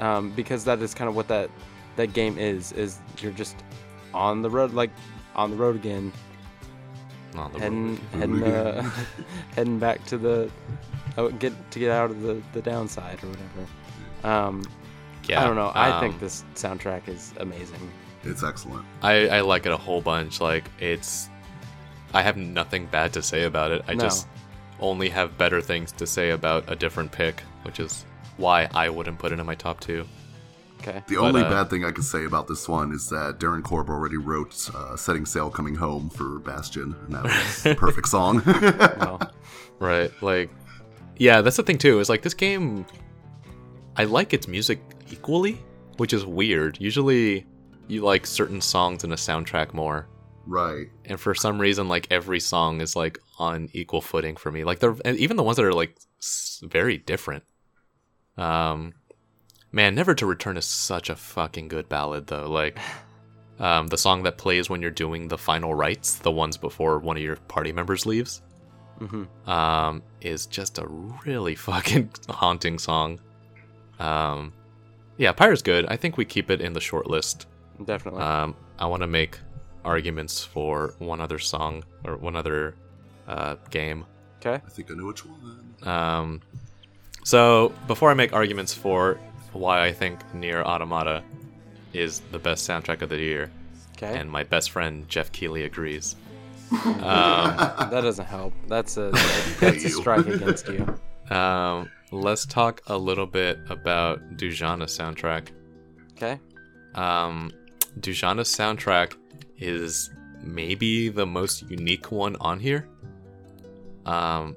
um, 0.00 0.30
because 0.32 0.64
that 0.64 0.80
is 0.80 0.94
kind 0.94 1.08
of 1.08 1.16
what 1.16 1.28
that 1.28 1.50
that 1.96 2.12
game 2.12 2.38
is. 2.38 2.72
Is 2.72 2.98
you're 3.18 3.32
just 3.32 3.56
on 4.14 4.42
the 4.42 4.50
road, 4.50 4.72
like 4.72 4.90
on 5.34 5.50
the 5.50 5.56
road 5.56 5.76
again, 5.76 6.12
on 7.38 7.52
the 7.52 7.58
heading 7.60 7.96
heading 8.12 8.42
uh, 8.42 8.90
heading 9.54 9.78
back 9.78 10.04
to 10.06 10.18
the 10.18 10.50
oh, 11.18 11.30
get 11.30 11.52
to 11.72 11.78
get 11.78 11.90
out 11.90 12.10
of 12.10 12.22
the 12.22 12.42
the 12.52 12.62
downside 12.62 13.22
or 13.22 13.28
whatever. 13.28 13.66
Um, 14.24 14.62
yeah. 15.28 15.42
I 15.42 15.44
don't 15.44 15.56
know. 15.56 15.72
I 15.74 16.00
think 16.00 16.14
um, 16.14 16.20
this 16.20 16.44
soundtrack 16.54 17.08
is 17.08 17.32
amazing. 17.38 17.90
It's 18.24 18.42
excellent. 18.42 18.84
I 19.02 19.28
I 19.28 19.40
like 19.40 19.66
it 19.66 19.72
a 19.72 19.76
whole 19.76 20.00
bunch. 20.00 20.40
Like 20.40 20.70
it's, 20.80 21.28
I 22.14 22.22
have 22.22 22.36
nothing 22.36 22.86
bad 22.86 23.12
to 23.14 23.22
say 23.22 23.44
about 23.44 23.70
it. 23.70 23.82
I 23.88 23.94
No. 23.94 24.04
just 24.04 24.28
only 24.80 25.08
have 25.08 25.38
better 25.38 25.60
things 25.60 25.92
to 25.92 26.06
say 26.06 26.30
about 26.30 26.64
a 26.70 26.76
different 26.76 27.10
pick, 27.12 27.40
which 27.62 27.80
is 27.80 28.04
why 28.36 28.68
I 28.74 28.88
wouldn't 28.88 29.18
put 29.18 29.32
it 29.32 29.38
in 29.40 29.46
my 29.46 29.54
top 29.54 29.80
two. 29.80 30.06
Okay. 30.86 31.02
The 31.08 31.16
But, 31.16 31.24
only 31.24 31.42
uh, 31.42 31.50
bad 31.50 31.70
thing 31.70 31.84
I 31.84 31.90
can 31.90 32.02
say 32.02 32.24
about 32.24 32.46
this 32.46 32.68
one 32.68 32.92
is 32.92 33.08
that 33.08 33.38
Darren 33.38 33.62
Korb 33.62 33.88
already 33.90 34.16
wrote 34.18 34.70
uh, 34.74 34.96
Setting 34.96 35.26
Sail 35.26 35.50
Coming 35.50 35.74
Home 35.74 36.10
for 36.10 36.38
Bastion, 36.40 36.94
and 37.06 37.14
that 37.14 37.24
was 37.24 37.62
the 37.62 37.74
perfect 37.78 38.08
song. 38.08 38.42
Well, 38.44 39.20
Right. 39.78 40.10
Like, 40.22 40.50
yeah, 41.18 41.40
that's 41.42 41.56
the 41.56 41.62
thing 41.62 41.78
too. 41.78 41.98
Is 42.00 42.08
like 42.08 42.22
this 42.22 42.34
game, 42.34 42.86
I 43.96 44.04
like 44.04 44.32
its 44.32 44.46
music 44.48 44.80
equally, 45.10 45.60
which 45.96 46.12
is 46.12 46.24
weird. 46.24 46.78
Usually, 46.80 47.46
you 47.88 48.02
like 48.02 48.26
certain 48.26 48.60
songs 48.60 49.04
in 49.04 49.12
a 49.12 49.16
soundtrack 49.16 49.74
more, 49.74 50.08
right. 50.46 50.86
and 51.04 51.18
for 51.20 51.34
some 51.34 51.58
reason, 51.60 51.88
like 51.88 52.06
every 52.10 52.40
song 52.40 52.80
is 52.80 52.94
like 52.96 53.18
on 53.38 53.68
equal 53.72 54.00
footing 54.00 54.36
for 54.36 54.50
me. 54.50 54.64
Like 54.64 54.78
they're 54.78 54.96
and 55.04 55.16
even 55.18 55.36
the 55.36 55.42
ones 55.42 55.56
that 55.56 55.64
are 55.64 55.72
like 55.72 55.96
very 56.62 56.96
different. 56.98 57.44
Um, 58.38 58.94
man, 59.76 59.94
Never 59.94 60.14
to 60.14 60.26
Return 60.26 60.56
is 60.56 60.64
such 60.64 61.10
a 61.10 61.14
fucking 61.14 61.68
good 61.68 61.88
ballad 61.88 62.26
though. 62.26 62.50
Like, 62.50 62.78
um, 63.60 63.86
the 63.86 63.98
song 63.98 64.22
that 64.24 64.38
plays 64.38 64.68
when 64.68 64.82
you're 64.82 64.90
doing 64.90 65.28
the 65.28 65.38
final 65.38 65.74
rites, 65.74 66.16
the 66.16 66.32
ones 66.32 66.56
before 66.56 66.98
one 66.98 67.16
of 67.16 67.22
your 67.22 67.36
party 67.36 67.72
members 67.72 68.04
leaves 68.06 68.42
hmm 68.98 69.24
um, 69.46 70.02
is 70.22 70.46
just 70.46 70.78
a 70.78 70.86
really 71.26 71.54
fucking 71.68 72.10
haunting 72.28 72.78
song. 72.78 73.20
Um, 73.98 74.54
yeah, 75.18 75.32
Pyre's 75.32 75.62
good. 75.62 75.86
I 75.88 75.96
think 75.96 76.16
we 76.16 76.24
keep 76.24 76.50
it 76.50 76.60
in 76.62 76.72
the 76.72 76.80
short 76.80 77.06
list. 77.06 77.46
definitely. 77.84 78.22
Um, 78.22 78.56
I 78.78 78.86
want 78.86 79.02
to 79.02 79.06
make 79.06 79.38
arguments 79.84 80.42
for 80.42 80.94
one 80.98 81.20
other 81.20 81.38
song 81.38 81.84
or 82.04 82.16
one 82.16 82.36
other 82.36 82.74
uh, 83.28 83.56
game. 83.70 84.06
okay. 84.40 84.62
I 84.64 84.70
think 84.70 84.90
I 84.90 84.94
know 84.94 85.06
which 85.06 85.24
one. 85.26 85.74
Um, 85.82 86.40
so 87.24 87.72
before 87.86 88.10
I 88.10 88.14
make 88.14 88.32
arguments 88.32 88.72
for 88.72 89.18
why 89.56 89.84
I 89.84 89.92
think 89.92 90.20
Nier 90.34 90.62
Automata 90.62 91.22
is 91.92 92.20
the 92.32 92.38
best 92.38 92.68
soundtrack 92.68 93.02
of 93.02 93.08
the 93.08 93.18
year, 93.18 93.50
Okay. 93.96 94.18
and 94.18 94.30
my 94.30 94.44
best 94.44 94.70
friend 94.70 95.08
Geoff 95.08 95.32
Keighley 95.32 95.64
agrees. 95.64 96.16
that 96.70 97.88
doesn't 97.90 98.26
help. 98.26 98.52
That's 98.68 98.96
a 98.96 99.10
that's 99.60 99.84
a 99.84 99.88
strike 99.90 100.26
against 100.26 100.68
you. 100.68 100.98
Um, 101.34 101.90
let's 102.10 102.44
talk 102.46 102.82
a 102.88 102.96
little 102.98 103.26
bit 103.26 103.58
about 103.70 104.36
Dujanah's 104.36 104.96
soundtrack. 104.96 105.48
Okay. 106.12 106.40
Um, 106.94 107.52
Dujanah's 108.00 108.48
soundtrack 108.54 109.14
is 109.58 110.10
maybe 110.42 111.08
the 111.08 111.26
most 111.26 111.62
unique 111.70 112.10
one 112.12 112.36
on 112.40 112.58
here. 112.60 112.88
Um, 114.04 114.56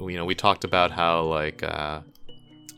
you 0.00 0.16
know, 0.16 0.24
we 0.24 0.34
talked 0.34 0.64
about 0.64 0.90
how 0.90 1.22
like 1.22 1.62
uh, 1.62 2.00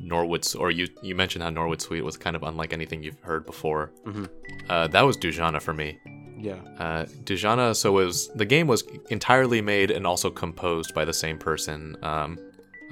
Norwood, 0.01 0.47
or 0.57 0.71
you 0.71 0.89
you 1.03 1.15
mentioned 1.15 1.43
how 1.43 1.51
Norwood 1.51 1.81
Suite 1.81 2.05
was 2.05 2.17
kind 2.17 2.37
of 2.37 2.43
unlike 2.43 2.73
anything 2.73 3.03
you've 3.03 3.21
heard 3.21 3.45
before. 3.47 3.91
Mhm. 4.07 4.29
Uh, 4.69 4.87
that 4.89 5.03
was 5.03 5.17
Dujanah 5.17 5.61
for 5.63 5.75
me. 5.75 5.99
Yeah. 6.39 6.61
Uh, 6.79 7.05
Dujanah, 7.25 7.75
so 7.75 7.93
was 7.93 8.29
the 8.35 8.45
game 8.45 8.67
was 8.69 8.85
entirely 9.11 9.61
made 9.61 9.91
and 9.91 10.07
also 10.07 10.31
composed 10.31 10.95
by 10.95 11.05
the 11.05 11.13
same 11.13 11.37
person, 11.39 11.97
um, 12.03 12.39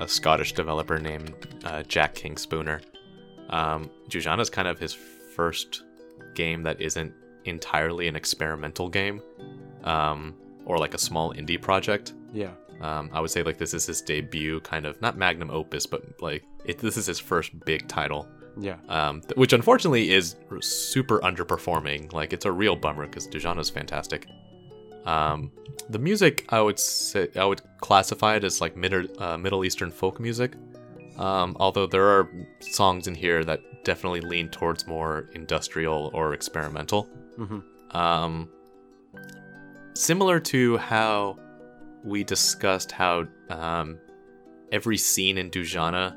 a 0.00 0.08
Scottish 0.08 0.52
developer 0.54 0.98
named 0.98 1.32
uh, 1.64 1.82
Jack 1.84 2.14
King 2.14 2.36
Spooner. 2.36 2.80
Um, 3.50 3.88
Dujanah 4.10 4.40
is 4.40 4.50
kind 4.50 4.66
of 4.66 4.78
his 4.80 4.92
first 4.92 5.84
game 6.34 6.62
that 6.64 6.80
isn't 6.80 7.12
entirely 7.44 8.08
an 8.08 8.16
experimental 8.16 8.88
game, 8.88 9.22
um, 9.84 10.34
or 10.64 10.78
like 10.78 10.94
a 10.94 10.98
small 10.98 11.32
indie 11.34 11.60
project. 11.60 12.14
Yeah. 12.32 12.50
Um, 12.80 13.08
I 13.12 13.20
would 13.20 13.30
say 13.30 13.42
like 13.44 13.58
this 13.58 13.72
is 13.72 13.86
his 13.86 14.02
debut, 14.02 14.60
kind 14.60 14.84
of 14.86 15.00
not 15.00 15.16
magnum 15.16 15.50
opus, 15.50 15.86
but 15.86 16.02
like 16.20 16.44
it, 16.66 16.78
this 16.78 16.96
is 16.96 17.06
his 17.06 17.18
first 17.18 17.50
big 17.64 17.86
title 17.88 18.28
Yeah. 18.58 18.76
um, 18.88 19.20
th- 19.22 19.36
which 19.36 19.52
unfortunately 19.52 20.10
is 20.12 20.36
r- 20.50 20.60
super 20.60 21.18
underperforming. 21.20 22.12
Like 22.12 22.32
it's 22.32 22.44
a 22.44 22.52
real 22.52 22.76
bummer 22.76 23.06
because 23.06 23.26
Dujanah's 23.28 23.70
fantastic. 23.70 24.26
Um, 25.04 25.52
the 25.88 25.98
music 26.00 26.44
I 26.48 26.60
would 26.60 26.78
say 26.80 27.28
I 27.36 27.44
would 27.44 27.62
classify 27.80 28.34
it 28.36 28.44
as 28.44 28.60
like 28.60 28.76
Middle 28.76 29.06
uh, 29.22 29.36
Middle 29.38 29.64
Eastern 29.64 29.90
folk 29.90 30.18
music. 30.20 30.52
Um, 31.18 31.56
although 31.60 31.86
there 31.86 32.06
are 32.06 32.28
songs 32.60 33.06
in 33.06 33.14
here 33.14 33.42
that 33.44 33.60
definitely 33.84 34.20
lean 34.20 34.48
towards 34.50 34.86
more 34.86 35.30
industrial 35.34 36.10
or 36.12 36.34
experimental. 36.34 37.04
hmm 37.36 37.60
Um, 37.96 38.48
similar 39.94 40.40
to 40.40 40.76
how 40.76 41.38
we 42.04 42.24
discussed 42.24 42.92
how 42.92 43.26
um, 43.48 43.98
every 44.72 44.96
scene 44.98 45.38
in 45.38 45.50
Dujanah, 45.50 46.14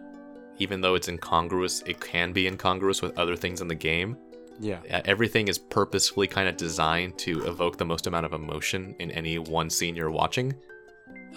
even 0.59 0.81
though 0.81 0.95
it's 0.95 1.07
incongruous, 1.07 1.81
it 1.85 1.99
can 1.99 2.31
be 2.33 2.47
incongruous 2.47 3.01
with 3.01 3.17
other 3.17 3.35
things 3.35 3.61
in 3.61 3.67
the 3.67 3.75
game. 3.75 4.17
Yeah. 4.59 4.79
Uh, 4.91 5.01
Everything 5.05 5.47
is 5.47 5.57
purposefully 5.57 6.27
kind 6.27 6.47
of 6.49 6.57
designed 6.57 7.17
to 7.19 7.45
evoke 7.47 7.77
the 7.77 7.85
most 7.85 8.07
amount 8.07 8.25
of 8.25 8.33
emotion 8.33 8.95
in 8.99 9.09
any 9.11 9.39
one 9.39 9.69
scene 9.69 9.95
you're 9.95 10.11
watching. 10.11 10.53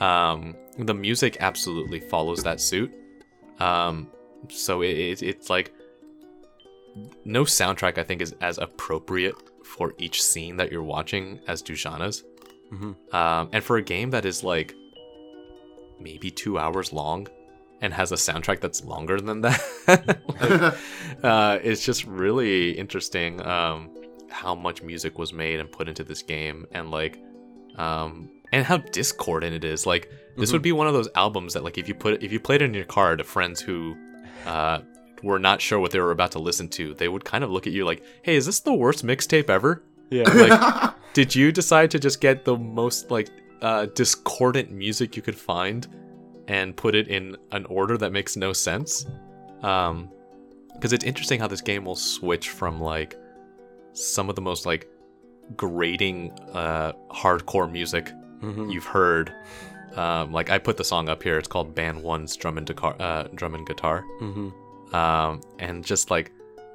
Um, 0.01 0.57
the 0.79 0.95
music 0.95 1.37
absolutely 1.41 2.01
follows 2.01 2.43
that 2.43 2.61
suit. 2.61 2.93
Um, 3.61 4.11
so 4.49 4.83
it, 4.83 4.91
it, 4.99 5.23
it's 5.23 5.49
like 5.51 5.73
no 7.25 7.45
soundtrack 7.45 7.99
I 7.99 8.03
think 8.03 8.21
is 8.21 8.35
as 8.41 8.59
appropriate 8.59 9.35
for 9.65 9.95
each 9.99 10.23
scene 10.23 10.57
that 10.57 10.73
you're 10.73 10.83
watching 10.83 11.39
as 11.47 11.63
Dujanah's. 11.63 12.25
hmm 12.71 12.93
Um, 13.13 13.49
and 13.53 13.63
for 13.63 13.77
a 13.77 13.83
game 13.83 14.11
that 14.11 14.25
is 14.25 14.43
like 14.43 14.75
maybe 16.01 16.31
two 16.31 16.59
hours 16.59 16.93
long 16.93 17.29
and 17.83 17.93
has 17.93 18.13
a 18.13 18.15
soundtrack 18.15 18.61
that's 18.61 18.83
longer 18.85 19.21
than 19.21 19.43
that, 19.43 19.61
like, 19.87 20.75
uh, 21.25 21.59
it's 21.63 21.85
just 21.85 22.05
really 22.07 22.71
interesting 22.79 23.45
um, 23.47 23.91
how 24.31 24.55
much 24.55 24.83
music 24.83 25.19
was 25.19 25.33
made 25.35 25.61
and 25.61 25.71
put 25.71 25.89
into 25.89 26.05
this 26.05 26.23
game, 26.23 26.65
and 26.73 26.91
like, 26.91 27.19
um, 27.77 28.31
and 28.53 28.65
how 28.65 28.79
discordant 28.79 29.55
it 29.55 29.65
is. 29.65 29.85
Like, 29.87 30.11
this 30.37 30.49
Mhm. 30.51 30.53
would 30.55 30.63
be 30.63 30.73
one 30.73 30.87
of 30.87 30.95
those 30.95 31.09
albums 31.15 31.53
that, 31.55 31.65
like, 31.65 31.77
if 31.77 31.89
you 31.89 31.95
put 31.95 32.23
if 32.23 32.33
you 32.33 32.41
played 32.41 32.63
it 32.63 32.67
in 32.67 32.75
your 32.75 32.85
car 32.87 33.17
to 33.17 33.25
friends 33.25 33.61
who 33.61 33.97
uh, 34.47 34.79
were 35.23 35.39
not 35.39 35.61
sure 35.61 35.79
what 35.79 35.91
they 35.93 36.01
were 36.01 36.11
about 36.11 36.33
to 36.33 36.39
listen 36.39 36.69
to, 36.69 36.95
they 36.95 37.09
would 37.09 37.25
kind 37.25 37.45
of 37.45 37.51
look 37.51 37.67
at 37.67 37.73
you 37.73 37.85
like, 37.85 38.03
"Hey, 38.23 38.37
is 38.37 38.47
this 38.47 38.61
the 38.61 38.73
worst 38.73 39.05
mixtape 39.05 39.49
ever?" 39.51 39.83
Yeah. 40.11 40.25
like 40.25 40.95
did 41.15 41.35
you 41.35 41.53
decide 41.53 41.91
to 41.93 41.99
just 41.99 42.21
get 42.21 42.45
the 42.45 42.57
most 42.57 43.11
like 43.11 43.29
uh, 43.63 43.87
discordant 43.95 44.71
music 44.71 45.15
you 45.17 45.23
could 45.23 45.37
find 45.39 45.87
and 46.49 46.77
put 46.77 46.95
it 46.95 47.09
in 47.09 47.37
an 47.53 47.65
order 47.67 47.97
that 47.99 48.13
makes 48.13 48.37
no 48.37 48.53
sense. 48.53 49.07
Um 49.63 50.11
because 50.75 50.93
it's 50.93 51.05
interesting 51.05 51.39
how 51.39 51.47
this 51.47 51.61
game 51.61 51.85
will 51.85 51.97
switch 51.97 52.49
from 52.49 52.81
like 52.81 53.17
some 53.93 54.29
of 54.29 54.35
the 54.35 54.43
most 54.43 54.67
like 54.67 54.89
grating 55.57 56.33
uh 56.53 56.93
hardcore 57.11 57.71
music 57.71 58.11
hmm 58.41 58.71
you've 58.71 58.85
heard. 58.85 59.33
Um 59.97 60.33
like 60.33 60.51
i 60.51 60.59
put 60.59 60.77
the 60.77 60.85
song 60.85 61.09
up 61.09 61.23
here. 61.23 61.39
It's 61.39 61.49
called 61.49 61.75
band 61.75 62.03
one's 62.03 62.37
drum 62.37 62.59
and 62.59 62.67
guitar 62.67 62.97
uh 62.99 63.25
drum 63.35 63.55
and 63.55 63.67
guitar. 63.67 64.05
Hmm 64.19 64.51
um, 64.93 65.41
and 65.59 65.85
just 65.85 66.11
like 66.11 66.33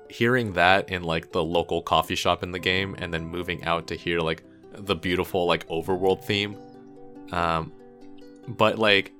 hearing 0.10 0.54
that 0.54 0.90
in 0.90 1.04
like 1.04 1.32
the 1.32 1.44
local 1.44 1.82
coffee 1.82 2.16
shop 2.16 2.44
in 2.44 2.52
the 2.52 2.60
game 2.60 2.96
and 3.00 3.14
then 3.14 3.26
moving 3.26 3.64
out 3.64 3.88
to 3.88 3.96
hear 3.96 4.20
like 4.20 4.44
the 4.74 4.96
beautiful 4.96 5.46
like 5.46 5.68
overworld 5.68 6.24
theme. 6.24 6.58
Um, 7.32 7.72
but 8.48 8.80
like 8.80 9.12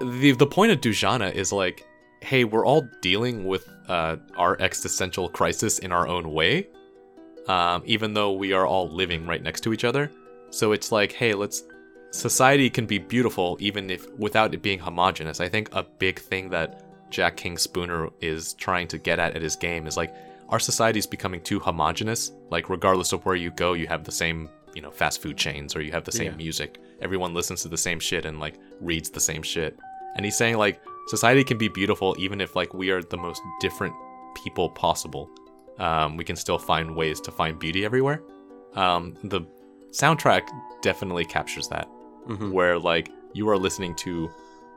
the 0.00 0.32
the 0.32 0.46
point 0.46 0.72
of 0.72 0.80
Dujanah 0.80 1.32
is 1.34 1.52
like 1.52 1.86
hey 2.22 2.44
we're 2.44 2.66
all 2.66 2.86
dealing 3.00 3.46
with 3.46 3.68
uh, 3.88 4.16
our 4.36 4.56
existential 4.60 5.28
crisis 5.28 5.78
in 5.78 5.92
our 5.92 6.06
own 6.06 6.32
way 6.32 6.66
um, 7.48 7.82
even 7.86 8.12
though 8.14 8.32
we 8.32 8.52
are 8.52 8.66
all 8.66 8.88
living 8.88 9.26
right 9.26 9.42
next 9.42 9.62
to 9.62 9.72
each 9.72 9.84
other 9.84 10.10
so 10.50 10.72
it's 10.72 10.92
like 10.92 11.12
hey 11.12 11.34
let's 11.34 11.64
society 12.10 12.68
can 12.68 12.86
be 12.86 12.98
beautiful 12.98 13.56
even 13.60 13.88
if 13.90 14.10
without 14.18 14.52
it 14.52 14.62
being 14.62 14.78
homogenous 14.78 15.40
i 15.40 15.48
think 15.48 15.68
a 15.74 15.82
big 15.98 16.18
thing 16.18 16.50
that 16.50 16.84
Jack 17.10 17.36
King 17.36 17.58
Spooner 17.58 18.08
is 18.20 18.54
trying 18.54 18.86
to 18.86 18.96
get 18.96 19.18
at 19.18 19.34
at 19.34 19.42
his 19.42 19.56
game 19.56 19.88
is 19.88 19.96
like 19.96 20.14
our 20.48 20.60
society 20.60 21.00
is 21.00 21.08
becoming 21.08 21.40
too 21.40 21.58
homogenous. 21.58 22.30
Like 22.50 22.68
regardless 22.70 23.12
of 23.12 23.24
where 23.26 23.34
you 23.34 23.50
go, 23.50 23.72
you 23.72 23.88
have 23.88 24.04
the 24.04 24.12
same, 24.12 24.48
you 24.76 24.80
know, 24.82 24.92
fast 24.92 25.20
food 25.20 25.36
chains 25.36 25.74
or 25.74 25.82
you 25.82 25.90
have 25.90 26.04
the 26.04 26.12
same 26.12 26.30
Yeah. 26.32 26.36
music. 26.36 26.78
Everyone 27.00 27.34
listens 27.34 27.62
to 27.62 27.68
the 27.68 27.76
same 27.76 27.98
shit 27.98 28.26
and 28.26 28.38
like 28.38 28.54
reads 28.80 29.10
the 29.10 29.18
same 29.18 29.42
shit. 29.42 29.76
And 30.16 30.24
he's 30.24 30.36
saying 30.36 30.56
like 30.56 30.80
society 31.08 31.44
can 31.44 31.58
be 31.58 31.68
beautiful 31.68 32.14
even 32.18 32.40
if 32.40 32.56
like 32.56 32.74
we 32.74 32.90
are 32.90 33.02
the 33.02 33.16
most 33.16 33.42
different 33.60 33.94
people 34.34 34.70
possible. 34.70 35.30
Um, 35.78 36.16
we 36.16 36.24
can 36.24 36.36
still 36.36 36.58
find 36.58 36.94
ways 36.94 37.20
to 37.22 37.30
find 37.30 37.58
beauty 37.58 37.84
everywhere. 37.84 38.22
Um, 38.74 39.16
the 39.24 39.42
soundtrack 39.90 40.48
definitely 40.82 41.24
captures 41.24 41.68
that 41.68 41.88
hmm 42.26 42.52
where 42.52 42.78
like 42.78 43.10
you 43.32 43.48
are 43.48 43.56
listening 43.56 43.94
to 43.94 44.30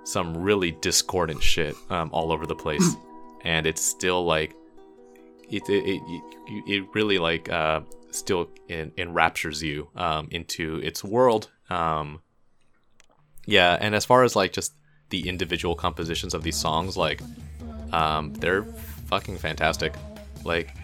some 0.06 0.36
really 0.36 0.72
discordant 0.82 1.42
shit 1.42 1.76
um, 1.90 2.10
all 2.14 2.32
over 2.32 2.46
the 2.46 2.56
place, 2.56 2.96
and 3.44 3.66
it's 3.66 3.82
still 3.82 4.26
like 4.26 4.56
it 5.50 5.68
it 5.70 5.84
it, 5.86 6.02
it, 6.48 6.64
it 6.68 6.88
really 6.94 7.20
like 7.20 7.50
uh, 7.50 7.82
still 8.12 8.50
en- 8.70 8.92
enraptures 8.98 9.62
you 9.62 9.90
um, 9.96 10.28
into 10.32 10.78
its 10.84 11.04
world. 11.04 11.50
Um, 11.70 12.22
yeah, 13.46 13.78
and 13.80 13.94
as 13.96 14.06
far 14.06 14.24
as 14.24 14.36
like 14.36 14.54
just 14.54 14.74
the 15.14 15.30
individual 15.30 15.76
compositions 15.76 16.34
of 16.34 16.42
these 16.42 16.56
songs, 16.56 16.98
like 16.98 17.22
um, 17.92 18.34
they're 18.34 18.64
fucking 19.06 19.38
fantastic. 19.38 19.94
Like 20.44 20.76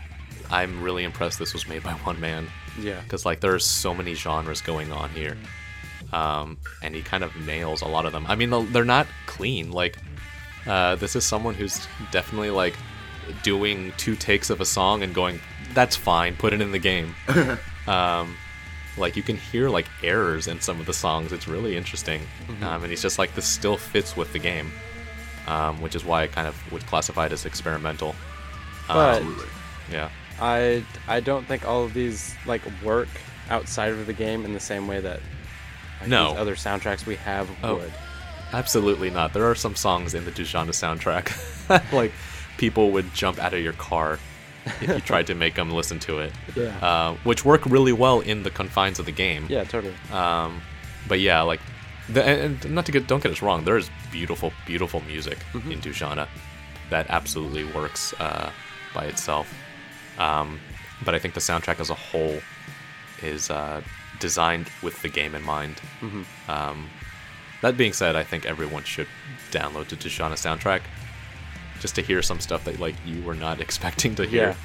I'm 0.52 0.84
really 0.84 1.04
impressed 1.04 1.40
this 1.40 1.52
was 1.52 1.68
made 1.68 1.82
by 1.82 1.94
one 2.10 2.20
man. 2.20 2.48
Yeah. 2.80 3.02
because 3.02 3.26
like 3.26 3.40
there's 3.42 3.66
so 3.66 3.94
many 3.94 4.14
genres 4.14 4.62
going 4.62 4.92
on 4.92 5.10
here. 5.10 5.36
Um, 6.14 6.60
and 6.84 6.94
he 6.94 7.02
kind 7.02 7.24
of 7.24 7.36
nails 7.38 7.82
a 7.82 7.88
lot 7.88 8.06
of 8.06 8.12
them. 8.14 8.26
I 8.28 8.36
mean 8.36 8.72
they're 8.72 8.86
not 8.86 9.08
clean. 9.26 9.72
Like 9.72 9.98
uh, 10.68 10.96
this 10.98 11.16
is 11.16 11.26
someone 11.26 11.56
who's 11.56 11.88
definitely 12.12 12.52
like 12.52 12.76
doing 13.42 13.92
two 13.98 14.16
takes 14.16 14.52
of 14.52 14.62
a 14.62 14.66
song 14.66 15.02
and 15.02 15.14
going 15.16 15.40
that's 15.74 15.96
fine 15.96 16.36
put 16.36 16.54
it 16.54 16.62
in 16.62 16.72
the 16.72 16.80
game. 16.80 17.16
Um, 17.88 18.36
like 18.98 19.16
you 19.16 19.24
can 19.24 19.38
hear 19.38 19.70
like 19.70 19.88
errors 20.04 20.48
in 20.48 20.60
some 20.62 20.80
of 20.80 20.86
the 20.86 20.94
songs 20.94 21.32
it's 21.32 21.48
really 21.48 21.78
interesting 21.78 22.22
um, 22.62 22.82
and 22.84 22.88
he's 22.92 23.02
just 23.02 23.18
like 23.20 23.34
this 23.36 23.46
still 23.46 23.78
fits 23.78 24.16
with 24.18 24.32
the 24.34 24.40
game 24.40 24.72
um, 25.48 25.82
which 25.82 25.96
is 25.96 26.04
why 26.04 26.24
i 26.24 26.28
kind 26.28 26.48
of 26.48 26.72
would 26.72 26.86
classify 26.86 27.26
it 27.26 27.32
as 27.32 27.46
experimental 27.46 28.16
But 28.88 29.18
Absolutely. 29.18 29.48
yeah 29.92 30.10
I 30.42 30.84
I 31.08 31.20
don't 31.20 31.46
think 31.46 31.68
all 31.68 31.84
of 31.84 31.94
these 31.94 32.34
like 32.46 32.62
work 32.84 33.10
outside 33.50 33.92
of 33.92 34.06
the 34.06 34.14
game 34.14 34.46
in 34.46 34.54
the 34.54 34.60
same 34.60 34.88
way 34.88 35.00
that 35.02 35.20
like, 36.00 36.10
No. 36.10 36.30
these 36.32 36.40
other 36.40 36.56
soundtracks 36.56 37.06
we 37.06 37.16
have 37.18 37.50
Oh. 37.64 37.76
would. 37.76 37.94
Absolutely 38.54 39.10
not. 39.12 39.34
There 39.34 39.46
are 39.46 39.54
some 39.56 39.76
songs 39.76 40.14
in 40.16 40.26
the 40.26 40.32
Dujanah 40.32 40.70
soundtrack 40.70 41.28
like 41.94 42.12
people 42.58 42.92
would 42.92 43.14
jump 43.14 43.38
out 43.40 43.54
of 43.54 43.62
your 43.62 43.74
car 43.74 44.18
if 44.82 44.90
you 44.90 45.00
tried 45.00 45.28
to 45.28 45.36
make 45.36 45.56
them 45.56 45.72
listen 45.72 46.00
to 46.00 46.20
it, 46.20 46.32
Yeah. 46.56 46.78
uh, 46.82 47.16
which 47.24 47.44
work 47.46 47.66
really 47.66 47.94
well 47.94 48.20
in 48.22 48.44
the 48.44 48.50
confines 48.50 49.00
of 49.00 49.06
the 49.06 49.12
game. 49.12 49.46
yeah, 49.50 49.64
totally. 49.64 49.94
Um, 50.12 50.62
but 51.08 51.20
yeah, 51.20 51.42
like, 51.42 51.62
the, 52.10 52.24
and 52.24 52.66
and 52.66 52.76
not 52.76 52.86
to 52.86 52.92
get 52.92 53.08
don't 53.08 53.22
get 53.24 53.32
us 53.32 53.42
wrong, 53.42 53.64
there 53.66 53.78
is 53.78 53.90
beautiful, 54.12 54.52
beautiful 54.66 55.02
music 55.08 55.38
Mm-hmm. 55.54 55.72
in 55.72 55.80
Dujanah 55.82 56.28
that 56.90 57.06
absolutely 57.10 57.64
works 57.66 58.14
uh, 58.20 58.50
by 58.94 59.06
itself. 59.06 59.48
Um, 60.18 60.60
but 61.06 61.14
I 61.16 61.20
think 61.20 61.34
the 61.36 61.40
soundtrack 61.40 61.80
as 61.80 61.90
a 61.90 61.96
whole 61.96 62.40
is 63.22 63.50
uh, 63.52 63.82
designed 64.20 64.68
with 64.82 65.02
the 65.02 65.10
game 65.10 65.36
in 65.36 65.44
mind. 65.44 65.76
Mhm. 66.02 66.26
Um, 66.50 66.90
that 67.62 67.78
being 67.78 67.94
said, 67.94 68.16
I 68.16 68.24
think 68.24 68.46
everyone 68.46 68.84
should 68.84 69.08
download 69.52 69.88
the 69.90 69.96
Dujanah 69.96 70.38
soundtrack 70.38 70.82
just 71.80 71.96
to 71.96 72.02
hear 72.02 72.22
some 72.22 72.40
stuff 72.40 72.64
that 72.66 72.80
like 72.80 72.96
you 73.06 73.22
were 73.24 73.36
not 73.36 73.60
expecting 73.66 74.16
to 74.16 74.26
hear. 74.26 74.56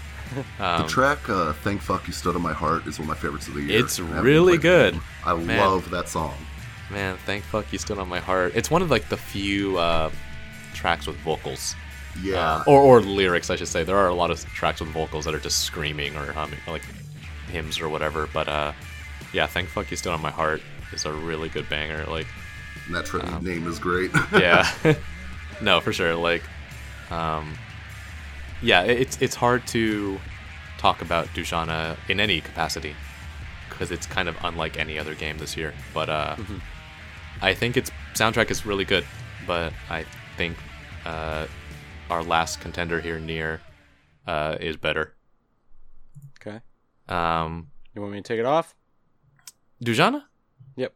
Um, 0.58 0.82
the 0.82 0.88
track 0.88 1.28
uh, 1.28 1.52
"Thank 1.52 1.80
Fuck 1.82 2.06
You 2.06 2.12
Stood 2.12 2.34
on 2.34 2.42
My 2.42 2.52
Heart" 2.52 2.86
is 2.86 2.98
one 2.98 3.04
of 3.04 3.16
my 3.16 3.20
favorites 3.20 3.46
of 3.48 3.54
the 3.54 3.62
year. 3.62 3.78
It's 3.84 4.00
really 4.00 4.56
good. 4.58 4.94
game. 4.94 5.02
I 5.24 5.34
Man. 5.34 5.58
love 5.58 5.90
that 5.90 6.08
song. 6.08 6.34
Man, 6.90 7.16
thank 7.24 7.44
fuck 7.44 7.72
you 7.72 7.78
stood 7.78 7.98
on 7.98 8.08
my 8.08 8.20
heart. 8.20 8.52
It's 8.54 8.70
one 8.70 8.82
of 8.82 8.90
like 8.90 9.08
the 9.08 9.16
few 9.16 9.78
uh, 9.78 10.10
tracks 10.74 11.06
with 11.06 11.16
vocals, 11.18 11.74
Yeah, 12.22 12.38
uh, 12.56 12.64
or 12.66 12.80
or 12.80 13.00
lyrics, 13.00 13.48
I 13.50 13.56
should 13.56 13.68
say. 13.68 13.84
There 13.84 13.96
are 13.96 14.08
a 14.08 14.14
lot 14.14 14.30
of 14.30 14.44
tracks 14.44 14.80
with 14.80 14.90
vocals 14.90 15.24
that 15.24 15.34
are 15.34 15.40
just 15.40 15.62
screaming 15.64 16.14
or 16.16 16.32
humming, 16.32 16.58
like 16.66 16.82
hymns 17.48 17.80
or 17.80 17.88
whatever. 17.88 18.28
But 18.32 18.48
uh, 18.48 18.72
yeah, 19.32 19.46
thank 19.46 19.68
fuck 19.68 19.90
you 19.90 19.96
stood 19.96 20.12
on 20.12 20.20
my 20.20 20.30
heart 20.30 20.60
is 20.92 21.04
a 21.06 21.12
really 21.12 21.48
good 21.48 21.68
banger. 21.68 22.04
Like, 22.04 22.26
and 22.86 22.94
that 22.94 23.06
track 23.06 23.30
um, 23.32 23.42
name 23.44 23.66
is 23.66 23.78
great. 23.78 24.10
yeah, 24.32 24.70
no, 25.62 25.80
for 25.80 25.92
sure. 25.92 26.14
Like, 26.14 26.42
um, 27.10 27.54
yeah, 28.62 28.82
it's 28.82 29.20
it's 29.20 29.34
hard 29.34 29.66
to 29.68 30.18
talk 30.78 31.02
about 31.02 31.26
Dujanah 31.28 31.96
in 32.08 32.20
any 32.20 32.40
capacity 32.40 32.94
because 33.68 33.90
it's 33.90 34.06
kind 34.06 34.28
of 34.28 34.36
unlike 34.44 34.78
any 34.78 34.98
other 34.98 35.14
game 35.14 35.38
this 35.38 35.56
year. 35.56 35.74
But 35.92 36.08
uh, 36.08 36.36
I 37.42 37.54
think 37.54 37.76
its 37.76 37.90
soundtrack 38.14 38.50
is 38.50 38.64
really 38.66 38.84
good. 38.84 39.04
But 39.46 39.72
I 39.90 40.04
think 40.36 40.56
uh, 41.04 41.46
our 42.10 42.22
last 42.22 42.60
contender 42.60 43.00
here, 43.00 43.18
Nier, 43.18 43.60
uh, 44.26 44.56
is 44.60 44.76
better. 44.76 45.14
Okay. 46.40 46.60
Um, 47.08 47.68
You 47.94 48.00
want 48.00 48.12
me 48.14 48.18
to 48.18 48.22
take 48.22 48.38
it 48.38 48.46
off? 48.46 48.74
Dujanah? 49.84 50.22
Yep. 50.76 50.94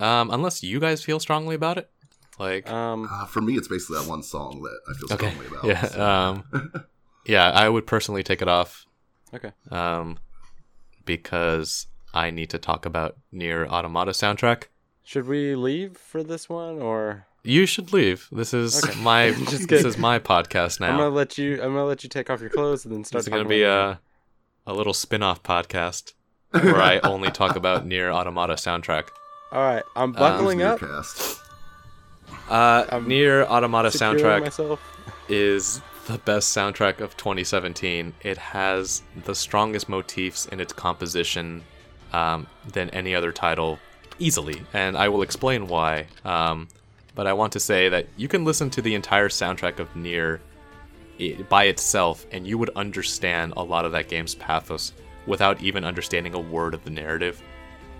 Um, 0.00 0.30
unless 0.30 0.62
you 0.62 0.80
guys 0.80 1.04
feel 1.04 1.20
strongly 1.20 1.54
about 1.54 1.78
it, 1.78 1.90
like 2.38 2.70
Um, 2.70 3.08
uh, 3.10 3.26
for 3.26 3.40
me, 3.40 3.54
it's 3.56 3.68
basically 3.68 3.98
that 3.98 4.08
one 4.08 4.22
song 4.22 4.62
that 4.62 4.78
I 4.88 4.92
feel 4.98 5.12
Okay. 5.14 5.28
strongly 5.30 5.46
about. 5.46 5.64
Yeah. 5.64 5.84
so. 5.86 6.06
Um, 6.06 6.72
yeah, 7.26 7.50
I 7.50 7.68
would 7.68 7.86
personally 7.86 8.22
take 8.22 8.42
it 8.42 8.48
off. 8.48 8.84
okay. 9.34 9.52
Um, 9.70 10.18
because 11.04 11.86
I 12.14 12.30
need 12.30 12.50
to 12.50 12.58
talk 12.58 12.86
about 12.86 13.16
Nier 13.32 13.66
Automata 13.66 14.12
soundtrack. 14.12 14.64
Should 15.04 15.26
we 15.28 15.54
leave 15.54 15.96
for 15.96 16.22
this 16.24 16.48
one, 16.48 16.80
or 16.82 17.26
You 17.44 17.64
should 17.66 17.92
leave. 17.92 18.28
This 18.32 18.52
is 18.52 18.82
Okay. 18.84 19.00
my 19.02 19.30
Just 19.48 19.68
this 19.68 19.84
is 19.84 19.96
my 19.96 20.18
podcast 20.18 20.80
now. 20.80 20.88
I'm 20.88 20.96
gonna 20.98 21.10
now. 21.10 21.16
let 21.16 21.38
you? 21.38 21.54
I'm 21.54 21.72
gonna 21.74 21.84
let 21.84 22.02
you 22.02 22.08
take 22.10 22.28
off 22.30 22.40
your 22.40 22.50
clothes 22.50 22.84
and 22.84 22.92
then 22.94 23.04
start. 23.04 23.20
It's 23.20 23.28
going 23.28 23.44
to 23.44 23.48
be 23.48 23.62
a 23.62 24.00
a 24.68 24.72
little 24.74 24.94
spin-off 24.94 25.44
podcast 25.44 26.12
where 26.50 26.82
I 26.82 26.98
only 27.04 27.30
talk 27.30 27.54
about 27.54 27.86
Nier 27.86 28.10
Automata 28.10 28.54
soundtrack. 28.54 29.08
All 29.52 29.62
right, 29.62 29.84
I'm 29.94 30.02
Um, 30.04 30.12
buckling 30.12 30.62
up. 30.62 30.80
Cast. 30.80 31.40
Uh, 32.48 33.00
Nier 33.04 33.44
Automata 33.44 33.88
soundtrack 33.88 34.40
Myself. 34.42 34.80
is 35.28 35.80
the 36.06 36.18
best 36.18 36.56
soundtrack 36.56 37.00
of 37.00 37.16
2017. 37.16 38.12
It 38.22 38.38
has 38.38 39.02
the 39.24 39.34
strongest 39.34 39.88
motifs 39.88 40.46
in 40.46 40.60
its 40.60 40.72
composition 40.72 41.62
um, 42.12 42.46
than 42.72 42.88
any 42.90 43.14
other 43.14 43.32
title, 43.32 43.78
easily, 44.18 44.62
and 44.72 44.96
I 44.96 45.08
will 45.08 45.22
explain 45.22 45.66
why. 45.66 46.06
Um, 46.24 46.68
but 47.14 47.26
I 47.26 47.32
want 47.32 47.52
to 47.54 47.60
say 47.60 47.88
that 47.88 48.06
you 48.16 48.28
can 48.28 48.44
listen 48.44 48.70
to 48.70 48.82
the 48.82 48.94
entire 48.94 49.28
soundtrack 49.28 49.78
of 49.80 49.94
Nier 49.96 50.40
i- 51.20 51.36
by 51.48 51.64
itself, 51.64 52.24
and 52.30 52.46
you 52.46 52.58
would 52.58 52.70
understand 52.76 53.54
a 53.56 53.62
lot 53.64 53.84
of 53.84 53.92
that 53.92 54.08
game's 54.08 54.34
pathos 54.34 54.92
without 55.26 55.60
even 55.60 55.84
understanding 55.84 56.34
a 56.34 56.38
word 56.40 56.74
of 56.74 56.84
the 56.84 56.90
narrative. 56.90 57.42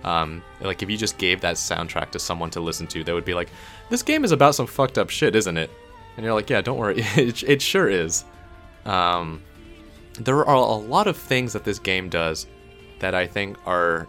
Um, 0.05 0.41
like 0.61 0.81
if 0.83 0.89
you 0.89 0.95
just 0.95 1.17
gave 1.17 1.41
that 1.41 1.55
soundtrack 1.55 2.11
to 2.11 2.19
someone 2.19 2.49
to 2.51 2.61
listen 2.61 2.87
to, 2.87 3.03
they 3.03 3.11
would 3.11 3.25
be 3.25 3.33
like, 3.33 3.49
"This 3.89 4.03
game 4.03 4.23
is 4.23 4.31
about 4.31 4.55
some 4.55 4.67
fucked 4.67 4.97
up 4.97 5.09
shit, 5.09 5.35
isn't 5.35 5.57
it?" 5.57 5.69
And 6.15 6.25
you're 6.25 6.33
like, 6.33 6.49
"Yeah, 6.49 6.61
don't 6.61 6.77
worry, 6.77 6.97
it, 7.15 7.43
it 7.43 7.61
sure 7.61 7.89
is." 7.89 8.25
Um, 8.85 9.41
there 10.19 10.45
are 10.45 10.55
a 10.55 10.75
lot 10.75 11.07
of 11.07 11.17
things 11.17 11.53
that 11.53 11.63
this 11.63 11.79
game 11.79 12.09
does 12.09 12.47
that 12.99 13.13
I 13.13 13.27
think 13.27 13.57
are 13.67 14.07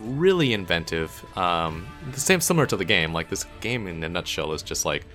really 0.00 0.52
inventive. 0.52 1.24
Um, 1.36 1.86
the 2.12 2.20
same 2.20 2.40
similar 2.40 2.66
to 2.66 2.76
the 2.76 2.84
game. 2.84 3.12
Like 3.12 3.28
this 3.28 3.46
game 3.60 3.86
in 3.86 4.02
a 4.04 4.08
nutshell 4.08 4.52
is 4.52 4.62
just 4.62 4.84
like 4.84 5.06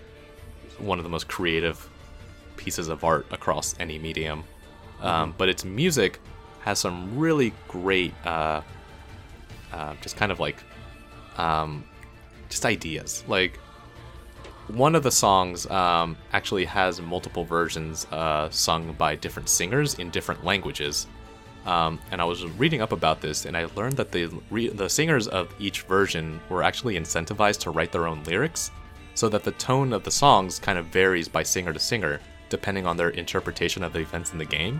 one 0.80 0.99
of 0.99 1.03
the 1.03 1.09
most 1.09 1.27
creative 1.27 1.88
pieces 2.57 2.88
of 2.88 3.03
art 3.03 3.25
across 3.32 3.75
any 3.80 3.99
medium. 3.99 4.43
Um, 5.01 5.35
but 5.38 5.49
its 5.49 5.65
music 5.65 6.19
has 6.61 6.80
some 6.80 7.17
really 7.17 7.53
great, 7.67 8.14
uh, 8.25 8.61
uh, 9.72 9.93
just 10.01 10.17
kind 10.17 10.32
of 10.32 10.40
like, 10.40 10.57
um, 11.38 11.83
just 12.49 12.65
ideas. 12.65 13.24
Like 13.27 13.59
one 14.68 14.95
of 14.95 15.03
the 15.03 15.11
songs 15.11 15.66
um, 15.69 16.18
actually 16.34 16.66
has 16.66 17.02
multiple 17.02 17.44
versions 17.44 18.08
uh, 18.11 18.50
sung 18.50 18.94
by 18.94 19.16
different 19.16 19.50
singers 19.50 19.95
in 19.95 20.10
different 20.10 20.44
languages. 20.44 21.08
Um, 21.66 22.00
and 22.11 22.22
I 22.22 22.26
was 22.26 22.45
reading 22.45 22.82
up 22.82 22.92
about 22.92 23.22
this, 23.22 23.45
and 23.45 23.58
I 23.58 23.66
learned 23.76 23.98
that 23.98 24.11
the 24.11 24.30
re- 24.52 24.69
the 24.69 24.88
singers 24.88 25.27
of 25.27 25.53
each 25.60 25.82
version 25.84 26.40
were 26.50 26.61
actually 26.61 26.95
incentivized 26.95 27.60
to 27.61 27.72
write 27.72 27.92
their 27.92 28.08
own 28.08 28.24
lyrics, 28.24 28.69
so 29.16 29.30
that 29.30 29.44
the 29.44 29.52
tone 29.53 29.92
of 29.92 30.03
the 30.03 30.11
songs 30.11 30.60
kind 30.60 30.77
of 30.77 30.85
varies 30.88 31.27
by 31.27 31.42
singer 31.42 31.74
to 31.74 31.80
singer, 31.80 32.19
depending 32.50 32.85
on 32.85 32.98
their 32.98 33.10
interpretation 33.10 33.84
of 33.84 33.94
the 33.94 34.00
events 34.00 34.32
in 34.32 34.38
the 34.38 34.45
game. 34.45 34.80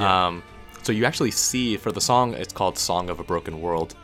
Um, 0.00 0.42
so 0.82 0.92
you 0.92 1.04
actually 1.04 1.30
see 1.30 1.76
for 1.76 1.92
the 1.92 2.00
song, 2.00 2.34
it's 2.34 2.54
called 2.54 2.78
"Song 2.78 3.10
of 3.10 3.20
a 3.20 3.24
Broken 3.24 3.60
World." 3.60 3.94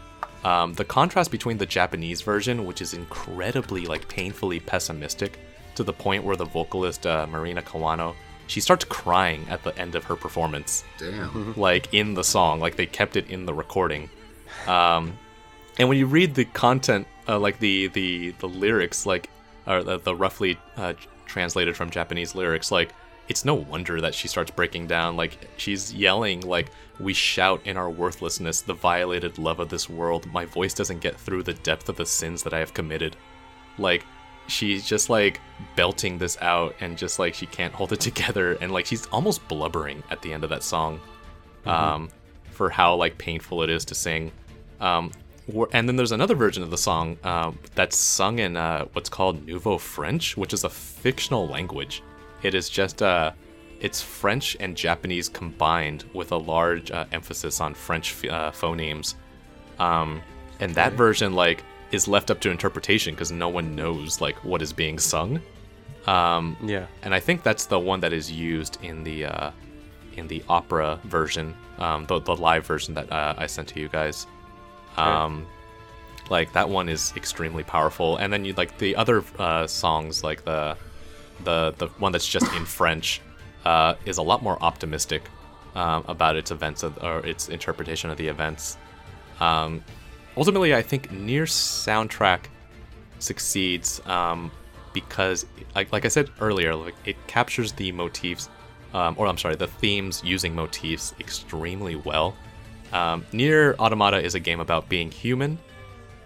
Um, 0.45 0.75
the 0.75 0.85
contrast 0.85 1.31
between 1.31 1.59
the 1.59 1.67
Japanese 1.67 2.21
version, 2.21 2.67
which 2.67 2.83
is 2.83 2.95
incredibly 2.95 3.87
like 3.87 4.09
painfully 4.09 4.61
pessimistic, 4.61 5.39
to 5.75 5.83
the 5.83 5.93
point 5.93 6.25
where 6.25 6.37
the 6.37 6.45
vocalist 6.45 7.07
uh, 7.07 7.27
Marina 7.27 7.63
Kawano, 7.63 8.15
she 8.47 8.61
starts 8.61 8.85
crying 8.85 9.47
at 9.49 9.63
the 9.65 9.77
end 9.79 9.95
of 9.95 10.05
her 10.05 10.17
performance. 10.17 10.85
Damn. 10.99 11.55
like 11.57 11.93
in 11.95 12.15
the 12.15 12.25
song. 12.25 12.61
Like 12.61 12.77
they 12.77 12.87
kept 12.87 13.17
it 13.17 13.31
in 13.31 13.47
the 13.47 13.55
recording. 13.55 14.11
Um 14.67 15.19
and 15.79 15.89
when 15.89 15.99
you 15.99 16.07
read 16.07 16.35
the 16.35 16.45
content 16.45 17.07
uh, 17.29 17.39
like 17.39 17.59
the 17.59 17.89
the 17.89 18.31
the 18.39 18.49
lyrics 18.49 19.07
like 19.07 19.31
or 19.67 19.83
the, 19.83 19.99
the 19.99 20.15
roughly 20.15 20.59
uh, 20.77 20.93
translated 21.27 21.77
from 21.77 21.91
japanese 21.91 22.35
lyrics 22.35 22.71
like 22.71 22.93
it's 23.29 23.45
no 23.45 23.55
wonder 23.55 24.01
that 24.01 24.15
she 24.15 24.29
starts 24.29 24.51
breaking 24.51 24.87
down 24.87 25.17
like 25.17 25.39
she's 25.57 25.93
yelling 25.95 26.41
like 26.43 26.71
we 27.01 27.13
shout 27.13 27.61
in 27.65 27.77
our 27.77 27.91
worthlessness 27.91 28.61
the 28.61 28.75
violated 28.75 29.39
love 29.39 29.61
of 29.61 29.69
this 29.69 29.89
world. 29.89 30.31
My 30.33 30.45
voice 30.45 30.75
doesn't 30.75 31.01
get 31.01 31.19
through 31.19 31.43
the 31.43 31.55
depth 31.55 31.89
of 31.89 31.97
the 31.97 32.07
sins 32.07 32.43
that 32.43 32.55
i 32.55 32.59
have 32.59 32.75
committed. 32.75 33.17
Like 33.79 34.05
she's 34.47 34.87
just 34.87 35.11
like 35.11 35.41
belting 35.75 36.19
this 36.19 36.37
out 36.41 36.75
and 36.81 36.99
just 36.99 37.19
like 37.19 37.35
she 37.35 37.47
can't 37.47 37.75
hold 37.75 37.93
it 37.93 38.01
together 38.09 38.53
and 38.61 38.73
like 38.73 38.87
she's 38.87 39.07
almost 39.07 39.47
blubbering 39.49 40.03
at 40.11 40.23
the 40.23 40.33
end 40.33 40.45
of 40.45 40.51
that 40.51 40.63
song 40.63 41.01
um 41.65 42.11
for 42.51 42.69
how 42.69 42.95
like 42.95 43.17
painful 43.19 43.63
it 43.63 43.71
is 43.71 43.85
to 43.87 43.95
sing. 43.95 44.31
Um 44.81 45.11
and 45.73 45.87
then 45.87 45.97
there's 45.97 46.13
another 46.13 46.35
version 46.35 46.63
of 46.63 46.71
the 46.71 46.79
song 46.79 47.19
um, 47.23 47.59
that's 47.75 47.99
sung 47.99 48.39
in 48.39 48.57
uh, 48.57 48.87
what's 48.95 49.11
called 49.11 49.47
Nouveau 49.47 49.77
French, 49.77 50.39
which 50.39 50.55
is 50.55 50.65
a 50.65 50.71
fictional 50.71 51.47
language. 51.47 52.03
It 52.45 52.55
is 52.55 52.69
just 52.69 53.03
uh, 53.03 53.33
it's 53.81 54.01
French 54.01 54.57
and 54.61 54.77
Japanese 54.77 55.29
combined 55.29 56.05
with 56.13 56.31
a 56.31 56.37
large 56.37 56.91
uh, 56.91 57.07
emphasis 57.11 57.61
on 57.61 57.75
French 57.75 58.25
uh, 58.27 58.53
phonemes. 58.53 59.15
Um, 59.79 60.23
and 60.61 60.75
that 60.77 60.93
version 60.93 61.33
like 61.35 61.65
is 61.91 62.07
left 62.07 62.31
up 62.31 62.41
to 62.41 62.51
interpretation 62.51 63.15
because 63.15 63.33
no 63.33 63.49
one 63.49 63.75
knows 63.75 64.21
like 64.21 64.37
what 64.45 64.63
is 64.63 64.73
being 64.73 64.99
sung. 64.99 65.41
Um, 66.07 66.57
Yeah. 66.63 66.87
and 67.03 67.15
I 67.15 67.21
think 67.21 67.43
that's 67.43 67.65
the 67.67 67.79
one 67.79 68.01
that 68.01 68.13
is 68.13 68.31
used 68.31 68.79
in 68.83 69.03
the 69.05 69.25
uh, 69.25 69.51
in 70.17 70.29
the 70.29 70.45
opera 70.49 71.01
version, 71.05 71.55
um, 71.79 72.05
the 72.07 72.21
the 72.21 72.37
live 72.37 72.67
version 72.67 72.95
that 72.95 73.11
uh, 73.11 73.35
I 73.37 73.47
sent 73.47 73.69
to 73.69 73.81
you 73.81 73.89
guys. 73.89 74.27
Um, 74.97 75.47
like 76.31 76.53
that 76.53 76.69
one 76.69 76.89
is 76.89 77.13
extremely 77.17 77.65
powerful, 77.65 78.19
and 78.19 78.33
then 78.33 78.45
you 78.45 78.53
like 78.55 78.79
the 78.79 78.95
other 78.97 79.25
uh, 79.39 79.67
songs, 79.67 80.23
like 80.23 80.45
the 80.45 80.77
the 81.45 81.75
the 81.79 81.87
one 81.99 82.13
that's 82.13 82.27
just 82.27 82.53
in 82.55 82.65
French, 82.65 83.21
uh, 83.65 83.95
is 84.05 84.19
a 84.19 84.23
lot 84.23 84.43
more 84.43 84.59
optimistic 84.63 85.23
um, 85.75 86.05
about 86.09 86.37
its 86.37 86.51
events 86.51 86.83
of, 86.83 87.03
or 87.03 87.19
its 87.27 87.49
interpretation 87.49 88.11
of 88.11 88.17
the 88.17 88.29
events. 88.29 88.77
Um, 89.41 89.83
ultimately, 90.37 90.75
I 90.75 90.83
think 90.83 91.11
Nier 91.11 91.45
soundtrack 91.45 92.47
succeeds 93.19 94.01
um, 94.07 94.51
because, 94.93 95.47
like, 95.75 95.93
like 95.93 96.05
I 96.05 96.09
said 96.09 96.31
earlier, 96.41 96.75
like 96.75 96.95
it 97.05 97.17
captures 97.27 97.73
the 97.73 97.91
motifs, 97.93 98.49
um, 98.93 99.15
or 99.19 99.27
I'm 99.27 99.39
sorry, 99.39 99.57
the 99.57 99.67
themes 99.67 100.23
using 100.25 100.55
motifs 100.55 101.15
extremely 101.19 101.97
well. 101.97 102.37
Um, 102.93 103.25
Nier 103.33 103.75
Automata 103.79 104.23
is 104.23 104.35
a 104.35 104.41
game 104.41 104.61
about 104.61 104.89
being 104.89 105.11
human. 105.11 105.59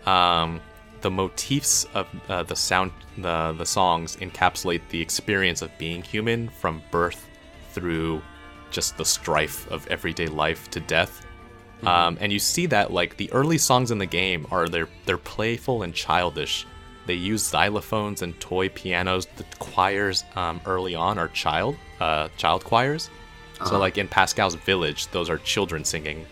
Um, 0.05 0.61
the 1.01 1.11
motifs 1.11 1.85
of 1.95 2.07
uh, 2.29 2.43
the 2.43 2.57
sound, 2.57 2.93
the 3.17 3.55
the 3.57 3.67
songs 3.67 4.17
encapsulate 4.17 4.83
the 4.89 5.01
experience 5.01 5.63
of 5.63 5.77
being 5.79 6.03
human 6.03 6.49
from 6.49 6.83
birth 6.91 7.29
through 7.73 8.23
just 8.71 8.97
the 8.97 9.05
strife 9.05 9.71
of 9.71 9.87
everyday 9.89 10.27
life 10.27 10.71
to 10.71 10.81
death. 10.81 11.25
Um, 11.85 12.19
and 12.21 12.33
you 12.33 12.41
see 12.41 12.67
that 12.67 12.93
like 12.93 13.17
the 13.17 13.31
early 13.33 13.59
songs 13.59 13.91
in 13.93 13.99
the 13.99 14.07
game 14.07 14.47
are 14.51 14.69
they're 14.69 14.89
they're 15.07 15.17
playful 15.17 15.83
and 15.83 15.95
childish. 15.95 16.67
They 17.07 17.15
use 17.15 17.51
xylophones 17.51 18.23
and 18.23 18.39
toy 18.41 18.69
pianos. 18.69 19.27
The 19.37 19.45
choirs 19.59 20.25
um, 20.35 20.61
early 20.67 20.95
on 20.95 21.19
are 21.19 21.29
child 21.29 21.77
uh, 22.01 22.29
child 22.37 22.65
choirs. 22.65 23.11
So 23.67 23.79
like 23.79 23.99
in 23.99 24.07
Pascal's 24.07 24.55
village, 24.55 25.09
those 25.09 25.29
are 25.29 25.39
children 25.39 25.85
singing. 25.85 26.27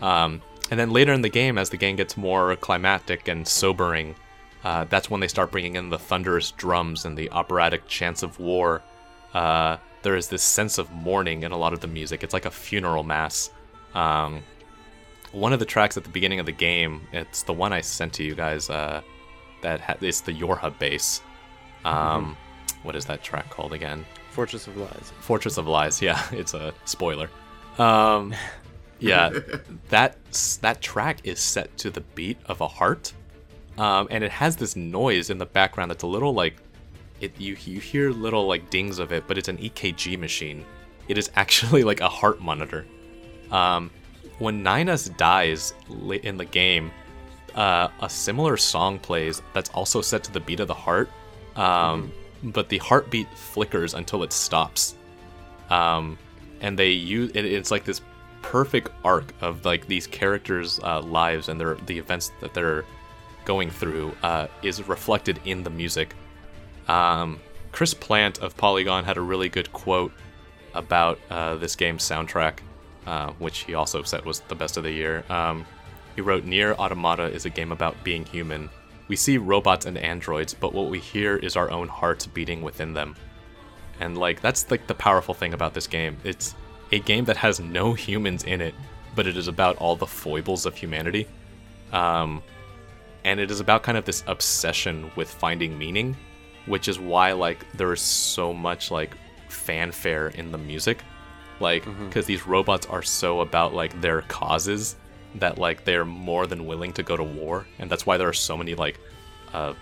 Um, 0.00 0.40
and 0.70 0.80
then 0.80 0.90
later 0.90 1.12
in 1.12 1.22
the 1.22 1.28
game, 1.28 1.58
as 1.58 1.70
the 1.70 1.76
game 1.76 1.96
gets 1.96 2.16
more 2.16 2.56
climactic 2.56 3.28
and 3.28 3.46
sobering, 3.46 4.14
uh, 4.64 4.84
that's 4.84 5.10
when 5.10 5.20
they 5.20 5.28
start 5.28 5.52
bringing 5.52 5.76
in 5.76 5.90
the 5.90 5.98
thunderous 5.98 6.50
drums 6.52 7.04
and 7.04 7.16
the 7.16 7.30
operatic 7.30 7.86
chants 7.86 8.22
of 8.22 8.38
war. 8.38 8.82
Uh, 9.34 9.76
there 10.02 10.16
is 10.16 10.28
this 10.28 10.42
sense 10.42 10.78
of 10.78 10.90
mourning 10.92 11.42
in 11.42 11.52
a 11.52 11.56
lot 11.56 11.72
of 11.72 11.80
the 11.80 11.86
music. 11.86 12.22
It's 12.22 12.32
like 12.32 12.46
a 12.46 12.50
funeral 12.50 13.02
mass. 13.02 13.50
Um, 13.94 14.42
one 15.32 15.52
of 15.52 15.58
the 15.58 15.64
tracks 15.64 15.96
at 15.96 16.04
the 16.04 16.10
beginning 16.10 16.40
of 16.40 16.46
the 16.46 16.52
game, 16.52 17.06
it's 17.12 17.42
the 17.42 17.52
one 17.52 17.72
I 17.72 17.80
sent 17.80 18.12
to 18.14 18.22
you 18.24 18.34
guys. 18.34 18.70
Uh, 18.70 19.02
that 19.62 19.80
ha- 19.80 19.96
it's 20.00 20.20
the 20.20 20.32
Yorha 20.32 20.78
bass. 20.78 21.20
Um, 21.84 22.36
what 22.82 22.94
is 22.96 23.04
that 23.06 23.22
track 23.22 23.50
called 23.50 23.72
again? 23.72 24.04
Fortress 24.30 24.66
of 24.66 24.76
Lies. 24.76 25.12
Fortress 25.20 25.58
of 25.58 25.66
Lies. 25.66 26.00
Yeah, 26.00 26.22
it's 26.32 26.54
a 26.54 26.72
spoiler. 26.84 27.28
Um, 27.78 28.34
yeah, 29.04 29.38
that 29.90 30.16
that 30.60 30.80
track 30.80 31.18
is 31.24 31.40
set 31.40 31.76
to 31.78 31.90
the 31.90 32.00
beat 32.00 32.38
of 32.46 32.60
a 32.60 32.68
heart, 32.68 33.12
um, 33.78 34.08
and 34.10 34.24
it 34.24 34.30
has 34.30 34.56
this 34.56 34.76
noise 34.76 35.30
in 35.30 35.38
the 35.38 35.46
background 35.46 35.90
that's 35.90 36.04
a 36.04 36.08
little 36.08 36.32
like 36.32 36.56
it. 37.20 37.38
You 37.38 37.56
you 37.64 37.80
hear 37.80 38.10
little 38.10 38.46
like 38.46 38.70
dings 38.70 38.98
of 38.98 39.12
it, 39.12 39.24
but 39.26 39.38
it's 39.38 39.48
an 39.48 39.58
EKG 39.58 40.18
machine. 40.18 40.64
It 41.08 41.18
is 41.18 41.30
actually 41.36 41.84
like 41.84 42.00
a 42.00 42.08
heart 42.08 42.40
monitor. 42.40 42.86
Um, 43.50 43.90
when 44.38 44.62
Nines 44.62 45.08
dies 45.10 45.74
in 46.22 46.36
the 46.36 46.44
game, 46.44 46.90
uh, 47.54 47.88
a 48.00 48.08
similar 48.08 48.56
song 48.56 48.98
plays 48.98 49.42
that's 49.52 49.70
also 49.70 50.00
set 50.00 50.24
to 50.24 50.32
the 50.32 50.40
beat 50.40 50.60
of 50.60 50.66
the 50.66 50.74
heart, 50.74 51.08
um, 51.56 52.10
but 52.42 52.68
the 52.68 52.78
heartbeat 52.78 53.28
flickers 53.36 53.94
until 53.94 54.22
it 54.22 54.32
stops. 54.32 54.96
Um, 55.70 56.18
and 56.60 56.78
they 56.78 56.90
use 56.90 57.30
it, 57.34 57.44
it's 57.44 57.70
like 57.70 57.84
this 57.84 58.00
perfect 58.44 58.90
arc 59.04 59.32
of 59.40 59.64
like 59.64 59.86
these 59.86 60.06
characters' 60.06 60.78
uh, 60.82 61.00
lives 61.00 61.48
and 61.48 61.58
their 61.58 61.76
the 61.86 61.98
events 61.98 62.30
that 62.40 62.52
they're 62.52 62.84
going 63.46 63.70
through 63.70 64.14
uh, 64.22 64.46
is 64.62 64.86
reflected 64.86 65.40
in 65.46 65.62
the 65.62 65.70
music. 65.70 66.14
Um, 66.86 67.40
Chris 67.72 67.94
Plante 67.94 68.38
of 68.40 68.54
Polygon 68.56 69.04
had 69.04 69.16
a 69.16 69.20
really 69.22 69.48
good 69.48 69.72
quote 69.72 70.12
about 70.74 71.18
uh, 71.30 71.54
this 71.54 71.74
game's 71.74 72.02
soundtrack, 72.04 72.58
uh, 73.06 73.32
which 73.38 73.60
he 73.60 73.74
also 73.74 74.02
said 74.02 74.26
was 74.26 74.40
the 74.40 74.54
best 74.54 74.76
of 74.76 74.82
the 74.82 74.92
year. 74.92 75.24
Um, 75.30 75.64
he 76.14 76.20
wrote, 76.20 76.44
Nier 76.44 76.74
Automata 76.74 77.24
is 77.24 77.46
a 77.46 77.50
game 77.50 77.72
about 77.72 77.96
being 78.04 78.26
human. 78.26 78.68
We 79.08 79.16
see 79.16 79.38
robots 79.38 79.86
and 79.86 79.96
androids, 79.96 80.52
but 80.52 80.74
what 80.74 80.90
we 80.90 81.00
hear 81.00 81.36
is 81.36 81.56
our 81.56 81.70
own 81.70 81.88
hearts 81.88 82.26
beating 82.26 82.60
within 82.60 82.92
them. 82.92 83.16
And 84.00 84.18
like 84.18 84.42
that's 84.42 84.70
like 84.70 84.86
the 84.86 84.94
powerful 84.94 85.34
thing 85.34 85.54
about 85.54 85.72
this 85.72 85.86
game. 85.86 86.18
It's 86.24 86.54
a 86.92 87.00
game 87.00 87.24
that 87.26 87.36
has 87.36 87.60
no 87.60 87.92
humans 87.92 88.44
in 88.44 88.60
it, 88.60 88.74
but 89.14 89.26
it 89.26 89.36
is 89.36 89.48
about 89.48 89.76
all 89.76 89.96
the 89.96 90.06
foibles 90.06 90.66
of 90.66 90.76
humanity. 90.76 91.26
Um, 91.92 92.42
and 93.24 93.40
it 93.40 93.50
is 93.50 93.60
about 93.60 93.82
kind 93.82 93.96
of 93.96 94.04
this 94.04 94.22
obsession 94.26 95.10
with 95.16 95.30
finding 95.30 95.78
meaning, 95.78 96.16
which 96.66 96.88
is 96.88 96.98
why 96.98 97.32
like 97.32 97.66
there 97.72 97.92
is 97.92 98.00
so 98.00 98.52
much 98.52 98.90
like 98.90 99.16
fanfare 99.48 100.28
in 100.28 100.52
the 100.52 100.58
music. 100.58 101.02
Like 101.60 101.84
because 102.06 102.26
these 102.26 102.46
robots 102.46 102.86
are 102.86 103.02
so 103.02 103.40
about 103.40 103.74
like 103.74 103.98
their 104.00 104.22
causes 104.22 104.96
that 105.36 105.58
like 105.58 105.84
they're 105.84 106.04
more 106.04 106.46
than 106.46 106.66
willing 106.66 106.92
to 106.94 107.02
go 107.02 107.16
to 107.16 107.22
war, 107.22 107.66
and 107.78 107.88
that's 107.88 108.04
why 108.04 108.16
there 108.16 108.28
are 108.28 108.32
so 108.32 108.56
many 108.56 108.74
like 108.74 108.98
uh, 109.52 109.74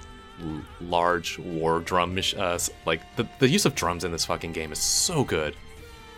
large 0.81 1.39
war 1.39 1.81
drum 1.81 2.19
uh, 2.37 2.59
like 2.87 3.01
the, 3.17 3.27
the 3.39 3.49
use 3.49 3.65
of 3.65 3.75
drums 3.75 4.05
in 4.05 4.13
this 4.13 4.25
fucking 4.25 4.53
game 4.53 4.73
is 4.73 4.79
so 4.79 5.25
good 5.25 5.57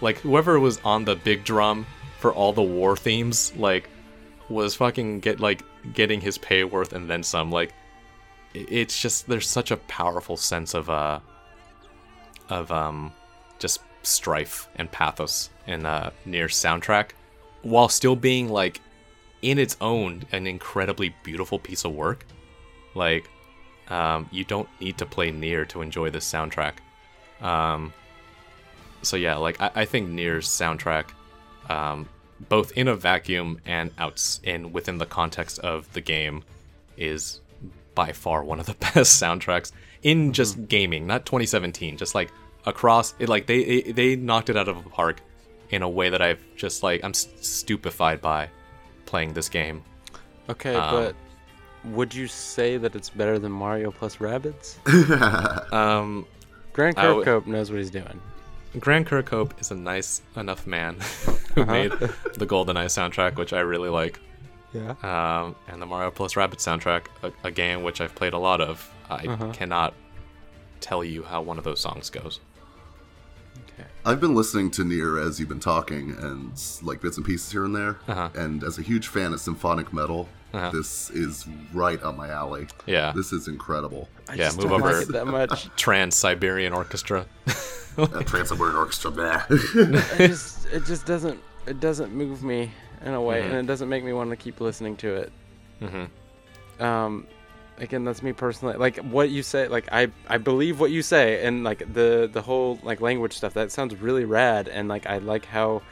like 0.04 0.18
whoever 0.18 0.60
was 0.60 0.80
on 0.84 1.04
the 1.04 1.16
big 1.16 1.42
drum 1.44 1.84
for 2.18 2.32
all 2.32 2.52
the 2.52 2.62
war 2.62 2.96
themes 2.96 3.52
like 3.56 3.88
was 4.48 4.74
fucking 4.74 5.20
get 5.20 5.40
like 5.40 5.62
getting 5.94 6.20
his 6.20 6.38
pay 6.38 6.62
worth 6.62 6.92
and 6.92 7.10
then 7.10 7.22
some 7.22 7.50
like 7.50 7.72
it's 8.54 9.00
just 9.00 9.26
there's 9.26 9.48
such 9.48 9.70
a 9.72 9.76
powerful 9.76 10.36
sense 10.36 10.74
of 10.74 10.88
uh 10.88 11.18
of 12.50 12.70
um 12.70 13.12
just 13.58 13.80
strife 14.02 14.68
and 14.76 14.92
pathos 14.92 15.50
in 15.66 15.84
uh 15.86 16.10
Nier 16.24 16.46
soundtrack 16.46 17.10
while 17.62 17.88
still 17.88 18.14
being 18.14 18.48
like 18.48 18.80
in 19.42 19.58
its 19.58 19.76
own 19.80 20.22
an 20.32 20.46
incredibly 20.46 21.14
beautiful 21.22 21.58
piece 21.58 21.84
of 21.84 21.92
work. 21.92 22.24
Like 22.94 23.28
um, 23.88 24.28
you 24.32 24.44
don't 24.44 24.68
need 24.80 24.96
to 24.98 25.06
play 25.06 25.30
Nier 25.30 25.64
to 25.66 25.82
enjoy 25.82 26.10
this 26.10 26.30
soundtrack. 26.30 26.74
Um, 27.42 27.92
so 29.04 29.16
yeah 29.16 29.36
like 29.36 29.60
i, 29.60 29.70
I 29.74 29.84
think 29.84 30.08
Nier's 30.10 30.48
soundtrack 30.48 31.06
um, 31.68 32.08
both 32.48 32.72
in 32.72 32.88
a 32.88 32.94
vacuum 32.96 33.60
and 33.64 33.90
outs 33.98 34.40
in 34.44 34.72
within 34.72 34.98
the 34.98 35.06
context 35.06 35.58
of 35.60 35.90
the 35.94 36.00
game 36.00 36.42
is 36.96 37.40
by 37.94 38.12
far 38.12 38.42
one 38.44 38.60
of 38.60 38.66
the 38.66 38.74
best 38.94 39.22
soundtracks 39.22 39.72
in 40.02 40.32
just 40.32 40.68
gaming 40.68 41.06
not 41.06 41.24
2017 41.26 41.96
just 41.96 42.14
like 42.14 42.30
across 42.66 43.14
it 43.18 43.28
like 43.28 43.46
they 43.46 43.58
it, 43.60 43.96
they 43.96 44.16
knocked 44.16 44.50
it 44.50 44.56
out 44.56 44.68
of 44.68 44.82
the 44.84 44.90
park 44.90 45.20
in 45.70 45.82
a 45.82 45.88
way 45.88 46.08
that 46.10 46.20
i've 46.20 46.40
just 46.56 46.82
like 46.82 47.02
i'm 47.04 47.14
stupefied 47.14 48.20
by 48.20 48.48
playing 49.06 49.32
this 49.32 49.48
game 49.48 49.82
Okay, 50.46 50.74
Um, 50.74 50.94
but 50.94 51.16
would 51.94 52.14
you 52.14 52.26
say 52.26 52.76
that 52.76 52.94
it's 52.94 53.08
better 53.08 53.38
than 53.38 53.50
Mario 53.50 53.90
plus 53.90 54.16
Rabbids? 54.16 54.76
um 55.72 56.26
Grant 56.74 56.98
I 56.98 57.10
would- 57.12 57.26
Kirkhope 57.26 57.46
knows 57.46 57.70
what 57.70 57.78
he's 57.78 57.90
doing. 57.90 58.20
Grant 58.80 59.08
Kirkhope 59.08 59.60
is 59.60 59.70
a 59.70 59.74
nice 59.74 60.20
enough 60.36 60.66
man 60.66 60.96
who 61.54 61.62
Uh-huh. 61.62 61.72
made 61.72 61.92
the 61.92 62.46
GoldenEye 62.46 62.86
soundtrack, 62.86 63.36
which 63.36 63.52
I 63.52 63.60
really 63.60 63.88
like, 63.88 64.18
Yeah. 64.72 64.94
um, 65.02 65.54
and 65.68 65.80
the 65.80 65.86
Mario 65.86 66.10
Plus 66.10 66.36
Rabbit 66.36 66.58
soundtrack, 66.58 67.06
a, 67.22 67.32
a 67.44 67.50
game 67.50 67.82
which 67.82 68.00
I've 68.00 68.14
played 68.14 68.32
a 68.32 68.38
lot 68.38 68.60
of. 68.60 68.90
I 69.08 69.26
Uh-huh. 69.26 69.52
cannot 69.52 69.94
tell 70.80 71.04
you 71.04 71.22
how 71.22 71.40
one 71.42 71.58
of 71.58 71.64
those 71.64 71.80
songs 71.80 72.10
goes. 72.10 72.40
Okay. 73.70 73.88
I've 74.04 74.20
been 74.20 74.34
listening 74.34 74.70
to 74.72 74.84
Nier 74.84 75.18
as 75.18 75.38
you've 75.38 75.48
been 75.48 75.60
talking, 75.60 76.10
and 76.18 76.52
like 76.82 77.00
bits 77.00 77.16
and 77.16 77.24
pieces 77.24 77.50
here 77.52 77.64
and 77.64 77.74
there. 77.74 77.98
Uh-huh. 78.08 78.30
And 78.34 78.64
as 78.64 78.78
a 78.78 78.82
huge 78.82 79.06
fan 79.08 79.32
of 79.32 79.40
symphonic 79.40 79.92
metal, 79.92 80.28
Uh-huh. 80.54 80.70
this 80.70 81.10
is 81.10 81.46
right 81.72 82.00
up 82.02 82.16
my 82.16 82.28
alley. 82.28 82.68
Yeah, 82.86 83.12
This 83.14 83.32
is 83.32 83.48
incredible. 83.48 84.08
I 84.28 84.34
Yeah, 84.34 84.52
move 84.56 84.70
over. 84.72 84.92
like 84.98 85.06
that 85.08 85.26
much. 85.26 85.68
Trans 85.76 86.14
Siberian 86.14 86.72
Orchestra. 86.72 87.26
Uh, 87.98 88.06
Trans-Siberian 88.22 88.76
Orchestra. 88.76 89.10
Blah. 89.18 89.42
it 89.50 90.28
just 90.28 90.66
it 90.66 90.84
just 90.84 91.06
doesn't 91.06 91.40
it 91.66 91.80
doesn't 91.80 92.12
move 92.12 92.42
me 92.42 92.70
in 93.04 93.14
a 93.14 93.20
way, 93.20 93.40
Mhm. 93.42 93.44
and 93.46 93.54
it 93.54 93.66
doesn't 93.66 93.88
make 93.88 94.02
me 94.04 94.12
want 94.12 94.30
to 94.30 94.36
keep 94.36 94.60
listening 94.60 94.96
to 94.98 95.14
it. 95.16 95.32
Mm-hmm. 95.82 96.82
um 96.82 97.26
again 97.78 98.04
that's 98.04 98.22
me 98.22 98.32
personally 98.32 98.76
like 98.76 98.96
what 98.98 99.28
you 99.30 99.42
say 99.42 99.66
like 99.66 99.88
i 99.92 100.06
i 100.28 100.38
believe 100.38 100.78
what 100.78 100.92
you 100.92 101.02
say 101.02 101.44
and 101.44 101.64
like 101.64 101.80
the 101.92 102.30
the 102.32 102.40
whole 102.40 102.78
like 102.84 103.00
language 103.00 103.32
stuff 103.36 103.54
that 103.54 103.72
sounds 103.72 103.94
really 103.96 104.24
rad 104.24 104.68
and 104.68 104.88
like 104.88 105.06
i 105.06 105.18
like 105.18 105.44
how 105.44 105.82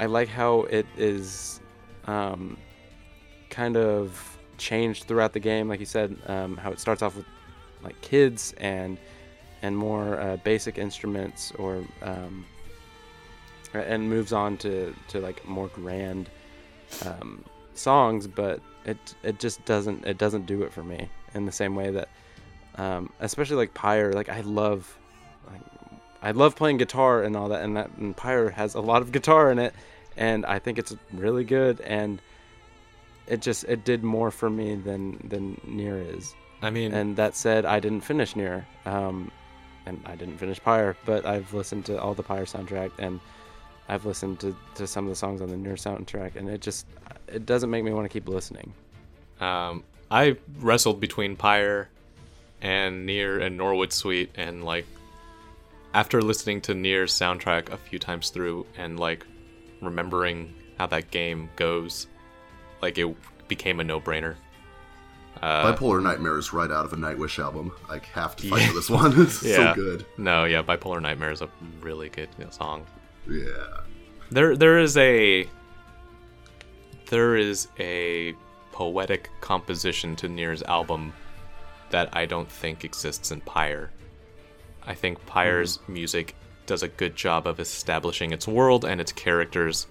i 0.00 0.06
like 0.06 0.28
how 0.28 0.62
it 0.62 0.86
is 0.96 1.60
um 2.06 2.56
kind 3.50 3.76
of 3.76 4.38
changed 4.58 5.04
throughout 5.04 5.32
the 5.32 5.40
game 5.40 5.68
like 5.68 5.80
you 5.80 5.86
said 5.86 6.16
um 6.26 6.56
how 6.56 6.70
it 6.70 6.78
starts 6.78 7.02
off 7.02 7.16
with 7.16 7.26
like 7.82 7.98
kids 8.00 8.54
and 8.58 8.98
and 9.62 9.76
more 9.76 10.20
uh, 10.20 10.36
basic 10.38 10.78
instruments 10.78 11.52
or 11.58 11.84
um 12.02 12.44
and 13.74 14.08
moves 14.08 14.32
on 14.32 14.56
to 14.56 14.94
to 15.08 15.20
like 15.20 15.46
more 15.46 15.68
grand 15.68 16.28
um 17.06 17.44
songs 17.74 18.26
but 18.26 18.60
it 18.84 19.14
it 19.22 19.38
just 19.38 19.64
doesn't 19.64 20.04
it 20.06 20.18
doesn't 20.18 20.46
do 20.46 20.62
it 20.62 20.72
for 20.72 20.82
me 20.82 21.08
in 21.34 21.46
the 21.46 21.52
same 21.52 21.74
way 21.74 21.90
that 21.90 22.08
um, 22.76 23.10
especially 23.20 23.56
like 23.56 23.74
Pyre 23.74 24.12
like 24.12 24.28
I 24.28 24.40
love 24.40 24.96
I 26.22 26.32
love 26.32 26.54
playing 26.54 26.76
guitar 26.76 27.22
and 27.22 27.36
all 27.36 27.48
that 27.48 27.62
and 27.62 27.76
that 27.76 27.90
and 27.96 28.16
Pyre 28.16 28.50
has 28.50 28.74
a 28.74 28.80
lot 28.80 29.02
of 29.02 29.12
guitar 29.12 29.50
in 29.50 29.58
it 29.58 29.74
and 30.16 30.44
I 30.46 30.58
think 30.58 30.78
it's 30.78 30.94
really 31.12 31.44
good 31.44 31.80
and 31.80 32.20
it 33.30 33.40
just 33.40 33.64
it 33.64 33.84
did 33.84 34.02
more 34.02 34.30
for 34.30 34.50
me 34.50 34.74
than 34.74 35.18
than 35.28 35.60
Nier 35.66 35.98
is. 35.98 36.34
I 36.62 36.70
mean, 36.70 36.92
and 36.92 37.16
that 37.16 37.34
said 37.34 37.64
I 37.64 37.80
didn't 37.80 38.02
finish 38.02 38.36
Nier 38.36 38.66
um, 38.84 39.30
and 39.86 40.00
I 40.04 40.14
didn't 40.16 40.36
finish 40.38 40.60
Pyre 40.60 40.96
but 41.06 41.24
I've 41.24 41.54
listened 41.54 41.86
to 41.86 42.00
all 42.00 42.14
the 42.14 42.22
Pyre 42.22 42.44
soundtrack 42.44 42.90
and 42.98 43.20
I've 43.88 44.04
listened 44.04 44.40
to, 44.40 44.54
to 44.74 44.86
some 44.86 45.04
of 45.06 45.10
the 45.10 45.16
songs 45.16 45.40
on 45.40 45.48
the 45.48 45.56
Nier 45.56 45.76
soundtrack 45.76 46.36
and 46.36 46.50
it 46.50 46.60
just 46.60 46.86
it 47.28 47.46
doesn't 47.46 47.70
make 47.70 47.84
me 47.84 47.92
want 47.92 48.04
to 48.04 48.12
keep 48.12 48.28
listening. 48.28 48.74
Um, 49.40 49.84
I 50.10 50.36
wrestled 50.58 51.00
between 51.00 51.36
Pyre 51.36 51.88
and 52.60 53.06
Nier 53.06 53.38
and 53.38 53.56
Norwood 53.56 53.92
Suite, 53.92 54.30
and 54.34 54.64
like 54.64 54.86
after 55.94 56.20
listening 56.20 56.60
to 56.62 56.74
Nier's 56.74 57.12
soundtrack 57.12 57.70
a 57.70 57.76
few 57.76 57.98
times 57.98 58.30
through 58.30 58.66
and 58.76 58.98
like 58.98 59.26
remembering 59.80 60.54
how 60.78 60.86
that 60.88 61.10
game 61.10 61.48
goes, 61.56 62.06
like 62.82 62.98
it 62.98 63.16
became 63.48 63.80
a 63.80 63.84
no-brainer. 63.84 64.36
Uh, 65.42 65.72
Bipolar 65.74 66.02
Nightmare 66.02 66.36
is 66.38 66.52
right 66.52 66.70
out 66.70 66.84
of 66.84 66.92
a 66.92 66.96
Nightwish 66.96 67.38
album. 67.42 67.72
I 67.88 68.00
have 68.12 68.36
to 68.36 68.48
fight 68.48 68.60
Yeah. 68.60 68.66
for 68.68 68.74
this 68.74 68.90
one. 68.90 69.12
It's 69.22 69.42
Yeah. 69.42 69.72
so 69.72 69.74
good. 69.74 70.06
no, 70.18 70.44
yeah, 70.44 70.62
Bipolar 70.62 71.00
Nightmare 71.00 71.30
is 71.30 71.40
a 71.40 71.48
really 71.80 72.08
good 72.08 72.28
song. 72.50 72.84
Yeah. 73.28 73.44
There, 74.30 74.56
there 74.56 74.78
is 74.78 74.96
a, 74.96 75.48
there 77.08 77.36
is 77.36 77.68
a 77.78 78.34
poetic 78.72 79.30
composition 79.40 80.14
to 80.16 80.28
Nier's 80.28 80.62
album 80.62 81.12
that 81.90 82.08
I 82.12 82.26
don't 82.26 82.50
think 82.50 82.84
exists 82.84 83.30
in 83.30 83.40
Pyre. 83.40 83.90
I 84.86 84.94
think 84.94 85.24
Pyre's 85.26 85.78
music 85.88 86.34
does 86.66 86.82
a 86.82 86.88
good 86.88 87.16
job 87.16 87.46
of 87.46 87.58
establishing 87.58 88.32
its 88.32 88.46
world 88.46 88.84
and 88.84 89.00
its 89.00 89.12
characters, 89.12 89.86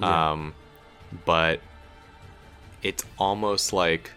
Yeah. 0.00 0.32
um, 0.32 0.54
but 1.24 1.60
it's 2.82 3.04
almost 3.18 3.72
like 3.72 4.10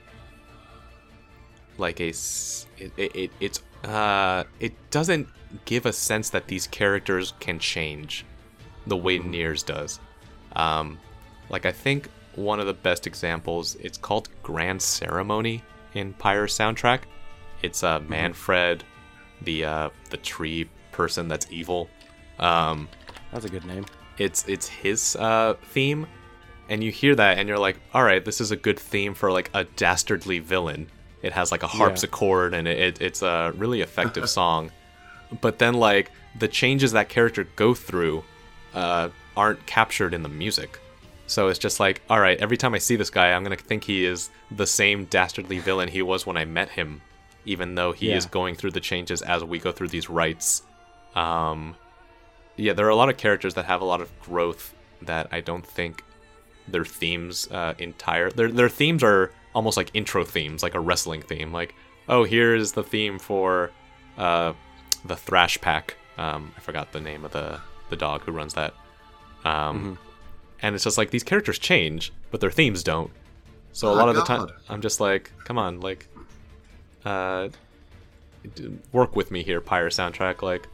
like 1.77 1.99
a 1.99 2.07
it, 2.09 2.91
it, 2.97 3.15
it 3.15 3.31
it's 3.39 3.61
uh 3.83 4.43
it 4.59 4.73
doesn't 4.91 5.27
give 5.65 5.85
a 5.85 5.93
sense 5.93 6.29
that 6.31 6.47
these 6.47 6.67
characters 6.67 7.33
can 7.39 7.59
change 7.59 8.25
the 8.87 8.97
way 8.97 9.19
Niers 9.19 9.65
does. 9.65 9.99
Um, 10.55 10.99
like 11.49 11.65
I 11.65 11.71
think 11.71 12.09
one 12.35 12.59
of 12.59 12.65
the 12.65 12.73
best 12.73 13.07
examples, 13.07 13.75
it's 13.75 13.97
called 13.97 14.29
Grand 14.43 14.81
Ceremony 14.81 15.63
in 15.93 16.13
Pyre 16.13 16.47
soundtrack. 16.47 17.01
It's 17.61 17.83
uh, 17.83 17.99
Manfred, 18.07 18.83
the 19.41 19.65
uh, 19.65 19.89
the 20.09 20.17
tree 20.17 20.69
person 20.91 21.27
that's 21.27 21.47
evil. 21.51 21.89
Um, 22.39 22.89
That's 23.31 23.45
a 23.45 23.49
good 23.49 23.65
name. 23.65 23.85
it's 24.17 24.45
it's 24.47 24.67
his 24.67 25.15
uh, 25.15 25.55
theme, 25.71 26.05
and 26.69 26.83
you 26.83 26.91
hear 26.91 27.15
that 27.15 27.37
and 27.37 27.47
you're 27.47 27.59
like, 27.59 27.77
all 27.93 28.03
right, 28.03 28.23
this 28.23 28.41
is 28.41 28.51
a 28.51 28.55
good 28.55 28.79
theme 28.79 29.13
for 29.13 29.31
like 29.31 29.49
a 29.53 29.63
dastardly 29.63 30.39
villain. 30.39 30.87
It 31.21 31.33
has 31.33 31.51
like 31.51 31.63
a 31.63 31.67
harpsichord 31.67 32.53
and 32.53 32.67
it, 32.67 32.77
it, 32.79 33.01
it's 33.01 33.21
a 33.21 33.53
really 33.55 33.81
effective 33.81 34.29
song. 34.39 34.71
But 35.41 35.59
then 35.59 35.73
like 35.73 36.11
the 36.37 36.47
changes 36.47 36.91
that 36.93 37.09
character 37.09 37.47
go 37.55 37.73
through 37.73 38.23
uh, 38.73 39.09
aren't 39.35 39.65
captured 39.65 40.13
in 40.13 40.23
the 40.23 40.29
music. 40.29 40.79
So 41.27 41.47
it's 41.47 41.57
just 41.59 41.79
like, 41.79 42.01
all 42.09 42.19
right, 42.19 42.37
every 42.39 42.57
time 42.57 42.75
I 42.75 42.77
see 42.77 42.95
this 42.95 43.09
guy, 43.09 43.31
I'm 43.31 43.41
gonna 43.43 43.55
think 43.55 43.83
he 43.83 44.05
is 44.05 44.29
the 44.51 44.67
same 44.67 45.05
dastardly 45.05 45.57
villain 45.59 45.89
he 45.89 46.01
was 46.03 46.25
when 46.27 46.37
I 46.37 46.45
met 46.45 46.69
him, 46.69 47.01
even 47.45 47.73
though 47.75 47.91
he 47.93 48.09
Yeah. 48.09 48.17
is 48.17 48.27
going 48.27 48.53
through 48.55 48.71
the 48.71 48.79
changes 48.79 49.21
as 49.23 49.43
we 49.43 49.57
go 49.57 49.71
through 49.71 49.87
these 49.87 50.09
rites. 50.09 50.61
Um, 51.15 51.75
yeah, 52.57 52.73
there 52.73 52.85
are 52.85 52.89
a 52.89 52.95
lot 52.95 53.09
of 53.09 53.17
characters 53.17 53.55
that 53.55 53.65
have 53.65 53.81
a 53.81 53.85
lot 53.85 54.01
of 54.01 54.11
growth 54.19 54.75
that 55.01 55.27
I 55.31 55.41
don't 55.41 55.65
think 55.65 56.03
their 56.67 56.85
themes 56.85 57.49
uh, 57.51 57.73
entire 57.79 58.29
their 58.31 58.51
their 58.51 58.69
themes 58.69 59.03
are 59.03 59.31
almost 59.53 59.77
like 59.77 59.89
intro 59.93 60.23
themes, 60.23 60.63
like 60.63 60.73
a 60.75 60.79
wrestling 60.79 61.21
theme. 61.21 61.51
Like, 61.53 61.73
oh, 62.09 62.23
here 62.23 62.55
is 62.55 62.73
the 62.73 62.83
theme 62.83 63.19
for 63.19 63.71
uh, 64.17 64.53
the 65.05 65.15
Thrash 65.15 65.59
Pack. 65.61 65.95
Um, 66.17 66.51
I 66.57 66.59
forgot 66.61 66.91
the 66.91 66.99
name 67.01 67.23
of 67.25 67.31
the 67.31 67.59
the 67.89 67.95
dog 67.95 68.21
who 68.23 68.31
runs 68.31 68.53
that. 68.55 68.73
Um, 69.43 69.97
And 70.61 70.73
it's 70.73 70.83
just 70.85 70.97
like 70.97 71.11
these 71.11 71.23
characters 71.23 71.59
change, 71.59 72.11
but 72.31 72.39
their 72.41 72.49
themes 72.51 72.81
don't. 72.83 73.11
So 73.73 73.89
a 73.89 73.91
Ah, 73.91 73.95
lot 73.95 74.09
of 74.09 74.15
the 74.15 74.23
time, 74.23 74.47
I'm 74.69 74.81
just 74.81 74.99
like, 75.01 75.31
come 75.43 75.57
on, 75.57 75.81
like, 75.81 76.07
uh, 77.03 77.49
work 78.91 79.15
with 79.15 79.31
me 79.31 79.43
here, 79.43 79.61
Pyre 79.61 79.89
soundtrack. 79.89 80.41
Like, 80.41 80.67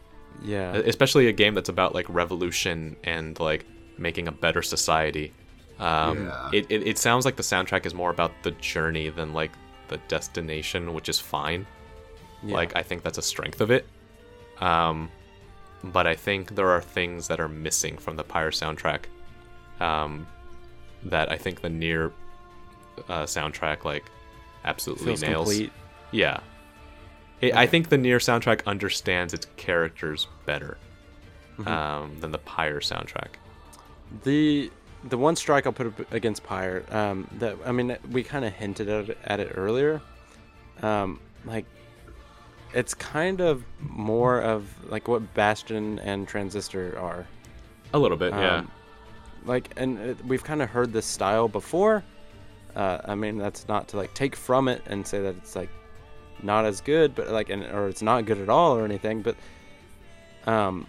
Yeah. 0.44 0.74
especially 0.76 1.28
a 1.28 1.32
game 1.34 1.54
that's 1.56 1.70
about 1.70 1.94
like 1.94 2.06
revolution 2.10 2.96
and 3.04 3.40
like 3.40 3.66
making 3.98 4.28
a 4.28 4.32
better 4.32 4.62
society. 4.62 5.34
Um, 5.80 6.26
Yeah. 6.26 6.50
it, 6.54 6.66
it, 6.70 6.88
it 6.88 6.98
sounds 6.98 7.26
like 7.26 7.36
the 7.36 7.44
soundtrack 7.44 7.86
is 7.86 7.94
more 7.94 8.10
about 8.12 8.32
the 8.44 8.52
journey 8.52 9.10
than 9.10 9.34
like 9.34 9.52
the 9.88 9.98
destination, 10.08 10.94
which 10.94 11.10
is 11.10 11.20
fine. 11.20 11.66
yeah. 12.44 12.54
Like 12.56 12.76
I 12.76 12.84
think 12.84 13.04
that's 13.04 13.18
a 13.18 13.22
strength 13.24 13.62
of 13.62 13.72
it. 13.72 13.86
Um, 14.60 15.10
but 15.84 16.06
I 16.06 16.16
think 16.16 16.56
there 16.56 16.70
are 16.70 16.82
things 16.82 17.28
that 17.30 17.40
are 17.40 17.48
missing 17.50 17.98
from 17.98 18.16
the 18.16 18.24
Pyre 18.24 18.52
soundtrack. 18.52 19.06
Um, 19.80 20.28
that 21.06 21.32
I 21.32 21.38
think 21.38 21.62
the 21.62 21.70
Nier 21.70 22.12
uh, 23.10 23.24
soundtrack 23.24 23.84
like 23.84 24.06
absolutely 24.64 25.06
feels 25.06 25.22
nails. 25.24 25.50
complete. 25.50 25.72
Yeah. 26.12 26.40
It, 27.42 27.56
I 27.56 27.66
think 27.66 27.90
the 27.90 27.98
Nier 27.98 28.20
soundtrack 28.20 28.64
understands 28.68 29.34
its 29.34 29.48
characters 29.58 30.28
better 30.46 30.78
Mm-hmm. 31.58 31.68
um, 31.68 32.20
than 32.22 32.32
the 32.32 32.38
Pyre 32.38 32.80
soundtrack. 32.80 33.34
The 34.24 34.72
the 35.04 35.18
one 35.18 35.36
strike 35.36 35.66
I'll 35.66 35.74
put 35.74 35.88
up 35.88 36.12
against 36.14 36.44
Pyre, 36.44 36.84
um, 36.92 37.28
that 37.40 37.56
I 37.66 37.72
mean, 37.72 37.98
we 38.12 38.24
kind 38.24 38.46
of 38.46 38.54
hinted 38.54 38.90
at 38.90 39.10
it, 39.10 39.18
at 39.24 39.40
it 39.40 39.54
earlier. 39.56 40.02
Um, 40.82 41.20
like, 41.46 41.66
it's 42.74 42.94
kind 42.94 43.42
of 43.42 43.64
more 43.80 44.42
of 44.42 44.68
like 44.90 45.08
what 45.08 45.34
Bastion 45.34 46.00
and 46.00 46.28
Transistor 46.28 46.98
are. 47.00 47.28
A 47.94 48.00
little 48.00 48.18
bit, 48.18 48.34
yeah. 48.34 48.58
Um, 48.58 48.72
like, 49.46 49.70
and 49.76 49.98
it, 49.98 50.26
we've 50.26 50.44
kind 50.44 50.62
of 50.62 50.70
heard 50.70 50.94
this 50.94 51.06
style 51.06 51.48
before. 51.48 52.04
Uh, 52.76 53.00
I 53.04 53.16
mean, 53.16 53.38
that's 53.38 53.68
not 53.68 53.90
to 53.90 53.98
like 53.98 54.14
take 54.14 54.36
from 54.36 54.68
it 54.68 54.82
and 54.86 55.06
say 55.06 55.22
that 55.22 55.36
it's 55.38 55.56
like 55.56 55.70
not 56.42 56.66
as 56.66 56.80
good, 56.80 57.16
but 57.16 57.30
like, 57.30 57.50
and 57.50 57.64
or 57.64 57.88
it's 57.88 58.02
not 58.02 58.26
good 58.26 58.38
at 58.38 58.50
all 58.50 58.78
or 58.78 58.86
anything. 58.86 59.22
But, 59.22 59.36
um, 60.46 60.88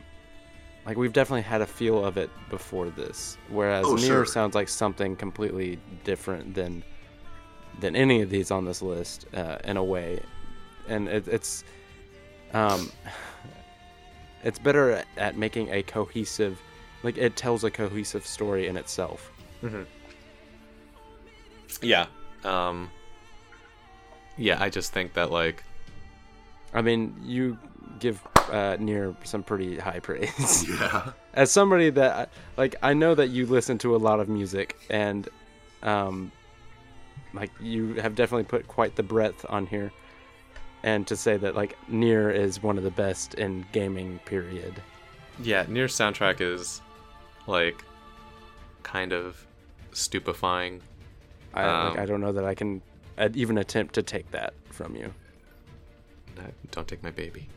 like 0.86 0.96
we've 0.96 1.12
definitely 1.12 1.42
had 1.42 1.60
a 1.60 1.66
feel 1.66 2.04
of 2.04 2.16
it 2.16 2.30
before 2.50 2.90
this. 2.90 3.36
Whereas 3.48 3.86
Oh, 3.86 3.94
Nier 3.94 4.02
sure. 4.06 4.24
sounds 4.26 4.54
like 4.54 4.68
something 4.68 5.16
completely 5.16 5.78
different 6.04 6.54
than 6.54 6.82
than 7.80 7.96
any 7.96 8.20
of 8.22 8.28
these 8.30 8.50
on 8.50 8.64
this 8.64 8.82
list 8.82 9.26
uh, 9.34 9.58
in 9.64 9.76
a 9.76 9.84
way, 9.84 10.20
and 10.88 11.08
it, 11.08 11.26
it's 11.28 11.64
um, 12.52 12.90
it's 14.44 14.58
better 14.58 15.02
at, 15.16 15.36
making 15.36 15.70
a 15.72 15.82
cohesive 15.82 16.60
like 17.02 17.16
it 17.16 17.36
tells 17.36 17.64
a 17.64 17.70
cohesive 17.70 18.26
story 18.26 18.66
in 18.68 18.76
itself 18.76 19.30
yeah. 21.80 22.06
Um, 22.44 22.90
yeah, 24.36 24.62
I 24.62 24.68
just 24.68 24.92
think 24.92 25.14
that, 25.14 25.30
like, 25.30 25.62
i 26.74 26.80
mean 26.82 27.14
you 27.22 27.58
give 27.98 28.22
uh, 28.50 28.76
Nier 28.80 29.14
some 29.24 29.42
pretty 29.42 29.78
high 29.78 30.00
praise 30.00 30.66
Yeah. 30.80 31.12
as 31.34 31.50
somebody 31.52 31.90
that 31.90 32.30
like 32.56 32.74
i 32.82 32.92
know 32.94 33.14
that 33.14 33.28
you 33.28 33.46
listen 33.46 33.78
to 33.78 33.94
a 33.94 33.98
lot 33.98 34.20
of 34.20 34.28
music 34.28 34.76
and 34.90 35.28
um 35.82 36.32
like 37.34 37.50
you 37.60 37.94
have 37.94 38.14
definitely 38.14 38.44
put 38.44 38.66
quite 38.68 38.96
the 38.96 39.02
breadth 39.02 39.46
on 39.48 39.66
here 39.66 39.90
and 40.82 41.06
to 41.06 41.16
say 41.16 41.36
that 41.36 41.54
like 41.54 41.76
Nier 41.88 42.30
is 42.30 42.62
one 42.62 42.76
of 42.76 42.84
the 42.84 42.90
best 42.90 43.34
in 43.34 43.64
gaming 43.72 44.18
period 44.24 44.74
yeah, 45.40 45.64
Nier 45.66 45.86
soundtrack 45.86 46.42
is, 46.42 46.82
like, 47.46 47.82
kind 48.82 49.12
of 49.14 49.46
stupefying. 49.92 50.82
i 51.54 51.64
like, 51.64 51.92
Um, 51.96 51.98
i 52.00 52.04
don't 52.06 52.20
know 52.20 52.32
that 52.32 52.44
i 52.44 52.54
can 52.54 52.82
uh, 53.18 53.28
even 53.34 53.56
attempt 53.58 53.94
to 53.94 54.02
take 54.02 54.30
that 54.32 54.52
from 54.70 54.94
you 54.96 55.12
Don't 56.70 56.86
take 56.88 57.02
my 57.02 57.10
baby. 57.10 57.48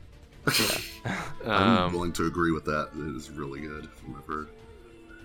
I'm 1.46 1.78
Um, 1.78 1.94
willing 1.94 2.14
to 2.14 2.26
agree 2.28 2.52
with 2.52 2.66
that. 2.66 2.90
It 2.96 3.16
is 3.16 3.30
really 3.30 3.62
good 3.62 3.90
from 3.92 4.14
what 4.14 4.22
I've 4.22 4.28
heard. 4.28 4.50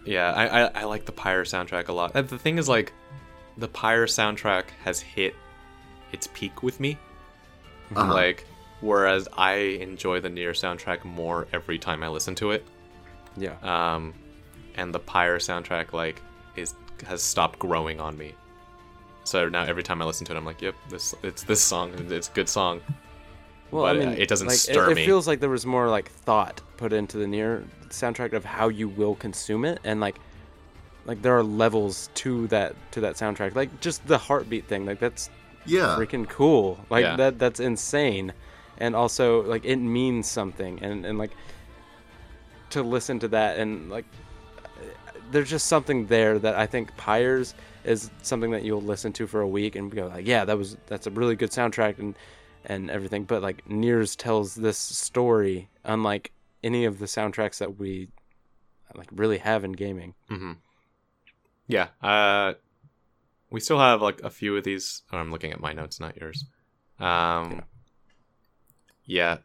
Yeah, 0.05 0.33
I, 0.33 0.47
I, 0.47 0.81
I 0.81 0.85
like 0.85 1.05
the 1.05 1.13
Pyre 1.13 1.45
soundtrack 1.45 1.89
a 1.89 1.93
lot. 1.93 2.13
The 2.15 2.39
thing 2.39 2.59
is, 2.59 2.69
like, 2.69 2.93
the 3.59 3.69
Pyre 3.69 4.07
soundtrack 4.07 4.65
has 4.85 5.01
hit 5.01 5.35
its 6.13 6.29
peak 6.33 6.63
with 6.63 6.81
me. 6.81 6.99
Uh-huh. 7.95 8.13
Like, 8.13 8.47
whereas 8.81 9.29
I 9.37 9.53
enjoy 9.55 10.21
the 10.21 10.31
Nier 10.31 10.53
soundtrack 10.53 11.05
more 11.05 11.49
every 11.53 11.79
time 11.79 12.03
I 12.03 12.09
listen 12.09 12.35
to 12.37 12.53
it. 12.53 12.65
yeah 13.37 13.57
Um, 13.63 14.15
and 14.77 14.95
the 14.95 15.01
Pyre 15.01 15.39
soundtrack, 15.39 15.93
like, 15.93 16.21
is 16.57 16.75
has 17.07 17.23
stopped 17.23 17.59
growing 17.59 18.01
on 18.01 18.17
me. 18.17 18.35
So 19.25 19.49
now 19.49 19.65
every 19.65 19.83
time 19.83 20.01
I 20.03 20.05
listen 20.05 20.27
to 20.27 20.33
it, 20.35 20.37
I'm 20.37 20.45
like, 20.45 20.63
yep, 20.63 20.75
this 20.89 21.15
it's 21.23 21.43
this 21.45 21.61
song. 21.63 21.93
It's 22.11 22.29
a 22.29 22.33
good 22.33 22.49
song. 22.49 22.81
Well, 23.71 23.85
but, 23.85 23.97
I 23.97 23.99
mean, 23.99 24.09
it 24.19 24.29
doesn't 24.29 24.49
like, 24.49 24.57
stir 24.57 24.91
it, 24.91 24.95
me. 24.97 25.03
It 25.03 25.07
feels 25.07 25.27
like 25.27 25.41
there 25.41 25.51
was 25.51 25.65
more 25.67 25.89
like 25.89 26.11
thought 26.11 26.61
put 26.77 26.93
into 26.93 27.19
the 27.19 27.27
Nier 27.27 27.65
soundtrack 27.89 28.33
of 28.33 28.45
how 28.45 28.69
you 28.69 28.89
will 28.89 29.15
consume 29.15 29.65
it, 29.65 29.79
and 29.85 30.01
like, 30.01 30.17
like 31.07 31.23
there 31.23 31.37
are 31.37 31.43
levels 31.43 32.11
to 32.15 32.47
that 32.49 32.75
to 32.93 33.01
that 33.03 33.15
soundtrack. 33.17 33.55
Like 33.55 33.81
just 33.81 34.07
the 34.07 34.19
heartbeat 34.19 34.67
thing, 34.67 34.87
like 34.87 34.99
that's 34.99 35.31
Yeah. 35.67 35.97
freaking 35.99 36.29
cool. 36.29 36.79
Like 36.91 37.05
Yeah. 37.05 37.17
that 37.17 37.39
that's 37.39 37.61
insane, 37.61 38.33
and 38.79 38.95
also 38.97 39.43
like 39.43 39.65
it 39.65 39.77
means 39.77 40.29
something, 40.29 40.83
and 40.83 41.05
and 41.07 41.19
like 41.19 41.31
to 42.71 42.83
listen 42.83 43.19
to 43.19 43.29
that 43.29 43.59
and 43.59 43.91
like 43.91 44.05
there's 45.33 45.51
just 45.51 45.67
something 45.67 46.07
there 46.07 46.39
that 46.39 46.55
I 46.55 46.67
think 46.67 46.97
Pyres 46.97 47.55
is 47.85 48.11
something 48.23 48.51
that 48.53 48.63
you'll 48.65 48.81
listen 48.83 49.13
to 49.15 49.27
for 49.27 49.41
a 49.41 49.49
week 49.49 49.75
and 49.77 49.91
go 49.91 50.07
like, 50.09 50.27
yeah, 50.27 50.45
that 50.45 50.57
was 50.59 50.77
that's 50.87 51.07
a 51.07 51.11
really 51.11 51.37
good 51.37 51.51
soundtrack 51.51 51.99
and 51.99 52.15
and 52.65 52.91
everything. 52.91 53.25
But 53.25 53.43
like 53.43 53.65
Niers 53.69 54.17
tells 54.17 54.55
this 54.55 54.79
story 54.79 55.69
unlike 55.85 56.33
any 56.63 56.85
of 56.85 56.99
the 56.99 57.07
soundtracks 57.07 57.59
that 57.59 57.79
we 57.79 58.09
like 58.95 59.09
really 59.13 59.39
have 59.39 59.65
in 59.65 59.73
gaming. 59.73 60.15
hmm 60.29 60.53
Yeah. 61.67 61.89
Uh, 62.03 62.55
we 63.51 63.61
still 63.61 63.79
have 63.79 64.03
like 64.03 64.21
a 64.23 64.31
few 64.31 64.57
of 64.57 64.65
these. 64.65 65.03
Oh, 65.13 65.19
I'm 65.19 65.31
looking 65.31 65.53
at 65.53 65.61
my 65.61 65.73
notes, 65.73 66.01
not 66.01 66.17
yours. 66.21 66.45
Um, 66.99 67.63
yeah. 69.05 69.39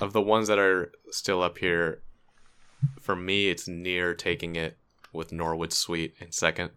Of 0.00 0.12
the 0.12 0.20
ones 0.22 0.48
that 0.48 0.58
are 0.58 0.90
still 1.10 1.42
up 1.42 1.58
here, 1.58 2.00
for 3.00 3.14
me, 3.14 3.48
it's 3.48 3.68
Nier 3.68 4.14
taking 4.14 4.56
it 4.56 4.76
with 5.12 5.30
Norwood 5.32 5.72
Suite 5.72 6.14
in 6.20 6.32
second. 6.32 6.70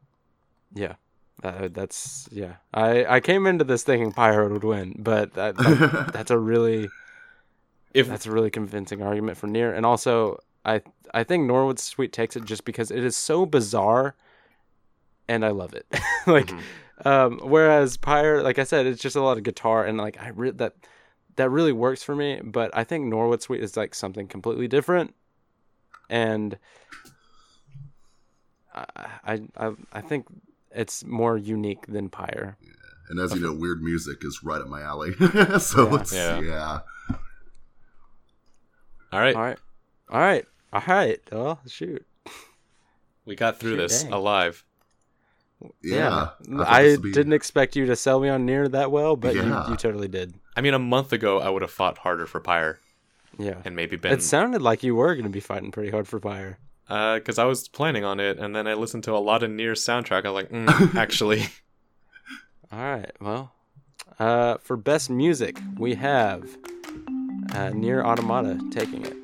Yeah. 0.74 0.95
Uh, 1.43 1.67
that's 1.72 2.27
yeah. 2.32 2.56
I 2.74 3.06
I 3.06 3.19
came 3.19 3.45
into 3.45 3.64
this 3.64 3.83
thinking 3.83 4.11
Pyro 4.11 4.49
would 4.51 4.64
win, 4.64 4.95
but 4.98 5.33
that, 5.35 5.56
that 5.57 6.09
that's 6.14 6.32
a 6.32 6.38
really 6.38 6.90
If 7.93 8.07
that's 8.07 8.25
a 8.25 8.32
really 8.32 8.49
convincing 8.49 9.01
argument 9.01 9.38
for 9.38 9.48
Nier, 9.48 9.72
and 9.74 9.85
also 9.85 10.40
I 10.66 10.82
I 11.14 11.24
think 11.24 11.45
Norwood 11.45 11.80
Suite 11.80 12.11
takes 12.11 12.35
it 12.35 12.43
just 12.45 12.66
because 12.66 12.90
it 12.91 13.03
is 13.03 13.16
so 13.16 13.45
bizarre, 13.45 14.16
and 15.27 15.45
I 15.45 15.49
love 15.49 15.74
it. 15.74 15.85
like, 16.27 16.48
Mhm. 16.48 16.61
um, 17.06 17.40
whereas 17.43 17.98
Pyre, 17.98 18.41
like 18.41 18.57
I 18.59 18.64
said, 18.64 18.85
it's 18.88 19.01
just 19.01 19.16
a 19.16 19.22
lot 19.22 19.38
of 19.38 19.43
guitar, 19.43 19.85
and 19.85 19.98
like 19.98 20.19
I 20.19 20.30
re- 20.30 20.51
that 20.51 20.74
that 21.35 21.51
really 21.51 21.72
works 21.72 22.01
for 22.01 22.16
me. 22.16 22.41
But 22.43 22.72
I 22.75 22.83
think 22.83 23.06
Norwood 23.06 23.41
Suite 23.43 23.64
is 23.64 23.77
like 23.77 23.93
something 23.93 24.27
completely 24.27 24.67
different, 24.67 25.14
and 26.09 26.57
I 28.74 28.85
I 29.24 29.41
I, 29.57 29.72
I 29.93 30.01
think 30.01 30.25
it's 30.77 31.03
more 31.06 31.38
unique 31.38 31.88
than 31.88 32.09
Pyre. 32.09 32.57
And 33.09 33.19
as 33.19 33.33
you 33.33 33.39
know, 33.41 33.53
weird 33.53 33.81
music 33.81 34.17
is 34.23 34.41
right 34.43 34.61
up 34.61 34.67
my 34.67 34.81
alley. 34.81 35.14
so 35.59 35.89
Yeah. 35.89 35.99
it's 35.99 36.14
Yeah. 36.14 36.39
yeah. 36.41 36.80
all 39.11 39.19
right, 39.19 39.35
All 39.35 39.41
right, 39.41 39.57
all 40.09 40.19
right, 40.19 40.45
all 40.73 40.81
right. 40.88 41.19
Oh 41.31 41.59
shoot. 41.67 42.06
we 43.25 43.35
got 43.35 43.59
through 43.59 43.72
Shoot, 43.72 43.77
this 43.77 44.03
dang. 44.03 44.14
alive. 44.14 44.64
Yeah. 45.81 46.30
thought 46.45 46.67
I, 46.67 46.83
this 46.83 46.97
would 46.97 47.03
be- 47.03 47.11
didn't 47.14 47.33
expect 47.33 47.75
you 47.75 47.85
to 47.88 47.95
sell 47.95 48.19
me 48.19 48.30
on 48.30 48.45
Nier 48.45 48.67
that 48.67 48.91
well, 48.91 49.15
but 49.15 49.35
Yeah. 49.35 49.65
you, 49.65 49.72
you 49.72 49.77
totally 49.77 50.07
did. 50.07 50.33
I 50.56 50.61
mean, 50.61 50.73
a 50.73 50.80
month 50.80 51.14
ago, 51.14 51.39
I 51.39 51.49
would 51.49 51.61
have 51.64 51.72
fought 51.72 51.99
harder 51.99 52.25
for 52.27 52.39
Pyre 52.39 52.80
Yeah. 53.39 53.56
and 53.65 53.75
maybe 53.75 53.95
been 53.95 54.11
It 54.14 54.22
sounded 54.22 54.61
like 54.61 54.83
you 54.83 54.95
were 54.95 55.15
going 55.15 55.23
to 55.25 55.30
be 55.31 55.39
fighting 55.39 55.72
pretty 55.72 55.89
hard 55.91 56.07
for 56.07 56.19
fire. 56.19 56.59
Because 56.88 57.38
I 57.38 57.43
was 57.45 57.67
planning 57.67 58.03
on 58.06 58.19
it, 58.19 58.38
and 58.40 58.56
then 58.56 58.67
I 58.67 58.74
listened 58.74 59.03
to 59.06 59.14
a 59.14 59.19
lot 59.19 59.43
of 59.43 59.51
Nier 59.51 59.74
soundtrack. 59.74 60.25
I 60.25 60.30
was 60.30 60.43
like, 60.43 60.51
mm, 60.51 60.95
actually, 60.95 61.48
All 62.72 62.80
right. 62.80 63.11
Well, 63.19 63.51
uh, 64.19 64.57
for 64.57 64.77
best 64.77 65.09
music, 65.09 65.59
we 65.77 65.95
have 65.95 66.57
uh, 67.53 67.69
Nier 67.69 68.03
Automata 68.03 68.59
taking 68.72 69.06
it. 69.06 69.16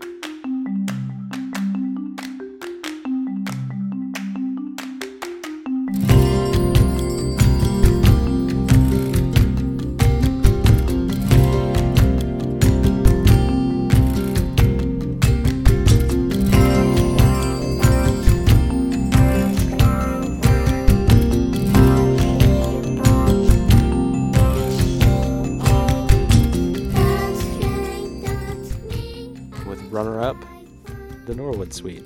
Suite. 31.83 32.03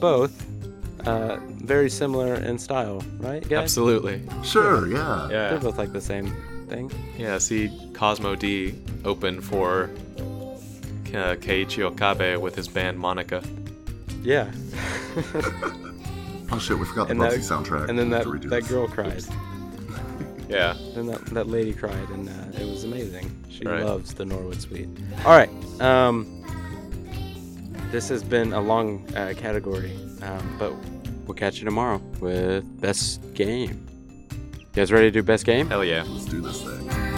Both 0.00 0.44
uh, 1.06 1.36
very 1.62 1.88
similar 1.88 2.34
in 2.34 2.58
style, 2.58 3.02
right, 3.18 3.40
guys? 3.48 3.62
absolutely, 3.62 4.20
Sure, 4.42 4.88
yeah. 4.88 5.28
yeah. 5.30 5.48
They're 5.50 5.58
both 5.60 5.78
like 5.78 5.92
the 5.92 6.00
same 6.00 6.34
thing. 6.68 6.90
yeah. 7.16 7.38
See, 7.38 7.70
Cosmo 7.92 8.34
D 8.34 8.74
open 9.04 9.40
for 9.40 9.90
uh, 11.14 11.36
Keiichi 11.38 11.82
Okabe 11.82 12.36
with 12.40 12.56
his 12.56 12.66
band 12.68 12.98
Monaca. 12.98 13.44
Yeah. 14.22 14.50
Oh 16.52 16.58
shit, 16.58 16.78
we 16.78 16.84
forgot 16.84 17.08
the 17.08 17.12
And 17.12 17.20
Bugsy 17.20 17.38
soundtrack. 17.40 17.88
and 17.88 17.98
then 17.98 18.10
that 18.10 18.24
have 18.24 18.26
to 18.26 18.38
redo 18.38 18.50
that 18.50 18.62
this. 18.62 18.68
girl 18.70 18.86
cried. 18.86 19.24
Yeah, 20.48 20.76
And 20.94 21.08
that, 21.08 21.24
that 21.34 21.48
lady 21.48 21.72
cried, 21.72 22.08
and 22.10 22.28
uh, 22.28 22.60
it 22.60 22.68
was 22.70 22.84
amazing. 22.84 23.28
She 23.48 23.64
Right. 23.64 23.82
loves 23.82 24.12
the 24.12 24.26
Norwood 24.26 24.60
Suite. 24.60 24.88
All 25.24 25.32
right. 25.36 25.48
Um, 25.80 26.44
this 27.94 28.08
has 28.08 28.24
been 28.24 28.52
a 28.52 28.60
long 28.60 29.06
uh, 29.14 29.32
category, 29.36 29.96
um, 30.22 30.56
but 30.58 30.72
we'll 31.26 31.34
catch 31.36 31.60
you 31.60 31.64
tomorrow 31.64 31.98
with 32.18 32.64
best 32.80 33.22
game. 33.34 33.86
You 34.32 34.66
guys 34.72 34.90
ready 34.90 35.06
to 35.06 35.10
do 35.12 35.22
best 35.22 35.46
game? 35.46 35.68
hell 35.68 35.84
yeah. 35.84 36.02
Let's 36.02 36.24
do 36.24 36.40
this 36.40 36.60
thing. 36.60 37.13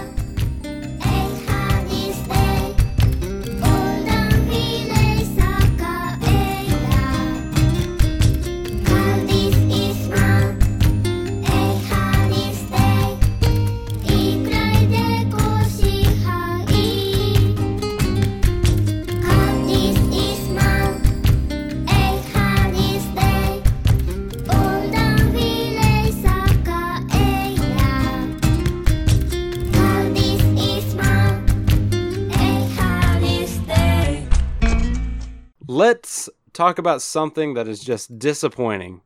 Talk 36.56 36.78
about 36.78 37.02
something 37.02 37.54
that 37.54 37.68
is 37.68 37.80
just 37.80 38.18
disappointing. 38.18 39.02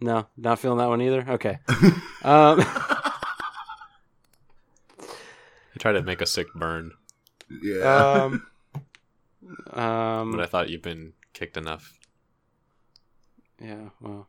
No, 0.00 0.26
not 0.36 0.58
feeling 0.58 0.78
that 0.78 0.88
one 0.88 1.02
either. 1.02 1.24
Okay. 1.28 1.58
Um, 2.24 2.58
I 2.60 3.20
tried 5.78 5.92
to 5.92 6.02
make 6.02 6.22
a 6.22 6.26
sick 6.26 6.46
burn, 6.54 6.92
Yeah. 7.62 8.22
um, 8.24 8.46
um, 9.74 10.30
but 10.30 10.40
I 10.40 10.46
thought 10.46 10.70
you've 10.70 10.80
been 10.80 11.12
kicked 11.34 11.58
enough. 11.58 11.92
Yeah, 13.60 13.90
well. 14.00 14.26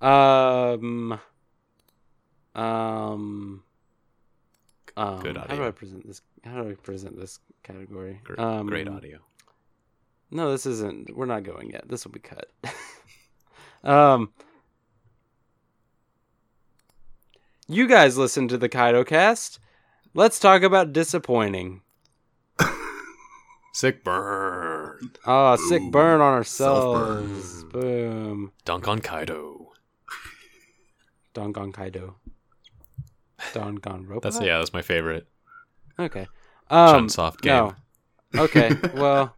Um 0.00 1.20
um 2.56 3.62
um 4.96 5.20
Good 5.20 5.36
How 5.36 5.46
do. 5.46 5.64
I 5.64 5.70
present 5.70 6.04
this 6.08 6.22
how 6.42 6.60
do 6.64 6.70
I 6.70 6.74
present 6.74 7.16
this 7.16 7.38
category? 7.62 8.20
Gr- 8.24 8.40
um, 8.40 8.66
Great 8.66 8.88
audio. 8.88 9.18
No, 10.30 10.50
this 10.50 10.66
isn't 10.66 11.14
we're 11.16 11.26
not 11.26 11.42
going 11.42 11.70
yet. 11.70 11.88
This 11.88 12.04
will 12.04 12.12
be 12.12 12.20
cut. 12.20 12.50
um 13.84 14.32
You 17.68 17.86
guys 17.86 18.18
listen 18.18 18.48
to 18.48 18.58
the 18.58 18.68
Kaido 18.68 19.04
cast. 19.04 19.58
Let's 20.14 20.38
talk 20.38 20.62
about 20.62 20.92
disappointing. 20.92 21.80
Sick 23.72 24.04
burn. 24.04 25.10
Ah, 25.24 25.56
sick 25.56 25.82
burn 25.90 26.20
on 26.20 26.34
ourselves. 26.34 27.64
Boom. 27.64 28.52
Dunk 28.66 28.88
on 28.88 28.98
Kaido. 28.98 29.72
Dongon 31.34 31.72
Kaido. 31.72 32.16
Dongon 33.54 34.06
Robot. 34.06 34.22
That's 34.22 34.40
yeah, 34.40 34.58
that's 34.58 34.74
my 34.74 34.82
favorite. 34.82 35.26
Okay. 35.98 36.26
Um, 36.72 37.06
Chunsoft 37.06 37.42
game. 37.42 37.74
No. 38.32 38.42
Okay. 38.44 38.70
Well, 38.94 39.36